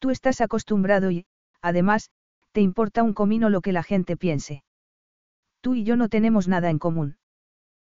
Tú 0.00 0.10
estás 0.10 0.40
acostumbrado 0.40 1.12
y, 1.12 1.24
además, 1.62 2.10
te 2.50 2.62
importa 2.62 3.04
un 3.04 3.14
comino 3.14 3.48
lo 3.48 3.60
que 3.60 3.70
la 3.70 3.84
gente 3.84 4.16
piense. 4.16 4.64
Tú 5.60 5.76
y 5.76 5.84
yo 5.84 5.94
no 5.94 6.08
tenemos 6.08 6.48
nada 6.48 6.68
en 6.68 6.80
común. 6.80 7.16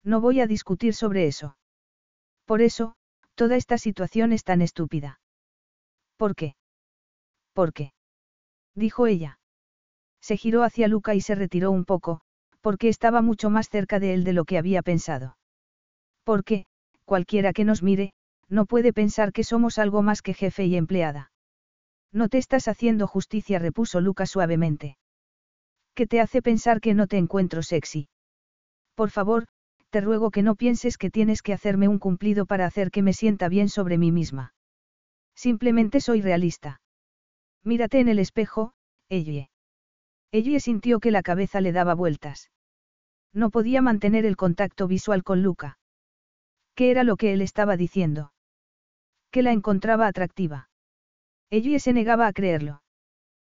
No 0.03 0.22
voy 0.22 0.40
a 0.40 0.48
discutir 0.48 0.94
sobre 0.94 1.28
eso. 1.28 1.58
Por 2.45 2.61
eso, 2.61 2.95
toda 3.36 3.56
esta 3.56 3.78
situación 3.78 4.34
es 4.34 4.44
tan 4.44 4.61
estúpida. 4.61 5.19
¿Por 6.18 6.36
qué? 6.36 6.56
¿Por 7.53 7.74
qué? 7.74 7.94
dijo 8.76 9.08
ella. 9.08 9.40
Se 10.22 10.38
giró 10.38 10.64
hacia 10.64 10.88
Luca 10.88 11.16
y 11.16 11.22
se 11.22 11.36
retiró 11.36 11.72
un 11.72 11.86
poco, 11.86 12.22
porque 12.61 12.90
estaba 12.90 13.22
mucho 13.22 13.50
más 13.50 13.69
cerca 13.69 14.00
de 14.00 14.14
él 14.14 14.24
de 14.24 14.34
lo 14.34 14.45
que 14.45 14.58
había 14.58 14.82
pensado. 14.82 15.38
Porque, 16.24 16.66
cualquiera 17.06 17.53
que 17.53 17.66
nos 17.66 17.84
mire, 17.84 18.14
no 18.50 18.66
puede 18.66 18.94
pensar 18.94 19.32
que 19.32 19.44
somos 19.44 19.78
algo 19.78 20.02
más 20.02 20.22
que 20.22 20.34
jefe 20.34 20.66
y 20.66 20.76
empleada. 20.76 21.32
No 22.11 22.30
te 22.30 22.38
estás 22.38 22.68
haciendo 22.68 23.08
justicia, 23.08 23.60
repuso 23.60 24.02
Luca 24.02 24.26
suavemente. 24.26 24.98
¿Qué 25.94 26.08
te 26.08 26.19
hace 26.19 26.42
pensar 26.42 26.82
que 26.82 26.94
no 26.94 27.08
te 27.08 27.18
encuentro 27.18 27.61
sexy? 27.61 28.10
Por 28.95 29.11
favor, 29.11 29.45
te 29.90 30.01
ruego 30.01 30.32
que 30.32 30.43
no 30.43 30.56
pienses 30.56 30.98
que 30.98 31.09
tienes 31.09 31.42
que 31.42 31.53
hacerme 31.53 31.88
un 31.88 32.00
cumplido 32.00 32.45
para 32.45 32.66
hacer 32.66 32.92
que 32.92 33.01
me 33.01 33.14
sienta 33.14 33.50
bien 33.50 33.69
sobre 33.69 33.98
mí 33.98 34.11
misma. 34.11 34.53
Simplemente 35.35 36.01
soy 36.01 36.22
realista. 36.22 36.82
Mírate 37.64 38.00
en 38.00 38.08
el 38.08 38.19
espejo, 38.19 38.74
Ellie. 39.09 39.50
Ellie 40.32 40.59
sintió 40.59 41.00
que 41.00 41.11
la 41.11 41.24
cabeza 41.24 41.61
le 41.61 41.72
daba 41.72 41.95
vueltas. 41.95 42.51
No 43.34 43.50
podía 43.50 43.82
mantener 43.82 44.26
el 44.26 44.35
contacto 44.35 44.88
visual 44.88 45.24
con 45.24 45.42
Luca. 45.42 45.80
¿Qué 46.76 46.92
era 46.92 47.03
lo 47.03 47.16
que 47.18 47.34
él 47.34 47.42
estaba 47.42 47.77
diciendo? 47.77 48.32
Que 49.32 49.43
la 49.43 49.51
encontraba 49.51 50.08
atractiva. 50.08 50.69
Ellie 51.50 51.80
se 51.80 51.93
negaba 51.93 52.27
a 52.27 52.34
creerlo. 52.34 52.82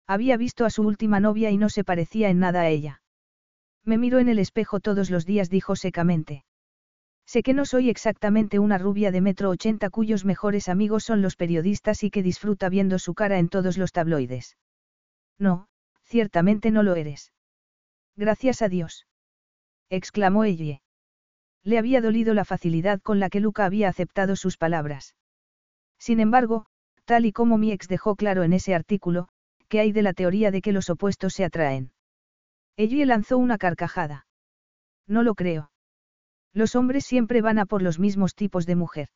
Había 0.08 0.38
visto 0.38 0.66
a 0.66 0.70
su 0.70 0.84
última 0.84 1.20
novia 1.20 1.52
y 1.52 1.58
no 1.58 1.70
se 1.70 1.84
parecía 1.84 2.30
en 2.30 2.40
nada 2.40 2.62
a 2.62 2.70
ella. 2.70 3.01
Me 3.84 3.98
miro 3.98 4.20
en 4.20 4.30
el 4.30 4.40
espejo 4.40 4.80
todos 4.80 5.10
los 5.10 5.26
días, 5.26 5.50
dijo 5.50 5.76
secamente. 5.76 6.44
Sé 7.26 7.44
que 7.44 7.54
no 7.54 7.66
soy 7.66 7.90
exactamente 7.90 8.60
una 8.60 8.78
rubia 8.78 9.12
de 9.12 9.22
metro 9.22 9.50
ochenta 9.50 9.90
cuyos 9.90 10.26
mejores 10.26 10.70
amigos 10.70 11.04
son 11.04 11.22
los 11.22 11.36
periodistas 11.36 12.04
y 12.04 12.12
que 12.12 12.24
disfruta 12.24 12.70
viendo 12.70 13.00
su 13.00 13.14
cara 13.14 13.40
en 13.40 13.50
todos 13.50 13.78
los 13.78 13.92
tabloides. 13.92 14.58
No, 15.40 15.68
ciertamente 16.04 16.72
no 16.72 16.84
lo 16.84 16.96
eres. 16.96 17.32
Gracias 18.16 18.62
a 18.62 18.70
Dios. 18.70 19.08
exclamó 19.90 20.44
Ellie. 20.44 20.82
Le 21.64 21.78
había 21.78 22.02
dolido 22.02 22.34
la 22.34 22.46
facilidad 22.46 23.02
con 23.02 23.20
la 23.20 23.30
que 23.30 23.40
Luca 23.40 23.66
había 23.66 23.88
aceptado 23.88 24.36
sus 24.36 24.58
palabras. 24.58 25.16
Sin 26.00 26.20
embargo, 26.20 26.66
tal 27.06 27.26
y 27.26 27.32
como 27.32 27.58
mi 27.58 27.72
ex 27.72 27.88
dejó 27.88 28.16
claro 28.16 28.44
en 28.44 28.54
ese 28.54 28.76
artículo, 28.76 29.28
que 29.68 29.80
hay 29.80 29.92
de 29.92 30.02
la 30.02 30.14
teoría 30.14 30.52
de 30.52 30.62
que 30.62 30.72
los 30.72 30.90
opuestos 30.90 31.34
se 31.34 31.46
atraen. 31.46 31.92
Ellie 32.82 33.06
lanzó 33.06 33.38
una 33.38 33.60
carcajada. 33.60 34.26
No 35.08 35.22
lo 35.22 35.36
creo. 35.36 35.72
Los 36.52 36.76
hombres 36.76 37.06
siempre 37.06 37.44
van 37.44 37.60
a 37.60 37.68
por 37.68 37.84
los 37.84 38.00
mismos 38.00 38.34
tipos 38.34 38.66
de 38.66 38.76
mujer. 38.76 39.10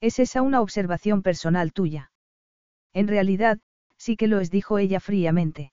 ¿Es 0.00 0.18
esa 0.18 0.40
una 0.40 0.62
observación 0.62 1.20
personal 1.20 1.74
tuya? 1.74 2.12
En 2.94 3.06
realidad, 3.06 3.58
sí 3.98 4.16
que 4.16 4.26
lo 4.26 4.40
es, 4.40 4.50
dijo 4.50 4.78
ella 4.78 5.00
fríamente. 5.00 5.70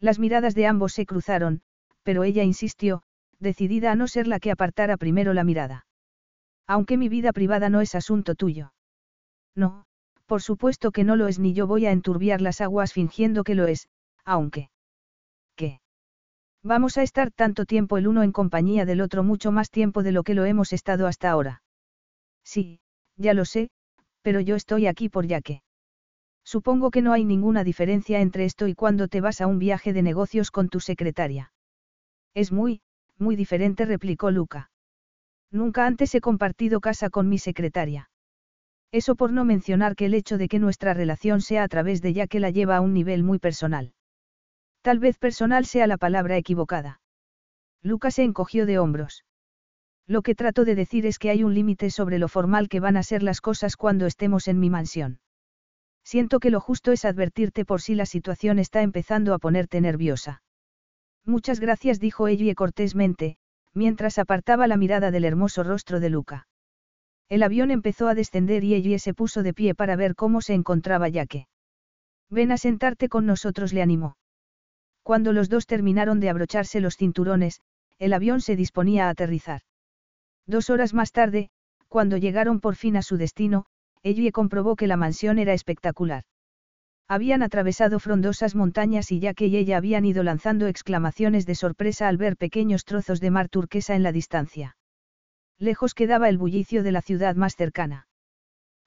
Las 0.00 0.18
miradas 0.18 0.56
de 0.56 0.66
ambos 0.66 0.92
se 0.92 1.06
cruzaron, 1.06 1.62
pero 2.02 2.24
ella 2.24 2.42
insistió, 2.42 3.04
decidida 3.38 3.92
a 3.92 3.94
no 3.94 4.08
ser 4.08 4.26
la 4.26 4.40
que 4.40 4.50
apartara 4.50 4.96
primero 4.96 5.34
la 5.34 5.44
mirada. 5.44 5.86
Aunque 6.66 6.96
mi 6.96 7.08
vida 7.08 7.32
privada 7.32 7.70
no 7.70 7.80
es 7.80 7.94
asunto 7.94 8.34
tuyo. 8.34 8.74
No, 9.54 9.86
por 10.26 10.42
supuesto 10.42 10.90
que 10.90 11.04
no 11.04 11.14
lo 11.14 11.28
es 11.28 11.38
ni 11.38 11.52
yo 11.52 11.68
voy 11.68 11.86
a 11.86 11.92
enturbiar 11.92 12.40
las 12.40 12.60
aguas 12.60 12.92
fingiendo 12.92 13.44
que 13.44 13.54
lo 13.54 13.68
es, 13.68 13.88
aunque. 14.24 14.70
¿Qué? 15.54 15.78
Vamos 16.66 16.96
a 16.96 17.02
estar 17.02 17.30
tanto 17.30 17.66
tiempo 17.66 17.98
el 17.98 18.08
uno 18.08 18.22
en 18.22 18.32
compañía 18.32 18.86
del 18.86 19.02
otro 19.02 19.22
mucho 19.22 19.52
más 19.52 19.70
tiempo 19.70 20.02
de 20.02 20.12
lo 20.12 20.22
que 20.22 20.32
lo 20.32 20.46
hemos 20.46 20.72
estado 20.72 21.06
hasta 21.06 21.30
ahora. 21.30 21.62
Sí, 22.42 22.80
ya 23.18 23.34
lo 23.34 23.44
sé, 23.44 23.68
pero 24.22 24.40
yo 24.40 24.56
estoy 24.56 24.86
aquí 24.86 25.10
por 25.10 25.26
ya 25.26 25.42
que. 25.42 25.62
Supongo 26.42 26.90
que 26.90 27.02
no 27.02 27.12
hay 27.12 27.26
ninguna 27.26 27.64
diferencia 27.64 28.22
entre 28.22 28.46
esto 28.46 28.66
y 28.66 28.74
cuando 28.74 29.08
te 29.08 29.20
vas 29.20 29.42
a 29.42 29.46
un 29.46 29.58
viaje 29.58 29.92
de 29.92 30.02
negocios 30.02 30.50
con 30.50 30.70
tu 30.70 30.80
secretaria. 30.80 31.52
Es 32.32 32.50
muy, 32.50 32.80
muy 33.18 33.36
diferente, 33.36 33.84
replicó 33.84 34.30
Luca. 34.30 34.70
Nunca 35.50 35.84
antes 35.84 36.14
he 36.14 36.22
compartido 36.22 36.80
casa 36.80 37.10
con 37.10 37.28
mi 37.28 37.36
secretaria. 37.36 38.08
Eso 38.90 39.16
por 39.16 39.32
no 39.34 39.44
mencionar 39.44 39.96
que 39.96 40.06
el 40.06 40.14
hecho 40.14 40.38
de 40.38 40.48
que 40.48 40.58
nuestra 40.58 40.94
relación 40.94 41.42
sea 41.42 41.62
a 41.62 41.68
través 41.68 42.00
de 42.00 42.08
ella 42.08 42.26
que 42.26 42.40
la 42.40 42.48
lleva 42.48 42.78
a 42.78 42.80
un 42.80 42.94
nivel 42.94 43.22
muy 43.22 43.38
personal. 43.38 43.92
Tal 44.84 44.98
vez 44.98 45.16
personal 45.16 45.64
sea 45.64 45.86
la 45.86 45.96
palabra 45.96 46.36
equivocada. 46.36 47.00
Lucas 47.82 48.16
se 48.16 48.22
encogió 48.22 48.66
de 48.66 48.78
hombros. 48.78 49.24
Lo 50.06 50.20
que 50.20 50.34
trato 50.34 50.66
de 50.66 50.74
decir 50.74 51.06
es 51.06 51.18
que 51.18 51.30
hay 51.30 51.42
un 51.42 51.54
límite 51.54 51.88
sobre 51.88 52.18
lo 52.18 52.28
formal 52.28 52.68
que 52.68 52.80
van 52.80 52.98
a 52.98 53.02
ser 53.02 53.22
las 53.22 53.40
cosas 53.40 53.78
cuando 53.78 54.04
estemos 54.04 54.46
en 54.46 54.60
mi 54.60 54.68
mansión. 54.68 55.20
Siento 56.04 56.38
que 56.38 56.50
lo 56.50 56.60
justo 56.60 56.92
es 56.92 57.06
advertirte 57.06 57.64
por 57.64 57.80
si 57.80 57.94
la 57.94 58.04
situación 58.04 58.58
está 58.58 58.82
empezando 58.82 59.32
a 59.32 59.38
ponerte 59.38 59.80
nerviosa. 59.80 60.42
Muchas 61.24 61.60
gracias, 61.60 61.98
dijo 61.98 62.28
ella 62.28 62.54
cortésmente, 62.54 63.38
mientras 63.72 64.18
apartaba 64.18 64.66
la 64.66 64.76
mirada 64.76 65.10
del 65.10 65.24
hermoso 65.24 65.62
rostro 65.62 65.98
de 65.98 66.10
Luca. 66.10 66.46
El 67.30 67.42
avión 67.42 67.70
empezó 67.70 68.06
a 68.08 68.14
descender 68.14 68.64
y 68.64 68.74
ella 68.74 68.98
se 68.98 69.14
puso 69.14 69.42
de 69.42 69.54
pie 69.54 69.74
para 69.74 69.96
ver 69.96 70.14
cómo 70.14 70.42
se 70.42 70.52
encontraba 70.52 71.08
Yaque. 71.08 71.46
Ven 72.28 72.52
a 72.52 72.58
sentarte 72.58 73.08
con 73.08 73.24
nosotros, 73.24 73.72
le 73.72 73.80
animó. 73.80 74.18
Cuando 75.04 75.34
los 75.34 75.50
dos 75.50 75.66
terminaron 75.66 76.18
de 76.18 76.30
abrocharse 76.30 76.80
los 76.80 76.96
cinturones, 76.96 77.60
el 77.98 78.14
avión 78.14 78.40
se 78.40 78.56
disponía 78.56 79.06
a 79.06 79.10
aterrizar. 79.10 79.60
Dos 80.46 80.70
horas 80.70 80.94
más 80.94 81.12
tarde, 81.12 81.50
cuando 81.88 82.16
llegaron 82.16 82.58
por 82.58 82.74
fin 82.74 82.96
a 82.96 83.02
su 83.02 83.18
destino, 83.18 83.66
ella 84.02 84.32
comprobó 84.32 84.76
que 84.76 84.86
la 84.86 84.96
mansión 84.96 85.38
era 85.38 85.52
espectacular. 85.52 86.24
Habían 87.06 87.42
atravesado 87.42 88.00
frondosas 88.00 88.54
montañas 88.54 89.12
y 89.12 89.20
Yaque 89.20 89.46
y 89.46 89.58
ella 89.58 89.76
habían 89.76 90.06
ido 90.06 90.22
lanzando 90.22 90.68
exclamaciones 90.68 91.44
de 91.44 91.54
sorpresa 91.54 92.08
al 92.08 92.16
ver 92.16 92.38
pequeños 92.38 92.86
trozos 92.86 93.20
de 93.20 93.30
mar 93.30 93.50
turquesa 93.50 93.94
en 93.94 94.02
la 94.02 94.10
distancia. 94.10 94.76
Lejos 95.58 95.92
quedaba 95.92 96.30
el 96.30 96.38
bullicio 96.38 96.82
de 96.82 96.92
la 96.92 97.02
ciudad 97.02 97.36
más 97.36 97.56
cercana. 97.56 98.06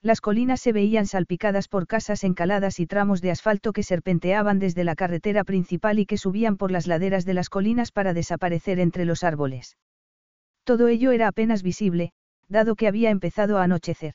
Las 0.02 0.22
colinas 0.22 0.62
se 0.62 0.72
veían 0.72 1.08
salpicadas 1.08 1.68
por 1.68 1.88
casas 1.88 2.24
encaladas 2.24 2.80
y 2.80 2.86
tramos 2.86 3.22
de 3.22 3.32
asfalto 3.32 3.74
que 3.74 3.84
serpenteaban 3.84 4.60
desde 4.60 4.84
la 4.84 4.96
carretera 4.96 5.44
principal 5.44 6.00
y 6.00 6.06
que 6.06 6.18
subían 6.18 6.56
por 6.56 6.72
las 6.72 6.88
laderas 6.88 7.26
de 7.26 7.34
las 7.34 7.50
colinas 7.50 7.92
para 7.92 8.14
desaparecer 8.14 8.80
entre 8.80 9.06
los 9.06 9.24
árboles. 9.24 9.78
Todo 10.64 10.88
ello 10.88 11.12
era 11.12 11.28
apenas 11.28 11.64
visible, 11.64 12.12
dado 12.48 12.76
que 12.76 12.88
había 12.88 13.10
empezado 13.10 13.58
a 13.58 13.64
anochecer. 13.64 14.14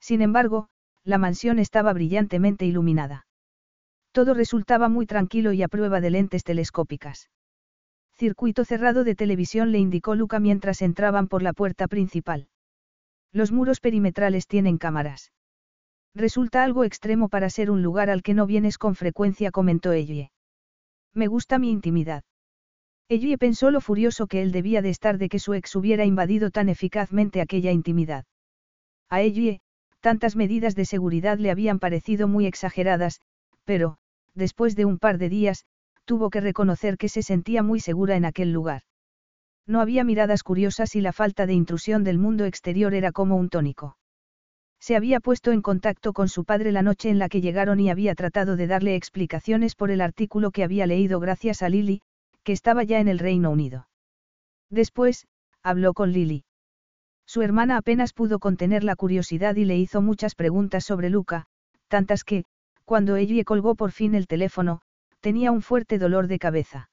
Sin 0.00 0.20
embargo, 0.20 0.68
la 1.04 1.18
mansión 1.18 1.58
estaba 1.58 1.92
brillantemente 1.92 2.66
iluminada. 2.66 3.26
Todo 4.12 4.34
resultaba 4.34 4.88
muy 4.88 5.06
tranquilo 5.06 5.52
y 5.52 5.62
a 5.62 5.68
prueba 5.68 6.00
de 6.00 6.10
lentes 6.10 6.42
telescópicas. 6.42 7.30
Circuito 8.16 8.64
cerrado 8.64 9.04
de 9.04 9.14
televisión 9.14 9.70
le 9.70 9.78
indicó 9.78 10.16
Luca 10.16 10.40
mientras 10.40 10.82
entraban 10.82 11.28
por 11.28 11.42
la 11.42 11.52
puerta 11.52 11.86
principal. 11.86 12.48
Los 13.32 13.52
muros 13.52 13.80
perimetrales 13.80 14.46
tienen 14.46 14.78
cámaras. 14.78 15.32
Resulta 16.14 16.64
algo 16.64 16.84
extremo 16.84 17.28
para 17.28 17.50
ser 17.50 17.70
un 17.70 17.82
lugar 17.82 18.10
al 18.10 18.22
que 18.22 18.34
no 18.34 18.46
vienes 18.46 18.78
con 18.78 18.94
frecuencia, 18.94 19.50
comentó 19.50 19.92
Ellie. 19.92 20.30
Me 21.14 21.26
gusta 21.26 21.58
mi 21.58 21.70
intimidad. 21.70 22.24
Ellie 23.08 23.38
pensó 23.38 23.70
lo 23.70 23.80
furioso 23.80 24.26
que 24.26 24.42
él 24.42 24.52
debía 24.52 24.82
de 24.82 24.90
estar 24.90 25.18
de 25.18 25.28
que 25.28 25.38
su 25.38 25.54
ex 25.54 25.74
hubiera 25.76 26.04
invadido 26.04 26.50
tan 26.50 26.68
eficazmente 26.68 27.40
aquella 27.40 27.72
intimidad. 27.72 28.24
A 29.08 29.22
Ellie, 29.22 29.60
tantas 30.00 30.36
medidas 30.36 30.74
de 30.74 30.84
seguridad 30.84 31.38
le 31.38 31.50
habían 31.50 31.78
parecido 31.78 32.28
muy 32.28 32.46
exageradas, 32.46 33.20
pero, 33.64 33.96
después 34.34 34.76
de 34.76 34.84
un 34.84 34.98
par 34.98 35.18
de 35.18 35.28
días, 35.28 35.64
tuvo 36.04 36.30
que 36.30 36.40
reconocer 36.40 36.96
que 36.96 37.08
se 37.08 37.22
sentía 37.22 37.62
muy 37.62 37.80
segura 37.80 38.16
en 38.16 38.24
aquel 38.24 38.52
lugar. 38.52 38.82
No 39.68 39.82
había 39.82 40.02
miradas 40.02 40.42
curiosas 40.42 40.96
y 40.96 41.02
la 41.02 41.12
falta 41.12 41.44
de 41.44 41.52
intrusión 41.52 42.02
del 42.02 42.18
mundo 42.18 42.46
exterior 42.46 42.94
era 42.94 43.12
como 43.12 43.36
un 43.36 43.50
tónico. 43.50 43.98
Se 44.80 44.96
había 44.96 45.20
puesto 45.20 45.52
en 45.52 45.60
contacto 45.60 46.14
con 46.14 46.30
su 46.30 46.44
padre 46.44 46.72
la 46.72 46.80
noche 46.80 47.10
en 47.10 47.18
la 47.18 47.28
que 47.28 47.42
llegaron 47.42 47.78
y 47.78 47.90
había 47.90 48.14
tratado 48.14 48.56
de 48.56 48.66
darle 48.66 48.96
explicaciones 48.96 49.74
por 49.74 49.90
el 49.90 50.00
artículo 50.00 50.52
que 50.52 50.64
había 50.64 50.86
leído 50.86 51.20
gracias 51.20 51.62
a 51.62 51.68
Lily, 51.68 52.00
que 52.44 52.52
estaba 52.52 52.82
ya 52.82 52.98
en 52.98 53.08
el 53.08 53.18
Reino 53.18 53.50
Unido. 53.50 53.88
Después, 54.70 55.26
habló 55.62 55.92
con 55.92 56.12
Lily. 56.12 56.44
Su 57.26 57.42
hermana 57.42 57.76
apenas 57.76 58.14
pudo 58.14 58.38
contener 58.38 58.84
la 58.84 58.96
curiosidad 58.96 59.56
y 59.56 59.66
le 59.66 59.76
hizo 59.76 60.00
muchas 60.00 60.34
preguntas 60.34 60.82
sobre 60.82 61.10
Luca, 61.10 61.44
tantas 61.88 62.24
que, 62.24 62.44
cuando 62.86 63.16
ella 63.16 63.44
colgó 63.44 63.74
por 63.74 63.92
fin 63.92 64.14
el 64.14 64.26
teléfono, 64.26 64.80
tenía 65.20 65.52
un 65.52 65.60
fuerte 65.60 65.98
dolor 65.98 66.26
de 66.26 66.38
cabeza. 66.38 66.88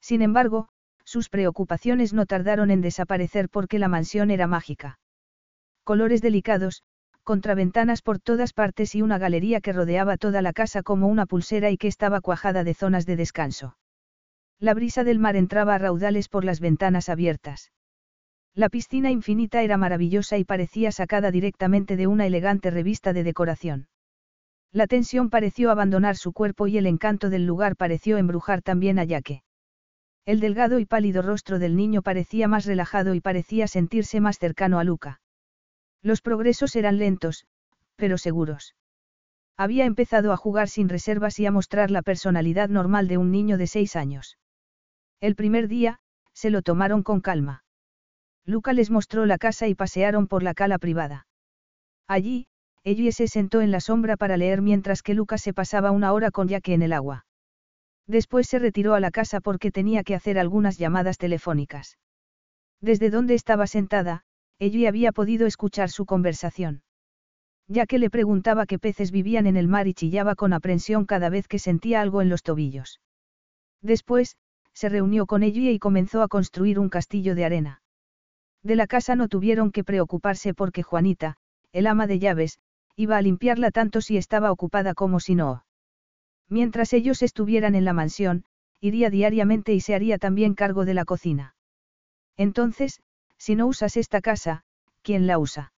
Sin 0.00 0.22
embargo, 0.22 0.68
sus 1.08 1.30
preocupaciones 1.30 2.12
no 2.12 2.26
tardaron 2.26 2.70
en 2.70 2.82
desaparecer 2.82 3.48
porque 3.48 3.78
la 3.78 3.88
mansión 3.88 4.30
era 4.30 4.46
mágica. 4.46 4.98
Colores 5.82 6.20
delicados, 6.20 6.82
contraventanas 7.24 8.02
por 8.02 8.18
todas 8.18 8.52
partes 8.52 8.94
y 8.94 9.00
una 9.00 9.16
galería 9.16 9.62
que 9.62 9.72
rodeaba 9.72 10.18
toda 10.18 10.42
la 10.42 10.52
casa 10.52 10.82
como 10.82 11.08
una 11.08 11.24
pulsera 11.24 11.70
y 11.70 11.78
que 11.78 11.88
estaba 11.88 12.20
cuajada 12.20 12.62
de 12.62 12.74
zonas 12.74 13.06
de 13.06 13.16
descanso. 13.16 13.78
La 14.60 14.74
brisa 14.74 15.02
del 15.02 15.18
mar 15.18 15.34
entraba 15.34 15.76
a 15.76 15.78
raudales 15.78 16.28
por 16.28 16.44
las 16.44 16.60
ventanas 16.60 17.08
abiertas. 17.08 17.72
La 18.54 18.68
piscina 18.68 19.10
infinita 19.10 19.62
era 19.62 19.78
maravillosa 19.78 20.36
y 20.36 20.44
parecía 20.44 20.92
sacada 20.92 21.30
directamente 21.30 21.96
de 21.96 22.06
una 22.06 22.26
elegante 22.26 22.70
revista 22.70 23.14
de 23.14 23.24
decoración. 23.24 23.88
La 24.72 24.86
tensión 24.86 25.30
pareció 25.30 25.70
abandonar 25.70 26.16
su 26.16 26.34
cuerpo 26.34 26.66
y 26.66 26.76
el 26.76 26.84
encanto 26.84 27.30
del 27.30 27.46
lugar 27.46 27.76
pareció 27.76 28.18
embrujar 28.18 28.60
también 28.60 28.98
a 28.98 29.04
Yaque. 29.04 29.42
El 30.28 30.40
delgado 30.40 30.78
y 30.78 30.84
pálido 30.84 31.22
rostro 31.22 31.58
del 31.58 31.74
niño 31.74 32.02
parecía 32.02 32.48
más 32.48 32.66
relajado 32.66 33.14
y 33.14 33.20
parecía 33.22 33.66
sentirse 33.66 34.20
más 34.20 34.38
cercano 34.38 34.78
a 34.78 34.84
Luca. 34.84 35.22
Los 36.02 36.20
progresos 36.20 36.76
eran 36.76 36.98
lentos, 36.98 37.46
pero 37.96 38.18
seguros. 38.18 38.74
Había 39.56 39.86
empezado 39.86 40.34
a 40.34 40.36
jugar 40.36 40.68
sin 40.68 40.90
reservas 40.90 41.38
y 41.38 41.46
a 41.46 41.50
mostrar 41.50 41.90
la 41.90 42.02
personalidad 42.02 42.68
normal 42.68 43.08
de 43.08 43.16
un 43.16 43.30
niño 43.30 43.56
de 43.56 43.66
seis 43.66 43.96
años. 43.96 44.36
El 45.18 45.34
primer 45.34 45.66
día, 45.66 45.98
se 46.34 46.50
lo 46.50 46.60
tomaron 46.60 47.02
con 47.02 47.22
calma. 47.22 47.64
Luca 48.44 48.74
les 48.74 48.90
mostró 48.90 49.24
la 49.24 49.38
casa 49.38 49.66
y 49.66 49.74
pasearon 49.74 50.26
por 50.26 50.42
la 50.42 50.52
cala 50.52 50.76
privada. 50.76 51.26
Allí, 52.06 52.48
Ellie 52.84 53.12
se 53.12 53.28
sentó 53.28 53.62
en 53.62 53.70
la 53.70 53.80
sombra 53.80 54.18
para 54.18 54.36
leer 54.36 54.60
mientras 54.60 55.00
que 55.00 55.14
Luca 55.14 55.38
se 55.38 55.54
pasaba 55.54 55.90
una 55.90 56.12
hora 56.12 56.30
con 56.30 56.48
Yaque 56.48 56.74
en 56.74 56.82
el 56.82 56.92
agua. 56.92 57.24
Después 58.08 58.48
se 58.48 58.58
retiró 58.58 58.94
a 58.94 59.00
la 59.00 59.10
casa 59.10 59.40
porque 59.40 59.70
tenía 59.70 60.02
que 60.02 60.14
hacer 60.14 60.38
algunas 60.38 60.78
llamadas 60.78 61.18
telefónicas. 61.18 61.98
Desde 62.80 63.10
donde 63.10 63.34
estaba 63.34 63.66
sentada, 63.66 64.24
ella 64.58 64.88
había 64.88 65.12
podido 65.12 65.46
escuchar 65.46 65.90
su 65.90 66.06
conversación. 66.06 66.82
Ya 67.68 67.84
que 67.84 67.98
le 67.98 68.08
preguntaba 68.08 68.64
qué 68.64 68.78
peces 68.78 69.10
vivían 69.10 69.46
en 69.46 69.58
el 69.58 69.68
mar 69.68 69.86
y 69.86 69.94
chillaba 69.94 70.34
con 70.36 70.54
aprensión 70.54 71.04
cada 71.04 71.28
vez 71.28 71.46
que 71.48 71.58
sentía 71.58 72.00
algo 72.00 72.22
en 72.22 72.30
los 72.30 72.42
tobillos. 72.42 73.00
Después, 73.82 74.36
se 74.72 74.88
reunió 74.88 75.26
con 75.26 75.42
ella 75.42 75.70
y 75.70 75.78
comenzó 75.78 76.22
a 76.22 76.28
construir 76.28 76.78
un 76.78 76.88
castillo 76.88 77.34
de 77.34 77.44
arena. 77.44 77.82
De 78.62 78.74
la 78.74 78.86
casa 78.86 79.16
no 79.16 79.28
tuvieron 79.28 79.70
que 79.70 79.84
preocuparse 79.84 80.54
porque 80.54 80.82
Juanita, 80.82 81.36
el 81.72 81.86
ama 81.86 82.06
de 82.06 82.18
llaves, 82.18 82.58
iba 82.96 83.18
a 83.18 83.22
limpiarla 83.22 83.70
tanto 83.70 84.00
si 84.00 84.16
estaba 84.16 84.50
ocupada 84.50 84.94
como 84.94 85.20
si 85.20 85.34
no. 85.34 85.64
Mientras 86.48 86.92
ellos 86.92 87.22
estuvieran 87.22 87.74
en 87.74 87.84
la 87.84 87.92
mansión, 87.92 88.44
iría 88.80 89.10
diariamente 89.10 89.74
y 89.74 89.80
se 89.80 89.94
haría 89.94 90.18
también 90.18 90.54
cargo 90.54 90.84
de 90.84 90.94
la 90.94 91.04
cocina. 91.04 91.54
Entonces, 92.36 93.00
si 93.36 93.54
no 93.54 93.66
usas 93.66 93.96
esta 93.96 94.20
casa, 94.20 94.64
¿quién 95.02 95.26
la 95.26 95.38
usa? 95.38 95.72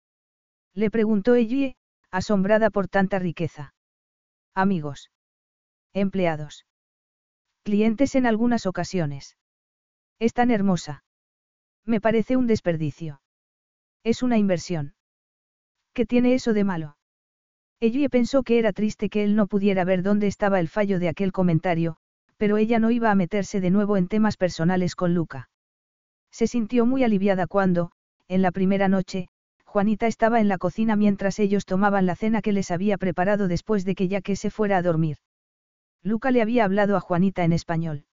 Le 0.74 0.90
preguntó 0.90 1.34
Ellie, 1.34 1.76
asombrada 2.10 2.70
por 2.70 2.88
tanta 2.88 3.18
riqueza. 3.18 3.74
Amigos. 4.54 5.10
Empleados. 5.94 6.66
Clientes 7.62 8.14
en 8.14 8.26
algunas 8.26 8.66
ocasiones. 8.66 9.36
Es 10.18 10.34
tan 10.34 10.50
hermosa. 10.50 11.04
Me 11.84 12.00
parece 12.00 12.36
un 12.36 12.46
desperdicio. 12.46 13.20
Es 14.04 14.22
una 14.22 14.36
inversión. 14.36 14.94
¿Qué 15.94 16.06
tiene 16.06 16.34
eso 16.34 16.52
de 16.52 16.64
malo? 16.64 16.97
Ellie 17.80 18.08
pensó 18.08 18.42
que 18.42 18.58
era 18.58 18.72
triste 18.72 19.08
que 19.08 19.22
él 19.22 19.36
no 19.36 19.46
pudiera 19.46 19.84
ver 19.84 20.02
dónde 20.02 20.26
estaba 20.26 20.58
el 20.58 20.68
fallo 20.68 20.98
de 20.98 21.08
aquel 21.08 21.30
comentario, 21.30 21.96
pero 22.36 22.56
ella 22.56 22.78
no 22.78 22.90
iba 22.90 23.10
a 23.10 23.14
meterse 23.14 23.60
de 23.60 23.70
nuevo 23.70 23.96
en 23.96 24.08
temas 24.08 24.36
personales 24.36 24.96
con 24.96 25.14
Luca. 25.14 25.48
Se 26.30 26.46
sintió 26.46 26.86
muy 26.86 27.04
aliviada 27.04 27.46
cuando, 27.46 27.92
en 28.26 28.42
la 28.42 28.50
primera 28.50 28.88
noche, 28.88 29.28
Juanita 29.64 30.06
estaba 30.06 30.40
en 30.40 30.48
la 30.48 30.58
cocina 30.58 30.96
mientras 30.96 31.38
ellos 31.38 31.66
tomaban 31.66 32.06
la 32.06 32.16
cena 32.16 32.42
que 32.42 32.52
les 32.52 32.70
había 32.70 32.98
preparado 32.98 33.48
después 33.48 33.84
de 33.84 33.94
que 33.94 34.08
ya 34.08 34.22
que 34.22 34.34
se 34.34 34.50
fuera 34.50 34.78
a 34.78 34.82
dormir. 34.82 35.18
Luca 36.02 36.30
le 36.30 36.42
había 36.42 36.64
hablado 36.64 36.96
a 36.96 37.00
Juanita 37.00 37.44
en 37.44 37.52
español. 37.52 38.06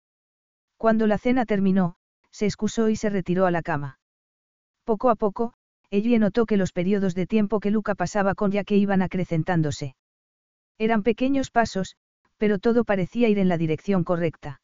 Cuando 0.76 1.06
la 1.06 1.18
cena 1.18 1.44
terminó, 1.46 1.96
se 2.30 2.46
excusó 2.46 2.88
y 2.88 2.96
se 2.96 3.10
retiró 3.10 3.46
a 3.46 3.50
la 3.50 3.62
cama. 3.62 3.98
Poco 4.84 5.10
a 5.10 5.14
poco, 5.14 5.52
Ellie 5.92 6.18
notó 6.18 6.46
que 6.46 6.56
los 6.56 6.72
periodos 6.72 7.14
de 7.14 7.26
tiempo 7.26 7.60
que 7.60 7.70
Luca 7.70 7.94
pasaba 7.94 8.34
con 8.34 8.50
que 8.50 8.76
iban 8.78 9.02
acrecentándose. 9.02 9.94
Eran 10.78 11.02
pequeños 11.02 11.50
pasos, 11.50 11.96
pero 12.38 12.58
todo 12.58 12.84
parecía 12.84 13.28
ir 13.28 13.38
en 13.38 13.48
la 13.48 13.58
dirección 13.58 14.02
correcta. 14.02 14.62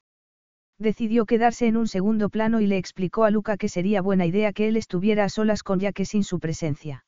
Decidió 0.78 1.26
quedarse 1.26 1.66
en 1.66 1.76
un 1.76 1.86
segundo 1.86 2.30
plano 2.30 2.62
y 2.62 2.66
le 2.66 2.78
explicó 2.78 3.24
a 3.24 3.30
Luca 3.30 3.58
que 3.58 3.68
sería 3.68 4.00
buena 4.00 4.24
idea 4.24 4.54
que 4.54 4.68
él 4.68 4.78
estuviera 4.78 5.24
a 5.24 5.28
solas 5.28 5.62
con 5.62 5.80
Jaque 5.80 6.06
sin 6.06 6.24
su 6.24 6.40
presencia. 6.40 7.04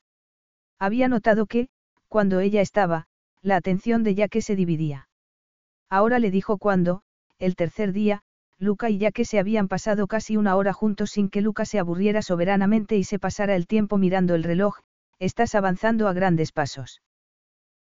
Había 0.77 1.07
notado 1.07 1.47
que, 1.47 1.69
cuando 2.07 2.41
ella 2.41 2.61
estaba, 2.61 3.07
la 3.41 3.55
atención 3.55 4.03
de 4.03 4.13
Jaque 4.13 4.43
se 4.43 4.55
dividía. 4.55 5.09
Ahora 5.89 6.19
le 6.19 6.29
dijo 6.29 6.59
cuando, 6.59 7.01
el 7.39 7.55
tercer 7.55 7.91
día, 7.91 8.21
Luca 8.61 8.91
y 8.91 8.99
Jaque 8.99 9.25
se 9.25 9.39
habían 9.39 9.67
pasado 9.67 10.05
casi 10.05 10.37
una 10.37 10.55
hora 10.55 10.71
juntos 10.71 11.09
sin 11.09 11.29
que 11.29 11.41
Luca 11.41 11.65
se 11.65 11.79
aburriera 11.79 12.21
soberanamente 12.21 12.95
y 12.95 13.03
se 13.03 13.17
pasara 13.17 13.55
el 13.55 13.65
tiempo 13.65 13.97
mirando 13.97 14.35
el 14.35 14.43
reloj, 14.43 14.77
estás 15.17 15.55
avanzando 15.55 16.07
a 16.07 16.13
grandes 16.13 16.51
pasos. 16.51 17.01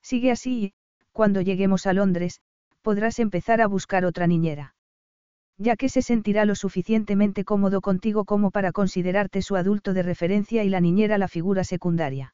Sigue 0.02 0.32
así 0.32 0.64
y, 0.64 0.74
cuando 1.12 1.42
lleguemos 1.42 1.86
a 1.86 1.92
Londres, 1.92 2.40
podrás 2.82 3.20
empezar 3.20 3.60
a 3.60 3.68
buscar 3.68 4.06
otra 4.06 4.26
niñera. 4.26 4.74
Ya 5.58 5.76
que 5.76 5.90
se 5.90 6.02
sentirá 6.02 6.46
lo 6.46 6.56
suficientemente 6.56 7.44
cómodo 7.44 7.82
contigo 7.82 8.24
como 8.24 8.50
para 8.50 8.72
considerarte 8.72 9.42
su 9.42 9.58
adulto 9.58 9.94
de 9.94 10.04
referencia 10.04 10.64
y 10.64 10.70
la 10.70 10.80
niñera 10.80 11.18
la 11.18 11.28
figura 11.28 11.66
secundaria. 11.66 12.34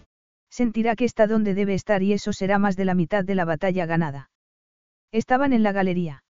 Sentirá 0.51 0.97
que 0.97 1.05
está 1.05 1.27
donde 1.27 1.53
debe 1.53 1.73
estar 1.73 2.03
y 2.03 2.11
eso 2.11 2.33
será 2.33 2.59
más 2.59 2.75
de 2.75 2.85
la 2.85 2.93
mitad 2.93 3.23
de 3.23 3.35
la 3.35 3.45
batalla 3.45 3.85
ganada. 3.85 4.29
Estaban 5.11 5.53
en 5.53 5.63
la 5.63 5.71
galería. 5.71 6.23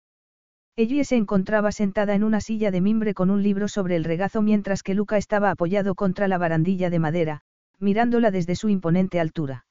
Ellie 0.77 1.03
se 1.03 1.17
encontraba 1.17 1.71
sentada 1.71 2.13
en 2.13 2.23
una 2.23 2.39
silla 2.39 2.71
de 2.71 2.81
mimbre 2.81 3.13
con 3.13 3.31
un 3.31 3.41
libro 3.43 3.67
sobre 3.67 3.95
el 3.95 4.03
regazo 4.03 4.41
mientras 4.41 4.83
que 4.83 4.93
Luca 4.93 5.17
estaba 5.17 5.49
apoyado 5.49 5.95
contra 5.95 6.27
la 6.27 6.37
barandilla 6.37 6.89
de 6.89 6.99
madera, 6.99 7.41
mirándola 7.79 8.31
desde 8.31 8.55
su 8.55 8.69
imponente 8.69 9.19
altura. 9.19 9.65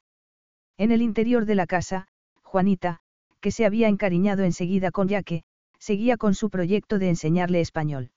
En 0.77 0.91
el 0.91 1.01
interior 1.01 1.45
de 1.45 1.55
la 1.55 1.65
casa, 1.65 2.07
Juanita, 2.43 2.99
que 3.39 3.51
se 3.51 3.65
había 3.65 3.87
encariñado 3.87 4.43
enseguida 4.43 4.91
con 4.91 5.07
Yaque, 5.07 5.43
seguía 5.79 6.17
con 6.17 6.35
su 6.35 6.49
proyecto 6.49 6.99
de 6.99 7.09
enseñarle 7.09 7.61
español. 7.61 8.11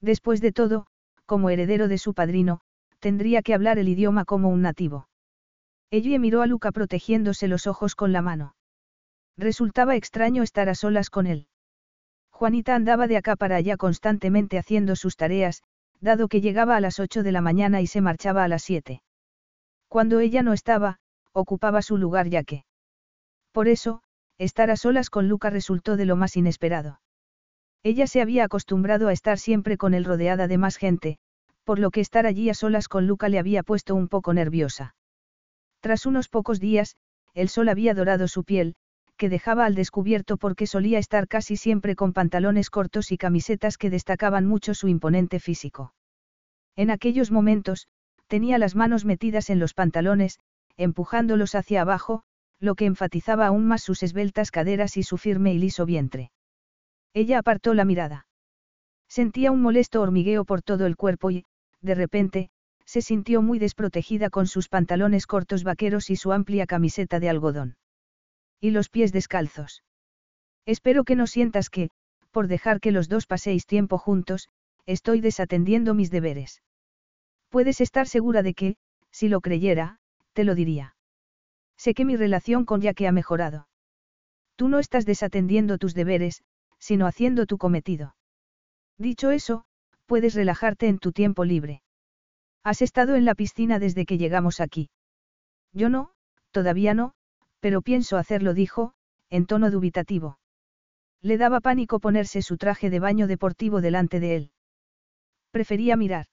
Después 0.00 0.40
de 0.40 0.52
todo, 0.52 0.86
como 1.24 1.50
heredero 1.50 1.88
de 1.88 1.98
su 1.98 2.14
padrino, 2.14 2.60
tendría 3.00 3.42
que 3.42 3.54
hablar 3.54 3.78
el 3.78 3.88
idioma 3.88 4.24
como 4.24 4.50
un 4.50 4.62
nativo. 4.62 5.08
Ellie 5.90 6.18
miró 6.18 6.42
a 6.42 6.46
Luca 6.46 6.72
protegiéndose 6.72 7.48
los 7.48 7.66
ojos 7.66 7.94
con 7.94 8.12
la 8.12 8.22
mano. 8.22 8.54
Resultaba 9.36 9.96
extraño 9.96 10.42
estar 10.42 10.68
a 10.68 10.74
solas 10.74 11.10
con 11.10 11.26
él. 11.26 11.46
Juanita 12.30 12.74
andaba 12.74 13.06
de 13.06 13.16
acá 13.16 13.36
para 13.36 13.56
allá 13.56 13.76
constantemente 13.76 14.58
haciendo 14.58 14.96
sus 14.96 15.16
tareas, 15.16 15.62
dado 16.00 16.28
que 16.28 16.40
llegaba 16.40 16.76
a 16.76 16.80
las 16.80 16.98
8 16.98 17.22
de 17.22 17.32
la 17.32 17.40
mañana 17.40 17.80
y 17.80 17.86
se 17.86 18.00
marchaba 18.00 18.44
a 18.44 18.48
las 18.48 18.62
7. 18.62 19.02
Cuando 19.88 20.20
ella 20.20 20.42
no 20.42 20.52
estaba, 20.52 20.98
ocupaba 21.32 21.82
su 21.82 21.96
lugar 21.96 22.28
ya 22.28 22.42
que. 22.42 22.64
Por 23.52 23.68
eso, 23.68 24.02
estar 24.38 24.70
a 24.70 24.76
solas 24.76 25.08
con 25.08 25.28
Luca 25.28 25.50
resultó 25.50 25.96
de 25.96 26.04
lo 26.04 26.16
más 26.16 26.36
inesperado. 26.36 27.00
Ella 27.82 28.06
se 28.06 28.20
había 28.20 28.44
acostumbrado 28.44 29.08
a 29.08 29.12
estar 29.12 29.38
siempre 29.38 29.76
con 29.76 29.94
él 29.94 30.04
rodeada 30.04 30.48
de 30.48 30.58
más 30.58 30.76
gente, 30.76 31.18
por 31.64 31.78
lo 31.78 31.90
que 31.90 32.00
estar 32.00 32.26
allí 32.26 32.50
a 32.50 32.54
solas 32.54 32.88
con 32.88 33.06
Luca 33.06 33.28
le 33.28 33.38
había 33.38 33.62
puesto 33.62 33.94
un 33.94 34.08
poco 34.08 34.34
nerviosa. 34.34 34.94
Tras 35.86 36.04
unos 36.04 36.28
pocos 36.28 36.58
días, 36.58 36.96
el 37.32 37.48
sol 37.48 37.68
había 37.68 37.94
dorado 37.94 38.26
su 38.26 38.42
piel, 38.42 38.74
que 39.16 39.28
dejaba 39.28 39.64
al 39.66 39.76
descubierto 39.76 40.36
porque 40.36 40.66
solía 40.66 40.98
estar 40.98 41.28
casi 41.28 41.56
siempre 41.56 41.94
con 41.94 42.12
pantalones 42.12 42.70
cortos 42.70 43.12
y 43.12 43.16
camisetas 43.16 43.78
que 43.78 43.88
destacaban 43.88 44.46
mucho 44.46 44.74
su 44.74 44.88
imponente 44.88 45.38
físico. 45.38 45.94
En 46.74 46.90
aquellos 46.90 47.30
momentos, 47.30 47.86
tenía 48.26 48.58
las 48.58 48.74
manos 48.74 49.04
metidas 49.04 49.48
en 49.48 49.60
los 49.60 49.74
pantalones, 49.74 50.40
empujándolos 50.76 51.54
hacia 51.54 51.82
abajo, 51.82 52.24
lo 52.58 52.74
que 52.74 52.86
enfatizaba 52.86 53.46
aún 53.46 53.68
más 53.68 53.84
sus 53.84 54.02
esbeltas 54.02 54.50
caderas 54.50 54.96
y 54.96 55.04
su 55.04 55.18
firme 55.18 55.54
y 55.54 55.58
liso 55.60 55.86
vientre. 55.86 56.32
Ella 57.14 57.38
apartó 57.38 57.74
la 57.74 57.84
mirada. 57.84 58.26
Sentía 59.06 59.52
un 59.52 59.62
molesto 59.62 60.02
hormigueo 60.02 60.44
por 60.44 60.62
todo 60.62 60.84
el 60.84 60.96
cuerpo 60.96 61.30
y, 61.30 61.44
de 61.80 61.94
repente, 61.94 62.50
se 62.86 63.02
sintió 63.02 63.42
muy 63.42 63.58
desprotegida 63.58 64.30
con 64.30 64.46
sus 64.46 64.68
pantalones 64.68 65.26
cortos 65.26 65.64
vaqueros 65.64 66.08
y 66.08 66.16
su 66.16 66.32
amplia 66.32 66.66
camiseta 66.66 67.20
de 67.20 67.28
algodón. 67.28 67.76
Y 68.60 68.70
los 68.70 68.88
pies 68.88 69.12
descalzos. 69.12 69.82
Espero 70.64 71.04
que 71.04 71.16
no 71.16 71.26
sientas 71.26 71.68
que, 71.68 71.90
por 72.30 72.48
dejar 72.48 72.80
que 72.80 72.92
los 72.92 73.08
dos 73.08 73.26
paséis 73.26 73.66
tiempo 73.66 73.98
juntos, 73.98 74.48
estoy 74.86 75.20
desatendiendo 75.20 75.94
mis 75.94 76.10
deberes. 76.10 76.62
Puedes 77.48 77.80
estar 77.80 78.06
segura 78.06 78.42
de 78.42 78.54
que, 78.54 78.76
si 79.10 79.28
lo 79.28 79.40
creyera, 79.40 79.98
te 80.32 80.44
lo 80.44 80.54
diría. 80.54 80.96
Sé 81.76 81.94
que 81.94 82.04
mi 82.04 82.16
relación 82.16 82.64
con 82.64 82.80
Yaque 82.80 83.06
ha 83.06 83.12
mejorado. 83.12 83.68
Tú 84.56 84.68
no 84.68 84.78
estás 84.78 85.04
desatendiendo 85.04 85.78
tus 85.78 85.94
deberes, 85.94 86.42
sino 86.78 87.06
haciendo 87.06 87.46
tu 87.46 87.58
cometido. 87.58 88.16
Dicho 88.96 89.30
eso, 89.30 89.64
puedes 90.06 90.34
relajarte 90.34 90.88
en 90.88 90.98
tu 90.98 91.12
tiempo 91.12 91.44
libre. 91.44 91.82
Has 92.66 92.82
estado 92.82 93.14
en 93.14 93.24
la 93.24 93.36
piscina 93.36 93.78
desde 93.78 94.04
que 94.06 94.18
llegamos 94.18 94.58
aquí. 94.58 94.90
Yo 95.72 95.88
no, 95.88 96.10
todavía 96.50 96.94
no, 96.94 97.12
pero 97.60 97.80
pienso 97.80 98.16
hacerlo, 98.16 98.54
dijo, 98.54 98.92
en 99.30 99.46
tono 99.46 99.70
dubitativo. 99.70 100.40
Le 101.22 101.38
daba 101.38 101.60
pánico 101.60 102.00
ponerse 102.00 102.42
su 102.42 102.56
traje 102.56 102.90
de 102.90 102.98
baño 102.98 103.28
deportivo 103.28 103.80
delante 103.80 104.18
de 104.18 104.34
él. 104.34 104.50
Prefería 105.52 105.94
mirar. 105.94 106.26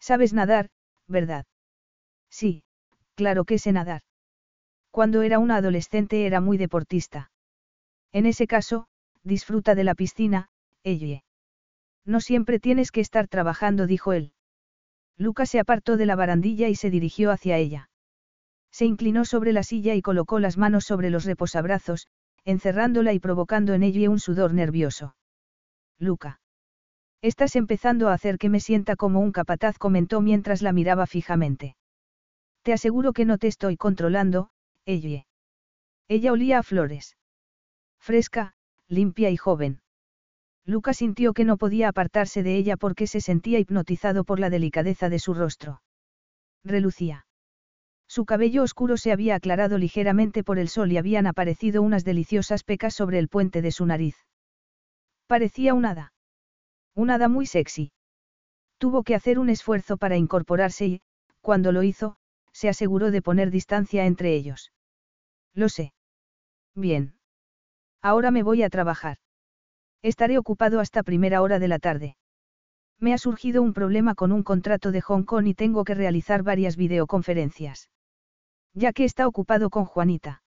Sabes 0.00 0.32
nadar, 0.32 0.70
¿verdad? 1.06 1.46
Sí, 2.28 2.64
claro 3.14 3.44
que 3.44 3.60
sé 3.60 3.70
nadar. 3.70 4.02
Cuando 4.90 5.22
era 5.22 5.38
una 5.38 5.54
adolescente 5.58 6.26
era 6.26 6.40
muy 6.40 6.58
deportista. 6.58 7.30
En 8.10 8.26
ese 8.26 8.48
caso, 8.48 8.88
disfruta 9.22 9.76
de 9.76 9.84
la 9.84 9.94
piscina, 9.94 10.48
ella. 10.82 11.22
No 12.04 12.20
siempre 12.20 12.58
tienes 12.58 12.90
que 12.90 13.00
estar 13.00 13.28
trabajando, 13.28 13.86
dijo 13.86 14.12
él. 14.12 14.32
Lucas 15.16 15.50
se 15.50 15.60
apartó 15.60 15.96
de 15.96 16.06
la 16.06 16.16
barandilla 16.16 16.68
y 16.68 16.74
se 16.74 16.90
dirigió 16.90 17.30
hacia 17.30 17.56
ella. 17.56 17.90
Se 18.72 18.84
inclinó 18.84 19.24
sobre 19.24 19.52
la 19.52 19.62
silla 19.62 19.94
y 19.94 20.02
colocó 20.02 20.40
las 20.40 20.58
manos 20.58 20.84
sobre 20.84 21.10
los 21.10 21.24
reposabrazos, 21.24 22.08
encerrándola 22.44 23.12
y 23.12 23.20
provocando 23.20 23.72
en 23.74 23.84
ella 23.84 24.10
un 24.10 24.18
sudor 24.18 24.52
nervioso. 24.52 25.14
Luca. 25.98 26.40
Estás 27.22 27.54
empezando 27.56 28.08
a 28.08 28.14
hacer 28.14 28.36
que 28.36 28.48
me 28.48 28.60
sienta 28.60 28.96
como 28.96 29.20
un 29.20 29.30
capataz, 29.30 29.78
comentó 29.78 30.20
mientras 30.20 30.60
la 30.60 30.72
miraba 30.72 31.06
fijamente. 31.06 31.76
Te 32.62 32.72
aseguro 32.72 33.12
que 33.12 33.24
no 33.24 33.38
te 33.38 33.46
estoy 33.46 33.76
controlando, 33.76 34.50
ella. 34.84 35.26
Ella 36.08 36.32
olía 36.32 36.58
a 36.58 36.62
flores. 36.62 37.16
Fresca, 37.98 38.54
limpia 38.88 39.30
y 39.30 39.36
joven. 39.36 39.80
Luca 40.66 40.94
sintió 40.94 41.34
que 41.34 41.44
no 41.44 41.58
podía 41.58 41.88
apartarse 41.88 42.42
de 42.42 42.56
ella 42.56 42.76
porque 42.76 43.06
se 43.06 43.20
sentía 43.20 43.58
hipnotizado 43.58 44.24
por 44.24 44.40
la 44.40 44.50
delicadeza 44.50 45.08
de 45.08 45.18
su 45.18 45.34
rostro. 45.34 45.82
Relucía. 46.64 47.26
Su 48.08 48.24
cabello 48.24 48.62
oscuro 48.62 48.96
se 48.96 49.12
había 49.12 49.34
aclarado 49.34 49.76
ligeramente 49.76 50.42
por 50.42 50.58
el 50.58 50.68
sol 50.68 50.92
y 50.92 50.96
habían 50.96 51.26
aparecido 51.26 51.82
unas 51.82 52.04
deliciosas 52.04 52.64
pecas 52.64 52.94
sobre 52.94 53.18
el 53.18 53.28
puente 53.28 53.60
de 53.60 53.72
su 53.72 53.84
nariz. 53.86 54.16
Parecía 55.26 55.74
un 55.74 55.84
hada. 55.84 56.12
Un 56.94 57.10
hada 57.10 57.28
muy 57.28 57.46
sexy. 57.46 57.92
Tuvo 58.78 59.02
que 59.02 59.14
hacer 59.14 59.38
un 59.38 59.50
esfuerzo 59.50 59.96
para 59.96 60.16
incorporarse 60.16 60.86
y, 60.86 61.02
cuando 61.40 61.72
lo 61.72 61.82
hizo, 61.82 62.16
se 62.52 62.68
aseguró 62.68 63.10
de 63.10 63.20
poner 63.20 63.50
distancia 63.50 64.06
entre 64.06 64.34
ellos. 64.34 64.72
Lo 65.54 65.68
sé. 65.68 65.92
Bien. 66.74 67.14
Ahora 68.00 68.30
me 68.30 68.42
voy 68.42 68.62
a 68.62 68.70
trabajar. 68.70 69.18
Estaré 70.04 70.36
ocupado 70.36 70.80
hasta 70.80 71.02
primera 71.02 71.40
hora 71.40 71.58
de 71.58 71.66
la 71.66 71.78
tarde. 71.78 72.18
Me 73.00 73.14
ha 73.14 73.18
surgido 73.18 73.62
un 73.62 73.72
problema 73.72 74.14
con 74.14 74.32
un 74.32 74.42
contrato 74.42 74.92
de 74.92 75.00
Hong 75.00 75.22
Kong 75.22 75.46
y 75.46 75.54
tengo 75.54 75.82
que 75.82 75.94
realizar 75.94 76.42
varias 76.42 76.76
videoconferencias. 76.76 77.88
Ya 78.74 78.92
que 78.92 79.04
está 79.04 79.26
ocupado 79.26 79.70
con 79.70 79.86
Juanita. 79.86 80.42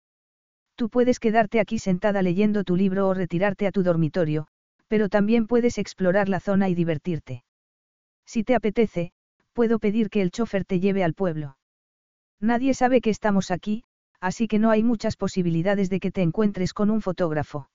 Tú 0.74 0.88
puedes 0.88 1.20
quedarte 1.20 1.60
aquí 1.60 1.78
sentada 1.78 2.22
leyendo 2.22 2.64
tu 2.64 2.76
libro 2.76 3.06
o 3.06 3.12
retirarte 3.12 3.66
a 3.66 3.72
tu 3.72 3.82
dormitorio, 3.82 4.46
pero 4.88 5.10
también 5.10 5.46
puedes 5.46 5.76
explorar 5.76 6.30
la 6.30 6.40
zona 6.40 6.70
y 6.70 6.74
divertirte. 6.74 7.44
Si 8.24 8.44
te 8.44 8.54
apetece, 8.54 9.12
puedo 9.52 9.78
pedir 9.78 10.08
que 10.08 10.22
el 10.22 10.30
chofer 10.30 10.64
te 10.64 10.80
lleve 10.80 11.04
al 11.04 11.12
pueblo. 11.12 11.58
Nadie 12.40 12.72
sabe 12.72 13.02
que 13.02 13.10
estamos 13.10 13.50
aquí, 13.50 13.84
así 14.18 14.48
que 14.48 14.58
no 14.58 14.70
hay 14.70 14.82
muchas 14.82 15.16
posibilidades 15.16 15.90
de 15.90 16.00
que 16.00 16.10
te 16.10 16.22
encuentres 16.22 16.72
con 16.72 16.88
un 16.88 17.02
fotógrafo. 17.02 17.68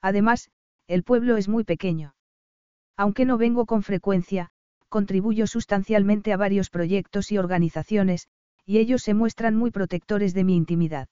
Además, 0.00 0.48
el 0.86 1.02
pueblo 1.02 1.36
es 1.36 1.48
muy 1.48 1.64
pequeño. 1.64 2.14
Aunque 2.96 3.24
no 3.24 3.38
vengo 3.38 3.66
con 3.66 3.82
frecuencia, 3.82 4.50
contribuyo 4.88 5.46
sustancialmente 5.46 6.32
a 6.32 6.36
varios 6.36 6.70
proyectos 6.70 7.32
y 7.32 7.38
organizaciones, 7.38 8.28
y 8.64 8.78
ellos 8.78 9.02
se 9.02 9.14
muestran 9.14 9.56
muy 9.56 9.70
protectores 9.70 10.34
de 10.34 10.44
mi 10.44 10.56
intimidad. 10.56 11.08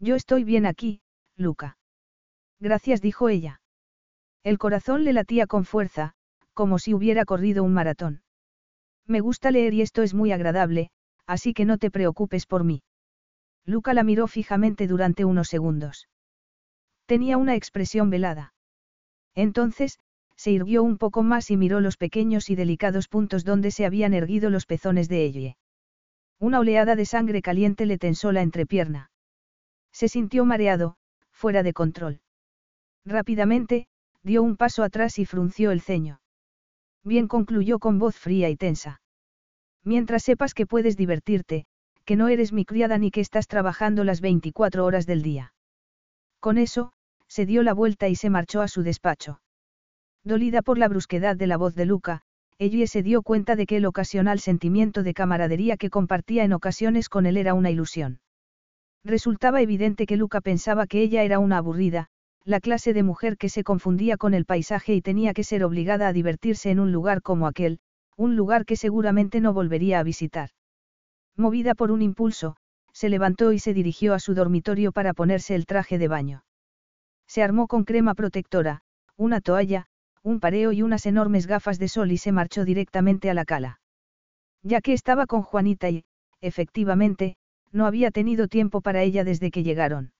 Yo 0.00 0.16
estoy 0.16 0.44
bien 0.44 0.66
aquí, 0.66 1.00
Luca. 1.36 1.78
Gracias, 2.60 3.00
dijo 3.00 3.28
ella. 3.28 3.60
El 4.42 4.58
corazón 4.58 5.04
le 5.04 5.12
latía 5.12 5.46
con 5.46 5.64
fuerza, 5.64 6.14
como 6.54 6.78
si 6.78 6.94
hubiera 6.94 7.24
corrido 7.24 7.62
un 7.62 7.72
maratón. 7.72 8.22
Me 9.06 9.20
gusta 9.20 9.50
leer 9.50 9.74
y 9.74 9.82
esto 9.82 10.02
es 10.02 10.12
muy 10.12 10.32
agradable, 10.32 10.90
así 11.26 11.54
que 11.54 11.64
no 11.64 11.78
te 11.78 11.90
preocupes 11.90 12.46
por 12.46 12.64
mí. 12.64 12.82
Luca 13.64 13.94
la 13.94 14.02
miró 14.02 14.26
fijamente 14.26 14.86
durante 14.86 15.24
unos 15.24 15.48
segundos. 15.48 16.08
Tenía 17.06 17.36
una 17.36 17.54
expresión 17.54 18.10
velada. 18.10 18.54
Entonces, 19.38 20.00
se 20.34 20.50
irguió 20.50 20.82
un 20.82 20.98
poco 20.98 21.22
más 21.22 21.52
y 21.52 21.56
miró 21.56 21.78
los 21.80 21.96
pequeños 21.96 22.50
y 22.50 22.56
delicados 22.56 23.06
puntos 23.06 23.44
donde 23.44 23.70
se 23.70 23.86
habían 23.86 24.12
erguido 24.12 24.50
los 24.50 24.66
pezones 24.66 25.08
de 25.08 25.24
ella. 25.24 25.56
Una 26.40 26.58
oleada 26.58 26.96
de 26.96 27.04
sangre 27.04 27.40
caliente 27.40 27.86
le 27.86 27.98
tensó 27.98 28.32
la 28.32 28.42
entrepierna. 28.42 29.12
Se 29.92 30.08
sintió 30.08 30.44
mareado, 30.44 30.96
fuera 31.30 31.62
de 31.62 31.72
control. 31.72 32.20
Rápidamente, 33.04 33.86
dio 34.24 34.42
un 34.42 34.56
paso 34.56 34.82
atrás 34.82 35.20
y 35.20 35.24
frunció 35.24 35.70
el 35.70 35.82
ceño. 35.82 36.20
Bien 37.04 37.28
concluyó 37.28 37.78
con 37.78 38.00
voz 38.00 38.16
fría 38.16 38.50
y 38.50 38.56
tensa. 38.56 39.00
Mientras 39.84 40.24
sepas 40.24 40.52
que 40.52 40.66
puedes 40.66 40.96
divertirte, 40.96 41.64
que 42.04 42.16
no 42.16 42.26
eres 42.26 42.52
mi 42.52 42.64
criada 42.64 42.98
ni 42.98 43.12
que 43.12 43.20
estás 43.20 43.46
trabajando 43.46 44.02
las 44.02 44.20
24 44.20 44.84
horas 44.84 45.06
del 45.06 45.22
día. 45.22 45.52
Con 46.40 46.58
eso, 46.58 46.92
se 47.28 47.46
dio 47.46 47.62
la 47.62 47.74
vuelta 47.74 48.08
y 48.08 48.16
se 48.16 48.30
marchó 48.30 48.62
a 48.62 48.68
su 48.68 48.82
despacho. 48.82 49.40
Dolida 50.24 50.62
por 50.62 50.78
la 50.78 50.88
brusquedad 50.88 51.36
de 51.36 51.46
la 51.46 51.56
voz 51.56 51.74
de 51.74 51.86
Luca, 51.86 52.22
ella 52.58 52.86
se 52.88 53.02
dio 53.02 53.22
cuenta 53.22 53.54
de 53.54 53.66
que 53.66 53.76
el 53.76 53.86
ocasional 53.86 54.40
sentimiento 54.40 55.02
de 55.04 55.14
camaradería 55.14 55.76
que 55.76 55.90
compartía 55.90 56.42
en 56.42 56.52
ocasiones 56.52 57.08
con 57.08 57.24
él 57.26 57.36
era 57.36 57.54
una 57.54 57.70
ilusión. 57.70 58.20
Resultaba 59.04 59.62
evidente 59.62 60.06
que 60.06 60.16
Luca 60.16 60.40
pensaba 60.40 60.86
que 60.86 61.00
ella 61.00 61.22
era 61.22 61.38
una 61.38 61.58
aburrida, 61.58 62.08
la 62.44 62.60
clase 62.60 62.92
de 62.92 63.04
mujer 63.04 63.36
que 63.36 63.48
se 63.48 63.62
confundía 63.62 64.16
con 64.16 64.34
el 64.34 64.44
paisaje 64.44 64.94
y 64.94 65.02
tenía 65.02 65.34
que 65.34 65.44
ser 65.44 65.62
obligada 65.62 66.08
a 66.08 66.12
divertirse 66.12 66.70
en 66.70 66.80
un 66.80 66.90
lugar 66.92 67.22
como 67.22 67.46
aquel, 67.46 67.78
un 68.16 68.34
lugar 68.34 68.64
que 68.64 68.74
seguramente 68.74 69.40
no 69.40 69.52
volvería 69.52 70.00
a 70.00 70.02
visitar. 70.02 70.50
Movida 71.36 71.74
por 71.76 71.92
un 71.92 72.02
impulso, 72.02 72.56
se 72.92 73.08
levantó 73.08 73.52
y 73.52 73.60
se 73.60 73.74
dirigió 73.74 74.14
a 74.14 74.18
su 74.18 74.34
dormitorio 74.34 74.90
para 74.90 75.14
ponerse 75.14 75.54
el 75.54 75.66
traje 75.66 75.98
de 75.98 76.08
baño. 76.08 76.42
Se 77.28 77.42
armó 77.42 77.68
con 77.68 77.84
crema 77.84 78.14
protectora, 78.14 78.80
una 79.16 79.40
toalla, 79.40 79.86
un 80.22 80.40
pareo 80.40 80.72
y 80.72 80.82
unas 80.82 81.06
enormes 81.06 81.46
gafas 81.46 81.78
de 81.78 81.88
sol 81.88 82.10
y 82.10 82.18
se 82.18 82.32
marchó 82.32 82.64
directamente 82.64 83.30
a 83.30 83.34
la 83.34 83.44
cala. 83.44 83.80
Ya 84.62 84.80
que 84.80 84.92
estaba 84.92 85.26
con 85.26 85.42
Juanita 85.42 85.90
y, 85.90 86.04
efectivamente, 86.40 87.36
no 87.70 87.86
había 87.86 88.10
tenido 88.10 88.48
tiempo 88.48 88.80
para 88.80 89.02
ella 89.02 89.24
desde 89.24 89.50
que 89.50 89.62
llegaron. 89.62 90.12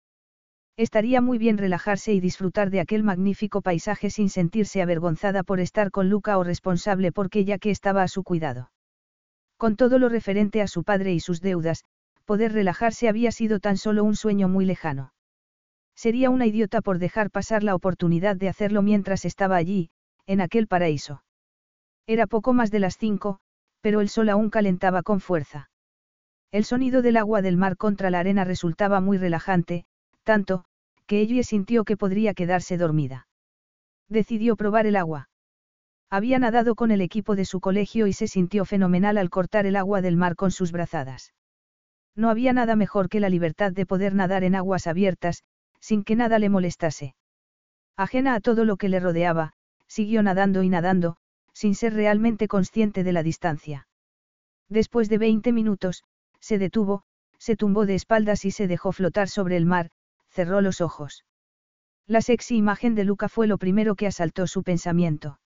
Estaría 0.76 1.20
muy 1.20 1.38
bien 1.38 1.58
relajarse 1.58 2.12
y 2.12 2.20
disfrutar 2.20 2.70
de 2.70 2.80
aquel 2.80 3.02
magnífico 3.02 3.62
paisaje 3.62 4.10
sin 4.10 4.28
sentirse 4.28 4.80
avergonzada 4.80 5.42
por 5.42 5.58
estar 5.58 5.90
con 5.90 6.08
Luca 6.08 6.38
o 6.38 6.44
responsable 6.44 7.10
porque 7.10 7.44
ya 7.44 7.58
que 7.58 7.70
estaba 7.70 8.02
a 8.02 8.08
su 8.08 8.22
cuidado. 8.22 8.70
Con 9.56 9.74
todo 9.74 9.98
lo 9.98 10.08
referente 10.08 10.62
a 10.62 10.68
su 10.68 10.84
padre 10.84 11.12
y 11.14 11.20
sus 11.20 11.40
deudas, 11.40 11.84
poder 12.26 12.52
relajarse 12.52 13.08
había 13.08 13.32
sido 13.32 13.58
tan 13.58 13.76
solo 13.76 14.04
un 14.04 14.14
sueño 14.14 14.48
muy 14.48 14.66
lejano. 14.66 15.12
Sería 15.98 16.30
una 16.30 16.46
idiota 16.46 16.80
por 16.80 17.00
dejar 17.00 17.28
pasar 17.28 17.64
la 17.64 17.74
oportunidad 17.74 18.36
de 18.36 18.48
hacerlo 18.48 18.82
mientras 18.82 19.24
estaba 19.24 19.56
allí, 19.56 19.90
en 20.26 20.40
aquel 20.40 20.68
paraíso. 20.68 21.24
Era 22.06 22.28
poco 22.28 22.52
más 22.52 22.70
de 22.70 22.78
las 22.78 22.96
cinco, 22.96 23.40
pero 23.80 24.00
el 24.00 24.08
sol 24.08 24.28
aún 24.28 24.48
calentaba 24.48 25.02
con 25.02 25.18
fuerza. 25.18 25.70
El 26.52 26.64
sonido 26.64 27.02
del 27.02 27.16
agua 27.16 27.42
del 27.42 27.56
mar 27.56 27.76
contra 27.76 28.10
la 28.10 28.20
arena 28.20 28.44
resultaba 28.44 29.00
muy 29.00 29.18
relajante, 29.18 29.86
tanto, 30.22 30.66
que 31.08 31.20
ella 31.20 31.42
sintió 31.42 31.82
que 31.82 31.96
podría 31.96 32.32
quedarse 32.32 32.76
dormida. 32.76 33.26
Decidió 34.08 34.54
probar 34.54 34.86
el 34.86 34.94
agua. 34.94 35.30
Había 36.10 36.38
nadado 36.38 36.76
con 36.76 36.92
el 36.92 37.00
equipo 37.00 37.34
de 37.34 37.44
su 37.44 37.58
colegio 37.58 38.06
y 38.06 38.12
se 38.12 38.28
sintió 38.28 38.64
fenomenal 38.64 39.18
al 39.18 39.30
cortar 39.30 39.66
el 39.66 39.74
agua 39.74 40.00
del 40.00 40.16
mar 40.16 40.36
con 40.36 40.52
sus 40.52 40.70
brazadas. 40.70 41.34
No 42.14 42.30
había 42.30 42.52
nada 42.52 42.76
mejor 42.76 43.08
que 43.08 43.18
la 43.18 43.28
libertad 43.28 43.72
de 43.72 43.84
poder 43.84 44.14
nadar 44.14 44.44
en 44.44 44.54
aguas 44.54 44.86
abiertas, 44.86 45.42
sin 45.80 46.04
que 46.04 46.16
nada 46.16 46.38
le 46.38 46.48
molestase. 46.48 47.14
Ajena 47.96 48.34
a 48.34 48.40
todo 48.40 48.64
lo 48.64 48.76
que 48.76 48.88
le 48.88 49.00
rodeaba, 49.00 49.52
siguió 49.86 50.22
nadando 50.22 50.62
y 50.62 50.68
nadando, 50.68 51.16
sin 51.52 51.74
ser 51.74 51.94
realmente 51.94 52.46
consciente 52.46 53.02
de 53.02 53.12
la 53.12 53.22
distancia. 53.22 53.88
Después 54.68 55.08
de 55.08 55.18
20 55.18 55.52
minutos, 55.52 56.04
se 56.40 56.58
detuvo, 56.58 57.02
se 57.38 57.56
tumbó 57.56 57.86
de 57.86 57.94
espaldas 57.94 58.44
y 58.44 58.50
se 58.50 58.66
dejó 58.66 58.92
flotar 58.92 59.28
sobre 59.28 59.56
el 59.56 59.66
mar, 59.66 59.90
cerró 60.28 60.60
los 60.60 60.80
ojos. 60.80 61.24
La 62.06 62.22
sexy 62.22 62.56
imagen 62.56 62.94
de 62.94 63.04
Luca 63.04 63.28
fue 63.28 63.46
lo 63.46 63.58
primero 63.58 63.94
que 63.94 64.06
asaltó 64.06 64.46
su 64.46 64.62
pensamiento. 64.62 65.40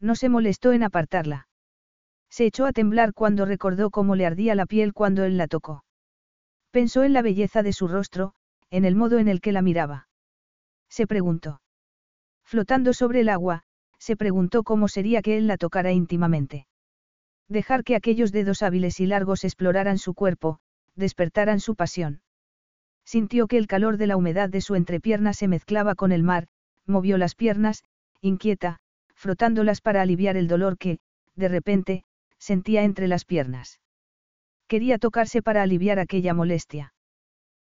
No 0.00 0.14
se 0.14 0.28
molestó 0.28 0.72
en 0.72 0.82
apartarla. 0.82 1.48
Se 2.28 2.44
echó 2.44 2.66
a 2.66 2.72
temblar 2.72 3.14
cuando 3.14 3.44
recordó 3.44 3.90
cómo 3.90 4.16
le 4.16 4.26
ardía 4.26 4.54
la 4.54 4.66
piel 4.66 4.92
cuando 4.92 5.24
él 5.24 5.36
la 5.36 5.46
tocó. 5.46 5.84
Pensó 6.70 7.04
en 7.04 7.12
la 7.12 7.22
belleza 7.22 7.62
de 7.62 7.72
su 7.72 7.88
rostro, 7.88 8.34
en 8.70 8.84
el 8.84 8.94
modo 8.94 9.18
en 9.18 9.28
el 9.28 9.40
que 9.40 9.52
la 9.52 9.62
miraba. 9.62 10.08
Se 10.88 11.06
preguntó. 11.06 11.60
Flotando 12.44 12.92
sobre 12.92 13.20
el 13.20 13.28
agua, 13.28 13.62
se 13.98 14.16
preguntó 14.16 14.62
cómo 14.62 14.88
sería 14.88 15.22
que 15.22 15.36
él 15.36 15.46
la 15.46 15.56
tocara 15.56 15.92
íntimamente. 15.92 16.66
Dejar 17.48 17.84
que 17.84 17.96
aquellos 17.96 18.32
dedos 18.32 18.62
hábiles 18.62 19.00
y 19.00 19.06
largos 19.06 19.44
exploraran 19.44 19.98
su 19.98 20.14
cuerpo, 20.14 20.58
despertaran 20.94 21.60
su 21.60 21.76
pasión. 21.76 22.22
Sintió 23.04 23.46
que 23.46 23.58
el 23.58 23.68
calor 23.68 23.98
de 23.98 24.08
la 24.08 24.16
humedad 24.16 24.48
de 24.48 24.60
su 24.60 24.74
entrepierna 24.74 25.32
se 25.32 25.46
mezclaba 25.46 25.94
con 25.94 26.10
el 26.10 26.22
mar, 26.24 26.48
movió 26.86 27.18
las 27.18 27.34
piernas, 27.34 27.84
inquieta, 28.20 28.78
frotándolas 29.14 29.80
para 29.80 30.02
aliviar 30.02 30.36
el 30.36 30.48
dolor 30.48 30.76
que, 30.76 30.98
de 31.36 31.48
repente, 31.48 32.04
sentía 32.38 32.82
entre 32.82 33.06
las 33.06 33.24
piernas. 33.24 33.80
Quería 34.66 34.98
tocarse 34.98 35.42
para 35.42 35.62
aliviar 35.62 36.00
aquella 36.00 36.34
molestia. 36.34 36.94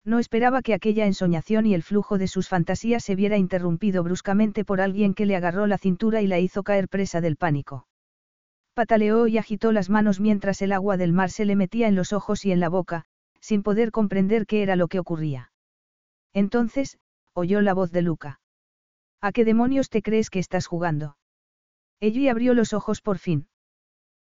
No 0.06 0.20
esperaba 0.20 0.62
que 0.62 0.72
aquella 0.72 1.04
ensoñación 1.04 1.66
y 1.66 1.74
el 1.74 1.82
flujo 1.82 2.16
de 2.16 2.28
sus 2.28 2.48
fantasías 2.48 3.02
se 3.02 3.16
viera 3.16 3.38
interrumpido 3.38 4.04
bruscamente 4.04 4.64
por 4.64 4.80
alguien 4.80 5.14
que 5.14 5.26
le 5.26 5.34
agarró 5.34 5.66
la 5.66 5.78
cintura 5.78 6.22
y 6.22 6.28
la 6.28 6.38
hizo 6.38 6.62
caer 6.62 6.88
presa 6.88 7.20
del 7.20 7.36
pánico. 7.36 7.88
Pataleó 8.72 9.26
y 9.26 9.36
agitó 9.36 9.72
las 9.72 9.90
manos 9.90 10.20
mientras 10.20 10.62
el 10.62 10.70
agua 10.70 10.96
del 10.96 11.12
mar 11.12 11.30
se 11.30 11.44
le 11.44 11.56
metía 11.56 11.88
en 11.88 11.96
los 11.96 12.12
ojos 12.12 12.44
y 12.44 12.52
en 12.52 12.60
la 12.60 12.68
boca, 12.68 13.04
sin 13.40 13.64
poder 13.64 13.90
comprender 13.90 14.46
qué 14.46 14.62
era 14.62 14.76
lo 14.76 14.86
que 14.86 15.00
ocurría. 15.00 15.50
Entonces, 16.32 16.98
oyó 17.32 17.60
la 17.60 17.74
voz 17.74 17.90
de 17.90 18.02
Luca. 18.02 18.38
¿A 19.20 19.32
qué 19.32 19.44
demonios 19.44 19.90
te 19.90 20.02
crees 20.02 20.30
que 20.30 20.38
estás 20.38 20.68
jugando? 20.68 21.16
Ella 21.98 22.30
abrió 22.30 22.54
los 22.54 22.74
ojos 22.74 23.00
por 23.00 23.18
fin. 23.18 23.48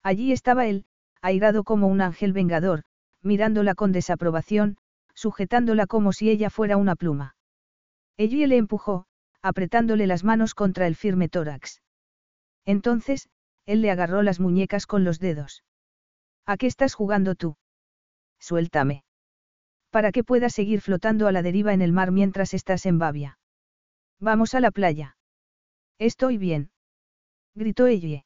Allí 0.02 0.32
estaba 0.32 0.66
él, 0.66 0.86
airado 1.22 1.62
como 1.62 1.86
un 1.86 2.00
ángel 2.00 2.32
vengador, 2.32 2.82
mirándola 3.22 3.76
con 3.76 3.92
desaprobación, 3.92 4.76
sujetándola 5.18 5.88
como 5.88 6.12
si 6.12 6.30
ella 6.30 6.48
fuera 6.48 6.76
una 6.76 6.94
pluma. 6.94 7.34
Ella 8.16 8.46
le 8.46 8.56
empujó, 8.56 9.06
apretándole 9.42 10.06
las 10.06 10.22
manos 10.22 10.54
contra 10.54 10.86
el 10.86 10.94
firme 10.94 11.28
tórax. 11.28 11.82
Entonces, 12.64 13.28
él 13.66 13.82
le 13.82 13.90
agarró 13.90 14.22
las 14.22 14.38
muñecas 14.38 14.86
con 14.86 15.02
los 15.02 15.18
dedos. 15.18 15.64
¿A 16.46 16.56
qué 16.56 16.68
estás 16.68 16.94
jugando 16.94 17.34
tú? 17.34 17.56
Suéltame. 18.38 19.02
Para 19.90 20.12
que 20.12 20.22
puedas 20.22 20.54
seguir 20.54 20.80
flotando 20.80 21.26
a 21.26 21.32
la 21.32 21.42
deriva 21.42 21.72
en 21.72 21.82
el 21.82 21.92
mar 21.92 22.12
mientras 22.12 22.54
estás 22.54 22.86
en 22.86 23.00
Babia. 23.00 23.40
Vamos 24.20 24.54
a 24.54 24.60
la 24.60 24.70
playa. 24.70 25.16
Estoy 25.98 26.38
bien. 26.38 26.70
Gritó 27.56 27.88
ella. 27.88 28.24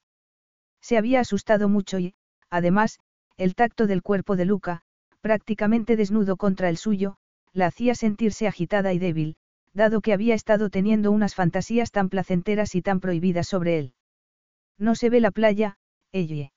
Se 0.83 0.99
había 0.99 1.21
asustado 1.21 1.71
mucho 1.71 1.99
y, 1.99 2.15
además, 2.51 3.01
el 3.39 3.55
tacto 3.55 3.87
del 3.87 4.03
cuerpo 4.03 4.37
de 4.37 4.45
Luca, 4.45 4.83
prácticamente 5.23 5.97
desnudo 5.97 6.36
contra 6.36 6.68
el 6.68 6.76
suyo, 6.76 7.17
la 7.55 7.67
hacía 7.67 7.94
sentirse 7.94 8.47
agitada 8.47 8.92
y 8.92 8.99
débil, 8.99 9.36
dado 9.73 10.01
que 10.02 10.12
había 10.12 10.34
estado 10.34 10.68
teniendo 10.68 11.10
unas 11.10 11.34
fantasías 11.34 11.91
tan 11.91 12.10
placenteras 12.10 12.75
y 12.75 12.83
tan 12.83 13.01
prohibidas 13.01 13.49
sobre 13.49 13.78
él. 13.78 13.94
No 14.78 14.94
se 14.94 15.09
ve 15.09 15.20
la 15.20 15.31
playa, 15.31 15.76
ella. 16.12 16.52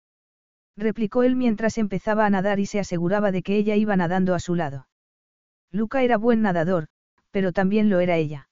Replicó 0.76 1.24
él 1.24 1.36
mientras 1.36 1.78
empezaba 1.78 2.26
a 2.26 2.30
nadar 2.30 2.60
y 2.60 2.66
se 2.66 2.80
aseguraba 2.80 3.32
de 3.32 3.44
que 3.44 3.56
ella 3.56 3.76
iba 3.76 3.96
nadando 3.96 4.34
a 4.34 4.40
su 4.40 4.56
lado. 4.56 4.88
Luca 5.72 6.04
era 6.04 6.18
buen 6.18 6.42
nadador, 6.42 6.88
pero 7.32 7.54
también 7.54 7.90
lo 7.90 8.00
era 8.00 8.18
ella. 8.18 8.50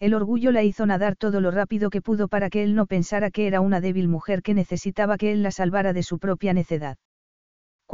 El 0.00 0.14
orgullo 0.14 0.52
la 0.52 0.62
hizo 0.62 0.86
nadar 0.86 1.16
todo 1.16 1.40
lo 1.40 1.50
rápido 1.50 1.90
que 1.90 2.02
pudo 2.02 2.28
para 2.28 2.50
que 2.50 2.62
él 2.62 2.74
no 2.74 2.86
pensara 2.86 3.30
que 3.30 3.46
era 3.46 3.60
una 3.60 3.80
débil 3.80 4.08
mujer 4.08 4.42
que 4.42 4.54
necesitaba 4.54 5.16
que 5.18 5.32
él 5.32 5.42
la 5.42 5.50
salvara 5.50 5.92
de 5.92 6.02
su 6.02 6.18
propia 6.18 6.52
necedad. 6.52 6.96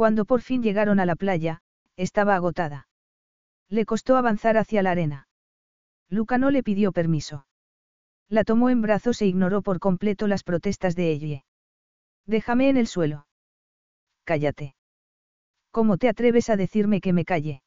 Cuando 0.01 0.25
por 0.25 0.41
fin 0.41 0.63
llegaron 0.63 0.99
a 0.99 1.05
la 1.05 1.15
playa, 1.15 1.61
estaba 1.95 2.33
agotada. 2.33 2.87
Le 3.69 3.85
costó 3.85 4.17
avanzar 4.17 4.57
hacia 4.57 4.81
la 4.81 4.89
arena. 4.89 5.27
Luca 6.09 6.39
no 6.39 6.49
le 6.49 6.63
pidió 6.63 6.91
permiso. 6.91 7.45
La 8.27 8.43
tomó 8.43 8.71
en 8.71 8.81
brazos 8.81 9.21
e 9.21 9.27
ignoró 9.27 9.61
por 9.61 9.77
completo 9.79 10.25
las 10.25 10.41
protestas 10.43 10.95
de 10.95 11.11
ella. 11.11 11.45
Déjame 12.25 12.69
en 12.69 12.77
el 12.77 12.87
suelo. 12.87 13.27
Cállate. 14.23 14.73
¿Cómo 15.69 15.99
te 15.99 16.09
atreves 16.09 16.49
a 16.49 16.55
decirme 16.55 16.99
que 16.99 17.13
me 17.13 17.23
calle? 17.23 17.61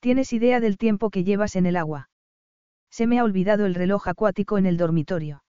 ¿Tienes 0.00 0.32
idea 0.32 0.58
del 0.58 0.78
tiempo 0.78 1.10
que 1.10 1.22
llevas 1.22 1.54
en 1.56 1.66
el 1.66 1.76
agua? 1.76 2.08
Se 2.88 3.06
me 3.06 3.18
ha 3.18 3.24
olvidado 3.24 3.66
el 3.66 3.74
reloj 3.74 4.08
acuático 4.08 4.56
en 4.56 4.64
el 4.64 4.78
dormitorio. 4.78 5.44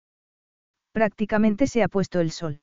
Prácticamente 0.92 1.66
se 1.66 1.82
ha 1.82 1.88
puesto 1.88 2.20
el 2.20 2.32
sol 2.32 2.63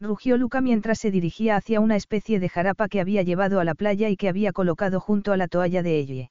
rugió 0.00 0.36
Luca 0.36 0.60
mientras 0.60 0.98
se 0.98 1.10
dirigía 1.10 1.56
hacia 1.56 1.80
una 1.80 1.96
especie 1.96 2.38
de 2.40 2.48
jarapa 2.48 2.88
que 2.88 3.00
había 3.00 3.22
llevado 3.22 3.60
a 3.60 3.64
la 3.64 3.74
playa 3.74 4.08
y 4.08 4.16
que 4.16 4.28
había 4.28 4.52
colocado 4.52 5.00
junto 5.00 5.32
a 5.32 5.36
la 5.36 5.48
toalla 5.48 5.82
de 5.82 6.00
Elle. 6.00 6.30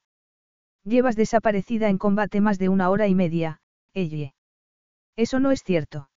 Llevas 0.84 1.16
desaparecida 1.16 1.88
en 1.88 1.98
combate 1.98 2.40
más 2.40 2.58
de 2.58 2.68
una 2.68 2.88
hora 2.88 3.08
y 3.08 3.14
media, 3.14 3.60
Elle. 3.94 4.34
Eso 5.16 5.38
no 5.40 5.50
es 5.50 5.62
cierto. 5.62 6.08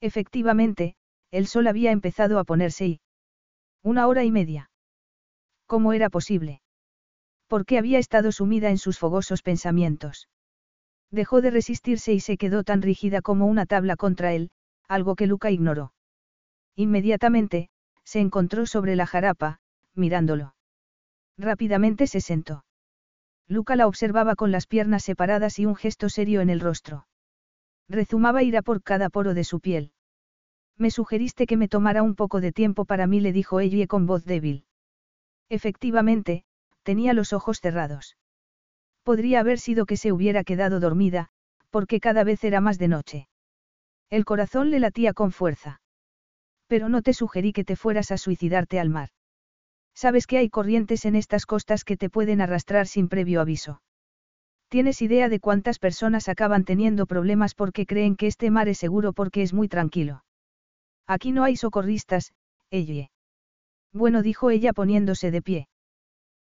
Efectivamente, 0.00 0.96
el 1.30 1.46
sol 1.46 1.66
había 1.66 1.92
empezado 1.92 2.38
a 2.38 2.44
ponerse 2.44 2.86
y... 2.86 3.00
Una 3.82 4.06
hora 4.06 4.24
y 4.24 4.30
media. 4.30 4.70
¿Cómo 5.66 5.92
era 5.92 6.10
posible? 6.10 6.60
¿Por 7.46 7.64
qué 7.64 7.78
había 7.78 7.98
estado 7.98 8.32
sumida 8.32 8.70
en 8.70 8.78
sus 8.78 8.98
fogosos 8.98 9.42
pensamientos? 9.42 10.28
Dejó 11.10 11.40
de 11.40 11.50
resistirse 11.50 12.12
y 12.12 12.20
se 12.20 12.36
quedó 12.36 12.64
tan 12.64 12.82
rígida 12.82 13.22
como 13.22 13.46
una 13.46 13.64
tabla 13.64 13.96
contra 13.96 14.32
él, 14.34 14.50
algo 14.88 15.14
que 15.14 15.26
Luca 15.26 15.50
ignoró. 15.50 15.92
Inmediatamente, 16.76 17.70
se 18.04 18.20
encontró 18.20 18.66
sobre 18.66 18.96
la 18.96 19.06
jarapa, 19.06 19.60
mirándolo. 19.94 20.54
Rápidamente 21.38 22.06
se 22.06 22.20
sentó. 22.20 22.64
Luca 23.48 23.76
la 23.76 23.86
observaba 23.86 24.34
con 24.34 24.52
las 24.52 24.66
piernas 24.66 25.02
separadas 25.02 25.58
y 25.58 25.66
un 25.66 25.74
gesto 25.74 26.08
serio 26.08 26.40
en 26.40 26.50
el 26.50 26.60
rostro. 26.60 27.06
Rezumaba 27.88 28.42
ira 28.42 28.62
por 28.62 28.82
cada 28.82 29.08
poro 29.08 29.34
de 29.34 29.44
su 29.44 29.60
piel. 29.60 29.92
Me 30.76 30.90
sugeriste 30.90 31.46
que 31.46 31.56
me 31.56 31.68
tomara 31.68 32.02
un 32.02 32.14
poco 32.14 32.40
de 32.40 32.52
tiempo 32.52 32.84
para 32.84 33.06
mí, 33.06 33.20
le 33.20 33.32
dijo 33.32 33.60
ella 33.60 33.86
con 33.86 34.06
voz 34.06 34.24
débil. 34.24 34.66
Efectivamente, 35.48 36.44
tenía 36.82 37.14
los 37.14 37.32
ojos 37.32 37.60
cerrados. 37.60 38.16
Podría 39.02 39.40
haber 39.40 39.58
sido 39.58 39.86
que 39.86 39.96
se 39.96 40.12
hubiera 40.12 40.44
quedado 40.44 40.80
dormida, 40.80 41.30
porque 41.70 42.00
cada 42.00 42.24
vez 42.24 42.42
era 42.44 42.60
más 42.60 42.78
de 42.78 42.88
noche. 42.88 43.28
El 44.10 44.24
corazón 44.24 44.70
le 44.70 44.80
latía 44.80 45.14
con 45.14 45.32
fuerza. 45.32 45.80
Pero 46.66 46.88
no 46.88 47.02
te 47.02 47.12
sugerí 47.12 47.52
que 47.52 47.64
te 47.64 47.76
fueras 47.76 48.10
a 48.10 48.18
suicidarte 48.18 48.80
al 48.80 48.90
mar. 48.90 49.10
Sabes 49.94 50.26
que 50.26 50.38
hay 50.38 50.50
corrientes 50.50 51.04
en 51.04 51.16
estas 51.16 51.46
costas 51.46 51.84
que 51.84 51.96
te 51.96 52.10
pueden 52.10 52.40
arrastrar 52.40 52.86
sin 52.86 53.08
previo 53.08 53.40
aviso. 53.40 53.80
¿Tienes 54.68 55.00
idea 55.00 55.28
de 55.28 55.40
cuántas 55.40 55.78
personas 55.78 56.28
acaban 56.28 56.64
teniendo 56.64 57.06
problemas 57.06 57.54
porque 57.54 57.86
creen 57.86 58.16
que 58.16 58.26
este 58.26 58.50
mar 58.50 58.68
es 58.68 58.78
seguro 58.78 59.12
porque 59.12 59.42
es 59.42 59.54
muy 59.54 59.68
tranquilo? 59.68 60.24
Aquí 61.06 61.30
no 61.30 61.44
hay 61.44 61.56
socorristas, 61.56 62.32
ella. 62.70 63.10
Bueno, 63.92 64.22
dijo 64.22 64.50
ella 64.50 64.72
poniéndose 64.72 65.30
de 65.30 65.40
pie. 65.40 65.68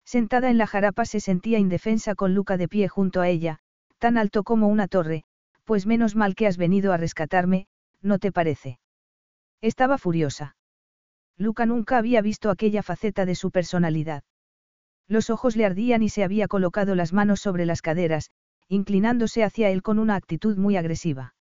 Sentada 0.06 0.50
en 0.50 0.58
la 0.58 0.68
jarapa 0.68 1.06
se 1.06 1.20
sentía 1.20 1.58
indefensa 1.58 2.16
con 2.16 2.36
Luca 2.36 2.58
de 2.58 2.68
pie 2.68 2.88
junto 2.88 3.22
a 3.22 3.28
ella, 3.28 3.60
tan 3.98 4.18
alto 4.18 4.44
como 4.44 4.68
una 4.68 4.88
torre, 4.88 5.24
pues 5.66 5.86
menos 5.86 6.16
mal 6.16 6.36
que 6.36 6.48
has 6.48 6.58
venido 6.58 6.94
a 6.94 6.98
rescatarme, 6.98 7.68
¿no 8.02 8.20
te 8.20 8.32
parece? 8.32 8.80
Estaba 9.62 9.98
furiosa. 9.98 10.56
Luca 11.38 11.66
nunca 11.66 11.98
había 11.98 12.22
visto 12.22 12.50
aquella 12.50 12.84
faceta 12.84 13.26
de 13.26 13.36
su 13.36 13.52
personalidad. 13.52 14.24
Los 15.08 15.30
ojos 15.30 15.56
le 15.56 15.66
ardían 15.66 16.04
y 16.04 16.10
se 16.10 16.24
había 16.24 16.48
colocado 16.48 16.96
las 16.96 17.14
manos 17.14 17.42
sobre 17.42 17.66
las 17.66 17.82
caderas, 17.82 18.32
inclinándose 18.68 19.44
hacia 19.44 19.70
él 19.70 19.82
con 19.82 20.00
una 20.00 20.16
actitud 20.16 20.58
muy 20.58 20.78
agresiva. 20.78 21.36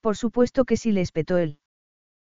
Por 0.00 0.16
supuesto 0.16 0.64
que 0.64 0.76
sí 0.76 0.92
le 0.92 1.02
espetó 1.02 1.36
él. 1.36 1.58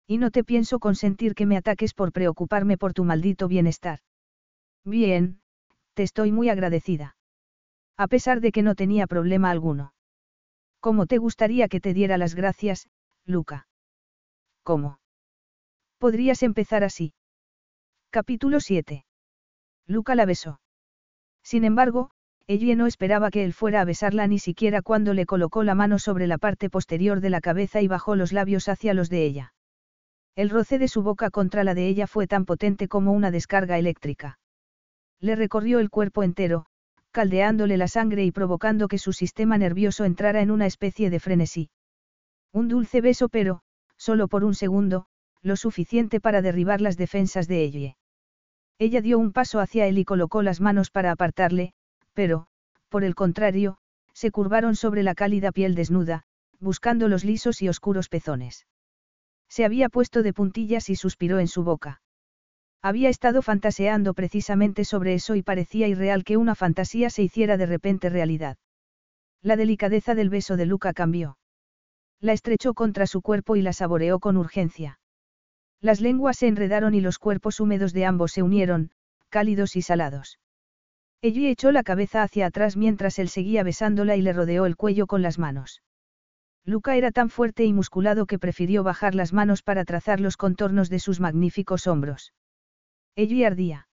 Y 0.06 0.18
no 0.18 0.31
te 0.31 0.44
pienso 0.44 0.78
consentir 0.78 1.34
que 1.34 1.47
me 1.47 1.56
ataques 1.56 1.94
por 1.94 2.12
preocuparme 2.12 2.76
por 2.76 2.92
tu 2.92 3.05
maldito 3.05 3.48
bienestar. 3.48 4.00
Bien, 4.84 5.40
te 5.94 6.02
estoy 6.02 6.31
muy 6.31 6.50
agradecida. 6.50 7.16
A 7.97 8.06
pesar 8.06 8.40
de 8.40 8.52
que 8.52 8.62
no 8.62 8.74
tenía 8.74 9.06
problema 9.06 9.50
alguno. 9.50 9.94
¿Cómo 10.81 11.06
te 11.06 11.16
gustaría 11.18 11.68
que 11.68 11.81
te 11.81 11.94
diera 11.94 12.18
las 12.18 12.34
gracias, 12.34 12.89
Luca? 13.24 13.66
¿Cómo? 14.64 14.98
Podrías 15.98 16.42
empezar 16.42 16.84
así. 16.84 17.12
Capítulo 18.10 18.60
7. 18.60 19.04
Luca 19.86 20.14
la 20.14 20.24
besó. 20.24 20.58
Sin 21.42 21.64
embargo, 21.64 22.10
ella 22.46 22.74
no 22.74 22.86
esperaba 22.86 23.30
que 23.30 23.44
él 23.44 23.52
fuera 23.52 23.82
a 23.82 23.84
besarla 23.84 24.26
ni 24.26 24.38
siquiera 24.38 24.80
cuando 24.80 25.12
le 25.12 25.26
colocó 25.26 25.64
la 25.64 25.74
mano 25.74 25.98
sobre 25.98 26.26
la 26.26 26.38
parte 26.38 26.70
posterior 26.70 27.20
de 27.20 27.28
la 27.28 27.42
cabeza 27.42 27.82
y 27.82 27.88
bajó 27.88 28.16
los 28.16 28.32
labios 28.32 28.68
hacia 28.68 28.94
los 28.94 29.10
de 29.10 29.26
ella. 29.26 29.54
El 30.34 30.48
roce 30.48 30.78
de 30.78 30.88
su 30.88 31.02
boca 31.02 31.28
contra 31.28 31.62
la 31.62 31.74
de 31.74 31.86
ella 31.86 32.06
fue 32.06 32.26
tan 32.26 32.46
potente 32.46 32.88
como 32.88 33.12
una 33.12 33.30
descarga 33.30 33.78
eléctrica. 33.78 34.38
Le 35.20 35.36
recorrió 35.36 35.78
el 35.78 35.90
cuerpo 35.90 36.22
entero, 36.22 36.64
caldeándole 37.10 37.76
la 37.76 37.88
sangre 37.88 38.24
y 38.24 38.32
provocando 38.32 38.88
que 38.88 38.98
su 38.98 39.12
sistema 39.12 39.58
nervioso 39.58 40.06
entrara 40.06 40.40
en 40.40 40.50
una 40.50 40.64
especie 40.64 41.10
de 41.10 41.20
frenesí. 41.20 41.70
Un 42.50 42.68
dulce 42.68 43.02
beso 43.02 43.28
pero, 43.28 43.63
solo 44.05 44.28
por 44.28 44.44
un 44.44 44.55
segundo, 44.55 45.07
lo 45.41 45.57
suficiente 45.57 46.20
para 46.20 46.42
derribar 46.42 46.83
las 46.83 46.99
defensas 46.99 47.49
de 47.49 47.62
ella. 47.62 47.97
Ella 48.78 49.00
dio 49.00 49.18
un 49.18 49.33
paso 49.33 49.60
hacia 49.60 49.86
él 49.86 49.97
y 49.97 50.05
colocó 50.05 50.42
las 50.42 50.60
manos 50.60 50.91
para 50.91 51.10
apartarle, 51.10 51.73
pero, 52.12 52.47
por 52.91 53.02
el 53.02 53.15
contrario, 53.15 53.78
se 54.12 54.31
curvaron 54.31 54.76
sobre 54.76 55.02
la 55.02 55.15
cálida 55.15 55.52
piel 55.52 55.74
desnuda, 55.74 56.24
buscando 56.60 57.08
los 57.08 57.24
lisos 57.24 57.62
y 57.62 57.70
oscuros 57.70 58.10
pezones. 58.10 58.66
Se 59.49 59.65
había 59.65 59.89
puesto 59.89 60.23
de 60.23 60.34
puntillas 60.34 60.91
y 60.91 60.97
suspiró 60.97 61.39
en 61.39 61.49
su 61.49 61.65
boca. 61.65 62.02
Había 62.83 63.08
estado 63.08 63.41
fantaseando 63.41 64.12
precisamente 64.12 64.84
sobre 64.84 65.15
eso 65.15 65.34
y 65.34 65.42
parecía 65.42 65.89
irreal 65.89 66.24
que 66.24 66.36
una 66.36 66.55
fantasía 66.55 67.08
se 67.08 67.23
hiciera 67.23 67.57
de 67.57 67.65
repente 67.65 68.10
realidad. 68.10 68.58
La 69.41 69.57
delicadeza 69.57 70.15
del 70.15 70.28
beso 70.28 70.58
de 70.58 70.66
Luca 70.66 70.92
cambió. 70.92 71.39
La 72.24 72.32
estrechó 72.32 72.72
contra 72.72 73.06
su 73.06 73.20
cuerpo 73.20 73.54
y 73.54 73.60
la 73.60 73.74
saboreó 73.74 74.18
con 74.18 74.38
urgencia. 74.38 74.98
Las 75.82 76.00
lenguas 76.00 76.38
se 76.38 76.46
enredaron 76.46 76.94
y 76.94 77.02
los 77.02 77.18
cuerpos 77.18 77.60
húmedos 77.60 77.92
de 77.92 78.06
ambos 78.06 78.32
se 78.32 78.42
unieron, 78.42 78.92
cálidos 79.28 79.76
y 79.76 79.82
salados. 79.82 80.38
Ella 81.20 81.50
echó 81.50 81.70
la 81.70 81.82
cabeza 81.82 82.22
hacia 82.22 82.46
atrás 82.46 82.78
mientras 82.78 83.18
él 83.18 83.28
seguía 83.28 83.62
besándola 83.62 84.16
y 84.16 84.22
le 84.22 84.32
rodeó 84.32 84.64
el 84.64 84.74
cuello 84.74 85.06
con 85.06 85.20
las 85.20 85.38
manos. 85.38 85.82
Luca 86.64 86.96
era 86.96 87.10
tan 87.10 87.28
fuerte 87.28 87.66
y 87.66 87.74
musculado 87.74 88.24
que 88.24 88.38
prefirió 88.38 88.82
bajar 88.82 89.14
las 89.14 89.34
manos 89.34 89.62
para 89.62 89.84
trazar 89.84 90.18
los 90.18 90.38
contornos 90.38 90.88
de 90.88 91.00
sus 91.00 91.20
magníficos 91.20 91.86
hombros. 91.86 92.32
Ella 93.16 93.48
ardía. 93.48 93.88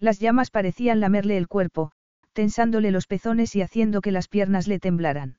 Las 0.00 0.18
llamas 0.18 0.50
parecían 0.50 0.98
lamerle 0.98 1.36
el 1.36 1.46
cuerpo, 1.46 1.92
tensándole 2.32 2.90
los 2.90 3.06
pezones 3.06 3.54
y 3.54 3.62
haciendo 3.62 4.00
que 4.00 4.10
las 4.10 4.26
piernas 4.26 4.66
le 4.66 4.80
temblaran. 4.80 5.38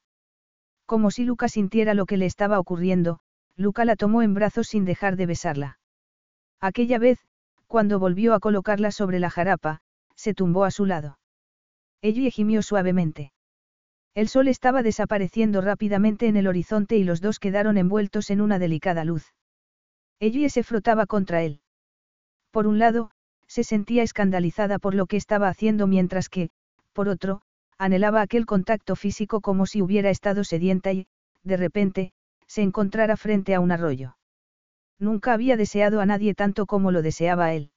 Como 0.86 1.12
si 1.12 1.24
Luca 1.24 1.50
sintiera 1.50 1.94
lo 1.94 2.06
que 2.06 2.18
le 2.18 2.26
estaba 2.26 2.60
ocurriendo, 2.60 3.20
Luca 3.56 3.86
la 3.86 3.96
tomó 3.96 4.22
en 4.22 4.34
brazos 4.34 4.68
sin 4.68 4.86
dejar 4.86 5.16
de 5.16 5.26
besarla. 5.26 5.80
Aquella 6.60 7.00
vez, 7.00 7.20
cuando 7.68 8.00
volvió 8.00 8.34
a 8.34 8.40
colocarla 8.40 8.92
sobre 8.92 9.20
la 9.20 9.30
jarapa, 9.30 9.82
se 10.16 10.34
tumbó 10.34 10.64
a 10.64 10.72
su 10.72 10.86
lado. 10.86 11.18
Ella 12.02 12.30
gimió 12.30 12.62
suavemente. 12.62 13.32
El 14.14 14.30
sol 14.30 14.48
estaba 14.48 14.84
desapareciendo 14.84 15.62
rápidamente 15.62 16.28
en 16.28 16.38
el 16.38 16.48
horizonte 16.48 16.96
y 16.98 17.04
los 17.04 17.20
dos 17.20 17.40
quedaron 17.40 17.78
envueltos 17.78 18.30
en 18.30 18.42
una 18.42 18.60
delicada 18.60 19.04
luz. 19.04 19.34
Ella 20.20 20.48
se 20.50 20.64
frotaba 20.64 21.06
contra 21.06 21.44
él. 21.44 21.60
Por 22.52 22.68
un 22.68 22.80
lado, 22.80 23.12
se 23.48 23.64
sentía 23.64 24.04
escandalizada 24.04 24.80
por 24.80 24.96
lo 24.96 25.06
que 25.08 25.18
estaba 25.18 25.50
haciendo 25.50 25.88
mientras 25.88 26.30
que, 26.30 26.50
por 26.94 27.10
otro, 27.10 27.42
anhelaba 27.78 28.22
aquel 28.22 28.46
contacto 28.46 28.96
físico 28.96 29.42
como 29.42 29.66
si 29.66 29.82
hubiera 29.82 30.10
estado 30.10 30.44
sedienta 30.44 30.94
y, 30.94 31.08
de 31.44 31.58
repente, 31.58 32.12
se 32.48 32.62
encontrara 32.62 33.18
frente 33.18 33.56
a 33.56 33.60
un 33.60 33.72
arroyo. 33.72 34.18
Nunca 35.00 35.34
había 35.34 35.58
deseado 35.58 36.00
a 36.00 36.06
nadie 36.06 36.34
tanto 36.34 36.66
como 36.66 36.92
lo 36.92 37.02
deseaba 37.02 37.54
él. 37.54 37.72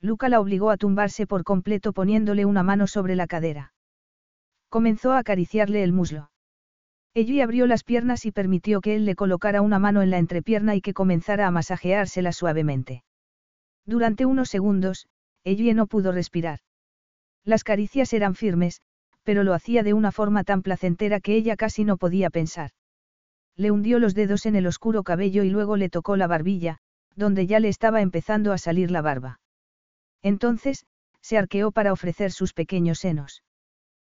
Luca 0.00 0.28
la 0.28 0.40
obligó 0.40 0.70
a 0.70 0.78
tumbarse 0.78 1.26
por 1.26 1.44
completo 1.44 1.92
poniéndole 1.92 2.46
una 2.46 2.62
mano 2.62 2.86
sobre 2.86 3.14
la 3.14 3.26
cadera. 3.26 3.74
Comenzó 4.70 5.12
a 5.12 5.18
acariciarle 5.18 5.82
el 5.82 5.92
muslo. 5.92 6.30
Ella 7.12 7.44
abrió 7.44 7.66
las 7.66 7.82
piernas 7.82 8.24
y 8.24 8.30
permitió 8.30 8.80
que 8.80 8.94
él 8.94 9.04
le 9.04 9.16
colocara 9.16 9.62
una 9.62 9.78
mano 9.78 10.00
en 10.00 10.10
la 10.10 10.18
entrepierna 10.18 10.76
y 10.76 10.80
que 10.80 10.94
comenzara 10.94 11.46
a 11.46 11.50
masajeársela 11.50 12.32
suavemente. 12.32 13.02
Durante 13.84 14.26
unos 14.26 14.48
segundos, 14.48 15.08
ella 15.42 15.74
no 15.74 15.86
pudo 15.86 16.12
respirar. 16.12 16.60
Las 17.44 17.64
caricias 17.64 18.12
eran 18.12 18.34
firmes, 18.34 18.80
pero 19.22 19.42
lo 19.44 19.54
hacía 19.54 19.82
de 19.82 19.94
una 19.94 20.12
forma 20.12 20.44
tan 20.44 20.62
placentera 20.62 21.20
que 21.20 21.34
ella 21.34 21.56
casi 21.56 21.84
no 21.84 21.96
podía 21.96 22.30
pensar. 22.30 22.70
Le 23.56 23.70
hundió 23.70 23.98
los 23.98 24.14
dedos 24.14 24.46
en 24.46 24.56
el 24.56 24.66
oscuro 24.66 25.02
cabello 25.02 25.42
y 25.42 25.50
luego 25.50 25.76
le 25.76 25.88
tocó 25.88 26.16
la 26.16 26.26
barbilla, 26.26 26.78
donde 27.16 27.46
ya 27.46 27.60
le 27.60 27.68
estaba 27.68 28.00
empezando 28.00 28.52
a 28.52 28.58
salir 28.58 28.90
la 28.90 29.02
barba. 29.02 29.40
Entonces, 30.22 30.86
se 31.20 31.38
arqueó 31.38 31.70
para 31.70 31.92
ofrecer 31.92 32.32
sus 32.32 32.52
pequeños 32.52 32.98
senos. 32.98 33.42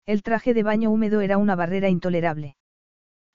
El 0.06 0.22
traje 0.22 0.54
de 0.54 0.62
baño 0.62 0.90
húmedo 0.90 1.20
era 1.20 1.38
una 1.38 1.56
barrera 1.56 1.88
intolerable. 1.88 2.56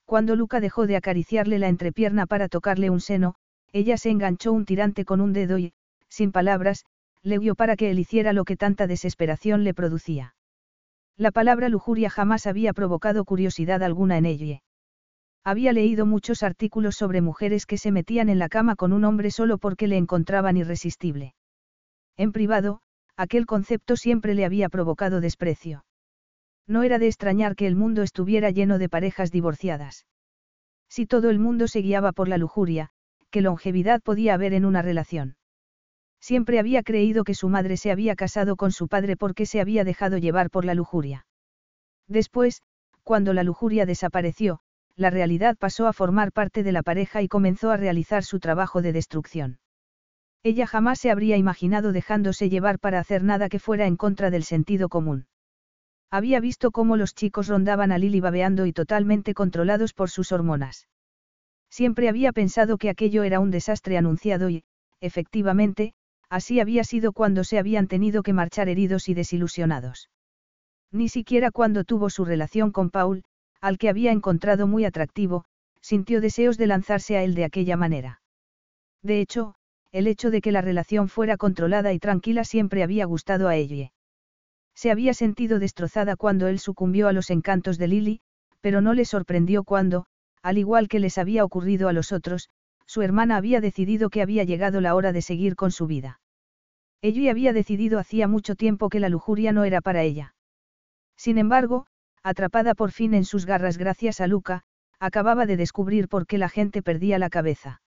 Cuando 0.05 0.35
Luca 0.35 0.59
dejó 0.59 0.85
de 0.85 0.97
acariciarle 0.97 1.57
la 1.57 1.67
entrepierna 1.67 2.27
para 2.27 2.47
tocarle 2.47 2.89
un 2.89 3.01
seno, 3.01 3.35
ella 3.73 3.97
se 3.97 4.09
enganchó 4.09 4.53
un 4.53 4.65
tirante 4.65 5.03
con 5.03 5.19
un 5.19 5.33
dedo 5.33 5.57
y, 5.57 5.73
sin 6.07 6.31
palabras, 6.31 6.85
le 7.23 7.39
guió 7.39 7.55
para 7.55 7.75
que 7.75 7.89
él 7.89 7.99
hiciera 7.99 8.33
lo 8.33 8.45
que 8.45 8.55
tanta 8.55 8.85
desesperación 8.85 9.63
le 9.63 9.73
producía. 9.73 10.35
La 11.17 11.31
palabra 11.31 11.69
lujuria 11.69 12.09
jamás 12.09 12.45
había 12.45 12.73
provocado 12.73 13.23
curiosidad 13.23 13.81
alguna 13.83 14.17
en 14.17 14.25
ella. 14.25 14.61
Había 15.45 15.71
leído 15.71 16.05
muchos 16.05 16.43
artículos 16.43 16.95
sobre 16.95 17.21
mujeres 17.21 17.65
que 17.65 17.77
se 17.77 17.91
metían 17.91 18.27
en 18.29 18.39
la 18.39 18.49
cama 18.49 18.75
con 18.75 18.91
un 18.91 19.05
hombre 19.05 19.31
solo 19.31 19.57
porque 19.57 19.87
le 19.87 19.95
encontraban 19.95 20.57
irresistible. 20.57 21.33
En 22.17 22.31
privado, 22.31 22.81
aquel 23.15 23.45
concepto 23.45 23.95
siempre 23.95 24.33
le 24.33 24.43
había 24.43 24.67
provocado 24.67 25.21
desprecio. 25.21 25.85
No 26.67 26.83
era 26.83 26.99
de 26.99 27.07
extrañar 27.07 27.55
que 27.55 27.67
el 27.67 27.75
mundo 27.75 28.01
estuviera 28.01 28.49
lleno 28.49 28.77
de 28.77 28.89
parejas 28.89 29.31
divorciadas. 29.31 30.05
Si 30.89 31.05
todo 31.05 31.29
el 31.29 31.39
mundo 31.39 31.67
se 31.67 31.79
guiaba 31.79 32.11
por 32.11 32.27
la 32.27 32.37
lujuria, 32.37 32.89
¿qué 33.29 33.41
longevidad 33.41 34.01
podía 34.01 34.33
haber 34.33 34.53
en 34.53 34.65
una 34.65 34.81
relación? 34.81 35.35
Siempre 36.27 36.57
había 36.57 36.81
creído 36.81 37.23
que 37.23 37.35
su 37.35 37.49
madre 37.49 37.77
se 37.77 37.91
había 37.91 38.15
casado 38.15 38.55
con 38.55 38.71
su 38.71 38.87
padre 38.87 39.15
porque 39.15 39.45
se 39.45 39.61
había 39.61 39.83
dejado 39.83 40.17
llevar 40.17 40.49
por 40.49 40.65
la 40.65 40.73
lujuria. 40.73 41.27
Después, 42.07 42.63
cuando 43.03 43.31
la 43.31 43.43
lujuria 43.43 43.85
desapareció, 43.85 44.59
la 44.95 45.11
realidad 45.11 45.55
pasó 45.55 45.85
a 45.85 45.93
formar 45.93 46.31
parte 46.31 46.63
de 46.63 46.71
la 46.71 46.81
pareja 46.81 47.21
y 47.21 47.27
comenzó 47.27 47.69
a 47.69 47.77
realizar 47.77 48.23
su 48.23 48.39
trabajo 48.39 48.81
de 48.81 48.91
destrucción. 48.91 49.59
Ella 50.41 50.65
jamás 50.65 50.97
se 50.97 51.11
habría 51.11 51.37
imaginado 51.37 51.91
dejándose 51.91 52.49
llevar 52.49 52.79
para 52.79 52.97
hacer 52.97 53.23
nada 53.23 53.47
que 53.47 53.59
fuera 53.59 53.85
en 53.85 53.95
contra 53.95 54.31
del 54.31 54.45
sentido 54.45 54.89
común. 54.89 55.27
Había 56.09 56.39
visto 56.39 56.71
cómo 56.71 56.97
los 56.97 57.13
chicos 57.13 57.49
rondaban 57.49 57.91
a 57.91 57.99
Lily 57.99 58.19
babeando 58.19 58.65
y 58.65 58.73
totalmente 58.73 59.35
controlados 59.35 59.93
por 59.93 60.09
sus 60.09 60.31
hormonas. 60.31 60.87
Siempre 61.69 62.09
había 62.09 62.31
pensado 62.31 62.79
que 62.79 62.89
aquello 62.89 63.21
era 63.21 63.39
un 63.39 63.51
desastre 63.51 63.95
anunciado 63.95 64.49
y, 64.49 64.63
efectivamente, 65.01 65.93
así 66.35 66.59
había 66.59 66.83
sido 66.83 67.13
cuando 67.13 67.45
se 67.45 67.57
habían 67.57 67.87
tenido 67.87 68.21
que 68.21 68.33
marchar 68.33 68.67
heridos 68.67 69.07
y 69.07 69.13
desilusionados. 69.13 70.09
Ni 70.91 71.07
siquiera 71.07 71.49
cuando 71.49 71.85
tuvo 71.85 72.09
su 72.09 72.25
relación 72.25 72.71
con 72.71 72.89
Paul, 72.89 73.23
al 73.61 73.77
que 73.77 73.87
había 73.87 74.11
encontrado 74.11 74.67
muy 74.67 74.83
atractivo, 74.83 75.45
sintió 75.79 76.19
deseos 76.19 76.57
de 76.57 76.67
lanzarse 76.67 77.15
a 77.15 77.23
él 77.23 77.35
de 77.35 77.45
aquella 77.45 77.77
manera. 77.77 78.19
De 79.01 79.21
hecho, 79.21 79.55
el 79.93 80.07
hecho 80.07 80.29
de 80.29 80.41
que 80.41 80.51
la 80.51 80.59
relación 80.59 81.07
fuera 81.07 81.37
controlada 81.37 81.93
y 81.93 81.99
tranquila 81.99 82.43
siempre 82.43 82.83
había 82.83 83.05
gustado 83.05 83.47
a 83.47 83.55
ella. 83.55 83.93
Se 84.73 84.91
había 84.91 85.13
sentido 85.13 85.57
destrozada 85.57 86.17
cuando 86.17 86.49
él 86.49 86.59
sucumbió 86.59 87.07
a 87.07 87.13
los 87.13 87.29
encantos 87.29 87.77
de 87.77 87.87
Lily, 87.87 88.19
pero 88.59 88.81
no 88.81 88.93
le 88.93 89.05
sorprendió 89.05 89.63
cuando, 89.63 90.05
al 90.41 90.57
igual 90.57 90.89
que 90.89 90.99
les 90.99 91.17
había 91.17 91.45
ocurrido 91.45 91.87
a 91.87 91.93
los 91.93 92.11
otros, 92.11 92.49
su 92.85 93.03
hermana 93.03 93.37
había 93.37 93.61
decidido 93.61 94.09
que 94.09 94.21
había 94.21 94.43
llegado 94.43 94.81
la 94.81 94.95
hora 94.95 95.13
de 95.13 95.21
seguir 95.21 95.55
con 95.55 95.71
su 95.71 95.87
vida. 95.87 96.19
Ella 97.01 97.31
había 97.31 97.53
decidido 97.53 97.99
hacía 97.99 98.27
mucho 98.27 98.55
tiempo 98.55 98.89
que 98.89 98.99
la 98.99 99.09
lujuria 99.09 99.51
no 99.51 99.63
era 99.63 99.81
para 99.81 100.03
ella. 100.03 100.35
Sin 101.17 101.37
embargo, 101.37 101.87
atrapada 102.23 102.73
por 102.73 102.91
fin 102.91 103.13
en 103.13 103.25
sus 103.25 103.45
garras 103.45 103.77
gracias 103.77 104.19
a 104.21 104.27
Luca, 104.27 104.63
acababa 104.99 105.45
de 105.45 105.57
descubrir 105.57 106.07
por 106.07 106.25
qué 106.25 106.37
la 106.37 106.49
gente 106.49 106.81
perdía 106.81 107.19
la 107.19 107.29
cabeza. 107.29 107.81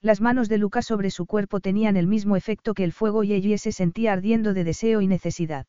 Las 0.00 0.20
manos 0.20 0.48
de 0.50 0.58
Luca 0.58 0.82
sobre 0.82 1.10
su 1.10 1.24
cuerpo 1.24 1.60
tenían 1.60 1.96
el 1.96 2.06
mismo 2.06 2.36
efecto 2.36 2.74
que 2.74 2.84
el 2.84 2.92
fuego 2.92 3.24
y 3.24 3.32
ella 3.32 3.56
se 3.56 3.72
sentía 3.72 4.12
ardiendo 4.12 4.52
de 4.52 4.64
deseo 4.64 5.00
y 5.00 5.06
necesidad. 5.06 5.66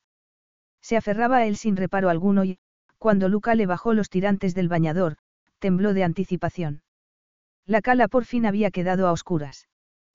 Se 0.81 0.97
aferraba 0.97 1.37
a 1.37 1.45
él 1.45 1.55
sin 1.55 1.77
reparo 1.77 2.09
alguno 2.09 2.43
y, 2.43 2.59
cuando 2.97 3.29
Luca 3.29 3.55
le 3.55 3.65
bajó 3.65 3.93
los 3.93 4.09
tirantes 4.09 4.53
del 4.53 4.67
bañador, 4.67 5.17
tembló 5.59 5.93
de 5.93 6.03
anticipación. 6.03 6.81
La 7.65 7.81
cala 7.81 8.07
por 8.07 8.25
fin 8.25 8.45
había 8.45 8.71
quedado 8.71 9.07
a 9.07 9.11
oscuras. 9.11 9.67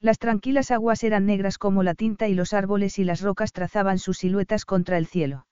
Las 0.00 0.18
tranquilas 0.18 0.70
aguas 0.70 1.02
eran 1.04 1.26
negras 1.26 1.58
como 1.58 1.82
la 1.82 1.94
tinta 1.94 2.28
y 2.28 2.34
los 2.34 2.52
árboles 2.52 2.98
y 2.98 3.04
las 3.04 3.20
rocas 3.22 3.52
trazaban 3.52 3.98
sus 3.98 4.18
siluetas 4.18 4.64
contra 4.64 4.98
el 4.98 5.06
cielo. 5.06 5.46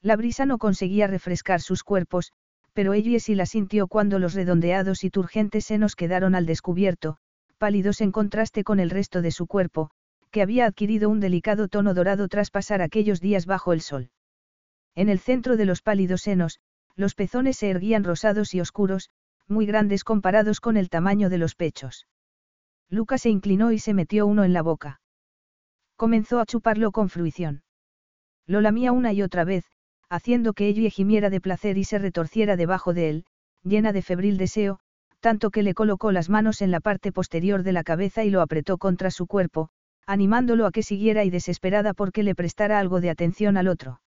La 0.00 0.16
brisa 0.16 0.46
no 0.46 0.58
conseguía 0.58 1.06
refrescar 1.06 1.60
sus 1.60 1.82
cuerpos, 1.82 2.32
pero 2.72 2.94
ella 2.94 3.18
sí 3.20 3.34
la 3.34 3.46
sintió 3.46 3.88
cuando 3.88 4.18
los 4.18 4.34
redondeados 4.34 5.04
y 5.04 5.10
turgentes 5.10 5.64
senos 5.66 5.96
quedaron 5.96 6.34
al 6.34 6.46
descubierto, 6.46 7.16
pálidos 7.58 8.00
en 8.00 8.12
contraste 8.12 8.64
con 8.64 8.80
el 8.80 8.90
resto 8.90 9.20
de 9.20 9.32
su 9.32 9.46
cuerpo, 9.46 9.90
que 10.30 10.42
había 10.42 10.66
adquirido 10.66 11.10
un 11.10 11.20
delicado 11.20 11.68
tono 11.68 11.92
dorado 11.92 12.28
tras 12.28 12.50
pasar 12.50 12.82
aquellos 12.82 13.20
días 13.20 13.46
bajo 13.46 13.72
el 13.72 13.80
sol. 13.80 14.10
En 14.94 15.08
el 15.08 15.18
centro 15.18 15.56
de 15.56 15.64
los 15.64 15.82
pálidos 15.82 16.22
senos, 16.22 16.60
los 16.94 17.14
pezones 17.14 17.56
se 17.56 17.70
erguían 17.70 18.04
rosados 18.04 18.54
y 18.54 18.60
oscuros, 18.60 19.10
muy 19.46 19.66
grandes 19.66 20.04
comparados 20.04 20.60
con 20.60 20.76
el 20.76 20.88
tamaño 20.88 21.30
de 21.30 21.38
los 21.38 21.54
pechos. 21.54 22.06
Luca 22.90 23.18
se 23.18 23.30
inclinó 23.30 23.72
y 23.72 23.78
se 23.78 23.94
metió 23.94 24.26
uno 24.26 24.44
en 24.44 24.52
la 24.52 24.62
boca. 24.62 25.00
Comenzó 25.96 26.40
a 26.40 26.46
chuparlo 26.46 26.90
con 26.90 27.08
fruición. 27.08 27.62
Lo 28.46 28.60
lamía 28.60 28.92
una 28.92 29.12
y 29.12 29.22
otra 29.22 29.44
vez, 29.44 29.64
haciendo 30.08 30.54
que 30.54 30.68
ella 30.68 30.88
gimiera 30.90 31.28
de 31.28 31.40
placer 31.40 31.76
y 31.76 31.84
se 31.84 31.98
retorciera 31.98 32.56
debajo 32.56 32.94
de 32.94 33.10
él, 33.10 33.24
llena 33.62 33.92
de 33.92 34.02
febril 34.02 34.38
deseo, 34.38 34.80
tanto 35.20 35.50
que 35.50 35.62
le 35.62 35.74
colocó 35.74 36.12
las 36.12 36.28
manos 36.30 36.62
en 36.62 36.70
la 36.70 36.80
parte 36.80 37.12
posterior 37.12 37.62
de 37.62 37.72
la 37.72 37.84
cabeza 37.84 38.24
y 38.24 38.30
lo 38.30 38.40
apretó 38.40 38.78
contra 38.78 39.10
su 39.10 39.26
cuerpo, 39.26 39.68
animándolo 40.06 40.64
a 40.64 40.72
que 40.72 40.82
siguiera 40.82 41.24
y 41.24 41.30
desesperada 41.30 41.92
porque 41.92 42.22
le 42.22 42.34
prestara 42.34 42.78
algo 42.78 43.00
de 43.00 43.10
atención 43.10 43.56
al 43.58 43.68
otro. 43.68 44.00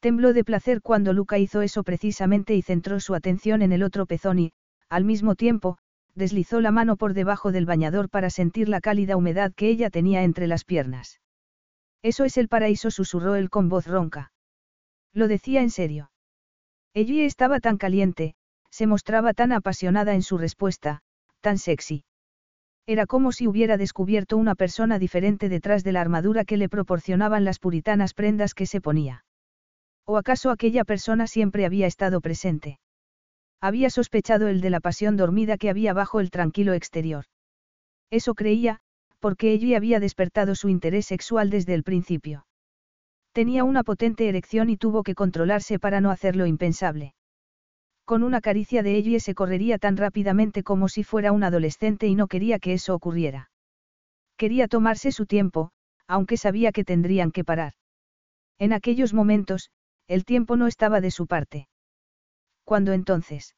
Tembló 0.00 0.32
de 0.32 0.44
placer 0.44 0.80
cuando 0.80 1.12
Luca 1.12 1.38
hizo 1.38 1.60
eso 1.60 1.82
precisamente 1.82 2.54
y 2.54 2.62
centró 2.62 3.00
su 3.00 3.14
atención 3.14 3.60
en 3.60 3.72
el 3.72 3.82
otro 3.82 4.06
pezón 4.06 4.38
y, 4.38 4.52
al 4.88 5.04
mismo 5.04 5.34
tiempo, 5.34 5.76
deslizó 6.14 6.60
la 6.60 6.70
mano 6.70 6.96
por 6.96 7.14
debajo 7.14 7.52
del 7.52 7.66
bañador 7.66 8.08
para 8.08 8.30
sentir 8.30 8.68
la 8.68 8.80
cálida 8.80 9.16
humedad 9.16 9.52
que 9.54 9.68
ella 9.68 9.90
tenía 9.90 10.22
entre 10.22 10.46
las 10.46 10.64
piernas. 10.64 11.20
Eso 12.02 12.24
es 12.24 12.36
el 12.36 12.48
paraíso, 12.48 12.90
susurró 12.90 13.34
él 13.34 13.50
con 13.50 13.68
voz 13.68 13.86
ronca. 13.86 14.32
Lo 15.12 15.28
decía 15.28 15.60
en 15.60 15.70
serio. 15.70 16.10
Ella 16.94 17.24
estaba 17.24 17.60
tan 17.60 17.76
caliente, 17.76 18.34
se 18.70 18.86
mostraba 18.86 19.34
tan 19.34 19.52
apasionada 19.52 20.14
en 20.14 20.22
su 20.22 20.38
respuesta, 20.38 21.02
tan 21.40 21.58
sexy. 21.58 22.04
Era 22.86 23.06
como 23.06 23.32
si 23.32 23.46
hubiera 23.46 23.76
descubierto 23.76 24.36
una 24.36 24.54
persona 24.54 24.98
diferente 24.98 25.48
detrás 25.48 25.84
de 25.84 25.92
la 25.92 26.00
armadura 26.00 26.44
que 26.44 26.56
le 26.56 26.68
proporcionaban 26.68 27.44
las 27.44 27.58
puritanas 27.58 28.14
prendas 28.14 28.54
que 28.54 28.66
se 28.66 28.80
ponía. 28.80 29.24
¿O 30.04 30.16
acaso 30.16 30.50
aquella 30.50 30.84
persona 30.84 31.26
siempre 31.26 31.66
había 31.66 31.86
estado 31.86 32.20
presente? 32.20 32.80
Había 33.60 33.90
sospechado 33.90 34.48
el 34.48 34.60
de 34.60 34.70
la 34.70 34.80
pasión 34.80 35.16
dormida 35.16 35.58
que 35.58 35.70
había 35.70 35.92
bajo 35.92 36.20
el 36.20 36.30
tranquilo 36.30 36.72
exterior. 36.72 37.26
Eso 38.10 38.34
creía, 38.34 38.80
porque 39.18 39.52
ella 39.52 39.76
había 39.76 40.00
despertado 40.00 40.54
su 40.54 40.68
interés 40.68 41.06
sexual 41.06 41.50
desde 41.50 41.74
el 41.74 41.82
principio. 41.82 42.46
Tenía 43.32 43.64
una 43.64 43.84
potente 43.84 44.28
erección 44.28 44.70
y 44.70 44.76
tuvo 44.76 45.02
que 45.02 45.14
controlarse 45.14 45.78
para 45.78 46.00
no 46.00 46.10
hacerlo 46.10 46.46
impensable. 46.46 47.14
Con 48.04 48.24
una 48.24 48.40
caricia 48.40 48.82
de 48.82 48.96
ella 48.96 49.20
se 49.20 49.34
correría 49.34 49.78
tan 49.78 49.96
rápidamente 49.96 50.64
como 50.64 50.88
si 50.88 51.04
fuera 51.04 51.30
un 51.30 51.44
adolescente 51.44 52.08
y 52.08 52.16
no 52.16 52.26
quería 52.26 52.58
que 52.58 52.72
eso 52.72 52.94
ocurriera. 52.94 53.50
Quería 54.36 54.66
tomarse 54.66 55.12
su 55.12 55.26
tiempo, 55.26 55.70
aunque 56.08 56.36
sabía 56.36 56.72
que 56.72 56.82
tendrían 56.82 57.30
que 57.30 57.44
parar. 57.44 57.74
En 58.58 58.72
aquellos 58.72 59.14
momentos, 59.14 59.70
el 60.08 60.24
tiempo 60.24 60.56
no 60.56 60.66
estaba 60.66 61.00
de 61.00 61.12
su 61.12 61.28
parte. 61.28 61.68
¿Cuándo 62.70 62.92
entonces? 62.92 63.56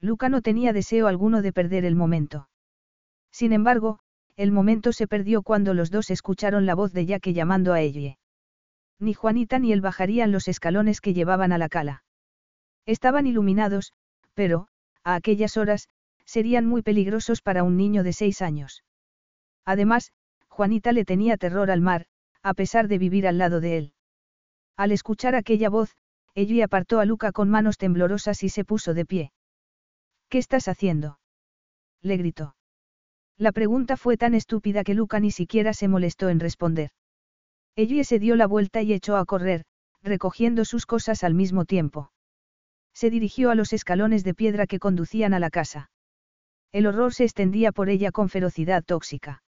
Luca 0.00 0.30
no 0.30 0.40
tenía 0.40 0.72
deseo 0.72 1.06
alguno 1.06 1.42
de 1.42 1.52
perder 1.52 1.84
el 1.84 1.94
momento. 1.94 2.48
Sin 3.30 3.52
embargo, 3.52 3.98
el 4.36 4.52
momento 4.52 4.94
se 4.94 5.06
perdió 5.06 5.42
cuando 5.42 5.74
los 5.74 5.90
dos 5.90 6.08
escucharon 6.08 6.64
la 6.64 6.74
voz 6.74 6.94
de 6.94 7.04
Yaque 7.04 7.34
llamando 7.34 7.74
a 7.74 7.82
ella. 7.82 8.16
Ni 8.98 9.12
Juanita 9.12 9.58
ni 9.58 9.74
él 9.74 9.82
bajarían 9.82 10.32
los 10.32 10.48
escalones 10.48 11.02
que 11.02 11.12
llevaban 11.12 11.52
a 11.52 11.58
la 11.58 11.68
cala. 11.68 12.04
Estaban 12.86 13.26
iluminados, 13.26 13.92
pero, 14.32 14.68
a 15.04 15.14
aquellas 15.14 15.58
horas, 15.58 15.90
serían 16.24 16.64
muy 16.64 16.80
peligrosos 16.80 17.42
para 17.42 17.64
un 17.64 17.76
niño 17.76 18.02
de 18.02 18.14
seis 18.14 18.40
años. 18.40 18.82
Además, 19.66 20.10
Juanita 20.48 20.92
le 20.92 21.04
tenía 21.04 21.36
terror 21.36 21.70
al 21.70 21.82
mar, 21.82 22.06
a 22.42 22.54
pesar 22.54 22.88
de 22.88 22.96
vivir 22.96 23.28
al 23.28 23.36
lado 23.36 23.60
de 23.60 23.76
él. 23.76 23.92
Al 24.78 24.90
escuchar 24.90 25.34
aquella 25.34 25.68
voz, 25.68 25.98
ella 26.34 26.64
apartó 26.64 27.00
a 27.00 27.04
Luca 27.04 27.32
con 27.32 27.50
manos 27.50 27.78
temblorosas 27.78 28.42
y 28.42 28.48
se 28.48 28.64
puso 28.64 28.94
de 28.94 29.04
pie. 29.04 29.32
¿Qué 30.28 30.38
estás 30.38 30.68
haciendo? 30.68 31.18
le 32.00 32.16
gritó. 32.16 32.56
La 33.38 33.52
pregunta 33.52 33.96
fue 33.96 34.16
tan 34.16 34.34
estúpida 34.34 34.84
que 34.84 34.94
Luca 34.94 35.20
ni 35.20 35.30
siquiera 35.30 35.74
se 35.74 35.88
molestó 35.88 36.28
en 36.28 36.40
responder. 36.40 36.90
Ellie 37.76 38.04
se 38.04 38.18
dio 38.18 38.36
la 38.36 38.46
vuelta 38.46 38.82
y 38.82 38.92
echó 38.92 39.16
a 39.16 39.24
correr, 39.24 39.64
recogiendo 40.02 40.64
sus 40.64 40.86
cosas 40.86 41.24
al 41.24 41.34
mismo 41.34 41.64
tiempo. 41.64 42.12
Se 42.94 43.10
dirigió 43.10 43.50
a 43.50 43.54
los 43.54 43.72
escalones 43.72 44.24
de 44.24 44.34
piedra 44.34 44.66
que 44.66 44.78
conducían 44.78 45.32
a 45.32 45.38
la 45.38 45.50
casa. 45.50 45.90
El 46.72 46.86
horror 46.86 47.14
se 47.14 47.24
extendía 47.24 47.72
por 47.72 47.88
ella 47.88 48.10
con 48.10 48.28
ferocidad 48.28 48.84
tóxica. 48.84 49.42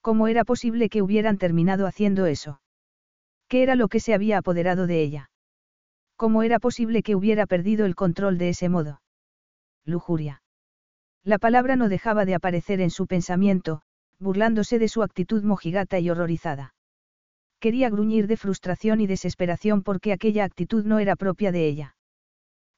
¿Cómo 0.00 0.28
era 0.28 0.44
posible 0.44 0.88
que 0.88 1.02
hubieran 1.02 1.38
terminado 1.38 1.86
haciendo 1.86 2.26
eso? 2.26 2.60
¿Qué 3.48 3.62
era 3.62 3.74
lo 3.74 3.88
que 3.88 4.00
se 4.00 4.14
había 4.14 4.38
apoderado 4.38 4.86
de 4.86 5.02
ella? 5.02 5.30
¿Cómo 6.16 6.42
era 6.42 6.58
posible 6.58 7.02
que 7.02 7.14
hubiera 7.14 7.46
perdido 7.46 7.84
el 7.84 7.94
control 7.94 8.38
de 8.38 8.48
ese 8.48 8.68
modo? 8.68 9.02
Lujuria. 9.84 10.42
La 11.22 11.38
palabra 11.38 11.76
no 11.76 11.88
dejaba 11.88 12.24
de 12.24 12.34
aparecer 12.34 12.80
en 12.80 12.90
su 12.90 13.06
pensamiento, 13.06 13.82
burlándose 14.18 14.78
de 14.78 14.88
su 14.88 15.02
actitud 15.02 15.42
mojigata 15.42 15.98
y 15.98 16.08
horrorizada. 16.08 16.74
Quería 17.60 17.90
gruñir 17.90 18.26
de 18.26 18.36
frustración 18.36 19.00
y 19.00 19.06
desesperación 19.06 19.82
porque 19.82 20.12
aquella 20.12 20.44
actitud 20.44 20.84
no 20.84 20.98
era 20.98 21.16
propia 21.16 21.52
de 21.52 21.66
ella. 21.66 21.96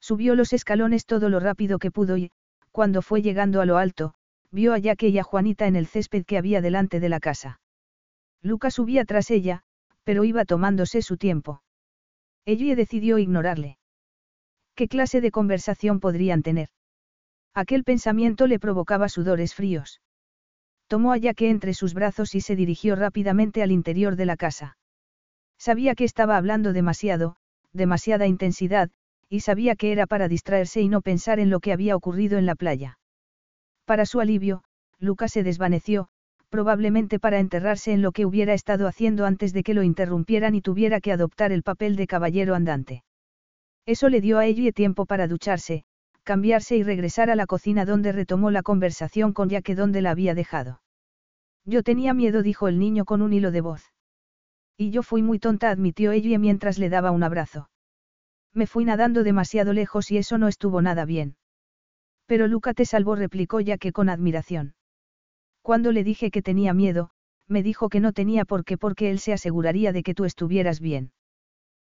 Subió 0.01 0.35
los 0.35 0.51
escalones 0.53 1.05
todo 1.05 1.29
lo 1.29 1.39
rápido 1.39 1.79
que 1.79 1.91
pudo 1.91 2.17
y, 2.17 2.31
cuando 2.71 3.01
fue 3.01 3.21
llegando 3.21 3.61
a 3.61 3.65
lo 3.65 3.77
alto, 3.77 4.15
vio 4.51 4.73
a 4.73 4.81
Jaque 4.81 5.09
y 5.09 5.19
a 5.19 5.23
Juanita 5.23 5.67
en 5.67 5.75
el 5.75 5.87
césped 5.87 6.25
que 6.25 6.37
había 6.37 6.61
delante 6.61 6.99
de 6.99 7.09
la 7.09 7.19
casa. 7.19 7.59
Lucas 8.41 8.75
subía 8.75 9.05
tras 9.05 9.31
ella, 9.31 9.63
pero 10.03 10.23
iba 10.23 10.45
tomándose 10.45 11.01
su 11.01 11.17
tiempo. 11.17 11.61
Ellie 12.45 12.75
decidió 12.75 13.17
ignorarle. 13.17 13.77
¿Qué 14.75 14.87
clase 14.87 15.21
de 15.21 15.31
conversación 15.31 15.99
podrían 15.99 16.41
tener? 16.41 16.69
Aquel 17.53 17.83
pensamiento 17.83 18.47
le 18.47 18.59
provocaba 18.59 19.09
sudores 19.09 19.53
fríos. 19.53 20.01
Tomó 20.87 21.13
a 21.13 21.19
Jaque 21.19 21.49
entre 21.49 21.73
sus 21.73 21.93
brazos 21.93 22.33
y 22.35 22.41
se 22.41 22.55
dirigió 22.55 22.95
rápidamente 22.95 23.61
al 23.61 23.71
interior 23.71 24.15
de 24.15 24.25
la 24.25 24.37
casa. 24.37 24.77
Sabía 25.57 25.95
que 25.95 26.05
estaba 26.05 26.37
hablando 26.37 26.73
demasiado, 26.73 27.35
demasiada 27.73 28.25
intensidad, 28.25 28.89
y 29.29 29.41
sabía 29.41 29.75
que 29.75 29.91
era 29.91 30.07
para 30.07 30.27
distraerse 30.27 30.81
y 30.81 30.87
no 30.87 31.01
pensar 31.01 31.39
en 31.39 31.49
lo 31.49 31.59
que 31.59 31.73
había 31.73 31.95
ocurrido 31.95 32.37
en 32.37 32.45
la 32.45 32.55
playa. 32.55 32.97
Para 33.85 34.05
su 34.05 34.19
alivio, 34.19 34.63
Lucas 34.97 35.31
se 35.31 35.43
desvaneció, 35.43 36.09
probablemente 36.49 37.19
para 37.19 37.39
enterrarse 37.39 37.93
en 37.93 38.01
lo 38.01 38.11
que 38.11 38.25
hubiera 38.25 38.53
estado 38.53 38.87
haciendo 38.87 39.25
antes 39.25 39.53
de 39.53 39.63
que 39.63 39.73
lo 39.73 39.83
interrumpieran 39.83 40.55
y 40.55 40.61
tuviera 40.61 40.99
que 40.99 41.11
adoptar 41.11 41.51
el 41.51 41.63
papel 41.63 41.95
de 41.95 42.07
caballero 42.07 42.55
andante. 42.55 43.03
Eso 43.85 44.09
le 44.09 44.21
dio 44.21 44.37
a 44.37 44.45
Ellie 44.45 44.73
tiempo 44.73 45.05
para 45.05 45.27
ducharse, 45.27 45.83
cambiarse 46.23 46.75
y 46.77 46.83
regresar 46.83 47.29
a 47.29 47.35
la 47.35 47.47
cocina 47.47 47.85
donde 47.85 48.11
retomó 48.11 48.51
la 48.51 48.63
conversación 48.63 49.33
con 49.33 49.49
Jaque 49.49 49.75
donde 49.75 50.01
la 50.01 50.11
había 50.11 50.35
dejado. 50.35 50.81
Yo 51.65 51.83
tenía 51.83 52.13
miedo, 52.13 52.43
dijo 52.43 52.67
el 52.67 52.79
niño 52.79 53.05
con 53.05 53.21
un 53.21 53.33
hilo 53.33 53.51
de 53.51 53.61
voz. 53.61 53.83
Y 54.77 54.91
yo 54.91 55.03
fui 55.03 55.21
muy 55.21 55.39
tonta, 55.39 55.69
admitió 55.69 56.11
Ellie 56.11 56.39
mientras 56.39 56.77
le 56.77 56.89
daba 56.89 57.11
un 57.11 57.23
abrazo. 57.23 57.69
Me 58.53 58.65
fui 58.65 58.85
nadando 58.85 59.23
demasiado 59.23 59.73
lejos 59.73 60.09
y 60.11 60.17
eso 60.17 60.37
no 60.37 60.47
estuvo 60.47 60.81
nada 60.81 61.05
bien. 61.05 61.35
Pero 62.25 62.47
Luca 62.47 62.73
te 62.73 62.85
salvó, 62.85 63.15
replicó 63.15 63.59
ya 63.59 63.77
que 63.77 63.91
con 63.91 64.09
admiración. 64.09 64.73
Cuando 65.69 65.91
le 65.91 66.03
dije 66.03 66.31
que 66.31 66.41
tenía 66.41 66.73
miedo, 66.73 67.11
me 67.47 67.61
dijo 67.61 67.89
que 67.89 67.99
no 67.99 68.11
tenía 68.11 68.43
por 68.43 68.65
qué 68.65 68.75
porque 68.75 69.11
él 69.11 69.19
se 69.19 69.33
aseguraría 69.33 69.93
de 69.93 70.01
que 70.01 70.15
tú 70.15 70.25
estuvieras 70.25 70.79
bien. 70.79 71.11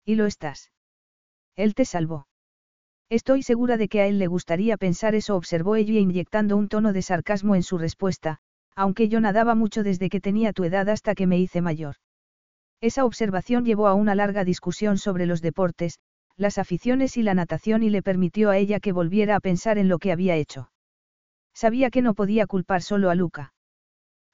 Y 0.05 0.16
lo 0.16 0.26
estás. 0.26 0.73
Él 1.55 1.76
te 1.76 1.84
salvó. 1.84 2.26
Estoy 3.08 3.44
segura 3.44 3.76
de 3.76 3.86
que 3.86 4.00
a 4.00 4.08
él 4.08 4.18
le 4.18 4.26
gustaría 4.26 4.76
pensar 4.78 5.15
eso, 5.15 5.36
observó 5.36 5.76
ella 5.76 6.00
inyectando 6.00 6.57
un 6.57 6.66
tono 6.66 6.92
de 6.92 7.02
sarcasmo 7.02 7.55
en 7.55 7.62
su 7.62 7.78
respuesta, 7.78 8.40
aunque 8.74 9.08
yo 9.08 9.20
nadaba 9.20 9.55
mucho 9.55 9.84
desde 9.84 10.08
que 10.08 10.20
tenía 10.20 10.52
tu 10.52 10.65
edad 10.65 10.89
hasta 10.89 11.15
que 11.15 11.28
me 11.28 11.39
hice 11.39 11.60
mayor. 11.60 11.94
Esa 12.81 13.05
observación 13.05 13.65
llevó 13.65 13.86
a 13.86 13.94
una 13.94 14.16
larga 14.16 14.42
discusión 14.42 14.98
sobre 14.98 15.24
los 15.24 15.40
deportes, 15.40 16.00
las 16.36 16.58
aficiones 16.58 17.16
y 17.16 17.23
la 17.23 17.34
natación 17.34 17.84
y 17.84 17.90
le 17.90 18.02
permitió 18.02 18.50
a 18.50 18.58
ella 18.58 18.81
que 18.81 18.90
volviera 18.90 19.36
a 19.36 19.40
pensar 19.40 19.78
en 19.78 19.89
lo 19.89 20.00
que 20.00 20.10
había 20.10 20.34
hecho. 20.34 20.73
Sabía 21.55 21.90
que 21.90 22.02
no 22.02 22.15
podía 22.15 22.48
culpar 22.48 22.82
solo 22.82 23.10
a 23.10 23.15
Luca. 23.15 23.52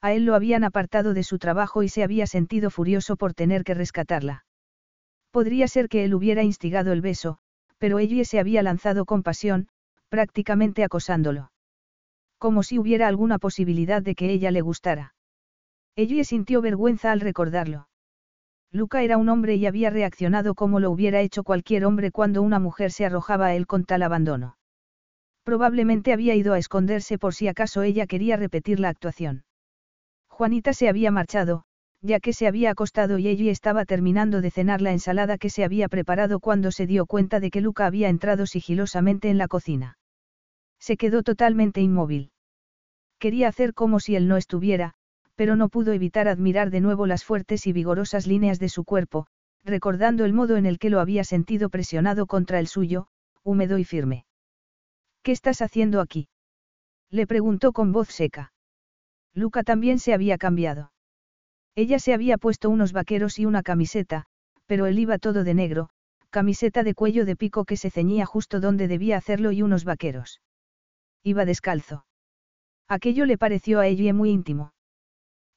A 0.01 0.13
él 0.13 0.25
lo 0.25 0.35
habían 0.35 0.63
apartado 0.63 1.13
de 1.13 1.23
su 1.23 1.39
trabajo 1.39 1.83
y 1.83 1.89
se 1.89 2.03
había 2.03 2.27
sentido 2.27 2.69
furioso 2.69 3.15
por 3.15 3.33
tener 3.33 3.63
que 3.63 3.73
rescatarla. 3.73 4.45
Podría 5.31 5.67
ser 5.67 5.89
que 5.89 6.05
él 6.05 6.13
hubiera 6.13 6.43
instigado 6.43 6.91
el 6.91 7.01
beso, 7.01 7.39
pero 7.77 7.99
ella 7.99 8.23
se 8.25 8.39
había 8.39 8.61
lanzado 8.63 9.05
con 9.05 9.23
pasión, 9.23 9.67
prácticamente 10.09 10.83
acosándolo. 10.83 11.51
Como 12.37 12.63
si 12.63 12.77
hubiera 12.77 13.07
alguna 13.07 13.39
posibilidad 13.39 14.01
de 14.01 14.15
que 14.15 14.31
ella 14.31 14.51
le 14.51 14.61
gustara. 14.61 15.15
Ella 15.95 16.23
sintió 16.25 16.61
vergüenza 16.61 17.11
al 17.11 17.21
recordarlo. 17.21 17.87
Luca 18.71 19.01
era 19.01 19.17
un 19.17 19.29
hombre 19.29 19.55
y 19.55 19.65
había 19.65 19.89
reaccionado 19.89 20.53
como 20.53 20.81
lo 20.81 20.91
hubiera 20.91 21.21
hecho 21.21 21.43
cualquier 21.43 21.85
hombre 21.85 22.11
cuando 22.11 22.41
una 22.41 22.59
mujer 22.59 22.91
se 22.91 23.05
arrojaba 23.05 23.47
a 23.47 23.55
él 23.55 23.67
con 23.67 23.85
tal 23.85 24.03
abandono. 24.03 24.57
Probablemente 25.43 26.11
había 26.11 26.35
ido 26.35 26.53
a 26.53 26.57
esconderse 26.57 27.17
por 27.17 27.33
si 27.33 27.47
acaso 27.47 27.83
ella 27.83 28.05
quería 28.05 28.35
repetir 28.35 28.81
la 28.81 28.89
actuación. 28.89 29.44
Juanita 30.35 30.73
se 30.73 30.89
había 30.89 31.11
marchado, 31.11 31.63
ya 32.01 32.19
que 32.19 32.33
se 32.33 32.45
había 32.45 32.71
acostado 32.71 33.17
y 33.17 33.29
ella 33.29 33.49
estaba 33.49 33.85
terminando 33.85 34.41
de 34.41 34.51
cenar 34.51 34.81
la 34.81 34.91
ensalada 34.91 35.37
que 35.37 35.49
se 35.49 35.63
había 35.63 35.87
preparado 35.87 36.41
cuando 36.41 36.71
se 36.71 36.85
dio 36.85 37.05
cuenta 37.05 37.39
de 37.39 37.49
que 37.49 37.61
Luca 37.61 37.85
había 37.85 38.09
entrado 38.09 38.45
sigilosamente 38.45 39.29
en 39.29 39.37
la 39.37 39.47
cocina. 39.47 39.97
Se 40.77 40.97
quedó 40.97 41.23
totalmente 41.23 41.79
inmóvil. 41.79 42.33
Quería 43.17 43.47
hacer 43.47 43.73
como 43.73 44.01
si 44.01 44.17
él 44.17 44.27
no 44.27 44.35
estuviera, 44.35 44.95
pero 45.35 45.55
no 45.55 45.69
pudo 45.69 45.93
evitar 45.93 46.27
admirar 46.27 46.69
de 46.69 46.81
nuevo 46.81 47.07
las 47.07 47.23
fuertes 47.23 47.65
y 47.65 47.71
vigorosas 47.71 48.27
líneas 48.27 48.59
de 48.59 48.67
su 48.67 48.83
cuerpo, 48.83 49.27
recordando 49.63 50.25
el 50.25 50.33
modo 50.33 50.57
en 50.57 50.65
el 50.65 50.79
que 50.79 50.89
lo 50.89 50.99
había 50.99 51.23
sentido 51.23 51.69
presionado 51.69 52.27
contra 52.27 52.59
el 52.59 52.67
suyo, 52.67 53.07
húmedo 53.41 53.77
y 53.77 53.85
firme. 53.85 54.25
¿Qué 55.23 55.31
estás 55.31 55.61
haciendo 55.61 56.01
aquí? 56.01 56.27
Le 57.09 57.25
preguntó 57.25 57.71
con 57.71 57.93
voz 57.93 58.09
seca. 58.09 58.51
Luca 59.35 59.63
también 59.63 59.99
se 59.99 60.13
había 60.13 60.37
cambiado. 60.37 60.91
Ella 61.75 61.99
se 61.99 62.13
había 62.13 62.37
puesto 62.37 62.69
unos 62.69 62.93
vaqueros 62.93 63.37
y 63.37 63.45
una 63.45 63.61
camiseta, 63.61 64.25
pero 64.65 64.85
él 64.85 64.97
iba 64.97 65.19
todo 65.19 65.43
de 65.43 65.53
negro, 65.53 65.89
camiseta 66.29 66.83
de 66.83 66.93
cuello 66.93 67.25
de 67.25 67.35
pico 67.35 67.65
que 67.65 67.77
se 67.77 67.91
ceñía 67.91 68.25
justo 68.25 68.59
donde 68.59 68.87
debía 68.87 69.17
hacerlo 69.17 69.51
y 69.51 69.61
unos 69.61 69.83
vaqueros. 69.83 70.41
Iba 71.21 71.45
descalzo. 71.45 72.05
Aquello 72.87 73.25
le 73.25 73.37
pareció 73.37 73.79
a 73.79 73.87
ella 73.87 74.13
muy 74.13 74.29
íntimo. 74.31 74.73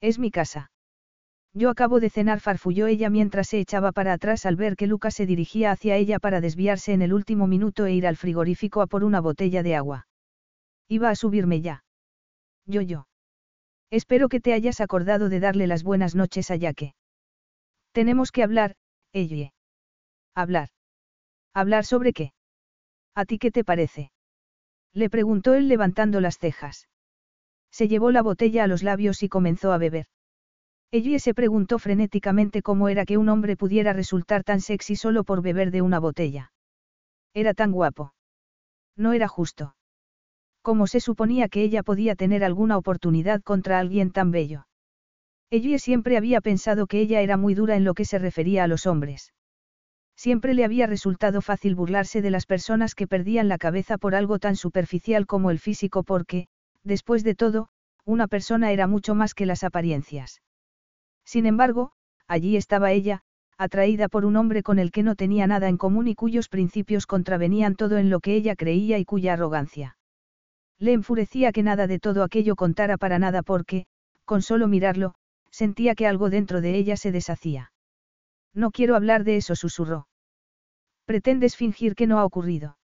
Es 0.01 0.19
mi 0.19 0.29
casa. 0.29 0.71
Yo 1.53 1.69
acabo 1.69 1.99
de 1.99 2.09
cenar, 2.09 2.39
farfulló 2.39 2.87
ella 2.87 3.09
mientras 3.09 3.47
se 3.47 3.59
echaba 3.59 3.91
para 3.91 4.13
atrás 4.13 4.45
al 4.45 4.55
ver 4.55 4.75
que 4.75 4.87
Lucas 4.87 5.15
se 5.15 5.25
dirigía 5.25 5.71
hacia 5.71 5.95
ella 5.95 6.19
para 6.19 6.41
desviarse 6.41 6.93
en 6.93 7.01
el 7.01 7.13
último 7.13 7.47
minuto 7.47 7.85
e 7.85 7.93
ir 7.93 8.05
al 8.07 8.17
frigorífico 8.17 8.81
a 8.81 8.87
por 8.87 9.03
una 9.03 9.19
botella 9.19 9.63
de 9.63 9.75
agua. 9.75 10.07
Iba 10.87 11.09
a 11.09 11.15
subirme 11.15 11.61
ya. 11.61 11.83
Yo, 12.65 12.81
yo. 12.81 13.08
Espero 13.91 14.29
que 14.29 14.39
te 14.39 14.53
hayas 14.53 14.81
acordado 14.81 15.29
de 15.29 15.39
darle 15.39 15.65
las 15.65 15.83
buenas 15.83 16.15
noches 16.15 16.51
a 16.51 16.55
Yaque. 16.55 16.93
Tenemos 17.91 18.31
que 18.31 18.43
hablar, 18.43 18.75
ella. 19.13 19.53
Hablar. 20.35 20.69
¿Hablar 21.53 21.85
sobre 21.85 22.13
qué? 22.13 22.33
¿A 23.15 23.25
ti 23.25 23.39
qué 23.39 23.51
te 23.51 23.63
parece? 23.63 24.11
Le 24.93 25.09
preguntó 25.09 25.55
él 25.55 25.67
levantando 25.67 26.21
las 26.21 26.37
cejas. 26.37 26.87
Se 27.71 27.87
llevó 27.87 28.11
la 28.11 28.21
botella 28.21 28.63
a 28.63 28.67
los 28.67 28.83
labios 28.83 29.23
y 29.23 29.29
comenzó 29.29 29.71
a 29.71 29.77
beber. 29.77 30.07
Ellie 30.91 31.19
se 31.19 31.33
preguntó 31.33 31.77
frenéticamente 31.77 32.61
cómo 32.61 32.89
era 32.89 33.05
que 33.05 33.17
un 33.17 33.29
hombre 33.29 33.55
pudiera 33.55 33.93
resultar 33.93 34.43
tan 34.43 34.61
sexy 34.61 34.95
solo 34.95 35.23
por 35.23 35.41
beber 35.41 35.69
de 35.71 35.81
una 35.81 35.99
botella. 35.99 36.51
Era 37.33 37.53
tan 37.53 37.71
guapo. 37.71 38.13
No 38.95 39.13
era 39.13 39.27
justo. 39.27 39.75
¿Cómo 40.61 40.87
se 40.87 40.99
suponía 40.99 41.47
que 41.47 41.63
ella 41.63 41.83
podía 41.83 42.15
tener 42.15 42.43
alguna 42.43 42.77
oportunidad 42.77 43.41
contra 43.41 43.79
alguien 43.79 44.11
tan 44.11 44.31
bello? 44.31 44.67
Ellie 45.51 45.79
siempre 45.79 46.17
había 46.17 46.41
pensado 46.41 46.85
que 46.85 46.99
ella 46.99 47.21
era 47.21 47.37
muy 47.37 47.55
dura 47.55 47.75
en 47.75 47.83
lo 47.83 47.93
que 47.93 48.05
se 48.05 48.19
refería 48.19 48.63
a 48.63 48.67
los 48.67 48.85
hombres. 48.85 49.33
Siempre 50.15 50.53
le 50.53 50.65
había 50.65 50.85
resultado 50.85 51.41
fácil 51.41 51.75
burlarse 51.75 52.21
de 52.21 52.29
las 52.29 52.45
personas 52.45 52.93
que 52.93 53.07
perdían 53.07 53.47
la 53.47 53.57
cabeza 53.57 53.97
por 53.97 54.15
algo 54.15 54.37
tan 54.37 54.57
superficial 54.57 55.25
como 55.25 55.49
el 55.49 55.59
físico 55.59 56.03
porque, 56.03 56.47
después 56.83 57.23
de 57.23 57.35
todo, 57.35 57.69
una 58.05 58.27
persona 58.27 58.71
era 58.71 58.85
mucho 58.85 59.15
más 59.15 59.33
que 59.33 59.45
las 59.45 59.63
apariencias. 59.63 60.41
Sin 61.25 61.45
embargo, 61.45 61.93
allí 62.27 62.57
estaba 62.57 62.91
ella, 62.91 63.21
atraída 63.57 64.09
por 64.09 64.25
un 64.25 64.35
hombre 64.35 64.61
con 64.61 64.77
el 64.77 64.91
que 64.91 65.03
no 65.03 65.15
tenía 65.15 65.47
nada 65.47 65.69
en 65.69 65.77
común 65.77 66.07
y 66.07 66.15
cuyos 66.15 66.49
principios 66.49 67.05
contravenían 67.05 67.75
todo 67.75 67.97
en 67.97 68.09
lo 68.09 68.19
que 68.19 68.35
ella 68.35 68.55
creía 68.55 68.97
y 68.97 69.05
cuya 69.05 69.33
arrogancia. 69.33 69.98
Le 70.79 70.93
enfurecía 70.93 71.51
que 71.51 71.63
nada 71.63 71.87
de 71.87 71.99
todo 71.99 72.23
aquello 72.23 72.55
contara 72.55 72.97
para 72.97 73.19
nada 73.19 73.43
porque, 73.43 73.85
con 74.25 74.41
solo 74.41 74.67
mirarlo, 74.67 75.13
sentía 75.51 75.93
que 75.95 76.07
algo 76.07 76.29
dentro 76.29 76.61
de 76.61 76.75
ella 76.75 76.95
se 76.95 77.11
deshacía. 77.11 77.71
No 78.53 78.71
quiero 78.71 78.95
hablar 78.95 79.23
de 79.23 79.37
eso, 79.37 79.55
susurró. 79.55 80.07
Pretendes 81.05 81.55
fingir 81.55 81.95
que 81.95 82.07
no 82.07 82.19
ha 82.19 82.25
ocurrido. 82.25 82.77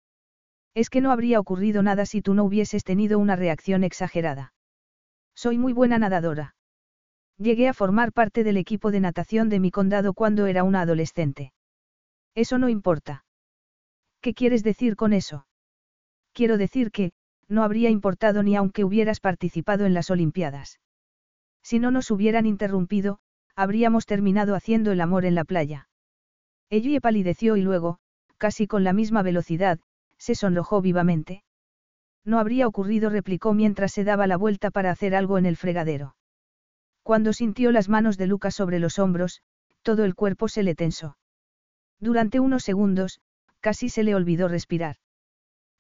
Es 0.74 0.90
que 0.90 1.02
no 1.02 1.12
habría 1.12 1.40
ocurrido 1.40 1.84
nada 1.84 2.06
si 2.06 2.22
tú 2.22 2.34
no 2.34 2.46
hubieses 2.46 2.84
tenido 2.84 3.20
una 3.20 3.36
reacción 3.36 3.84
exagerada. 3.84 4.54
Soy 5.36 5.58
muy 5.58 5.74
buena 5.74 6.00
nadadora. 6.00 6.56
Llegué 7.38 7.68
a 7.68 7.74
formar 7.74 8.12
parte 8.12 8.44
del 8.44 8.58
equipo 8.58 8.92
de 8.92 9.02
natación 9.02 9.50
de 9.50 9.60
mi 9.60 9.72
condado 9.72 10.14
cuando 10.14 10.48
era 10.48 10.64
una 10.64 10.82
adolescente. 10.82 11.54
Eso 12.36 12.58
no 12.58 12.70
importa. 12.70 13.26
¿Qué 14.22 14.34
quieres 14.34 14.64
decir 14.64 14.96
con 14.96 15.14
eso? 15.14 15.46
Quiero 16.32 16.58
decir 16.58 16.92
que, 16.92 17.12
no 17.48 17.64
habría 17.64 17.90
importado 17.90 18.44
ni 18.44 18.56
aunque 18.56 18.84
hubieras 18.84 19.20
participado 19.20 19.86
en 19.86 19.94
las 19.94 20.10
Olimpiadas. 20.10 20.80
Si 21.62 21.80
no 21.80 21.92
nos 21.92 22.12
hubieran 22.12 22.46
interrumpido, 22.46 23.20
habríamos 23.56 24.06
terminado 24.06 24.56
haciendo 24.56 24.92
el 24.92 25.02
amor 25.02 25.26
en 25.26 25.36
la 25.36 25.44
playa. 25.44 25.88
Ellie 26.70 27.02
palideció 27.02 27.56
y 27.56 27.62
luego, 27.62 28.00
casi 28.38 28.68
con 28.68 28.84
la 28.84 28.94
misma 28.94 29.22
velocidad, 29.22 29.80
se 30.18 30.36
sonrojó 30.36 30.82
vivamente. 30.82 31.44
No 32.26 32.40
habría 32.40 32.68
ocurrido, 32.68 33.10
replicó 33.10 33.54
mientras 33.54 33.92
se 33.92 34.04
daba 34.04 34.28
la 34.28 34.38
vuelta 34.38 34.72
para 34.72 34.92
hacer 34.92 35.16
algo 35.16 35.38
en 35.38 35.46
el 35.46 35.58
fregadero. 35.58 36.16
Cuando 37.04 37.34
sintió 37.34 37.72
las 37.72 37.90
manos 37.90 38.18
de 38.18 38.28
Lucas 38.28 38.56
sobre 38.56 38.80
los 38.80 38.98
hombros, 38.98 39.42
todo 39.82 40.06
el 40.06 40.16
cuerpo 40.16 40.48
se 40.48 40.64
le 40.64 40.74
tensó. 40.74 41.18
Durante 42.00 42.40
unos 42.40 42.64
segundos, 42.64 43.20
casi 43.60 43.90
se 43.90 44.04
le 44.04 44.16
olvidó 44.16 44.48
respirar. 44.48 44.98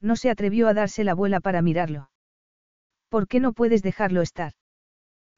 No 0.04 0.18
se 0.18 0.30
atrevió 0.30 0.68
a 0.68 0.74
darse 0.74 1.06
la 1.06 1.16
vuela 1.16 1.40
para 1.40 1.62
mirarlo. 1.62 2.12
¿Por 3.08 3.30
qué 3.30 3.40
no 3.40 3.54
puedes 3.54 3.82
dejarlo 3.82 4.22
estar? 4.22 4.52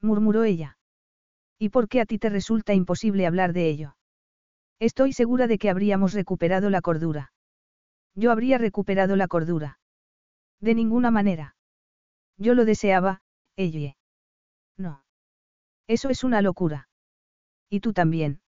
murmuró 0.01 0.43
ella. 0.43 0.79
¿Y 1.59 1.69
por 1.69 1.87
qué 1.87 2.01
a 2.01 2.05
ti 2.05 2.17
te 2.17 2.29
resulta 2.29 2.73
imposible 2.73 3.27
hablar 3.27 3.53
de 3.53 3.69
ello? 3.69 3.95
Estoy 4.79 5.13
segura 5.13 5.45
de 5.45 5.59
que 5.59 5.69
habríamos 5.69 6.13
recuperado 6.13 6.71
la 6.71 6.81
cordura. 6.81 7.31
Yo 8.15 8.31
habría 8.31 8.57
recuperado 8.57 9.15
la 9.15 9.27
cordura. 9.27 9.79
De 10.59 10.73
ninguna 10.73 11.11
manera. 11.11 11.55
Yo 12.37 12.55
lo 12.55 12.65
deseaba, 12.65 13.21
ella. 13.55 13.95
No. 14.77 15.03
Eso 15.85 16.09
es 16.09 16.23
una 16.23 16.41
locura. 16.41 16.89
Y 17.69 17.81
tú 17.81 17.93
también. 17.93 18.41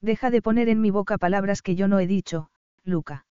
Deja 0.00 0.30
de 0.30 0.40
poner 0.40 0.68
en 0.68 0.80
mi 0.80 0.90
boca 0.90 1.18
palabras 1.18 1.62
que 1.62 1.74
yo 1.74 1.88
no 1.88 1.98
he 1.98 2.06
dicho, 2.06 2.50
Luca. 2.84 3.26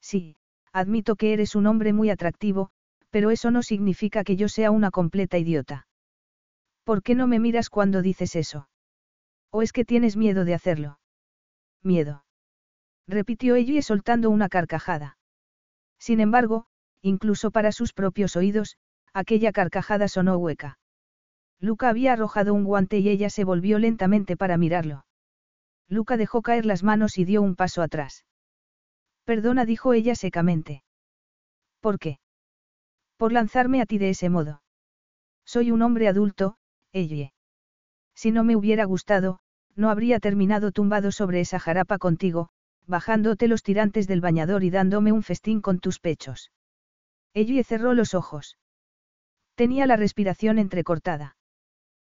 Sí, 0.00 0.36
admito 0.76 1.16
que 1.16 1.32
eres 1.32 1.54
un 1.54 1.66
hombre 1.66 1.94
muy 1.94 2.10
atractivo, 2.10 2.68
pero 3.08 3.30
eso 3.30 3.50
no 3.50 3.62
significa 3.62 4.24
que 4.24 4.36
yo 4.36 4.46
sea 4.46 4.70
una 4.70 4.90
completa 4.90 5.38
idiota. 5.38 5.86
¿Por 6.84 7.02
qué 7.02 7.14
no 7.14 7.26
me 7.26 7.40
miras 7.40 7.70
cuando 7.70 8.02
dices 8.02 8.36
eso? 8.36 8.68
¿O 9.50 9.62
es 9.62 9.72
que 9.72 9.86
tienes 9.86 10.18
miedo 10.18 10.44
de 10.44 10.52
hacerlo? 10.52 10.98
Miedo. 11.82 12.24
Repitió 13.08 13.54
ella 13.54 13.80
soltando 13.80 14.28
una 14.28 14.50
carcajada. 14.50 15.16
Sin 15.98 16.20
embargo, 16.20 16.66
incluso 17.00 17.50
para 17.50 17.72
sus 17.72 17.94
propios 17.94 18.36
oídos, 18.36 18.76
aquella 19.14 19.52
carcajada 19.52 20.08
sonó 20.08 20.36
hueca. 20.36 20.78
Luca 21.58 21.88
había 21.88 22.12
arrojado 22.12 22.52
un 22.52 22.64
guante 22.64 22.98
y 22.98 23.08
ella 23.08 23.30
se 23.30 23.44
volvió 23.44 23.78
lentamente 23.78 24.36
para 24.36 24.58
mirarlo. 24.58 25.06
Luca 25.88 26.18
dejó 26.18 26.42
caer 26.42 26.66
las 26.66 26.82
manos 26.82 27.16
y 27.16 27.24
dio 27.24 27.40
un 27.40 27.56
paso 27.56 27.80
atrás. 27.80 28.26
Perdona, 29.26 29.64
dijo 29.64 29.92
ella 29.92 30.14
secamente. 30.14 30.84
¿Por 31.80 31.98
qué? 31.98 32.20
Por 33.16 33.32
lanzarme 33.32 33.82
a 33.82 33.86
ti 33.86 33.98
de 33.98 34.10
ese 34.10 34.30
modo. 34.30 34.62
Soy 35.44 35.72
un 35.72 35.82
hombre 35.82 36.06
adulto, 36.06 36.56
ella. 36.92 37.32
Si 38.14 38.30
no 38.30 38.44
me 38.44 38.54
hubiera 38.54 38.84
gustado, 38.84 39.40
no 39.74 39.90
habría 39.90 40.20
terminado 40.20 40.70
tumbado 40.70 41.10
sobre 41.10 41.40
esa 41.40 41.58
jarapa 41.58 41.98
contigo, 41.98 42.50
bajándote 42.86 43.48
los 43.48 43.64
tirantes 43.64 44.06
del 44.06 44.20
bañador 44.20 44.62
y 44.62 44.70
dándome 44.70 45.10
un 45.10 45.24
festín 45.24 45.60
con 45.60 45.80
tus 45.80 45.98
pechos. 45.98 46.52
Ella 47.34 47.64
cerró 47.64 47.94
los 47.94 48.14
ojos. 48.14 48.56
Tenía 49.56 49.86
la 49.86 49.96
respiración 49.96 50.58
entrecortada. 50.58 51.36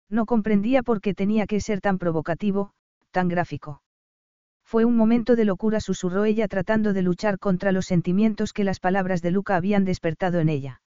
No 0.09 0.25
comprendía 0.25 0.85
por 0.85 1.01
qué 1.01 1.15
tenía 1.15 1.47
que 1.47 1.61
ser 1.61 1.81
tan 1.81 1.99
provocativo, 1.99 2.73
tan 3.11 3.29
gráfico. 3.29 3.83
Fue 4.69 4.85
un 4.85 4.99
momento 4.99 5.35
de 5.35 5.47
locura, 5.47 5.81
susurró 5.81 6.27
ella 6.27 6.47
tratando 6.47 6.93
de 6.93 7.01
luchar 7.01 7.39
contra 7.39 7.73
los 7.73 7.87
sentimientos 7.87 8.53
que 8.53 8.65
las 8.65 8.81
palabras 8.81 9.23
de 9.23 9.31
Luca 9.31 9.57
habían 9.57 9.87
despertado 9.87 10.41
en 10.41 10.51
ella. 10.51 10.83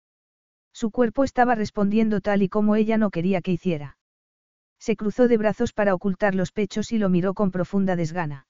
Su 0.73 0.91
cuerpo 0.91 1.23
estaba 1.23 1.55
respondiendo 1.55 2.21
tal 2.21 2.43
y 2.43 2.49
como 2.49 2.75
ella 2.75 2.99
no 2.99 3.11
quería 3.11 3.41
que 3.41 3.53
hiciera. 3.53 3.97
Se 4.81 4.97
cruzó 4.97 5.29
de 5.29 5.37
brazos 5.37 5.73
para 5.73 5.95
ocultar 5.95 6.35
los 6.35 6.51
pechos 6.51 6.91
y 6.91 6.99
lo 6.99 7.09
miró 7.09 7.35
con 7.35 7.53
profunda 7.53 7.95
desgana. 7.95 8.49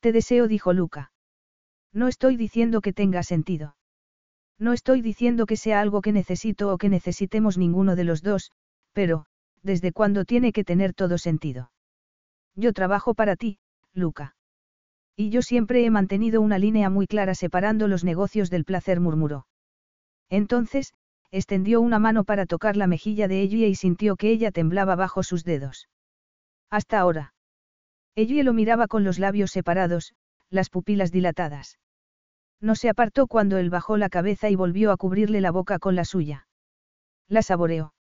Te 0.00 0.10
deseo, 0.10 0.48
dijo 0.48 0.72
Luca. 0.72 1.12
No 1.92 2.08
estoy 2.08 2.36
diciendo 2.36 2.80
que 2.80 2.92
tenga 2.92 3.22
sentido. 3.22 3.76
No 4.58 4.72
estoy 4.72 5.00
diciendo 5.00 5.46
que 5.46 5.56
sea 5.56 5.80
algo 5.80 6.00
que 6.00 6.10
necesito 6.10 6.72
o 6.72 6.78
que 6.78 6.88
necesitemos 6.88 7.56
ninguno 7.56 7.94
de 7.94 8.02
los 8.02 8.20
dos, 8.20 8.50
pero, 8.92 9.26
¿desde 9.62 9.92
cuándo 9.92 10.24
tiene 10.24 10.50
que 10.50 10.64
tener 10.64 10.92
todo 10.92 11.18
sentido? 11.18 11.70
Yo 12.56 12.72
trabajo 12.72 13.14
para 13.14 13.36
ti, 13.36 13.58
Luca. 13.94 14.36
Y 15.16 15.30
yo 15.30 15.42
siempre 15.42 15.84
he 15.84 15.90
mantenido 15.90 16.40
una 16.40 16.58
línea 16.58 16.90
muy 16.90 17.06
clara 17.06 17.34
separando 17.34 17.86
los 17.88 18.04
negocios 18.04 18.50
del 18.50 18.64
placer, 18.64 19.00
murmuró. 19.00 19.46
Entonces, 20.28 20.92
extendió 21.30 21.80
una 21.80 21.98
mano 21.98 22.24
para 22.24 22.46
tocar 22.46 22.76
la 22.76 22.86
mejilla 22.86 23.28
de 23.28 23.40
ella 23.40 23.66
y 23.66 23.74
sintió 23.74 24.16
que 24.16 24.30
ella 24.30 24.50
temblaba 24.50 24.96
bajo 24.96 25.22
sus 25.22 25.44
dedos. 25.44 25.88
Hasta 26.70 26.98
ahora. 26.98 27.34
Ella 28.16 28.42
lo 28.42 28.52
miraba 28.52 28.88
con 28.88 29.04
los 29.04 29.18
labios 29.18 29.50
separados, 29.50 30.14
las 30.50 30.70
pupilas 30.70 31.12
dilatadas. 31.12 31.78
No 32.60 32.74
se 32.74 32.88
apartó 32.88 33.26
cuando 33.26 33.58
él 33.58 33.70
bajó 33.70 33.96
la 33.96 34.08
cabeza 34.08 34.50
y 34.50 34.56
volvió 34.56 34.90
a 34.90 34.96
cubrirle 34.96 35.40
la 35.40 35.50
boca 35.50 35.78
con 35.78 35.94
la 35.94 36.04
suya. 36.04 36.46
La 37.28 37.42
saboreó. 37.42 37.94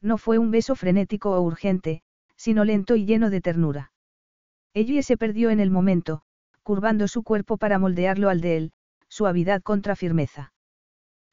No 0.00 0.16
fue 0.16 0.38
un 0.38 0.50
beso 0.50 0.74
frenético 0.74 1.32
o 1.32 1.40
urgente, 1.40 2.02
sino 2.36 2.64
lento 2.64 2.96
y 2.96 3.04
lleno 3.04 3.30
de 3.30 3.40
ternura. 3.40 3.92
Ella 4.72 5.02
se 5.02 5.16
perdió 5.16 5.50
en 5.50 5.60
el 5.60 5.70
momento, 5.70 6.22
curvando 6.62 7.08
su 7.08 7.22
cuerpo 7.22 7.56
para 7.56 7.78
moldearlo 7.78 8.28
al 8.28 8.40
de 8.40 8.56
él, 8.56 8.72
suavidad 9.08 9.62
contra 9.62 9.96
firmeza. 9.96 10.52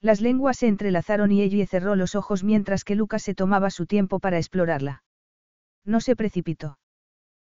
Las 0.01 0.21
lenguas 0.21 0.57
se 0.57 0.67
entrelazaron 0.67 1.31
y 1.31 1.41
ella 1.41 1.65
cerró 1.67 1.95
los 1.95 2.15
ojos 2.15 2.43
mientras 2.43 2.83
que 2.83 2.95
Lucas 2.95 3.23
se 3.23 3.35
tomaba 3.35 3.69
su 3.69 3.85
tiempo 3.85 4.19
para 4.19 4.37
explorarla. 4.37 5.03
No 5.85 6.01
se 6.01 6.15
precipitó. 6.15 6.79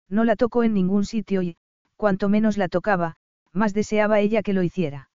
No 0.09 0.23
la 0.23 0.35
tocó 0.35 0.63
en 0.63 0.73
ningún 0.73 1.05
sitio 1.05 1.41
y, 1.41 1.57
cuanto 1.95 2.29
menos 2.29 2.57
la 2.57 2.67
tocaba, 2.67 3.15
más 3.51 3.73
deseaba 3.73 4.19
ella 4.19 4.43
que 4.43 4.53
lo 4.53 4.63
hiciera. 4.63 5.09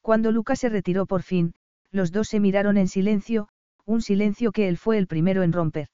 Cuando 0.00 0.32
Lucas 0.32 0.58
se 0.58 0.68
retiró 0.68 1.06
por 1.06 1.22
fin, 1.22 1.54
los 1.90 2.12
dos 2.12 2.28
se 2.28 2.40
miraron 2.40 2.76
en 2.76 2.88
silencio, 2.88 3.48
un 3.84 4.02
silencio 4.02 4.52
que 4.52 4.68
él 4.68 4.76
fue 4.76 4.98
el 4.98 5.06
primero 5.06 5.42
en 5.42 5.52
romper. 5.52 5.88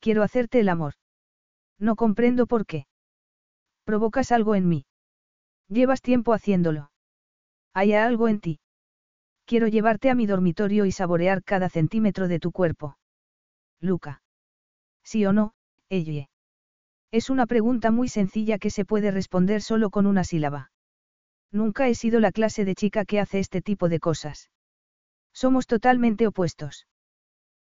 Quiero 0.00 0.22
hacerte 0.22 0.60
el 0.60 0.68
amor. 0.68 0.94
No 1.78 1.96
comprendo 1.96 2.46
por 2.46 2.66
qué. 2.66 2.86
Provocas 3.84 4.32
algo 4.32 4.54
en 4.54 4.68
mí. 4.68 4.86
Llevas 5.68 6.02
tiempo 6.02 6.32
haciéndolo. 6.32 6.90
Hay 7.74 7.92
algo 7.92 8.28
en 8.28 8.40
ti. 8.40 8.60
Quiero 9.46 9.68
llevarte 9.68 10.10
a 10.10 10.14
mi 10.14 10.26
dormitorio 10.26 10.86
y 10.86 10.92
saborear 10.92 11.42
cada 11.42 11.68
centímetro 11.68 12.28
de 12.28 12.38
tu 12.38 12.50
cuerpo. 12.50 12.96
Luca. 13.80 14.22
¿Sí 15.02 15.26
o 15.26 15.32
no, 15.32 15.52
ella? 15.90 16.28
Es 17.10 17.30
una 17.30 17.46
pregunta 17.46 17.90
muy 17.90 18.08
sencilla 18.08 18.58
que 18.58 18.70
se 18.70 18.84
puede 18.84 19.10
responder 19.10 19.60
solo 19.60 19.90
con 19.90 20.06
una 20.06 20.24
sílaba. 20.24 20.72
Nunca 21.52 21.88
he 21.88 21.94
sido 21.94 22.20
la 22.20 22.32
clase 22.32 22.64
de 22.64 22.74
chica 22.74 23.04
que 23.04 23.20
hace 23.20 23.38
este 23.38 23.62
tipo 23.62 23.88
de 23.88 24.00
cosas. 24.00 24.50
Somos 25.32 25.66
totalmente 25.66 26.26
opuestos. 26.26 26.86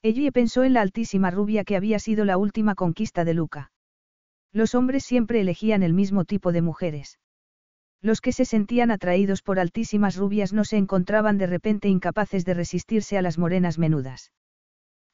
Ella 0.02 0.32
pensó 0.32 0.64
en 0.64 0.74
la 0.74 0.82
altísima 0.82 1.32
rubia 1.32 1.64
que 1.64 1.76
había 1.76 2.00
sido 2.00 2.26
la 2.26 2.38
última 2.38 2.76
conquista 2.76 3.24
de 3.24 3.34
Luca. 3.34 3.72
Los 4.54 4.76
hombres 4.76 5.04
siempre 5.04 5.42
elegían 5.42 5.84
el 5.84 5.94
mismo 5.94 6.26
tipo 6.26 6.52
de 6.52 6.62
mujeres. 6.62 7.20
Los 8.02 8.22
que 8.22 8.32
se 8.32 8.46
sentían 8.46 8.92
atraídos 8.92 9.42
por 9.42 9.60
altísimas 9.60 10.16
rubias 10.16 10.54
no 10.54 10.64
se 10.66 10.78
encontraban 10.78 11.38
de 11.38 11.48
repente 11.48 11.90
incapaces 11.90 12.46
de 12.46 12.54
resistirse 12.54 13.18
a 13.18 13.22
las 13.22 13.38
morenas 13.38 13.80
menudas. 13.80 14.32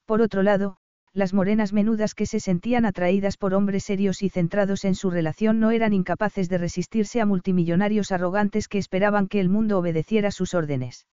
Por 0.06 0.22
otro 0.22 0.44
lado, 0.44 0.78
las 1.14 1.34
morenas 1.34 1.74
menudas 1.74 2.16
que 2.16 2.26
se 2.26 2.40
sentían 2.40 2.86
atraídas 2.86 3.38
por 3.38 3.54
hombres 3.54 3.84
serios 3.84 4.24
y 4.24 4.30
centrados 4.30 4.84
en 4.84 4.96
su 4.96 5.12
relación 5.12 5.60
no 5.60 5.72
eran 5.72 5.94
incapaces 5.94 6.50
de 6.50 6.58
resistirse 6.58 7.22
a 7.22 7.26
multimillonarios 7.26 8.12
arrogantes 8.12 8.68
que 8.68 8.80
esperaban 8.80 9.28
que 9.28 9.40
el 9.40 9.48
mundo 9.48 9.78
obedeciera 9.78 10.32
sus 10.32 10.54
órdenes. 10.56 11.08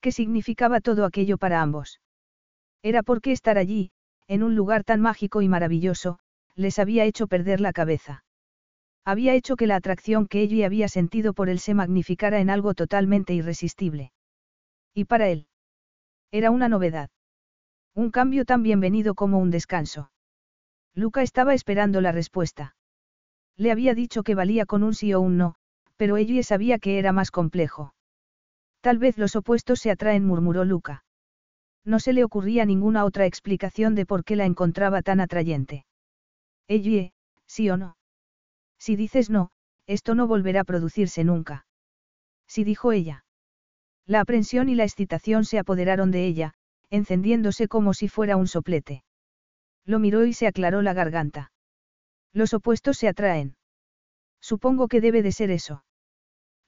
¿Qué 0.00 0.10
significaba 0.10 0.80
todo 0.80 1.04
aquello 1.04 1.36
para 1.36 1.60
ambos? 1.60 2.00
Era 2.82 3.02
porque 3.02 3.32
estar 3.32 3.58
allí, 3.58 3.90
en 4.26 4.42
un 4.42 4.56
lugar 4.56 4.84
tan 4.84 5.02
mágico 5.02 5.42
y 5.42 5.48
maravilloso, 5.48 6.18
les 6.56 6.78
había 6.78 7.04
hecho 7.04 7.26
perder 7.26 7.60
la 7.60 7.72
cabeza. 7.72 8.24
Había 9.04 9.34
hecho 9.34 9.56
que 9.56 9.66
la 9.66 9.76
atracción 9.76 10.26
que 10.26 10.42
ella 10.42 10.66
había 10.66 10.88
sentido 10.88 11.32
por 11.32 11.48
él 11.48 11.58
se 11.58 11.74
magnificara 11.74 12.40
en 12.40 12.50
algo 12.50 12.74
totalmente 12.74 13.32
irresistible. 13.34 14.12
Y 14.94 15.04
para 15.04 15.28
él. 15.28 15.46
Era 16.30 16.50
una 16.50 16.68
novedad. 16.68 17.10
Un 17.94 18.10
cambio 18.10 18.44
tan 18.44 18.62
bienvenido 18.62 19.14
como 19.14 19.38
un 19.38 19.50
descanso. 19.50 20.10
Luca 20.94 21.22
estaba 21.22 21.54
esperando 21.54 22.00
la 22.00 22.12
respuesta. 22.12 22.76
Le 23.56 23.72
había 23.72 23.94
dicho 23.94 24.22
que 24.22 24.34
valía 24.34 24.66
con 24.66 24.82
un 24.82 24.94
sí 24.94 25.12
o 25.14 25.20
un 25.20 25.36
no, 25.36 25.54
pero 25.96 26.16
ella 26.16 26.42
sabía 26.42 26.78
que 26.78 26.98
era 26.98 27.12
más 27.12 27.30
complejo. 27.30 27.94
Tal 28.80 28.98
vez 28.98 29.18
los 29.18 29.36
opuestos 29.36 29.80
se 29.80 29.90
atraen, 29.90 30.24
murmuró 30.24 30.64
Luca. 30.64 31.04
No 31.84 31.98
se 31.98 32.12
le 32.12 32.24
ocurría 32.24 32.64
ninguna 32.64 33.04
otra 33.04 33.26
explicación 33.26 33.94
de 33.94 34.06
por 34.06 34.24
qué 34.24 34.36
la 34.36 34.46
encontraba 34.46 35.02
tan 35.02 35.20
atrayente. 35.20 35.84
Ellie, 36.70 37.12
sí 37.46 37.68
o 37.68 37.76
no. 37.76 37.96
Si 38.78 38.94
dices 38.94 39.28
no, 39.28 39.50
esto 39.88 40.14
no 40.14 40.28
volverá 40.28 40.60
a 40.60 40.64
producirse 40.64 41.24
nunca. 41.24 41.66
Sí 42.46 42.62
dijo 42.62 42.92
ella. 42.92 43.24
La 44.06 44.20
aprensión 44.20 44.68
y 44.68 44.76
la 44.76 44.84
excitación 44.84 45.44
se 45.44 45.58
apoderaron 45.58 46.12
de 46.12 46.26
ella, 46.26 46.54
encendiéndose 46.88 47.66
como 47.66 47.92
si 47.92 48.06
fuera 48.06 48.36
un 48.36 48.46
soplete. 48.46 49.02
Lo 49.84 49.98
miró 49.98 50.24
y 50.24 50.32
se 50.32 50.46
aclaró 50.46 50.80
la 50.80 50.92
garganta. 50.92 51.50
Los 52.32 52.54
opuestos 52.54 52.98
se 52.98 53.08
atraen. 53.08 53.56
Supongo 54.40 54.86
que 54.86 55.00
debe 55.00 55.22
de 55.22 55.32
ser 55.32 55.50
eso. 55.50 55.84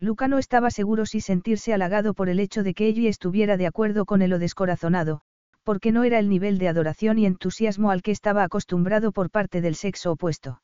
Luca 0.00 0.26
no 0.26 0.38
estaba 0.38 0.72
seguro 0.72 1.06
si 1.06 1.20
sentirse 1.20 1.72
halagado 1.72 2.12
por 2.12 2.28
el 2.28 2.40
hecho 2.40 2.64
de 2.64 2.74
que 2.74 2.88
ella 2.88 3.08
estuviera 3.08 3.56
de 3.56 3.68
acuerdo 3.68 4.04
con 4.04 4.20
él 4.20 4.32
o 4.32 4.40
descorazonado, 4.40 5.22
porque 5.64 5.92
no 5.92 6.04
era 6.04 6.18
el 6.18 6.28
nivel 6.28 6.58
de 6.58 6.68
adoración 6.68 7.18
y 7.18 7.26
entusiasmo 7.26 7.90
al 7.90 8.02
que 8.02 8.10
estaba 8.10 8.42
acostumbrado 8.42 9.12
por 9.12 9.30
parte 9.30 9.60
del 9.60 9.74
sexo 9.74 10.12
opuesto. 10.12 10.62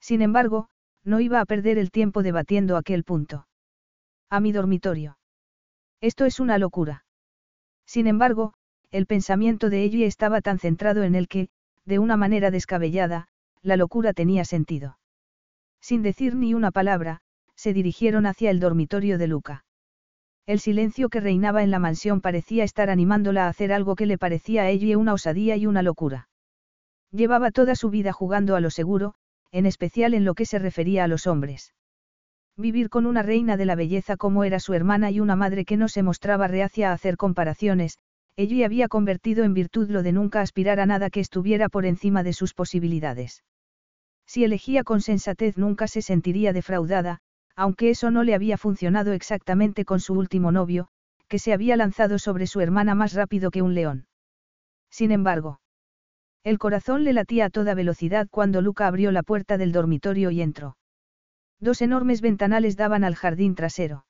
Sin 0.00 0.22
embargo, 0.22 0.68
no 1.04 1.20
iba 1.20 1.40
a 1.40 1.44
perder 1.44 1.78
el 1.78 1.90
tiempo 1.90 2.22
debatiendo 2.22 2.76
aquel 2.76 3.04
punto. 3.04 3.46
A 4.30 4.40
mi 4.40 4.52
dormitorio. 4.52 5.18
Esto 6.00 6.24
es 6.24 6.40
una 6.40 6.58
locura. 6.58 7.04
Sin 7.86 8.06
embargo, 8.06 8.54
el 8.90 9.06
pensamiento 9.06 9.70
de 9.70 9.82
ella 9.82 10.06
estaba 10.06 10.40
tan 10.40 10.58
centrado 10.58 11.02
en 11.02 11.14
el 11.14 11.28
que, 11.28 11.48
de 11.84 11.98
una 11.98 12.16
manera 12.16 12.50
descabellada, 12.50 13.28
la 13.62 13.76
locura 13.76 14.12
tenía 14.12 14.44
sentido. 14.44 14.98
Sin 15.80 16.02
decir 16.02 16.34
ni 16.34 16.54
una 16.54 16.70
palabra, 16.70 17.20
se 17.54 17.72
dirigieron 17.72 18.26
hacia 18.26 18.50
el 18.50 18.60
dormitorio 18.60 19.18
de 19.18 19.26
Luca. 19.26 19.64
El 20.48 20.60
silencio 20.60 21.10
que 21.10 21.20
reinaba 21.20 21.62
en 21.62 21.70
la 21.70 21.78
mansión 21.78 22.22
parecía 22.22 22.64
estar 22.64 22.88
animándola 22.88 23.44
a 23.44 23.48
hacer 23.50 23.70
algo 23.70 23.94
que 23.96 24.06
le 24.06 24.16
parecía 24.16 24.62
a 24.62 24.70
ella 24.70 24.96
una 24.96 25.12
osadía 25.12 25.56
y 25.56 25.66
una 25.66 25.82
locura. 25.82 26.30
Llevaba 27.12 27.50
toda 27.50 27.74
su 27.74 27.90
vida 27.90 28.14
jugando 28.14 28.56
a 28.56 28.60
lo 28.60 28.70
seguro, 28.70 29.12
en 29.52 29.66
especial 29.66 30.14
en 30.14 30.24
lo 30.24 30.32
que 30.34 30.46
se 30.46 30.58
refería 30.58 31.04
a 31.04 31.06
los 31.06 31.26
hombres. 31.26 31.74
Vivir 32.56 32.88
con 32.88 33.04
una 33.04 33.22
reina 33.22 33.58
de 33.58 33.66
la 33.66 33.74
belleza 33.74 34.16
como 34.16 34.42
era 34.42 34.58
su 34.58 34.72
hermana 34.72 35.10
y 35.10 35.20
una 35.20 35.36
madre 35.36 35.66
que 35.66 35.76
no 35.76 35.86
se 35.86 36.02
mostraba 36.02 36.48
reacia 36.48 36.88
a 36.88 36.94
hacer 36.94 37.18
comparaciones, 37.18 37.98
ella 38.34 38.64
había 38.64 38.88
convertido 38.88 39.44
en 39.44 39.52
virtud 39.52 39.90
lo 39.90 40.02
de 40.02 40.12
nunca 40.12 40.40
aspirar 40.40 40.80
a 40.80 40.86
nada 40.86 41.10
que 41.10 41.20
estuviera 41.20 41.68
por 41.68 41.84
encima 41.84 42.22
de 42.22 42.32
sus 42.32 42.54
posibilidades. 42.54 43.44
Si 44.24 44.44
elegía 44.44 44.82
con 44.82 45.02
sensatez 45.02 45.58
nunca 45.58 45.88
se 45.88 46.00
sentiría 46.00 46.54
defraudada, 46.54 47.20
aunque 47.58 47.90
eso 47.90 48.12
no 48.12 48.22
le 48.22 48.36
había 48.36 48.56
funcionado 48.56 49.12
exactamente 49.12 49.84
con 49.84 49.98
su 49.98 50.14
último 50.14 50.52
novio, 50.52 50.86
que 51.26 51.40
se 51.40 51.52
había 51.52 51.76
lanzado 51.76 52.20
sobre 52.20 52.46
su 52.46 52.60
hermana 52.60 52.94
más 52.94 53.14
rápido 53.14 53.50
que 53.50 53.62
un 53.62 53.74
león. 53.74 54.06
Sin 54.90 55.10
embargo, 55.10 55.58
el 56.44 56.60
corazón 56.60 57.02
le 57.02 57.12
latía 57.12 57.46
a 57.46 57.50
toda 57.50 57.74
velocidad 57.74 58.28
cuando 58.30 58.62
Luca 58.62 58.86
abrió 58.86 59.10
la 59.10 59.24
puerta 59.24 59.58
del 59.58 59.72
dormitorio 59.72 60.30
y 60.30 60.40
entró. 60.40 60.76
Dos 61.58 61.82
enormes 61.82 62.20
ventanales 62.20 62.76
daban 62.76 63.02
al 63.02 63.16
jardín 63.16 63.56
trasero. 63.56 64.06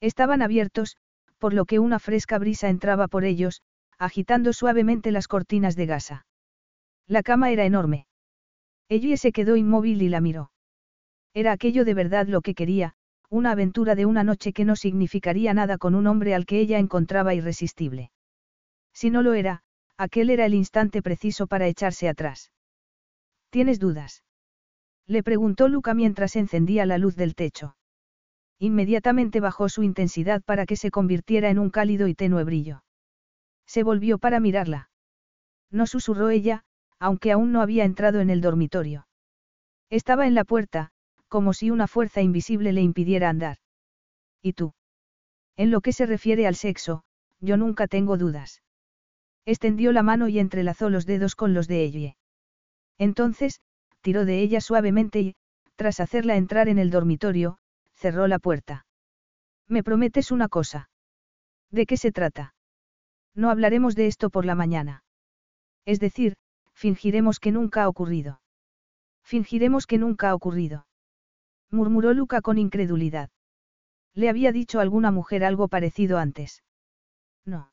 Estaban 0.00 0.40
abiertos, 0.40 0.96
por 1.38 1.54
lo 1.54 1.64
que 1.64 1.80
una 1.80 1.98
fresca 1.98 2.38
brisa 2.38 2.68
entraba 2.68 3.08
por 3.08 3.24
ellos, 3.24 3.62
agitando 3.98 4.52
suavemente 4.52 5.10
las 5.10 5.26
cortinas 5.26 5.74
de 5.74 5.86
gasa. 5.86 6.26
La 7.08 7.24
cama 7.24 7.50
era 7.50 7.64
enorme. 7.64 8.06
Ellie 8.88 9.16
se 9.16 9.32
quedó 9.32 9.56
inmóvil 9.56 10.02
y 10.02 10.08
la 10.08 10.20
miró. 10.20 10.52
Era 11.34 11.52
aquello 11.52 11.84
de 11.84 11.94
verdad 11.94 12.26
lo 12.26 12.40
que 12.40 12.54
quería, 12.54 12.94
una 13.28 13.52
aventura 13.52 13.94
de 13.94 14.06
una 14.06 14.24
noche 14.24 14.52
que 14.52 14.64
no 14.64 14.74
significaría 14.74 15.54
nada 15.54 15.78
con 15.78 15.94
un 15.94 16.06
hombre 16.06 16.34
al 16.34 16.46
que 16.46 16.58
ella 16.58 16.78
encontraba 16.78 17.34
irresistible. 17.34 18.10
Si 18.92 19.10
no 19.10 19.22
lo 19.22 19.34
era, 19.34 19.62
aquel 19.96 20.30
era 20.30 20.46
el 20.46 20.54
instante 20.54 21.02
preciso 21.02 21.46
para 21.46 21.68
echarse 21.68 22.08
atrás. 22.08 22.52
¿Tienes 23.50 23.78
dudas? 23.78 24.24
Le 25.06 25.22
preguntó 25.22 25.68
Luca 25.68 25.94
mientras 25.94 26.36
encendía 26.36 26.86
la 26.86 26.98
luz 26.98 27.16
del 27.16 27.34
techo. 27.34 27.76
Inmediatamente 28.58 29.40
bajó 29.40 29.68
su 29.68 29.82
intensidad 29.82 30.42
para 30.42 30.66
que 30.66 30.76
se 30.76 30.90
convirtiera 30.90 31.50
en 31.50 31.58
un 31.58 31.70
cálido 31.70 32.08
y 32.08 32.14
tenue 32.14 32.44
brillo. 32.44 32.82
Se 33.66 33.82
volvió 33.82 34.18
para 34.18 34.40
mirarla. 34.40 34.90
No 35.70 35.86
susurró 35.86 36.30
ella, 36.30 36.64
aunque 36.98 37.32
aún 37.32 37.52
no 37.52 37.62
había 37.62 37.84
entrado 37.84 38.20
en 38.20 38.30
el 38.30 38.40
dormitorio. 38.40 39.06
Estaba 39.88 40.26
en 40.26 40.34
la 40.34 40.44
puerta, 40.44 40.92
como 41.30 41.54
si 41.54 41.70
una 41.70 41.86
fuerza 41.86 42.20
invisible 42.20 42.72
le 42.72 42.82
impidiera 42.82 43.30
andar. 43.30 43.58
¿Y 44.42 44.52
tú? 44.52 44.74
En 45.56 45.70
lo 45.70 45.80
que 45.80 45.92
se 45.92 46.04
refiere 46.04 46.46
al 46.46 46.56
sexo, 46.56 47.04
yo 47.40 47.56
nunca 47.56 47.86
tengo 47.86 48.18
dudas. 48.18 48.62
Extendió 49.46 49.92
la 49.92 50.02
mano 50.02 50.28
y 50.28 50.38
entrelazó 50.38 50.90
los 50.90 51.06
dedos 51.06 51.36
con 51.36 51.54
los 51.54 51.68
de 51.68 51.84
ella. 51.84 52.16
Entonces, 52.98 53.60
tiró 54.02 54.24
de 54.24 54.40
ella 54.40 54.60
suavemente 54.60 55.20
y, 55.20 55.36
tras 55.76 56.00
hacerla 56.00 56.36
entrar 56.36 56.68
en 56.68 56.78
el 56.78 56.90
dormitorio, 56.90 57.58
cerró 57.94 58.26
la 58.26 58.38
puerta. 58.38 58.86
¿Me 59.68 59.82
prometes 59.82 60.32
una 60.32 60.48
cosa? 60.48 60.90
¿De 61.70 61.86
qué 61.86 61.96
se 61.96 62.10
trata? 62.10 62.54
No 63.34 63.50
hablaremos 63.50 63.94
de 63.94 64.08
esto 64.08 64.30
por 64.30 64.44
la 64.44 64.56
mañana. 64.56 65.04
Es 65.86 66.00
decir, 66.00 66.34
fingiremos 66.74 67.38
que 67.38 67.52
nunca 67.52 67.84
ha 67.84 67.88
ocurrido. 67.88 68.40
Fingiremos 69.22 69.86
que 69.86 69.98
nunca 69.98 70.30
ha 70.30 70.34
ocurrido. 70.34 70.86
Murmuró 71.70 72.12
Luca 72.12 72.40
con 72.40 72.58
incredulidad. 72.58 73.30
¿Le 74.14 74.28
había 74.28 74.52
dicho 74.52 74.80
alguna 74.80 75.10
mujer 75.10 75.44
algo 75.44 75.68
parecido 75.68 76.18
antes? 76.18 76.62
No. 77.44 77.72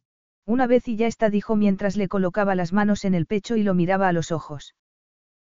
Una 0.45 0.67
vez 0.67 0.87
y 0.87 0.95
ya 0.95 1.07
está, 1.07 1.29
dijo 1.29 1.55
mientras 1.55 1.95
le 1.95 2.07
colocaba 2.07 2.55
las 2.55 2.73
manos 2.73 3.05
en 3.05 3.13
el 3.13 3.25
pecho 3.25 3.55
y 3.55 3.63
lo 3.63 3.73
miraba 3.73 4.07
a 4.07 4.13
los 4.13 4.31
ojos. 4.31 4.75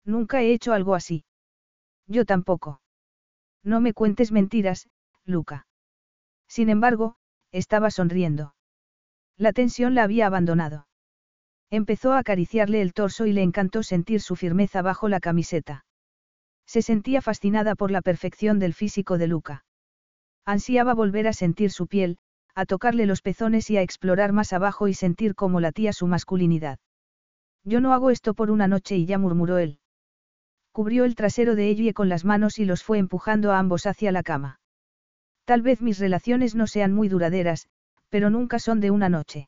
Nunca 0.04 0.42
he 0.42 0.52
hecho 0.52 0.74
algo 0.74 0.96
así. 0.96 1.26
Yo 2.08 2.26
tampoco. 2.26 2.82
No 3.64 3.82
me 3.82 3.94
cuentes 3.94 4.32
mentiras, 4.32 4.90
Luca. 5.26 5.68
Sin 6.48 6.70
embargo, 6.70 7.18
estaba 7.52 7.92
sonriendo. 7.92 8.56
La 9.38 9.54
tensión 9.54 9.96
la 9.96 10.04
había 10.04 10.26
abandonado. 10.26 10.88
Empezó 11.70 12.14
a 12.14 12.20
acariciarle 12.20 12.82
el 12.82 12.94
torso 12.94 13.28
y 13.28 13.34
le 13.34 13.44
encantó 13.44 13.84
sentir 13.84 14.22
su 14.22 14.36
firmeza 14.36 14.82
bajo 14.82 15.08
la 15.08 15.20
camiseta. 15.20 15.86
Se 16.66 16.82
sentía 16.82 17.22
fascinada 17.22 17.76
por 17.76 17.92
la 17.92 18.02
perfección 18.02 18.60
del 18.60 18.74
físico 18.74 19.18
de 19.18 19.28
Luca. 19.28 19.66
Ansiaba 20.46 20.96
volver 20.96 21.28
a 21.28 21.34
sentir 21.34 21.72
su 21.72 21.88
piel, 21.88 22.18
a 22.60 22.66
tocarle 22.66 23.06
los 23.06 23.22
pezones 23.22 23.70
y 23.70 23.78
a 23.78 23.82
explorar 23.82 24.34
más 24.34 24.52
abajo 24.52 24.90
y 24.90 24.94
sentir 24.94 25.34
cómo 25.34 25.62
latía 25.62 25.94
su 25.94 26.08
masculinidad. 26.08 26.78
Yo 27.64 27.80
no 27.80 27.94
hago 27.94 28.10
esto 28.10 28.34
por 28.34 28.52
una 28.52 28.68
noche 28.68 28.98
y 28.98 29.06
ya 29.06 29.18
murmuró 29.18 29.60
él. 29.60 29.80
Cubrió 30.74 31.06
el 31.06 31.16
trasero 31.16 31.56
de 31.56 31.70
Ellie 31.70 31.94
con 31.94 32.10
las 32.10 32.26
manos 32.26 32.60
y 32.60 32.66
los 32.66 32.84
fue 32.84 32.98
empujando 32.98 33.54
a 33.54 33.60
ambos 33.60 33.86
hacia 33.86 34.12
la 34.12 34.24
cama. 34.24 34.60
Tal 35.46 35.62
vez 35.62 35.82
mis 35.82 36.00
relaciones 36.00 36.54
no 36.54 36.68
sean 36.68 36.94
muy 36.94 37.08
duraderas, 37.08 37.70
pero 38.10 38.30
nunca 38.30 38.60
son 38.60 38.82
de 38.82 38.92
una 38.92 39.08
noche. 39.08 39.48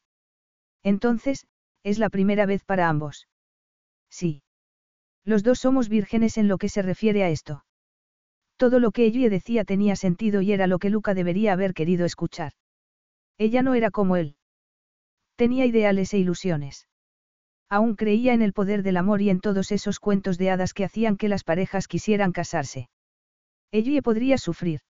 Entonces, 0.82 1.48
es 1.84 2.00
la 2.00 2.10
primera 2.10 2.46
vez 2.46 2.64
para 2.64 2.88
ambos. 2.88 3.28
Sí. 4.10 4.42
Los 5.26 5.44
dos 5.44 5.60
somos 5.60 5.90
vírgenes 5.90 6.38
en 6.38 6.48
lo 6.48 6.58
que 6.58 6.70
se 6.70 6.82
refiere 6.82 7.26
a 7.26 7.30
esto. 7.30 7.66
Todo 8.56 8.80
lo 8.80 8.92
que 8.92 9.06
Ellie 9.06 9.30
decía 9.30 9.66
tenía 9.66 9.98
sentido 9.98 10.42
y 10.42 10.54
era 10.54 10.66
lo 10.66 10.80
que 10.80 10.90
Luca 10.90 11.14
debería 11.14 11.52
haber 11.52 11.74
querido 11.74 12.06
escuchar. 12.06 12.54
Ella 13.42 13.64
no 13.64 13.74
era 13.74 13.90
como 13.90 14.18
él. 14.18 14.36
Tenía 15.36 15.66
ideales 15.66 16.14
e 16.14 16.20
ilusiones. 16.20 16.88
Aún 17.70 17.96
creía 17.96 18.36
en 18.36 18.44
el 18.44 18.54
poder 18.54 18.84
del 18.84 18.98
amor 18.98 19.20
y 19.24 19.32
en 19.32 19.40
todos 19.40 19.72
esos 19.72 20.00
cuentos 20.00 20.38
de 20.38 20.52
hadas 20.52 20.76
que 20.76 20.86
hacían 20.86 21.18
que 21.18 21.28
las 21.28 21.44
parejas 21.44 21.88
quisieran 21.88 22.34
casarse. 22.34 22.88
Ella 23.72 24.00
podría 24.04 24.38
sufrir. 24.38 24.82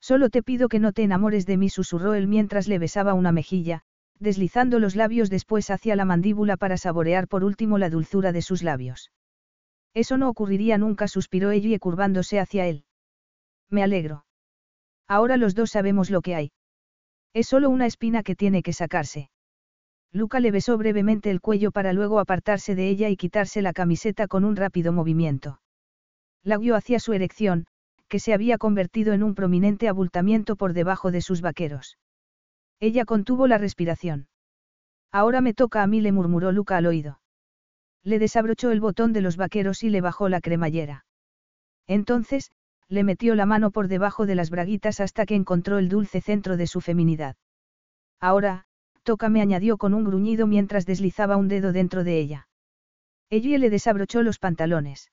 Solo 0.00 0.30
te 0.30 0.42
pido 0.42 0.70
que 0.70 0.78
no 0.78 0.92
te 0.92 1.02
enamores 1.02 1.44
de 1.44 1.58
mí, 1.58 1.68
susurró 1.68 2.14
él 2.14 2.28
mientras 2.28 2.66
le 2.66 2.78
besaba 2.78 3.12
una 3.12 3.30
mejilla, 3.30 3.82
deslizando 4.18 4.78
los 4.78 4.96
labios 4.96 5.28
después 5.28 5.68
hacia 5.68 5.96
la 5.96 6.06
mandíbula 6.06 6.56
para 6.56 6.78
saborear 6.78 7.28
por 7.28 7.44
último 7.44 7.76
la 7.76 7.90
dulzura 7.90 8.32
de 8.32 8.40
sus 8.40 8.62
labios. 8.62 9.10
Eso 9.92 10.16
no 10.16 10.30
ocurriría 10.30 10.78
nunca, 10.78 11.08
suspiró 11.08 11.50
ella 11.50 11.78
curvándose 11.78 12.40
hacia 12.40 12.68
él. 12.68 12.86
Me 13.68 13.82
alegro. 13.82 14.24
Ahora 15.06 15.36
los 15.36 15.54
dos 15.54 15.72
sabemos 15.72 16.08
lo 16.08 16.22
que 16.22 16.34
hay. 16.34 16.52
Es 17.36 17.48
solo 17.48 17.68
una 17.68 17.84
espina 17.84 18.22
que 18.22 18.34
tiene 18.34 18.62
que 18.62 18.72
sacarse. 18.72 19.28
Luca 20.10 20.40
le 20.40 20.50
besó 20.50 20.78
brevemente 20.78 21.30
el 21.30 21.42
cuello 21.42 21.70
para 21.70 21.92
luego 21.92 22.18
apartarse 22.18 22.74
de 22.74 22.88
ella 22.88 23.10
y 23.10 23.16
quitarse 23.18 23.60
la 23.60 23.74
camiseta 23.74 24.26
con 24.26 24.42
un 24.42 24.56
rápido 24.56 24.90
movimiento. 24.90 25.60
La 26.42 26.56
guió 26.56 26.76
hacia 26.76 26.98
su 26.98 27.12
erección, 27.12 27.66
que 28.08 28.20
se 28.20 28.32
había 28.32 28.56
convertido 28.56 29.12
en 29.12 29.22
un 29.22 29.34
prominente 29.34 29.86
abultamiento 29.86 30.56
por 30.56 30.72
debajo 30.72 31.10
de 31.10 31.20
sus 31.20 31.42
vaqueros. 31.42 31.98
Ella 32.80 33.04
contuvo 33.04 33.46
la 33.46 33.58
respiración. 33.58 34.28
Ahora 35.12 35.42
me 35.42 35.52
toca 35.52 35.82
a 35.82 35.86
mí, 35.86 36.00
le 36.00 36.12
murmuró 36.12 36.52
Luca 36.52 36.78
al 36.78 36.86
oído. 36.86 37.20
Le 38.02 38.18
desabrochó 38.18 38.70
el 38.70 38.80
botón 38.80 39.12
de 39.12 39.20
los 39.20 39.36
vaqueros 39.36 39.82
y 39.82 39.90
le 39.90 40.00
bajó 40.00 40.30
la 40.30 40.40
cremallera. 40.40 41.04
Entonces, 41.86 42.50
le 42.88 43.04
metió 43.04 43.34
la 43.34 43.46
mano 43.46 43.70
por 43.70 43.88
debajo 43.88 44.26
de 44.26 44.34
las 44.34 44.50
braguitas 44.50 45.00
hasta 45.00 45.26
que 45.26 45.34
encontró 45.34 45.78
el 45.78 45.88
dulce 45.88 46.20
centro 46.20 46.56
de 46.56 46.66
su 46.66 46.80
feminidad. 46.80 47.36
Ahora, 48.20 48.64
tócame, 49.02 49.40
añadió 49.40 49.76
con 49.76 49.94
un 49.94 50.04
gruñido 50.04 50.46
mientras 50.46 50.86
deslizaba 50.86 51.36
un 51.36 51.48
dedo 51.48 51.72
dentro 51.72 52.04
de 52.04 52.18
ella. 52.18 52.48
Ella 53.30 53.58
le 53.58 53.70
desabrochó 53.70 54.22
los 54.22 54.38
pantalones. 54.38 55.10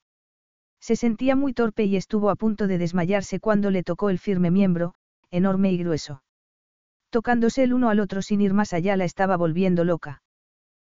Se 0.79 0.95
sentía 0.95 1.35
muy 1.35 1.53
torpe 1.53 1.85
y 1.85 1.95
estuvo 1.95 2.29
a 2.29 2.35
punto 2.35 2.67
de 2.67 2.77
desmayarse 2.77 3.39
cuando 3.39 3.71
le 3.71 3.83
tocó 3.83 4.09
el 4.09 4.19
firme 4.19 4.51
miembro, 4.51 4.95
enorme 5.31 5.71
y 5.71 5.77
grueso. 5.77 6.23
Tocándose 7.09 7.63
el 7.63 7.73
uno 7.73 7.89
al 7.89 7.99
otro 7.99 8.21
sin 8.21 8.41
ir 8.41 8.53
más 8.53 8.73
allá 8.73 8.97
la 8.97 9.05
estaba 9.05 9.37
volviendo 9.37 9.83
loca. 9.83 10.21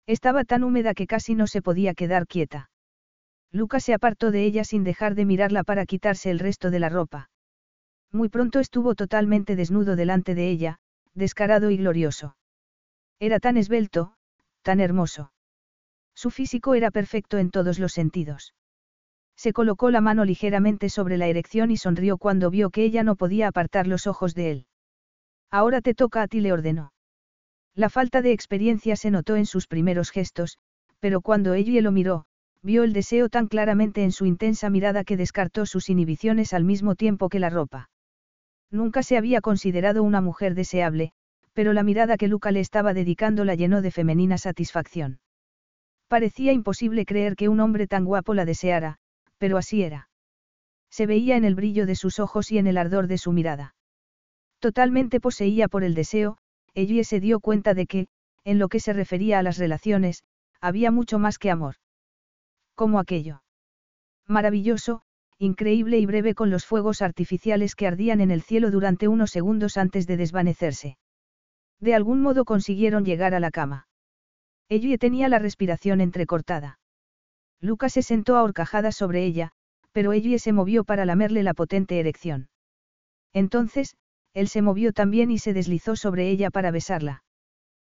Estaba 0.06 0.44
tan 0.44 0.64
húmeda 0.64 0.94
que 0.94 1.06
casi 1.06 1.34
no 1.34 1.46
se 1.46 1.62
podía 1.62 1.94
quedar 1.94 2.26
quieta. 2.26 2.70
Lucas 3.52 3.84
se 3.84 3.94
apartó 3.94 4.30
de 4.30 4.44
ella 4.44 4.64
sin 4.64 4.84
dejar 4.84 5.14
de 5.14 5.24
mirarla 5.24 5.64
para 5.64 5.86
quitarse 5.86 6.30
el 6.30 6.38
resto 6.38 6.70
de 6.70 6.80
la 6.80 6.88
ropa. 6.88 7.30
Muy 8.12 8.28
pronto 8.28 8.60
estuvo 8.60 8.94
totalmente 8.94 9.56
desnudo 9.56 9.96
delante 9.96 10.34
de 10.34 10.50
ella, 10.50 10.78
descarado 11.14 11.70
y 11.70 11.76
glorioso. 11.76 12.36
Era 13.18 13.40
tan 13.40 13.56
esbelto, 13.56 14.14
tan 14.62 14.80
hermoso. 14.80 15.32
Su 16.14 16.30
físico 16.30 16.74
era 16.74 16.90
perfecto 16.90 17.38
en 17.38 17.50
todos 17.50 17.78
los 17.78 17.92
sentidos. 17.92 18.54
Se 19.36 19.52
colocó 19.52 19.90
la 19.90 20.00
mano 20.00 20.24
ligeramente 20.24 20.88
sobre 20.88 21.18
la 21.18 21.26
erección 21.26 21.70
y 21.70 21.76
sonrió 21.76 22.16
cuando 22.16 22.50
vio 22.50 22.70
que 22.70 22.84
ella 22.84 23.02
no 23.02 23.16
podía 23.16 23.48
apartar 23.48 23.86
los 23.86 24.06
ojos 24.06 24.34
de 24.34 24.50
él. 24.50 24.66
Ahora 25.50 25.82
te 25.82 25.94
toca 25.94 26.22
a 26.22 26.28
ti, 26.28 26.40
le 26.40 26.52
ordenó. 26.52 26.92
La 27.74 27.90
falta 27.90 28.22
de 28.22 28.32
experiencia 28.32 28.96
se 28.96 29.10
notó 29.10 29.36
en 29.36 29.44
sus 29.44 29.66
primeros 29.66 30.10
gestos, 30.10 30.58
pero 31.00 31.20
cuando 31.20 31.52
ella 31.52 31.82
lo 31.82 31.92
miró, 31.92 32.24
vio 32.66 32.82
el 32.82 32.92
deseo 32.92 33.28
tan 33.28 33.46
claramente 33.46 34.02
en 34.02 34.10
su 34.10 34.26
intensa 34.26 34.70
mirada 34.70 35.04
que 35.04 35.16
descartó 35.16 35.66
sus 35.66 35.88
inhibiciones 35.88 36.52
al 36.52 36.64
mismo 36.64 36.96
tiempo 36.96 37.28
que 37.28 37.38
la 37.38 37.48
ropa. 37.48 37.90
Nunca 38.72 39.04
se 39.04 39.16
había 39.16 39.40
considerado 39.40 40.02
una 40.02 40.20
mujer 40.20 40.56
deseable, 40.56 41.12
pero 41.52 41.72
la 41.72 41.84
mirada 41.84 42.16
que 42.16 42.26
Luca 42.26 42.50
le 42.50 42.58
estaba 42.58 42.92
dedicando 42.92 43.44
la 43.44 43.54
llenó 43.54 43.82
de 43.82 43.92
femenina 43.92 44.36
satisfacción. 44.36 45.20
Parecía 46.08 46.52
imposible 46.52 47.06
creer 47.06 47.36
que 47.36 47.48
un 47.48 47.60
hombre 47.60 47.86
tan 47.86 48.04
guapo 48.04 48.34
la 48.34 48.44
deseara, 48.44 48.96
pero 49.38 49.58
así 49.58 49.84
era. 49.84 50.08
Se 50.90 51.06
veía 51.06 51.36
en 51.36 51.44
el 51.44 51.54
brillo 51.54 51.86
de 51.86 51.94
sus 51.94 52.18
ojos 52.18 52.50
y 52.50 52.58
en 52.58 52.66
el 52.66 52.78
ardor 52.78 53.06
de 53.06 53.18
su 53.18 53.30
mirada. 53.30 53.76
Totalmente 54.58 55.20
poseía 55.20 55.68
por 55.68 55.84
el 55.84 55.94
deseo, 55.94 56.38
ella 56.74 57.04
se 57.04 57.20
dio 57.20 57.38
cuenta 57.38 57.74
de 57.74 57.86
que, 57.86 58.08
en 58.42 58.58
lo 58.58 58.68
que 58.68 58.80
se 58.80 58.92
refería 58.92 59.38
a 59.38 59.44
las 59.44 59.56
relaciones, 59.56 60.24
había 60.60 60.90
mucho 60.90 61.20
más 61.20 61.38
que 61.38 61.52
amor. 61.52 61.76
Como 62.76 63.00
aquello. 63.00 63.42
Maravilloso, 64.28 65.02
increíble 65.38 65.98
y 65.98 66.06
breve 66.06 66.34
con 66.34 66.50
los 66.50 66.66
fuegos 66.66 67.02
artificiales 67.02 67.74
que 67.74 67.86
ardían 67.86 68.20
en 68.20 68.30
el 68.30 68.42
cielo 68.42 68.70
durante 68.70 69.08
unos 69.08 69.30
segundos 69.30 69.78
antes 69.78 70.06
de 70.06 70.16
desvanecerse. 70.16 70.98
De 71.80 71.94
algún 71.94 72.20
modo 72.20 72.44
consiguieron 72.44 73.04
llegar 73.04 73.34
a 73.34 73.40
la 73.40 73.50
cama. 73.50 73.88
Ella 74.68 74.98
tenía 74.98 75.28
la 75.28 75.38
respiración 75.38 76.00
entrecortada. 76.00 76.78
Lucas 77.60 77.94
se 77.94 78.02
sentó 78.02 78.36
ahorcajada 78.36 78.92
sobre 78.92 79.24
ella, 79.24 79.52
pero 79.92 80.12
ella 80.12 80.38
se 80.38 80.52
movió 80.52 80.84
para 80.84 81.06
lamerle 81.06 81.42
la 81.42 81.54
potente 81.54 81.98
erección. 81.98 82.50
Entonces, 83.32 83.96
él 84.34 84.48
se 84.48 84.60
movió 84.60 84.92
también 84.92 85.30
y 85.30 85.38
se 85.38 85.54
deslizó 85.54 85.96
sobre 85.96 86.28
ella 86.28 86.50
para 86.50 86.70
besarla. 86.70 87.24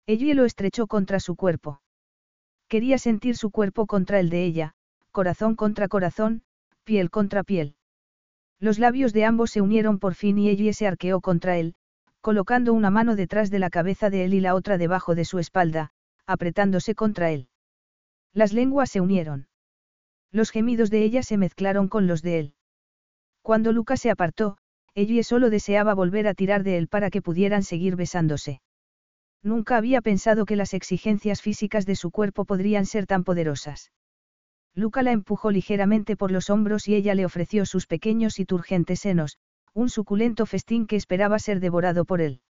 Ella 0.06 0.36
lo 0.36 0.46
estrechó 0.46 0.86
contra 0.86 1.20
su 1.20 1.36
cuerpo. 1.36 1.82
Quería 2.68 2.98
sentir 2.98 3.38
su 3.38 3.50
cuerpo 3.50 3.86
contra 3.86 4.20
el 4.20 4.30
de 4.30 4.44
ella, 4.44 4.74
corazón 5.12 5.56
contra 5.56 5.88
corazón, 5.88 6.44
piel 6.84 7.10
contra 7.10 7.44
piel. 7.44 7.76
Los 8.60 8.80
labios 8.80 9.14
de 9.14 9.26
ambos 9.26 9.52
se 9.52 9.62
unieron 9.62 10.00
por 10.00 10.16
fin 10.16 10.38
y 10.38 10.50
ella 10.50 10.74
se 10.74 10.88
arqueó 10.88 11.22
contra 11.22 11.58
él, 11.58 11.76
colocando 12.22 12.74
una 12.74 12.90
mano 12.90 13.16
detrás 13.16 13.50
de 13.52 13.60
la 13.60 13.70
cabeza 13.70 14.10
de 14.10 14.26
él 14.26 14.34
y 14.34 14.42
la 14.42 14.56
otra 14.56 14.78
debajo 14.78 15.16
de 15.16 15.26
su 15.26 15.40
espalda, 15.40 15.92
apretándose 16.26 16.94
contra 16.96 17.32
él. 17.32 17.48
Las 18.34 18.52
lenguas 18.54 18.90
se 18.90 19.00
unieron. 19.00 19.48
Los 20.32 20.52
gemidos 20.52 20.90
de 20.90 21.04
ella 21.04 21.24
se 21.24 21.38
mezclaron 21.38 21.88
con 21.88 22.06
los 22.06 22.22
de 22.22 22.40
él. 22.40 22.54
Cuando 23.42 23.72
Lucas 23.72 24.02
se 24.02 24.12
apartó, 24.12 24.58
ella 24.94 25.24
solo 25.24 25.50
deseaba 25.50 25.94
volver 25.94 26.28
a 26.28 26.34
tirar 26.34 26.64
de 26.64 26.78
él 26.78 26.88
para 26.88 27.10
que 27.10 27.22
pudieran 27.22 27.64
seguir 27.64 27.96
besándose. 27.96 28.60
Nunca 29.44 29.78
había 29.78 30.02
pensado 30.02 30.46
que 30.46 30.56
las 30.56 30.74
exigencias 30.74 31.42
físicas 31.42 31.86
de 31.86 31.96
su 31.96 32.12
cuerpo 32.12 32.46
podrían 32.46 32.86
ser 32.86 33.06
tan 33.06 33.24
poderosas. 33.24 33.92
Luca 34.74 35.04
la 35.04 35.12
empujó 35.12 35.52
ligeramente 35.52 36.16
por 36.16 36.32
los 36.32 36.50
hombros 36.50 36.88
y 36.88 36.96
ella 36.96 37.16
le 37.16 37.26
ofreció 37.26 37.66
sus 37.66 37.88
pequeños 37.88 38.40
y 38.40 38.46
turgentes 38.46 39.00
senos, 39.00 39.38
un 39.74 39.90
suculento 39.90 40.46
festín 40.46 40.88
que 40.88 40.96
esperaba 40.96 41.40
ser 41.40 41.60
devorado 41.60 42.06
por 42.06 42.22
él. 42.22 42.42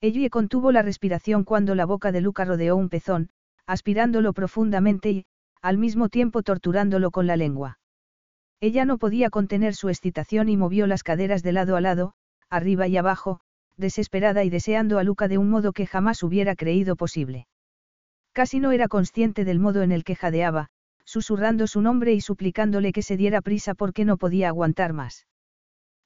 Ella 0.00 0.28
contuvo 0.30 0.72
la 0.72 0.82
respiración 0.82 1.44
cuando 1.44 1.74
la 1.74 1.84
boca 1.84 2.10
de 2.10 2.20
Luca 2.20 2.44
rodeó 2.44 2.76
un 2.76 2.88
pezón, 2.88 3.30
aspirándolo 3.66 4.32
profundamente 4.32 5.10
y, 5.10 5.26
al 5.60 5.78
mismo 5.78 6.08
tiempo 6.08 6.42
torturándolo 6.42 7.10
con 7.10 7.26
la 7.26 7.36
lengua. 7.36 7.78
Ella 8.60 8.84
no 8.84 8.98
podía 8.98 9.30
contener 9.30 9.74
su 9.74 9.88
excitación 9.88 10.48
y 10.48 10.56
movió 10.56 10.86
las 10.86 11.02
caderas 11.02 11.42
de 11.42 11.52
lado 11.52 11.76
a 11.76 11.80
lado, 11.80 12.14
arriba 12.48 12.88
y 12.88 12.96
abajo, 12.96 13.40
desesperada 13.82 14.44
y 14.44 14.48
deseando 14.48 14.98
a 14.98 15.04
Luca 15.04 15.28
de 15.28 15.36
un 15.36 15.50
modo 15.50 15.74
que 15.74 15.86
jamás 15.86 16.22
hubiera 16.22 16.56
creído 16.56 16.96
posible. 16.96 17.46
Casi 18.32 18.60
no 18.60 18.72
era 18.72 18.88
consciente 18.88 19.44
del 19.44 19.58
modo 19.58 19.82
en 19.82 19.92
el 19.92 20.04
que 20.04 20.16
jadeaba, 20.16 20.68
susurrando 21.04 21.66
su 21.66 21.82
nombre 21.82 22.14
y 22.14 22.22
suplicándole 22.22 22.92
que 22.92 23.02
se 23.02 23.18
diera 23.18 23.42
prisa 23.42 23.74
porque 23.74 24.06
no 24.06 24.16
podía 24.16 24.48
aguantar 24.48 24.94
más. 24.94 25.26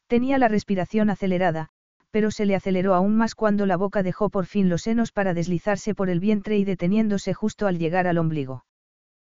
Tenía 0.09 0.39
la 0.39 0.49
respiración 0.49 1.11
acelerada, 1.11 1.69
pero 2.11 2.31
se 2.31 2.47
le 2.47 2.57
aceleró 2.57 2.95
aún 2.95 3.17
más 3.17 3.35
cuando 3.35 3.67
la 3.67 3.77
boca 3.77 4.03
dejó 4.03 4.31
por 4.31 4.47
fin 4.47 4.69
los 4.69 4.83
senos 4.83 5.13
para 5.13 5.35
deslizarse 5.35 5.95
por 5.95 6.09
el 6.09 6.19
vientre 6.19 6.59
y 6.59 6.65
deteniéndose 6.65 7.35
justo 7.35 7.67
al 7.67 7.79
llegar 7.79 8.07
al 8.07 8.19
ombligo. 8.19 8.65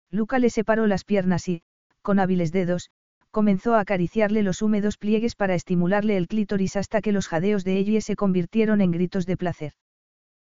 Luca 0.09 0.39
le 0.39 0.49
separó 0.49 0.87
las 0.87 1.03
piernas 1.03 1.47
y, 1.47 1.61
con 2.01 2.19
hábiles 2.19 2.51
dedos, 2.51 2.89
comenzó 3.31 3.75
a 3.75 3.81
acariciarle 3.81 4.43
los 4.43 4.61
húmedos 4.61 4.97
pliegues 4.97 5.35
para 5.35 5.55
estimularle 5.55 6.17
el 6.17 6.27
clítoris 6.27 6.75
hasta 6.75 7.01
que 7.01 7.11
los 7.11 7.27
jadeos 7.27 7.63
de 7.63 7.77
ella 7.77 8.01
se 8.01 8.15
convirtieron 8.15 8.81
en 8.81 8.91
gritos 8.91 9.25
de 9.25 9.37
placer. 9.37 9.73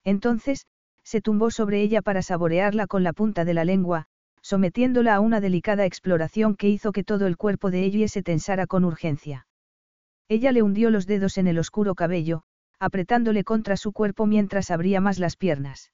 Entonces, 0.04 0.68
se 1.04 1.22
tumbó 1.22 1.52
sobre 1.52 1.82
ella 1.82 2.02
para 2.02 2.22
saborearla 2.22 2.88
con 2.88 3.04
la 3.04 3.14
punta 3.14 3.46
de 3.46 3.54
la 3.54 3.64
lengua, 3.64 4.08
sometiéndola 4.42 5.16
a 5.16 5.20
una 5.20 5.40
delicada 5.40 5.86
exploración 5.86 6.56
que 6.56 6.70
hizo 6.70 6.92
que 6.92 7.04
todo 7.04 7.28
el 7.28 7.38
cuerpo 7.38 7.72
de 7.72 7.84
ella 7.84 8.08
se 8.08 8.24
tensara 8.24 8.68
con 8.68 8.86
urgencia. 8.86 9.48
Ella 10.28 10.52
le 10.52 10.62
hundió 10.62 10.90
los 10.90 11.06
dedos 11.06 11.38
en 11.38 11.48
el 11.48 11.60
oscuro 11.60 11.96
cabello, 11.96 12.44
apretándole 12.80 13.44
contra 13.44 13.78
su 13.78 13.92
cuerpo 13.92 14.26
mientras 14.26 14.72
abría 14.72 15.00
más 15.02 15.20
las 15.20 15.38
piernas. 15.38 15.92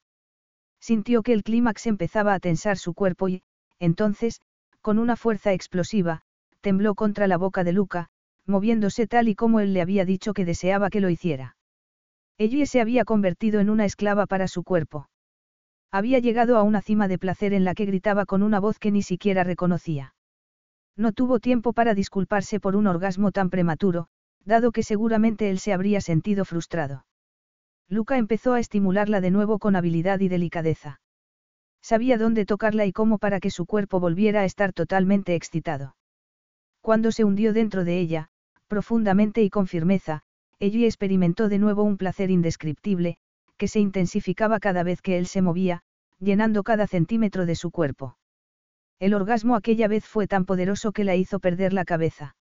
Sintió 0.80 1.22
que 1.22 1.34
el 1.34 1.44
clímax 1.44 1.86
empezaba 1.86 2.34
a 2.34 2.40
tensar 2.40 2.78
su 2.78 2.94
cuerpo 2.94 3.30
y, 3.30 3.44
entonces, 3.80 4.42
con 4.82 4.98
una 4.98 5.16
fuerza 5.16 5.54
explosiva, 5.54 6.24
tembló 6.62 6.96
contra 6.96 7.28
la 7.28 7.38
boca 7.38 7.64
de 7.64 7.74
Luca, 7.74 8.08
moviéndose 8.46 9.08
tal 9.08 9.28
y 9.28 9.36
como 9.36 9.60
él 9.60 9.74
le 9.74 9.82
había 9.82 10.06
dicho 10.06 10.34
que 10.34 10.46
deseaba 10.46 10.90
que 10.90 11.02
lo 11.02 11.10
hiciera. 11.10 11.58
Ella 12.38 12.66
se 12.66 12.82
había 12.82 13.06
convertido 13.06 13.60
en 13.60 13.70
una 13.70 13.86
esclava 13.86 14.26
para 14.26 14.48
su 14.48 14.64
cuerpo. 14.64 15.10
Había 15.92 16.20
llegado 16.20 16.58
a 16.58 16.64
una 16.64 16.82
cima 16.82 17.08
de 17.08 17.20
placer 17.20 17.54
en 17.54 17.66
la 17.66 17.76
que 17.76 17.86
gritaba 17.86 18.26
con 18.26 18.44
una 18.44 18.60
voz 18.60 18.80
que 18.80 18.92
ni 18.92 19.04
siquiera 19.04 19.44
reconocía. 19.44 20.16
No 20.96 21.12
tuvo 21.12 21.40
tiempo 21.40 21.74
para 21.74 21.94
disculparse 21.94 22.60
por 22.60 22.76
un 22.76 22.88
orgasmo 22.88 23.32
tan 23.32 23.50
prematuro, 23.50 24.08
dado 24.46 24.72
que 24.72 24.84
seguramente 24.84 25.50
él 25.50 25.60
se 25.60 25.74
habría 25.74 26.02
sentido 26.02 26.46
frustrado. 26.46 27.06
Luca 27.90 28.18
empezó 28.18 28.54
a 28.54 28.60
estimularla 28.60 29.20
de 29.20 29.32
nuevo 29.32 29.60
con 29.60 29.76
habilidad 29.76 30.20
y 30.22 30.30
delicadeza. 30.30 31.02
Sabía 31.82 32.18
dónde 32.18 32.46
tocarla 32.46 32.86
y 32.86 32.94
cómo 32.94 33.18
para 33.18 33.40
que 33.40 33.50
su 33.50 33.66
cuerpo 33.66 34.00
volviera 34.00 34.42
a 34.42 34.46
estar 34.46 34.72
totalmente 34.72 35.36
excitado. 35.36 35.96
Cuando 36.82 37.12
se 37.12 37.24
hundió 37.24 37.54
dentro 37.54 37.84
de 37.84 38.00
ella, 38.00 38.30
profundamente 38.68 39.44
y 39.44 39.50
con 39.50 39.68
firmeza, 39.68 40.24
ella 40.60 40.86
experimentó 40.86 41.48
de 41.48 41.60
nuevo 41.60 41.84
un 41.84 41.98
placer 41.98 42.32
indescriptible, 42.32 43.18
que 43.58 43.68
se 43.68 43.80
intensificaba 43.80 44.60
cada 44.60 44.84
vez 44.84 45.02
que 45.02 45.18
él 45.18 45.28
se 45.28 45.42
movía, 45.42 45.82
llenando 46.20 46.64
cada 46.64 46.88
centímetro 46.88 47.46
de 47.46 47.56
su 47.56 47.72
cuerpo. 47.72 48.18
El 49.00 49.14
orgasmo 49.14 49.56
aquella 49.56 49.88
vez 49.88 50.06
fue 50.06 50.28
tan 50.28 50.46
poderoso 50.46 50.92
que 50.92 51.04
la 51.04 51.16
hizo 51.16 51.40
perder 51.40 51.74
la 51.74 51.86
cabeza. 51.86 52.36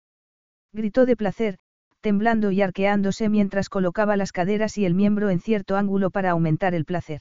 Gritó 0.73 1.07
de 1.07 1.17
placer, 1.17 1.59
temblando 2.01 2.51
y 2.51 2.63
arqueándose 2.63 3.29
mientras 3.29 3.69
colocaba 3.69 4.17
las 4.17 4.33
caderas 4.33 4.79
y 4.79 4.85
el 4.85 4.95
miembro 4.95 5.31
en 5.31 5.41
cierto 5.41 5.77
ángulo 5.77 6.11
para 6.11 6.31
aumentar 6.31 6.75
el 6.75 6.85
placer. 6.85 7.21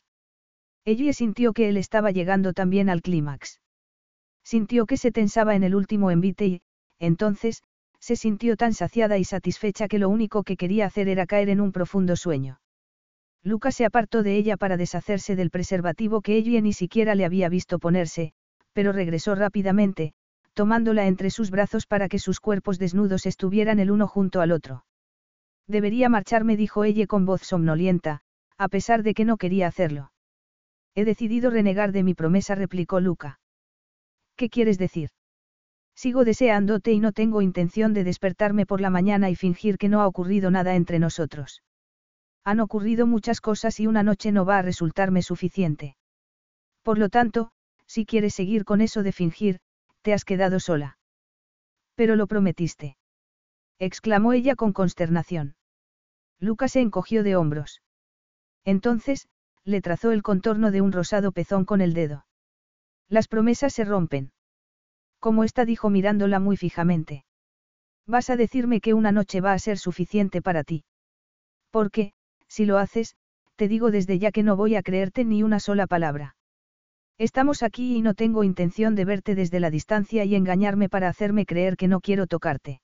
Ella 0.86 1.12
sintió 1.14 1.54
que 1.54 1.70
él 1.70 1.78
estaba 1.78 2.12
llegando 2.12 2.54
también 2.54 2.90
al 2.90 3.02
clímax. 3.02 3.62
Sintió 4.44 4.86
que 4.86 4.98
se 4.98 5.12
tensaba 5.12 5.56
en 5.56 5.64
el 5.64 5.74
último 5.74 6.12
envite 6.12 6.46
y, 6.46 6.62
entonces, 7.00 7.64
se 8.00 8.16
sintió 8.16 8.56
tan 8.56 8.74
saciada 8.74 9.18
y 9.18 9.24
satisfecha 9.24 9.88
que 9.88 10.00
lo 10.00 10.10
único 10.10 10.44
que 10.44 10.58
quería 10.58 10.86
hacer 10.86 11.08
era 11.08 11.26
caer 11.26 11.50
en 11.50 11.62
un 11.62 11.72
profundo 11.72 12.16
sueño. 12.16 12.60
Luca 13.44 13.72
se 13.72 13.86
apartó 13.86 14.24
de 14.24 14.36
ella 14.38 14.58
para 14.58 14.78
deshacerse 14.78 15.36
del 15.36 15.52
preservativo 15.52 16.22
que 16.22 16.36
ella 16.36 16.62
ni 16.62 16.74
siquiera 16.74 17.16
le 17.16 17.26
había 17.26 17.50
visto 17.50 17.80
ponerse, 17.80 18.34
pero 18.74 18.92
regresó 18.92 19.36
rápidamente, 19.36 20.14
tomándola 20.54 21.08
entre 21.08 21.30
sus 21.30 21.52
brazos 21.52 21.86
para 21.86 22.10
que 22.10 22.20
sus 22.20 22.40
cuerpos 22.40 22.80
desnudos 22.80 23.26
estuvieran 23.26 23.80
el 23.80 23.92
uno 23.92 24.08
junto 24.08 24.42
al 24.42 24.52
otro. 24.52 24.86
Debería 25.68 26.10
marcharme, 26.10 26.58
dijo 26.58 26.84
ella 26.84 27.08
con 27.08 27.26
voz 27.26 27.42
somnolienta, 27.42 28.22
a 28.58 28.68
pesar 28.68 29.04
de 29.04 29.14
que 29.14 29.26
no 29.26 29.38
quería 29.38 29.68
hacerlo. 29.68 30.12
He 30.96 31.06
decidido 31.06 31.50
renegar 31.50 31.92
de 31.92 32.04
mi 32.04 32.14
promesa, 32.14 32.56
replicó 32.56 33.00
Luca. 33.00 33.40
¿Qué 34.36 34.50
quieres 34.50 34.78
decir? 34.78 35.10
Sigo 35.96 36.26
deseándote 36.26 36.92
y 36.92 37.00
no 37.00 37.14
tengo 37.14 37.42
intención 37.42 37.94
de 37.94 38.04
despertarme 38.04 38.66
por 38.66 38.82
la 38.82 38.90
mañana 38.90 39.30
y 39.30 39.36
fingir 39.36 39.78
que 39.78 39.90
no 39.90 40.02
ha 40.02 40.08
ocurrido 40.08 40.52
nada 40.52 40.76
entre 40.76 41.00
nosotros. 41.00 41.64
Han 42.44 42.60
ocurrido 42.60 43.08
muchas 43.08 43.42
cosas 43.42 43.80
y 43.80 43.88
una 43.88 44.04
noche 44.04 44.32
no 44.32 44.46
va 44.46 44.60
a 44.60 44.62
resultarme 44.62 45.22
suficiente. 45.22 45.96
Por 46.84 47.00
lo 47.00 47.10
tanto, 47.10 47.52
si 47.88 48.06
quieres 48.06 48.36
seguir 48.36 48.66
con 48.66 48.82
eso 48.82 49.04
de 49.04 49.14
fingir, 49.14 49.60
te 50.02 50.14
has 50.14 50.26
quedado 50.26 50.60
sola. 50.60 50.98
Pero 51.96 52.16
lo 52.16 52.28
prometiste. 52.28 52.98
exclamó 53.80 54.34
ella 54.34 54.56
con 54.56 54.74
consternación. 54.74 55.56
Luca 56.40 56.68
se 56.68 56.82
encogió 56.82 57.24
de 57.24 57.36
hombros. 57.36 57.82
Entonces, 58.66 59.28
le 59.64 59.82
trazó 59.82 60.12
el 60.12 60.22
contorno 60.22 60.72
de 60.72 60.82
un 60.82 60.92
rosado 60.92 61.32
pezón 61.32 61.66
con 61.66 61.82
el 61.82 61.94
dedo. 61.94 62.26
Las 63.08 63.28
promesas 63.28 63.74
se 63.74 63.86
rompen. 63.86 64.32
Como 65.20 65.44
esta 65.44 65.66
dijo 65.66 65.90
mirándola 65.90 66.40
muy 66.40 66.58
fijamente. 66.58 67.26
Vas 68.08 68.30
a 68.30 68.36
decirme 68.36 68.82
que 68.82 68.94
una 68.94 69.12
noche 69.12 69.42
va 69.42 69.54
a 69.54 69.60
ser 69.60 69.78
suficiente 69.78 70.42
para 70.42 70.64
ti. 70.64 70.84
Porque, 71.72 72.14
si 72.48 72.66
lo 72.66 72.78
haces, 72.78 73.16
te 73.56 73.68
digo 73.68 73.92
desde 73.92 74.20
ya 74.20 74.32
que 74.32 74.44
no 74.44 74.56
voy 74.56 74.76
a 74.76 74.84
creerte 74.84 75.26
ni 75.26 75.44
una 75.44 75.60
sola 75.60 75.88
palabra. 75.88 76.36
Estamos 77.18 77.64
aquí 77.64 77.96
y 77.96 78.02
no 78.02 78.14
tengo 78.14 78.44
intención 78.44 78.94
de 78.96 79.06
verte 79.06 79.36
desde 79.36 79.60
la 79.60 79.70
distancia 79.70 80.26
y 80.26 80.36
engañarme 80.36 80.90
para 80.90 81.08
hacerme 81.08 81.46
creer 81.46 81.78
que 81.78 81.88
no 81.88 82.02
quiero 82.02 82.28
tocarte. 82.28 82.82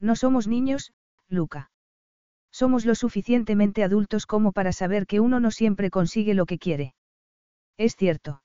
No 0.00 0.16
somos 0.16 0.48
niños, 0.48 0.92
Luca. 1.28 1.70
Somos 2.50 2.84
lo 2.84 2.94
suficientemente 2.94 3.84
adultos 3.84 4.26
como 4.26 4.52
para 4.52 4.72
saber 4.72 5.06
que 5.06 5.20
uno 5.20 5.38
no 5.38 5.50
siempre 5.50 5.90
consigue 5.90 6.34
lo 6.34 6.46
que 6.46 6.58
quiere. 6.58 6.94
Es 7.76 7.94
cierto. 7.96 8.42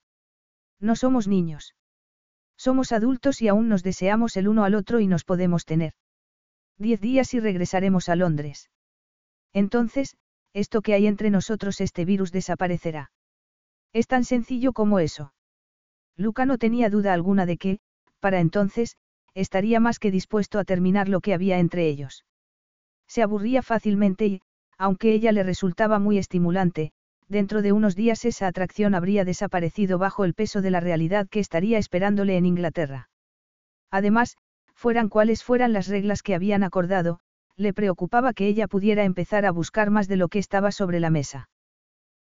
No 0.80 0.96
somos 0.96 1.28
niños. 1.28 1.74
Somos 2.58 2.92
adultos 2.92 3.42
y 3.42 3.48
aún 3.48 3.70
nos 3.70 3.84
deseamos 3.84 4.36
el 4.36 4.48
uno 4.48 4.64
al 4.64 4.76
otro 4.76 5.00
y 5.00 5.08
nos 5.08 5.24
podemos 5.24 5.66
tener. 5.66 5.94
Diez 6.78 7.00
días 7.00 7.34
y 7.34 7.40
regresaremos 7.40 8.10
a 8.10 8.16
Londres. 8.16 8.70
Entonces, 9.54 10.18
esto 10.54 10.82
que 10.82 10.94
hay 10.94 11.08
entre 11.08 11.30
nosotros, 11.30 11.82
este 11.82 12.04
virus 12.04 12.32
desaparecerá. 12.32 13.12
Es 13.94 14.08
tan 14.08 14.24
sencillo 14.24 14.74
como 14.74 15.00
eso. 15.00 15.34
Luca 16.16 16.46
no 16.46 16.58
tenía 16.58 16.90
duda 16.90 17.14
alguna 17.14 17.46
de 17.46 17.58
que, 17.58 17.80
para 18.20 18.40
entonces, 18.40 18.98
estaría 19.34 19.80
más 19.80 20.00
que 20.00 20.12
dispuesto 20.12 20.58
a 20.60 20.64
terminar 20.64 21.10
lo 21.10 21.22
que 21.22 21.34
había 21.34 21.60
entre 21.60 21.88
ellos. 21.88 22.26
Se 23.08 23.22
aburría 23.22 23.62
fácilmente 23.62 24.26
y, 24.26 24.42
aunque 24.78 25.14
ella 25.14 25.32
le 25.32 25.44
resultaba 25.44 26.00
muy 26.00 26.18
estimulante, 26.18 26.92
dentro 27.28 27.62
de 27.62 27.72
unos 27.72 27.96
días 27.96 28.26
esa 28.26 28.48
atracción 28.48 28.96
habría 28.96 29.26
desaparecido 29.26 29.98
bajo 29.98 30.26
el 30.26 30.34
peso 30.34 30.62
de 30.62 30.72
la 30.72 30.80
realidad 30.80 31.28
que 31.30 31.40
estaría 31.40 31.78
esperándole 31.78 32.38
en 32.38 32.46
Inglaterra. 32.46 33.10
Además, 33.92 34.38
fueran 34.74 35.10
cuales 35.10 35.44
fueran 35.44 35.74
las 35.74 35.88
reglas 35.88 36.22
que 36.22 36.36
habían 36.36 36.64
acordado, 36.64 37.20
le 37.56 37.74
preocupaba 37.74 38.34
que 38.34 38.48
ella 38.48 38.68
pudiera 38.68 39.04
empezar 39.04 39.46
a 39.46 39.52
buscar 39.52 39.90
más 39.90 40.08
de 40.08 40.18
lo 40.18 40.28
que 40.28 40.40
estaba 40.40 40.72
sobre 40.72 41.00
la 41.00 41.10
mesa. 41.10 41.50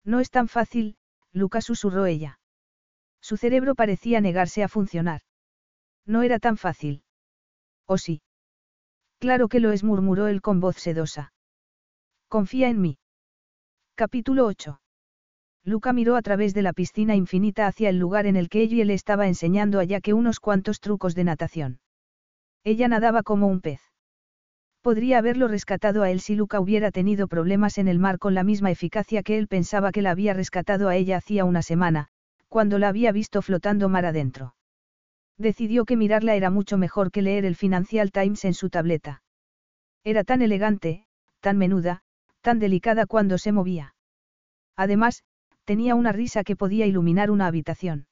No 0.03 0.19
es 0.19 0.29
tan 0.29 0.47
fácil, 0.47 0.97
Lucas 1.31 1.65
susurró 1.65 2.05
ella. 2.05 2.39
Su 3.21 3.37
cerebro 3.37 3.75
parecía 3.75 4.19
negarse 4.19 4.63
a 4.63 4.67
funcionar. 4.67 5.21
No 6.05 6.23
era 6.23 6.39
tan 6.39 6.57
fácil. 6.57 7.03
¿O 7.85 7.97
sí? 7.97 8.21
Claro 9.19 9.47
que 9.47 9.59
lo 9.59 9.71
es, 9.71 9.83
murmuró 9.83 10.27
él 10.27 10.41
con 10.41 10.59
voz 10.59 10.77
sedosa. 10.77 11.31
Confía 12.27 12.67
en 12.69 12.81
mí. 12.81 12.97
Capítulo 13.95 14.45
8. 14.47 14.80
Luca 15.63 15.93
miró 15.93 16.15
a 16.15 16.21
través 16.21 16.53
de 16.53 16.63
la 16.63 16.73
piscina 16.73 17.15
infinita 17.15 17.67
hacia 17.67 17.89
el 17.89 17.99
lugar 17.99 18.25
en 18.25 18.35
el 18.35 18.49
que 18.49 18.61
ella 18.61 18.83
le 18.83 18.95
estaba 18.95 19.27
enseñando 19.27 19.79
allá 19.79 20.01
que 20.01 20.13
unos 20.13 20.39
cuantos 20.39 20.79
trucos 20.79 21.13
de 21.13 21.23
natación. 21.23 21.79
Ella 22.63 22.87
nadaba 22.87 23.21
como 23.21 23.47
un 23.47 23.61
pez. 23.61 23.81
Podría 24.81 25.19
haberlo 25.19 25.47
rescatado 25.47 26.01
a 26.01 26.09
él 26.09 26.19
si 26.19 26.35
Luca 26.35 26.59
hubiera 26.59 26.89
tenido 26.89 27.27
problemas 27.27 27.77
en 27.77 27.87
el 27.87 27.99
mar 27.99 28.17
con 28.17 28.33
la 28.33 28.43
misma 28.43 28.71
eficacia 28.71 29.21
que 29.21 29.37
él 29.37 29.47
pensaba 29.47 29.91
que 29.91 30.01
la 30.01 30.09
había 30.09 30.33
rescatado 30.33 30.89
a 30.89 30.95
ella 30.95 31.17
hacía 31.17 31.45
una 31.45 31.61
semana, 31.61 32.07
cuando 32.47 32.79
la 32.79 32.87
había 32.87 33.11
visto 33.11 33.43
flotando 33.43 33.89
mar 33.89 34.05
adentro. 34.05 34.55
Decidió 35.37 35.85
que 35.85 35.97
mirarla 35.97 36.35
era 36.35 36.49
mucho 36.49 36.77
mejor 36.77 37.11
que 37.11 37.21
leer 37.21 37.45
el 37.45 37.55
Financial 37.55 38.11
Times 38.11 38.45
en 38.45 38.55
su 38.55 38.71
tableta. 38.71 39.21
Era 40.03 40.23
tan 40.23 40.41
elegante, 40.41 41.05
tan 41.39 41.59
menuda, 41.59 42.01
tan 42.41 42.57
delicada 42.57 43.05
cuando 43.05 43.37
se 43.37 43.51
movía. 43.51 43.93
Además, 44.75 45.23
tenía 45.71 45.95
una 45.95 46.11
risa 46.11 46.43
que 46.43 46.57
podía 46.57 46.85
iluminar 46.85 47.31
una 47.31 47.47
habitación. 47.47 48.05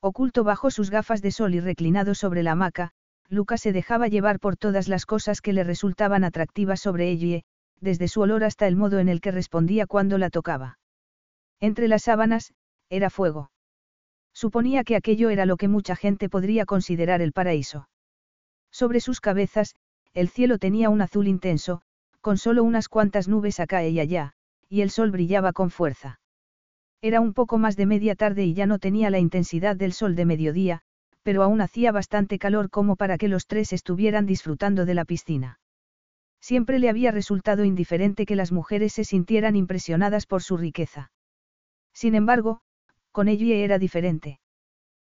Oculto 0.00 0.42
bajo 0.42 0.72
sus 0.72 0.90
gafas 0.90 1.22
de 1.22 1.30
sol 1.30 1.54
y 1.54 1.60
reclinado 1.60 2.16
sobre 2.16 2.42
la 2.42 2.50
hamaca, 2.50 2.90
Lucas 3.28 3.60
se 3.60 3.70
dejaba 3.70 4.08
llevar 4.08 4.40
por 4.40 4.56
todas 4.56 4.88
las 4.88 5.06
cosas 5.06 5.40
que 5.40 5.52
le 5.52 5.62
resultaban 5.62 6.24
atractivas 6.24 6.80
sobre 6.80 7.08
ella, 7.08 7.42
desde 7.80 8.08
su 8.08 8.20
olor 8.20 8.42
hasta 8.42 8.66
el 8.66 8.74
modo 8.74 8.98
en 8.98 9.08
el 9.08 9.20
que 9.20 9.30
respondía 9.30 9.86
cuando 9.86 10.18
la 10.18 10.28
tocaba. 10.28 10.80
Entre 11.60 11.86
las 11.86 12.02
sábanas, 12.02 12.52
era 12.90 13.10
fuego. 13.10 13.52
Suponía 14.34 14.82
que 14.82 14.96
aquello 14.96 15.30
era 15.30 15.46
lo 15.46 15.56
que 15.56 15.68
mucha 15.68 15.94
gente 15.94 16.28
podría 16.28 16.66
considerar 16.66 17.22
el 17.22 17.30
paraíso. 17.30 17.88
Sobre 18.72 18.98
sus 18.98 19.20
cabezas, 19.20 19.76
el 20.14 20.28
cielo 20.28 20.58
tenía 20.58 20.90
un 20.90 21.00
azul 21.00 21.28
intenso, 21.28 21.82
con 22.20 22.38
solo 22.38 22.64
unas 22.64 22.88
cuantas 22.88 23.28
nubes 23.28 23.60
acá 23.60 23.86
y 23.86 24.00
allá, 24.00 24.32
y 24.68 24.80
el 24.80 24.90
sol 24.90 25.12
brillaba 25.12 25.52
con 25.52 25.70
fuerza. 25.70 26.18
Era 27.02 27.20
un 27.20 27.34
poco 27.34 27.58
más 27.58 27.76
de 27.76 27.84
media 27.84 28.14
tarde 28.14 28.44
y 28.44 28.54
ya 28.54 28.64
no 28.66 28.78
tenía 28.78 29.10
la 29.10 29.18
intensidad 29.18 29.74
del 29.74 29.92
sol 29.92 30.14
de 30.14 30.24
mediodía, 30.24 30.82
pero 31.24 31.42
aún 31.42 31.60
hacía 31.60 31.90
bastante 31.90 32.38
calor 32.38 32.70
como 32.70 32.94
para 32.94 33.18
que 33.18 33.26
los 33.26 33.48
tres 33.48 33.72
estuvieran 33.72 34.24
disfrutando 34.24 34.86
de 34.86 34.94
la 34.94 35.04
piscina. 35.04 35.58
Siempre 36.40 36.78
le 36.78 36.88
había 36.88 37.10
resultado 37.10 37.64
indiferente 37.64 38.24
que 38.24 38.36
las 38.36 38.52
mujeres 38.52 38.92
se 38.92 39.04
sintieran 39.04 39.56
impresionadas 39.56 40.26
por 40.26 40.42
su 40.42 40.56
riqueza. 40.56 41.10
Sin 41.92 42.14
embargo, 42.14 42.60
con 43.10 43.26
ella 43.28 43.56
era 43.56 43.78
diferente. 43.78 44.38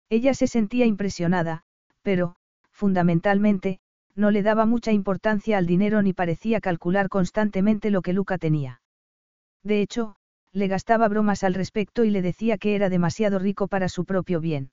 Ella 0.09 0.33
se 0.35 0.47
sentía 0.47 0.87
impresionada, 0.87 1.65
pero, 2.03 2.37
fundamentalmente, 2.71 3.81
no 4.15 4.31
le 4.31 4.43
daba 4.43 4.65
mucha 4.65 4.93
importancia 4.93 5.59
al 5.59 5.67
dinero 5.67 6.03
ni 6.03 6.13
parecía 6.13 6.61
calcular 6.61 7.09
constantemente 7.09 7.91
lo 7.91 8.03
que 8.03 8.13
Luca 8.13 8.39
tenía. 8.39 8.81
De 9.63 9.83
hecho, 9.83 10.17
le 10.53 10.69
gastaba 10.69 11.09
bromas 11.09 11.45
al 11.45 11.55
respecto 11.55 12.05
y 12.05 12.11
le 12.11 12.23
decía 12.23 12.59
que 12.59 12.75
era 12.75 12.89
demasiado 12.89 13.39
rico 13.39 13.69
para 13.69 13.89
su 13.89 14.05
propio 14.05 14.41
bien. 14.41 14.71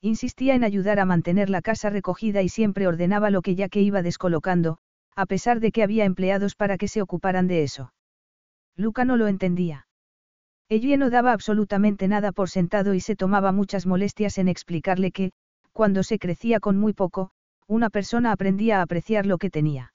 Insistía 0.00 0.54
en 0.54 0.64
ayudar 0.64 1.00
a 1.00 1.04
mantener 1.04 1.50
la 1.50 1.62
casa 1.62 1.90
recogida 1.90 2.42
y 2.42 2.48
siempre 2.48 2.86
ordenaba 2.86 3.30
lo 3.30 3.42
que 3.42 3.54
ya 3.54 3.68
que 3.68 3.80
iba 3.80 4.02
descolocando, 4.02 4.78
a 5.14 5.26
pesar 5.26 5.60
de 5.60 5.72
que 5.72 5.82
había 5.82 6.04
empleados 6.04 6.54
para 6.54 6.76
que 6.76 6.88
se 6.88 7.02
ocuparan 7.02 7.46
de 7.46 7.62
eso. 7.62 7.92
Luca 8.76 9.04
no 9.04 9.16
lo 9.16 9.26
entendía. 9.26 9.86
Ella 10.68 10.96
no 10.96 11.10
daba 11.10 11.32
absolutamente 11.32 12.08
nada 12.08 12.32
por 12.32 12.50
sentado 12.50 12.92
y 12.92 13.00
se 13.00 13.16
tomaba 13.16 13.52
muchas 13.52 13.86
molestias 13.86 14.38
en 14.38 14.48
explicarle 14.48 15.12
que, 15.12 15.32
cuando 15.72 16.02
se 16.02 16.18
crecía 16.18 16.60
con 16.60 16.76
muy 16.76 16.92
poco, 16.92 17.30
una 17.66 17.90
persona 17.90 18.32
aprendía 18.32 18.78
a 18.78 18.82
apreciar 18.82 19.26
lo 19.26 19.38
que 19.38 19.50
tenía. 19.50 19.92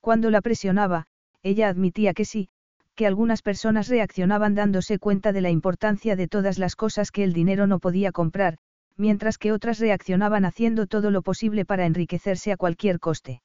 Cuando 0.00 0.30
la 0.30 0.40
presionaba, 0.40 1.06
ella 1.42 1.68
admitía 1.68 2.14
que 2.14 2.24
sí, 2.24 2.48
que 2.96 3.06
algunas 3.06 3.42
personas 3.42 3.88
reaccionaban 3.88 4.54
dándose 4.54 4.98
cuenta 4.98 5.32
de 5.32 5.42
la 5.42 5.50
importancia 5.50 6.16
de 6.16 6.28
todas 6.28 6.58
las 6.58 6.74
cosas 6.74 7.12
que 7.12 7.22
el 7.22 7.32
dinero 7.32 7.66
no 7.66 7.78
podía 7.78 8.10
comprar, 8.10 8.58
mientras 8.96 9.38
que 9.38 9.52
otras 9.52 9.78
reaccionaban 9.78 10.44
haciendo 10.44 10.86
todo 10.86 11.10
lo 11.10 11.22
posible 11.22 11.64
para 11.64 11.86
enriquecerse 11.86 12.52
a 12.52 12.56
cualquier 12.56 12.98
coste. 12.98 13.42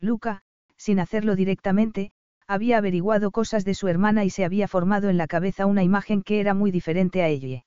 Luca, 0.00 0.42
sin 0.76 0.98
hacerlo 0.98 1.36
directamente, 1.36 2.10
había 2.48 2.78
averiguado 2.78 3.30
cosas 3.30 3.64
de 3.64 3.74
su 3.74 3.88
hermana 3.88 4.24
y 4.24 4.30
se 4.30 4.44
había 4.44 4.66
formado 4.68 5.10
en 5.10 5.18
la 5.18 5.26
cabeza 5.26 5.66
una 5.66 5.82
imagen 5.82 6.22
que 6.22 6.40
era 6.40 6.54
muy 6.54 6.70
diferente 6.70 7.22
a 7.22 7.28
ella. 7.28 7.64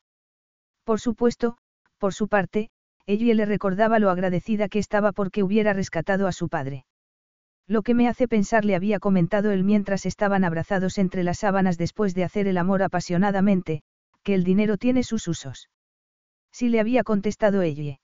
Por 0.84 1.00
supuesto, 1.00 1.58
por 1.98 2.14
su 2.14 2.28
parte, 2.28 2.72
ella 3.06 3.34
le 3.36 3.46
recordaba 3.46 4.00
lo 4.00 4.10
agradecida 4.10 4.68
que 4.68 4.80
estaba 4.80 5.12
porque 5.12 5.44
hubiera 5.44 5.74
rescatado 5.74 6.28
a 6.28 6.32
su 6.32 6.50
padre. 6.50 6.86
Lo 7.68 7.82
que 7.82 7.96
me 7.96 8.08
hace 8.08 8.28
pensar 8.28 8.64
le 8.64 8.76
había 8.76 9.00
comentado 9.00 9.52
él 9.52 9.64
mientras 9.64 10.06
estaban 10.06 10.44
abrazados 10.44 10.98
entre 10.98 11.24
las 11.24 11.40
sábanas 11.40 11.78
después 11.78 12.14
de 12.14 12.24
hacer 12.24 12.48
el 12.48 12.58
amor 12.58 12.84
apasionadamente, 12.84 13.82
que 14.24 14.36
el 14.36 14.44
dinero 14.44 14.78
tiene 14.78 15.04
sus 15.04 15.28
usos. 15.28 15.70
Si 16.52 16.70
le 16.70 16.80
había 16.80 17.04
contestado 17.04 17.64
ella. 17.64 18.00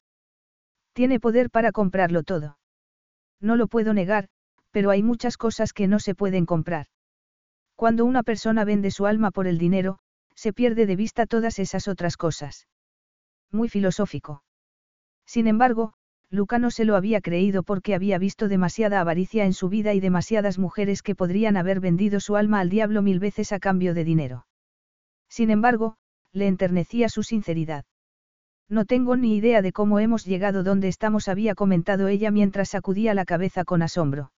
Tiene 0.93 1.19
poder 1.19 1.49
para 1.49 1.71
comprarlo 1.71 2.23
todo. 2.23 2.57
No 3.39 3.55
lo 3.55 3.67
puedo 3.67 3.93
negar, 3.93 4.29
pero 4.71 4.89
hay 4.89 5.03
muchas 5.03 5.37
cosas 5.37 5.73
que 5.73 5.87
no 5.87 5.99
se 5.99 6.15
pueden 6.15 6.45
comprar. 6.45 6.87
Cuando 7.75 8.05
una 8.05 8.23
persona 8.23 8.65
vende 8.65 8.91
su 8.91 9.05
alma 9.05 9.31
por 9.31 9.47
el 9.47 9.57
dinero, 9.57 9.99
se 10.35 10.53
pierde 10.53 10.85
de 10.85 10.95
vista 10.95 11.25
todas 11.25 11.59
esas 11.59 11.87
otras 11.87 12.17
cosas. 12.17 12.67
Muy 13.51 13.69
filosófico. 13.69 14.43
Sin 15.25 15.47
embargo, 15.47 15.93
Luca 16.31 16.59
no 16.59 16.71
se 16.71 16.85
lo 16.85 16.95
había 16.95 17.19
creído 17.19 17.61
porque 17.61 17.93
había 17.93 18.17
visto 18.17 18.47
demasiada 18.47 19.01
avaricia 19.01 19.45
en 19.45 19.53
su 19.53 19.67
vida 19.67 19.93
y 19.93 19.99
demasiadas 19.99 20.57
mujeres 20.57 21.03
que 21.03 21.13
podrían 21.13 21.57
haber 21.57 21.81
vendido 21.81 22.21
su 22.21 22.37
alma 22.37 22.61
al 22.61 22.69
diablo 22.69 23.01
mil 23.01 23.19
veces 23.19 23.51
a 23.51 23.59
cambio 23.59 23.93
de 23.93 24.05
dinero. 24.05 24.47
Sin 25.27 25.49
embargo, 25.49 25.97
le 26.31 26.47
enternecía 26.47 27.09
su 27.09 27.23
sinceridad. 27.23 27.83
No 28.69 28.85
tengo 28.85 29.17
ni 29.17 29.35
idea 29.35 29.61
de 29.61 29.73
cómo 29.73 29.99
hemos 29.99 30.25
llegado 30.25 30.63
donde 30.63 30.87
estamos, 30.87 31.27
había 31.27 31.53
comentado 31.53 32.07
ella 32.07 32.31
mientras 32.31 32.69
sacudía 32.69 33.13
la 33.13 33.25
cabeza 33.25 33.65
con 33.65 33.81
asombro. 33.81 34.31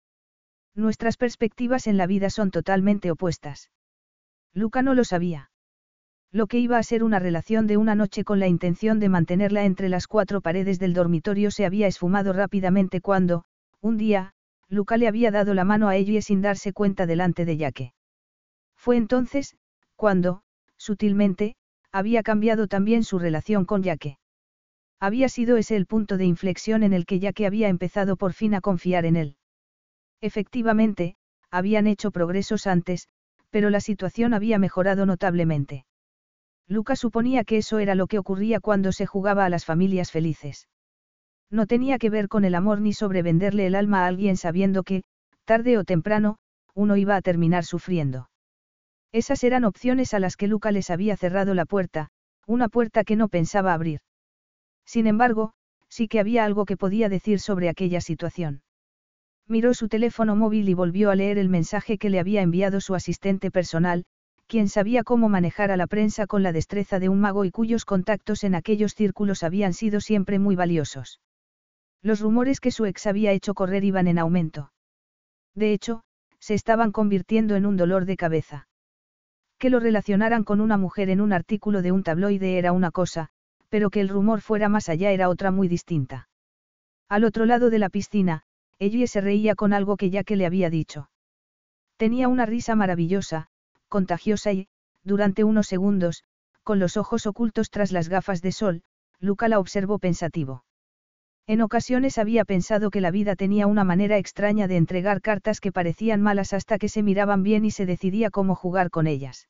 Nuestras 0.74 1.18
perspectivas 1.18 1.88
en 1.88 1.98
la 1.98 2.08
vida 2.08 2.30
son 2.30 2.52
totalmente 2.52 3.12
opuestas. 3.12 3.70
Luca 4.54 4.82
no 4.82 4.94
lo 4.94 5.04
sabía. 5.04 5.51
Lo 6.34 6.48
que 6.48 6.60
iba 6.60 6.78
a 6.78 6.84
ser 6.84 7.04
una 7.04 7.20
relación 7.20 7.68
de 7.68 7.76
una 7.76 7.94
noche 7.94 8.24
con 8.24 8.40
la 8.40 8.48
intención 8.48 9.00
de 9.00 9.10
mantenerla 9.10 9.66
entre 9.66 9.90
las 9.90 10.08
cuatro 10.08 10.40
paredes 10.40 10.80
del 10.80 10.94
dormitorio 10.94 11.52
se 11.52 11.66
había 11.66 11.88
esfumado 11.88 12.32
rápidamente 12.32 13.02
cuando, 13.02 13.44
un 13.82 13.98
día, 13.98 14.32
Luca 14.70 14.96
le 14.96 15.10
había 15.10 15.32
dado 15.32 15.54
la 15.54 15.66
mano 15.66 15.90
a 15.90 15.98
ella 15.98 16.22
sin 16.22 16.42
darse 16.42 16.72
cuenta 16.72 17.06
delante 17.06 17.44
de 17.44 17.58
Yaque. 17.58 17.94
Fue 18.78 18.96
entonces, 18.96 19.58
cuando, 19.98 20.44
sutilmente, 20.78 21.56
había 21.92 22.24
cambiado 22.24 22.68
también 22.68 23.04
su 23.04 23.20
relación 23.20 23.66
con 23.66 23.84
Yaque. 23.84 24.18
Había 25.02 25.28
sido 25.28 25.58
ese 25.58 25.76
el 25.76 25.86
punto 25.86 26.16
de 26.16 26.26
inflexión 26.26 26.84
en 26.84 26.94
el 26.94 27.06
que 27.06 27.20
Yaque 27.20 27.46
había 27.46 27.68
empezado 27.68 28.16
por 28.16 28.32
fin 28.32 28.54
a 28.54 28.62
confiar 28.62 29.06
en 29.06 29.18
él. 29.18 29.36
Efectivamente, 30.22 31.16
habían 31.50 31.88
hecho 31.88 32.12
progresos 32.12 32.68
antes, 32.68 33.10
pero 33.50 33.70
la 33.70 33.82
situación 33.82 34.34
había 34.34 34.60
mejorado 34.60 35.06
notablemente. 35.06 35.84
Luca 36.68 36.96
suponía 36.96 37.44
que 37.44 37.58
eso 37.58 37.80
era 37.80 37.96
lo 37.96 38.08
que 38.08 38.20
ocurría 38.20 38.60
cuando 38.60 38.92
se 38.92 39.06
jugaba 39.06 39.46
a 39.46 39.50
las 39.50 39.66
familias 39.66 40.12
felices. 40.12 40.68
No 41.50 41.68
tenía 41.68 41.98
que 41.98 42.10
ver 42.10 42.30
con 42.30 42.46
el 42.46 42.56
amor 42.56 42.80
ni 42.80 42.94
sobre 42.94 43.22
venderle 43.22 43.66
el 43.68 43.76
alma 43.76 44.04
a 44.04 44.08
alguien 44.08 44.38
sabiendo 44.38 44.84
que, 44.84 45.04
tarde 45.44 45.78
o 45.78 45.84
temprano, 45.84 46.38
uno 46.74 46.96
iba 46.96 47.16
a 47.16 47.22
terminar 47.22 47.66
sufriendo. 47.66 48.30
Esas 49.12 49.44
eran 49.44 49.66
opciones 49.66 50.14
a 50.14 50.20
las 50.20 50.38
que 50.38 50.48
Luca 50.48 50.72
les 50.72 50.90
había 50.90 51.18
cerrado 51.18 51.54
la 51.54 51.66
puerta, 51.66 52.10
una 52.48 52.70
puerta 52.70 53.04
que 53.04 53.18
no 53.18 53.28
pensaba 53.28 53.74
abrir. 53.74 54.00
Sin 54.86 55.08
embargo, 55.08 55.52
sí 55.90 56.08
que 56.08 56.22
había 56.22 56.46
algo 56.46 56.66
que 56.66 56.78
podía 56.78 57.10
decir 57.10 57.40
sobre 57.40 57.68
aquella 57.68 58.00
situación. 58.00 58.64
Miró 59.48 59.74
su 59.74 59.90
teléfono 59.90 60.38
móvil 60.38 60.70
y 60.70 60.74
volvió 60.74 61.12
a 61.12 61.16
leer 61.16 61.38
el 61.38 61.50
mensaje 61.50 61.98
que 61.98 62.10
le 62.10 62.20
había 62.20 62.42
enviado 62.42 62.80
su 62.80 62.96
asistente 62.96 63.52
personal, 63.52 64.06
quien 64.52 64.68
sabía 64.68 65.06
cómo 65.06 65.30
manejar 65.30 65.72
a 65.72 65.78
la 65.78 65.88
prensa 65.88 66.28
con 66.28 66.44
la 66.44 66.52
destreza 66.52 67.00
de 67.00 67.08
un 67.08 67.22
mago 67.22 67.46
y 67.46 67.52
cuyos 67.52 67.86
contactos 67.86 68.44
en 68.44 68.54
aquellos 68.54 68.94
círculos 68.96 69.44
habían 69.44 69.72
sido 69.72 70.02
siempre 70.02 70.40
muy 70.40 70.58
valiosos. 70.58 71.22
Los 72.02 72.20
rumores 72.20 72.60
que 72.60 72.70
su 72.70 72.86
ex 72.86 73.08
había 73.08 73.32
hecho 73.32 73.54
correr 73.54 73.86
iban 73.86 74.10
en 74.10 74.20
aumento. 74.20 74.74
De 75.56 75.72
hecho, 75.72 76.04
se 76.42 76.54
estaban 76.54 76.92
convirtiendo 76.92 77.56
en 77.56 77.66
un 77.66 77.78
dolor 77.78 78.04
de 78.04 78.18
cabeza. 78.18 78.68
Que 79.58 79.70
lo 79.70 79.80
relacionaran 79.80 80.44
con 80.44 80.60
una 80.60 80.76
mujer 80.76 81.10
en 81.10 81.22
un 81.22 81.32
artículo 81.32 81.82
de 81.82 81.94
un 81.94 82.04
tabloide 82.04 82.58
era 82.58 82.74
una 82.74 82.92
cosa, 82.92 83.30
pero 83.70 83.90
que 83.90 84.02
el 84.02 84.10
rumor 84.10 84.42
fuera 84.42 84.68
más 84.68 84.90
allá 84.90 85.12
era 85.12 85.30
otra 85.30 85.52
muy 85.52 85.70
distinta. 85.70 86.28
Al 87.08 87.24
otro 87.24 87.46
lado 87.46 87.70
de 87.70 87.80
la 87.80 87.88
piscina, 87.88 88.42
ella 88.80 89.08
se 89.08 89.22
reía 89.22 89.56
con 89.56 89.72
algo 89.72 89.96
que 89.96 90.10
ya 90.10 90.26
que 90.26 90.36
le 90.36 90.46
había 90.46 90.70
dicho. 90.70 91.10
Tenía 91.96 92.28
una 92.28 92.46
risa 92.46 92.76
maravillosa, 92.76 93.48
contagiosa 93.92 94.54
y, 94.54 94.70
durante 95.04 95.44
unos 95.44 95.68
segundos, 95.68 96.24
con 96.64 96.80
los 96.80 96.96
ojos 96.96 97.28
ocultos 97.28 97.70
tras 97.70 97.92
las 97.92 98.08
gafas 98.08 98.42
de 98.42 98.54
sol, 98.54 98.82
Luca 99.20 99.50
la 99.50 99.60
observó 99.60 100.00
pensativo. 100.00 100.64
En 101.46 101.62
ocasiones 101.62 102.18
había 102.18 102.46
pensado 102.46 102.90
que 102.90 103.02
la 103.02 103.12
vida 103.12 103.36
tenía 103.36 103.68
una 103.68 103.84
manera 103.84 104.18
extraña 104.18 104.70
de 104.70 104.78
entregar 104.78 105.22
cartas 105.22 105.60
que 105.60 105.74
parecían 105.74 106.22
malas 106.22 106.54
hasta 106.54 106.78
que 106.78 106.88
se 106.88 107.04
miraban 107.04 107.44
bien 107.44 107.66
y 107.66 107.72
se 107.72 107.86
decidía 107.86 108.30
cómo 108.30 108.56
jugar 108.56 108.90
con 108.90 109.08
ellas. 109.08 109.50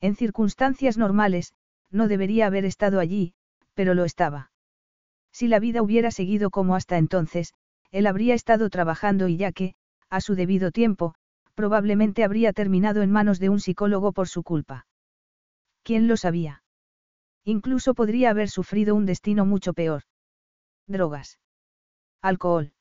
En 0.00 0.16
circunstancias 0.16 0.96
normales, 0.96 1.52
no 1.90 2.08
debería 2.08 2.46
haber 2.46 2.64
estado 2.64 2.98
allí, 2.98 3.34
pero 3.74 3.92
lo 3.92 4.06
estaba. 4.06 4.50
Si 5.32 5.48
la 5.48 5.58
vida 5.58 5.82
hubiera 5.82 6.10
seguido 6.10 6.48
como 6.48 6.74
hasta 6.74 6.96
entonces, 6.96 7.52
él 7.90 8.06
habría 8.06 8.34
estado 8.34 8.70
trabajando 8.70 9.28
y 9.28 9.36
ya 9.36 9.52
que, 9.52 9.74
a 10.08 10.22
su 10.22 10.34
debido 10.34 10.70
tiempo, 10.70 11.14
probablemente 11.60 12.24
habría 12.24 12.54
terminado 12.54 13.02
en 13.02 13.10
manos 13.10 13.38
de 13.38 13.50
un 13.50 13.60
psicólogo 13.60 14.12
por 14.12 14.28
su 14.28 14.42
culpa. 14.42 14.86
¿Quién 15.82 16.08
lo 16.08 16.16
sabía? 16.16 16.62
Incluso 17.44 17.92
podría 17.92 18.30
haber 18.30 18.48
sufrido 18.48 18.94
un 18.94 19.04
destino 19.04 19.44
mucho 19.44 19.74
peor. 19.74 20.04
Drogas. 20.86 21.38
Alcohol. 22.22 22.72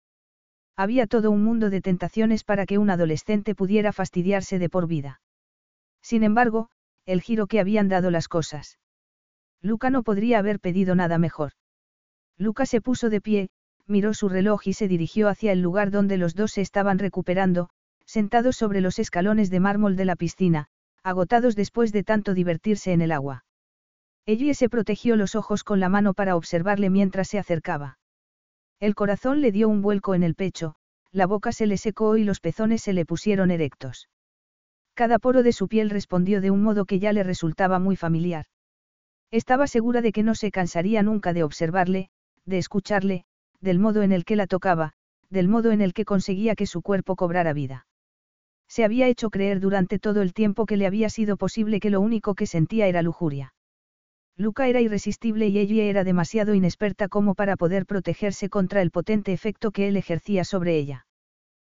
Había 0.77 1.07
todo 1.07 1.29
un 1.29 1.43
mundo 1.43 1.69
de 1.69 1.81
tentaciones 1.81 2.45
para 2.45 2.65
que 2.65 2.77
un 2.77 2.89
adolescente 2.89 3.53
pudiera 3.53 3.91
fastidiarse 3.91 4.59
de 4.59 4.69
por 4.69 4.87
vida. 4.87 5.19
Sin 6.01 6.23
embargo, 6.23 6.69
el 7.05 7.21
giro 7.21 7.47
que 7.47 7.59
habían 7.59 7.89
dado 7.89 8.11
las 8.11 8.29
cosas. 8.29 8.79
Luca 9.61 9.89
no 9.89 10.03
podría 10.03 10.39
haber 10.39 10.61
pedido 10.61 10.95
nada 10.95 11.17
mejor. 11.17 11.51
Luca 12.37 12.65
se 12.65 12.79
puso 12.79 13.09
de 13.09 13.19
pie, 13.19 13.49
miró 13.87 14.13
su 14.13 14.29
reloj 14.29 14.67
y 14.67 14.71
se 14.71 14.87
dirigió 14.87 15.27
hacia 15.27 15.51
el 15.51 15.61
lugar 15.61 15.91
donde 15.91 16.15
los 16.15 16.33
dos 16.33 16.53
se 16.53 16.61
estaban 16.61 16.97
recuperando, 16.97 17.69
sentados 18.09 18.55
sobre 18.57 18.81
los 18.81 18.97
escalones 18.97 19.51
de 19.51 19.59
mármol 19.59 19.95
de 19.95 20.03
la 20.03 20.15
piscina, 20.15 20.65
agotados 21.03 21.55
después 21.55 21.91
de 21.91 22.03
tanto 22.03 22.33
divertirse 22.33 22.91
en 22.91 23.01
el 23.01 23.11
agua. 23.11 23.45
Ellie 24.25 24.55
se 24.55 24.67
protegió 24.67 25.15
los 25.15 25.35
ojos 25.35 25.63
con 25.63 25.79
la 25.79 25.89
mano 25.89 26.15
para 26.15 26.35
observarle 26.35 26.89
mientras 26.89 27.27
se 27.27 27.37
acercaba. 27.37 27.99
El 28.79 28.95
corazón 28.95 29.41
le 29.41 29.51
dio 29.51 29.69
un 29.69 29.83
vuelco 29.83 30.15
en 30.15 30.23
el 30.23 30.33
pecho, 30.33 30.73
la 31.11 31.27
boca 31.27 31.51
se 31.51 31.67
le 31.67 31.77
secó 31.77 32.17
y 32.17 32.23
los 32.23 32.39
pezones 32.39 32.81
se 32.81 32.93
le 32.93 33.05
pusieron 33.05 33.51
erectos. 33.51 34.09
Cada 34.95 35.19
poro 35.19 35.43
de 35.43 35.51
su 35.51 35.67
piel 35.67 35.91
respondió 35.91 36.41
de 36.41 36.49
un 36.49 36.63
modo 36.63 36.85
que 36.85 36.97
ya 36.97 37.13
le 37.13 37.21
resultaba 37.21 37.77
muy 37.77 37.95
familiar. 37.95 38.45
Estaba 39.29 39.67
segura 39.67 40.01
de 40.01 40.11
que 40.11 40.23
no 40.23 40.33
se 40.33 40.49
cansaría 40.49 41.03
nunca 41.03 41.31
de 41.31 41.43
observarle, 41.43 42.09
de 42.45 42.57
escucharle, 42.57 43.25
del 43.61 43.77
modo 43.77 44.01
en 44.01 44.13
el 44.13 44.25
que 44.25 44.35
la 44.35 44.47
tocaba, 44.47 44.93
del 45.29 45.47
modo 45.47 45.71
en 45.71 45.81
el 45.81 45.93
que 45.93 46.05
conseguía 46.05 46.55
que 46.55 46.65
su 46.65 46.81
cuerpo 46.81 47.15
cobrara 47.15 47.53
vida. 47.53 47.85
Se 48.69 48.85
había 48.85 49.07
hecho 49.07 49.31
creer 49.31 49.59
durante 49.59 49.97
todo 49.99 50.21
el 50.21 50.33
tiempo 50.33 50.65
que 50.65 50.77
le 50.77 50.85
había 50.85 51.09
sido 51.09 51.35
posible 51.37 51.79
que 51.79 51.89
lo 51.89 51.99
único 51.99 52.35
que 52.35 52.45
sentía 52.45 52.87
era 52.87 53.01
lujuria. 53.01 53.53
Luca 54.37 54.69
era 54.69 54.79
irresistible 54.79 55.47
y 55.47 55.57
ella 55.59 55.83
era 55.83 56.03
demasiado 56.05 56.53
inexperta 56.53 57.09
como 57.09 57.35
para 57.35 57.57
poder 57.57 57.85
protegerse 57.85 58.47
contra 58.47 58.81
el 58.81 58.91
potente 58.91 59.33
efecto 59.33 59.71
que 59.71 59.89
él 59.89 59.97
ejercía 59.97 60.45
sobre 60.45 60.77
ella. 60.77 61.07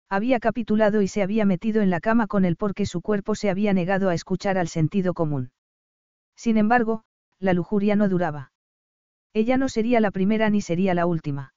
Había 0.10 0.40
capitulado 0.40 1.02
y 1.02 1.08
se 1.08 1.24
había 1.24 1.46
metido 1.46 1.82
en 1.82 1.90
la 1.90 2.02
cama 2.02 2.28
con 2.28 2.46
él 2.46 2.58
porque 2.58 2.86
su 2.86 3.02
cuerpo 3.02 3.34
se 3.34 3.50
había 3.50 3.74
negado 3.74 4.10
a 4.10 4.14
escuchar 4.14 4.58
al 4.58 4.68
sentido 4.68 5.14
común. 5.14 5.52
Sin 6.36 6.58
embargo, 6.58 7.04
la 7.40 7.54
lujuria 7.54 7.96
no 7.96 8.10
duraba. 8.10 8.52
Ella 9.34 9.58
no 9.58 9.70
sería 9.70 10.02
la 10.02 10.12
primera 10.12 10.50
ni 10.50 10.62
sería 10.62 10.94
la 10.94 11.06
última. 11.06 11.54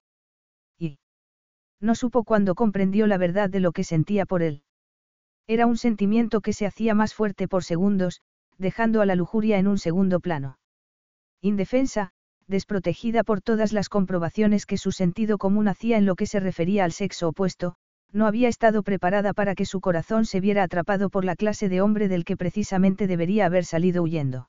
Y 0.78 0.98
no 1.80 1.94
supo 1.96 2.24
cuándo 2.24 2.54
comprendió 2.54 3.06
la 3.06 3.18
verdad 3.18 3.50
de 3.50 3.60
lo 3.60 3.72
que 3.72 3.84
sentía 3.84 4.24
por 4.24 4.42
él. 4.42 4.63
Era 5.46 5.66
un 5.66 5.76
sentimiento 5.76 6.40
que 6.40 6.52
se 6.52 6.66
hacía 6.66 6.94
más 6.94 7.14
fuerte 7.14 7.48
por 7.48 7.64
segundos, 7.64 8.20
dejando 8.56 9.02
a 9.02 9.06
la 9.06 9.14
lujuria 9.14 9.58
en 9.58 9.66
un 9.66 9.78
segundo 9.78 10.20
plano. 10.20 10.58
Indefensa, 11.42 12.12
desprotegida 12.46 13.24
por 13.24 13.42
todas 13.42 13.72
las 13.72 13.88
comprobaciones 13.88 14.64
que 14.64 14.78
su 14.78 14.92
sentido 14.92 15.36
común 15.38 15.68
hacía 15.68 15.98
en 15.98 16.06
lo 16.06 16.14
que 16.14 16.26
se 16.26 16.40
refería 16.40 16.84
al 16.84 16.92
sexo 16.92 17.28
opuesto, 17.28 17.74
no 18.12 18.26
había 18.26 18.48
estado 18.48 18.82
preparada 18.82 19.34
para 19.34 19.54
que 19.54 19.66
su 19.66 19.80
corazón 19.80 20.24
se 20.24 20.40
viera 20.40 20.62
atrapado 20.62 21.10
por 21.10 21.24
la 21.24 21.36
clase 21.36 21.68
de 21.68 21.80
hombre 21.80 22.08
del 22.08 22.24
que 22.24 22.36
precisamente 22.36 23.06
debería 23.06 23.46
haber 23.46 23.64
salido 23.64 24.02
huyendo. 24.02 24.48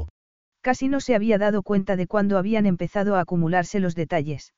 Casi 0.61 0.87
no 0.87 0.99
se 0.99 1.15
había 1.15 1.37
dado 1.37 1.63
cuenta 1.63 1.95
de 1.95 2.07
cuándo 2.07 2.37
habían 2.37 2.65
empezado 2.65 3.15
a 3.15 3.21
acumularse 3.21 3.79
los 3.79 3.95
detalles. 3.95 4.53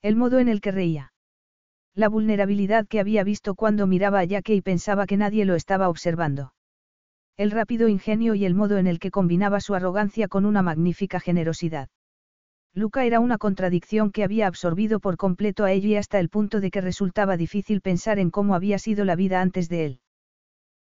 El 0.00 0.16
modo 0.16 0.38
en 0.38 0.48
el 0.48 0.60
que 0.60 0.70
reía. 0.70 1.12
La 1.94 2.08
vulnerabilidad 2.08 2.86
que 2.86 3.00
había 3.00 3.24
visto 3.24 3.54
cuando 3.54 3.86
miraba 3.86 4.20
a 4.20 4.28
Jaque 4.28 4.54
y 4.54 4.60
pensaba 4.60 5.06
que 5.06 5.16
nadie 5.16 5.44
lo 5.44 5.54
estaba 5.54 5.88
observando. 5.88 6.52
El 7.36 7.50
rápido 7.50 7.88
ingenio 7.88 8.34
y 8.34 8.44
el 8.44 8.54
modo 8.54 8.78
en 8.78 8.86
el 8.86 8.98
que 8.98 9.10
combinaba 9.10 9.60
su 9.60 9.74
arrogancia 9.74 10.28
con 10.28 10.46
una 10.46 10.62
magnífica 10.62 11.20
generosidad. 11.20 11.88
Luca 12.72 13.04
era 13.04 13.20
una 13.20 13.38
contradicción 13.38 14.12
que 14.12 14.22
había 14.22 14.46
absorbido 14.46 15.00
por 15.00 15.16
completo 15.16 15.64
a 15.64 15.72
ella 15.72 15.98
hasta 15.98 16.20
el 16.20 16.28
punto 16.28 16.60
de 16.60 16.70
que 16.70 16.82
resultaba 16.82 17.36
difícil 17.36 17.80
pensar 17.80 18.18
en 18.18 18.30
cómo 18.30 18.54
había 18.54 18.78
sido 18.78 19.04
la 19.04 19.16
vida 19.16 19.40
antes 19.40 19.68
de 19.68 19.86
él. 19.86 20.00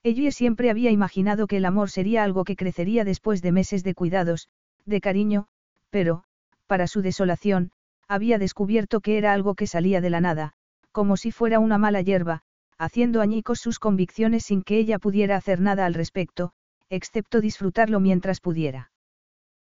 Ella 0.07 0.31
siempre 0.33 0.69
había 0.69 0.91
imaginado 0.91 1.47
que 1.47 1.57
el 1.57 1.65
amor 1.65 1.89
sería 1.89 2.25
algo 2.25 2.45
que 2.45 2.57
crecería 2.57 3.05
después 3.05 3.41
de 3.41 3.53
meses 3.53 3.83
de 3.85 3.95
cuidados, 3.95 4.49
de 4.85 5.01
cariño, 5.01 5.47
pero, 5.89 6.25
para 6.67 6.87
su 6.87 7.01
desolación, 7.01 7.71
había 8.07 8.37
descubierto 8.39 9.01
que 9.01 9.17
era 9.17 9.33
algo 9.33 9.55
que 9.55 9.67
salía 9.67 10.03
de 10.03 10.11
la 10.11 10.21
nada, 10.21 10.53
como 10.93 11.17
si 11.17 11.31
fuera 11.31 11.59
una 11.59 11.79
mala 11.79 12.03
hierba, 12.03 12.43
haciendo 12.77 13.23
añicos 13.23 13.61
sus 13.61 13.79
convicciones 13.79 14.45
sin 14.45 14.63
que 14.63 14.77
ella 14.77 14.99
pudiera 14.99 15.37
hacer 15.37 15.63
nada 15.63 15.87
al 15.87 15.95
respecto, 15.95 16.53
excepto 16.91 17.41
disfrutarlo 17.41 17.99
mientras 17.99 18.41
pudiera. 18.41 18.91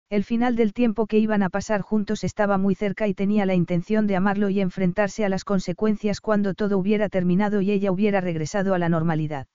El 0.10 0.24
final 0.24 0.56
del 0.56 0.74
tiempo 0.74 1.06
que 1.06 1.20
iban 1.20 1.44
a 1.44 1.52
pasar 1.52 1.82
juntos 1.82 2.24
estaba 2.24 2.58
muy 2.58 2.74
cerca 2.74 3.08
y 3.08 3.14
tenía 3.14 3.46
la 3.46 3.54
intención 3.54 4.08
de 4.08 4.16
amarlo 4.16 4.50
y 4.50 4.60
enfrentarse 4.60 5.24
a 5.24 5.30
las 5.30 5.46
consecuencias 5.46 6.20
cuando 6.20 6.56
todo 6.56 6.80
hubiera 6.80 7.10
terminado 7.10 7.62
y 7.62 7.70
ella 7.70 7.92
hubiera 7.92 8.22
regresado 8.22 8.74
a 8.74 8.80
la 8.80 8.90
normalidad. 8.90 9.46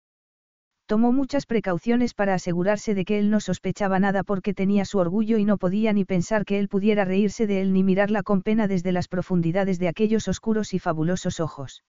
Tomó 0.86 1.10
muchas 1.10 1.46
precauciones 1.46 2.14
para 2.14 2.34
asegurarse 2.34 2.94
de 2.94 3.04
que 3.04 3.18
él 3.18 3.28
no 3.28 3.40
sospechaba 3.40 3.98
nada 3.98 4.22
porque 4.22 4.54
tenía 4.54 4.84
su 4.84 4.98
orgullo 4.98 5.36
y 5.36 5.44
no 5.44 5.58
podía 5.58 5.92
ni 5.92 6.04
pensar 6.04 6.44
que 6.44 6.60
él 6.60 6.68
pudiera 6.68 7.04
reírse 7.04 7.48
de 7.48 7.60
él 7.60 7.72
ni 7.72 7.82
mirarla 7.82 8.22
con 8.22 8.42
pena 8.42 8.68
desde 8.68 8.92
las 8.92 9.08
profundidades 9.08 9.80
de 9.80 9.88
aquellos 9.88 10.28
oscuros 10.28 10.74
y 10.74 10.78
fabulosos 10.78 11.40
ojos. 11.40 11.82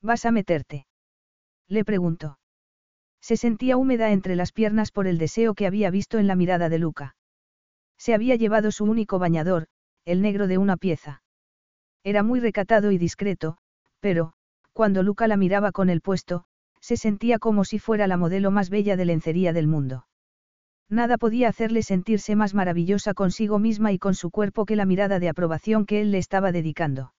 ¿Vas 0.00 0.24
a 0.24 0.30
meterte? 0.30 0.86
Le 1.68 1.84
preguntó. 1.84 2.38
Se 3.20 3.36
sentía 3.36 3.76
húmeda 3.76 4.12
entre 4.12 4.36
las 4.36 4.52
piernas 4.52 4.92
por 4.92 5.08
el 5.08 5.18
deseo 5.18 5.54
que 5.54 5.66
había 5.66 5.90
visto 5.90 6.18
en 6.18 6.28
la 6.28 6.36
mirada 6.36 6.68
de 6.68 6.78
Luca. 6.78 7.16
Se 7.98 8.14
había 8.14 8.36
llevado 8.36 8.70
su 8.70 8.84
único 8.84 9.18
bañador, 9.18 9.66
el 10.04 10.22
negro 10.22 10.46
de 10.46 10.58
una 10.58 10.76
pieza. 10.76 11.22
Era 12.04 12.22
muy 12.22 12.38
recatado 12.40 12.92
y 12.92 12.98
discreto, 12.98 13.58
pero, 14.00 14.32
cuando 14.72 15.02
Luca 15.02 15.28
la 15.28 15.36
miraba 15.36 15.70
con 15.70 15.88
el 15.88 16.00
puesto, 16.00 16.44
se 16.82 16.96
sentía 16.96 17.38
como 17.38 17.64
si 17.64 17.78
fuera 17.78 18.06
la 18.06 18.16
modelo 18.16 18.50
más 18.50 18.68
bella 18.68 18.96
de 18.96 19.04
lencería 19.04 19.52
del 19.52 19.68
mundo. 19.68 20.06
Nada 20.88 21.16
podía 21.16 21.48
hacerle 21.48 21.82
sentirse 21.82 22.36
más 22.36 22.52
maravillosa 22.52 23.14
consigo 23.14 23.58
misma 23.58 23.92
y 23.92 23.98
con 23.98 24.14
su 24.14 24.30
cuerpo 24.30 24.66
que 24.66 24.76
la 24.76 24.84
mirada 24.84 25.20
de 25.20 25.28
aprobación 25.28 25.86
que 25.86 26.02
él 26.02 26.10
le 26.10 26.18
estaba 26.18 26.52
dedicando. 26.52 27.14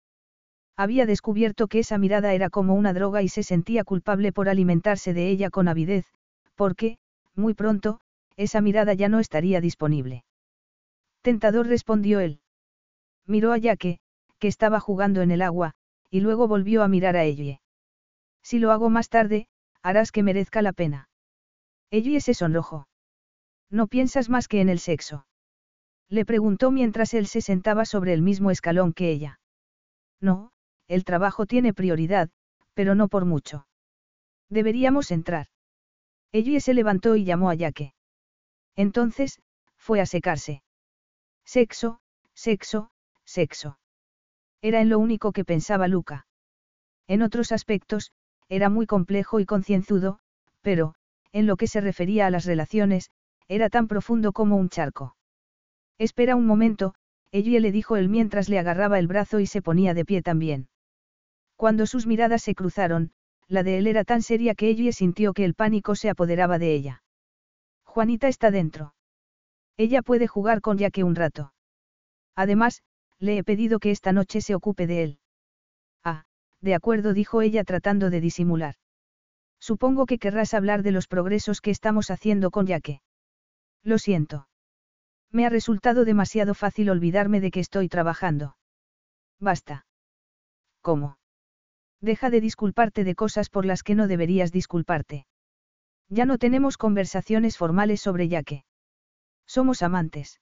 Había 0.75 1.05
descubierto 1.05 1.67
que 1.67 1.79
esa 1.79 1.97
mirada 1.97 2.33
era 2.33 2.49
como 2.49 2.75
una 2.75 2.93
droga 2.93 3.21
y 3.21 3.29
se 3.29 3.41
sentía 3.41 3.83
culpable 3.83 4.31
por 4.31 4.49
alimentarse 4.49 5.13
de 5.13 5.29
ella 5.29 5.49
con 5.49 5.67
avidez, 5.67 6.05
porque, 6.55 6.97
muy 7.35 7.53
pronto, 7.53 7.99
esa 8.35 8.59
mirada 8.61 8.93
ya 8.93 9.09
no 9.09 9.19
estaría 9.19 9.61
disponible. 9.61 10.25
Tentador 11.21 11.67
respondió 11.67 12.19
él. 12.19 12.41
Miró 13.25 13.53
a 13.53 13.57
Yaque, 13.57 13.99
que 14.39 14.47
estaba 14.49 14.79
jugando 14.79 15.21
en 15.21 15.31
el 15.31 15.41
agua, 15.41 15.73
y 16.09 16.19
luego 16.19 16.47
volvió 16.47 16.83
a 16.83 16.87
mirar 16.87 17.15
a 17.15 17.23
ella. 17.23 17.61
Si 18.43 18.59
lo 18.59 18.71
hago 18.71 18.89
más 18.89 19.09
tarde, 19.09 19.47
harás 19.83 20.11
que 20.11 20.23
merezca 20.23 20.61
la 20.61 20.73
pena. 20.73 21.09
Ellie 21.91 22.21
se 22.21 22.33
sonrojó. 22.33 22.87
¿No 23.69 23.87
piensas 23.87 24.29
más 24.29 24.47
que 24.47 24.61
en 24.61 24.69
el 24.69 24.79
sexo? 24.79 25.27
Le 26.09 26.25
preguntó 26.25 26.71
mientras 26.71 27.13
él 27.13 27.27
se 27.27 27.41
sentaba 27.41 27.85
sobre 27.85 28.13
el 28.13 28.21
mismo 28.21 28.49
escalón 28.49 28.93
que 28.93 29.11
ella. 29.11 29.39
No, 30.19 30.51
el 30.87 31.03
trabajo 31.03 31.45
tiene 31.45 31.73
prioridad, 31.73 32.29
pero 32.73 32.95
no 32.95 33.07
por 33.07 33.25
mucho. 33.25 33.67
Deberíamos 34.49 35.11
entrar. 35.11 35.47
Ellie 36.31 36.61
se 36.61 36.73
levantó 36.73 37.15
y 37.15 37.25
llamó 37.25 37.49
a 37.49 37.55
Yaque. 37.55 37.93
Entonces, 38.75 39.41
fue 39.75 40.01
a 40.01 40.05
secarse. 40.05 40.63
Sexo, 41.45 41.99
sexo, 42.33 42.91
sexo. 43.25 43.77
Era 44.61 44.81
en 44.81 44.89
lo 44.89 44.97
único 44.99 45.31
que 45.31 45.45
pensaba 45.45 45.87
Luca. 45.87 46.25
En 47.07 47.21
otros 47.21 47.51
aspectos, 47.51 48.13
era 48.49 48.69
muy 48.69 48.85
complejo 48.85 49.39
y 49.39 49.45
concienzudo, 49.45 50.19
pero, 50.61 50.95
en 51.31 51.47
lo 51.47 51.57
que 51.57 51.67
se 51.67 51.81
refería 51.81 52.27
a 52.27 52.29
las 52.29 52.45
relaciones, 52.45 53.09
era 53.47 53.69
tan 53.69 53.87
profundo 53.87 54.31
como 54.31 54.55
un 54.57 54.69
charco. 54.69 55.15
Espera 55.97 56.35
un 56.35 56.45
momento, 56.45 56.95
ella 57.31 57.59
le 57.59 57.71
dijo 57.71 57.97
él 57.97 58.09
mientras 58.09 58.49
le 58.49 58.59
agarraba 58.59 58.99
el 58.99 59.07
brazo 59.07 59.39
y 59.39 59.47
se 59.47 59.61
ponía 59.61 59.93
de 59.93 60.05
pie 60.05 60.21
también. 60.21 60.67
Cuando 61.55 61.85
sus 61.85 62.05
miradas 62.05 62.43
se 62.43 62.55
cruzaron, 62.55 63.11
la 63.47 63.63
de 63.63 63.77
él 63.77 63.87
era 63.87 64.03
tan 64.03 64.21
seria 64.21 64.55
que 64.55 64.69
ella 64.69 64.91
sintió 64.91 65.33
que 65.33 65.45
el 65.45 65.55
pánico 65.55 65.95
se 65.95 66.09
apoderaba 66.09 66.59
de 66.59 66.73
ella. 66.73 67.03
Juanita 67.83 68.27
está 68.27 68.51
dentro. 68.51 68.93
Ella 69.77 70.01
puede 70.01 70.27
jugar 70.27 70.61
con 70.61 70.77
ya 70.77 70.91
que 70.91 71.03
un 71.03 71.15
rato. 71.15 71.53
Además, 72.35 72.83
le 73.19 73.37
he 73.37 73.43
pedido 73.43 73.79
que 73.79 73.91
esta 73.91 74.11
noche 74.11 74.41
se 74.41 74.55
ocupe 74.55 74.87
de 74.87 75.03
él. 75.03 75.19
De 76.63 76.73
acuerdo, 76.75 77.13
dijo 77.13 77.41
ella 77.41 77.65
tratando 77.65 78.09
de 78.09 78.21
disimular. 78.21 78.75
Supongo 79.59 80.05
que 80.05 80.17
querrás 80.17 80.53
hablar 80.53 80.81
de 80.81 80.93
los 80.93 81.07
progresos 81.07 81.59
que 81.59 81.71
estamos 81.71 82.09
haciendo 82.09 82.51
con 82.51 82.67
Yaque. 82.67 83.01
Lo 83.83 83.97
siento. 83.97 84.47
Me 85.29 85.45
ha 85.45 85.49
resultado 85.49 86.05
demasiado 86.05 86.53
fácil 86.53 86.89
olvidarme 86.89 87.41
de 87.41 87.51
que 87.51 87.59
estoy 87.59 87.89
trabajando. 87.89 88.55
Basta. 89.41 89.85
¿Cómo? 90.81 91.17
Deja 91.99 92.29
de 92.29 92.39
disculparte 92.39 93.03
de 93.03 93.15
cosas 93.15 93.49
por 93.49 93.65
las 93.65 93.83
que 93.83 93.95
no 93.95 94.07
deberías 94.07 94.53
disculparte. 94.53 95.25
Ya 96.07 96.25
no 96.25 96.37
tenemos 96.37 96.77
conversaciones 96.77 97.57
formales 97.57 97.99
sobre 97.99 98.29
Yaque. 98.29 98.63
Somos 99.45 99.81
amantes. 99.81 100.39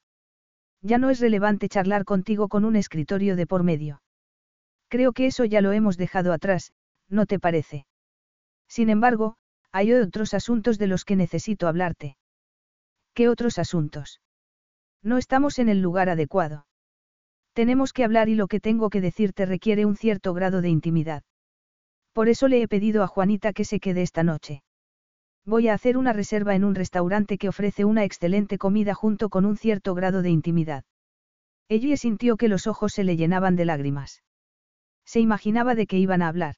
Ya 0.83 0.99
no 0.99 1.09
es 1.09 1.19
relevante 1.19 1.67
charlar 1.67 2.05
contigo 2.05 2.47
con 2.47 2.63
un 2.63 2.75
escritorio 2.75 3.35
de 3.35 3.47
por 3.47 3.63
medio. 3.63 4.03
Creo 4.91 5.13
que 5.13 5.25
eso 5.25 5.45
ya 5.45 5.61
lo 5.61 5.71
hemos 5.71 5.95
dejado 5.95 6.33
atrás, 6.33 6.73
¿no 7.07 7.25
te 7.25 7.39
parece? 7.39 7.85
Sin 8.67 8.89
embargo, 8.89 9.37
hay 9.71 9.93
otros 9.93 10.33
asuntos 10.33 10.77
de 10.77 10.87
los 10.87 11.05
que 11.05 11.15
necesito 11.15 11.69
hablarte. 11.69 12.17
¿Qué 13.13 13.29
otros 13.29 13.57
asuntos? 13.57 14.19
No 15.01 15.17
estamos 15.17 15.59
en 15.59 15.69
el 15.69 15.81
lugar 15.81 16.09
adecuado. 16.09 16.65
Tenemos 17.53 17.93
que 17.93 18.03
hablar 18.03 18.27
y 18.27 18.35
lo 18.35 18.47
que 18.47 18.59
tengo 18.59 18.89
que 18.89 18.99
decirte 18.99 19.45
requiere 19.45 19.85
un 19.85 19.95
cierto 19.95 20.33
grado 20.33 20.61
de 20.61 20.67
intimidad. 20.67 21.23
Por 22.11 22.27
eso 22.27 22.49
le 22.49 22.61
he 22.61 22.67
pedido 22.67 23.01
a 23.01 23.07
Juanita 23.07 23.53
que 23.53 23.63
se 23.63 23.79
quede 23.79 24.01
esta 24.01 24.23
noche. 24.23 24.61
Voy 25.45 25.69
a 25.69 25.73
hacer 25.73 25.95
una 25.95 26.11
reserva 26.11 26.53
en 26.53 26.65
un 26.65 26.75
restaurante 26.75 27.37
que 27.37 27.47
ofrece 27.47 27.85
una 27.85 28.03
excelente 28.03 28.57
comida 28.57 28.93
junto 28.93 29.29
con 29.29 29.45
un 29.45 29.55
cierto 29.55 29.95
grado 29.95 30.21
de 30.21 30.31
intimidad. 30.31 30.83
Ella 31.69 31.95
sintió 31.95 32.35
que 32.35 32.49
los 32.49 32.67
ojos 32.67 32.91
se 32.91 33.05
le 33.05 33.15
llenaban 33.15 33.55
de 33.55 33.63
lágrimas. 33.63 34.21
Se 35.11 35.19
imaginaba 35.19 35.75
de 35.75 35.87
qué 35.87 35.97
iban 35.97 36.21
a 36.21 36.29
hablar. 36.29 36.55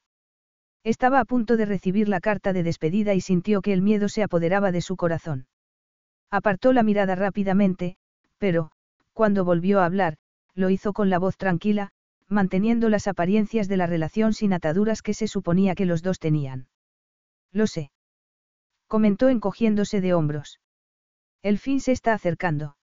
Estaba 0.84 1.18
a 1.18 1.24
punto 1.24 1.56
de 1.56 1.66
recibir 1.66 2.08
la 2.08 2.20
carta 2.20 2.52
de 2.52 2.62
despedida 2.62 3.12
y 3.12 3.20
sintió 3.20 3.60
que 3.60 3.72
el 3.72 3.82
miedo 3.82 4.08
se 4.08 4.22
apoderaba 4.22 4.70
de 4.70 4.80
su 4.80 4.94
corazón. 4.94 5.48
Apartó 6.30 6.72
la 6.72 6.84
mirada 6.84 7.16
rápidamente, 7.16 7.96
pero, 8.38 8.70
cuando 9.12 9.44
volvió 9.44 9.80
a 9.80 9.86
hablar, 9.86 10.18
lo 10.54 10.70
hizo 10.70 10.92
con 10.92 11.10
la 11.10 11.18
voz 11.18 11.36
tranquila, 11.36 11.90
manteniendo 12.28 12.90
las 12.90 13.08
apariencias 13.08 13.66
de 13.66 13.76
la 13.76 13.88
relación 13.88 14.32
sin 14.34 14.52
ataduras 14.52 15.02
que 15.02 15.14
se 15.14 15.26
suponía 15.26 15.74
que 15.74 15.84
los 15.84 16.04
dos 16.04 16.20
tenían. 16.20 16.68
Lo 17.50 17.66
sé. 17.66 17.90
Comentó 18.86 19.30
encogiéndose 19.30 20.00
de 20.00 20.14
hombros. 20.14 20.60
El 21.42 21.58
fin 21.58 21.80
se 21.80 21.90
está 21.90 22.12
acercando. 22.12 22.76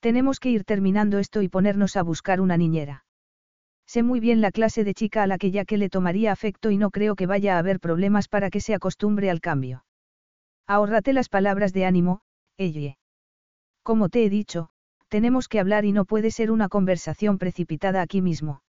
Tenemos 0.00 0.40
que 0.40 0.50
ir 0.50 0.64
terminando 0.64 1.20
esto 1.20 1.42
y 1.42 1.48
ponernos 1.48 1.94
a 1.94 2.02
buscar 2.02 2.40
una 2.40 2.56
niñera. 2.56 3.04
Sé 3.92 4.04
muy 4.04 4.20
bien 4.20 4.40
la 4.40 4.52
clase 4.52 4.84
de 4.84 4.94
chica 4.94 5.24
a 5.24 5.26
la 5.26 5.36
que 5.36 5.50
ya 5.50 5.64
que 5.64 5.76
le 5.76 5.88
tomaría 5.88 6.30
afecto 6.30 6.70
y 6.70 6.76
no 6.76 6.90
creo 6.90 7.16
que 7.16 7.26
vaya 7.26 7.56
a 7.56 7.58
haber 7.58 7.80
problemas 7.80 8.28
para 8.28 8.48
que 8.48 8.60
se 8.60 8.72
acostumbre 8.72 9.30
al 9.30 9.40
cambio. 9.40 9.84
Ahórrate 10.68 11.12
las 11.12 11.28
palabras 11.28 11.72
de 11.72 11.86
ánimo, 11.86 12.20
Elle. 12.56 12.98
Como 13.82 14.08
te 14.08 14.24
he 14.24 14.30
dicho, 14.30 14.68
tenemos 15.08 15.48
que 15.48 15.58
hablar 15.58 15.84
y 15.84 15.90
no 15.90 16.04
puede 16.04 16.30
ser 16.30 16.52
una 16.52 16.68
conversación 16.68 17.36
precipitada 17.36 18.00
aquí 18.00 18.22
mismo. 18.22 18.62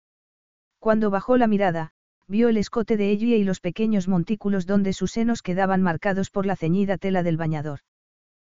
Cuando 0.79 1.11
bajó 1.11 1.37
la 1.37 1.45
mirada, 1.45 1.91
vio 2.27 2.49
el 2.49 2.57
escote 2.57 2.97
de 2.97 3.11
ella 3.11 3.35
y 3.35 3.43
los 3.43 3.59
pequeños 3.59 4.07
montículos 4.07 4.65
donde 4.65 4.91
sus 4.91 5.11
senos 5.11 5.43
quedaban 5.43 5.83
marcados 5.83 6.31
por 6.31 6.47
la 6.47 6.55
ceñida 6.55 6.97
tela 6.97 7.21
del 7.21 7.37
bañador. 7.37 7.81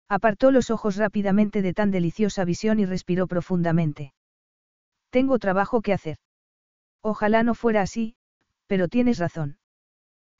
Apartó 0.09 0.49
los 0.49 0.71
ojos 0.71 0.95
rápidamente 0.95 1.61
de 1.61 1.75
tan 1.75 1.91
deliciosa 1.91 2.43
visión 2.43 2.79
y 2.79 2.87
respiró 2.87 3.27
profundamente. 3.27 4.15
Tengo 5.11 5.37
trabajo 5.37 5.83
que 5.83 5.93
hacer. 5.93 6.17
Ojalá 7.07 7.43
no 7.43 7.53
fuera 7.53 7.83
así, 7.83 8.15
pero 8.65 8.87
tienes 8.87 9.19
razón. 9.19 9.59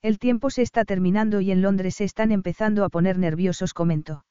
El 0.02 0.18
tiempo 0.18 0.50
se 0.50 0.64
está 0.64 0.84
terminando 0.84 1.40
y 1.40 1.52
en 1.52 1.62
Londres 1.62 1.94
se 1.98 2.06
están 2.06 2.32
empezando 2.32 2.84
a 2.84 2.90
poner 2.90 3.20
nerviosos, 3.20 3.76
comentó. 3.76 4.26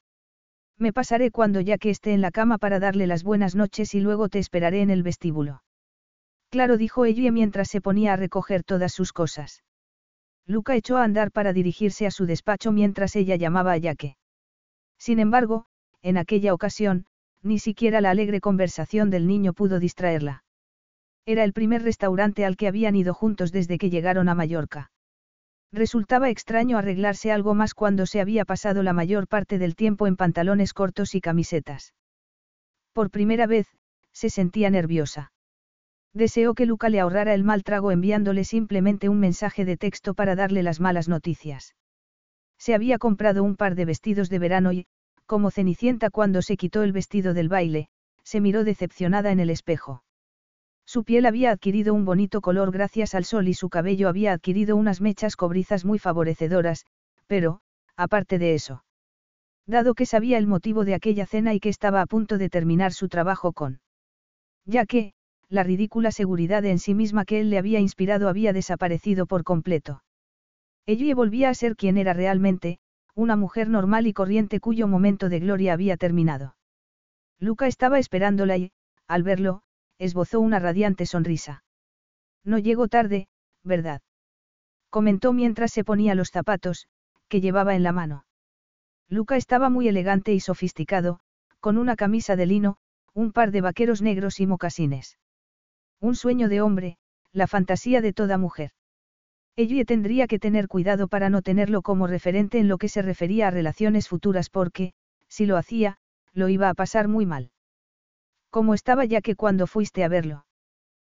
Me 0.77 0.91
pasaré 0.91 1.31
cuando 1.31 1.61
ya 1.61 1.77
que 1.77 1.89
esté 1.89 2.11
en 2.13 2.19
la 2.19 2.31
cama 2.31 2.57
para 2.57 2.81
darle 2.81 3.07
las 3.07 3.23
buenas 3.23 3.55
noches 3.55 3.93
y 3.93 4.01
luego 4.01 4.27
te 4.27 4.39
esperaré 4.39 4.81
en 4.81 4.89
el 4.89 5.01
vestíbulo. 5.01 5.63
Claro, 6.49 6.75
dijo 6.75 7.05
ella 7.05 7.31
mientras 7.31 7.69
se 7.69 7.79
ponía 7.79 8.11
a 8.11 8.17
recoger 8.17 8.65
todas 8.65 8.91
sus 8.91 9.13
cosas. 9.13 9.63
Luca 10.45 10.75
echó 10.75 10.97
a 10.97 11.05
andar 11.05 11.31
para 11.31 11.53
dirigirse 11.53 12.05
a 12.05 12.11
su 12.11 12.25
despacho 12.25 12.73
mientras 12.73 13.15
ella 13.15 13.37
llamaba 13.37 13.71
a 13.71 13.77
Yaque. 13.77 14.17
Sin 14.99 15.19
embargo, 15.19 15.67
en 16.01 16.17
aquella 16.17 16.53
ocasión, 16.53 17.05
ni 17.41 17.59
siquiera 17.59 18.01
la 18.01 18.09
alegre 18.09 18.41
conversación 18.41 19.09
del 19.09 19.25
niño 19.25 19.53
pudo 19.53 19.79
distraerla. 19.79 20.44
Era 21.27 21.43
el 21.43 21.53
primer 21.53 21.81
restaurante 21.81 22.45
al 22.45 22.55
que 22.55 22.67
habían 22.67 22.95
ido 22.95 23.13
juntos 23.13 23.51
desde 23.51 23.79
que 23.79 23.89
llegaron 23.89 24.29
a 24.29 24.35
Mallorca. 24.35 24.91
Resultaba 25.71 26.29
extraño 26.29 26.77
arreglarse 26.77 27.31
algo 27.31 27.55
más 27.55 27.73
cuando 27.73 28.05
se 28.05 28.21
había 28.21 28.45
pasado 28.45 28.83
la 28.83 28.93
mayor 28.93 29.27
parte 29.27 29.57
del 29.57 29.75
tiempo 29.75 30.05
en 30.05 30.15
pantalones 30.15 30.73
cortos 30.73 31.15
y 31.15 31.21
camisetas. 31.21 31.95
Por 32.93 33.09
primera 33.09 33.47
vez, 33.47 33.67
se 34.13 34.29
sentía 34.29 34.69
nerviosa. 34.69 35.33
Deseó 36.13 36.53
que 36.53 36.65
Luca 36.65 36.87
le 36.89 37.01
ahorrara 37.01 37.33
el 37.33 37.43
mal 37.43 37.63
trago 37.63 37.91
enviándole 37.91 38.45
simplemente 38.45 39.09
un 39.09 39.19
mensaje 39.19 39.65
de 39.65 39.75
texto 39.75 40.13
para 40.13 40.35
darle 40.35 40.63
las 40.63 40.79
malas 40.79 41.09
noticias. 41.09 41.75
Se 42.57 42.73
había 42.73 42.99
comprado 42.99 43.43
un 43.43 43.57
par 43.57 43.75
de 43.75 43.83
vestidos 43.83 44.29
de 44.29 44.39
verano 44.39 44.71
y, 44.71 44.85
como 45.25 45.51
Cenicienta 45.51 46.11
cuando 46.11 46.41
se 46.41 46.55
quitó 46.55 46.83
el 46.83 46.93
vestido 46.93 47.33
del 47.33 47.49
baile, 47.49 47.89
se 48.23 48.39
miró 48.39 48.63
decepcionada 48.63 49.31
en 49.31 49.41
el 49.41 49.49
espejo. 49.49 50.04
Su 50.85 51.03
piel 51.03 51.25
había 51.25 51.51
adquirido 51.51 51.93
un 51.93 52.05
bonito 52.05 52.41
color 52.41 52.71
gracias 52.71 53.15
al 53.15 53.25
sol 53.25 53.47
y 53.47 53.53
su 53.53 53.69
cabello 53.69 54.07
había 54.07 54.33
adquirido 54.33 54.75
unas 54.75 55.01
mechas 55.01 55.35
cobrizas 55.35 55.83
muy 55.83 55.99
favorecedoras, 55.99 56.85
pero, 57.27 57.59
aparte 57.97 58.37
de 58.37 58.53
eso. 58.53 58.83
Dado 59.67 59.95
que 59.95 60.05
sabía 60.05 60.37
el 60.37 60.45
motivo 60.45 60.85
de 60.85 60.93
aquella 60.93 61.25
cena 61.25 61.53
y 61.53 61.59
que 61.59 61.69
estaba 61.69 62.01
a 62.01 62.05
punto 62.05 62.37
de 62.37 62.49
terminar 62.49 62.93
su 62.93 63.09
trabajo 63.09 63.51
con. 63.51 63.79
Ya 64.65 64.85
que, 64.85 65.13
la 65.49 65.63
ridícula 65.63 66.11
seguridad 66.11 66.63
en 66.65 66.79
sí 66.79 66.93
misma 66.93 67.25
que 67.25 67.39
él 67.39 67.49
le 67.49 67.57
había 67.57 67.79
inspirado 67.79 68.29
había 68.29 68.53
desaparecido 68.53 69.25
por 69.25 69.43
completo. 69.43 70.03
Ella 70.85 71.15
volvía 71.15 71.49
a 71.49 71.55
ser 71.55 71.75
quien 71.75 71.97
era 71.97 72.13
realmente, 72.13 72.77
una 73.15 73.35
mujer 73.35 73.69
normal 73.69 74.05
y 74.05 74.13
corriente 74.13 74.59
cuyo 74.59 74.87
momento 74.87 75.29
de 75.29 75.39
gloria 75.39 75.73
había 75.73 75.97
terminado. 75.97 76.55
Luca 77.39 77.65
estaba 77.67 77.97
esperándola 77.97 78.57
y, 78.57 78.71
al 79.07 79.23
verlo, 79.23 79.63
esbozó 79.97 80.39
una 80.39 80.59
radiante 80.59 81.05
sonrisa. 81.05 81.63
No 82.43 82.57
llegó 82.57 82.87
tarde, 82.87 83.27
¿verdad? 83.63 84.01
Comentó 84.89 85.33
mientras 85.33 85.71
se 85.71 85.83
ponía 85.83 86.15
los 86.15 86.29
zapatos, 86.29 86.87
que 87.27 87.41
llevaba 87.41 87.75
en 87.75 87.83
la 87.83 87.91
mano. 87.91 88.25
Luca 89.09 89.35
estaba 89.35 89.69
muy 89.69 89.87
elegante 89.87 90.33
y 90.33 90.39
sofisticado, 90.39 91.19
con 91.59 91.77
una 91.77 91.95
camisa 91.95 92.35
de 92.35 92.45
lino, 92.45 92.77
un 93.13 93.31
par 93.31 93.51
de 93.51 93.61
vaqueros 93.61 94.01
negros 94.01 94.39
y 94.39 94.47
mocasines. 94.47 95.17
Un 95.99 96.15
sueño 96.15 96.49
de 96.49 96.61
hombre, 96.61 96.97
la 97.31 97.47
fantasía 97.47 98.01
de 98.01 98.13
toda 98.13 98.37
mujer. 98.37 98.71
Ella 99.55 99.85
tendría 99.85 100.27
que 100.27 100.37
tener 100.37 100.67
cuidado 100.67 101.07
para 101.07 101.29
no 101.29 101.41
tenerlo 101.41 101.81
como 101.81 102.07
referente 102.07 102.59
en 102.59 102.67
lo 102.67 102.77
que 102.77 102.89
se 102.89 103.01
refería 103.01 103.47
a 103.47 103.51
relaciones 103.51 104.09
futuras 104.09 104.49
porque, 104.49 104.93
si 105.29 105.45
lo 105.45 105.55
hacía, 105.55 105.97
lo 106.33 106.49
iba 106.49 106.69
a 106.69 106.73
pasar 106.73 107.07
muy 107.07 107.25
mal. 107.25 107.51
¿Cómo 108.55 108.73
estaba 108.73 109.03
ya 109.03 109.19
que 109.19 109.35
cuando 109.35 109.67
fuiste 109.67 110.05
a 110.05 110.07
verlo? 110.07 110.45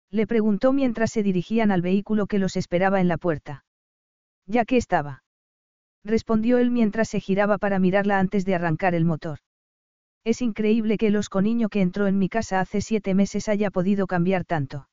Le 0.09 0.25
preguntó 0.25 0.73
mientras 0.73 1.11
se 1.11 1.21
dirigían 1.21 1.69
al 1.69 1.83
vehículo 1.83 2.25
que 2.25 2.39
los 2.39 2.55
esperaba 2.55 2.99
en 2.99 3.07
la 3.07 3.17
puerta. 3.17 3.63
Ya 4.47 4.65
que 4.65 4.75
estaba. 4.75 5.21
Respondió 6.03 6.57
él 6.57 6.71
mientras 6.71 7.09
se 7.09 7.19
giraba 7.19 7.59
para 7.59 7.77
mirarla 7.77 8.17
antes 8.17 8.43
de 8.43 8.55
arrancar 8.55 8.95
el 8.95 9.05
motor. 9.05 9.37
Es 10.23 10.41
increíble 10.41 10.97
que 10.97 11.05
el 11.05 11.15
osconiño 11.15 11.69
que 11.69 11.81
entró 11.81 12.07
en 12.07 12.17
mi 12.17 12.27
casa 12.27 12.59
hace 12.59 12.81
siete 12.81 13.13
meses 13.13 13.49
haya 13.49 13.69
podido 13.69 14.07
cambiar 14.07 14.43
tanto. 14.43 14.89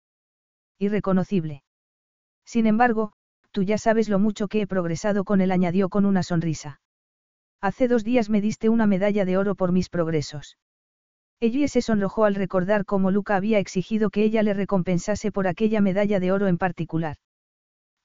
Irreconocible. 0.79 1.63
Sin 2.45 2.67
embargo, 2.67 3.13
tú 3.53 3.63
ya 3.63 3.79
sabes 3.79 4.11
lo 4.11 4.19
mucho 4.19 4.49
que 4.49 4.61
he 4.61 4.67
progresado 4.67 5.25
con 5.25 5.41
él, 5.41 5.51
añadió 5.51 5.89
con 5.89 6.05
una 6.05 6.23
sonrisa. 6.23 6.83
Hace 7.63 7.89
dos 7.89 8.05
días 8.05 8.29
me 8.29 8.43
diste 8.43 8.69
una 8.69 8.87
medalla 8.87 9.25
de 9.25 9.39
oro 9.39 9.55
por 9.55 9.73
mis 9.73 9.89
progresos. 9.89 10.59
Ellie 11.45 11.69
se 11.69 11.83
sonrojó 11.83 12.25
al 12.25 12.37
recordar 12.37 12.87
cómo 12.87 13.11
Luca 13.11 13.37
había 13.37 13.59
exigido 13.59 14.09
que 14.09 14.23
ella 14.23 14.43
le 14.43 14.55
recompensase 14.55 15.31
por 15.31 15.47
aquella 15.47 15.83
medalla 15.83 16.19
de 16.19 16.33
oro 16.33 16.47
en 16.47 16.57
particular. 16.57 17.17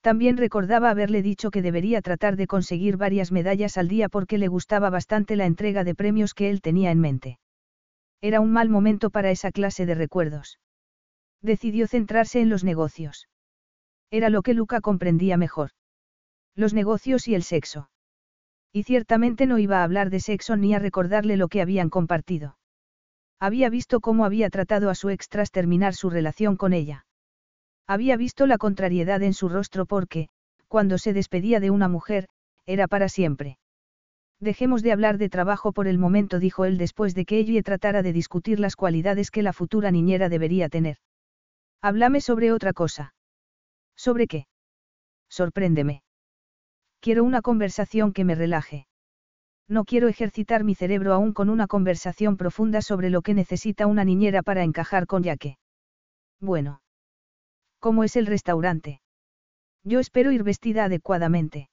También 0.01 0.35
recordaba 0.35 0.89
haberle 0.89 1.21
dicho 1.21 1.49
que 1.49 1.61
debería 1.61 2.01
tratar 2.01 2.35
de 2.35 2.47
conseguir 2.47 2.97
varias 2.97 3.31
medallas 3.31 3.77
al 3.77 3.87
día 3.87 4.09
porque 4.09 4.37
le 4.37 4.49
gustaba 4.49 4.89
bastante 4.89 5.37
la 5.37 5.45
entrega 5.45 5.85
de 5.85 5.95
premios 5.95 6.33
que 6.33 6.49
él 6.49 6.59
tenía 6.59 6.91
en 6.91 6.99
mente. 6.99 7.39
Era 8.19 8.41
un 8.41 8.51
mal 8.51 8.67
momento 8.67 9.09
para 9.09 9.31
esa 9.31 9.53
clase 9.53 9.85
de 9.85 9.95
recuerdos. 9.95 10.59
Decidió 11.41 11.87
centrarse 11.87 12.41
en 12.41 12.49
los 12.49 12.65
negocios. 12.65 13.29
Era 14.11 14.29
lo 14.29 14.41
que 14.41 14.53
Luca 14.53 14.81
comprendía 14.81 15.37
mejor. 15.37 15.69
Los 16.57 16.73
negocios 16.73 17.29
y 17.29 17.35
el 17.35 17.43
sexo. 17.43 17.89
Y 18.73 18.83
ciertamente 18.83 19.45
no 19.45 19.59
iba 19.59 19.79
a 19.79 19.85
hablar 19.85 20.09
de 20.09 20.19
sexo 20.19 20.57
ni 20.57 20.73
a 20.73 20.79
recordarle 20.79 21.37
lo 21.37 21.47
que 21.47 21.61
habían 21.61 21.89
compartido. 21.89 22.58
Había 23.39 23.69
visto 23.69 24.01
cómo 24.01 24.25
había 24.25 24.49
tratado 24.49 24.89
a 24.89 24.95
su 24.95 25.09
ex 25.09 25.29
tras 25.29 25.51
terminar 25.51 25.93
su 25.93 26.09
relación 26.09 26.57
con 26.57 26.73
ella. 26.73 27.05
Había 27.87 28.17
visto 28.17 28.45
la 28.45 28.57
contrariedad 28.57 29.23
en 29.23 29.33
su 29.33 29.47
rostro 29.47 29.85
porque, 29.85 30.27
cuando 30.67 30.97
se 30.97 31.13
despedía 31.13 31.59
de 31.59 31.71
una 31.71 31.87
mujer, 31.87 32.27
era 32.65 32.87
para 32.87 33.09
siempre. 33.09 33.57
Dejemos 34.39 34.83
de 34.83 34.91
hablar 34.91 35.17
de 35.17 35.29
trabajo 35.29 35.71
por 35.71 35.87
el 35.87 35.97
momento, 35.97 36.39
dijo 36.39 36.65
él 36.65 36.77
después 36.77 37.15
de 37.15 37.25
que 37.25 37.39
ella 37.39 37.61
tratara 37.63 38.03
de 38.03 38.13
discutir 38.13 38.59
las 38.59 38.75
cualidades 38.75 39.31
que 39.31 39.41
la 39.41 39.53
futura 39.53 39.89
niñera 39.91 40.29
debería 40.29 40.69
tener. 40.69 40.97
Háblame 41.81 42.21
sobre 42.21 42.51
otra 42.51 42.73
cosa. 42.73 43.13
¿Sobre 43.95 44.27
qué? 44.27 44.47
Sorpréndeme. 45.29 46.03
Quiero 46.99 47.23
una 47.23 47.41
conversación 47.41 48.11
que 48.11 48.25
me 48.25 48.35
relaje. 48.35 48.88
No 49.69 49.85
quiero 49.85 50.07
ejercitar 50.07 50.63
mi 50.63 50.73
cerebro 50.73 51.13
aún 51.13 51.31
con 51.31 51.47
una 51.47 51.67
conversación 51.67 52.37
profunda 52.37 52.81
sobre 52.81 53.11
lo 53.11 53.21
que 53.21 53.35
necesita 53.35 53.85
una 53.85 54.03
niñera 54.03 54.41
para 54.41 54.63
encajar 54.63 55.05
con 55.05 55.21
Yaque. 55.21 55.59
Bueno. 56.41 56.81
¿Cómo 57.79 58.03
es 58.03 58.15
el 58.15 58.25
restaurante? 58.25 58.99
Yo 59.83 59.99
espero 59.99 60.31
ir 60.31 60.41
vestida 60.41 60.85
adecuadamente. 60.85 61.69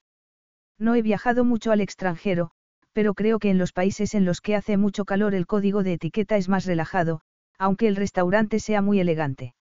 No 0.77 0.93
he 0.93 1.01
viajado 1.01 1.43
mucho 1.43 1.71
al 1.71 1.81
extranjero, 1.81 2.51
pero 2.93 3.15
creo 3.15 3.39
que 3.39 3.49
en 3.49 3.57
los 3.57 3.73
países 3.73 4.13
en 4.13 4.25
los 4.25 4.41
que 4.41 4.55
hace 4.55 4.77
mucho 4.77 5.03
calor 5.03 5.33
el 5.33 5.47
código 5.47 5.81
de 5.81 5.93
etiqueta 5.93 6.37
es 6.37 6.49
más 6.49 6.65
relajado, 6.65 7.21
aunque 7.57 7.87
el 7.87 7.95
restaurante 7.95 8.59
sea 8.59 8.83
muy 8.83 8.99
elegante. 8.99 9.55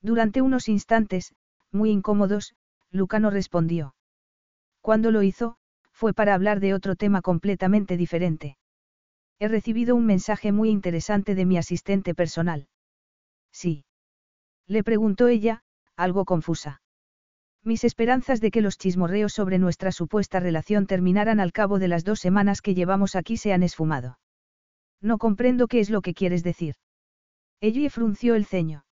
Durante 0.00 0.42
unos 0.42 0.68
instantes, 0.68 1.32
muy 1.70 1.90
incómodos, 1.90 2.54
Lucano 2.90 3.30
respondió. 3.30 3.94
Cuando 4.80 5.12
lo 5.12 5.22
hizo, 5.22 5.58
fue 6.02 6.14
para 6.14 6.34
hablar 6.34 6.58
de 6.58 6.74
otro 6.74 6.96
tema 6.96 7.22
completamente 7.22 7.96
diferente. 7.96 8.56
He 9.38 9.46
recibido 9.46 9.94
un 9.94 10.04
mensaje 10.04 10.50
muy 10.50 10.68
interesante 10.68 11.36
de 11.36 11.46
mi 11.46 11.58
asistente 11.58 12.12
personal. 12.12 12.66
Sí. 13.52 13.84
Le 14.66 14.82
preguntó 14.82 15.28
ella, 15.28 15.62
algo 15.96 16.24
confusa. 16.24 16.82
Mis 17.62 17.84
esperanzas 17.84 18.40
de 18.40 18.50
que 18.50 18.62
los 18.62 18.78
chismorreos 18.78 19.32
sobre 19.32 19.60
nuestra 19.60 19.92
supuesta 19.92 20.40
relación 20.40 20.88
terminaran 20.88 21.38
al 21.38 21.52
cabo 21.52 21.78
de 21.78 21.86
las 21.86 22.02
dos 22.02 22.18
semanas 22.18 22.62
que 22.62 22.74
llevamos 22.74 23.14
aquí 23.14 23.36
se 23.36 23.52
han 23.52 23.62
esfumado. 23.62 24.18
No 25.00 25.18
comprendo 25.18 25.68
qué 25.68 25.78
es 25.78 25.88
lo 25.88 26.00
que 26.00 26.14
quieres 26.14 26.42
decir. 26.42 26.74
Ella 27.60 27.88
frunció 27.90 28.34
el 28.34 28.44
ceño. 28.44 28.86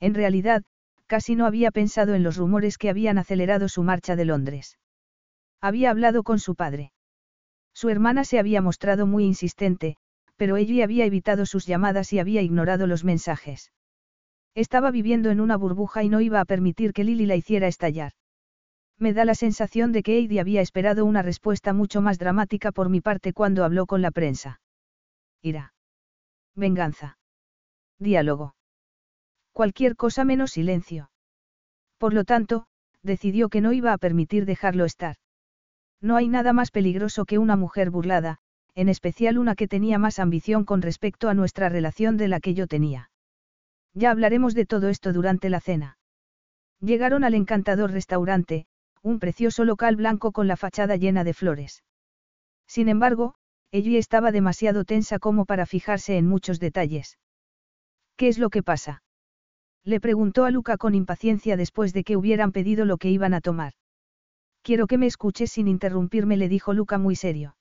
En 0.00 0.14
realidad, 0.14 0.64
casi 1.06 1.36
no 1.36 1.46
había 1.46 1.70
pensado 1.70 2.16
en 2.16 2.24
los 2.24 2.36
rumores 2.36 2.76
que 2.76 2.90
habían 2.90 3.18
acelerado 3.18 3.68
su 3.68 3.84
marcha 3.84 4.16
de 4.16 4.24
Londres. 4.24 4.78
Había 5.64 5.90
hablado 5.90 6.24
con 6.24 6.40
su 6.40 6.56
padre. 6.56 6.92
Su 7.72 7.88
hermana 7.88 8.24
se 8.24 8.38
había 8.38 8.60
mostrado 8.60 9.06
muy 9.06 9.24
insistente, 9.24 9.96
pero 10.36 10.58
ella 10.58 10.84
había 10.84 11.06
evitado 11.06 11.46
sus 11.46 11.64
llamadas 11.64 12.12
y 12.12 12.18
había 12.18 12.42
ignorado 12.42 12.86
los 12.86 13.02
mensajes. 13.02 13.72
Estaba 14.54 14.90
viviendo 14.90 15.30
en 15.30 15.40
una 15.40 15.56
burbuja 15.56 16.02
y 16.02 16.10
no 16.10 16.20
iba 16.20 16.38
a 16.40 16.44
permitir 16.44 16.92
que 16.92 17.02
Lily 17.02 17.24
la 17.24 17.36
hiciera 17.36 17.66
estallar. 17.66 18.12
Me 18.98 19.14
da 19.14 19.24
la 19.24 19.34
sensación 19.34 19.90
de 19.92 20.02
que 20.02 20.18
Heidi 20.18 20.38
había 20.38 20.60
esperado 20.60 21.06
una 21.06 21.22
respuesta 21.22 21.72
mucho 21.72 22.02
más 22.02 22.18
dramática 22.18 22.70
por 22.70 22.90
mi 22.90 23.00
parte 23.00 23.32
cuando 23.32 23.64
habló 23.64 23.86
con 23.86 24.02
la 24.02 24.10
prensa. 24.10 24.60
Ira. 25.40 25.72
Venganza. 26.54 27.16
Diálogo. 27.98 28.54
Cualquier 29.52 29.96
cosa 29.96 30.26
menos 30.26 30.50
silencio. 30.50 31.10
Por 31.96 32.12
lo 32.12 32.24
tanto, 32.24 32.66
decidió 33.02 33.48
que 33.48 33.62
no 33.62 33.72
iba 33.72 33.94
a 33.94 33.98
permitir 33.98 34.44
dejarlo 34.44 34.84
estar. 34.84 35.16
No 36.00 36.16
hay 36.16 36.28
nada 36.28 36.52
más 36.52 36.70
peligroso 36.70 37.24
que 37.24 37.38
una 37.38 37.56
mujer 37.56 37.90
burlada, 37.90 38.38
en 38.74 38.88
especial 38.88 39.38
una 39.38 39.54
que 39.54 39.68
tenía 39.68 39.98
más 39.98 40.18
ambición 40.18 40.64
con 40.64 40.82
respecto 40.82 41.28
a 41.28 41.34
nuestra 41.34 41.68
relación 41.68 42.16
de 42.16 42.28
la 42.28 42.40
que 42.40 42.54
yo 42.54 42.66
tenía. 42.66 43.10
Ya 43.94 44.10
hablaremos 44.10 44.54
de 44.54 44.66
todo 44.66 44.88
esto 44.88 45.12
durante 45.12 45.48
la 45.48 45.60
cena. 45.60 45.98
Llegaron 46.80 47.24
al 47.24 47.34
encantador 47.34 47.92
restaurante, 47.92 48.66
un 49.02 49.20
precioso 49.20 49.64
local 49.64 49.96
blanco 49.96 50.32
con 50.32 50.48
la 50.48 50.56
fachada 50.56 50.96
llena 50.96 51.24
de 51.24 51.34
flores. 51.34 51.84
Sin 52.66 52.88
embargo, 52.88 53.34
ella 53.70 53.98
estaba 53.98 54.32
demasiado 54.32 54.84
tensa 54.84 55.18
como 55.18 55.46
para 55.46 55.66
fijarse 55.66 56.16
en 56.16 56.26
muchos 56.26 56.58
detalles. 56.58 57.18
¿Qué 58.16 58.28
es 58.28 58.38
lo 58.38 58.50
que 58.50 58.62
pasa? 58.62 59.02
Le 59.84 60.00
preguntó 60.00 60.44
a 60.44 60.50
Luca 60.50 60.76
con 60.76 60.94
impaciencia 60.94 61.56
después 61.56 61.92
de 61.92 62.04
que 62.04 62.16
hubieran 62.16 62.52
pedido 62.52 62.84
lo 62.84 62.96
que 62.96 63.10
iban 63.10 63.34
a 63.34 63.40
tomar. 63.40 63.74
Quiero 64.64 64.86
que 64.86 64.96
me 64.96 65.04
escuches 65.04 65.52
sin 65.52 65.68
interrumpirme, 65.68 66.38
le 66.38 66.48
dijo 66.48 66.72
Luca 66.72 66.96
muy 66.96 67.16
serio. 67.16 67.54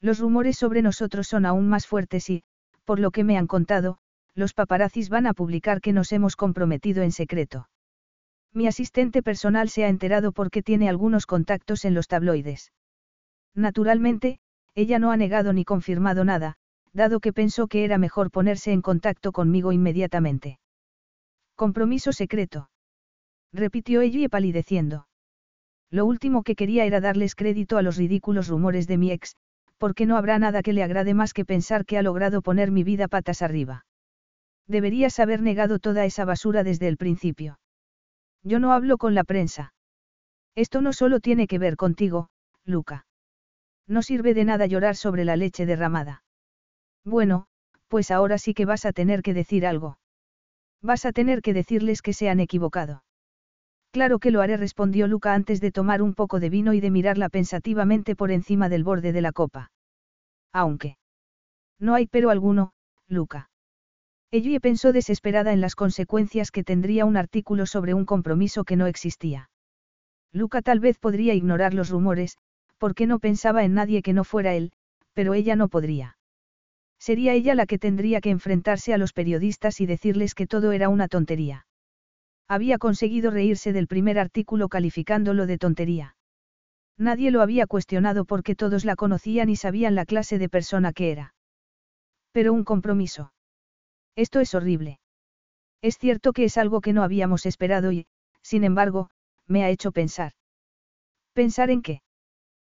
Los 0.00 0.18
rumores 0.18 0.56
sobre 0.58 0.82
nosotros 0.82 1.28
son 1.28 1.46
aún 1.46 1.68
más 1.68 1.86
fuertes 1.86 2.28
y, 2.30 2.42
por 2.84 2.98
lo 2.98 3.12
que 3.12 3.22
me 3.22 3.38
han 3.38 3.46
contado, 3.46 3.98
los 4.34 4.52
paparazzis 4.52 5.08
van 5.08 5.28
a 5.28 5.34
publicar 5.34 5.80
que 5.80 5.92
nos 5.92 6.10
hemos 6.10 6.34
comprometido 6.34 7.04
en 7.04 7.12
secreto. 7.12 7.68
Mi 8.52 8.66
asistente 8.66 9.22
personal 9.22 9.68
se 9.68 9.84
ha 9.84 9.88
enterado 9.88 10.32
porque 10.32 10.64
tiene 10.64 10.88
algunos 10.88 11.26
contactos 11.26 11.84
en 11.84 11.94
los 11.94 12.08
tabloides. 12.08 12.72
Naturalmente, 13.54 14.40
ella 14.74 14.98
no 14.98 15.12
ha 15.12 15.16
negado 15.16 15.52
ni 15.52 15.64
confirmado 15.64 16.24
nada, 16.24 16.56
dado 16.92 17.20
que 17.20 17.32
pensó 17.32 17.68
que 17.68 17.84
era 17.84 17.98
mejor 17.98 18.32
ponerse 18.32 18.72
en 18.72 18.82
contacto 18.82 19.30
conmigo 19.30 19.70
inmediatamente. 19.70 20.58
Compromiso 21.54 22.12
secreto. 22.12 22.68
Repitió 23.52 24.00
ella 24.00 24.28
palideciendo. 24.28 25.06
Lo 25.90 26.04
último 26.06 26.42
que 26.42 26.56
quería 26.56 26.84
era 26.84 27.00
darles 27.00 27.34
crédito 27.34 27.78
a 27.78 27.82
los 27.82 27.96
ridículos 27.96 28.48
rumores 28.48 28.86
de 28.86 28.98
mi 28.98 29.12
ex, 29.12 29.36
porque 29.78 30.06
no 30.06 30.16
habrá 30.16 30.38
nada 30.38 30.62
que 30.62 30.72
le 30.72 30.82
agrade 30.82 31.14
más 31.14 31.32
que 31.32 31.44
pensar 31.44 31.84
que 31.84 31.98
ha 31.98 32.02
logrado 32.02 32.42
poner 32.42 32.70
mi 32.70 32.82
vida 32.82 33.08
patas 33.08 33.42
arriba. 33.42 33.84
Deberías 34.66 35.20
haber 35.20 35.42
negado 35.42 35.78
toda 35.78 36.04
esa 36.04 36.24
basura 36.24 36.64
desde 36.64 36.88
el 36.88 36.96
principio. 36.96 37.60
Yo 38.42 38.58
no 38.58 38.72
hablo 38.72 38.98
con 38.98 39.14
la 39.14 39.24
prensa. 39.24 39.74
Esto 40.54 40.80
no 40.80 40.92
solo 40.92 41.20
tiene 41.20 41.46
que 41.46 41.58
ver 41.58 41.76
contigo, 41.76 42.30
Luca. 42.64 43.06
No 43.86 44.02
sirve 44.02 44.34
de 44.34 44.44
nada 44.44 44.66
llorar 44.66 44.96
sobre 44.96 45.24
la 45.24 45.36
leche 45.36 45.66
derramada. 45.66 46.24
Bueno, 47.04 47.46
pues 47.88 48.10
ahora 48.10 48.38
sí 48.38 48.54
que 48.54 48.64
vas 48.64 48.84
a 48.84 48.92
tener 48.92 49.22
que 49.22 49.34
decir 49.34 49.66
algo. 49.66 49.98
Vas 50.82 51.04
a 51.04 51.12
tener 51.12 51.42
que 51.42 51.54
decirles 51.54 52.02
que 52.02 52.12
se 52.12 52.28
han 52.28 52.40
equivocado. 52.40 53.04
Claro 53.96 54.18
que 54.18 54.30
lo 54.30 54.42
haré, 54.42 54.58
respondió 54.58 55.06
Luca 55.06 55.32
antes 55.32 55.58
de 55.58 55.72
tomar 55.72 56.02
un 56.02 56.12
poco 56.12 56.38
de 56.38 56.50
vino 56.50 56.74
y 56.74 56.80
de 56.80 56.90
mirarla 56.90 57.30
pensativamente 57.30 58.14
por 58.14 58.30
encima 58.30 58.68
del 58.68 58.84
borde 58.84 59.14
de 59.14 59.22
la 59.22 59.32
copa. 59.32 59.72
Aunque. 60.52 60.98
No 61.80 61.94
hay 61.94 62.06
pero 62.06 62.28
alguno, 62.28 62.74
Luca. 63.08 63.48
Ella 64.30 64.60
pensó 64.60 64.92
desesperada 64.92 65.54
en 65.54 65.62
las 65.62 65.74
consecuencias 65.74 66.50
que 66.50 66.62
tendría 66.62 67.06
un 67.06 67.16
artículo 67.16 67.64
sobre 67.64 67.94
un 67.94 68.04
compromiso 68.04 68.64
que 68.64 68.76
no 68.76 68.86
existía. 68.86 69.48
Luca 70.30 70.60
tal 70.60 70.78
vez 70.78 70.98
podría 70.98 71.32
ignorar 71.32 71.72
los 71.72 71.88
rumores, 71.88 72.36
porque 72.76 73.06
no 73.06 73.18
pensaba 73.18 73.64
en 73.64 73.72
nadie 73.72 74.02
que 74.02 74.12
no 74.12 74.24
fuera 74.24 74.52
él, 74.52 74.72
pero 75.14 75.32
ella 75.32 75.56
no 75.56 75.68
podría. 75.68 76.18
Sería 76.98 77.32
ella 77.32 77.54
la 77.54 77.64
que 77.64 77.78
tendría 77.78 78.20
que 78.20 78.28
enfrentarse 78.28 78.92
a 78.92 78.98
los 78.98 79.14
periodistas 79.14 79.80
y 79.80 79.86
decirles 79.86 80.34
que 80.34 80.46
todo 80.46 80.72
era 80.72 80.90
una 80.90 81.08
tontería. 81.08 81.65
Había 82.48 82.78
conseguido 82.78 83.30
reírse 83.30 83.72
del 83.72 83.88
primer 83.88 84.18
artículo 84.18 84.68
calificándolo 84.68 85.46
de 85.46 85.58
tontería. 85.58 86.16
Nadie 86.98 87.30
lo 87.30 87.42
había 87.42 87.66
cuestionado 87.66 88.24
porque 88.24 88.54
todos 88.54 88.84
la 88.84 88.96
conocían 88.96 89.48
y 89.50 89.56
sabían 89.56 89.94
la 89.94 90.06
clase 90.06 90.38
de 90.38 90.48
persona 90.48 90.92
que 90.92 91.10
era. 91.10 91.34
Pero 92.32 92.52
un 92.52 92.64
compromiso. 92.64 93.32
Esto 94.14 94.40
es 94.40 94.54
horrible. 94.54 95.00
Es 95.82 95.98
cierto 95.98 96.32
que 96.32 96.44
es 96.44 96.56
algo 96.56 96.80
que 96.80 96.92
no 96.92 97.02
habíamos 97.02 97.46
esperado 97.46 97.92
y, 97.92 98.06
sin 98.42 98.64
embargo, 98.64 99.10
me 99.46 99.64
ha 99.64 99.70
hecho 99.70 99.92
pensar. 99.92 100.32
¿Pensar 101.34 101.70
en 101.70 101.82
qué? 101.82 102.02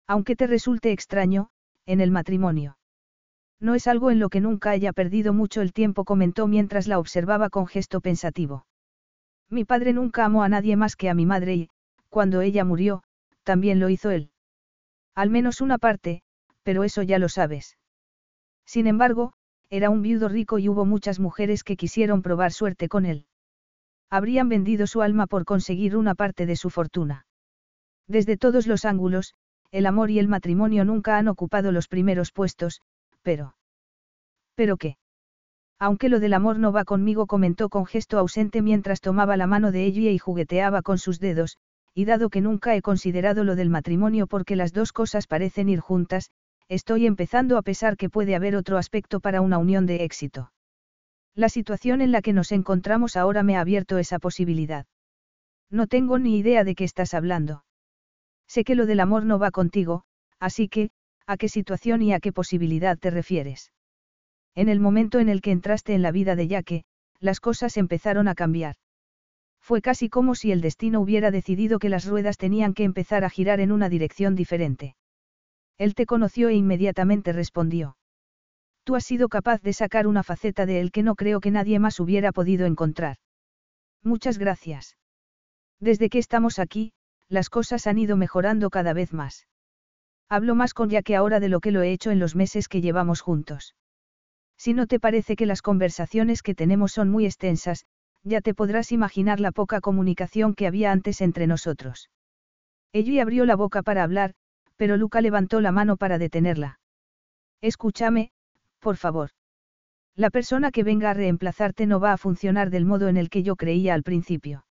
Aunque 0.06 0.36
te 0.36 0.46
resulte 0.46 0.92
extraño, 0.92 1.48
en 1.86 2.00
el 2.00 2.10
matrimonio. 2.10 2.76
No 3.60 3.74
es 3.74 3.86
algo 3.86 4.10
en 4.10 4.18
lo 4.18 4.28
que 4.28 4.40
nunca 4.40 4.70
haya 4.70 4.92
perdido 4.92 5.32
mucho 5.32 5.60
el 5.60 5.72
tiempo, 5.72 6.04
comentó 6.04 6.46
mientras 6.46 6.88
la 6.88 6.98
observaba 6.98 7.48
con 7.50 7.66
gesto 7.66 8.00
pensativo. 8.00 8.66
Mi 9.50 9.64
padre 9.64 9.92
nunca 9.92 10.24
amó 10.24 10.44
a 10.44 10.48
nadie 10.48 10.76
más 10.76 10.94
que 10.94 11.10
a 11.10 11.14
mi 11.14 11.26
madre 11.26 11.54
y, 11.54 11.70
cuando 12.08 12.40
ella 12.40 12.64
murió, 12.64 13.02
también 13.42 13.80
lo 13.80 13.88
hizo 13.88 14.10
él. 14.10 14.30
Al 15.14 15.28
menos 15.28 15.60
una 15.60 15.78
parte, 15.78 16.22
pero 16.62 16.84
eso 16.84 17.02
ya 17.02 17.18
lo 17.18 17.28
sabes. 17.28 17.76
Sin 18.64 18.86
embargo, 18.86 19.32
era 19.68 19.90
un 19.90 20.02
viudo 20.02 20.28
rico 20.28 20.58
y 20.58 20.68
hubo 20.68 20.84
muchas 20.84 21.18
mujeres 21.18 21.64
que 21.64 21.76
quisieron 21.76 22.22
probar 22.22 22.52
suerte 22.52 22.88
con 22.88 23.06
él. 23.06 23.26
Habrían 24.08 24.48
vendido 24.48 24.86
su 24.86 25.02
alma 25.02 25.26
por 25.26 25.44
conseguir 25.44 25.96
una 25.96 26.14
parte 26.14 26.46
de 26.46 26.54
su 26.54 26.70
fortuna. 26.70 27.26
Desde 28.06 28.36
todos 28.36 28.68
los 28.68 28.84
ángulos, 28.84 29.34
el 29.72 29.86
amor 29.86 30.10
y 30.10 30.18
el 30.20 30.28
matrimonio 30.28 30.84
nunca 30.84 31.16
han 31.16 31.26
ocupado 31.26 31.72
los 31.72 31.88
primeros 31.88 32.32
puestos, 32.32 32.82
pero... 33.22 33.56
¿Pero 34.54 34.76
qué? 34.76 34.96
Aunque 35.80 36.10
lo 36.10 36.20
del 36.20 36.34
amor 36.34 36.58
no 36.58 36.72
va 36.72 36.84
conmigo, 36.84 37.26
comentó 37.26 37.70
con 37.70 37.86
gesto 37.86 38.18
ausente 38.18 38.60
mientras 38.60 39.00
tomaba 39.00 39.38
la 39.38 39.46
mano 39.46 39.72
de 39.72 39.86
ella 39.86 40.10
y 40.10 40.18
jugueteaba 40.18 40.82
con 40.82 40.98
sus 40.98 41.18
dedos, 41.18 41.56
y 41.94 42.04
dado 42.04 42.28
que 42.28 42.42
nunca 42.42 42.76
he 42.76 42.82
considerado 42.82 43.44
lo 43.44 43.56
del 43.56 43.70
matrimonio 43.70 44.26
porque 44.26 44.56
las 44.56 44.72
dos 44.74 44.92
cosas 44.92 45.26
parecen 45.26 45.70
ir 45.70 45.80
juntas, 45.80 46.30
estoy 46.68 47.06
empezando 47.06 47.56
a 47.56 47.62
pesar 47.62 47.96
que 47.96 48.10
puede 48.10 48.36
haber 48.36 48.56
otro 48.56 48.76
aspecto 48.76 49.20
para 49.20 49.40
una 49.40 49.56
unión 49.56 49.86
de 49.86 50.04
éxito. 50.04 50.52
La 51.34 51.48
situación 51.48 52.02
en 52.02 52.12
la 52.12 52.20
que 52.20 52.34
nos 52.34 52.52
encontramos 52.52 53.16
ahora 53.16 53.42
me 53.42 53.56
ha 53.56 53.60
abierto 53.60 53.96
esa 53.98 54.18
posibilidad. 54.18 54.84
No 55.70 55.86
tengo 55.86 56.18
ni 56.18 56.38
idea 56.38 56.62
de 56.62 56.74
qué 56.74 56.84
estás 56.84 57.14
hablando. 57.14 57.64
Sé 58.46 58.64
que 58.64 58.74
lo 58.74 58.84
del 58.84 59.00
amor 59.00 59.24
no 59.24 59.38
va 59.38 59.50
contigo, 59.50 60.04
así 60.38 60.68
que, 60.68 60.90
¿A 61.26 61.36
qué 61.36 61.48
situación 61.48 62.02
y 62.02 62.12
a 62.12 62.18
qué 62.18 62.32
posibilidad 62.32 62.98
te 62.98 63.08
refieres? 63.08 63.70
En 64.60 64.68
el 64.68 64.78
momento 64.78 65.20
en 65.20 65.30
el 65.30 65.40
que 65.40 65.52
entraste 65.52 65.94
en 65.94 66.02
la 66.02 66.12
vida 66.12 66.36
de 66.36 66.46
Yaque, 66.46 66.84
las 67.18 67.40
cosas 67.40 67.78
empezaron 67.78 68.28
a 68.28 68.34
cambiar. 68.34 68.74
Fue 69.58 69.80
casi 69.80 70.10
como 70.10 70.34
si 70.34 70.52
el 70.52 70.60
destino 70.60 71.00
hubiera 71.00 71.30
decidido 71.30 71.78
que 71.78 71.88
las 71.88 72.04
ruedas 72.04 72.36
tenían 72.36 72.74
que 72.74 72.84
empezar 72.84 73.24
a 73.24 73.30
girar 73.30 73.60
en 73.60 73.72
una 73.72 73.88
dirección 73.88 74.34
diferente. 74.34 74.96
Él 75.78 75.94
te 75.94 76.04
conoció 76.04 76.50
e 76.50 76.56
inmediatamente 76.56 77.32
respondió. 77.32 77.96
Tú 78.84 78.96
has 78.96 79.04
sido 79.04 79.30
capaz 79.30 79.62
de 79.62 79.72
sacar 79.72 80.06
una 80.06 80.22
faceta 80.22 80.66
de 80.66 80.80
él 80.80 80.92
que 80.92 81.02
no 81.02 81.14
creo 81.14 81.40
que 81.40 81.50
nadie 81.50 81.78
más 81.78 81.98
hubiera 81.98 82.30
podido 82.30 82.66
encontrar. 82.66 83.16
Muchas 84.02 84.36
gracias. 84.36 84.98
Desde 85.78 86.10
que 86.10 86.18
estamos 86.18 86.58
aquí, 86.58 86.92
las 87.30 87.48
cosas 87.48 87.86
han 87.86 87.96
ido 87.96 88.18
mejorando 88.18 88.68
cada 88.68 88.92
vez 88.92 89.14
más. 89.14 89.46
Hablo 90.28 90.54
más 90.54 90.74
con 90.74 90.90
ya 90.90 91.00
que 91.00 91.16
ahora 91.16 91.40
de 91.40 91.48
lo 91.48 91.60
que 91.60 91.70
lo 91.70 91.80
he 91.80 91.92
hecho 91.92 92.10
en 92.10 92.18
los 92.18 92.36
meses 92.36 92.68
que 92.68 92.82
llevamos 92.82 93.22
juntos. 93.22 93.74
Si 94.60 94.74
no 94.74 94.86
te 94.86 95.00
parece 95.00 95.36
que 95.36 95.46
las 95.46 95.62
conversaciones 95.62 96.42
que 96.42 96.54
tenemos 96.54 96.92
son 96.92 97.08
muy 97.08 97.24
extensas, 97.24 97.86
ya 98.24 98.42
te 98.42 98.52
podrás 98.52 98.92
imaginar 98.92 99.40
la 99.40 99.52
poca 99.52 99.80
comunicación 99.80 100.54
que 100.54 100.66
había 100.66 100.92
antes 100.92 101.22
entre 101.22 101.46
nosotros. 101.46 102.10
Ella 102.92 103.22
abrió 103.22 103.46
la 103.46 103.56
boca 103.56 103.82
para 103.82 104.02
hablar, 104.02 104.34
pero 104.76 104.98
Luca 104.98 105.22
levantó 105.22 105.62
la 105.62 105.72
mano 105.72 105.96
para 105.96 106.18
detenerla. 106.18 106.78
Escúchame, 107.62 108.32
por 108.80 108.98
favor. 108.98 109.30
La 110.14 110.28
persona 110.28 110.70
que 110.70 110.82
venga 110.82 111.08
a 111.08 111.14
reemplazarte 111.14 111.86
no 111.86 111.98
va 111.98 112.12
a 112.12 112.18
funcionar 112.18 112.68
del 112.68 112.84
modo 112.84 113.08
en 113.08 113.16
el 113.16 113.30
que 113.30 113.42
yo 113.42 113.56
creía 113.56 113.94
al 113.94 114.02
principio. 114.02 114.66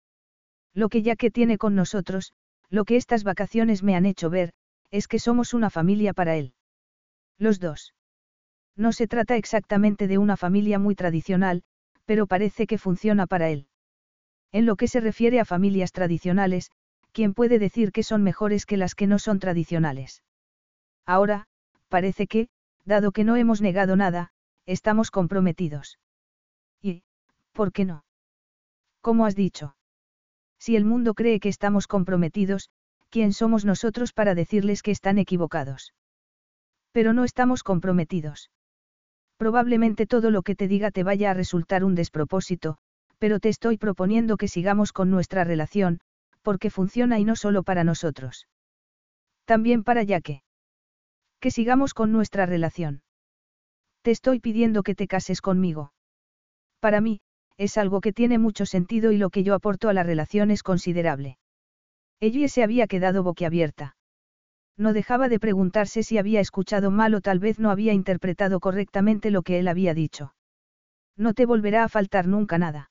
Lo 0.75 0.89
que 0.89 1.03
ya 1.03 1.15
que 1.15 1.31
tiene 1.31 1.59
con 1.59 1.77
nosotros, 1.77 2.33
lo 2.71 2.85
que 2.85 2.97
estas 2.97 3.23
vacaciones 3.23 3.85
me 3.85 3.95
han 3.95 4.05
hecho 4.05 4.31
ver, 4.31 4.53
es 4.91 5.07
que 5.07 5.21
somos 5.21 5.55
una 5.55 5.71
familia 5.71 6.13
para 6.13 6.35
él. 6.35 6.55
Los 7.39 7.61
dos. 7.61 7.95
No 8.77 8.93
se 8.93 9.07
trata 9.07 9.37
exactamente 9.37 10.07
de 10.07 10.19
una 10.19 10.37
familia 10.37 10.79
muy 10.79 10.95
tradicional, 10.95 11.63
pero 12.05 12.27
parece 12.27 12.67
que 12.67 12.79
funciona 12.79 13.27
para 13.27 13.49
él. 13.49 13.69
En 14.53 14.67
lo 14.67 14.77
que 14.77 14.87
se 14.87 15.01
refiere 15.01 15.41
a 15.41 15.45
familias 15.45 15.93
tradicionales, 15.93 16.71
¿quién 17.13 17.35
puede 17.35 17.59
decir 17.59 17.91
que 17.91 18.03
son 18.03 18.23
mejores 18.23 18.67
que 18.67 18.77
las 18.77 18.95
que 18.95 19.07
no 19.07 19.19
son 19.19 19.39
tradicionales? 19.39 20.23
Ahora, 21.07 21.47
parece 21.89 22.27
que, 22.27 22.49
dado 22.85 23.13
que 23.13 23.25
no 23.25 23.37
hemos 23.37 23.63
negado 23.63 23.97
nada, 23.97 24.31
estamos 24.67 25.11
comprometidos. 25.11 25.99
¿Y, 26.83 27.03
por 27.53 27.73
qué 27.73 27.85
no? 27.85 28.05
¿Cómo 29.01 29.25
has 29.25 29.35
dicho? 29.35 29.77
Si 30.59 30.77
el 30.77 30.85
mundo 30.85 31.15
cree 31.15 31.41
que 31.41 31.49
estamos 31.49 31.87
comprometidos, 31.87 32.71
¿quién 33.09 33.33
somos 33.33 33.65
nosotros 33.65 34.13
para 34.13 34.35
decirles 34.35 34.83
que 34.83 34.91
están 34.91 35.19
equivocados? 35.19 35.95
Pero 36.93 37.13
no 37.13 37.25
estamos 37.25 37.63
comprometidos. 37.63 38.51
Probablemente 39.37 40.07
todo 40.07 40.31
lo 40.31 40.43
que 40.43 40.55
te 40.55 40.69
diga 40.69 40.91
te 40.91 41.03
vaya 41.03 41.31
a 41.31 41.35
resultar 41.35 41.85
un 41.85 41.95
despropósito, 41.95 42.79
pero 43.19 43.41
te 43.41 43.49
estoy 43.49 43.77
proponiendo 43.77 44.37
que 44.37 44.49
sigamos 44.49 44.93
con 44.93 45.11
nuestra 45.11 45.45
relación, 45.45 46.01
porque 46.43 46.71
funciona 46.71 47.19
y 47.19 47.25
no 47.25 47.37
solo 47.37 47.63
para 47.63 47.85
nosotros. 47.85 48.47
También 49.45 49.85
para 49.85 50.03
Yaque. 50.03 50.43
Que 51.41 51.51
sigamos 51.51 51.93
con 51.93 52.13
nuestra 52.13 52.47
relación. 52.47 53.03
Te 54.03 54.11
estoy 54.11 54.41
pidiendo 54.41 54.83
que 54.83 54.95
te 54.95 55.07
cases 55.07 55.41
conmigo. 55.41 55.93
Para 56.81 57.01
mí, 57.01 57.21
es 57.57 57.79
algo 57.79 58.01
que 58.01 58.13
tiene 58.13 58.39
mucho 58.39 58.67
sentido 58.67 59.13
y 59.13 59.19
lo 59.19 59.31
que 59.31 59.43
yo 59.43 59.55
aporto 59.55 59.89
a 59.89 59.93
la 59.93 60.03
relación 60.03 60.51
es 60.51 60.63
considerable. 60.63 61.39
Ella 62.21 62.49
se 62.49 62.63
había 62.63 62.87
quedado 62.87 63.23
boquiabierta. 63.23 63.97
No 64.77 64.93
dejaba 64.93 65.29
de 65.29 65.41
preguntarse 65.41 66.03
si 66.03 66.19
había 66.19 66.41
escuchado 66.41 66.91
mal 66.91 67.15
o 67.15 67.21
tal 67.21 67.39
vez 67.39 67.59
no 67.59 67.71
había 67.71 67.93
interpretado 67.93 68.61
correctamente 68.61 69.31
lo 69.31 69.43
que 69.43 69.59
él 69.59 69.69
había 69.69 69.95
dicho. 69.95 70.35
No 71.17 71.33
te 71.33 71.47
volverá 71.47 71.85
a 71.85 71.89
faltar 71.89 72.27
nunca 72.27 72.59
nada. 72.59 72.91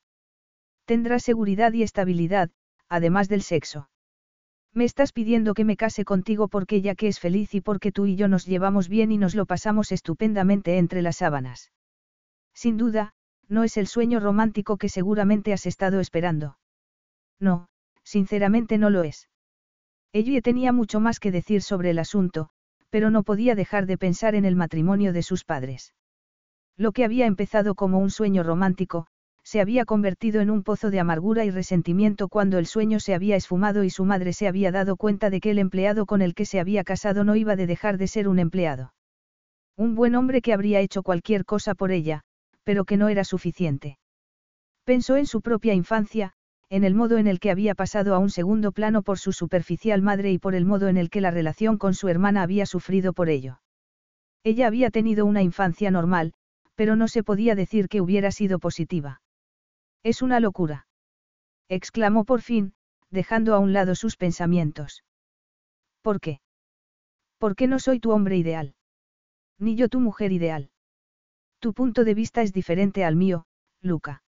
Tendrás 0.86 1.24
seguridad 1.24 1.74
y 1.74 1.84
estabilidad, 1.84 2.50
además 2.90 3.30
del 3.30 3.44
sexo. 3.44 3.90
Me 4.74 4.84
estás 4.84 5.14
pidiendo 5.14 5.54
que 5.54 5.64
me 5.64 5.78
case 5.78 6.06
contigo 6.06 6.48
porque 6.48 6.82
ya 6.82 6.96
que 6.96 7.08
es 7.08 7.20
feliz 7.20 7.54
y 7.54 7.62
porque 7.62 7.92
tú 7.92 8.08
y 8.08 8.16
yo 8.16 8.28
nos 8.28 8.46
llevamos 8.46 8.90
bien 8.90 9.12
y 9.12 9.18
nos 9.18 9.36
lo 9.36 9.46
pasamos 9.46 9.92
estupendamente 9.92 10.78
entre 10.78 11.02
las 11.02 11.18
sábanas. 11.18 11.72
Sin 12.54 12.78
duda, 12.78 13.14
no 13.48 13.64
es 13.64 13.78
el 13.78 13.88
sueño 13.88 14.20
romántico 14.20 14.78
que 14.78 14.90
seguramente 14.90 15.54
has 15.54 15.66
estado 15.66 16.00
esperando. 16.00 16.58
No, 17.40 17.68
sinceramente 18.04 18.78
no 18.78 18.90
lo 18.90 19.04
es. 19.04 19.30
Ella 20.16 20.40
tenía 20.40 20.72
mucho 20.72 21.02
más 21.02 21.19
que 21.19 21.30
decir 21.30 21.61
sobre 21.61 21.90
el 21.90 22.00
asunto, 22.00 22.48
pero 22.90 23.10
no 23.10 23.24
podía 23.24 23.53
dejar 23.53 23.85
de 23.85 23.98
pensar 23.98 24.34
en 24.34 24.45
el 24.45 24.56
matrimonio 24.56 25.11
de 25.11 25.22
sus 25.22 25.44
padres. 25.44 25.94
Lo 26.77 26.94
que 26.94 27.03
había 27.03 27.26
empezado 27.26 27.76
como 27.76 28.00
un 28.00 28.10
sueño 28.10 28.42
romántico, 28.42 29.08
se 29.44 29.60
había 29.60 29.84
convertido 29.84 30.40
en 30.40 30.50
un 30.52 30.64
pozo 30.64 30.90
de 30.90 31.02
amargura 31.02 31.44
y 31.44 31.50
resentimiento 31.50 32.30
cuando 32.30 32.60
el 32.60 32.66
sueño 32.66 33.02
se 33.02 33.14
había 33.14 33.35
esfumado 33.35 33.84
y 33.84 33.90
su 33.90 34.06
madre 34.06 34.32
se 34.32 34.48
había 34.48 34.72
dado 34.72 34.95
cuenta 34.95 35.30
de 35.30 35.42
que 35.42 35.52
el 35.52 35.60
empleado 35.60 36.06
con 36.06 36.22
el 36.22 36.34
que 36.34 36.45
se 36.45 36.61
había 36.61 36.85
casado 36.85 37.26
no 37.26 37.35
iba 37.35 37.58
de 37.58 37.68
dejar 37.68 37.98
de 37.98 38.08
ser 38.08 38.30
un 38.30 38.40
empleado. 38.40 38.94
Un 39.76 39.95
buen 39.95 40.16
hombre 40.16 40.42
que 40.42 40.53
habría 40.53 40.80
hecho 40.80 41.03
cualquier 41.03 41.44
cosa 41.44 41.76
por 41.76 41.92
ella, 41.92 42.22
pero 42.64 42.85
que 42.85 42.95
no 42.95 43.10
era 43.10 43.26
suficiente. 43.26 43.98
Pensó 44.85 45.18
en 45.18 45.26
su 45.26 45.42
propia 45.42 45.74
infancia, 45.74 46.35
en 46.69 46.84
el 46.84 46.95
modo 46.95 47.18
en 47.18 47.27
el 47.27 47.40
que 47.40 47.52
había 47.52 47.76
pasado 47.76 48.16
a 48.16 48.19
un 48.19 48.30
segundo 48.30 48.72
plano 48.72 49.03
por 49.03 49.19
su 49.19 49.32
superficial 49.32 50.02
madre 50.02 50.32
y 50.32 50.40
por 50.40 50.56
el 50.56 50.66
modo 50.66 50.88
en 50.88 50.98
el 50.98 51.10
que 51.10 51.22
la 51.22 51.32
relación 51.32 51.77
con 51.77 51.94
su 51.94 52.08
hermana 52.08 52.42
había 52.42 52.66
sufrido 52.66 53.14
por 53.14 53.30
ello. 53.30 53.61
Ella 54.44 54.68
había 54.68 54.90
tenido 54.90 55.26
una 55.26 55.42
infancia 55.42 55.92
normal, 55.92 56.34
pero 56.76 56.95
no 56.95 57.08
se 57.08 57.24
podía 57.24 57.56
decir 57.56 57.88
que 57.88 58.02
hubiera 58.02 58.32
sido 58.32 58.60
positiva. 58.60 59.22
Es 60.03 60.22
una 60.22 60.40
locura. 60.40 60.88
exclamó 61.69 62.26
por 62.26 62.42
fin, 62.42 62.74
dejando 63.10 63.56
a 63.56 63.60
un 63.60 63.74
lado 63.74 63.95
sus 63.95 64.18
pensamientos. 64.18 65.03
¿Por 66.02 66.19
qué? 66.19 66.42
¿Por 67.40 67.56
qué 67.56 67.68
no 67.68 67.80
soy 67.80 68.00
tu 68.00 68.11
hombre 68.11 68.38
ideal? 68.38 68.76
Ni 69.58 69.76
yo 69.76 69.90
tu 69.90 70.00
mujer 70.00 70.32
ideal. 70.32 70.69
Tu 71.60 71.74
punto 71.74 72.03
de 72.03 72.14
vista 72.14 72.42
es 72.42 72.53
diferente 72.53 73.03
al 73.03 73.16
mío, 73.16 73.45
Luca. 73.82 74.25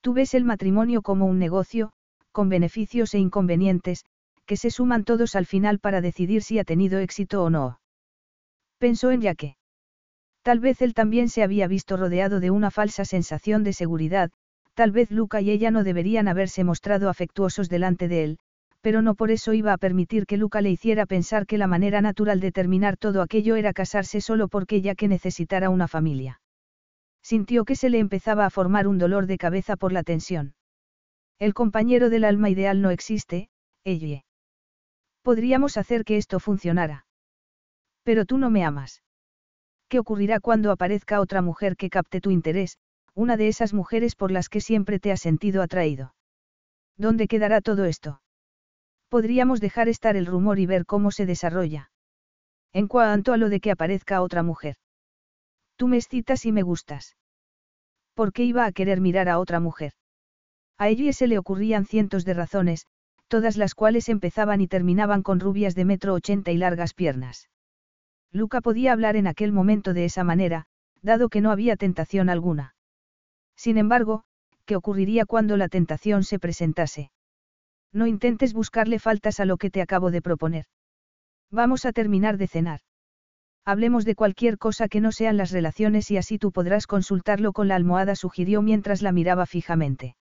Tú 0.00 0.12
ves 0.14 0.34
el 0.34 0.44
matrimonio 0.44 1.02
como 1.02 1.26
un 1.26 1.38
negocio, 1.38 1.92
con 2.32 2.48
beneficios 2.48 3.14
e 3.14 3.18
inconvenientes, 3.18 4.04
que 4.46 4.56
se 4.56 4.70
suman 4.70 5.04
todos 5.04 5.34
al 5.34 5.46
final 5.46 5.78
para 5.78 6.00
decidir 6.00 6.42
si 6.42 6.58
ha 6.58 6.64
tenido 6.64 6.98
éxito 6.98 7.42
o 7.42 7.50
no. 7.50 7.80
Pensó 8.78 9.10
en 9.10 9.20
Yaque. 9.20 9.56
Tal 10.42 10.60
vez 10.60 10.80
él 10.82 10.94
también 10.94 11.28
se 11.28 11.42
había 11.42 11.66
visto 11.66 11.96
rodeado 11.96 12.40
de 12.40 12.50
una 12.50 12.70
falsa 12.70 13.04
sensación 13.04 13.64
de 13.64 13.72
seguridad, 13.72 14.30
Tal 14.78 14.92
vez 14.92 15.10
Luca 15.10 15.40
y 15.40 15.50
ella 15.50 15.72
no 15.72 15.82
deberían 15.82 16.28
haberse 16.28 16.62
mostrado 16.62 17.08
afectuosos 17.08 17.68
delante 17.68 18.06
de 18.06 18.22
él, 18.22 18.38
pero 18.80 19.02
no 19.02 19.16
por 19.16 19.32
eso 19.32 19.52
iba 19.52 19.72
a 19.72 19.76
permitir 19.76 20.24
que 20.24 20.36
Luca 20.36 20.60
le 20.60 20.70
hiciera 20.70 21.04
pensar 21.04 21.46
que 21.46 21.58
la 21.58 21.66
manera 21.66 22.00
natural 22.00 22.38
de 22.38 22.52
terminar 22.52 22.96
todo 22.96 23.22
aquello 23.22 23.56
era 23.56 23.72
casarse 23.72 24.20
solo 24.20 24.46
porque 24.46 24.76
ella 24.76 24.94
que 24.94 25.08
necesitara 25.08 25.68
una 25.68 25.88
familia. 25.88 26.40
Sintió 27.28 27.66
que 27.66 27.76
se 27.76 27.90
le 27.90 27.98
empezaba 27.98 28.46
a 28.46 28.48
formar 28.48 28.86
un 28.86 28.96
dolor 28.96 29.26
de 29.26 29.36
cabeza 29.36 29.76
por 29.76 29.92
la 29.92 30.02
tensión. 30.02 30.54
El 31.38 31.52
compañero 31.52 32.08
del 32.08 32.24
alma 32.24 32.48
ideal 32.48 32.80
no 32.80 32.88
existe, 32.88 33.50
ella. 33.84 34.24
Podríamos 35.20 35.76
hacer 35.76 36.06
que 36.06 36.16
esto 36.16 36.40
funcionara. 36.40 37.04
Pero 38.02 38.24
tú 38.24 38.38
no 38.38 38.48
me 38.48 38.64
amas. 38.64 39.02
¿Qué 39.90 39.98
ocurrirá 39.98 40.40
cuando 40.40 40.72
aparezca 40.72 41.20
otra 41.20 41.42
mujer 41.42 41.76
que 41.76 41.90
capte 41.90 42.22
tu 42.22 42.30
interés, 42.30 42.78
una 43.12 43.36
de 43.36 43.48
esas 43.48 43.74
mujeres 43.74 44.16
por 44.16 44.30
las 44.30 44.48
que 44.48 44.62
siempre 44.62 44.98
te 44.98 45.12
has 45.12 45.20
sentido 45.20 45.60
atraído. 45.60 46.14
¿Dónde 46.96 47.28
quedará 47.28 47.60
todo 47.60 47.84
esto? 47.84 48.22
Podríamos 49.10 49.60
dejar 49.60 49.90
estar 49.90 50.16
el 50.16 50.24
rumor 50.24 50.58
y 50.58 50.64
ver 50.64 50.86
cómo 50.86 51.10
se 51.10 51.26
desarrolla. 51.26 51.90
En 52.72 52.88
cuanto 52.88 53.34
a 53.34 53.36
lo 53.36 53.50
de 53.50 53.60
que 53.60 53.70
aparezca 53.70 54.22
otra 54.22 54.42
mujer. 54.42 54.76
Tú 55.76 55.88
me 55.88 55.98
excitas 55.98 56.46
y 56.46 56.52
me 56.52 56.62
gustas. 56.62 57.17
¿Por 58.18 58.32
qué 58.32 58.42
iba 58.42 58.66
a 58.66 58.72
querer 58.72 59.00
mirar 59.00 59.28
a 59.28 59.38
otra 59.38 59.60
mujer? 59.60 59.92
A 60.76 60.88
ella 60.88 61.12
se 61.12 61.28
le 61.28 61.38
ocurrían 61.38 61.86
cientos 61.86 62.24
de 62.24 62.34
razones, 62.34 62.84
todas 63.28 63.56
las 63.56 63.76
cuales 63.76 64.08
empezaban 64.08 64.60
y 64.60 64.66
terminaban 64.66 65.22
con 65.22 65.38
rubias 65.38 65.76
de 65.76 65.84
metro 65.84 66.14
ochenta 66.14 66.50
y 66.50 66.56
largas 66.56 66.94
piernas. 66.94 67.48
Luca 68.32 68.60
podía 68.60 68.92
hablar 68.92 69.14
en 69.14 69.28
aquel 69.28 69.52
momento 69.52 69.94
de 69.94 70.04
esa 70.04 70.24
manera, 70.24 70.64
dado 71.00 71.28
que 71.28 71.40
no 71.40 71.52
había 71.52 71.76
tentación 71.76 72.28
alguna. 72.28 72.74
Sin 73.54 73.78
embargo, 73.78 74.24
¿qué 74.64 74.74
ocurriría 74.74 75.24
cuando 75.24 75.56
la 75.56 75.68
tentación 75.68 76.24
se 76.24 76.40
presentase? 76.40 77.12
No 77.92 78.08
intentes 78.08 78.52
buscarle 78.52 78.98
faltas 78.98 79.38
a 79.38 79.44
lo 79.44 79.58
que 79.58 79.70
te 79.70 79.80
acabo 79.80 80.10
de 80.10 80.22
proponer. 80.22 80.64
Vamos 81.52 81.84
a 81.84 81.92
terminar 81.92 82.36
de 82.36 82.48
cenar. 82.48 82.80
Hablemos 83.64 84.04
de 84.04 84.14
cualquier 84.14 84.58
cosa 84.58 84.88
que 84.88 85.00
no 85.00 85.12
sean 85.12 85.36
las 85.36 85.50
relaciones 85.50 86.10
y 86.10 86.16
así 86.16 86.38
tú 86.38 86.52
podrás 86.52 86.86
consultarlo 86.86 87.52
con 87.52 87.68
la 87.68 87.76
almohada, 87.76 88.14
sugirió 88.14 88.62
mientras 88.62 89.02
la 89.02 89.12
miraba 89.12 89.46
fijamente. 89.46 90.16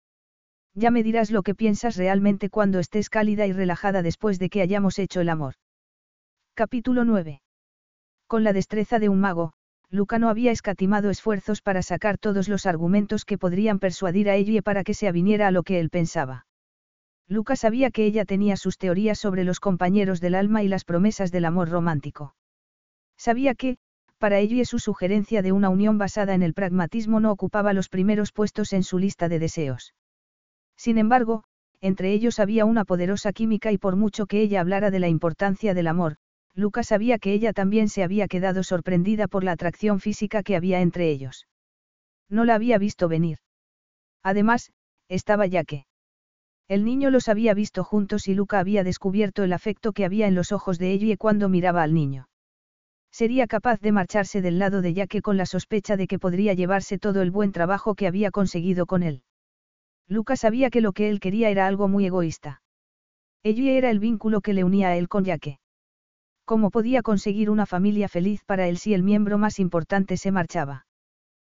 Ya 0.76 0.92
me 0.92 1.04
dirás 1.04 1.30
lo 1.30 1.44
que 1.44 1.54
piensas 1.54 1.98
realmente 1.98 2.50
cuando 2.50 2.80
estés 2.80 3.10
cálida 3.10 3.46
y 3.46 3.52
relajada 3.52 4.02
después 4.02 4.40
de 4.40 4.50
que 4.50 4.62
hayamos 4.62 4.98
hecho 4.98 5.22
el 5.22 5.30
amor. 5.30 5.56
Capítulo 6.56 7.06
9. 7.06 7.42
Con 8.28 8.44
la 8.44 8.54
destreza 8.54 9.00
de 9.00 9.10
un 9.10 9.20
mago, 9.20 9.54
Luca 9.90 10.18
no 10.18 10.30
había 10.30 10.52
escatimado 10.52 11.12
esfuerzos 11.12 11.62
para 11.62 11.84
sacar 11.84 12.18
todos 12.18 12.50
los 12.50 12.66
argumentos 12.66 13.26
que 13.26 13.38
podrían 13.38 13.78
persuadir 13.78 14.30
a 14.30 14.36
ella 14.36 14.64
para 14.64 14.84
que 14.84 14.96
se 14.96 15.08
aviniera 15.08 15.48
a 15.48 15.52
lo 15.52 15.62
que 15.62 15.80
él 15.80 15.92
pensaba. 15.92 16.48
Luca 17.28 17.56
sabía 17.56 17.92
que 17.92 18.06
ella 18.06 18.26
tenía 18.26 18.58
sus 18.58 18.80
teorías 18.80 19.20
sobre 19.20 19.44
los 19.44 19.60
compañeros 19.60 20.20
del 20.20 20.34
alma 20.34 20.64
y 20.64 20.68
las 20.68 20.84
promesas 20.84 21.32
del 21.32 21.46
amor 21.46 21.70
romántico. 21.70 22.34
Sabía 23.18 23.56
que, 23.56 23.78
para 24.18 24.40
ella 24.40 24.64
su 24.66 24.80
sugerencia 24.80 25.42
de 25.42 25.52
una 25.52 25.70
unión 25.70 25.98
basada 25.98 26.34
en 26.34 26.44
el 26.44 26.54
pragmatismo 26.54 27.20
no 27.20 27.32
ocupaba 27.32 27.74
los 27.74 27.90
primeros 27.90 28.32
puestos 28.32 28.72
en 28.74 28.84
su 28.84 28.98
lista 28.98 29.28
de 29.28 29.40
deseos. 29.40 29.94
Sin 30.78 30.98
embargo, 30.98 31.44
entre 31.82 32.14
ellos 32.14 32.40
había 32.40 32.64
una 32.64 32.86
poderosa 32.86 33.34
química 33.34 33.72
y 33.72 33.78
por 33.78 33.96
mucho 33.98 34.26
que 34.26 34.42
ella 34.42 34.62
hablara 34.62 34.92
de 34.92 35.00
la 35.00 35.10
importancia 35.10 35.74
del 35.74 35.88
amor, 35.88 36.16
Lucas 36.56 36.88
sabía 36.88 37.20
que 37.20 37.34
ella 37.34 37.52
también 37.52 37.90
se 37.90 38.04
había 38.04 38.28
quedado 38.28 38.64
sorprendida 38.64 39.28
por 39.28 39.44
la 39.44 39.52
atracción 39.52 40.00
física 40.00 40.44
que 40.44 40.56
había 40.56 40.82
entre 40.82 41.10
ellos. 41.10 41.48
No 42.30 42.46
la 42.46 42.56
había 42.56 42.78
visto 42.78 43.10
venir. 43.10 43.40
Además, 44.24 44.72
estaba 45.10 45.48
ya 45.48 45.64
que. 45.64 45.86
El 46.70 46.86
niño 46.86 47.10
los 47.10 47.28
había 47.28 47.54
visto 47.54 47.84
juntos 47.84 48.28
y 48.28 48.36
Luca 48.36 48.60
había 48.60 48.84
descubierto 48.84 49.44
el 49.44 49.52
afecto 49.52 49.92
que 49.92 50.06
había 50.06 50.28
en 50.28 50.36
los 50.36 50.52
ojos 50.52 50.80
de 50.80 50.94
ella 50.94 51.18
cuando 51.18 51.50
miraba 51.50 51.84
al 51.84 51.94
niño. 51.94 52.30
Sería 53.14 53.46
capaz 53.46 53.80
de 53.80 53.92
marcharse 53.92 54.42
del 54.42 54.58
lado 54.58 54.82
de 54.82 54.96
Yaque 54.96 55.22
con 55.22 55.38
la 55.38 55.46
sospecha 55.46 55.98
de 55.98 56.08
que 56.08 56.18
podría 56.18 56.56
llevarse 56.56 56.98
todo 56.98 57.22
el 57.22 57.30
buen 57.30 57.52
trabajo 57.52 57.94
que 57.94 58.08
había 58.08 58.32
conseguido 58.32 58.88
con 58.88 59.04
él. 59.04 59.22
Luca 60.08 60.36
sabía 60.36 60.72
que 60.72 60.82
lo 60.82 60.94
que 60.94 61.10
él 61.10 61.20
quería 61.20 61.52
era 61.52 61.68
algo 61.68 61.88
muy 61.88 62.08
egoísta. 62.08 62.64
Ella 63.44 63.74
era 63.74 63.92
el 63.92 64.00
vínculo 64.00 64.42
que 64.42 64.54
le 64.54 64.64
unía 64.64 64.88
a 64.88 64.96
él 64.96 65.10
con 65.10 65.26
Yaque. 65.26 65.60
¿Cómo 66.44 66.72
podía 66.72 67.04
conseguir 67.04 67.52
una 67.52 67.68
familia 67.68 68.10
feliz 68.10 68.44
para 68.46 68.68
él 68.68 68.80
si 68.80 68.96
el 68.96 69.04
miembro 69.04 69.38
más 69.38 69.60
importante 69.60 70.18
se 70.18 70.32
marchaba? 70.32 70.88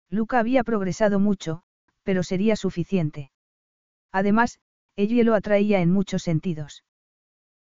Luca 0.10 0.40
había 0.40 0.66
progresado 0.66 1.22
mucho, 1.22 1.64
pero 2.04 2.22
sería 2.22 2.58
suficiente. 2.58 3.32
Además, 4.12 4.60
ella 4.98 5.24
lo 5.24 5.36
atraía 5.36 5.80
en 5.80 5.90
muchos 5.90 6.22
sentidos. 6.22 6.84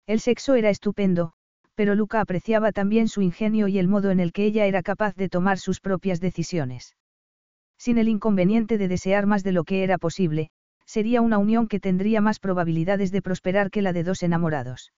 El 0.05 0.19
sexo 0.19 0.55
era 0.55 0.69
estupendo, 0.69 1.34
pero 1.75 1.95
Luca 1.95 2.21
apreciaba 2.21 2.71
también 2.71 3.07
su 3.07 3.21
ingenio 3.21 3.67
y 3.67 3.77
el 3.77 3.87
modo 3.87 4.11
en 4.11 4.19
el 4.19 4.31
que 4.31 4.45
ella 4.45 4.65
era 4.65 4.81
capaz 4.81 5.15
de 5.15 5.29
tomar 5.29 5.59
sus 5.59 5.79
propias 5.81 6.19
decisiones. 6.19 6.95
Sin 7.77 7.97
el 7.97 8.07
inconveniente 8.07 8.77
de 8.77 8.87
desear 8.87 9.25
más 9.25 9.43
de 9.43 9.51
lo 9.51 9.63
que 9.63 9.83
era 9.83 9.97
posible, 9.97 10.49
sería 10.85 11.21
una 11.21 11.37
unión 11.37 11.67
que 11.67 11.79
tendría 11.79 12.21
más 12.21 12.39
probabilidades 12.39 13.11
de 13.11 13.21
prosperar 13.21 13.69
que 13.69 13.81
la 13.81 13.91
de 13.91 14.03
dos 14.03 14.23
enamorados. 14.23 14.93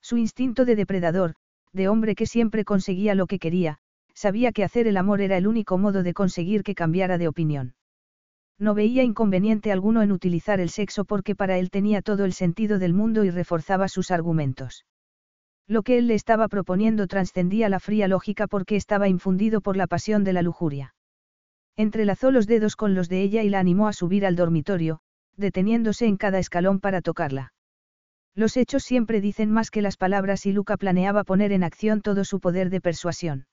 Su 0.00 0.16
instinto 0.16 0.64
de 0.64 0.74
depredador, 0.74 1.34
de 1.72 1.88
hombre 1.88 2.14
que 2.14 2.26
siempre 2.26 2.64
conseguía 2.64 3.14
lo 3.14 3.26
que 3.26 3.38
quería, 3.38 3.78
sabía 4.14 4.52
que 4.52 4.64
hacer 4.64 4.86
el 4.88 4.96
amor 4.96 5.20
era 5.20 5.36
el 5.36 5.46
único 5.46 5.78
modo 5.78 6.02
de 6.02 6.12
conseguir 6.12 6.62
que 6.62 6.74
cambiara 6.74 7.18
de 7.18 7.28
opinión. 7.28 7.74
No 8.58 8.74
veía 8.74 9.02
inconveniente 9.02 9.72
alguno 9.72 10.02
en 10.02 10.12
utilizar 10.12 10.60
el 10.60 10.70
sexo 10.70 11.04
porque 11.04 11.34
para 11.34 11.58
él 11.58 11.70
tenía 11.70 12.02
todo 12.02 12.24
el 12.24 12.32
sentido 12.32 12.78
del 12.78 12.94
mundo 12.94 13.24
y 13.24 13.30
reforzaba 13.30 13.88
sus 13.88 14.10
argumentos. 14.10 14.84
Lo 15.68 15.82
que 15.82 15.98
él 15.98 16.06
le 16.06 16.14
estaba 16.14 16.48
proponiendo 16.48 17.06
trascendía 17.06 17.68
la 17.68 17.80
fría 17.80 18.08
lógica 18.08 18.46
porque 18.46 18.76
estaba 18.76 19.08
infundido 19.08 19.60
por 19.60 19.76
la 19.76 19.86
pasión 19.86 20.24
de 20.24 20.32
la 20.32 20.42
lujuria. 20.42 20.94
Entrelazó 21.76 22.30
los 22.30 22.46
dedos 22.46 22.76
con 22.76 22.94
los 22.94 23.08
de 23.08 23.22
ella 23.22 23.42
y 23.42 23.48
la 23.48 23.60
animó 23.60 23.88
a 23.88 23.92
subir 23.92 24.26
al 24.26 24.36
dormitorio, 24.36 25.00
deteniéndose 25.36 26.06
en 26.06 26.16
cada 26.16 26.38
escalón 26.38 26.80
para 26.80 27.00
tocarla. 27.00 27.52
Los 28.34 28.56
hechos 28.56 28.82
siempre 28.82 29.20
dicen 29.20 29.50
más 29.50 29.70
que 29.70 29.82
las 29.82 29.96
palabras 29.96 30.46
y 30.46 30.52
Luca 30.52 30.76
planeaba 30.76 31.24
poner 31.24 31.52
en 31.52 31.64
acción 31.64 32.00
todo 32.00 32.24
su 32.24 32.40
poder 32.40 32.70
de 32.70 32.80
persuasión. 32.80 33.46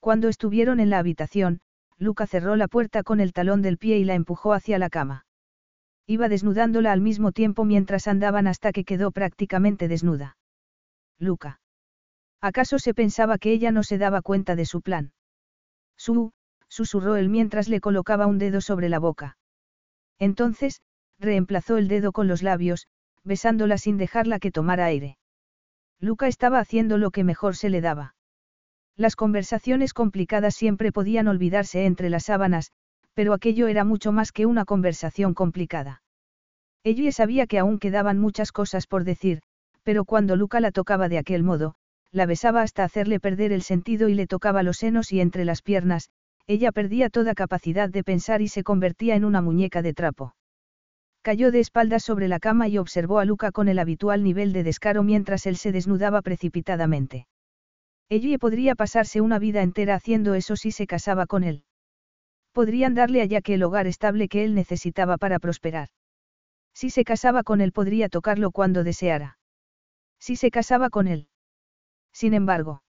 Cuando 0.00 0.28
estuvieron 0.28 0.80
en 0.80 0.90
la 0.90 0.98
habitación, 0.98 1.60
Luca 1.98 2.26
cerró 2.26 2.54
la 2.54 2.68
puerta 2.68 3.02
con 3.02 3.20
el 3.20 3.32
talón 3.32 3.60
del 3.60 3.76
pie 3.76 3.98
y 3.98 4.04
la 4.04 4.14
empujó 4.14 4.52
hacia 4.52 4.78
la 4.78 4.88
cama. 4.88 5.26
Iba 6.06 6.28
desnudándola 6.28 6.92
al 6.92 7.00
mismo 7.00 7.32
tiempo 7.32 7.64
mientras 7.64 8.06
andaban 8.08 8.46
hasta 8.46 8.72
que 8.72 8.84
quedó 8.84 9.10
prácticamente 9.10 9.88
desnuda. 9.88 10.37
Luca. 11.18 11.60
¿Acaso 12.40 12.78
se 12.78 12.94
pensaba 12.94 13.38
que 13.38 13.52
ella 13.52 13.72
no 13.72 13.82
se 13.82 13.98
daba 13.98 14.22
cuenta 14.22 14.54
de 14.54 14.64
su 14.64 14.80
plan? 14.80 15.12
Su, 15.96 16.32
susurró 16.68 17.16
él 17.16 17.28
mientras 17.28 17.68
le 17.68 17.80
colocaba 17.80 18.26
un 18.26 18.38
dedo 18.38 18.60
sobre 18.60 18.88
la 18.88 18.98
boca. 18.98 19.36
Entonces, 20.18 20.80
reemplazó 21.18 21.76
el 21.76 21.88
dedo 21.88 22.12
con 22.12 22.28
los 22.28 22.42
labios, 22.42 22.86
besándola 23.24 23.78
sin 23.78 23.96
dejarla 23.96 24.38
que 24.38 24.52
tomara 24.52 24.86
aire. 24.86 25.18
Luca 26.00 26.28
estaba 26.28 26.60
haciendo 26.60 26.96
lo 26.96 27.10
que 27.10 27.24
mejor 27.24 27.56
se 27.56 27.70
le 27.70 27.80
daba. 27.80 28.14
Las 28.96 29.16
conversaciones 29.16 29.94
complicadas 29.94 30.54
siempre 30.54 30.92
podían 30.92 31.28
olvidarse 31.28 31.86
entre 31.86 32.10
las 32.10 32.24
sábanas, 32.24 32.72
pero 33.14 33.32
aquello 33.32 33.66
era 33.66 33.84
mucho 33.84 34.12
más 34.12 34.30
que 34.30 34.46
una 34.46 34.64
conversación 34.64 35.34
complicada. 35.34 36.02
Ella 36.84 37.10
sabía 37.10 37.48
que 37.48 37.58
aún 37.58 37.80
quedaban 37.80 38.18
muchas 38.18 38.52
cosas 38.52 38.86
por 38.86 39.02
decir, 39.02 39.40
pero 39.88 40.04
cuando 40.04 40.36
Luca 40.36 40.60
la 40.60 40.70
tocaba 40.70 41.08
de 41.08 41.16
aquel 41.16 41.42
modo, 41.42 41.74
la 42.12 42.26
besaba 42.26 42.60
hasta 42.60 42.84
hacerle 42.84 43.20
perder 43.20 43.52
el 43.52 43.62
sentido 43.62 44.10
y 44.10 44.14
le 44.14 44.26
tocaba 44.26 44.62
los 44.62 44.76
senos 44.76 45.12
y 45.12 45.20
entre 45.22 45.46
las 45.46 45.62
piernas, 45.62 46.10
ella 46.46 46.72
perdía 46.72 47.08
toda 47.08 47.32
capacidad 47.32 47.88
de 47.88 48.04
pensar 48.04 48.42
y 48.42 48.48
se 48.48 48.62
convertía 48.62 49.16
en 49.16 49.24
una 49.24 49.40
muñeca 49.40 49.80
de 49.80 49.94
trapo. 49.94 50.34
Cayó 51.22 51.50
de 51.50 51.60
espaldas 51.60 52.04
sobre 52.04 52.28
la 52.28 52.38
cama 52.38 52.68
y 52.68 52.76
observó 52.76 53.18
a 53.18 53.24
Luca 53.24 53.50
con 53.50 53.66
el 53.66 53.78
habitual 53.78 54.22
nivel 54.22 54.52
de 54.52 54.62
descaro 54.62 55.02
mientras 55.02 55.46
él 55.46 55.56
se 55.56 55.72
desnudaba 55.72 56.20
precipitadamente. 56.20 57.26
Ella 58.10 58.36
podría 58.36 58.74
pasarse 58.74 59.22
una 59.22 59.38
vida 59.38 59.62
entera 59.62 59.94
haciendo 59.94 60.34
eso 60.34 60.54
si 60.56 60.70
se 60.70 60.86
casaba 60.86 61.24
con 61.24 61.44
él. 61.44 61.64
Podrían 62.52 62.92
darle 62.92 63.22
allá 63.22 63.40
que 63.40 63.54
el 63.54 63.62
hogar 63.62 63.86
estable 63.86 64.28
que 64.28 64.44
él 64.44 64.54
necesitaba 64.54 65.16
para 65.16 65.38
prosperar. 65.38 65.88
Si 66.74 66.90
se 66.90 67.04
casaba 67.04 67.42
con 67.42 67.62
él 67.62 67.72
podría 67.72 68.10
tocarlo 68.10 68.50
cuando 68.50 68.84
deseara. 68.84 69.37
Si 70.18 70.36
se 70.36 70.50
casaba 70.50 70.90
con 70.90 71.08
él. 71.08 71.28
Sin 72.12 72.34
embargo, 72.34 72.82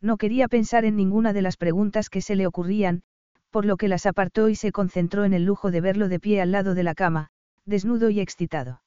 no 0.00 0.16
quería 0.16 0.48
pensar 0.48 0.84
en 0.84 0.96
ninguna 0.96 1.32
de 1.32 1.42
las 1.42 1.56
preguntas 1.56 2.10
que 2.10 2.20
se 2.20 2.36
le 2.36 2.46
ocurrían, 2.46 3.02
por 3.50 3.64
lo 3.64 3.76
que 3.76 3.88
las 3.88 4.06
apartó 4.06 4.48
y 4.48 4.54
se 4.54 4.72
concentró 4.72 5.24
en 5.24 5.32
el 5.32 5.44
lujo 5.44 5.70
de 5.70 5.80
verlo 5.80 6.08
de 6.08 6.20
pie 6.20 6.40
al 6.40 6.52
lado 6.52 6.74
de 6.74 6.82
la 6.82 6.94
cama, 6.94 7.30
desnudo 7.64 8.10
y 8.10 8.20
excitado. 8.20 8.82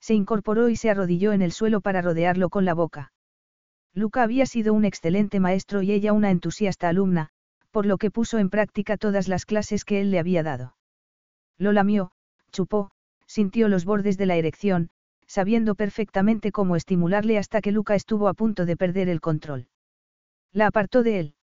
Se 0.00 0.14
incorporó 0.14 0.68
y 0.68 0.76
se 0.76 0.88
arrodilló 0.88 1.32
en 1.32 1.42
el 1.42 1.52
suelo 1.52 1.80
para 1.80 2.00
rodearlo 2.00 2.48
con 2.48 2.64
la 2.64 2.72
boca. 2.72 3.12
Luca 3.92 4.22
había 4.22 4.46
sido 4.46 4.72
un 4.72 4.84
excelente 4.84 5.40
maestro 5.40 5.82
y 5.82 5.92
ella 5.92 6.12
una 6.12 6.30
entusiasta 6.30 6.88
alumna, 6.88 7.30
por 7.70 7.84
lo 7.84 7.98
que 7.98 8.10
puso 8.10 8.38
en 8.38 8.48
práctica 8.48 8.96
todas 8.96 9.28
las 9.28 9.44
clases 9.44 9.84
que 9.84 10.00
él 10.00 10.10
le 10.10 10.18
había 10.18 10.42
dado. 10.42 10.76
Lo 11.58 11.72
lamió, 11.72 12.12
chupó, 12.52 12.90
sintió 13.26 13.68
los 13.68 13.84
bordes 13.84 14.16
de 14.16 14.26
la 14.26 14.36
erección, 14.36 14.90
sabiendo 15.30 15.76
perfectamente 15.76 16.50
cómo 16.50 16.74
estimularle 16.74 17.38
hasta 17.38 17.60
que 17.60 17.70
Luca 17.70 17.94
estuvo 17.94 18.26
a 18.26 18.34
punto 18.34 18.66
de 18.66 18.76
perder 18.76 19.08
el 19.08 19.20
control. 19.20 19.68
La 20.52 20.66
apartó 20.66 21.04
de 21.04 21.20
él. 21.20 21.34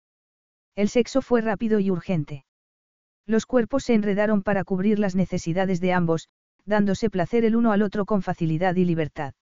El 0.75 0.89
sexo 0.89 1.23
fue 1.23 1.41
rápido 1.41 1.79
y 1.79 1.93
urgente. 1.93 2.45
Los 3.27 3.47
cuerpos 3.47 3.85
se 3.85 3.95
enredaron 3.95 4.43
para 4.43 4.65
cubrir 4.65 4.99
las 4.99 5.15
necesidades 5.15 5.81
de 5.81 5.93
ambos, 5.93 6.29
dándose 6.65 7.11
placer 7.11 7.45
el 7.45 7.55
uno 7.55 7.71
al 7.71 7.83
otro 7.83 8.07
con 8.07 8.23
facilidad 8.23 8.75
y 8.75 8.85
libertad. 8.85 9.35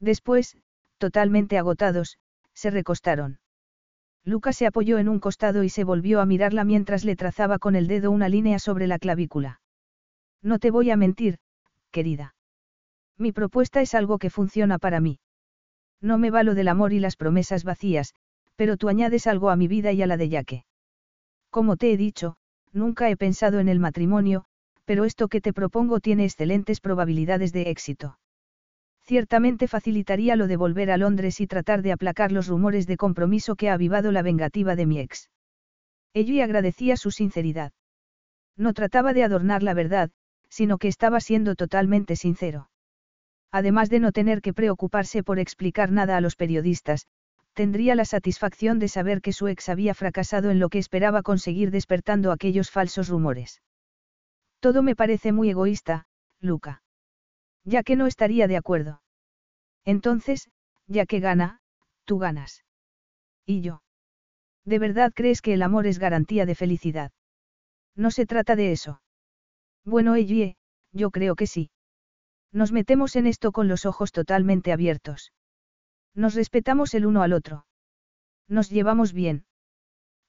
Después, 0.00 0.56
totalmente 0.96 1.58
agotados, 1.58 2.16
se 2.54 2.70
recostaron. 2.70 3.38
Luca 4.24 4.54
se 4.54 4.66
apoyó 4.66 4.96
en 4.96 5.10
un 5.10 5.20
costado 5.20 5.62
y 5.62 5.68
se 5.68 5.84
volvió 5.84 6.22
a 6.22 6.26
mirarla 6.26 6.64
mientras 6.64 7.04
le 7.04 7.16
trazaba 7.16 7.58
con 7.58 7.76
el 7.76 7.86
dedo 7.86 8.10
una 8.10 8.30
línea 8.30 8.58
sobre 8.58 8.86
la 8.86 8.98
clavícula. 8.98 9.60
No 10.40 10.58
te 10.58 10.70
voy 10.70 10.90
a 10.90 10.96
mentir, 10.96 11.38
querida. 11.90 12.34
Mi 13.18 13.32
propuesta 13.32 13.80
es 13.80 13.94
algo 13.94 14.18
que 14.18 14.30
funciona 14.30 14.78
para 14.78 15.00
mí. 15.00 15.18
No 16.00 16.18
me 16.18 16.30
valo 16.30 16.54
del 16.54 16.68
amor 16.68 16.92
y 16.92 17.00
las 17.00 17.16
promesas 17.16 17.64
vacías, 17.64 18.14
pero 18.54 18.76
tú 18.76 18.88
añades 18.88 19.26
algo 19.26 19.50
a 19.50 19.56
mi 19.56 19.66
vida 19.66 19.92
y 19.92 20.02
a 20.02 20.06
la 20.06 20.16
de 20.16 20.28
Yaque. 20.28 20.64
Como 21.50 21.76
te 21.76 21.92
he 21.92 21.96
dicho, 21.96 22.36
nunca 22.72 23.10
he 23.10 23.16
pensado 23.16 23.58
en 23.58 23.68
el 23.68 23.80
matrimonio, 23.80 24.44
pero 24.84 25.04
esto 25.04 25.28
que 25.28 25.40
te 25.40 25.52
propongo 25.52 26.00
tiene 26.00 26.24
excelentes 26.24 26.80
probabilidades 26.80 27.52
de 27.52 27.62
éxito. 27.62 28.18
Ciertamente 29.02 29.68
facilitaría 29.68 30.36
lo 30.36 30.46
de 30.46 30.56
volver 30.56 30.90
a 30.90 30.96
Londres 30.96 31.40
y 31.40 31.46
tratar 31.46 31.82
de 31.82 31.92
aplacar 31.92 32.30
los 32.30 32.46
rumores 32.46 32.86
de 32.86 32.96
compromiso 32.96 33.56
que 33.56 33.70
ha 33.70 33.74
avivado 33.74 34.12
la 34.12 34.22
vengativa 34.22 34.76
de 34.76 34.86
mi 34.86 35.00
ex. 35.00 35.30
Ella 36.14 36.44
agradecía 36.44 36.96
su 36.96 37.10
sinceridad. 37.10 37.72
No 38.56 38.74
trataba 38.74 39.12
de 39.14 39.24
adornar 39.24 39.62
la 39.62 39.74
verdad, 39.74 40.10
sino 40.48 40.78
que 40.78 40.88
estaba 40.88 41.20
siendo 41.20 41.54
totalmente 41.54 42.16
sincero. 42.16 42.68
Además 43.50 43.88
de 43.88 44.00
no 44.00 44.12
tener 44.12 44.42
que 44.42 44.52
preocuparse 44.52 45.22
por 45.22 45.38
explicar 45.38 45.90
nada 45.90 46.16
a 46.16 46.20
los 46.20 46.36
periodistas, 46.36 47.06
tendría 47.54 47.94
la 47.94 48.04
satisfacción 48.04 48.78
de 48.78 48.88
saber 48.88 49.20
que 49.20 49.32
su 49.32 49.48
ex 49.48 49.68
había 49.68 49.94
fracasado 49.94 50.50
en 50.50 50.58
lo 50.58 50.68
que 50.68 50.78
esperaba 50.78 51.22
conseguir 51.22 51.70
despertando 51.70 52.30
aquellos 52.30 52.70
falsos 52.70 53.08
rumores. 53.08 53.62
Todo 54.60 54.82
me 54.82 54.94
parece 54.94 55.32
muy 55.32 55.50
egoísta, 55.50 56.06
Luca. 56.40 56.82
Ya 57.64 57.82
que 57.82 57.96
no 57.96 58.06
estaría 58.06 58.46
de 58.48 58.56
acuerdo. 58.56 59.02
Entonces, 59.84 60.50
ya 60.86 61.06
que 61.06 61.20
gana, 61.20 61.60
tú 62.04 62.18
ganas. 62.18 62.64
¿Y 63.46 63.62
yo? 63.62 63.82
¿De 64.64 64.78
verdad 64.78 65.12
crees 65.14 65.40
que 65.40 65.54
el 65.54 65.62
amor 65.62 65.86
es 65.86 65.98
garantía 65.98 66.44
de 66.44 66.54
felicidad? 66.54 67.12
No 67.96 68.10
se 68.10 68.26
trata 68.26 68.54
de 68.54 68.72
eso. 68.72 69.00
Bueno, 69.84 70.14
Ellie, 70.14 70.56
yo 70.92 71.10
creo 71.10 71.34
que 71.34 71.46
sí. 71.46 71.70
Nos 72.52 72.72
metemos 72.72 73.16
en 73.16 73.26
esto 73.26 73.52
con 73.52 73.68
los 73.68 73.86
ojos 73.86 74.12
totalmente 74.12 74.72
abiertos. 74.72 75.32
Nos 76.14 76.34
respetamos 76.34 76.94
el 76.94 77.06
uno 77.06 77.22
al 77.22 77.32
otro. 77.32 77.66
Nos 78.48 78.70
llevamos 78.70 79.12
bien. 79.12 79.44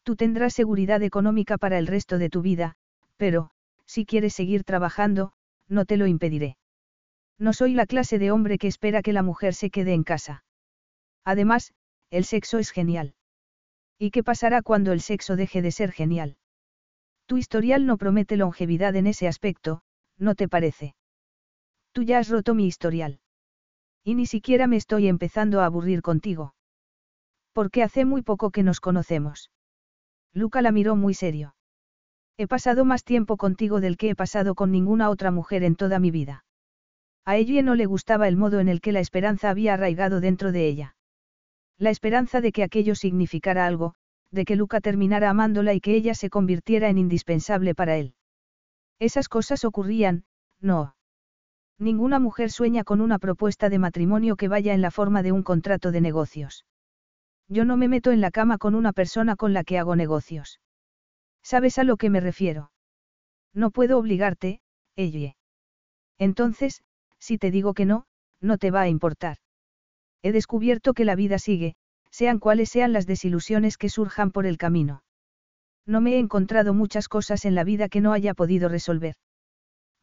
Tú 0.04 0.16
tendrás 0.16 0.54
seguridad 0.54 1.02
económica 1.04 1.58
para 1.58 1.78
el 1.78 1.88
resto 1.88 2.18
de 2.18 2.30
tu 2.30 2.42
vida, 2.42 2.76
pero, 3.18 3.52
si 3.86 4.06
quieres 4.06 4.34
seguir 4.34 4.64
trabajando, 4.64 5.34
no 5.68 5.86
te 5.86 5.98
lo 5.98 6.08
impediré. 6.08 6.58
No 7.38 7.54
soy 7.54 7.74
la 7.74 7.86
clase 7.86 8.20
de 8.20 8.32
hombre 8.32 8.58
que 8.58 8.68
espera 8.68 9.02
que 9.02 9.14
la 9.14 9.24
mujer 9.24 9.54
se 9.54 9.70
quede 9.70 9.94
en 9.94 10.04
casa. 10.04 10.44
Además, 11.24 11.74
el 12.10 12.26
sexo 12.26 12.60
es 12.60 12.72
genial. 12.72 13.16
¿Y 13.98 14.12
qué 14.12 14.24
pasará 14.24 14.62
cuando 14.62 14.92
el 14.92 15.02
sexo 15.02 15.36
deje 15.36 15.62
de 15.62 15.72
ser 15.72 15.92
genial? 15.92 16.38
Tu 17.28 17.38
historial 17.38 17.86
no 17.86 17.98
promete 17.98 18.36
longevidad 18.36 18.96
en 18.96 19.08
ese 19.08 19.28
aspecto, 19.28 19.82
¿no 20.18 20.36
te 20.36 20.48
parece? 20.48 20.96
Tú 21.92 22.03
ya 22.03 22.19
has 22.19 22.30
roto 22.30 22.53
mi 22.53 22.68
historial. 22.68 23.19
Y 24.03 24.16
ni 24.16 24.26
siquiera 24.26 24.68
me 24.68 24.77
estoy 24.77 25.08
empezando 25.08 25.61
a 25.61 25.66
aburrir 25.66 26.01
contigo. 26.01 26.53
Porque 27.53 27.84
hace 27.84 28.06
muy 28.06 28.22
poco 28.22 28.51
que 28.51 28.64
nos 28.64 28.80
conocemos. 28.80 29.51
Luca 30.34 30.61
la 30.61 30.72
miró 30.72 30.95
muy 30.95 31.14
serio. 31.14 31.56
He 32.38 32.48
pasado 32.48 32.85
más 32.85 33.03
tiempo 33.03 33.35
contigo 33.35 33.82
del 33.82 33.98
que 33.98 34.11
he 34.11 34.16
pasado 34.16 34.56
con 34.56 34.72
ninguna 34.72 35.09
otra 35.09 35.32
mujer 35.32 35.64
en 35.64 35.76
toda 35.76 36.00
mi 36.00 36.11
vida. 36.11 36.45
A 37.26 37.35
ella 37.35 37.61
no 37.61 37.76
le 37.76 37.85
gustaba 37.85 38.27
el 38.27 38.38
modo 38.38 38.59
en 38.59 38.69
el 38.69 38.82
que 38.82 38.92
la 38.92 39.01
esperanza 39.01 39.50
había 39.50 39.74
arraigado 39.74 40.22
dentro 40.22 40.51
de 40.51 40.68
ella. 40.68 40.95
La 41.77 41.90
esperanza 41.90 42.40
de 42.42 42.51
que 42.51 42.64
aquello 42.64 42.95
significara 42.95 43.66
algo, 43.66 43.95
de 44.32 44.45
que 44.45 44.56
Luca 44.56 44.80
terminara 44.80 45.30
amándola 45.30 45.74
y 45.74 45.82
que 45.82 45.95
ella 45.95 46.14
se 46.14 46.30
convirtiera 46.30 46.90
en 46.90 46.98
indispensable 46.98 47.76
para 47.76 47.98
él. 47.98 48.14
Esas 49.00 49.27
cosas 49.27 49.66
ocurrían, 49.66 50.24
no. 50.59 50.95
Ninguna 51.80 52.19
mujer 52.19 52.51
sueña 52.51 52.83
con 52.83 52.99
una 52.99 53.19
propuesta 53.19 53.69
de 53.69 53.80
matrimonio 53.80 54.35
que 54.35 54.49
vaya 54.49 54.74
en 54.74 54.82
la 54.82 54.91
forma 54.91 55.24
de 55.24 55.32
un 55.32 55.43
contrato 55.43 55.91
de 55.91 56.01
negocios. 56.01 56.66
Yo 57.48 57.64
no 57.64 57.77
me 57.77 57.88
meto 57.88 58.11
en 58.11 58.19
la 58.19 58.32
cama 58.32 58.58
con 58.58 58.75
una 58.75 58.91
persona 58.91 59.38
con 59.38 59.53
la 59.53 59.64
que 59.64 59.80
hago 59.80 59.95
negocios. 59.95 60.59
¿Sabes 61.41 61.80
a 61.80 61.85
lo 61.85 61.95
que 61.95 62.09
me 62.09 62.19
refiero? 62.19 62.72
No 63.53 63.72
puedo 63.72 63.98
obligarte, 63.98 64.59
ella. 64.98 65.38
Entonces, 66.17 66.83
si 67.17 67.38
te 67.38 67.49
digo 67.49 67.74
que 67.74 67.85
no, 67.85 68.06
no 68.41 68.58
te 68.58 68.72
va 68.72 68.82
a 68.82 68.90
importar. 68.90 69.38
He 70.22 70.33
descubierto 70.33 70.93
que 70.93 71.06
la 71.06 71.16
vida 71.16 71.40
sigue, 71.40 71.75
sean 72.11 72.40
cuales 72.40 72.69
sean 72.69 72.91
las 72.91 73.08
desilusiones 73.08 73.77
que 73.77 73.88
surjan 73.88 74.32
por 74.32 74.45
el 74.45 74.58
camino. 74.58 75.01
No 75.85 76.01
me 76.01 76.16
he 76.16 76.19
encontrado 76.19 76.74
muchas 76.74 77.08
cosas 77.08 77.45
en 77.45 77.56
la 77.56 77.64
vida 77.64 77.88
que 77.88 78.01
no 78.01 78.11
haya 78.11 78.33
podido 78.33 78.67
resolver. 78.67 79.16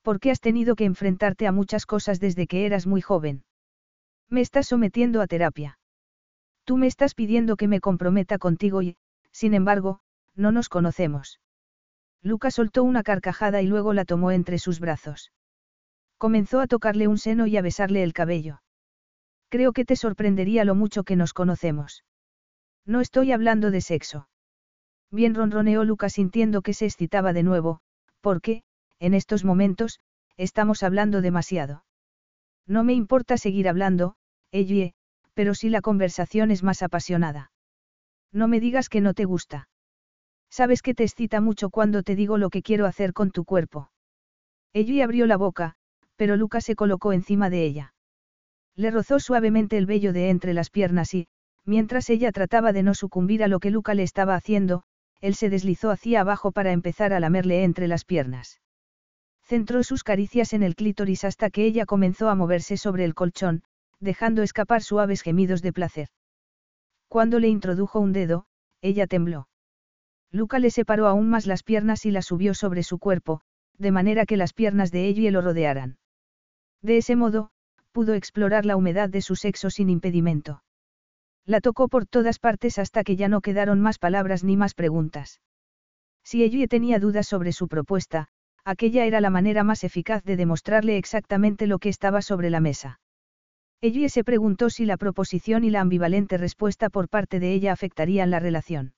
¿Por 0.06 0.20
qué 0.20 0.30
has 0.30 0.38
tenido 0.38 0.76
que 0.76 0.84
enfrentarte 0.84 1.48
a 1.48 1.50
muchas 1.50 1.84
cosas 1.84 2.20
desde 2.20 2.46
que 2.46 2.64
eras 2.64 2.86
muy 2.86 3.00
joven? 3.00 3.42
Me 4.30 4.40
estás 4.40 4.68
sometiendo 4.68 5.20
a 5.20 5.26
terapia. 5.26 5.80
Tú 6.62 6.76
me 6.76 6.86
estás 6.86 7.16
pidiendo 7.16 7.56
que 7.56 7.66
me 7.66 7.80
comprometa 7.80 8.38
contigo 8.38 8.82
y, 8.82 8.98
sin 9.32 9.52
embargo, 9.52 9.98
no 10.36 10.52
nos 10.52 10.68
conocemos. 10.68 11.40
Luca 12.22 12.52
soltó 12.52 12.84
una 12.84 13.02
carcajada 13.02 13.62
y 13.62 13.66
luego 13.66 13.92
la 13.94 14.04
tomó 14.04 14.30
entre 14.30 14.60
sus 14.60 14.78
brazos. 14.78 15.32
Comenzó 16.18 16.60
a 16.60 16.68
tocarle 16.68 17.08
un 17.08 17.18
seno 17.18 17.48
y 17.48 17.56
a 17.56 17.62
besarle 17.62 18.04
el 18.04 18.12
cabello. 18.12 18.62
Creo 19.48 19.72
que 19.72 19.84
te 19.84 19.96
sorprendería 19.96 20.64
lo 20.64 20.76
mucho 20.76 21.02
que 21.02 21.16
nos 21.16 21.32
conocemos. 21.32 22.04
No 22.84 23.00
estoy 23.00 23.32
hablando 23.32 23.72
de 23.72 23.80
sexo. 23.80 24.28
Bien 25.10 25.34
ronroneó 25.34 25.82
Luca 25.82 26.10
sintiendo 26.10 26.62
que 26.62 26.74
se 26.74 26.84
excitaba 26.84 27.32
de 27.32 27.42
nuevo, 27.42 27.80
porque, 28.20 28.62
en 28.98 29.14
estos 29.14 29.44
momentos, 29.44 30.00
estamos 30.36 30.82
hablando 30.82 31.20
demasiado. 31.20 31.84
No 32.66 32.84
me 32.84 32.94
importa 32.94 33.36
seguir 33.38 33.68
hablando, 33.68 34.16
Ellie, 34.50 34.94
pero 35.34 35.54
si 35.54 35.68
la 35.68 35.80
conversación 35.80 36.50
es 36.50 36.62
más 36.62 36.82
apasionada. 36.82 37.52
No 38.32 38.48
me 38.48 38.60
digas 38.60 38.88
que 38.88 39.00
no 39.00 39.14
te 39.14 39.24
gusta. 39.24 39.68
Sabes 40.50 40.82
que 40.82 40.94
te 40.94 41.04
excita 41.04 41.40
mucho 41.40 41.70
cuando 41.70 42.02
te 42.02 42.16
digo 42.16 42.38
lo 42.38 42.50
que 42.50 42.62
quiero 42.62 42.86
hacer 42.86 43.12
con 43.12 43.30
tu 43.30 43.44
cuerpo. 43.44 43.90
Ellie 44.72 45.02
abrió 45.02 45.26
la 45.26 45.36
boca, 45.36 45.74
pero 46.16 46.36
Luca 46.36 46.60
se 46.60 46.74
colocó 46.74 47.12
encima 47.12 47.50
de 47.50 47.64
ella. 47.64 47.94
Le 48.74 48.90
rozó 48.90 49.20
suavemente 49.20 49.78
el 49.78 49.86
vello 49.86 50.12
de 50.12 50.30
entre 50.30 50.54
las 50.54 50.70
piernas 50.70 51.14
y, 51.14 51.28
mientras 51.64 52.10
ella 52.10 52.32
trataba 52.32 52.72
de 52.72 52.82
no 52.82 52.94
sucumbir 52.94 53.42
a 53.42 53.48
lo 53.48 53.60
que 53.60 53.70
Luca 53.70 53.94
le 53.94 54.02
estaba 54.02 54.34
haciendo, 54.34 54.82
él 55.20 55.34
se 55.34 55.50
deslizó 55.50 55.90
hacia 55.90 56.20
abajo 56.20 56.52
para 56.52 56.72
empezar 56.72 57.12
a 57.12 57.20
lamerle 57.20 57.64
entre 57.64 57.88
las 57.88 58.04
piernas. 58.04 58.60
Centró 59.46 59.84
sus 59.84 60.02
caricias 60.02 60.52
en 60.54 60.64
el 60.64 60.74
clítoris 60.74 61.22
hasta 61.22 61.50
que 61.50 61.64
ella 61.64 61.86
comenzó 61.86 62.28
a 62.28 62.34
moverse 62.34 62.76
sobre 62.76 63.04
el 63.04 63.14
colchón, 63.14 63.62
dejando 64.00 64.42
escapar 64.42 64.82
suaves 64.82 65.22
gemidos 65.22 65.62
de 65.62 65.72
placer. 65.72 66.08
Cuando 67.06 67.38
le 67.38 67.46
introdujo 67.46 68.00
un 68.00 68.12
dedo, 68.12 68.46
ella 68.82 69.06
tembló. 69.06 69.48
Luca 70.32 70.58
le 70.58 70.70
separó 70.70 71.06
aún 71.06 71.30
más 71.30 71.46
las 71.46 71.62
piernas 71.62 72.06
y 72.06 72.10
las 72.10 72.26
subió 72.26 72.54
sobre 72.54 72.82
su 72.82 72.98
cuerpo, 72.98 73.40
de 73.78 73.92
manera 73.92 74.26
que 74.26 74.36
las 74.36 74.52
piernas 74.52 74.90
de 74.90 75.06
ella 75.06 75.30
lo 75.30 75.42
rodearan. 75.42 75.98
De 76.82 76.96
ese 76.96 77.14
modo, 77.14 77.50
pudo 77.92 78.14
explorar 78.14 78.66
la 78.66 78.76
humedad 78.76 79.08
de 79.08 79.22
su 79.22 79.36
sexo 79.36 79.70
sin 79.70 79.90
impedimento. 79.90 80.64
La 81.44 81.60
tocó 81.60 81.86
por 81.86 82.04
todas 82.04 82.40
partes 82.40 82.80
hasta 82.80 83.04
que 83.04 83.14
ya 83.14 83.28
no 83.28 83.40
quedaron 83.40 83.80
más 83.80 84.00
palabras 84.00 84.42
ni 84.42 84.56
más 84.56 84.74
preguntas. 84.74 85.40
Si 86.24 86.42
ella 86.42 86.66
tenía 86.66 86.98
dudas 86.98 87.28
sobre 87.28 87.52
su 87.52 87.68
propuesta, 87.68 88.28
aquella 88.66 89.04
era 89.06 89.20
la 89.20 89.30
manera 89.30 89.62
más 89.62 89.84
eficaz 89.84 90.24
de 90.24 90.36
demostrarle 90.36 90.98
exactamente 90.98 91.68
lo 91.68 91.78
que 91.78 91.88
estaba 91.88 92.20
sobre 92.20 92.50
la 92.50 92.58
mesa. 92.58 93.00
Ellie 93.80 94.08
se 94.08 94.24
preguntó 94.24 94.70
si 94.70 94.86
la 94.86 94.96
proposición 94.96 95.62
y 95.62 95.70
la 95.70 95.80
ambivalente 95.80 96.36
respuesta 96.36 96.90
por 96.90 97.08
parte 97.08 97.38
de 97.38 97.52
ella 97.52 97.72
afectarían 97.72 98.30
la 98.30 98.40
relación. 98.40 98.94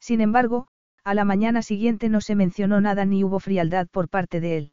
Sin 0.00 0.22
embargo, 0.22 0.68
a 1.04 1.12
la 1.12 1.26
mañana 1.26 1.60
siguiente 1.60 2.08
no 2.08 2.22
se 2.22 2.34
mencionó 2.34 2.80
nada 2.80 3.04
ni 3.04 3.24
hubo 3.24 3.40
frialdad 3.40 3.88
por 3.88 4.08
parte 4.08 4.40
de 4.40 4.56
él. 4.56 4.72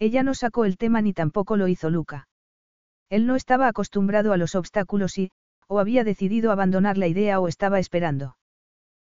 Ella 0.00 0.24
no 0.24 0.34
sacó 0.34 0.64
el 0.64 0.76
tema 0.76 1.00
ni 1.00 1.12
tampoco 1.12 1.56
lo 1.56 1.68
hizo 1.68 1.88
Luca. 1.88 2.28
Él 3.10 3.26
no 3.26 3.36
estaba 3.36 3.68
acostumbrado 3.68 4.32
a 4.32 4.38
los 4.38 4.56
obstáculos 4.56 5.18
y, 5.18 5.30
o 5.68 5.78
había 5.78 6.02
decidido 6.02 6.50
abandonar 6.50 6.98
la 6.98 7.06
idea 7.06 7.38
o 7.38 7.46
estaba 7.46 7.78
esperando. 7.78 8.36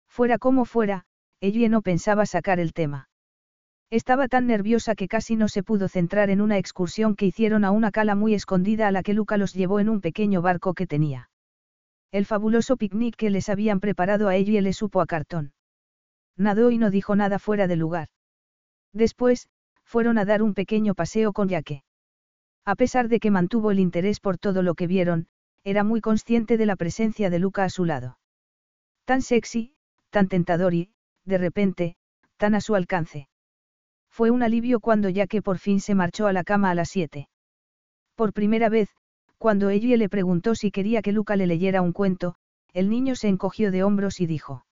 Fuera 0.09 0.39
como 0.39 0.65
fuera, 0.65 1.05
ella 1.41 1.69
no 1.69 1.83
pensaba 1.83 2.27
sacar 2.27 2.59
el 2.59 2.73
tema. 2.73 3.08
Estaba 3.91 4.29
tan 4.29 4.47
nerviosa 4.47 4.95
que 4.95 5.09
casi 5.09 5.35
no 5.35 5.49
se 5.49 5.63
pudo 5.63 5.89
centrar 5.89 6.29
en 6.29 6.43
una 6.43 6.59
excursión 6.59 7.17
que 7.17 7.25
hicieron 7.25 7.65
a 7.65 7.71
una 7.71 7.91
cala 7.91 8.15
muy 8.15 8.35
escondida 8.35 8.87
a 8.87 8.93
la 8.93 9.03
que 9.03 9.15
Luca 9.15 9.39
los 9.39 9.55
llevó 9.55 9.81
en 9.81 9.89
un 9.89 10.03
pequeño 10.03 10.43
barco 10.43 10.75
que 10.75 10.87
tenía. 10.87 11.31
El 12.11 12.27
fabuloso 12.27 12.77
picnic 12.77 13.17
que 13.17 13.31
les 13.31 13.49
habían 13.49 13.81
preparado 13.81 14.29
a 14.29 14.37
ella 14.37 14.61
le 14.61 14.75
supo 14.75 15.01
a 15.01 15.07
cartón. 15.07 15.53
Nadó 16.37 16.71
y 16.71 16.79
no 16.79 16.91
dijo 16.91 17.17
nada 17.17 17.39
fuera 17.39 17.67
de 17.67 17.77
lugar. 17.77 18.09
Después, 18.93 19.49
fueron 19.85 20.19
a 20.19 20.27
dar 20.27 20.43
un 20.43 20.53
pequeño 20.53 20.95
paseo 20.95 21.33
con 21.33 21.49
Yaque. 21.49 21.83
A 22.67 22.77
pesar 22.77 23.09
de 23.09 23.21
que 23.21 23.31
mantuvo 23.31 23.71
el 23.71 23.79
interés 23.79 24.21
por 24.21 24.37
todo 24.37 24.63
lo 24.63 24.75
que 24.75 24.87
vieron, 24.87 25.29
era 25.65 25.83
muy 25.83 26.03
consciente 26.03 26.59
de 26.59 26.67
la 26.67 26.77
presencia 26.77 27.31
de 27.31 27.39
Luca 27.39 27.65
a 27.65 27.71
su 27.71 27.87
lado. 27.87 28.19
Tan 29.07 29.23
sexy, 29.23 29.73
tan 30.11 30.29
tentador 30.29 30.75
y, 30.75 30.91
de 31.25 31.39
repente, 31.39 31.97
tan 32.37 32.55
a 32.55 32.61
su 32.61 32.75
alcance. 32.75 33.29
Fue 34.19 34.33
un 34.33 34.43
alivio 34.43 34.81
cuando 34.81 35.09
ya 35.11 35.29
que 35.29 35.43
por 35.43 35.59
fin 35.59 35.79
se 35.79 35.95
marchó 35.95 36.27
a 36.27 36.33
la 36.33 36.43
cama 36.43 36.71
a 36.71 36.75
las 36.75 36.89
siete. 36.89 37.29
Por 38.17 38.33
primera 38.33 38.69
vez, 38.69 38.89
cuando 39.39 39.71
ella 39.71 39.97
le 39.97 40.09
preguntó 40.09 40.57
si 40.57 40.73
quería 40.73 41.03
que 41.03 41.13
Luca 41.13 41.37
le 41.37 41.47
leyera 41.47 41.83
un 41.83 41.93
cuento, 41.93 42.35
el 42.73 42.91
niño 42.91 43.15
se 43.15 43.29
encogió 43.29 43.71
de 43.71 43.85
hombros 43.85 44.19
y 44.19 44.27
dijo. 44.27 44.67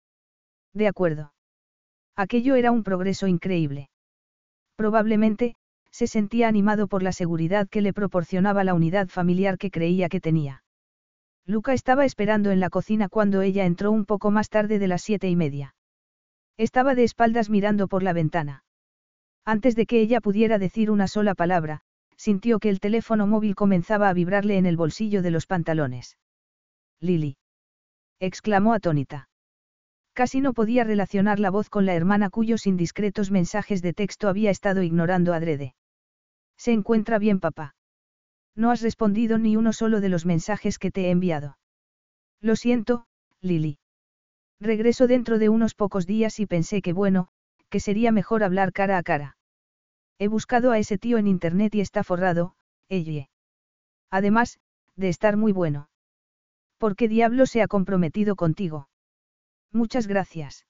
De 0.72 0.88
acuerdo. 0.88 1.34
Aquello 2.16 2.54
era 2.54 2.70
un 2.70 2.84
progreso 2.84 3.26
increíble. 3.26 3.90
Probablemente, 4.76 5.56
se 5.90 6.06
sentía 6.06 6.48
animado 6.48 6.86
por 6.86 7.02
la 7.02 7.12
seguridad 7.12 7.68
que 7.68 7.82
le 7.82 7.92
proporcionaba 7.92 8.64
la 8.64 8.72
unidad 8.72 9.08
familiar 9.08 9.58
que 9.58 9.70
creía 9.70 10.08
que 10.08 10.22
tenía. 10.22 10.64
Luca 11.44 11.74
estaba 11.74 12.06
esperando 12.06 12.50
en 12.50 12.60
la 12.60 12.70
cocina 12.70 13.10
cuando 13.10 13.42
ella 13.42 13.66
entró 13.66 13.92
un 13.92 14.06
poco 14.06 14.30
más 14.30 14.48
tarde 14.48 14.78
de 14.78 14.88
las 14.88 15.02
siete 15.02 15.28
y 15.28 15.36
media. 15.36 15.74
Estaba 16.56 16.94
de 16.94 17.04
espaldas 17.04 17.50
mirando 17.50 17.88
por 17.88 18.02
la 18.02 18.14
ventana. 18.14 18.63
Antes 19.44 19.76
de 19.76 19.86
que 19.86 20.00
ella 20.00 20.20
pudiera 20.20 20.58
decir 20.58 20.90
una 20.90 21.06
sola 21.06 21.34
palabra, 21.34 21.82
sintió 22.16 22.58
que 22.58 22.70
el 22.70 22.80
teléfono 22.80 23.26
móvil 23.26 23.54
comenzaba 23.54 24.08
a 24.08 24.14
vibrarle 24.14 24.56
en 24.56 24.66
el 24.66 24.76
bolsillo 24.76 25.20
de 25.22 25.30
los 25.30 25.46
pantalones. 25.46 26.16
Lily. 27.00 27.36
exclamó 28.20 28.72
atónita. 28.72 29.28
Casi 30.14 30.40
no 30.40 30.54
podía 30.54 30.84
relacionar 30.84 31.40
la 31.40 31.50
voz 31.50 31.68
con 31.68 31.86
la 31.86 31.94
hermana 31.94 32.30
cuyos 32.30 32.66
indiscretos 32.66 33.30
mensajes 33.30 33.82
de 33.82 33.92
texto 33.92 34.28
había 34.28 34.50
estado 34.50 34.82
ignorando 34.82 35.34
adrede. 35.34 35.74
¿Se 36.56 36.72
encuentra 36.72 37.18
bien 37.18 37.40
papá? 37.40 37.74
No 38.54 38.70
has 38.70 38.80
respondido 38.80 39.38
ni 39.38 39.56
uno 39.56 39.72
solo 39.72 40.00
de 40.00 40.08
los 40.08 40.24
mensajes 40.24 40.78
que 40.78 40.92
te 40.92 41.06
he 41.06 41.10
enviado. 41.10 41.58
Lo 42.40 42.54
siento, 42.54 43.06
Lily. 43.40 43.78
Regreso 44.60 45.08
dentro 45.08 45.38
de 45.38 45.48
unos 45.48 45.74
pocos 45.74 46.06
días 46.06 46.38
y 46.38 46.46
pensé 46.46 46.80
que 46.80 46.92
bueno, 46.92 47.28
que 47.74 47.80
sería 47.80 48.12
mejor 48.12 48.44
hablar 48.44 48.72
cara 48.72 48.98
a 48.98 49.02
cara. 49.02 49.36
He 50.20 50.28
buscado 50.28 50.70
a 50.70 50.78
ese 50.78 50.96
tío 50.96 51.18
en 51.18 51.26
internet 51.26 51.74
y 51.74 51.80
está 51.80 52.04
forrado, 52.04 52.54
ella. 52.88 53.28
Además, 54.12 54.60
de 54.94 55.08
estar 55.08 55.36
muy 55.36 55.50
bueno. 55.50 55.88
¿Por 56.78 56.94
qué 56.94 57.08
diablo 57.08 57.46
se 57.46 57.62
ha 57.62 57.66
comprometido 57.66 58.36
contigo? 58.36 58.88
Muchas 59.72 60.06
gracias. 60.06 60.66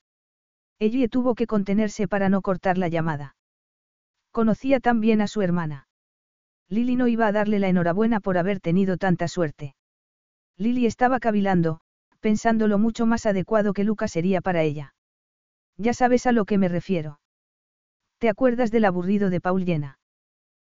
Ella 0.78 1.06
tuvo 1.08 1.34
que 1.34 1.46
contenerse 1.46 2.08
para 2.08 2.30
no 2.30 2.40
cortar 2.40 2.78
la 2.78 2.88
llamada. 2.88 3.36
Conocía 4.30 4.80
tan 4.80 5.02
bien 5.02 5.20
a 5.20 5.26
su 5.26 5.42
hermana. 5.42 5.88
Lily 6.70 6.96
no 6.96 7.06
iba 7.06 7.26
a 7.26 7.32
darle 7.32 7.58
la 7.58 7.68
enhorabuena 7.68 8.20
por 8.20 8.38
haber 8.38 8.60
tenido 8.60 8.96
tanta 8.96 9.28
suerte. 9.28 9.76
Lily 10.56 10.86
estaba 10.86 11.20
cavilando, 11.20 11.82
pensando 12.20 12.66
lo 12.66 12.78
mucho 12.78 13.04
más 13.04 13.26
adecuado 13.26 13.74
que 13.74 13.84
Luca 13.84 14.08
sería 14.08 14.40
para 14.40 14.62
ella. 14.62 14.94
Ya 15.76 15.94
sabes 15.94 16.26
a 16.26 16.32
lo 16.32 16.44
que 16.44 16.58
me 16.58 16.68
refiero. 16.68 17.20
¿Te 18.18 18.28
acuerdas 18.28 18.70
del 18.70 18.84
aburrido 18.84 19.30
de 19.30 19.40
Paul 19.40 19.64
Llena? 19.64 19.98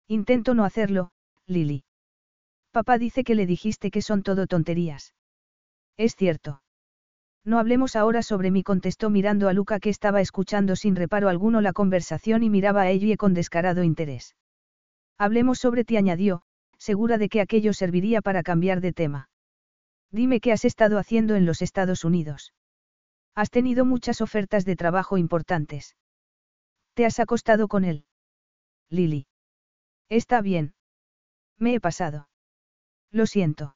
Intento 0.08 0.54
no 0.54 0.64
hacerlo, 0.64 1.12
Lily. 1.48 1.84
Papá 2.72 2.98
dice 2.98 3.24
que 3.24 3.36
le 3.36 3.46
dijiste 3.46 3.92
que 3.92 4.02
son 4.02 4.24
todo 4.24 4.48
tonterías. 4.48 5.14
Es 5.98 6.16
cierto. 6.16 6.62
No 7.44 7.58
hablemos 7.58 7.96
ahora 7.96 8.22
sobre 8.22 8.52
mí, 8.52 8.64
contestó 8.64 9.10
mirando 9.10 9.50
a 9.50 9.54
Luca 9.54 9.80
que 9.80 9.90
estaba 9.90 10.22
escuchando 10.22 10.76
sin 10.76 10.96
reparo 10.96 11.28
alguno 11.28 11.60
la 11.60 11.74
conversación 11.74 12.44
y 12.44 12.50
miraba 12.50 12.84
a 12.84 12.90
ella 12.90 13.18
con 13.18 13.34
descarado 13.34 13.84
interés. 13.84 14.36
Hablemos 15.18 15.60
sobre 15.60 15.84
ti, 15.84 15.98
añadió, 15.98 16.44
segura 16.78 17.18
de 17.18 17.30
que 17.30 17.42
aquello 17.42 17.74
serviría 17.74 18.22
para 18.22 18.44
cambiar 18.44 18.80
de 18.80 18.94
tema. 18.94 19.30
Dime 20.12 20.40
qué 20.40 20.52
has 20.52 20.66
estado 20.66 21.00
haciendo 21.00 21.36
en 21.36 21.46
los 21.46 21.62
Estados 21.62 22.04
Unidos. 22.04 22.54
Has 23.36 23.50
tenido 23.50 23.86
muchas 23.86 24.22
ofertas 24.22 24.66
de 24.66 24.76
trabajo 24.76 25.18
importantes. 25.18 25.96
¿Te 26.94 27.06
has 27.06 27.20
acostado 27.20 27.68
con 27.68 27.86
él? 27.86 28.06
Lily. 28.90 29.28
Está 30.10 30.42
bien. 30.42 30.74
Me 31.58 31.76
he 31.76 31.80
pasado. 31.80 32.28
Lo 33.12 33.26
siento. 33.26 33.76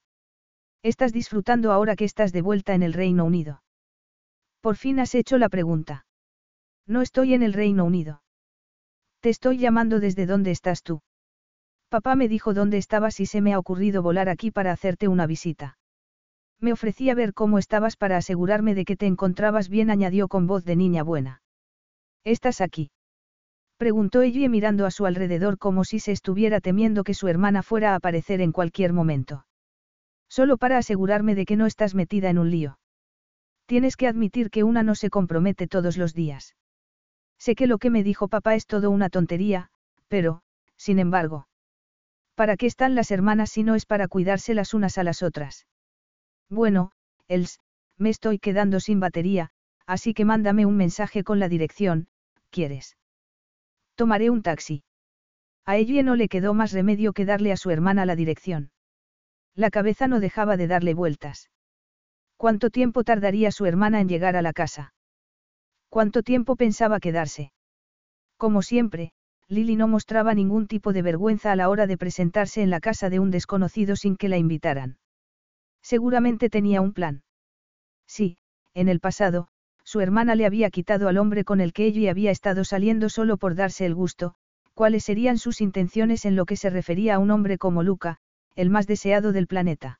Estás 0.83 1.13
disfrutando 1.13 1.71
ahora 1.71 1.95
que 1.95 2.05
estás 2.05 2.33
de 2.33 2.41
vuelta 2.41 2.73
en 2.73 2.83
el 2.83 2.93
Reino 2.93 3.25
Unido. 3.25 3.63
Por 4.61 4.75
fin 4.75 4.99
has 4.99 5.15
hecho 5.15 5.37
la 5.37 5.49
pregunta. 5.49 6.05
No 6.85 7.01
estoy 7.01 7.33
en 7.33 7.43
el 7.43 7.53
Reino 7.53 7.85
Unido. 7.85 8.21
Te 9.21 9.29
estoy 9.29 9.57
llamando 9.57 9.99
desde 9.99 10.25
donde 10.25 10.51
estás 10.51 10.83
tú. 10.83 11.01
Papá 11.89 12.15
me 12.15 12.27
dijo 12.27 12.53
dónde 12.53 12.77
estabas 12.77 13.19
y 13.19 13.25
se 13.25 13.41
me 13.41 13.53
ha 13.53 13.59
ocurrido 13.59 14.01
volar 14.01 14.29
aquí 14.29 14.51
para 14.51 14.71
hacerte 14.71 15.07
una 15.07 15.27
visita. 15.27 15.77
Me 16.59 16.73
ofrecí 16.73 17.09
a 17.09 17.15
ver 17.15 17.33
cómo 17.33 17.59
estabas 17.59 17.97
para 17.97 18.17
asegurarme 18.17 18.75
de 18.75 18.85
que 18.85 18.95
te 18.95 19.05
encontrabas 19.05 19.69
bien, 19.69 19.89
añadió 19.89 20.27
con 20.27 20.47
voz 20.47 20.63
de 20.65 20.75
niña 20.75 21.03
buena. 21.03 21.41
¿Estás 22.23 22.61
aquí? 22.61 22.91
Preguntó 23.77 24.21
ella 24.21 24.47
mirando 24.49 24.85
a 24.85 24.91
su 24.91 25.05
alrededor 25.05 25.57
como 25.57 25.83
si 25.83 25.99
se 25.99 26.11
estuviera 26.11 26.61
temiendo 26.61 27.03
que 27.03 27.13
su 27.13 27.27
hermana 27.27 27.61
fuera 27.61 27.91
a 27.91 27.95
aparecer 27.95 28.39
en 28.41 28.51
cualquier 28.51 28.93
momento. 28.93 29.45
Solo 30.29 30.57
para 30.57 30.77
asegurarme 30.77 31.35
de 31.35 31.45
que 31.45 31.57
no 31.57 31.65
estás 31.65 31.93
metida 31.93 32.29
en 32.29 32.37
un 32.37 32.49
lío. 32.49 32.79
Tienes 33.65 33.97
que 33.97 34.07
admitir 34.07 34.49
que 34.49 34.63
una 34.63 34.83
no 34.83 34.95
se 34.95 35.09
compromete 35.09 35.67
todos 35.67 35.97
los 35.97 36.13
días. 36.13 36.55
Sé 37.37 37.55
que 37.55 37.67
lo 37.67 37.79
que 37.79 37.89
me 37.89 38.03
dijo 38.03 38.27
papá 38.27 38.55
es 38.55 38.65
todo 38.65 38.91
una 38.91 39.09
tontería, 39.09 39.69
pero, 40.07 40.41
sin 40.77 40.99
embargo. 40.99 41.47
¿Para 42.35 42.57
qué 42.57 42.65
están 42.65 42.95
las 42.95 43.11
hermanas 43.11 43.49
si 43.49 43.63
no 43.63 43.75
es 43.75 43.85
para 43.85 44.07
cuidarse 44.07 44.53
las 44.53 44.73
unas 44.73 44.97
a 44.97 45.03
las 45.03 45.21
otras? 45.21 45.65
Bueno, 46.49 46.91
Els, 47.27 47.59
me 47.97 48.09
estoy 48.09 48.39
quedando 48.39 48.79
sin 48.79 48.99
batería, 48.99 49.51
así 49.85 50.13
que 50.13 50.25
mándame 50.25 50.65
un 50.65 50.77
mensaje 50.77 51.23
con 51.23 51.39
la 51.39 51.49
dirección, 51.49 52.07
¿quieres? 52.49 52.97
Tomaré 53.95 54.29
un 54.29 54.41
taxi. 54.41 54.83
A 55.65 55.77
ella 55.77 56.03
no 56.03 56.15
le 56.15 56.27
quedó 56.27 56.53
más 56.53 56.71
remedio 56.71 57.13
que 57.13 57.25
darle 57.25 57.51
a 57.51 57.57
su 57.57 57.71
hermana 57.71 58.05
la 58.05 58.15
dirección. 58.15 58.71
La 59.55 59.71
cabeza 59.71 60.07
no 60.07 60.19
dejaba 60.19 60.57
de 60.57 60.67
darle 60.67 60.93
vueltas. 60.93 61.49
¿Cuánto 62.37 62.69
tiempo 62.69 63.03
tardaría 63.03 63.51
su 63.51 63.65
hermana 63.65 64.01
en 64.01 64.09
llegar 64.09 64.35
a 64.35 64.41
la 64.41 64.53
casa? 64.53 64.93
¿Cuánto 65.89 66.23
tiempo 66.23 66.55
pensaba 66.55 66.99
quedarse? 66.99 67.53
Como 68.37 68.61
siempre, 68.61 69.13
Lily 69.47 69.75
no 69.77 69.87
mostraba 69.87 70.33
ningún 70.33 70.67
tipo 70.67 70.91
de 70.91 71.01
vergüenza 71.01 71.51
a 71.51 71.55
la 71.55 71.69
hora 71.69 71.87
de 71.87 71.97
presentarse 71.97 72.61
en 72.61 72.69
la 72.69 72.81
casa 72.81 73.09
de 73.09 73.19
un 73.19 73.31
desconocido 73.31 73.95
sin 73.95 74.17
que 74.17 74.27
la 74.27 74.37
invitaran. 74.37 74.97
Seguramente 75.85 76.49
tenía 76.49 76.81
un 76.81 76.93
plan. 76.93 77.21
Sí, 78.07 78.39
en 78.73 78.89
el 78.89 78.99
pasado, 78.99 79.49
su 79.83 79.99
hermana 80.01 80.33
le 80.33 80.47
había 80.47 80.71
quitado 80.71 81.07
al 81.07 81.19
hombre 81.19 81.43
con 81.43 81.61
el 81.61 81.73
que 81.73 81.85
ella 81.85 82.09
había 82.09 82.31
estado 82.31 82.63
saliendo 82.63 83.07
solo 83.07 83.37
por 83.37 83.53
darse 83.53 83.85
el 83.85 83.93
gusto, 83.93 84.33
cuáles 84.73 85.03
serían 85.03 85.37
sus 85.37 85.61
intenciones 85.61 86.25
en 86.25 86.35
lo 86.35 86.47
que 86.47 86.55
se 86.55 86.71
refería 86.71 87.13
a 87.13 87.19
un 87.19 87.29
hombre 87.29 87.59
como 87.59 87.83
Luca, 87.83 88.17
el 88.55 88.71
más 88.71 88.87
deseado 88.87 89.31
del 89.31 89.45
planeta. 89.45 89.99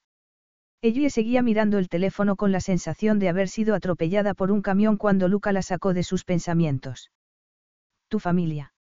Ella 0.81 1.07
seguía 1.11 1.43
mirando 1.43 1.77
el 1.77 1.87
teléfono 1.87 2.35
con 2.35 2.51
la 2.51 2.61
sensación 2.61 3.19
de 3.19 3.29
haber 3.29 3.47
sido 3.47 3.75
atropellada 3.75 4.33
por 4.33 4.51
un 4.51 4.63
camión 4.63 4.97
cuando 4.97 5.27
Luca 5.27 5.51
la 5.51 5.61
sacó 5.61 5.93
de 5.93 6.01
sus 6.01 6.23
pensamientos. 6.23 7.11
Tu 8.07 8.17
familia. 8.17 8.73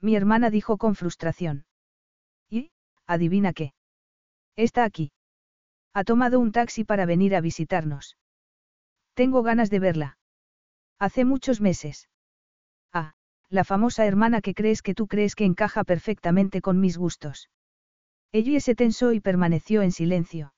Mi 0.00 0.14
hermana 0.14 0.48
dijo 0.48 0.78
con 0.78 0.94
frustración. 0.94 1.64
¿Y? 2.48 2.70
Adivina 3.04 3.52
qué. 3.52 3.74
Está 4.54 4.84
aquí. 4.84 5.10
Ha 5.92 6.04
tomado 6.04 6.38
un 6.38 6.52
taxi 6.52 6.84
para 6.84 7.06
venir 7.06 7.34
a 7.34 7.40
visitarnos. 7.40 8.16
Tengo 9.14 9.42
ganas 9.42 9.70
de 9.70 9.80
verla. 9.80 10.18
Hace 10.98 11.24
muchos 11.24 11.60
meses. 11.60 12.08
Ah, 12.92 13.14
la 13.48 13.64
famosa 13.64 14.06
hermana 14.06 14.40
que 14.40 14.54
crees 14.54 14.82
que 14.82 14.94
tú 14.94 15.06
crees 15.06 15.34
que 15.34 15.44
encaja 15.44 15.84
perfectamente 15.84 16.60
con 16.60 16.78
mis 16.80 16.96
gustos. 16.96 17.50
Ella 18.32 18.60
se 18.60 18.74
tensó 18.74 19.12
y 19.12 19.20
permaneció 19.20 19.82
en 19.82 19.90
silencio. 19.90 20.54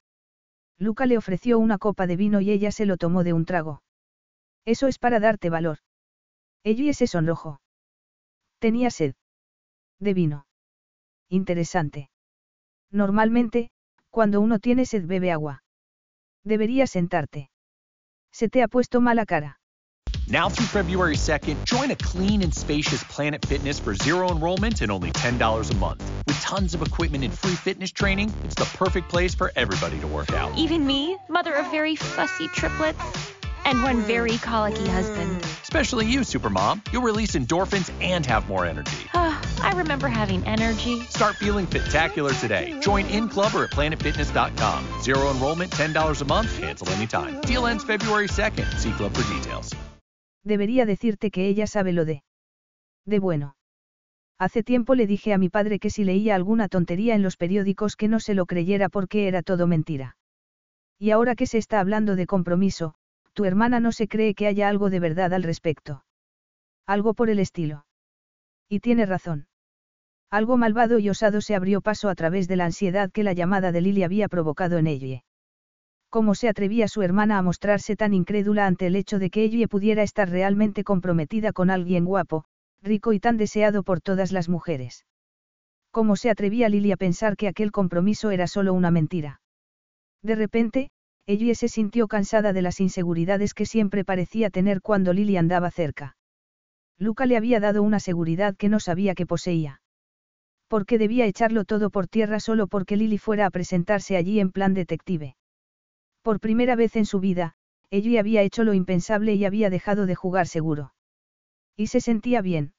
Luca 0.78 1.06
le 1.06 1.16
ofreció 1.16 1.58
una 1.58 1.78
copa 1.78 2.06
de 2.06 2.16
vino 2.16 2.40
y 2.40 2.50
ella 2.50 2.70
se 2.70 2.86
lo 2.86 2.96
tomó 2.96 3.24
de 3.24 3.32
un 3.32 3.46
trago. 3.46 3.82
Eso 4.64 4.88
es 4.88 4.98
para 4.98 5.20
darte 5.20 5.48
valor. 5.48 5.78
Ella 6.64 6.92
se 6.92 7.06
sonrojó. 7.06 7.60
Tenía 8.58 8.90
sed. 8.90 9.14
De 9.98 10.14
vino. 10.14 10.46
Interesante. 11.28 12.10
Normalmente, 12.90 13.70
cuando 14.12 14.40
uno 14.40 14.58
tiene 14.58 14.84
sed 14.84 15.06
bebe 15.06 15.32
agua. 15.32 15.62
Deberías 16.44 16.90
sentarte. 16.90 17.50
Se 18.30 18.48
te 18.48 18.62
ha 18.62 18.68
puesto 18.68 19.00
mala 19.00 19.24
cara. 19.24 19.58
Now 20.28 20.48
through 20.48 20.66
February 20.66 21.16
2nd, 21.16 21.64
join 21.64 21.90
a 21.90 21.96
clean 21.96 22.42
and 22.42 22.54
spacious 22.54 23.02
Planet 23.04 23.44
Fitness 23.44 23.80
for 23.80 23.94
zero 23.94 24.30
enrollment 24.30 24.82
and 24.82 24.92
only 24.92 25.10
$10 25.10 25.70
a 25.70 25.74
month. 25.76 26.04
With 26.26 26.40
tons 26.40 26.74
of 26.74 26.82
equipment 26.82 27.24
and 27.24 27.36
free 27.36 27.56
fitness 27.56 27.90
training, 27.90 28.32
it's 28.44 28.54
the 28.54 28.68
perfect 28.76 29.08
place 29.08 29.34
for 29.34 29.50
everybody 29.56 29.98
to 30.00 30.06
work 30.06 30.32
out. 30.32 30.56
Even 30.56 30.86
me, 30.86 31.16
mother 31.28 31.54
of 31.54 31.70
very 31.70 31.96
fussy 31.96 32.48
triplets 32.48 33.02
and 33.64 33.82
one 33.82 34.02
very 34.02 34.38
colicky 34.38 34.86
husband. 34.88 35.42
Especially 35.62 36.06
you, 36.06 36.20
Supermom. 36.20 36.80
You'll 36.92 37.02
release 37.02 37.32
endorphins 37.32 37.90
and 38.02 38.26
have 38.26 38.48
more 38.48 38.66
energy. 38.66 38.96
I 39.14 39.72
remember 39.76 40.08
having 40.08 40.44
energy. 40.46 41.00
Start 41.08 41.36
feeling 41.36 41.66
spectacular 41.66 42.32
today. 42.32 42.78
Join 42.80 43.06
in 43.06 43.28
club 43.28 43.54
or 43.54 43.64
at 43.64 43.70
planetfitness.com. 43.70 45.02
Zero 45.02 45.30
enrollment, 45.30 45.70
$10 45.70 46.20
a 46.20 46.24
month, 46.24 46.58
cancel 46.58 46.88
anytime. 46.90 47.40
Deal 47.42 47.66
ends 47.66 47.84
February 47.84 48.28
2nd. 48.28 48.78
See 48.78 48.92
club 48.92 49.12
for 49.14 49.24
details. 49.34 49.74
Debería 50.44 50.86
decirte 50.86 51.30
que 51.30 51.46
ella 51.46 51.66
sabe 51.66 51.92
lo 51.92 52.04
de. 52.04 52.22
De 53.06 53.18
bueno. 53.20 53.54
Hace 54.38 54.64
tiempo 54.64 54.96
le 54.96 55.06
dije 55.06 55.32
a 55.32 55.38
mi 55.38 55.48
padre 55.48 55.78
que 55.78 55.88
si 55.88 56.02
leía 56.02 56.34
alguna 56.34 56.66
tontería 56.68 57.14
en 57.14 57.22
los 57.22 57.36
periódicos 57.36 57.94
que 57.94 58.08
no 58.08 58.18
se 58.18 58.34
lo 58.34 58.46
creyera 58.46 58.88
porque 58.88 59.28
era 59.28 59.42
todo 59.42 59.68
mentira. 59.68 60.16
Y 60.98 61.12
ahora 61.12 61.36
que 61.36 61.46
se 61.46 61.58
está 61.58 61.78
hablando 61.78 62.16
de 62.16 62.26
compromiso, 62.26 62.94
tu 63.32 63.44
hermana 63.44 63.80
no 63.80 63.92
se 63.92 64.08
cree 64.08 64.34
que 64.34 64.46
haya 64.46 64.68
algo 64.68 64.90
de 64.90 65.00
verdad 65.00 65.32
al 65.32 65.42
respecto. 65.42 66.04
Algo 66.86 67.14
por 67.14 67.30
el 67.30 67.38
estilo. 67.38 67.86
Y 68.68 68.80
tiene 68.80 69.06
razón. 69.06 69.46
Algo 70.30 70.56
malvado 70.56 70.98
y 70.98 71.10
osado 71.10 71.40
se 71.40 71.54
abrió 71.54 71.80
paso 71.82 72.08
a 72.08 72.14
través 72.14 72.48
de 72.48 72.56
la 72.56 72.64
ansiedad 72.64 73.10
que 73.10 73.22
la 73.22 73.34
llamada 73.34 73.70
de 73.70 73.82
Lily 73.82 74.02
había 74.02 74.28
provocado 74.28 74.78
en 74.78 74.86
ella. 74.86 75.24
¿Cómo 76.08 76.34
se 76.34 76.48
atrevía 76.48 76.88
su 76.88 77.02
hermana 77.02 77.38
a 77.38 77.42
mostrarse 77.42 77.96
tan 77.96 78.14
incrédula 78.14 78.66
ante 78.66 78.86
el 78.86 78.96
hecho 78.96 79.18
de 79.18 79.30
que 79.30 79.42
ella 79.44 79.66
pudiera 79.66 80.02
estar 80.02 80.28
realmente 80.28 80.84
comprometida 80.84 81.52
con 81.52 81.70
alguien 81.70 82.04
guapo, 82.04 82.44
rico 82.82 83.12
y 83.12 83.20
tan 83.20 83.36
deseado 83.36 83.82
por 83.82 84.00
todas 84.00 84.32
las 84.32 84.48
mujeres? 84.48 85.04
¿Cómo 85.90 86.16
se 86.16 86.30
atrevía 86.30 86.68
Lily 86.70 86.92
a 86.92 86.96
pensar 86.96 87.36
que 87.36 87.48
aquel 87.48 87.70
compromiso 87.70 88.30
era 88.30 88.46
solo 88.46 88.72
una 88.72 88.90
mentira? 88.90 89.40
De 90.22 90.34
repente, 90.34 90.90
ella 91.26 91.54
se 91.54 91.68
sintió 91.68 92.08
cansada 92.08 92.52
de 92.52 92.62
las 92.62 92.80
inseguridades 92.80 93.54
que 93.54 93.66
siempre 93.66 94.04
parecía 94.04 94.50
tener 94.50 94.80
cuando 94.82 95.12
Lily 95.12 95.36
andaba 95.36 95.70
cerca. 95.70 96.16
Luca 96.98 97.26
le 97.26 97.36
había 97.36 97.60
dado 97.60 97.82
una 97.82 98.00
seguridad 98.00 98.56
que 98.56 98.68
no 98.68 98.80
sabía 98.80 99.14
que 99.14 99.26
poseía. 99.26 99.80
¿Por 100.68 100.86
qué 100.86 100.98
debía 100.98 101.26
echarlo 101.26 101.64
todo 101.64 101.90
por 101.90 102.08
tierra 102.08 102.40
solo 102.40 102.66
porque 102.66 102.96
Lily 102.96 103.18
fuera 103.18 103.46
a 103.46 103.50
presentarse 103.50 104.16
allí 104.16 104.40
en 104.40 104.50
plan 104.50 104.74
detective? 104.74 105.36
Por 106.22 106.40
primera 106.40 106.76
vez 106.76 106.96
en 106.96 107.04
su 107.04 107.20
vida, 107.20 107.54
ella 107.90 108.20
había 108.20 108.42
hecho 108.42 108.64
lo 108.64 108.72
impensable 108.72 109.34
y 109.34 109.44
había 109.44 109.68
dejado 109.68 110.06
de 110.06 110.14
jugar 110.14 110.46
seguro. 110.46 110.94
Y 111.76 111.88
se 111.88 112.00
sentía 112.00 112.40
bien. 112.40 112.74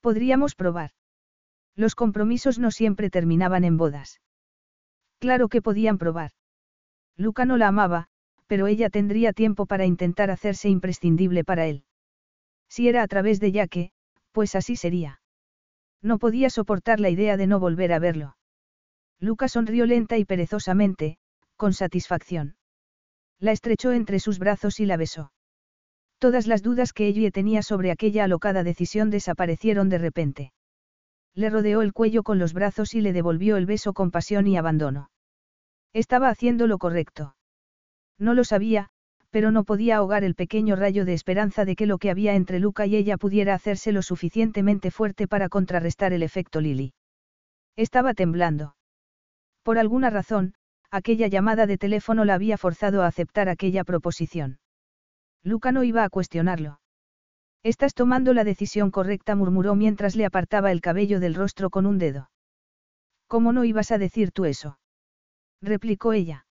Podríamos 0.00 0.54
probar. 0.54 0.90
Los 1.74 1.94
compromisos 1.94 2.58
no 2.58 2.70
siempre 2.70 3.10
terminaban 3.10 3.64
en 3.64 3.76
bodas. 3.76 4.20
Claro 5.20 5.48
que 5.48 5.62
podían 5.62 5.96
probar. 5.98 6.32
Luca 7.16 7.44
no 7.44 7.56
la 7.56 7.68
amaba, 7.68 8.08
pero 8.46 8.66
ella 8.66 8.90
tendría 8.90 9.32
tiempo 9.32 9.66
para 9.66 9.86
intentar 9.86 10.30
hacerse 10.30 10.68
imprescindible 10.68 11.44
para 11.44 11.66
él. 11.66 11.84
Si 12.68 12.88
era 12.88 13.02
a 13.02 13.08
través 13.08 13.40
de 13.40 13.52
Yaque, 13.52 13.92
pues 14.32 14.54
así 14.54 14.76
sería. 14.76 15.20
No 16.02 16.18
podía 16.18 16.50
soportar 16.50 17.00
la 17.00 17.10
idea 17.10 17.36
de 17.36 17.46
no 17.46 17.60
volver 17.60 17.92
a 17.92 17.98
verlo. 17.98 18.36
Luca 19.18 19.48
sonrió 19.48 19.86
lenta 19.86 20.16
y 20.16 20.24
perezosamente, 20.24 21.18
con 21.56 21.74
satisfacción. 21.74 22.56
La 23.38 23.52
estrechó 23.52 23.92
entre 23.92 24.18
sus 24.18 24.38
brazos 24.38 24.80
y 24.80 24.86
la 24.86 24.96
besó. 24.96 25.32
Todas 26.18 26.46
las 26.46 26.62
dudas 26.62 26.92
que 26.92 27.06
ella 27.06 27.30
tenía 27.30 27.62
sobre 27.62 27.90
aquella 27.90 28.24
alocada 28.24 28.62
decisión 28.62 29.10
desaparecieron 29.10 29.88
de 29.88 29.98
repente. 29.98 30.52
Le 31.34 31.50
rodeó 31.50 31.82
el 31.82 31.92
cuello 31.92 32.22
con 32.22 32.38
los 32.38 32.52
brazos 32.52 32.94
y 32.94 33.00
le 33.00 33.12
devolvió 33.12 33.56
el 33.56 33.66
beso 33.66 33.92
con 33.92 34.10
pasión 34.10 34.46
y 34.46 34.56
abandono. 34.56 35.10
Estaba 35.92 36.28
haciendo 36.28 36.66
lo 36.66 36.78
correcto. 36.78 37.34
No 38.18 38.34
lo 38.34 38.44
sabía, 38.44 38.90
pero 39.30 39.50
no 39.50 39.64
podía 39.64 39.96
ahogar 39.96 40.24
el 40.24 40.34
pequeño 40.34 40.76
rayo 40.76 41.04
de 41.04 41.14
esperanza 41.14 41.64
de 41.64 41.76
que 41.76 41.86
lo 41.86 41.98
que 41.98 42.10
había 42.10 42.34
entre 42.34 42.58
Luca 42.58 42.86
y 42.86 42.96
ella 42.96 43.16
pudiera 43.16 43.54
hacerse 43.54 43.92
lo 43.92 44.02
suficientemente 44.02 44.90
fuerte 44.90 45.28
para 45.28 45.48
contrarrestar 45.48 46.12
el 46.12 46.22
efecto 46.22 46.60
Lily. 46.60 46.92
Estaba 47.76 48.14
temblando. 48.14 48.74
Por 49.62 49.78
alguna 49.78 50.10
razón, 50.10 50.54
aquella 50.90 51.28
llamada 51.28 51.66
de 51.66 51.78
teléfono 51.78 52.24
la 52.24 52.34
había 52.34 52.58
forzado 52.58 53.02
a 53.02 53.06
aceptar 53.06 53.48
aquella 53.48 53.84
proposición. 53.84 54.58
Luca 55.42 55.70
no 55.72 55.84
iba 55.84 56.04
a 56.04 56.10
cuestionarlo. 56.10 56.80
Estás 57.62 57.94
tomando 57.94 58.34
la 58.34 58.42
decisión 58.44 58.90
correcta, 58.90 59.36
murmuró 59.36 59.74
mientras 59.74 60.16
le 60.16 60.24
apartaba 60.24 60.72
el 60.72 60.80
cabello 60.80 61.20
del 61.20 61.34
rostro 61.34 61.70
con 61.70 61.86
un 61.86 61.98
dedo. 61.98 62.30
¿Cómo 63.28 63.52
no 63.52 63.64
ibas 63.64 63.92
a 63.92 63.98
decir 63.98 64.32
tú 64.32 64.44
eso? 64.44 64.79
Replicó 65.62 66.12
ella. 66.12 66.46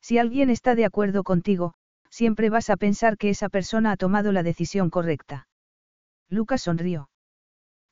Si 0.00 0.18
alguien 0.18 0.50
está 0.50 0.74
de 0.74 0.84
acuerdo 0.84 1.22
contigo, 1.22 1.74
siempre 2.10 2.50
vas 2.50 2.70
a 2.70 2.76
pensar 2.76 3.16
que 3.16 3.30
esa 3.30 3.48
persona 3.48 3.92
ha 3.92 3.96
tomado 3.96 4.32
la 4.32 4.42
decisión 4.42 4.90
correcta. 4.90 5.48
Lucas 6.28 6.62
sonrió. 6.62 7.08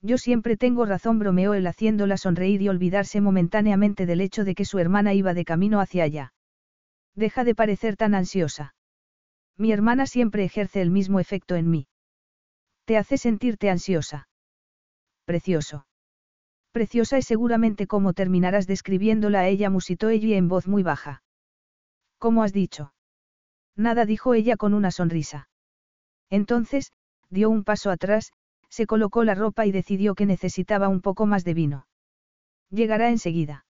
Yo 0.00 0.18
siempre 0.18 0.56
tengo 0.56 0.84
razón, 0.84 1.18
bromeó 1.18 1.54
él 1.54 1.66
haciéndola 1.66 2.16
sonreír 2.16 2.60
y 2.60 2.68
olvidarse 2.68 3.20
momentáneamente 3.20 4.04
del 4.04 4.20
hecho 4.20 4.44
de 4.44 4.54
que 4.54 4.64
su 4.64 4.78
hermana 4.78 5.14
iba 5.14 5.32
de 5.32 5.44
camino 5.44 5.80
hacia 5.80 6.04
allá. 6.04 6.34
Deja 7.14 7.44
de 7.44 7.54
parecer 7.54 7.96
tan 7.96 8.14
ansiosa. 8.14 8.74
Mi 9.56 9.70
hermana 9.70 10.06
siempre 10.06 10.44
ejerce 10.44 10.82
el 10.82 10.90
mismo 10.90 11.20
efecto 11.20 11.54
en 11.54 11.70
mí. 11.70 11.86
Te 12.84 12.96
hace 12.96 13.16
sentirte 13.16 13.70
ansiosa. 13.70 14.28
Precioso. 15.24 15.86
Preciosa 16.72 17.18
es 17.18 17.26
seguramente 17.26 17.86
como 17.86 18.14
terminarás 18.14 18.66
describiéndola 18.66 19.40
a 19.40 19.48
ella, 19.48 19.68
musitó 19.68 20.08
ella 20.08 20.36
en 20.36 20.48
voz 20.48 20.66
muy 20.66 20.82
baja. 20.82 21.22
¿Cómo 22.18 22.42
has 22.42 22.54
dicho? 22.54 22.94
Nada 23.76 24.06
dijo 24.06 24.32
ella 24.32 24.56
con 24.56 24.72
una 24.72 24.90
sonrisa. 24.90 25.48
Entonces, 26.30 26.92
dio 27.28 27.50
un 27.50 27.62
paso 27.62 27.90
atrás, 27.90 28.32
se 28.70 28.86
colocó 28.86 29.22
la 29.22 29.34
ropa 29.34 29.66
y 29.66 29.72
decidió 29.72 30.14
que 30.14 30.24
necesitaba 30.24 30.88
un 30.88 31.02
poco 31.02 31.26
más 31.26 31.44
de 31.44 31.52
vino. 31.52 31.86
Llegará 32.70 33.10
enseguida. 33.10 33.66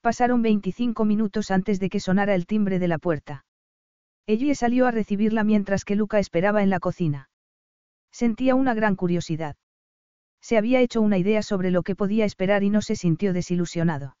Pasaron 0.00 0.42
25 0.42 1.04
minutos 1.04 1.50
antes 1.50 1.80
de 1.80 1.90
que 1.90 1.98
sonara 1.98 2.36
el 2.36 2.46
timbre 2.46 2.78
de 2.78 2.88
la 2.88 2.98
puerta. 2.98 3.44
Ellie 4.26 4.54
salió 4.54 4.86
a 4.86 4.92
recibirla 4.92 5.42
mientras 5.42 5.84
que 5.84 5.96
Luca 5.96 6.20
esperaba 6.20 6.62
en 6.62 6.70
la 6.70 6.78
cocina. 6.78 7.30
Sentía 8.12 8.54
una 8.54 8.74
gran 8.74 8.94
curiosidad. 8.94 9.56
Se 10.42 10.58
había 10.58 10.80
hecho 10.80 11.00
una 11.00 11.18
idea 11.18 11.42
sobre 11.42 11.70
lo 11.70 11.82
que 11.82 11.94
podía 11.94 12.24
esperar 12.24 12.64
y 12.64 12.70
no 12.70 12.82
se 12.82 12.96
sintió 12.96 13.32
desilusionado. 13.32 14.16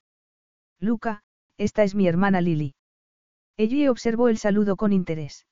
Luca, 0.78 1.22
esta 1.58 1.82
es 1.82 1.94
mi 1.96 2.06
hermana 2.06 2.40
Lily. 2.40 2.74
Ellie 3.56 3.88
observó 3.88 4.28
el 4.28 4.38
saludo 4.38 4.76
con 4.76 4.92
interés. 4.92 5.46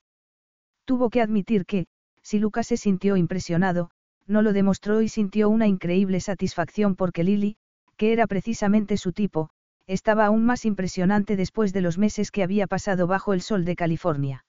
Tuvo 0.85 1.09
que 1.09 1.21
admitir 1.21 1.65
que, 1.65 1.87
si 2.23 2.39
Luca 2.39 2.63
se 2.63 2.77
sintió 2.77 3.17
impresionado, 3.17 3.91
no 4.27 4.41
lo 4.41 4.53
demostró 4.53 5.01
y 5.01 5.09
sintió 5.09 5.49
una 5.49 5.67
increíble 5.67 6.21
satisfacción 6.21 6.95
porque 6.95 7.23
Lily, 7.23 7.57
que 7.97 8.13
era 8.13 8.25
precisamente 8.25 8.97
su 8.97 9.11
tipo, 9.11 9.49
estaba 9.87 10.25
aún 10.25 10.45
más 10.45 10.63
impresionante 10.65 11.35
después 11.35 11.73
de 11.73 11.81
los 11.81 11.97
meses 11.97 12.31
que 12.31 12.43
había 12.43 12.65
pasado 12.65 13.07
bajo 13.07 13.33
el 13.33 13.41
sol 13.41 13.65
de 13.65 13.75
California. 13.75 14.45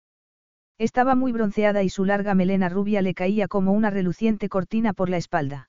Estaba 0.79 1.15
muy 1.17 1.33
bronceada 1.33 1.83
y 1.83 1.89
su 1.89 2.05
larga 2.05 2.35
melena 2.35 2.69
rubia 2.69 3.03
le 3.03 3.13
caía 3.13 3.49
como 3.49 3.73
una 3.73 3.91
reluciente 3.91 4.49
cortina 4.49 4.93
por 4.93 5.11
la 5.11 5.17
espalda. 5.17 5.69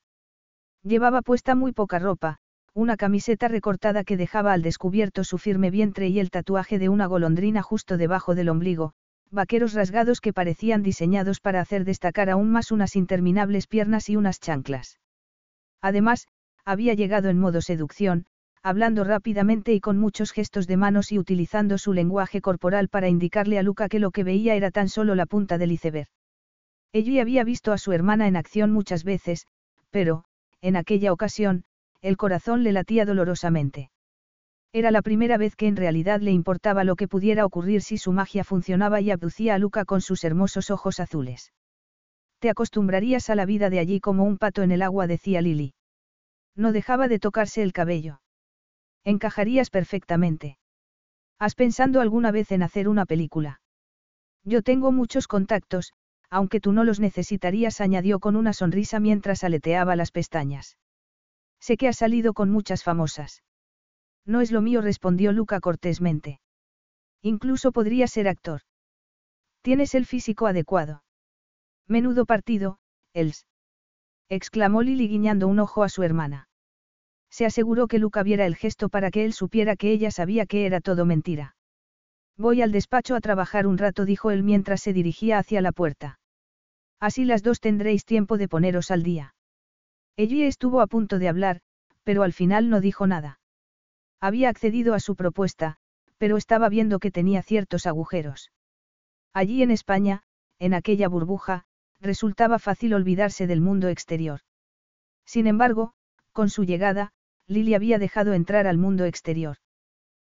Llevaba 0.83 1.21
puesta 1.21 1.55
muy 1.55 1.71
poca 1.71 1.97
ropa, 1.97 2.39
una 2.73 2.97
camiseta 2.97 3.47
recortada 3.47 4.03
que 4.03 4.17
dejaba 4.17 4.51
al 4.51 4.61
descubierto 4.61 5.23
su 5.23 5.37
firme 5.37 5.71
vientre 5.71 6.09
y 6.09 6.19
el 6.19 6.29
tatuaje 6.29 6.77
de 6.77 6.89
una 6.89 7.05
golondrina 7.05 7.61
justo 7.61 7.97
debajo 7.97 8.35
del 8.35 8.49
ombligo, 8.49 8.93
vaqueros 9.31 9.73
rasgados 9.73 10.19
que 10.19 10.33
parecían 10.33 10.83
diseñados 10.83 11.39
para 11.39 11.61
hacer 11.61 11.85
destacar 11.85 12.29
aún 12.29 12.51
más 12.51 12.71
unas 12.71 12.97
interminables 12.97 13.67
piernas 13.67 14.09
y 14.09 14.17
unas 14.17 14.41
chanclas. 14.41 14.99
Además, 15.81 16.27
había 16.65 16.93
llegado 16.95 17.29
en 17.29 17.39
modo 17.39 17.61
seducción, 17.61 18.25
hablando 18.61 19.05
rápidamente 19.05 19.73
y 19.73 19.79
con 19.79 19.97
muchos 19.97 20.31
gestos 20.31 20.67
de 20.67 20.77
manos 20.77 21.11
y 21.11 21.19
utilizando 21.19 21.77
su 21.77 21.93
lenguaje 21.93 22.41
corporal 22.41 22.89
para 22.89 23.07
indicarle 23.07 23.57
a 23.57 23.63
Luca 23.63 23.87
que 23.87 23.99
lo 23.99 24.11
que 24.11 24.23
veía 24.23 24.55
era 24.55 24.71
tan 24.71 24.89
solo 24.89 25.15
la 25.15 25.25
punta 25.25 25.57
del 25.57 25.71
iceberg. 25.71 26.07
Ella 26.91 27.21
había 27.21 27.43
visto 27.43 27.71
a 27.71 27.77
su 27.77 27.91
hermana 27.91 28.27
en 28.27 28.35
acción 28.35 28.71
muchas 28.71 29.03
veces, 29.03 29.47
pero, 29.89 30.25
en 30.63 30.77
aquella 30.77 31.11
ocasión, 31.11 31.65
el 32.01 32.15
corazón 32.15 32.63
le 32.63 32.71
latía 32.71 33.05
dolorosamente. 33.05 33.91
Era 34.71 34.91
la 34.91 35.01
primera 35.01 35.37
vez 35.37 35.57
que 35.57 35.67
en 35.67 35.75
realidad 35.75 36.21
le 36.21 36.31
importaba 36.31 36.85
lo 36.85 36.95
que 36.95 37.09
pudiera 37.09 37.45
ocurrir 37.45 37.81
si 37.81 37.97
su 37.97 38.13
magia 38.13 38.45
funcionaba 38.45 39.01
y 39.01 39.11
abducía 39.11 39.55
a 39.55 39.59
Luca 39.59 39.83
con 39.83 39.99
sus 39.99 40.23
hermosos 40.23 40.71
ojos 40.71 41.01
azules. 41.01 41.51
Te 42.39 42.49
acostumbrarías 42.49 43.29
a 43.29 43.35
la 43.35 43.45
vida 43.45 43.69
de 43.69 43.79
allí 43.79 43.99
como 43.99 44.23
un 44.23 44.37
pato 44.37 44.63
en 44.63 44.71
el 44.71 44.81
agua, 44.81 45.05
decía 45.05 45.41
Lily. 45.41 45.73
No 46.55 46.71
dejaba 46.71 47.09
de 47.09 47.19
tocarse 47.19 47.61
el 47.61 47.73
cabello. 47.73 48.21
Encajarías 49.03 49.69
perfectamente. 49.69 50.57
¿Has 51.39 51.55
pensado 51.55 51.99
alguna 51.99 52.31
vez 52.31 52.53
en 52.53 52.63
hacer 52.63 52.87
una 52.87 53.05
película? 53.05 53.59
Yo 54.45 54.61
tengo 54.61 54.93
muchos 54.93 55.27
contactos, 55.27 55.91
aunque 56.33 56.59
tú 56.59 56.71
no 56.71 56.83
los 56.83 56.99
necesitarías, 56.99 57.79
añadió 57.79 58.19
con 58.19 58.35
una 58.35 58.53
sonrisa 58.53 58.99
mientras 58.99 59.43
aleteaba 59.43 59.95
las 59.95 60.09
pestañas. 60.09 60.79
Sé 61.59 61.77
que 61.77 61.87
has 61.87 61.97
salido 61.97 62.33
con 62.33 62.49
muchas 62.49 62.83
famosas. 62.83 63.43
No 64.25 64.41
es 64.41 64.51
lo 64.51 64.59
mío, 64.59 64.81
respondió 64.81 65.31
Luca 65.31 65.59
cortésmente. 65.59 66.41
Incluso 67.21 67.71
podría 67.71 68.07
ser 68.07 68.27
actor. 68.27 68.61
Tienes 69.61 69.93
el 69.93 70.07
físico 70.07 70.47
adecuado. 70.47 71.03
Menudo 71.87 72.25
partido, 72.25 72.79
Els. 73.13 73.45
exclamó 74.27 74.81
Lily 74.81 75.07
guiñando 75.07 75.47
un 75.47 75.59
ojo 75.59 75.83
a 75.83 75.89
su 75.89 76.01
hermana. 76.01 76.49
Se 77.29 77.45
aseguró 77.45 77.87
que 77.87 77.99
Luca 77.99 78.23
viera 78.23 78.47
el 78.47 78.55
gesto 78.55 78.89
para 78.89 79.11
que 79.11 79.23
él 79.23 79.33
supiera 79.33 79.75
que 79.75 79.91
ella 79.91 80.09
sabía 80.09 80.47
que 80.47 80.65
era 80.65 80.81
todo 80.81 81.05
mentira. 81.05 81.55
Voy 82.37 82.63
al 82.63 82.71
despacho 82.71 83.15
a 83.15 83.21
trabajar 83.21 83.67
un 83.67 83.77
rato, 83.77 84.03
dijo 84.03 84.31
él 84.31 84.41
mientras 84.41 84.81
se 84.81 84.93
dirigía 84.93 85.37
hacia 85.37 85.61
la 85.61 85.71
puerta. 85.71 86.17
Así 87.03 87.25
las 87.25 87.43
dos 87.43 87.59
tendréis 87.59 88.05
tiempo 88.05 88.37
de 88.37 88.47
poneros 88.47 88.89
al 88.89 89.03
día. 89.03 89.35
Ella 90.15 90.47
estuvo 90.47 90.79
a 90.79 90.87
punto 90.87 91.19
de 91.19 91.27
hablar, 91.27 91.59
pero 92.05 92.23
al 92.23 92.31
final 92.31 92.69
no 92.69 92.79
dijo 92.79 93.07
nada. 93.07 93.41
Había 94.21 94.47
accedido 94.47 94.93
a 94.93 95.01
su 95.01 95.17
propuesta, 95.17 95.75
pero 96.17 96.37
estaba 96.37 96.69
viendo 96.69 96.99
que 96.99 97.11
tenía 97.11 97.43
ciertos 97.43 97.87
agujeros. 97.87 98.53
Allí 99.33 99.63
en 99.63 99.71
España, 99.71 100.23
en 100.59 100.73
aquella 100.73 101.09
burbuja, 101.09 101.65
resultaba 101.99 102.57
fácil 102.57 102.93
olvidarse 102.93 103.47
del 103.47 103.59
mundo 103.59 103.89
exterior. 103.89 104.39
Sin 105.25 105.45
embargo, 105.45 105.95
con 106.31 106.49
su 106.49 106.63
llegada, 106.63 107.11
Lily 107.47 107.73
había 107.73 107.99
dejado 107.99 108.31
entrar 108.31 108.65
al 108.65 108.77
mundo 108.77 109.03
exterior. 109.03 109.57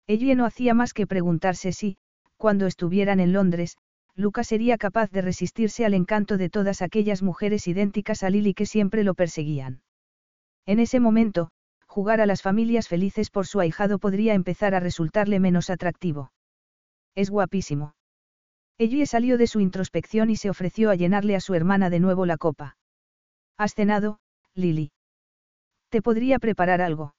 Ella 0.06 0.34
no 0.34 0.44
hacía 0.44 0.74
más 0.74 0.92
que 0.92 1.06
preguntarse 1.06 1.72
si, 1.72 1.96
cuando 2.36 2.66
estuvieran 2.66 3.20
en 3.20 3.32
Londres, 3.32 3.78
Luca 4.18 4.42
sería 4.42 4.78
capaz 4.78 5.12
de 5.12 5.22
resistirse 5.22 5.84
al 5.84 5.94
encanto 5.94 6.38
de 6.38 6.50
todas 6.50 6.82
aquellas 6.82 7.22
mujeres 7.22 7.68
idénticas 7.68 8.24
a 8.24 8.30
Lily 8.30 8.52
que 8.52 8.66
siempre 8.66 9.04
lo 9.04 9.14
perseguían. 9.14 9.80
En 10.66 10.80
ese 10.80 10.98
momento, 10.98 11.50
jugar 11.86 12.20
a 12.20 12.26
las 12.26 12.42
familias 12.42 12.88
felices 12.88 13.30
por 13.30 13.46
su 13.46 13.60
ahijado 13.60 14.00
podría 14.00 14.34
empezar 14.34 14.74
a 14.74 14.80
resultarle 14.80 15.38
menos 15.38 15.70
atractivo. 15.70 16.32
Es 17.14 17.30
guapísimo. 17.30 17.94
Ella 18.76 19.06
salió 19.06 19.38
de 19.38 19.46
su 19.46 19.60
introspección 19.60 20.30
y 20.30 20.36
se 20.36 20.50
ofreció 20.50 20.90
a 20.90 20.96
llenarle 20.96 21.36
a 21.36 21.40
su 21.40 21.54
hermana 21.54 21.88
de 21.88 22.00
nuevo 22.00 22.26
la 22.26 22.38
copa. 22.38 22.76
¿Has 23.56 23.76
cenado, 23.76 24.18
Lily? 24.52 24.90
Te 25.90 26.02
podría 26.02 26.40
preparar 26.40 26.80
algo. 26.80 27.14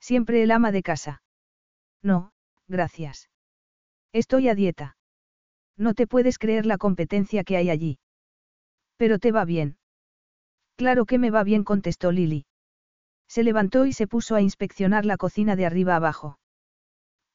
Siempre 0.00 0.42
el 0.42 0.50
ama 0.50 0.70
de 0.70 0.82
casa. 0.82 1.22
No, 2.02 2.32
gracias. 2.68 3.30
Estoy 4.12 4.50
a 4.50 4.54
dieta. 4.54 4.98
No 5.80 5.94
te 5.94 6.06
puedes 6.06 6.38
creer 6.38 6.66
la 6.66 6.76
competencia 6.76 7.42
que 7.42 7.56
hay 7.56 7.70
allí. 7.70 7.98
Pero 8.98 9.18
te 9.18 9.32
va 9.32 9.46
bien. 9.46 9.78
Claro 10.76 11.06
que 11.06 11.16
me 11.16 11.30
va 11.30 11.42
bien, 11.42 11.64
contestó 11.64 12.12
Lily. 12.12 12.44
Se 13.26 13.42
levantó 13.42 13.86
y 13.86 13.94
se 13.94 14.06
puso 14.06 14.34
a 14.34 14.42
inspeccionar 14.42 15.06
la 15.06 15.16
cocina 15.16 15.56
de 15.56 15.64
arriba 15.64 15.96
abajo. 15.96 16.38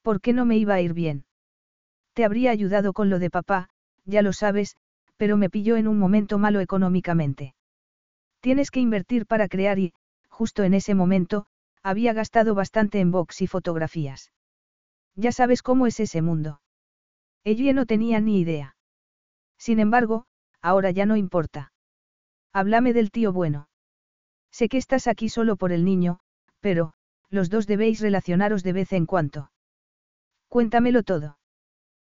¿Por 0.03 0.21
qué 0.21 0.31
no 0.31 0.45
me 0.45 0.57
iba 0.57 0.75
a 0.75 0.81
ir 0.81 0.93
bien? 0.93 1.25
Te 2.13 2.23
habría 2.23 2.51
ayudado 2.51 2.93
con 2.93 3.09
lo 3.09 3.17
de 3.17 3.31
papá, 3.31 3.69
ya 4.05 4.21
lo 4.21 4.31
sabes, 4.31 4.77
pero 5.17 5.37
me 5.37 5.49
pilló 5.49 5.75
en 5.75 5.87
un 5.87 5.97
momento 5.97 6.37
malo 6.37 6.59
económicamente. 6.59 7.55
Tienes 8.41 8.69
que 8.69 8.79
invertir 8.79 9.25
para 9.25 9.47
crear 9.47 9.79
y, 9.79 9.93
justo 10.29 10.61
en 10.61 10.75
ese 10.75 10.93
momento, 10.93 11.47
había 11.81 12.13
gastado 12.13 12.53
bastante 12.53 12.99
en 12.99 13.09
box 13.09 13.41
y 13.41 13.47
fotografías. 13.47 14.31
Ya 15.15 15.31
sabes 15.31 15.63
cómo 15.63 15.87
es 15.87 15.99
ese 15.99 16.21
mundo. 16.21 16.59
Ella 17.45 17.73
no 17.73 17.85
tenía 17.85 18.19
ni 18.19 18.39
idea. 18.39 18.75
Sin 19.57 19.79
embargo, 19.79 20.25
ahora 20.61 20.91
ya 20.91 21.05
no 21.05 21.15
importa. 21.15 21.71
Háblame 22.51 22.91
del 22.91 23.11
tío 23.11 23.31
bueno. 23.31 23.69
Sé 24.51 24.67
que 24.67 24.77
estás 24.77 25.07
aquí 25.07 25.29
solo 25.29 25.55
por 25.55 25.71
el 25.71 25.85
niño, 25.85 26.19
pero, 26.59 26.93
los 27.29 27.49
dos 27.49 27.67
debéis 27.67 28.01
relacionaros 28.01 28.63
de 28.63 28.73
vez 28.73 28.91
en 28.93 29.05
cuando. 29.05 29.51
Cuéntamelo 30.49 31.03
todo. 31.03 31.37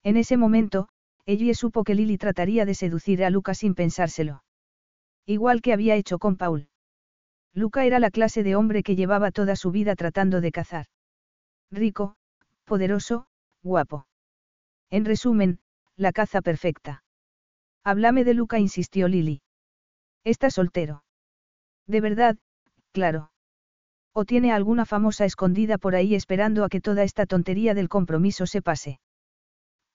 En 0.03 0.15
ese 0.15 0.37
momento, 0.37 0.87
ella 1.25 1.53
supo 1.53 1.83
que 1.83 1.95
Lily 1.95 2.17
trataría 2.17 2.65
de 2.65 2.73
seducir 2.73 3.25
a 3.25 3.29
Luca 3.29 3.53
sin 3.53 3.75
pensárselo. 3.75 4.43
Igual 5.25 5.61
que 5.61 5.73
había 5.73 5.95
hecho 5.95 6.19
con 6.19 6.37
Paul. 6.37 6.69
Luca 7.53 7.83
era 7.83 7.99
la 7.99 8.11
clase 8.11 8.43
de 8.43 8.55
hombre 8.55 8.81
que 8.81 8.95
llevaba 8.95 9.31
toda 9.31 9.57
su 9.57 9.71
vida 9.71 9.95
tratando 9.95 10.39
de 10.39 10.51
cazar. 10.53 10.85
Rico, 11.69 12.15
poderoso, 12.63 13.27
guapo. 13.61 14.07
En 14.89 15.05
resumen, 15.05 15.59
la 15.95 16.11
caza 16.11 16.41
perfecta. 16.41 17.03
Háblame 17.83 18.23
de 18.23 18.33
Luca, 18.33 18.59
insistió 18.59 19.07
Lily. 19.07 19.41
Está 20.23 20.49
soltero. 20.49 21.03
De 21.87 22.01
verdad, 22.01 22.37
claro. 22.91 23.31
O 24.13 24.25
tiene 24.25 24.51
alguna 24.51 24.85
famosa 24.85 25.25
escondida 25.25 25.77
por 25.77 25.95
ahí 25.95 26.15
esperando 26.15 26.63
a 26.63 26.69
que 26.69 26.81
toda 26.81 27.03
esta 27.03 27.25
tontería 27.25 27.73
del 27.73 27.89
compromiso 27.89 28.45
se 28.45 28.61
pase. 28.61 28.99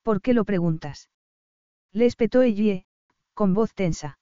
¿Por 0.02 0.20
qué 0.20 0.34
lo 0.34 0.44
preguntas? 0.44 1.10
Le 1.92 2.06
espetó 2.06 2.42
Ellie, 2.42 2.86
con 3.34 3.54
voz 3.54 3.74
tensa. 3.74 4.18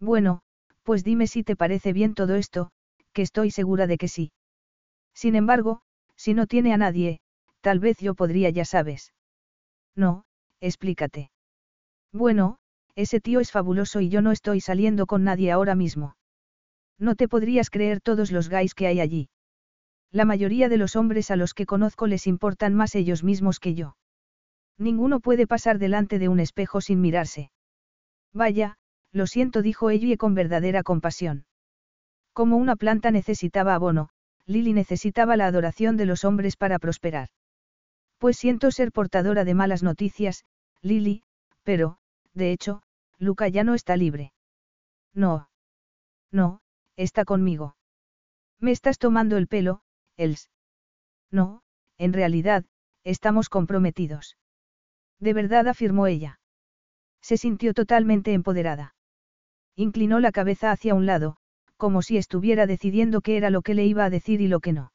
Bueno, 0.00 0.42
pues 0.82 1.04
dime 1.04 1.26
si 1.26 1.44
te 1.44 1.56
parece 1.56 1.92
bien 1.92 2.14
todo 2.14 2.34
esto, 2.34 2.70
que 3.12 3.22
estoy 3.22 3.50
segura 3.50 3.86
de 3.86 3.98
que 3.98 4.08
sí. 4.08 4.32
Sin 5.14 5.36
embargo, 5.36 5.82
si 6.16 6.34
no 6.34 6.46
tiene 6.46 6.72
a 6.72 6.76
nadie, 6.76 7.20
tal 7.60 7.78
vez 7.78 7.98
yo 7.98 8.14
podría, 8.14 8.50
ya 8.50 8.64
sabes. 8.64 9.12
No, 9.96 10.24
explícate. 10.60 11.30
Bueno, 12.12 12.58
ese 12.94 13.20
tío 13.20 13.40
es 13.40 13.50
fabuloso 13.50 14.00
y 14.00 14.08
yo 14.08 14.22
no 14.22 14.32
estoy 14.32 14.60
saliendo 14.60 15.06
con 15.06 15.24
nadie 15.24 15.50
ahora 15.50 15.74
mismo. 15.74 16.16
No 16.98 17.14
te 17.14 17.28
podrías 17.28 17.70
creer 17.70 18.00
todos 18.00 18.32
los 18.32 18.48
gays 18.48 18.74
que 18.74 18.86
hay 18.86 19.00
allí. 19.00 19.28
La 20.10 20.24
mayoría 20.24 20.68
de 20.68 20.76
los 20.76 20.94
hombres 20.94 21.30
a 21.30 21.36
los 21.36 21.54
que 21.54 21.66
conozco 21.66 22.06
les 22.06 22.26
importan 22.26 22.74
más 22.74 22.94
ellos 22.94 23.24
mismos 23.24 23.60
que 23.60 23.74
yo. 23.74 23.96
Ninguno 24.78 25.20
puede 25.20 25.46
pasar 25.46 25.78
delante 25.78 26.18
de 26.18 26.28
un 26.28 26.38
espejo 26.38 26.80
sin 26.80 27.00
mirarse. 27.00 27.50
Vaya, 28.32 28.76
lo 29.10 29.26
siento, 29.26 29.62
dijo 29.62 29.90
ella 29.90 30.16
con 30.16 30.34
verdadera 30.34 30.82
compasión. 30.82 31.44
Como 32.32 32.56
una 32.56 32.76
planta 32.76 33.10
necesitaba 33.10 33.74
abono, 33.74 34.08
Lily 34.46 34.72
necesitaba 34.72 35.36
la 35.36 35.46
adoración 35.46 35.96
de 35.96 36.06
los 36.06 36.24
hombres 36.24 36.56
para 36.56 36.78
prosperar. 36.78 37.28
Pues 38.22 38.36
siento 38.36 38.70
ser 38.70 38.92
portadora 38.92 39.44
de 39.44 39.52
malas 39.52 39.82
noticias, 39.82 40.44
Lily, 40.80 41.24
pero, 41.64 41.98
de 42.34 42.52
hecho, 42.52 42.84
Luca 43.18 43.48
ya 43.48 43.64
no 43.64 43.74
está 43.74 43.96
libre. 43.96 44.32
No. 45.12 45.48
No, 46.30 46.60
está 46.94 47.24
conmigo. 47.24 47.74
Me 48.60 48.70
estás 48.70 49.00
tomando 49.00 49.36
el 49.38 49.48
pelo, 49.48 49.82
Els. 50.16 50.52
No, 51.32 51.64
en 51.98 52.12
realidad, 52.12 52.64
estamos 53.02 53.48
comprometidos. 53.48 54.36
De 55.18 55.34
verdad 55.34 55.66
afirmó 55.66 56.06
ella. 56.06 56.38
Se 57.22 57.36
sintió 57.36 57.74
totalmente 57.74 58.34
empoderada. 58.34 58.94
Inclinó 59.74 60.20
la 60.20 60.30
cabeza 60.30 60.70
hacia 60.70 60.94
un 60.94 61.06
lado, 61.06 61.38
como 61.76 62.02
si 62.02 62.18
estuviera 62.18 62.68
decidiendo 62.68 63.20
qué 63.20 63.36
era 63.36 63.50
lo 63.50 63.62
que 63.62 63.74
le 63.74 63.84
iba 63.84 64.04
a 64.04 64.10
decir 64.10 64.40
y 64.40 64.46
lo 64.46 64.60
que 64.60 64.72
no. 64.72 64.91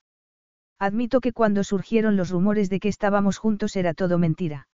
Admito 0.80 1.22
que 1.22 1.33
cuando 1.33 1.64
surgieron 1.64 2.17
los 2.17 2.30
rumores 2.30 2.69
de 2.69 2.80
que 2.80 2.89
estábamos 2.89 3.38
juntos 3.38 3.75
era 3.75 3.93
todo 3.93 4.19
mentira. 4.19 4.67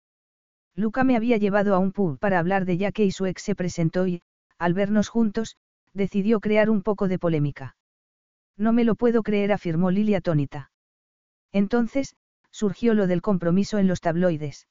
Luca 0.75 1.05
me 1.05 1.17
había 1.17 1.37
llevado 1.37 1.75
a 1.75 1.79
un 1.79 1.93
pub 1.93 2.19
para 2.19 2.39
hablar 2.39 2.65
de 2.65 2.79
Jackie 2.79 3.05
y 3.05 3.13
su 3.13 3.27
ex 3.27 3.43
se 3.43 3.55
presentó 3.55 4.07
y, 4.07 4.23
al 4.59 4.75
vernos 4.75 5.09
juntos, 5.09 5.57
decidió 5.93 6.41
crear 6.41 6.71
un 6.71 6.83
poco 6.83 7.09
de 7.09 7.19
polémica. 7.19 7.77
No 8.57 8.73
me 8.73 8.85
lo 8.85 8.95
puedo 8.95 9.23
creer, 9.23 9.53
afirmó 9.53 9.91
Lily 9.91 10.15
atónita. 10.15 10.71
Entonces, 11.53 12.17
surgió 12.51 12.95
lo 12.95 13.07
del 13.07 13.23
compromiso 13.23 13.79
en 13.79 13.87
los 13.87 14.01
tabloides. 14.01 14.67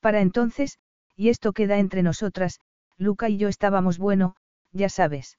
Para 0.00 0.20
entonces, 0.20 0.78
y 1.16 1.30
esto 1.30 1.52
queda 1.52 1.78
entre 1.78 2.02
nosotras, 2.02 2.60
Luca 2.98 3.28
y 3.28 3.38
yo 3.38 3.48
estábamos 3.48 3.98
bueno, 3.98 4.36
ya 4.72 4.88
sabes. 4.88 5.38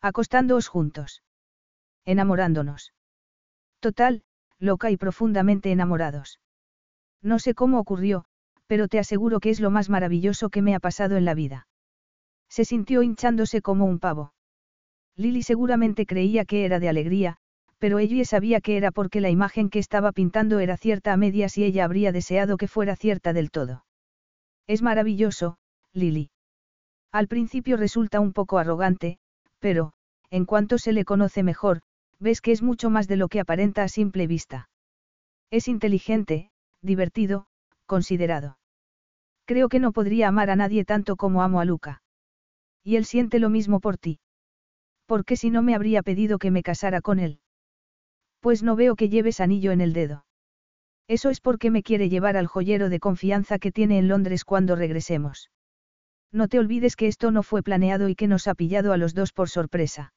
Acostándoos 0.00 0.68
juntos. 0.68 1.22
Enamorándonos. 2.04 2.92
Total, 3.86 4.24
loca 4.58 4.90
y 4.90 4.96
profundamente 4.96 5.70
enamorados. 5.70 6.40
No 7.22 7.38
sé 7.38 7.54
cómo 7.54 7.78
ocurrió, 7.78 8.24
pero 8.66 8.88
te 8.88 8.98
aseguro 8.98 9.38
que 9.38 9.50
es 9.50 9.60
lo 9.60 9.70
más 9.70 9.88
maravilloso 9.88 10.48
que 10.48 10.60
me 10.60 10.74
ha 10.74 10.80
pasado 10.80 11.16
en 11.16 11.24
la 11.24 11.34
vida. 11.34 11.68
Se 12.48 12.64
sintió 12.64 13.04
hinchándose 13.04 13.62
como 13.62 13.84
un 13.84 14.00
pavo. 14.00 14.34
Lily 15.14 15.44
seguramente 15.44 16.04
creía 16.04 16.44
que 16.44 16.64
era 16.64 16.80
de 16.80 16.88
alegría, 16.88 17.36
pero 17.78 18.00
ella 18.00 18.24
sabía 18.24 18.60
que 18.60 18.76
era 18.76 18.90
porque 18.90 19.20
la 19.20 19.30
imagen 19.30 19.70
que 19.70 19.78
estaba 19.78 20.10
pintando 20.10 20.58
era 20.58 20.76
cierta 20.76 21.12
a 21.12 21.16
medias 21.16 21.56
y 21.56 21.62
ella 21.62 21.84
habría 21.84 22.10
deseado 22.10 22.56
que 22.56 22.66
fuera 22.66 22.96
cierta 22.96 23.32
del 23.32 23.52
todo. 23.52 23.84
Es 24.66 24.82
maravilloso, 24.82 25.58
Lily. 25.92 26.32
Al 27.12 27.28
principio 27.28 27.76
resulta 27.76 28.18
un 28.18 28.32
poco 28.32 28.58
arrogante, 28.58 29.20
pero, 29.60 29.92
en 30.30 30.44
cuanto 30.44 30.76
se 30.76 30.92
le 30.92 31.04
conoce 31.04 31.44
mejor, 31.44 31.82
ves 32.18 32.40
que 32.40 32.52
es 32.52 32.62
mucho 32.62 32.90
más 32.90 33.08
de 33.08 33.16
lo 33.16 33.28
que 33.28 33.40
aparenta 33.40 33.82
a 33.82 33.88
simple 33.88 34.26
vista. 34.26 34.68
Es 35.50 35.68
inteligente, 35.68 36.50
divertido, 36.82 37.46
considerado. 37.86 38.58
Creo 39.44 39.68
que 39.68 39.78
no 39.78 39.92
podría 39.92 40.28
amar 40.28 40.50
a 40.50 40.56
nadie 40.56 40.84
tanto 40.84 41.16
como 41.16 41.42
amo 41.42 41.60
a 41.60 41.64
Luca. 41.64 42.02
Y 42.82 42.96
él 42.96 43.04
siente 43.04 43.38
lo 43.38 43.48
mismo 43.48 43.80
por 43.80 43.98
ti. 43.98 44.18
¿Por 45.06 45.24
qué 45.24 45.36
si 45.36 45.50
no 45.50 45.62
me 45.62 45.74
habría 45.74 46.02
pedido 46.02 46.38
que 46.38 46.50
me 46.50 46.62
casara 46.62 47.00
con 47.00 47.20
él? 47.20 47.40
Pues 48.40 48.62
no 48.62 48.76
veo 48.76 48.96
que 48.96 49.08
lleves 49.08 49.40
anillo 49.40 49.72
en 49.72 49.80
el 49.80 49.92
dedo. 49.92 50.24
Eso 51.08 51.30
es 51.30 51.40
porque 51.40 51.70
me 51.70 51.84
quiere 51.84 52.08
llevar 52.08 52.36
al 52.36 52.48
joyero 52.48 52.88
de 52.88 52.98
confianza 52.98 53.58
que 53.58 53.70
tiene 53.70 53.98
en 53.98 54.08
Londres 54.08 54.44
cuando 54.44 54.74
regresemos. 54.74 55.50
No 56.32 56.48
te 56.48 56.58
olvides 56.58 56.96
que 56.96 57.06
esto 57.06 57.30
no 57.30 57.44
fue 57.44 57.62
planeado 57.62 58.08
y 58.08 58.16
que 58.16 58.26
nos 58.26 58.48
ha 58.48 58.54
pillado 58.54 58.92
a 58.92 58.96
los 58.96 59.14
dos 59.14 59.32
por 59.32 59.48
sorpresa. 59.48 60.12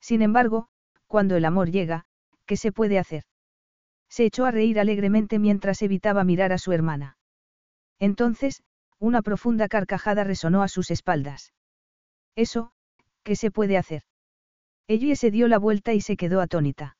Sin 0.00 0.20
embargo, 0.20 0.68
cuando 1.12 1.36
el 1.36 1.44
amor 1.44 1.70
llega, 1.70 2.06
¿qué 2.46 2.56
se 2.56 2.72
puede 2.72 2.98
hacer? 2.98 3.24
Se 4.08 4.24
echó 4.24 4.46
a 4.46 4.50
reír 4.50 4.80
alegremente 4.80 5.38
mientras 5.38 5.82
evitaba 5.82 6.24
mirar 6.24 6.54
a 6.54 6.56
su 6.56 6.72
hermana. 6.72 7.18
Entonces, 7.98 8.62
una 8.98 9.20
profunda 9.20 9.68
carcajada 9.68 10.24
resonó 10.24 10.62
a 10.62 10.68
sus 10.68 10.90
espaldas. 10.90 11.52
Eso, 12.34 12.72
¿qué 13.24 13.36
se 13.36 13.50
puede 13.50 13.76
hacer? 13.76 14.04
Ella 14.88 15.14
se 15.14 15.30
dio 15.30 15.48
la 15.48 15.58
vuelta 15.58 15.92
y 15.92 16.00
se 16.00 16.16
quedó 16.16 16.40
atónita. 16.40 16.96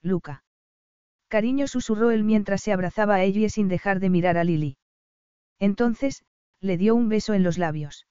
Luca. 0.00 0.42
Cariño 1.28 1.68
susurró 1.68 2.12
él 2.12 2.24
mientras 2.24 2.62
se 2.62 2.72
abrazaba 2.72 3.16
a 3.16 3.22
ella 3.22 3.50
sin 3.50 3.68
dejar 3.68 4.00
de 4.00 4.08
mirar 4.08 4.38
a 4.38 4.44
Lily. 4.44 4.78
Entonces, 5.58 6.24
le 6.62 6.78
dio 6.78 6.94
un 6.94 7.10
beso 7.10 7.34
en 7.34 7.42
los 7.42 7.58
labios. 7.58 8.06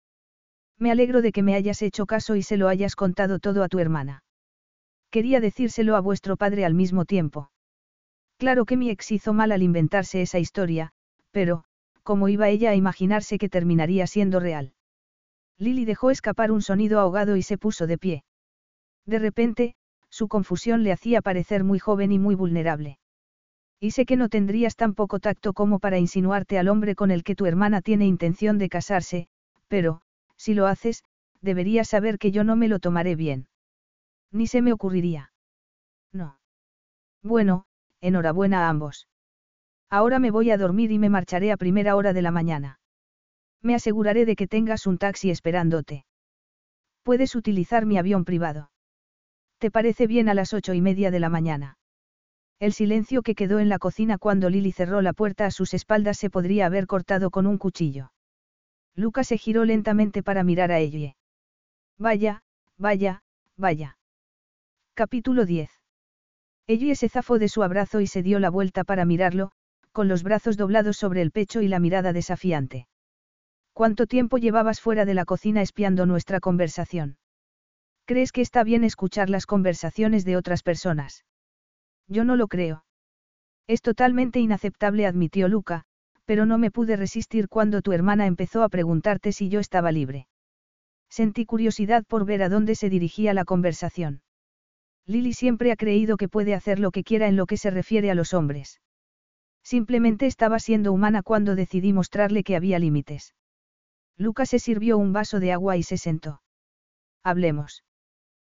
Me 0.78 0.92
alegro 0.92 1.24
de 1.24 1.32
que 1.32 1.42
me 1.42 1.56
hayas 1.56 1.82
hecho 1.82 2.06
caso 2.06 2.36
y 2.36 2.44
se 2.44 2.58
lo 2.58 2.68
hayas 2.68 2.96
contado 2.96 3.40
todo 3.40 3.64
a 3.64 3.70
tu 3.70 3.80
hermana. 3.80 4.22
Quería 5.10 5.40
decírselo 5.40 5.96
a 5.96 6.02
vuestro 6.02 6.38
padre 6.38 6.66
al 6.66 6.74
mismo 6.74 7.06
tiempo. 7.06 7.52
Claro 8.38 8.66
que 8.66 8.78
mi 8.78 8.90
ex 8.90 9.12
hizo 9.12 9.34
mal 9.34 9.52
al 9.52 9.64
inventarse 9.64 10.22
esa 10.22 10.40
historia, 10.40 10.92
pero, 11.32 11.64
¿cómo 12.04 12.28
iba 12.28 12.50
ella 12.50 12.72
a 12.72 12.76
imaginarse 12.76 13.38
que 13.38 13.50
terminaría 13.50 14.08
siendo 14.08 14.40
real? 14.40 14.74
Lily 15.58 15.86
dejó 15.86 16.12
escapar 16.12 16.52
un 16.52 16.62
sonido 16.62 17.00
ahogado 17.00 17.38
y 17.38 17.42
se 17.44 17.58
puso 17.58 17.88
de 17.88 17.98
pie. 17.98 18.24
De 19.06 19.20
repente, 19.20 19.76
su 20.10 20.28
confusión 20.28 20.84
le 20.84 20.92
hacía 20.92 21.22
parecer 21.22 21.64
muy 21.64 21.80
joven 21.80 22.12
y 22.12 22.20
muy 22.20 22.36
vulnerable. 22.36 23.00
Y 23.80 23.92
sé 23.92 24.06
que 24.06 24.16
no 24.18 24.30
tendrías 24.30 24.76
tan 24.76 24.94
poco 24.94 25.20
tacto 25.20 25.54
como 25.54 25.80
para 25.80 25.98
insinuarte 25.98 26.58
al 26.58 26.68
hombre 26.68 26.96
con 26.96 27.12
el 27.12 27.24
que 27.24 27.36
tu 27.36 27.46
hermana 27.46 27.82
tiene 27.82 28.06
intención 28.06 28.58
de 28.58 28.70
casarse, 28.70 29.28
pero, 29.68 30.02
si 30.38 30.54
lo 30.54 30.68
haces, 30.68 31.04
deberías 31.42 31.90
saber 31.90 32.18
que 32.18 32.32
yo 32.32 32.44
no 32.44 32.56
me 32.56 32.68
lo 32.68 32.80
tomaré 32.80 33.16
bien. 33.16 33.48
Ni 34.36 34.48
se 34.48 34.62
me 34.62 34.74
ocurriría. 34.74 35.32
No. 36.12 36.38
Bueno, 37.24 37.64
enhorabuena 38.02 38.66
a 38.66 38.70
ambos. 38.70 39.08
Ahora 39.90 40.20
me 40.20 40.30
voy 40.30 40.52
a 40.52 40.58
dormir 40.58 40.92
y 40.92 41.00
me 41.00 41.10
marcharé 41.10 41.54
a 41.54 41.58
primera 41.58 41.96
hora 41.96 42.12
de 42.12 42.22
la 42.22 42.32
mañana. 42.32 42.80
Me 43.62 43.76
aseguraré 43.76 44.26
de 44.26 44.36
que 44.36 44.46
tengas 44.46 44.88
un 44.88 44.98
taxi 44.98 45.32
esperándote. 45.32 46.06
Puedes 47.04 47.34
utilizar 47.34 47.86
mi 47.86 47.98
avión 47.98 48.26
privado. 48.26 48.72
¿Te 49.58 49.72
parece 49.72 50.06
bien 50.06 50.28
a 50.28 50.34
las 50.34 50.52
ocho 50.54 50.74
y 50.74 50.82
media 50.82 51.12
de 51.12 51.22
la 51.22 51.30
mañana? 51.30 51.78
El 52.60 52.74
silencio 52.74 53.22
que 53.22 53.36
quedó 53.36 53.60
en 53.60 53.70
la 53.70 53.80
cocina 53.80 54.18
cuando 54.18 54.50
Lily 54.50 54.74
cerró 54.74 55.02
la 55.02 55.14
puerta 55.14 55.46
a 55.46 55.52
sus 55.52 55.74
espaldas 55.74 56.18
se 56.18 56.30
podría 56.30 56.66
haber 56.66 56.88
cortado 56.88 57.32
con 57.32 57.48
un 57.48 57.58
cuchillo. 57.58 58.12
Luca 58.96 59.24
se 59.24 59.38
giró 59.38 59.64
lentamente 59.64 60.24
para 60.24 60.44
mirar 60.44 60.74
a 60.74 60.80
ella. 60.80 61.16
Vaya, 61.98 62.44
vaya, 62.78 63.24
vaya. 63.56 63.98
Capítulo 64.98 65.46
10. 65.46 65.70
Ellie 66.68 66.96
se 66.96 67.10
zafó 67.10 67.38
de 67.38 67.50
su 67.50 67.64
abrazo 67.64 68.00
y 68.00 68.08
se 68.08 68.24
dio 68.24 68.40
la 68.40 68.50
vuelta 68.50 68.86
para 68.86 69.04
mirarlo, 69.04 69.52
con 69.92 70.08
los 70.08 70.24
brazos 70.24 70.56
doblados 70.56 70.96
sobre 70.96 71.22
el 71.22 71.32
pecho 71.32 71.62
y 71.62 71.68
la 71.68 71.80
mirada 71.80 72.14
desafiante. 72.14 72.88
¿Cuánto 73.74 74.08
tiempo 74.08 74.38
llevabas 74.38 74.80
fuera 74.80 75.04
de 75.04 75.14
la 75.14 75.26
cocina 75.26 75.62
espiando 75.62 76.06
nuestra 76.06 76.40
conversación? 76.40 77.18
¿Crees 78.06 78.32
que 78.32 78.40
está 78.40 78.64
bien 78.64 78.86
escuchar 78.86 79.30
las 79.30 79.46
conversaciones 79.46 80.24
de 80.24 80.38
otras 80.38 80.64
personas? 80.64 81.26
Yo 82.08 82.24
no 82.24 82.38
lo 82.38 82.48
creo. 82.48 82.86
Es 83.68 83.82
totalmente 83.82 84.40
inaceptable, 84.40 85.06
admitió 85.06 85.50
Luca, 85.50 85.84
pero 86.24 86.46
no 86.46 86.58
me 86.58 86.72
pude 86.72 86.96
resistir 86.96 87.50
cuando 87.50 87.82
tu 87.82 87.92
hermana 87.92 88.28
empezó 88.28 88.64
a 88.64 88.70
preguntarte 88.70 89.34
si 89.34 89.50
yo 89.50 89.60
estaba 89.60 89.92
libre. 89.92 90.30
Sentí 91.10 91.46
curiosidad 91.46 92.06
por 92.06 92.24
ver 92.26 92.44
a 92.44 92.48
dónde 92.48 92.76
se 92.76 92.90
dirigía 92.90 93.34
la 93.34 93.44
conversación. 93.44 94.22
Lily 95.08 95.34
siempre 95.34 95.72
ha 95.72 95.76
creído 95.76 96.18
que 96.18 96.28
puede 96.28 96.56
hacer 96.56 96.80
lo 96.80 96.92
que 96.92 97.04
quiera 97.04 97.28
en 97.28 97.36
lo 97.36 97.46
que 97.46 97.58
se 97.58 97.70
refiere 97.70 98.10
a 98.10 98.16
los 98.16 98.34
hombres. 98.34 98.82
Simplemente 99.64 100.26
estaba 100.26 100.60
siendo 100.60 100.92
humana 100.94 101.24
cuando 101.24 101.56
decidí 101.56 101.94
mostrarle 101.94 102.44
que 102.44 102.56
había 102.56 102.80
límites. 102.80 103.36
Luca 104.18 104.46
se 104.46 104.60
sirvió 104.60 104.98
un 104.98 105.14
vaso 105.14 105.40
de 105.40 105.52
agua 105.52 105.78
y 105.78 105.84
se 105.84 105.98
sentó. 105.98 106.42
Hablemos. 107.24 107.84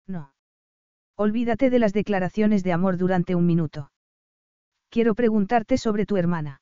No. 0.06 0.34
Olvídate 1.16 1.70
de 1.70 1.80
las 1.80 1.94
declaraciones 1.94 2.64
de 2.64 2.74
amor 2.74 2.98
durante 2.98 3.36
un 3.36 3.46
minuto. 3.46 3.92
Quiero 4.90 5.16
preguntarte 5.16 5.78
sobre 5.78 6.06
tu 6.06 6.18
hermana. 6.18 6.62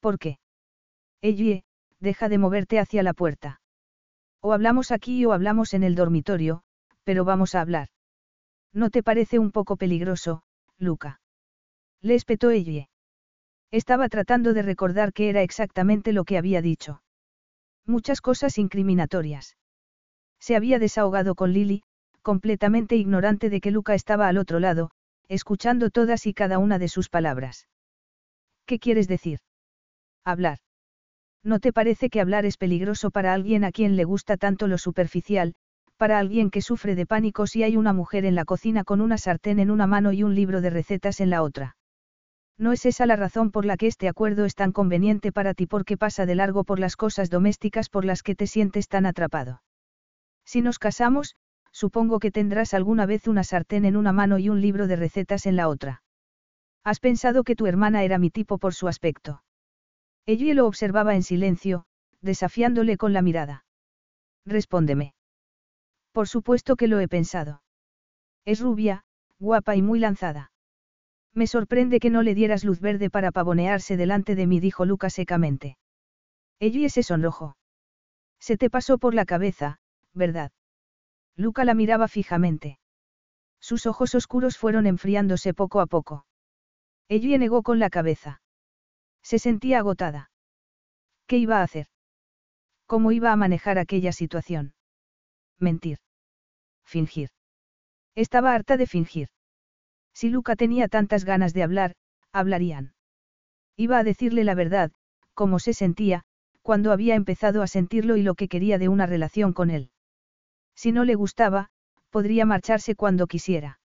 ¿Por 0.00 0.18
qué? 0.18 0.38
Ellie, 1.20 1.64
deja 2.00 2.28
de 2.28 2.38
moverte 2.38 2.78
hacia 2.78 3.02
la 3.02 3.14
puerta. 3.14 3.60
O 4.40 4.52
hablamos 4.52 4.92
aquí 4.92 5.24
o 5.24 5.32
hablamos 5.32 5.74
en 5.74 5.82
el 5.82 5.94
dormitorio, 5.94 6.62
pero 7.02 7.24
vamos 7.24 7.54
a 7.54 7.60
hablar. 7.60 7.88
¿No 8.72 8.90
te 8.90 9.02
parece 9.02 9.38
un 9.38 9.50
poco 9.50 9.76
peligroso, 9.76 10.42
Luca? 10.78 11.20
Le 12.00 12.14
espetó 12.14 12.50
Ellie. 12.50 12.88
Estaba 13.70 14.08
tratando 14.08 14.54
de 14.54 14.62
recordar 14.62 15.12
qué 15.12 15.28
era 15.28 15.42
exactamente 15.42 16.12
lo 16.12 16.24
que 16.24 16.38
había 16.38 16.62
dicho. 16.62 17.02
Muchas 17.86 18.20
cosas 18.20 18.58
incriminatorias. 18.58 19.56
Se 20.40 20.56
había 20.56 20.78
desahogado 20.78 21.34
con 21.34 21.52
Lily, 21.52 21.82
completamente 22.22 22.96
ignorante 22.96 23.50
de 23.50 23.60
que 23.60 23.70
Luca 23.70 23.94
estaba 23.94 24.28
al 24.28 24.38
otro 24.38 24.60
lado, 24.60 24.90
escuchando 25.28 25.90
todas 25.90 26.26
y 26.26 26.34
cada 26.34 26.58
una 26.58 26.78
de 26.78 26.88
sus 26.88 27.08
palabras. 27.08 27.68
¿Qué 28.66 28.78
quieres 28.78 29.08
decir? 29.08 29.40
Hablar. 30.24 30.58
¿No 31.42 31.60
te 31.60 31.72
parece 31.72 32.10
que 32.10 32.20
hablar 32.20 32.44
es 32.44 32.56
peligroso 32.56 33.10
para 33.10 33.32
alguien 33.32 33.64
a 33.64 33.72
quien 33.72 33.96
le 33.96 34.04
gusta 34.04 34.36
tanto 34.36 34.66
lo 34.66 34.78
superficial, 34.78 35.54
para 35.98 36.18
alguien 36.18 36.50
que 36.50 36.62
sufre 36.62 36.94
de 36.94 37.04
pánico 37.04 37.46
si 37.46 37.62
hay 37.62 37.76
una 37.76 37.92
mujer 37.92 38.24
en 38.24 38.34
la 38.34 38.46
cocina 38.46 38.84
con 38.84 39.02
una 39.02 39.18
sartén 39.18 39.58
en 39.58 39.70
una 39.70 39.86
mano 39.86 40.12
y 40.12 40.22
un 40.22 40.34
libro 40.34 40.62
de 40.62 40.70
recetas 40.70 41.20
en 41.20 41.28
la 41.28 41.42
otra? 41.42 41.76
No 42.56 42.72
es 42.72 42.86
esa 42.86 43.04
la 43.04 43.16
razón 43.16 43.50
por 43.50 43.64
la 43.66 43.76
que 43.76 43.86
este 43.86 44.08
acuerdo 44.08 44.44
es 44.44 44.54
tan 44.54 44.72
conveniente 44.72 45.30
para 45.30 45.54
ti 45.54 45.66
porque 45.66 45.96
pasa 45.96 46.24
de 46.24 46.34
largo 46.34 46.64
por 46.64 46.78
las 46.80 46.96
cosas 46.96 47.30
domésticas 47.30 47.88
por 47.88 48.04
las 48.04 48.22
que 48.22 48.34
te 48.34 48.46
sientes 48.46 48.88
tan 48.88 49.06
atrapado. 49.06 49.62
Si 50.44 50.62
nos 50.62 50.78
casamos, 50.78 51.36
supongo 51.72 52.18
que 52.18 52.30
tendrás 52.30 52.74
alguna 52.74 53.04
vez 53.04 53.28
una 53.28 53.44
sartén 53.44 53.84
en 53.84 53.96
una 53.96 54.12
mano 54.12 54.38
y 54.38 54.48
un 54.48 54.60
libro 54.60 54.86
de 54.86 54.96
recetas 54.96 55.46
en 55.46 55.56
la 55.56 55.68
otra. 55.68 56.02
Has 56.84 57.00
pensado 57.00 57.44
que 57.44 57.54
tu 57.54 57.66
hermana 57.66 58.02
era 58.02 58.18
mi 58.18 58.30
tipo 58.30 58.58
por 58.58 58.72
su 58.72 58.88
aspecto. 58.88 59.42
Ella 60.26 60.54
lo 60.54 60.66
observaba 60.66 61.14
en 61.14 61.22
silencio, 61.22 61.84
desafiándole 62.20 62.96
con 62.96 63.12
la 63.12 63.22
mirada. 63.22 63.64
Respóndeme. 64.44 65.14
Por 66.18 66.26
supuesto 66.26 66.74
que 66.74 66.88
lo 66.88 66.98
he 66.98 67.06
pensado. 67.06 67.62
Es 68.44 68.58
rubia, 68.58 69.04
guapa 69.38 69.76
y 69.76 69.82
muy 69.82 70.00
lanzada. 70.00 70.50
Me 71.32 71.46
sorprende 71.46 72.00
que 72.00 72.10
no 72.10 72.22
le 72.22 72.34
dieras 72.34 72.64
luz 72.64 72.80
verde 72.80 73.08
para 73.08 73.30
pavonearse 73.30 73.96
delante 73.96 74.34
de 74.34 74.48
mí, 74.48 74.58
dijo 74.58 74.84
Luca 74.84 75.10
secamente. 75.10 75.78
Ella 76.58 76.88
se 76.88 77.04
sonrojó. 77.04 77.56
Se 78.40 78.56
te 78.56 78.68
pasó 78.68 78.98
por 78.98 79.14
la 79.14 79.26
cabeza, 79.26 79.78
¿verdad? 80.12 80.50
Luca 81.36 81.64
la 81.64 81.74
miraba 81.74 82.08
fijamente. 82.08 82.80
Sus 83.60 83.86
ojos 83.86 84.16
oscuros 84.16 84.58
fueron 84.58 84.88
enfriándose 84.88 85.54
poco 85.54 85.80
a 85.80 85.86
poco. 85.86 86.26
Ella 87.08 87.38
negó 87.38 87.62
con 87.62 87.78
la 87.78 87.90
cabeza. 87.90 88.42
Se 89.22 89.38
sentía 89.38 89.78
agotada. 89.78 90.32
¿Qué 91.28 91.38
iba 91.38 91.60
a 91.60 91.62
hacer? 91.62 91.86
¿Cómo 92.86 93.12
iba 93.12 93.30
a 93.30 93.36
manejar 93.36 93.78
aquella 93.78 94.10
situación? 94.10 94.74
Mentir. 95.60 95.98
Fingir. 96.88 97.28
Estaba 98.14 98.54
harta 98.54 98.78
de 98.78 98.86
fingir. 98.86 99.28
Si 100.14 100.30
Luca 100.30 100.56
tenía 100.56 100.88
tantas 100.88 101.26
ganas 101.26 101.52
de 101.52 101.62
hablar, 101.62 101.94
hablarían. 102.32 102.94
Iba 103.76 103.98
a 103.98 104.04
decirle 104.04 104.42
la 104.42 104.54
verdad, 104.54 104.90
cómo 105.34 105.58
se 105.58 105.74
sentía, 105.74 106.22
cuando 106.62 106.90
había 106.90 107.14
empezado 107.14 107.62
a 107.62 107.66
sentirlo 107.66 108.16
y 108.16 108.22
lo 108.22 108.34
que 108.34 108.48
quería 108.48 108.78
de 108.78 108.88
una 108.88 109.04
relación 109.04 109.52
con 109.52 109.68
él. 109.68 109.90
Si 110.74 110.90
no 110.90 111.04
le 111.04 111.14
gustaba, 111.14 111.68
podría 112.08 112.46
marcharse 112.46 112.94
cuando 112.94 113.26
quisiera. 113.26 113.80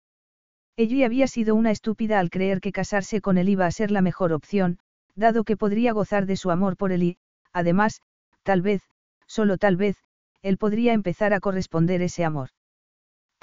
Ella 0.77 1.05
había 1.05 1.27
sido 1.27 1.55
una 1.55 1.71
estúpida 1.71 2.19
al 2.19 2.29
creer 2.29 2.61
que 2.61 2.71
casarse 2.71 3.19
con 3.19 3.37
él 3.37 3.49
iba 3.49 3.65
a 3.65 3.71
ser 3.71 3.91
la 3.91 4.01
mejor 4.01 4.31
opción, 4.31 4.79
dado 5.13 5.43
que 5.43 5.57
podría 5.57 5.91
gozar 5.91 6.25
de 6.25 6.37
su 6.37 6.51
amor 6.51 6.77
por 6.77 6.93
él 6.93 7.03
y, 7.03 7.17
además, 7.51 8.01
tal 8.43 8.61
vez, 8.61 8.81
solo 9.27 9.57
tal 9.57 9.75
vez, 9.75 9.97
él 10.41 10.57
podría 10.57 10.93
empezar 10.93 11.33
a 11.33 11.41
corresponder 11.41 12.01
ese 12.01 12.23
amor. 12.23 12.49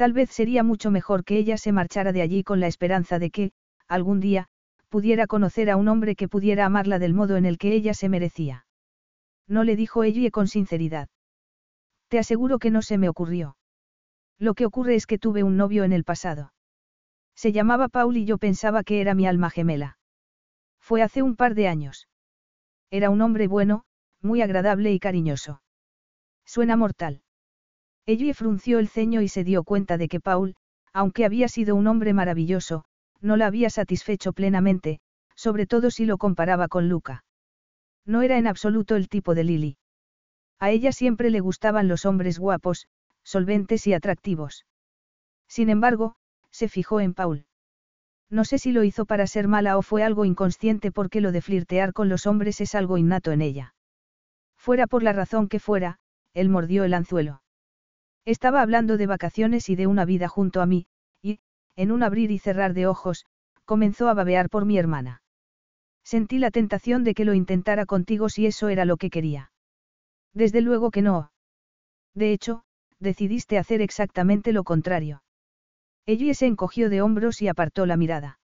Tal 0.00 0.14
vez 0.14 0.30
sería 0.30 0.62
mucho 0.62 0.90
mejor 0.90 1.24
que 1.26 1.36
ella 1.36 1.58
se 1.58 1.72
marchara 1.72 2.10
de 2.12 2.22
allí 2.22 2.42
con 2.42 2.58
la 2.58 2.68
esperanza 2.68 3.18
de 3.18 3.30
que, 3.30 3.52
algún 3.86 4.18
día, 4.18 4.46
pudiera 4.88 5.26
conocer 5.26 5.68
a 5.68 5.76
un 5.76 5.88
hombre 5.88 6.16
que 6.16 6.26
pudiera 6.26 6.64
amarla 6.64 6.98
del 6.98 7.12
modo 7.12 7.36
en 7.36 7.44
el 7.44 7.58
que 7.58 7.74
ella 7.74 7.92
se 7.92 8.08
merecía. 8.08 8.64
No 9.46 9.62
le 9.62 9.76
dijo 9.76 10.02
ella 10.02 10.30
con 10.30 10.48
sinceridad. 10.48 11.10
Te 12.08 12.18
aseguro 12.18 12.58
que 12.58 12.70
no 12.70 12.80
se 12.80 12.96
me 12.96 13.10
ocurrió. 13.10 13.58
Lo 14.38 14.54
que 14.54 14.64
ocurre 14.64 14.94
es 14.94 15.04
que 15.04 15.18
tuve 15.18 15.42
un 15.42 15.58
novio 15.58 15.84
en 15.84 15.92
el 15.92 16.04
pasado. 16.04 16.54
Se 17.34 17.52
llamaba 17.52 17.88
Paul 17.88 18.16
y 18.16 18.24
yo 18.24 18.38
pensaba 18.38 18.84
que 18.84 19.02
era 19.02 19.12
mi 19.12 19.26
alma 19.26 19.50
gemela. 19.50 19.98
Fue 20.80 21.02
hace 21.02 21.20
un 21.20 21.36
par 21.36 21.54
de 21.54 21.68
años. 21.68 22.08
Era 22.90 23.10
un 23.10 23.20
hombre 23.20 23.48
bueno, 23.48 23.84
muy 24.22 24.40
agradable 24.40 24.94
y 24.94 24.98
cariñoso. 24.98 25.60
Suena 26.46 26.74
mortal. 26.76 27.20
Ellie 28.10 28.34
frunció 28.34 28.80
el 28.80 28.89
ceño 28.89 29.22
y 29.22 29.28
se 29.28 29.44
dio 29.44 29.62
cuenta 29.62 29.97
de 29.97 30.08
que 30.08 30.18
Paul, 30.18 30.56
aunque 30.92 31.24
había 31.24 31.47
sido 31.47 31.76
un 31.76 31.86
hombre 31.86 32.12
maravilloso, 32.12 32.84
no 33.20 33.36
la 33.36 33.47
había 33.47 33.70
satisfecho 33.70 34.32
plenamente, 34.32 34.98
sobre 35.36 35.64
todo 35.64 35.92
si 35.92 36.06
lo 36.06 36.18
comparaba 36.18 36.66
con 36.66 36.89
Luca. 36.89 37.22
No 38.05 38.22
era 38.22 38.36
en 38.36 38.48
absoluto 38.48 38.97
el 38.97 39.08
tipo 39.08 39.36
de 39.36 39.44
Lily. 39.44 39.76
A 40.58 40.70
ella 40.70 40.90
siempre 40.90 41.30
le 41.30 41.39
gustaban 41.39 41.86
los 41.86 42.05
hombres 42.05 42.40
guapos, 42.40 42.89
solventes 43.22 43.86
y 43.86 43.92
atractivos. 43.92 44.66
Sin 45.47 45.70
embargo, 45.70 46.16
se 46.50 46.68
fijó 46.68 46.98
en 46.98 47.14
Paul. 47.14 47.47
No 48.28 48.44
sé 48.44 48.58
si 48.58 48.72
lo 48.72 48.82
hizo 48.82 49.06
para 49.06 49.28
ser 49.28 49.47
mala 49.47 49.78
o 49.78 49.82
fue 49.82 50.02
algo 50.02 50.24
inconsciente 50.24 50.90
porque 50.90 51.20
lo 51.20 51.30
de 51.30 51.42
flirtear 51.42 51.92
con 51.92 52.08
los 52.08 52.26
hombres 52.26 52.60
es 52.60 52.74
algo 52.74 52.98
innato 52.98 53.30
en 53.30 53.40
ella. 53.40 53.76
Fuera 54.56 54.89
por 54.89 55.05
la 55.05 55.12
razón 55.12 55.47
que 55.47 55.60
fuera, 55.60 56.00
él 56.34 56.48
mordió 56.48 56.82
el 56.82 56.94
anzuelo. 56.94 57.40
Estaba 58.24 58.62
hablando 58.62 58.97
de 58.97 59.07
vacaciones 59.07 59.68
y 59.68 59.76
de 59.76 59.86
una 59.86 60.05
vida 60.05 60.28
junto 60.28 60.60
a 60.60 60.66
mí, 60.66 60.86
y, 61.23 61.40
en 61.76 61.90
un 61.90 62.02
abrir 62.02 62.31
y 62.31 62.39
cerrar 62.39 62.74
de 62.74 62.86
ojos, 62.86 63.26
comenzó 63.65 64.08
a 64.08 64.15
babear 64.15 64.50
por 64.50 64.65
mi 64.65 64.78
hermana. 64.78 65.23
Sentí 66.05 66.39
la 66.39 66.50
tentación 66.50 67.05
de 67.05 67.15
que 67.15 67.24
lo 67.24 67.34
intentara 67.34 67.86
contigo 67.86 68.28
si 68.28 68.47
eso 68.47 68.68
era 68.68 68.84
lo 68.84 68.97
que 68.97 69.10
quería. 69.10 69.52
Desde 70.34 70.60
luego 70.60 70.90
que 70.90 71.02
no. 71.02 71.32
De 72.15 72.32
hecho, 72.32 72.65
decidiste 72.99 73.58
hacer 73.58 73.81
exactamente 73.81 74.52
lo 74.52 74.65
contrario. 74.65 75.23
Ella 76.07 76.34
se 76.34 76.47
encogió 76.47 76.90
de 76.90 77.02
hombros 77.02 77.40
y 77.42 77.49
apartó 77.49 77.86
la 77.86 77.97
mirada. 77.97 78.39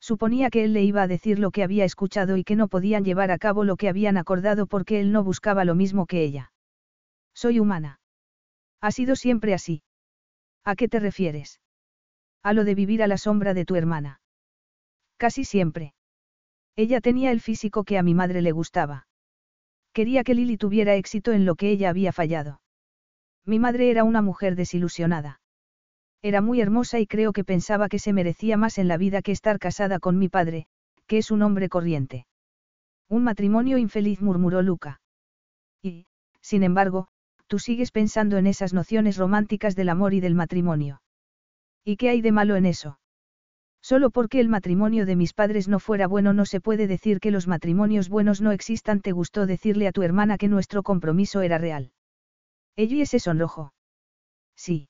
Suponía 0.00 0.50
que 0.50 0.64
él 0.64 0.72
le 0.72 0.82
iba 0.82 1.02
a 1.02 1.06
decir 1.06 1.38
lo 1.38 1.50
que 1.50 1.62
había 1.62 1.84
escuchado 1.84 2.36
y 2.36 2.44
que 2.44 2.56
no 2.56 2.68
podían 2.68 3.04
llevar 3.04 3.30
a 3.30 3.38
cabo 3.38 3.64
lo 3.64 3.76
que 3.76 3.88
habían 3.88 4.16
acordado 4.16 4.66
porque 4.66 5.00
él 5.00 5.12
no 5.12 5.22
buscaba 5.22 5.64
lo 5.64 5.74
mismo 5.74 6.06
que 6.06 6.24
ella. 6.24 6.52
Soy 7.34 7.60
humana. 7.60 7.99
Ha 8.80 8.90
sido 8.92 9.16
siempre 9.16 9.54
así. 9.54 9.82
¿A 10.64 10.76
qué 10.76 10.88
te 10.88 11.00
refieres? 11.00 11.60
A 12.42 12.52
lo 12.52 12.64
de 12.64 12.74
vivir 12.74 13.02
a 13.02 13.06
la 13.06 13.18
sombra 13.18 13.54
de 13.54 13.64
tu 13.64 13.76
hermana. 13.76 14.20
Casi 15.16 15.44
siempre. 15.44 15.94
Ella 16.76 17.00
tenía 17.00 17.30
el 17.30 17.40
físico 17.40 17.84
que 17.84 17.98
a 17.98 18.02
mi 18.02 18.14
madre 18.14 18.40
le 18.40 18.52
gustaba. 18.52 19.06
Quería 19.92 20.24
que 20.24 20.34
Lily 20.34 20.56
tuviera 20.56 20.94
éxito 20.94 21.32
en 21.32 21.44
lo 21.44 21.56
que 21.56 21.70
ella 21.70 21.90
había 21.90 22.12
fallado. 22.12 22.60
Mi 23.44 23.58
madre 23.58 23.90
era 23.90 24.04
una 24.04 24.22
mujer 24.22 24.56
desilusionada. 24.56 25.40
Era 26.22 26.40
muy 26.40 26.60
hermosa 26.60 26.98
y 27.00 27.06
creo 27.06 27.32
que 27.32 27.44
pensaba 27.44 27.88
que 27.88 27.98
se 27.98 28.12
merecía 28.12 28.56
más 28.56 28.78
en 28.78 28.88
la 28.88 28.96
vida 28.96 29.22
que 29.22 29.32
estar 29.32 29.58
casada 29.58 29.98
con 29.98 30.18
mi 30.18 30.28
padre, 30.28 30.66
que 31.06 31.18
es 31.18 31.30
un 31.30 31.42
hombre 31.42 31.68
corriente. 31.68 32.26
Un 33.08 33.24
matrimonio 33.24 33.78
infeliz 33.78 34.20
murmuró 34.20 34.62
Luca. 34.62 35.00
Y, 35.82 36.06
sin 36.40 36.62
embargo, 36.62 37.08
tú 37.50 37.58
sigues 37.58 37.90
pensando 37.90 38.38
en 38.38 38.46
esas 38.46 38.72
nociones 38.72 39.16
románticas 39.16 39.74
del 39.74 39.88
amor 39.88 40.14
y 40.14 40.20
del 40.20 40.36
matrimonio. 40.36 41.02
¿Y 41.84 41.96
qué 41.96 42.08
hay 42.08 42.20
de 42.20 42.30
malo 42.30 42.54
en 42.54 42.64
eso? 42.64 43.00
Solo 43.82 44.10
porque 44.10 44.38
el 44.38 44.48
matrimonio 44.48 45.04
de 45.04 45.16
mis 45.16 45.32
padres 45.32 45.66
no 45.66 45.80
fuera 45.80 46.06
bueno 46.06 46.32
no 46.32 46.44
se 46.44 46.60
puede 46.60 46.86
decir 46.86 47.18
que 47.18 47.32
los 47.32 47.48
matrimonios 47.48 48.08
buenos 48.08 48.40
no 48.40 48.52
existan. 48.52 49.00
¿Te 49.00 49.10
gustó 49.10 49.46
decirle 49.46 49.88
a 49.88 49.92
tu 49.92 50.02
hermana 50.02 50.38
que 50.38 50.46
nuestro 50.46 50.84
compromiso 50.84 51.40
era 51.40 51.58
real? 51.58 51.90
Ella 52.76 53.04
se 53.04 53.18
sonrojó. 53.18 53.74
Sí. 54.54 54.88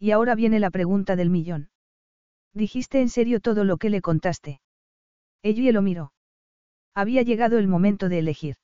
Y 0.00 0.10
ahora 0.10 0.34
viene 0.34 0.58
la 0.58 0.70
pregunta 0.70 1.14
del 1.14 1.30
millón. 1.30 1.70
¿Dijiste 2.54 3.00
en 3.00 3.08
serio 3.08 3.38
todo 3.38 3.62
lo 3.62 3.76
que 3.76 3.90
le 3.90 4.00
contaste? 4.00 4.60
Ella 5.44 5.70
lo 5.70 5.82
miró. 5.82 6.12
Había 6.92 7.22
llegado 7.22 7.58
el 7.58 7.68
momento 7.68 8.08
de 8.08 8.18
elegir. 8.18 8.56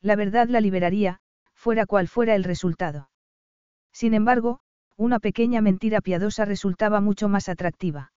La 0.00 0.14
verdad 0.14 0.46
la 0.48 0.60
liberaría, 0.60 1.20
fuera 1.58 1.86
cual 1.86 2.06
fuera 2.06 2.36
el 2.36 2.44
resultado. 2.44 3.10
Sin 3.92 4.14
embargo, 4.14 4.60
una 4.96 5.18
pequeña 5.18 5.60
mentira 5.60 6.00
piadosa 6.00 6.44
resultaba 6.44 7.00
mucho 7.00 7.28
más 7.28 7.48
atractiva. 7.48 8.12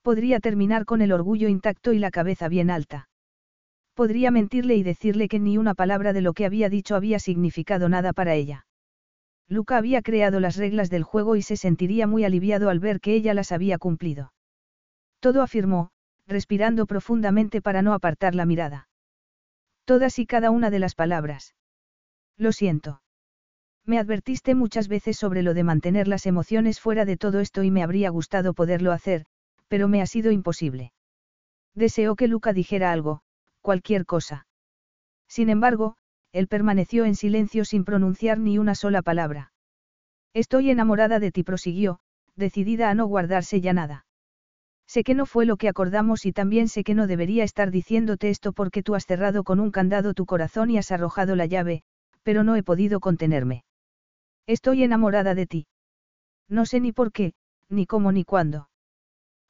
Podría 0.00 0.38
terminar 0.38 0.84
con 0.84 1.02
el 1.02 1.12
orgullo 1.12 1.48
intacto 1.48 1.92
y 1.92 1.98
la 1.98 2.10
cabeza 2.10 2.48
bien 2.48 2.70
alta. 2.70 3.08
Podría 3.94 4.30
mentirle 4.30 4.76
y 4.76 4.82
decirle 4.82 5.28
que 5.28 5.40
ni 5.40 5.58
una 5.58 5.74
palabra 5.74 6.12
de 6.12 6.22
lo 6.22 6.32
que 6.32 6.46
había 6.46 6.68
dicho 6.68 6.94
había 6.94 7.18
significado 7.18 7.88
nada 7.88 8.12
para 8.12 8.34
ella. 8.34 8.66
Luca 9.48 9.76
había 9.76 10.00
creado 10.00 10.40
las 10.40 10.56
reglas 10.56 10.88
del 10.88 11.02
juego 11.02 11.36
y 11.36 11.42
se 11.42 11.56
sentiría 11.56 12.06
muy 12.06 12.24
aliviado 12.24 12.70
al 12.70 12.80
ver 12.80 13.00
que 13.00 13.14
ella 13.14 13.34
las 13.34 13.52
había 13.52 13.76
cumplido. 13.78 14.32
Todo 15.20 15.42
afirmó, 15.42 15.90
respirando 16.26 16.86
profundamente 16.86 17.60
para 17.60 17.82
no 17.82 17.92
apartar 17.92 18.34
la 18.34 18.46
mirada. 18.46 18.88
Todas 19.84 20.18
y 20.18 20.26
cada 20.26 20.50
una 20.50 20.70
de 20.70 20.78
las 20.78 20.94
palabras. 20.94 21.54
Lo 22.36 22.52
siento. 22.52 23.02
Me 23.84 23.98
advertiste 23.98 24.54
muchas 24.54 24.88
veces 24.88 25.16
sobre 25.16 25.42
lo 25.42 25.54
de 25.54 25.64
mantener 25.64 26.06
las 26.06 26.26
emociones 26.26 26.80
fuera 26.80 27.04
de 27.04 27.16
todo 27.16 27.40
esto 27.40 27.62
y 27.62 27.70
me 27.70 27.82
habría 27.82 28.10
gustado 28.10 28.54
poderlo 28.54 28.92
hacer, 28.92 29.26
pero 29.68 29.88
me 29.88 30.02
ha 30.02 30.06
sido 30.06 30.30
imposible. 30.30 30.92
Deseó 31.74 32.14
que 32.14 32.28
Luca 32.28 32.52
dijera 32.52 32.92
algo, 32.92 33.22
cualquier 33.60 34.06
cosa. 34.06 34.46
Sin 35.28 35.48
embargo, 35.48 35.96
él 36.32 36.46
permaneció 36.46 37.04
en 37.04 37.14
silencio 37.14 37.64
sin 37.64 37.84
pronunciar 37.84 38.38
ni 38.38 38.58
una 38.58 38.74
sola 38.74 39.02
palabra. 39.02 39.52
Estoy 40.34 40.70
enamorada 40.70 41.18
de 41.18 41.32
ti, 41.32 41.42
prosiguió, 41.42 42.00
decidida 42.36 42.90
a 42.90 42.94
no 42.94 43.06
guardarse 43.06 43.60
ya 43.60 43.72
nada. 43.72 44.06
Sé 44.86 45.04
que 45.04 45.14
no 45.14 45.26
fue 45.26 45.46
lo 45.46 45.56
que 45.56 45.68
acordamos 45.68 46.26
y 46.26 46.32
también 46.32 46.68
sé 46.68 46.84
que 46.84 46.94
no 46.94 47.06
debería 47.06 47.44
estar 47.44 47.70
diciéndote 47.70 48.30
esto 48.30 48.52
porque 48.52 48.82
tú 48.82 48.94
has 48.94 49.06
cerrado 49.06 49.44
con 49.44 49.60
un 49.60 49.70
candado 49.70 50.14
tu 50.14 50.26
corazón 50.26 50.70
y 50.70 50.78
has 50.78 50.92
arrojado 50.92 51.34
la 51.36 51.46
llave, 51.46 51.82
pero 52.22 52.44
no 52.44 52.56
he 52.56 52.62
podido 52.62 53.00
contenerme. 53.00 53.64
Estoy 54.46 54.82
enamorada 54.82 55.34
de 55.34 55.46
ti. 55.46 55.66
No 56.48 56.66
sé 56.66 56.80
ni 56.80 56.92
por 56.92 57.12
qué, 57.12 57.34
ni 57.68 57.86
cómo 57.86 58.12
ni 58.12 58.24
cuándo. 58.24 58.68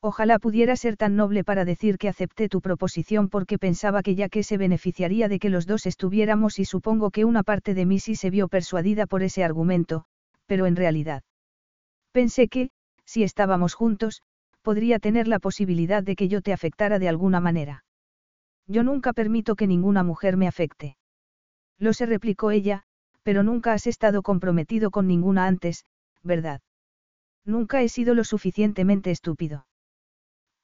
Ojalá 0.00 0.40
pudiera 0.40 0.74
ser 0.74 0.96
tan 0.96 1.14
noble 1.14 1.44
para 1.44 1.64
decir 1.64 1.96
que 1.96 2.08
acepté 2.08 2.48
tu 2.48 2.60
proposición 2.60 3.28
porque 3.28 3.56
pensaba 3.56 4.02
que 4.02 4.16
ya 4.16 4.28
que 4.28 4.42
se 4.42 4.58
beneficiaría 4.58 5.28
de 5.28 5.38
que 5.38 5.48
los 5.48 5.64
dos 5.64 5.86
estuviéramos 5.86 6.58
y 6.58 6.64
supongo 6.64 7.10
que 7.12 7.24
una 7.24 7.44
parte 7.44 7.72
de 7.72 7.86
mí 7.86 8.00
sí 8.00 8.16
se 8.16 8.30
vio 8.30 8.48
persuadida 8.48 9.06
por 9.06 9.22
ese 9.22 9.44
argumento, 9.44 10.04
pero 10.46 10.66
en 10.66 10.74
realidad. 10.74 11.22
Pensé 12.10 12.48
que, 12.48 12.70
si 13.04 13.22
estábamos 13.22 13.74
juntos, 13.74 14.22
podría 14.62 14.98
tener 14.98 15.28
la 15.28 15.38
posibilidad 15.38 16.02
de 16.02 16.16
que 16.16 16.28
yo 16.28 16.42
te 16.42 16.52
afectara 16.52 16.98
de 16.98 17.08
alguna 17.08 17.40
manera. 17.40 17.84
Yo 18.66 18.82
nunca 18.82 19.12
permito 19.12 19.54
que 19.54 19.68
ninguna 19.68 20.02
mujer 20.02 20.36
me 20.36 20.48
afecte. 20.48 20.96
Lo 21.78 21.92
se 21.92 22.06
replicó 22.06 22.50
ella, 22.50 22.84
pero 23.22 23.42
nunca 23.42 23.72
has 23.72 23.86
estado 23.86 24.22
comprometido 24.22 24.90
con 24.90 25.06
ninguna 25.06 25.46
antes, 25.46 25.84
¿verdad? 26.22 26.60
Nunca 27.44 27.82
he 27.82 27.88
sido 27.88 28.14
lo 28.14 28.24
suficientemente 28.24 29.10
estúpido. 29.10 29.66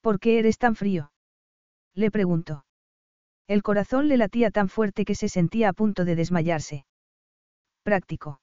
¿Por 0.00 0.20
qué 0.20 0.38
eres 0.38 0.58
tan 0.58 0.76
frío? 0.76 1.12
Le 1.94 2.10
preguntó. 2.10 2.64
El 3.48 3.62
corazón 3.62 4.08
le 4.08 4.16
latía 4.16 4.50
tan 4.50 4.68
fuerte 4.68 5.04
que 5.04 5.14
se 5.14 5.28
sentía 5.28 5.70
a 5.70 5.72
punto 5.72 6.04
de 6.04 6.14
desmayarse. 6.14 6.84
Práctico. 7.82 8.40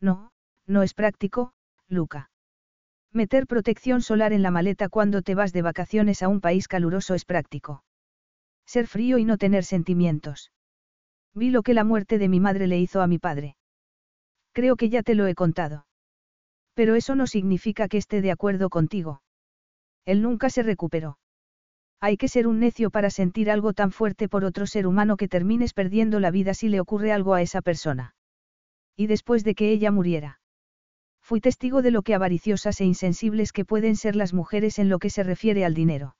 No, 0.00 0.32
no 0.66 0.82
es 0.82 0.94
práctico, 0.94 1.52
Luca. 1.88 2.30
Meter 3.12 3.46
protección 3.46 4.02
solar 4.02 4.32
en 4.32 4.42
la 4.42 4.50
maleta 4.50 4.88
cuando 4.88 5.22
te 5.22 5.34
vas 5.34 5.52
de 5.52 5.62
vacaciones 5.62 6.22
a 6.22 6.28
un 6.28 6.40
país 6.40 6.68
caluroso 6.68 7.14
es 7.14 7.24
práctico. 7.24 7.84
Ser 8.66 8.88
frío 8.88 9.16
y 9.16 9.24
no 9.24 9.38
tener 9.38 9.64
sentimientos. 9.64 10.50
Vi 11.36 11.50
lo 11.50 11.62
que 11.62 11.74
la 11.74 11.84
muerte 11.84 12.16
de 12.18 12.28
mi 12.28 12.40
madre 12.40 12.66
le 12.66 12.78
hizo 12.78 13.02
a 13.02 13.06
mi 13.06 13.18
padre. 13.18 13.56
Creo 14.52 14.76
que 14.76 14.88
ya 14.88 15.02
te 15.02 15.14
lo 15.14 15.26
he 15.26 15.34
contado. 15.34 15.86
Pero 16.72 16.94
eso 16.94 17.14
no 17.14 17.26
significa 17.26 17.88
que 17.88 17.98
esté 17.98 18.22
de 18.22 18.30
acuerdo 18.30 18.70
contigo. 18.70 19.20
Él 20.06 20.22
nunca 20.22 20.48
se 20.48 20.62
recuperó. 20.62 21.18
Hay 22.00 22.16
que 22.16 22.28
ser 22.28 22.46
un 22.46 22.58
necio 22.58 22.90
para 22.90 23.10
sentir 23.10 23.50
algo 23.50 23.74
tan 23.74 23.92
fuerte 23.92 24.30
por 24.30 24.44
otro 24.44 24.66
ser 24.66 24.86
humano 24.86 25.18
que 25.18 25.28
termines 25.28 25.74
perdiendo 25.74 26.20
la 26.20 26.30
vida 26.30 26.54
si 26.54 26.70
le 26.70 26.80
ocurre 26.80 27.12
algo 27.12 27.34
a 27.34 27.42
esa 27.42 27.60
persona. 27.60 28.14
Y 28.96 29.06
después 29.06 29.44
de 29.44 29.54
que 29.54 29.70
ella 29.70 29.90
muriera. 29.90 30.40
Fui 31.20 31.42
testigo 31.42 31.82
de 31.82 31.90
lo 31.90 32.00
que 32.00 32.14
avariciosas 32.14 32.80
e 32.80 32.86
insensibles 32.86 33.52
que 33.52 33.66
pueden 33.66 33.96
ser 33.96 34.16
las 34.16 34.32
mujeres 34.32 34.78
en 34.78 34.88
lo 34.88 34.98
que 34.98 35.10
se 35.10 35.22
refiere 35.22 35.66
al 35.66 35.74
dinero. 35.74 36.16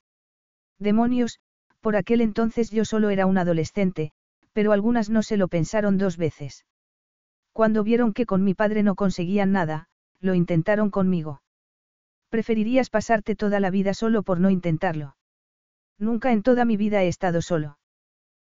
Demonios, 0.78 1.40
por 1.80 1.96
aquel 1.96 2.20
entonces 2.20 2.70
yo 2.70 2.84
solo 2.84 3.08
era 3.08 3.24
un 3.24 3.38
adolescente, 3.38 4.12
pero 4.56 4.72
algunas 4.72 5.10
no 5.10 5.22
se 5.22 5.36
lo 5.36 5.48
pensaron 5.48 5.98
dos 5.98 6.16
veces. 6.16 6.64
Cuando 7.52 7.84
vieron 7.84 8.14
que 8.14 8.24
con 8.24 8.42
mi 8.42 8.54
padre 8.54 8.82
no 8.82 8.94
conseguían 8.94 9.52
nada, 9.52 9.90
lo 10.18 10.32
intentaron 10.32 10.88
conmigo. 10.90 11.42
Preferirías 12.30 12.88
pasarte 12.88 13.36
toda 13.36 13.60
la 13.60 13.68
vida 13.68 13.92
solo 13.92 14.22
por 14.22 14.40
no 14.40 14.48
intentarlo. 14.48 15.14
Nunca 15.98 16.32
en 16.32 16.42
toda 16.42 16.64
mi 16.64 16.78
vida 16.78 17.02
he 17.02 17.08
estado 17.08 17.42
solo. 17.42 17.78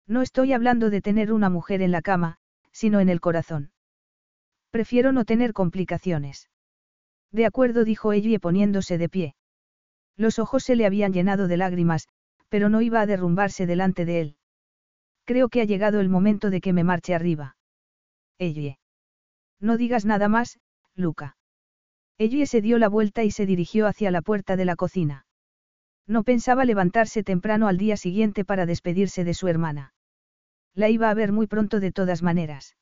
No 0.08 0.22
estoy 0.22 0.52
hablando 0.52 0.90
de 0.90 1.02
tener 1.02 1.32
una 1.32 1.50
mujer 1.50 1.82
en 1.82 1.92
la 1.92 2.02
cama, 2.02 2.38
sino 2.72 2.98
en 2.98 3.08
el 3.08 3.20
corazón. 3.20 3.70
Prefiero 4.72 5.12
no 5.12 5.24
tener 5.24 5.52
complicaciones. 5.52 6.50
De 7.30 7.46
acuerdo, 7.46 7.84
dijo 7.84 8.12
ella 8.12 8.40
poniéndose 8.40 8.98
de 8.98 9.08
pie. 9.08 9.36
Los 10.16 10.40
ojos 10.40 10.64
se 10.64 10.74
le 10.74 10.84
habían 10.84 11.12
llenado 11.12 11.46
de 11.46 11.58
lágrimas, 11.58 12.08
pero 12.48 12.68
no 12.68 12.80
iba 12.80 13.00
a 13.00 13.06
derrumbarse 13.06 13.66
delante 13.66 14.04
de 14.04 14.20
él. 14.20 14.36
Creo 15.24 15.48
que 15.48 15.60
ha 15.60 15.64
llegado 15.64 16.00
el 16.00 16.08
momento 16.08 16.50
de 16.50 16.60
que 16.60 16.72
me 16.72 16.84
marche 16.84 17.14
arriba. 17.14 17.56
Ella. 18.38 18.78
No 19.60 19.76
digas 19.76 20.04
nada 20.04 20.28
más, 20.28 20.58
Luca. 20.94 21.36
Ellie 22.18 22.46
se 22.46 22.60
dio 22.60 22.78
la 22.78 22.88
vuelta 22.88 23.22
y 23.24 23.30
se 23.30 23.46
dirigió 23.46 23.86
hacia 23.86 24.10
la 24.10 24.22
puerta 24.22 24.56
de 24.56 24.64
la 24.64 24.76
cocina. 24.76 25.26
No 26.06 26.24
pensaba 26.24 26.64
levantarse 26.64 27.22
temprano 27.22 27.68
al 27.68 27.78
día 27.78 27.96
siguiente 27.96 28.44
para 28.44 28.66
despedirse 28.66 29.24
de 29.24 29.34
su 29.34 29.48
hermana. 29.48 29.94
La 30.74 30.88
iba 30.88 31.10
a 31.10 31.14
ver 31.14 31.32
muy 31.32 31.46
pronto 31.46 31.80
de 31.80 31.92
todas 31.92 32.22
maneras. 32.22 32.76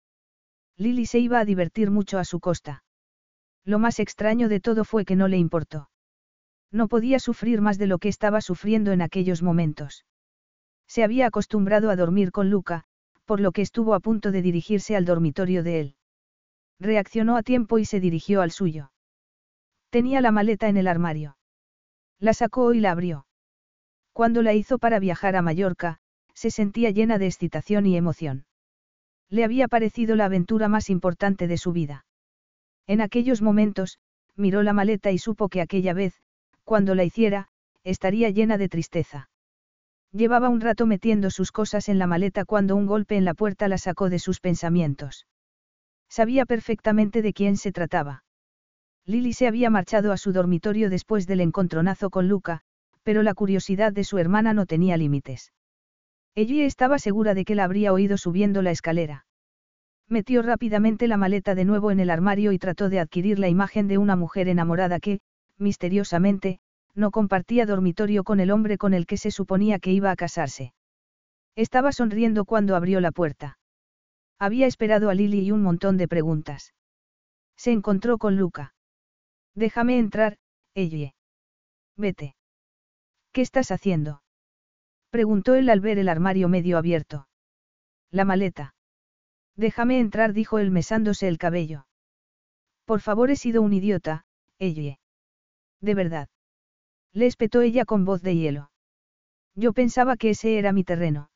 Lily 0.77 1.07
se 1.07 1.19
iba 1.19 1.39
a 1.39 1.45
divertir 1.45 1.91
mucho 1.91 2.19
a 2.19 2.25
su 2.25 2.41
costa. 2.41 2.83
Lo 3.65 3.79
más 3.79 3.99
extraño 3.99 4.49
de 4.49 4.61
todo 4.61 4.85
fue 4.85 5.05
que 5.05 5.17
no 5.17 5.29
le 5.29 5.37
importó. 5.37 5.91
No 6.73 6.89
podía 6.89 7.19
sufrir 7.19 7.61
más 7.61 7.79
de 7.79 7.87
lo 7.87 7.99
que 7.99 8.09
estaba 8.09 8.41
sufriendo 8.41 8.93
en 8.93 9.03
aquellos 9.03 9.43
momentos. 9.43 10.05
Se 10.91 11.05
había 11.05 11.27
acostumbrado 11.27 11.89
a 11.91 11.95
dormir 11.95 12.33
con 12.33 12.51
Luca, 12.51 12.83
por 13.25 13.39
lo 13.39 13.53
que 13.53 13.63
estuvo 13.63 13.95
a 13.95 14.01
punto 14.01 14.33
de 14.33 14.43
dirigirse 14.43 14.97
al 14.97 15.05
dormitorio 15.05 15.63
de 15.63 15.79
él. 15.79 15.95
Reaccionó 16.81 17.37
a 17.37 17.45
tiempo 17.45 17.79
y 17.79 17.85
se 17.85 18.01
dirigió 18.01 18.43
al 18.43 18.51
suyo. 18.51 18.91
Tenía 19.91 20.21
la 20.21 20.33
maleta 20.33 20.69
en 20.69 20.77
el 20.77 20.89
armario. 20.89 21.37
La 22.19 22.35
sacó 22.35 22.75
y 22.75 22.81
la 22.81 22.91
abrió. 22.91 23.25
Cuando 24.13 24.43
la 24.43 24.53
hizo 24.53 24.81
para 24.81 24.99
viajar 24.99 25.37
a 25.37 25.43
Mallorca, 25.43 25.99
se 26.35 26.51
sentía 26.51 26.91
llena 26.91 27.19
de 27.19 27.27
excitación 27.27 27.87
y 27.87 27.97
emoción. 27.97 28.45
Le 29.29 29.45
había 29.45 29.69
parecido 29.69 30.17
la 30.17 30.25
aventura 30.25 30.67
más 30.67 30.91
importante 30.91 31.47
de 31.47 31.57
su 31.57 31.71
vida. 31.71 32.05
En 32.89 33.01
aquellos 33.01 33.43
momentos, 33.43 34.01
miró 34.35 34.65
la 34.65 34.73
maleta 34.73 35.13
y 35.13 35.19
supo 35.19 35.49
que 35.49 35.61
aquella 35.61 35.95
vez, 35.95 36.21
cuando 36.65 36.97
la 36.97 37.05
hiciera, 37.05 37.47
estaría 37.85 38.31
llena 38.31 38.59
de 38.59 38.69
tristeza. 38.69 39.30
Llevaba 40.13 40.49
un 40.49 40.61
rato 40.61 40.87
metiendo 40.87 41.31
sus 41.31 41.53
cosas 41.53 41.89
en 41.89 41.99
la 41.99 42.07
maleta 42.07 42.45
cuando 42.45 42.75
un 42.75 42.87
golpe 42.87 43.17
en 43.17 43.25
la 43.25 43.35
puerta 43.35 43.69
la 43.69 43.79
sacó 43.79 44.11
de 44.11 44.19
sus 44.19 44.41
pensamientos. 44.41 45.27
Sabía 46.09 46.47
perfectamente 46.47 47.23
de 47.23 47.33
quién 47.33 47.57
se 47.57 47.71
trataba. 47.71 48.25
Lily 49.07 49.33
se 49.33 49.47
había 49.47 49.71
marchado 49.71 50.13
a 50.13 50.17
su 50.17 50.33
dormitorio 50.33 50.91
después 50.91 51.27
del 51.27 51.41
encontronazo 51.41 52.11
con 52.11 52.29
Luca, 52.29 52.63
pero 53.05 53.23
la 53.23 53.35
curiosidad 53.35 53.93
de 53.93 54.05
su 54.05 54.19
hermana 54.19 54.53
no 54.53 54.67
tenía 54.67 54.97
límites. 54.97 55.53
Ella 56.35 56.65
estaba 56.65 56.99
segura 56.99 57.35
de 57.35 57.45
que 57.45 57.55
la 57.55 57.65
habría 57.65 57.93
oído 57.93 58.19
subiendo 58.19 58.63
la 58.63 58.73
escalera. 58.73 59.27
Metió 60.09 60.43
rápidamente 60.43 61.07
la 61.07 61.17
maleta 61.17 61.55
de 61.55 61.65
nuevo 61.65 61.93
en 61.93 62.01
el 62.01 62.11
armario 62.11 62.51
y 62.51 62.59
trató 62.59 62.89
de 62.89 62.99
adquirir 62.99 63.39
la 63.39 63.49
imagen 63.49 63.87
de 63.87 63.99
una 63.99 64.17
mujer 64.17 64.49
enamorada 64.49 64.99
que, 64.99 65.21
misteriosamente, 65.57 66.59
no 66.95 67.11
compartía 67.11 67.67
dormitorio 67.67 68.25
con 68.25 68.41
el 68.41 68.51
hombre 68.51 68.79
con 68.79 68.95
el 68.95 69.07
que 69.07 69.17
se 69.17 69.31
suponía 69.31 69.79
que 69.79 69.93
iba 69.93 70.11
a 70.11 70.17
casarse. 70.17 70.73
Estaba 71.57 71.93
sonriendo 71.93 72.45
cuando 72.45 72.77
abrió 72.77 73.01
la 73.01 73.13
puerta. 73.13 73.59
Había 74.39 74.67
esperado 74.67 75.11
a 75.11 75.15
Lily 75.15 75.41
y 75.41 75.53
un 75.53 75.63
montón 75.63 75.97
de 75.97 76.09
preguntas. 76.09 76.75
Se 77.57 77.73
encontró 77.73 78.19
con 78.19 78.37
Luca. 78.37 78.75
Déjame 79.55 79.99
entrar, 79.99 80.39
Elle. 80.75 81.15
Vete. 81.97 82.37
¿Qué 83.33 83.43
estás 83.43 83.71
haciendo? 83.71 84.23
Preguntó 85.11 85.55
él 85.55 85.69
al 85.69 85.81
ver 85.81 85.99
el 85.99 86.09
armario 86.09 86.49
medio 86.49 86.79
abierto. 86.79 87.29
La 88.11 88.25
maleta. 88.25 88.75
Déjame 89.57 90.01
entrar, 90.01 90.33
dijo 90.33 90.59
él 90.59 90.71
mesándose 90.71 91.29
el 91.29 91.37
cabello. 91.37 91.87
Por 92.87 93.01
favor, 93.01 93.31
he 93.31 93.37
sido 93.37 93.61
un 93.61 93.73
idiota, 93.73 94.25
Elle. 94.59 94.99
De 95.81 95.95
verdad. 95.95 96.29
Le 97.13 97.27
espetó 97.27 97.61
ella 97.61 97.85
con 97.85 98.05
voz 98.05 98.23
de 98.23 98.37
hielo. 98.37 98.71
Yo 99.55 99.73
pensaba 99.73 100.17
que 100.17 100.31
ese 100.31 100.59
era 100.59 100.73
mi 100.73 100.85
terreno. 100.85 101.31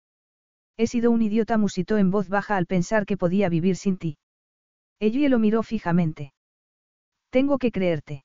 He 0.77 0.86
sido 0.86 1.11
un 1.11 1.23
idiota, 1.23 1.59
musitó 1.59 1.99
en 1.99 2.11
voz 2.11 2.28
baja 2.28 2.57
al 2.57 2.67
pensar 2.67 3.07
que 3.07 3.17
podía 3.17 3.49
vivir 3.49 3.77
sin 3.77 3.97
ti. 3.97 4.19
Elle 5.01 5.28
lo 5.28 5.39
miró 5.39 5.62
fijamente. 5.62 6.33
Tengo 7.31 7.59
que 7.59 7.73
creerte. 7.73 8.25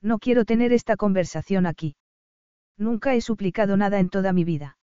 No 0.00 0.18
quiero 0.18 0.44
tener 0.44 0.72
esta 0.72 0.96
conversación 0.96 1.66
aquí. 1.66 1.96
Nunca 2.76 3.14
he 3.14 3.20
suplicado 3.20 3.76
nada 3.76 3.98
en 3.98 4.08
toda 4.08 4.32
mi 4.32 4.44
vida. 4.44 4.78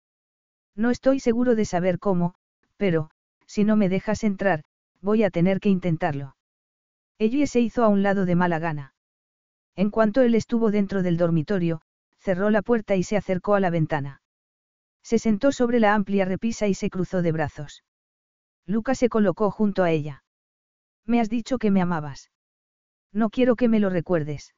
No 0.75 0.91
estoy 0.91 1.19
seguro 1.19 1.55
de 1.55 1.65
saber 1.65 1.97
cómo, 1.97 2.35
pero, 2.77 3.09
si 3.47 3.63
no 3.63 3.75
me 3.75 3.89
dejas 3.89 4.23
entrar, 4.23 4.63
voy 5.01 5.23
a 5.23 5.31
tener 5.31 5.59
que 5.59 5.69
intentarlo. 5.69 6.35
Ella 7.17 7.47
se 7.47 7.61
hizo 7.61 7.83
a 7.83 7.87
un 7.87 8.03
lado 8.03 8.25
de 8.25 8.35
mala 8.35 8.59
gana. 8.59 8.93
En 9.77 9.91
cuanto 9.91 10.23
él 10.23 10.33
estuvo 10.33 10.71
dentro 10.71 11.03
del 11.03 11.17
dormitorio, 11.17 11.81
cerró 12.17 12.49
la 12.49 12.63
puerta 12.63 12.95
y 12.95 13.03
se 13.03 13.15
acercó 13.15 13.53
a 13.53 13.59
la 13.59 13.69
ventana. 13.69 14.21
Se 15.03 15.19
sentó 15.19 15.51
sobre 15.51 15.79
la 15.79 15.93
amplia 15.93 16.25
repisa 16.25 16.67
y 16.67 16.73
se 16.73 16.89
cruzó 16.89 17.21
de 17.21 17.31
brazos. 17.31 17.83
Lucas 18.65 18.97
se 18.97 19.07
colocó 19.07 19.51
junto 19.51 19.83
a 19.83 19.91
ella. 19.91 20.23
Me 21.05 21.21
has 21.21 21.29
dicho 21.29 21.59
que 21.59 21.69
me 21.69 21.79
amabas. 21.79 22.31
No 23.13 23.29
quiero 23.29 23.55
que 23.55 23.69
me 23.69 23.79
lo 23.79 23.91
recuerdes. 23.91 24.55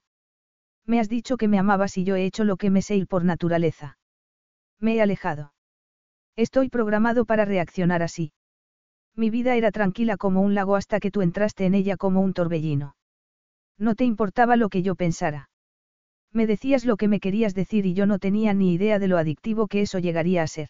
Me 0.85 1.01
has 1.01 1.09
dicho 1.09 1.35
que 1.35 1.49
me 1.49 1.59
amabas 1.59 1.97
y 1.97 2.05
yo 2.05 2.15
he 2.15 2.23
hecho 2.25 2.45
lo 2.45 2.55
que 2.55 2.69
me 2.69 2.81
sé 2.81 2.95
ir 2.95 3.05
por 3.05 3.25
naturaleza. 3.25 3.97
Me 4.79 4.95
he 4.95 5.01
alejado. 5.01 5.53
Estoy 6.37 6.69
programado 6.69 7.25
para 7.25 7.43
reaccionar 7.43 8.01
así. 8.01 8.31
Mi 9.15 9.29
vida 9.29 9.57
era 9.57 9.71
tranquila 9.71 10.15
como 10.15 10.41
un 10.41 10.55
lago 10.55 10.77
hasta 10.77 11.01
que 11.01 11.11
tú 11.11 11.21
entraste 11.21 11.65
en 11.65 11.75
ella 11.75 11.97
como 11.97 12.21
un 12.21 12.33
torbellino. 12.33 12.95
No 13.79 13.95
te 13.95 14.03
importaba 14.03 14.57
lo 14.57 14.69
que 14.69 14.83
yo 14.83 14.95
pensara. 14.95 15.49
Me 16.31 16.45
decías 16.45 16.85
lo 16.85 16.97
que 16.97 17.07
me 17.07 17.19
querías 17.19 17.55
decir 17.55 17.85
y 17.85 17.93
yo 17.93 18.05
no 18.05 18.19
tenía 18.19 18.53
ni 18.53 18.73
idea 18.73 18.99
de 18.99 19.07
lo 19.07 19.17
adictivo 19.17 19.67
que 19.67 19.81
eso 19.81 19.97
llegaría 19.97 20.43
a 20.43 20.47
ser. 20.47 20.69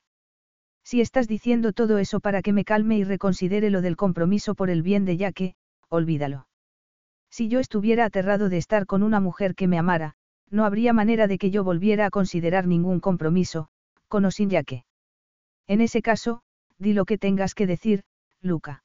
Si 0.84 1.02
estás 1.02 1.28
diciendo 1.28 1.74
todo 1.74 1.98
eso 1.98 2.20
para 2.20 2.42
que 2.42 2.54
me 2.54 2.64
calme 2.64 2.98
y 2.98 3.04
reconsidere 3.04 3.70
lo 3.70 3.82
del 3.82 3.98
compromiso 3.98 4.56
por 4.56 4.70
el 4.70 4.84
bien 4.84 5.06
de 5.06 5.18
Yaque, 5.18 5.56
olvídalo. 5.90 6.48
Si 7.30 7.48
yo 7.48 7.60
estuviera 7.60 8.06
aterrado 8.06 8.48
de 8.48 8.58
estar 8.58 8.86
con 8.86 9.04
una 9.04 9.20
mujer 9.20 9.56
que 9.56 9.68
me 9.68 9.78
amara, 9.78 10.16
no 10.50 10.66
habría 10.66 10.94
manera 10.94 11.28
de 11.28 11.38
que 11.38 11.52
yo 11.52 11.64
volviera 11.64 12.06
a 12.06 12.10
considerar 12.10 12.68
ningún 12.68 13.00
compromiso, 13.00 13.70
con 14.08 14.26
o 14.26 14.32
sin 14.32 14.50
Yaque. 14.50 14.86
En 15.68 15.82
ese 15.82 16.02
caso, 16.02 16.42
di 16.80 16.94
lo 16.94 17.06
que 17.06 17.18
tengas 17.18 17.54
que 17.54 17.68
decir, 17.68 18.04
Luca. 18.42 18.84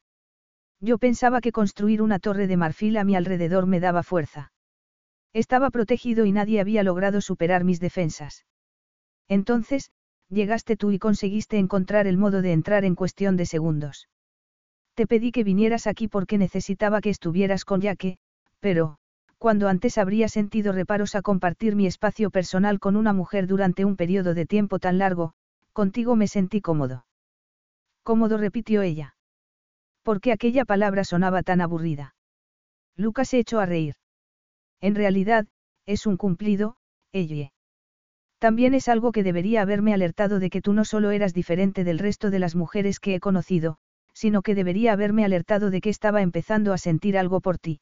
Yo 0.84 0.98
pensaba 0.98 1.40
que 1.40 1.50
construir 1.50 2.02
una 2.02 2.18
torre 2.18 2.46
de 2.46 2.58
marfil 2.58 2.98
a 2.98 3.04
mi 3.04 3.16
alrededor 3.16 3.66
me 3.66 3.80
daba 3.80 4.02
fuerza. 4.02 4.52
Estaba 5.32 5.70
protegido 5.70 6.26
y 6.26 6.32
nadie 6.32 6.60
había 6.60 6.82
logrado 6.82 7.22
superar 7.22 7.64
mis 7.64 7.80
defensas. 7.80 8.44
Entonces, 9.26 9.90
llegaste 10.28 10.76
tú 10.76 10.90
y 10.90 10.98
conseguiste 10.98 11.56
encontrar 11.56 12.06
el 12.06 12.18
modo 12.18 12.42
de 12.42 12.52
entrar 12.52 12.84
en 12.84 12.96
cuestión 12.96 13.38
de 13.38 13.46
segundos. 13.46 14.10
Te 14.92 15.06
pedí 15.06 15.32
que 15.32 15.42
vinieras 15.42 15.86
aquí 15.86 16.06
porque 16.06 16.36
necesitaba 16.36 17.00
que 17.00 17.08
estuvieras 17.08 17.64
con 17.64 17.80
Yaque, 17.80 18.18
pero, 18.60 18.98
cuando 19.38 19.68
antes 19.68 19.96
habría 19.96 20.28
sentido 20.28 20.74
reparos 20.74 21.14
a 21.14 21.22
compartir 21.22 21.76
mi 21.76 21.86
espacio 21.86 22.28
personal 22.28 22.78
con 22.78 22.96
una 22.96 23.14
mujer 23.14 23.46
durante 23.46 23.86
un 23.86 23.96
periodo 23.96 24.34
de 24.34 24.44
tiempo 24.44 24.78
tan 24.78 24.98
largo, 24.98 25.32
contigo 25.72 26.14
me 26.14 26.28
sentí 26.28 26.60
cómodo. 26.60 27.06
Cómodo 28.02 28.36
repitió 28.36 28.82
ella. 28.82 29.13
¿Por 30.04 30.20
qué 30.20 30.32
aquella 30.32 30.66
palabra 30.66 31.02
sonaba 31.02 31.42
tan 31.42 31.62
aburrida? 31.62 32.14
Lucas 32.94 33.30
se 33.30 33.38
echó 33.38 33.58
a 33.58 33.66
reír. 33.66 33.94
En 34.82 34.94
realidad, 34.94 35.46
es 35.86 36.06
un 36.06 36.18
cumplido, 36.18 36.76
ella. 37.10 37.52
También 38.38 38.74
es 38.74 38.88
algo 38.88 39.12
que 39.12 39.22
debería 39.22 39.62
haberme 39.62 39.94
alertado 39.94 40.38
de 40.38 40.50
que 40.50 40.60
tú 40.60 40.74
no 40.74 40.84
solo 40.84 41.10
eras 41.10 41.32
diferente 41.32 41.84
del 41.84 41.98
resto 41.98 42.30
de 42.30 42.38
las 42.38 42.54
mujeres 42.54 43.00
que 43.00 43.14
he 43.14 43.20
conocido, 43.20 43.78
sino 44.12 44.42
que 44.42 44.54
debería 44.54 44.92
haberme 44.92 45.24
alertado 45.24 45.70
de 45.70 45.80
que 45.80 45.88
estaba 45.88 46.20
empezando 46.20 46.74
a 46.74 46.78
sentir 46.78 47.16
algo 47.16 47.40
por 47.40 47.58
ti. 47.58 47.80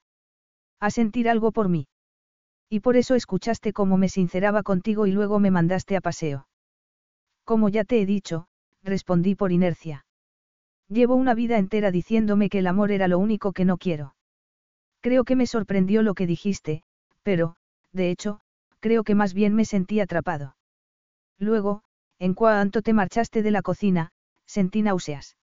A 0.79 0.91
sentir 0.91 1.29
algo 1.29 1.51
por 1.51 1.69
mí. 1.69 1.89
Y 2.71 2.81
por 2.81 2.97
eso 2.97 3.17
escuchaste 3.17 3.73
cómo 3.73 3.99
me 3.99 4.09
sinceraba 4.09 4.63
contigo 4.63 5.09
y 5.09 5.13
luego 5.13 5.41
me 5.41 5.51
mandaste 5.51 5.97
a 5.97 6.01
paseo. 6.01 6.47
Como 7.45 7.69
ya 7.69 7.83
te 7.83 8.01
he 8.01 8.07
dicho, 8.07 8.47
respondí 8.85 9.35
por 9.35 9.51
inercia. 9.51 10.07
Llevo 10.93 11.15
una 11.15 11.33
vida 11.35 11.57
entera 11.57 11.91
diciéndome 11.91 12.51
que 12.51 12.59
el 12.59 12.67
amor 12.67 12.93
era 12.93 13.09
lo 13.09 13.19
único 13.19 13.53
que 13.53 13.65
no 13.65 13.79
quiero. 13.79 14.15
Creo 15.01 15.25
que 15.25 15.37
me 15.37 15.47
sorprendió 15.47 16.03
lo 16.03 16.13
que 16.13 16.27
dijiste, 16.27 16.83
pero, 17.23 17.57
de 17.93 18.11
hecho, 18.11 18.41
creo 18.79 19.03
que 19.03 19.15
más 19.15 19.33
bien 19.33 19.55
me 19.55 19.65
sentí 19.65 20.01
atrapado. 20.01 20.55
Luego, 21.39 21.83
en 22.19 22.35
cuanto 22.35 22.83
te 22.83 22.93
marchaste 22.93 23.43
de 23.43 23.51
la 23.51 23.63
cocina, 23.63 24.11
sentí 24.45 24.83
náuseas. 24.83 25.39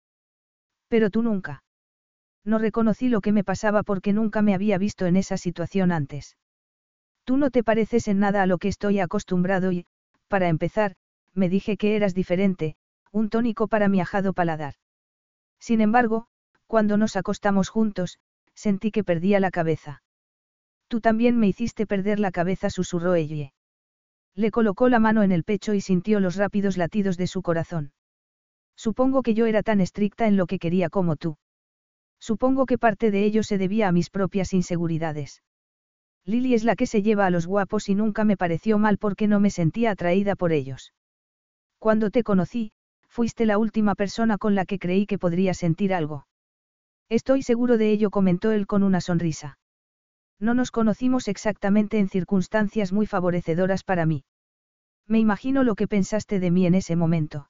Pero 0.88 1.12
tú 1.12 1.22
nunca. 1.22 1.64
No 2.44 2.58
reconocí 2.58 3.08
lo 3.08 3.22
que 3.22 3.32
me 3.32 3.44
pasaba 3.44 3.84
porque 3.84 4.14
nunca 4.14 4.42
me 4.42 4.56
había 4.56 4.80
visto 4.80 5.06
en 5.06 5.16
esa 5.16 5.38
situación 5.38 5.92
antes. 5.92 6.38
Tú 7.24 7.38
no 7.38 7.52
te 7.52 7.64
pareces 7.64 8.08
en 8.08 8.18
nada 8.18 8.42
a 8.42 8.48
lo 8.48 8.58
que 8.58 8.68
estoy 8.68 9.00
acostumbrado 9.00 9.72
y, 9.72 9.86
para 10.28 10.48
empezar, 10.48 10.96
me 11.36 11.50
dije 11.50 11.78
que 11.78 11.96
eras 11.96 12.16
diferente, 12.16 12.78
un 13.12 13.30
tónico 13.30 13.68
para 13.68 13.90
mi 13.90 14.02
ajado 14.02 14.34
paladar. 14.34 14.74
Sin 15.66 15.82
embargo, 15.82 16.28
cuando 16.68 16.96
nos 16.96 17.16
acostamos 17.16 17.70
juntos, 17.70 18.20
sentí 18.54 18.92
que 18.92 19.04
perdía 19.04 19.40
la 19.40 19.50
cabeza. 19.50 20.04
Tú 20.88 21.02
también 21.02 21.40
me 21.40 21.48
hiciste 21.48 21.88
perder 21.88 22.20
la 22.20 22.30
cabeza, 22.30 22.70
susurró 22.70 23.16
ella. 23.16 23.52
Le 24.36 24.52
colocó 24.52 24.90
la 24.90 25.00
mano 25.00 25.24
en 25.24 25.32
el 25.32 25.44
pecho 25.44 25.74
y 25.74 25.82
sintió 25.82 26.20
los 26.20 26.36
rápidos 26.36 26.78
latidos 26.78 27.18
de 27.18 27.26
su 27.26 27.42
corazón. 27.42 27.94
Supongo 28.76 29.24
que 29.24 29.34
yo 29.34 29.48
era 29.48 29.64
tan 29.64 29.82
estricta 29.82 30.28
en 30.28 30.38
lo 30.38 30.46
que 30.46 30.60
quería 30.60 30.92
como 30.92 31.16
tú. 31.16 31.36
Supongo 32.20 32.68
que 32.68 32.78
parte 32.78 33.10
de 33.10 33.26
ello 33.26 33.42
se 33.42 33.58
debía 33.58 33.88
a 33.88 33.92
mis 33.92 34.12
propias 34.12 34.54
inseguridades. 34.54 35.42
Lily 36.26 36.54
es 36.54 36.64
la 36.64 36.76
que 36.76 36.86
se 36.86 37.02
lleva 37.02 37.26
a 37.26 37.32
los 37.32 37.48
guapos 37.48 37.90
y 37.90 37.96
nunca 37.96 38.24
me 38.24 38.38
pareció 38.38 38.78
mal 38.78 39.00
porque 39.00 39.28
no 39.28 39.40
me 39.40 39.50
sentía 39.50 39.90
atraída 39.90 40.36
por 40.36 40.52
ellos. 40.52 40.94
Cuando 41.80 42.12
te 42.12 42.22
conocí, 42.22 42.72
fuiste 43.16 43.46
la 43.46 43.58
última 43.58 43.96
persona 43.96 44.38
con 44.38 44.56
la 44.56 44.66
que 44.66 44.78
creí 44.78 45.06
que 45.06 45.18
podría 45.18 45.54
sentir 45.54 45.94
algo. 45.94 46.28
Estoy 47.08 47.44
seguro 47.44 47.78
de 47.78 47.90
ello, 47.92 48.10
comentó 48.12 48.52
él 48.52 48.68
con 48.68 48.84
una 48.84 49.00
sonrisa. 49.00 49.58
No 50.38 50.54
nos 50.54 50.70
conocimos 50.70 51.30
exactamente 51.30 51.98
en 51.98 52.10
circunstancias 52.10 52.92
muy 52.92 53.06
favorecedoras 53.06 53.86
para 53.86 54.06
mí. 54.06 54.26
Me 55.08 55.20
imagino 55.20 55.64
lo 55.64 55.76
que 55.76 55.88
pensaste 55.88 56.42
de 56.42 56.52
mí 56.52 56.66
en 56.66 56.76
ese 56.76 56.98
momento. 56.98 57.50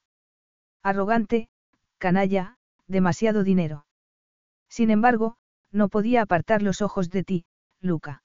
Arrogante, 0.84 1.48
canalla, 1.98 2.58
demasiado 2.86 3.42
dinero. 3.42 3.86
Sin 4.68 4.90
embargo, 4.90 5.36
no 5.72 5.88
podía 5.88 6.22
apartar 6.22 6.62
los 6.62 6.80
ojos 6.80 7.10
de 7.10 7.24
ti, 7.24 7.44
Luca. 7.80 8.22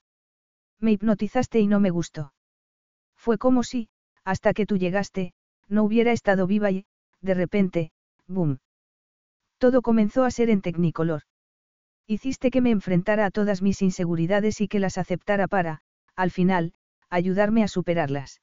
Me 0.79 0.91
hipnotizaste 0.91 1.59
y 1.59 1.65
no 1.65 1.79
me 1.79 1.89
gustó. 1.89 2.33
Fue 3.15 3.39
como 3.39 3.63
si, 3.63 3.89
hasta 4.23 4.53
que 4.53 4.67
tú 4.67 4.77
llegaste, 4.77 5.33
no 5.67 5.83
hubiera 5.83 6.11
estado 6.11 6.45
viva 6.45 6.69
y, 6.69 6.85
de 7.21 7.33
repente, 7.33 7.91
boom. 8.27 8.59
Todo 9.57 9.81
comenzó 9.81 10.23
a 10.23 10.31
ser 10.31 10.49
en 10.49 10.61
tecnicolor. 10.61 11.21
Hiciste 12.07 12.51
que 12.51 12.61
me 12.61 12.71
enfrentara 12.71 13.25
a 13.25 13.31
todas 13.31 13.61
mis 13.61 13.81
inseguridades 13.81 14.59
y 14.59 14.67
que 14.67 14.79
las 14.79 14.97
aceptara 14.97 15.47
para, 15.47 15.81
al 16.15 16.31
final, 16.31 16.73
ayudarme 17.09 17.63
a 17.63 17.67
superarlas. 17.67 18.41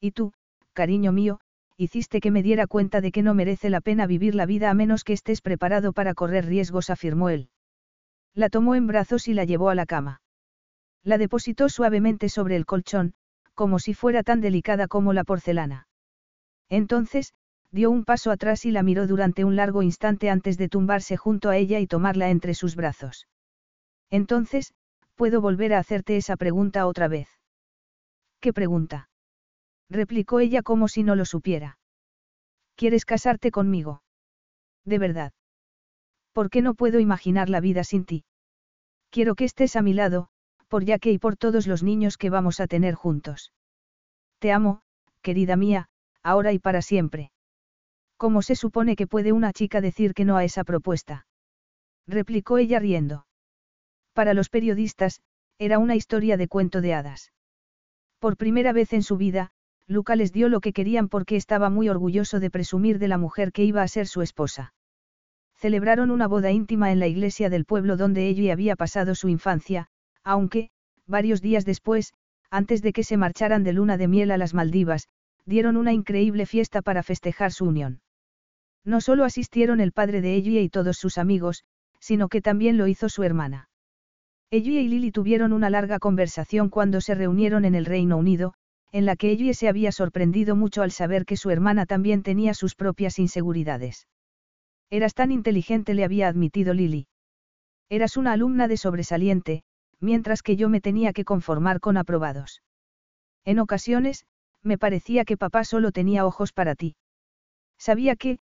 Y 0.00 0.12
tú, 0.12 0.32
cariño 0.72 1.12
mío, 1.12 1.40
hiciste 1.76 2.20
que 2.20 2.30
me 2.30 2.42
diera 2.42 2.66
cuenta 2.66 3.00
de 3.00 3.10
que 3.12 3.22
no 3.22 3.34
merece 3.34 3.68
la 3.70 3.80
pena 3.80 4.06
vivir 4.06 4.34
la 4.34 4.46
vida 4.46 4.70
a 4.70 4.74
menos 4.74 5.04
que 5.04 5.12
estés 5.12 5.40
preparado 5.40 5.92
para 5.92 6.14
correr 6.14 6.46
riesgos, 6.46 6.90
afirmó 6.90 7.30
él. 7.30 7.50
La 8.34 8.48
tomó 8.48 8.74
en 8.74 8.86
brazos 8.86 9.26
y 9.26 9.34
la 9.34 9.44
llevó 9.44 9.70
a 9.70 9.74
la 9.74 9.86
cama. 9.86 10.22
La 11.02 11.18
depositó 11.18 11.68
suavemente 11.68 12.28
sobre 12.28 12.56
el 12.56 12.66
colchón, 12.66 13.14
como 13.54 13.78
si 13.80 13.94
fuera 13.94 14.22
tan 14.22 14.40
delicada 14.40 14.86
como 14.86 15.12
la 15.12 15.24
porcelana. 15.24 15.88
Entonces, 16.68 17.32
dio 17.70 17.90
un 17.90 18.04
paso 18.04 18.30
atrás 18.30 18.64
y 18.64 18.70
la 18.70 18.82
miró 18.82 19.06
durante 19.06 19.44
un 19.44 19.56
largo 19.56 19.82
instante 19.82 20.30
antes 20.30 20.56
de 20.56 20.68
tumbarse 20.68 21.16
junto 21.16 21.50
a 21.50 21.56
ella 21.56 21.80
y 21.80 21.86
tomarla 21.86 22.30
entre 22.30 22.54
sus 22.54 22.76
brazos. 22.76 23.28
Entonces, 24.10 24.72
puedo 25.14 25.40
volver 25.40 25.74
a 25.74 25.78
hacerte 25.78 26.16
esa 26.16 26.36
pregunta 26.36 26.86
otra 26.86 27.08
vez. 27.08 27.28
¿Qué 28.40 28.52
pregunta? 28.52 29.10
replicó 29.90 30.40
ella 30.40 30.62
como 30.62 30.88
si 30.88 31.02
no 31.02 31.16
lo 31.16 31.24
supiera. 31.24 31.78
¿Quieres 32.76 33.04
casarte 33.04 33.50
conmigo? 33.50 34.02
De 34.84 34.98
verdad. 34.98 35.32
¿Por 36.32 36.50
qué 36.50 36.62
no 36.62 36.74
puedo 36.74 37.00
imaginar 37.00 37.48
la 37.48 37.60
vida 37.60 37.84
sin 37.84 38.04
ti? 38.04 38.24
Quiero 39.10 39.34
que 39.34 39.44
estés 39.44 39.76
a 39.76 39.82
mi 39.82 39.92
lado, 39.92 40.28
por 40.68 40.84
ya 40.84 40.98
que 40.98 41.10
y 41.10 41.18
por 41.18 41.36
todos 41.36 41.66
los 41.66 41.82
niños 41.82 42.16
que 42.16 42.30
vamos 42.30 42.60
a 42.60 42.66
tener 42.66 42.94
juntos. 42.94 43.52
Te 44.38 44.52
amo, 44.52 44.82
querida 45.22 45.56
mía, 45.56 45.88
ahora 46.22 46.52
y 46.52 46.58
para 46.58 46.82
siempre. 46.82 47.32
¿Cómo 48.18 48.42
se 48.42 48.56
supone 48.56 48.96
que 48.96 49.06
puede 49.06 49.30
una 49.32 49.52
chica 49.52 49.80
decir 49.80 50.12
que 50.12 50.24
no 50.24 50.36
a 50.36 50.44
esa 50.44 50.64
propuesta? 50.64 51.26
replicó 52.06 52.58
ella 52.58 52.80
riendo. 52.80 53.26
Para 54.12 54.34
los 54.34 54.48
periodistas, 54.48 55.20
era 55.56 55.78
una 55.78 55.94
historia 55.94 56.36
de 56.36 56.48
cuento 56.48 56.80
de 56.80 56.94
hadas. 56.94 57.32
Por 58.18 58.36
primera 58.36 58.72
vez 58.72 58.92
en 58.92 59.04
su 59.04 59.16
vida, 59.16 59.52
Luca 59.86 60.16
les 60.16 60.32
dio 60.32 60.48
lo 60.48 60.60
que 60.60 60.72
querían 60.72 61.08
porque 61.08 61.36
estaba 61.36 61.70
muy 61.70 61.88
orgulloso 61.88 62.40
de 62.40 62.50
presumir 62.50 62.98
de 62.98 63.06
la 63.06 63.18
mujer 63.18 63.52
que 63.52 63.62
iba 63.62 63.82
a 63.82 63.88
ser 63.88 64.08
su 64.08 64.20
esposa. 64.20 64.74
Celebraron 65.54 66.10
una 66.10 66.26
boda 66.26 66.50
íntima 66.50 66.90
en 66.90 66.98
la 66.98 67.06
iglesia 67.06 67.50
del 67.50 67.64
pueblo 67.64 67.96
donde 67.96 68.26
ella 68.26 68.52
había 68.52 68.74
pasado 68.74 69.14
su 69.14 69.28
infancia, 69.28 69.86
aunque, 70.24 70.70
varios 71.06 71.40
días 71.40 71.64
después, 71.64 72.14
antes 72.50 72.82
de 72.82 72.92
que 72.92 73.04
se 73.04 73.16
marcharan 73.16 73.62
de 73.62 73.74
luna 73.74 73.96
de 73.96 74.08
miel 74.08 74.32
a 74.32 74.38
las 74.38 74.54
Maldivas, 74.54 75.06
dieron 75.46 75.76
una 75.76 75.92
increíble 75.92 76.46
fiesta 76.46 76.82
para 76.82 77.04
festejar 77.04 77.52
su 77.52 77.64
unión. 77.64 78.00
No 78.88 79.02
solo 79.02 79.24
asistieron 79.24 79.80
el 79.80 79.92
padre 79.92 80.22
de 80.22 80.34
ella 80.34 80.62
y 80.62 80.70
todos 80.70 80.96
sus 80.96 81.18
amigos, 81.18 81.62
sino 82.00 82.28
que 82.28 82.40
también 82.40 82.78
lo 82.78 82.86
hizo 82.86 83.10
su 83.10 83.22
hermana. 83.22 83.68
Ella 84.50 84.80
y 84.80 84.88
Lily 84.88 85.12
tuvieron 85.12 85.52
una 85.52 85.68
larga 85.68 85.98
conversación 85.98 86.70
cuando 86.70 87.02
se 87.02 87.14
reunieron 87.14 87.66
en 87.66 87.74
el 87.74 87.84
Reino 87.84 88.16
Unido, 88.16 88.54
en 88.90 89.04
la 89.04 89.14
que 89.14 89.30
ella 89.30 89.52
se 89.52 89.68
había 89.68 89.92
sorprendido 89.92 90.56
mucho 90.56 90.80
al 90.80 90.90
saber 90.90 91.26
que 91.26 91.36
su 91.36 91.50
hermana 91.50 91.84
también 91.84 92.22
tenía 92.22 92.54
sus 92.54 92.74
propias 92.74 93.18
inseguridades. 93.18 94.08
Eras 94.88 95.12
tan 95.12 95.32
inteligente, 95.32 95.92
le 95.92 96.04
había 96.04 96.26
admitido 96.26 96.72
Lily. 96.72 97.08
Eras 97.90 98.16
una 98.16 98.32
alumna 98.32 98.68
de 98.68 98.78
sobresaliente, 98.78 99.64
mientras 100.00 100.40
que 100.40 100.56
yo 100.56 100.70
me 100.70 100.80
tenía 100.80 101.12
que 101.12 101.26
conformar 101.26 101.80
con 101.80 101.98
aprobados. 101.98 102.62
En 103.44 103.58
ocasiones, 103.58 104.24
Me 104.62 104.78
parecía 104.78 105.26
que 105.26 105.36
papá 105.36 105.62
solo 105.64 105.92
tenía 105.92 106.24
ojos 106.24 106.52
para 106.52 106.74
ti. 106.74 106.96
Sabía 107.78 108.16
que, 108.16 108.38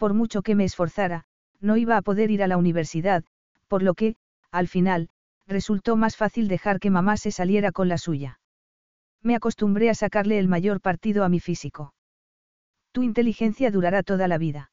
por 0.00 0.14
mucho 0.14 0.40
que 0.40 0.54
me 0.54 0.64
esforzara, 0.64 1.24
no 1.60 1.76
iba 1.76 1.98
a 1.98 2.02
poder 2.02 2.30
ir 2.30 2.42
a 2.42 2.46
la 2.46 2.56
universidad, 2.56 3.22
por 3.68 3.82
lo 3.82 3.92
que, 3.92 4.16
al 4.50 4.66
final, 4.66 5.10
resultó 5.46 5.94
más 5.94 6.16
fácil 6.16 6.48
dejar 6.48 6.80
que 6.80 6.88
mamá 6.88 7.18
se 7.18 7.30
saliera 7.30 7.70
con 7.70 7.88
la 7.88 7.98
suya. 7.98 8.40
Me 9.22 9.36
acostumbré 9.36 9.90
a 9.90 9.94
sacarle 9.94 10.38
el 10.38 10.48
mayor 10.48 10.80
partido 10.80 11.22
a 11.22 11.28
mi 11.28 11.38
físico. 11.38 11.92
Tu 12.92 13.02
inteligencia 13.02 13.70
durará 13.70 14.02
toda 14.02 14.26
la 14.26 14.38
vida. 14.38 14.72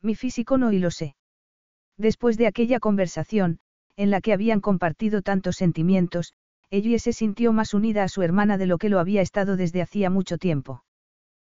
Mi 0.00 0.14
físico 0.14 0.56
no 0.56 0.72
y 0.72 0.78
lo 0.78 0.90
sé. 0.90 1.14
Después 1.98 2.38
de 2.38 2.46
aquella 2.46 2.80
conversación, 2.80 3.58
en 3.96 4.10
la 4.10 4.22
que 4.22 4.32
habían 4.32 4.62
compartido 4.62 5.20
tantos 5.20 5.56
sentimientos, 5.56 6.32
ella 6.70 6.98
se 6.98 7.12
sintió 7.12 7.52
más 7.52 7.74
unida 7.74 8.02
a 8.02 8.08
su 8.08 8.22
hermana 8.22 8.56
de 8.56 8.66
lo 8.66 8.78
que 8.78 8.88
lo 8.88 8.98
había 8.98 9.20
estado 9.20 9.56
desde 9.56 9.82
hacía 9.82 10.08
mucho 10.08 10.38
tiempo. 10.38 10.84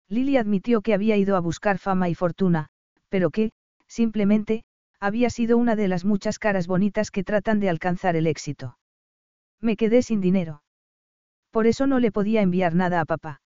Lily 0.09 0.39
admitió 0.39 0.81
que 0.81 0.93
había 0.93 1.17
ido 1.17 1.36
a 1.36 1.41
buscar 1.41 1.78
fama 1.78 2.09
y 2.09 2.17
fortuna, 2.17 2.69
pero 3.10 3.30
que, 3.30 3.52
simplemente, 3.86 4.64
había 5.00 5.28
sido 5.28 5.58
una 5.58 5.76
de 5.76 5.89
las 5.89 6.05
muchas 6.05 6.39
caras 6.39 6.66
bonitas 6.66 7.10
que 7.10 7.24
tratan 7.24 7.60
de 7.60 7.68
alcanzar 7.68 8.16
el 8.16 8.26
éxito. 8.26 8.78
Me 9.60 9.76
quedé 9.76 10.02
sin 10.02 10.20
dinero. 10.20 10.62
Por 11.50 11.66
eso 11.66 11.86
no 11.86 11.98
le 11.98 12.12
podía 12.12 12.40
enviar 12.40 12.74
nada 12.74 13.00
a 13.00 13.05
papá. 13.05 13.42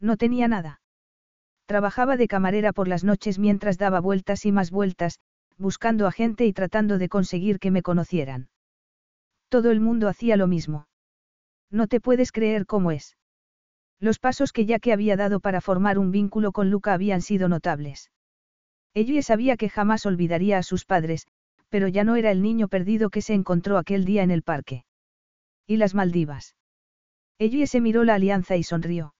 No 0.00 0.16
tenía 0.16 0.48
nada. 0.48 0.80
Trabajaba 1.66 2.16
de 2.16 2.28
camarera 2.28 2.72
por 2.72 2.88
las 2.88 3.04
noches 3.04 3.38
mientras 3.38 3.76
daba 3.76 4.00
vueltas 4.00 4.46
y 4.46 4.52
más 4.52 4.70
vueltas, 4.70 5.18
buscando 5.58 6.06
a 6.06 6.12
gente 6.12 6.46
y 6.46 6.52
tratando 6.52 6.98
de 6.98 7.08
conseguir 7.08 7.58
que 7.58 7.70
me 7.70 7.82
conocieran. 7.82 8.48
Todo 9.48 9.70
el 9.70 9.80
mundo 9.80 10.08
hacía 10.08 10.36
lo 10.36 10.46
mismo. 10.46 10.86
No 11.70 11.86
te 11.86 12.00
puedes 12.00 12.32
creer 12.32 12.64
cómo 12.64 12.90
es. 12.90 13.16
Los 14.00 14.18
pasos 14.18 14.52
que 14.52 14.64
ya 14.64 14.78
que 14.78 14.92
había 14.92 15.16
dado 15.16 15.40
para 15.40 15.60
formar 15.60 15.98
un 15.98 16.10
vínculo 16.10 16.52
con 16.52 16.70
Luca 16.70 16.94
habían 16.94 17.20
sido 17.20 17.48
notables. 17.48 18.10
Ella 19.00 19.22
sabía 19.22 19.56
que 19.56 19.68
jamás 19.68 20.06
olvidaría 20.06 20.58
a 20.58 20.64
sus 20.64 20.84
padres, 20.84 21.28
pero 21.68 21.86
ya 21.86 22.02
no 22.02 22.16
era 22.16 22.32
el 22.32 22.42
niño 22.42 22.66
perdido 22.66 23.10
que 23.10 23.22
se 23.22 23.32
encontró 23.32 23.78
aquel 23.78 24.04
día 24.04 24.24
en 24.24 24.32
el 24.32 24.42
parque. 24.42 24.84
¿Y 25.68 25.76
las 25.76 25.94
Maldivas? 25.94 26.56
Ella 27.38 27.64
se 27.68 27.80
miró 27.80 28.02
la 28.02 28.16
alianza 28.16 28.56
y 28.56 28.64
sonrió. 28.64 29.14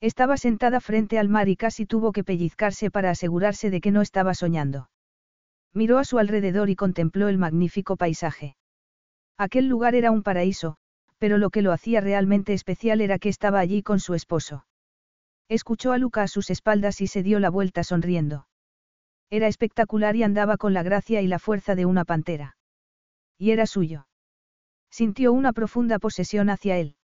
Estaba 0.00 0.36
sentada 0.36 0.78
frente 0.78 1.18
al 1.18 1.28
mar 1.28 1.48
y 1.48 1.56
casi 1.56 1.84
tuvo 1.84 2.12
que 2.12 2.22
pellizcarse 2.22 2.92
para 2.92 3.10
asegurarse 3.10 3.70
de 3.70 3.80
que 3.80 3.90
no 3.90 4.02
estaba 4.02 4.34
soñando. 4.34 4.88
Miró 5.74 5.98
a 5.98 6.04
su 6.04 6.20
alrededor 6.20 6.70
y 6.70 6.76
contempló 6.76 7.26
el 7.26 7.38
magnífico 7.38 7.96
paisaje. 7.96 8.54
Aquel 9.36 9.66
lugar 9.66 9.96
era 9.96 10.12
un 10.12 10.22
paraíso, 10.22 10.76
pero 11.18 11.38
lo 11.38 11.50
que 11.50 11.62
lo 11.62 11.72
hacía 11.72 12.00
realmente 12.00 12.52
especial 12.52 13.00
era 13.00 13.18
que 13.18 13.30
estaba 13.30 13.58
allí 13.58 13.82
con 13.82 13.98
su 13.98 14.14
esposo. 14.14 14.64
Escuchó 15.48 15.90
a 15.90 15.98
Luca 15.98 16.22
a 16.22 16.28
sus 16.28 16.50
espaldas 16.50 17.00
y 17.00 17.08
se 17.08 17.24
dio 17.24 17.40
la 17.40 17.50
vuelta 17.50 17.82
sonriendo. 17.82 18.46
Era 19.32 19.46
espectacular 19.46 20.14
y 20.14 20.24
andaba 20.24 20.58
con 20.58 20.74
la 20.74 20.82
gracia 20.82 21.22
y 21.22 21.26
la 21.26 21.38
fuerza 21.38 21.74
de 21.74 21.86
una 21.86 22.04
pantera. 22.04 22.54
Y 23.38 23.52
era 23.52 23.64
suyo. 23.64 24.06
Sintió 24.90 25.32
una 25.32 25.54
profunda 25.54 25.98
posesión 25.98 26.50
hacia 26.50 26.76
él. 26.76 26.96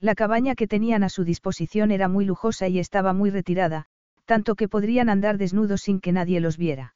La 0.00 0.14
cabaña 0.14 0.54
que 0.54 0.66
tenían 0.66 1.04
a 1.04 1.10
su 1.10 1.24
disposición 1.24 1.90
era 1.90 2.08
muy 2.08 2.24
lujosa 2.24 2.68
y 2.68 2.78
estaba 2.78 3.12
muy 3.12 3.28
retirada, 3.28 3.84
tanto 4.24 4.54
que 4.54 4.66
podrían 4.66 5.10
andar 5.10 5.36
desnudos 5.36 5.82
sin 5.82 6.00
que 6.00 6.10
nadie 6.10 6.40
los 6.40 6.56
viera. 6.56 6.94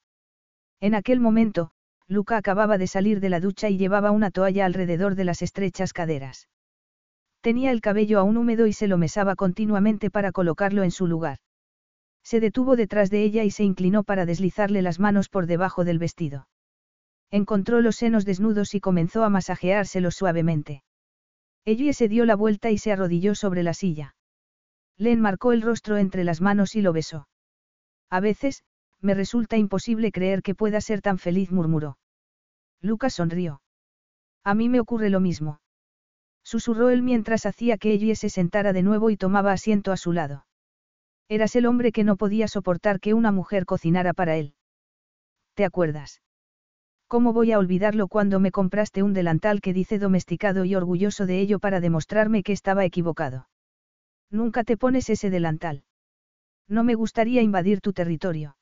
En 0.81 0.95
aquel 0.95 1.21
momento, 1.21 1.73
Luca 2.09 2.39
acababa 2.39 2.79
de 2.79 2.87
salir 2.87 3.21
de 3.21 3.29
la 3.29 3.41
ducha 3.41 3.69
y 3.69 3.77
llevaba 3.77 4.11
una 4.11 4.31
toalla 4.31 4.65
alrededor 4.65 5.17
de 5.17 5.25
las 5.25 5.43
estrechas 5.43 5.93
caderas. 5.93 6.49
Tenía 7.43 7.73
el 7.73 7.83
cabello 7.83 8.21
aún 8.21 8.39
húmedo 8.39 8.67
y 8.67 8.73
se 8.73 8.89
lo 8.89 8.97
mesaba 8.97 9.37
continuamente 9.37 10.09
para 10.09 10.33
colocarlo 10.33 10.83
en 10.83 10.93
su 10.93 11.07
lugar. 11.07 11.41
Se 12.27 12.41
detuvo 12.41 12.75
detrás 12.75 13.09
de 13.09 13.23
ella 13.23 13.45
y 13.45 13.53
se 13.53 13.63
inclinó 13.63 14.03
para 14.03 14.27
deslizarle 14.27 14.83
las 14.83 14.99
manos 14.99 15.29
por 15.29 15.47
debajo 15.47 15.85
del 15.85 16.01
vestido. 16.01 16.49
Encontró 17.31 17.81
los 17.81 17.95
senos 17.95 18.25
desnudos 18.25 18.75
y 18.75 18.81
comenzó 18.81 19.23
a 19.23 19.31
masajeárselos 19.31 20.17
suavemente. 20.17 20.83
Ellie 21.65 21.93
se 21.93 22.09
dio 22.09 22.25
la 22.25 22.35
vuelta 22.35 22.73
y 22.73 22.79
se 22.79 22.91
arrodilló 22.91 23.37
sobre 23.37 23.63
la 23.63 23.75
silla. 23.75 24.17
Le 24.97 25.13
enmarcó 25.13 25.53
el 25.53 25.63
rostro 25.63 25.99
entre 25.99 26.25
las 26.25 26.41
manos 26.41 26.75
y 26.75 26.83
lo 26.83 26.93
besó. 26.93 27.29
A 28.11 28.19
veces, 28.19 28.65
me 29.01 29.15
resulta 29.15 29.57
imposible 29.57 30.11
creer 30.11 30.43
que 30.43 30.57
pueda 30.57 30.81
ser 30.81 31.03
tan 31.03 31.19
feliz, 31.19 31.53
murmuró. 31.53 31.97
Lucas 32.81 33.15
sonrió. 33.15 33.63
A 34.43 34.53
mí 34.55 34.69
me 34.69 34.81
ocurre 34.81 35.11
lo 35.11 35.21
mismo. 35.21 35.61
Susurró 36.43 36.91
él 36.91 37.03
mientras 37.03 37.47
hacía 37.47 37.79
que 37.79 37.93
Ellie 37.93 38.17
se 38.17 38.31
sentara 38.31 38.73
de 38.73 38.83
nuevo 38.83 39.11
y 39.11 39.17
tomaba 39.17 39.53
asiento 39.53 39.93
a 39.93 39.97
su 39.97 40.11
lado. 40.13 40.45
Eras 41.29 41.57
el 41.57 41.67
hombre 41.67 41.91
que 41.91 42.05
no 42.05 42.17
podía 42.17 42.47
soportar 42.47 43.01
que 43.01 43.15
una 43.15 43.33
mujer 43.33 43.67
cocinara 43.67 44.13
para 44.13 44.37
él. 44.37 44.55
¿Te 45.55 45.65
acuerdas? 45.65 46.23
¿Cómo 47.09 47.33
voy 47.33 47.53
a 47.53 47.59
olvidarlo 47.59 48.09
cuando 48.09 48.41
me 48.41 48.51
compraste 48.51 49.03
un 49.03 49.13
delantal 49.13 49.61
que 49.61 49.73
dice 49.73 49.99
domesticado 49.99 50.65
y 50.65 50.75
orgulloso 50.75 51.27
de 51.27 51.41
ello 51.41 51.59
para 51.59 51.81
demostrarme 51.81 52.43
que 52.43 52.53
estaba 52.53 52.85
equivocado? 52.85 53.49
Nunca 54.31 54.65
te 54.65 54.77
pones 54.77 55.09
ese 55.09 55.31
delantal. 55.31 55.85
No 56.69 56.85
me 56.85 56.95
gustaría 56.95 57.43
invadir 57.43 57.81
tu 57.81 57.93
territorio. 57.93 58.57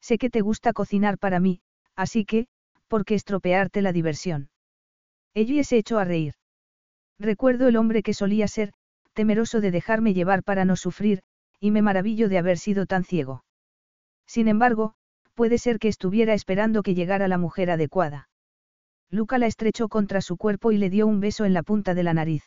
Sé 0.00 0.18
que 0.18 0.30
te 0.30 0.40
gusta 0.40 0.72
cocinar 0.72 1.18
para 1.18 1.40
mí, 1.40 1.60
así 1.94 2.24
que, 2.24 2.48
¿por 2.86 3.04
qué 3.04 3.14
estropearte 3.14 3.82
la 3.82 3.92
diversión? 3.92 4.50
Ella 5.34 5.62
se 5.64 5.76
echó 5.76 5.98
a 5.98 6.04
reír. 6.04 6.34
Recuerdo 7.18 7.68
el 7.68 7.76
hombre 7.76 8.02
que 8.02 8.14
solía 8.14 8.48
ser, 8.48 8.72
temeroso 9.12 9.60
de 9.60 9.70
dejarme 9.70 10.14
llevar 10.14 10.42
para 10.42 10.64
no 10.64 10.76
sufrir, 10.76 11.22
y 11.60 11.70
me 11.70 11.82
maravillo 11.82 12.28
de 12.28 12.38
haber 12.38 12.58
sido 12.58 12.86
tan 12.86 13.04
ciego. 13.04 13.44
Sin 14.26 14.48
embargo, 14.48 14.94
Puede 15.38 15.58
ser 15.58 15.78
que 15.78 15.86
estuviera 15.86 16.34
esperando 16.34 16.82
que 16.82 16.96
llegara 16.96 17.28
la 17.28 17.38
mujer 17.38 17.70
adecuada. 17.70 18.28
Luca 19.08 19.38
la 19.38 19.46
estrechó 19.46 19.86
contra 19.88 20.20
su 20.20 20.36
cuerpo 20.36 20.72
y 20.72 20.78
le 20.78 20.90
dio 20.90 21.06
un 21.06 21.20
beso 21.20 21.44
en 21.44 21.54
la 21.54 21.62
punta 21.62 21.94
de 21.94 22.02
la 22.02 22.12
nariz. 22.12 22.42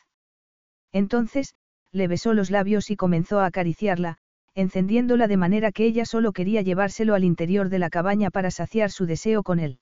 Entonces, 0.91 1.55
le 1.93 2.09
besó 2.09 2.33
los 2.33 2.51
labios 2.51 2.91
y 2.91 2.97
comenzó 2.97 3.39
a 3.39 3.45
acariciarla, 3.45 4.17
encendiéndola 4.55 5.29
de 5.29 5.37
manera 5.37 5.71
que 5.71 5.85
ella 5.85 6.03
solo 6.03 6.33
quería 6.33 6.63
llevárselo 6.63 7.15
al 7.15 7.23
interior 7.23 7.69
de 7.69 7.79
la 7.79 7.89
cabaña 7.89 8.29
para 8.29 8.51
saciar 8.51 8.91
su 8.91 9.05
deseo 9.05 9.41
con 9.41 9.59
él. 9.59 9.79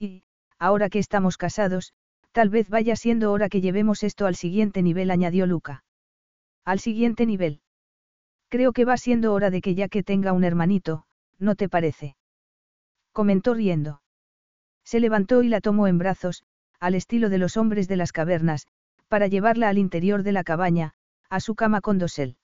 Y, 0.00 0.24
ahora 0.58 0.88
que 0.88 0.98
estamos 0.98 1.36
casados, 1.36 1.92
tal 2.32 2.48
vez 2.48 2.68
vaya 2.68 2.96
siendo 2.96 3.30
hora 3.30 3.48
que 3.48 3.60
llevemos 3.60 4.02
esto 4.02 4.26
al 4.26 4.34
siguiente 4.34 4.82
nivel, 4.82 5.12
añadió 5.12 5.46
Luca. 5.46 5.84
Al 6.64 6.80
siguiente 6.80 7.24
nivel. 7.24 7.60
Creo 8.48 8.72
que 8.72 8.84
va 8.84 8.96
siendo 8.96 9.32
hora 9.32 9.50
de 9.50 9.60
que 9.60 9.74
ya 9.74 9.88
que 9.88 10.02
tenga 10.02 10.32
un 10.32 10.44
hermanito, 10.44 11.04
¿no 11.38 11.54
te 11.54 11.68
parece? 11.68 12.16
Comentó 13.12 13.54
riendo. 13.54 14.02
Se 14.84 15.00
levantó 15.00 15.42
y 15.42 15.48
la 15.48 15.60
tomó 15.60 15.88
en 15.88 15.98
brazos, 15.98 16.44
al 16.78 16.94
estilo 16.94 17.28
de 17.28 17.38
los 17.38 17.56
hombres 17.56 17.88
de 17.88 17.96
las 17.96 18.12
cavernas, 18.12 18.66
para 19.08 19.26
llevarla 19.26 19.68
al 19.68 19.78
interior 19.78 20.22
de 20.22 20.32
la 20.32 20.44
cabaña, 20.44 20.94
a 21.28 21.40
su 21.40 21.54
cama 21.54 21.80
con 21.80 21.98
dosel. 21.98 22.36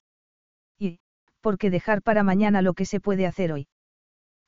Y, 0.79 0.99
¿por 1.41 1.59
qué 1.59 1.71
dejar 1.71 2.03
para 2.03 2.23
mañana 2.23 2.63
lo 2.63 2.75
que 2.75 2.85
se 2.85 3.01
puede 3.01 3.27
hacer 3.27 3.53
hoy? 3.53 3.69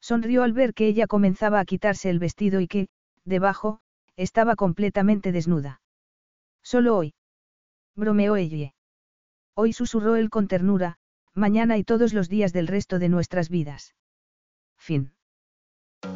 Sonrió 0.00 0.42
al 0.42 0.52
ver 0.52 0.74
que 0.74 0.86
ella 0.86 1.06
comenzaba 1.06 1.60
a 1.60 1.64
quitarse 1.64 2.10
el 2.10 2.18
vestido 2.18 2.60
y 2.60 2.66
que, 2.66 2.88
debajo, 3.24 3.80
estaba 4.16 4.56
completamente 4.56 5.32
desnuda. 5.32 5.80
Solo 6.62 6.96
hoy. 6.96 7.14
Bromeó 7.94 8.36
ella. 8.36 8.74
Hoy 9.54 9.72
susurró 9.72 10.16
él 10.16 10.30
con 10.30 10.48
ternura, 10.48 10.98
mañana 11.34 11.76
y 11.78 11.84
todos 11.84 12.14
los 12.14 12.28
días 12.28 12.52
del 12.52 12.66
resto 12.66 12.98
de 12.98 13.08
nuestras 13.08 13.48
vidas. 13.48 13.94
Fin. 14.76 15.13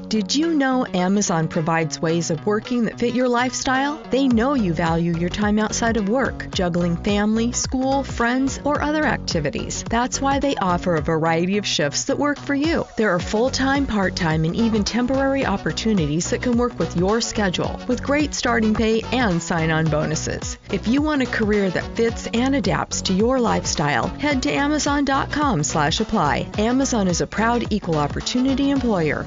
Did 0.08 0.34
you 0.34 0.54
know 0.54 0.86
Amazon 0.94 1.48
provides 1.48 2.00
ways 2.00 2.30
of 2.30 2.46
working 2.46 2.84
that 2.84 2.98
fit 2.98 3.14
your 3.14 3.28
lifestyle? 3.28 4.02
They 4.10 4.26
know 4.26 4.54
you 4.54 4.72
value 4.72 5.14
your 5.14 5.28
time 5.28 5.58
outside 5.58 5.98
of 5.98 6.08
work, 6.08 6.50
juggling 6.50 6.96
family, 6.96 7.52
school, 7.52 8.02
friends, 8.02 8.58
or 8.64 8.80
other 8.80 9.04
activities. 9.04 9.84
That's 9.90 10.18
why 10.18 10.38
they 10.38 10.56
offer 10.56 10.94
a 10.94 11.02
variety 11.02 11.58
of 11.58 11.66
shifts 11.66 12.04
that 12.04 12.18
work 12.18 12.38
for 12.38 12.54
you. 12.54 12.86
There 12.96 13.10
are 13.10 13.20
full 13.20 13.50
time, 13.50 13.86
part 13.86 14.16
time, 14.16 14.46
and 14.46 14.56
even 14.56 14.82
temporary 14.82 15.44
opportunities 15.44 16.30
that 16.30 16.40
can 16.40 16.56
work 16.56 16.78
with 16.78 16.96
your 16.96 17.20
schedule, 17.20 17.78
with 17.86 18.02
great 18.02 18.32
starting 18.32 18.72
pay 18.72 19.02
and 19.12 19.42
sign 19.42 19.70
on 19.70 19.90
bonuses. 19.90 20.56
If 20.72 20.88
you 20.88 21.02
want 21.02 21.20
a 21.20 21.26
career 21.26 21.68
that 21.68 21.96
fits 21.96 22.26
and 22.32 22.54
adapts 22.54 23.02
to 23.02 23.12
your 23.12 23.38
lifestyle, 23.38 24.08
head 24.08 24.42
to 24.44 24.50
Amazon.com 24.50 25.64
slash 25.64 26.00
apply. 26.00 26.50
Amazon 26.56 27.08
is 27.08 27.20
a 27.20 27.26
proud 27.26 27.70
equal 27.70 27.98
opportunity 27.98 28.70
employer. 28.70 29.26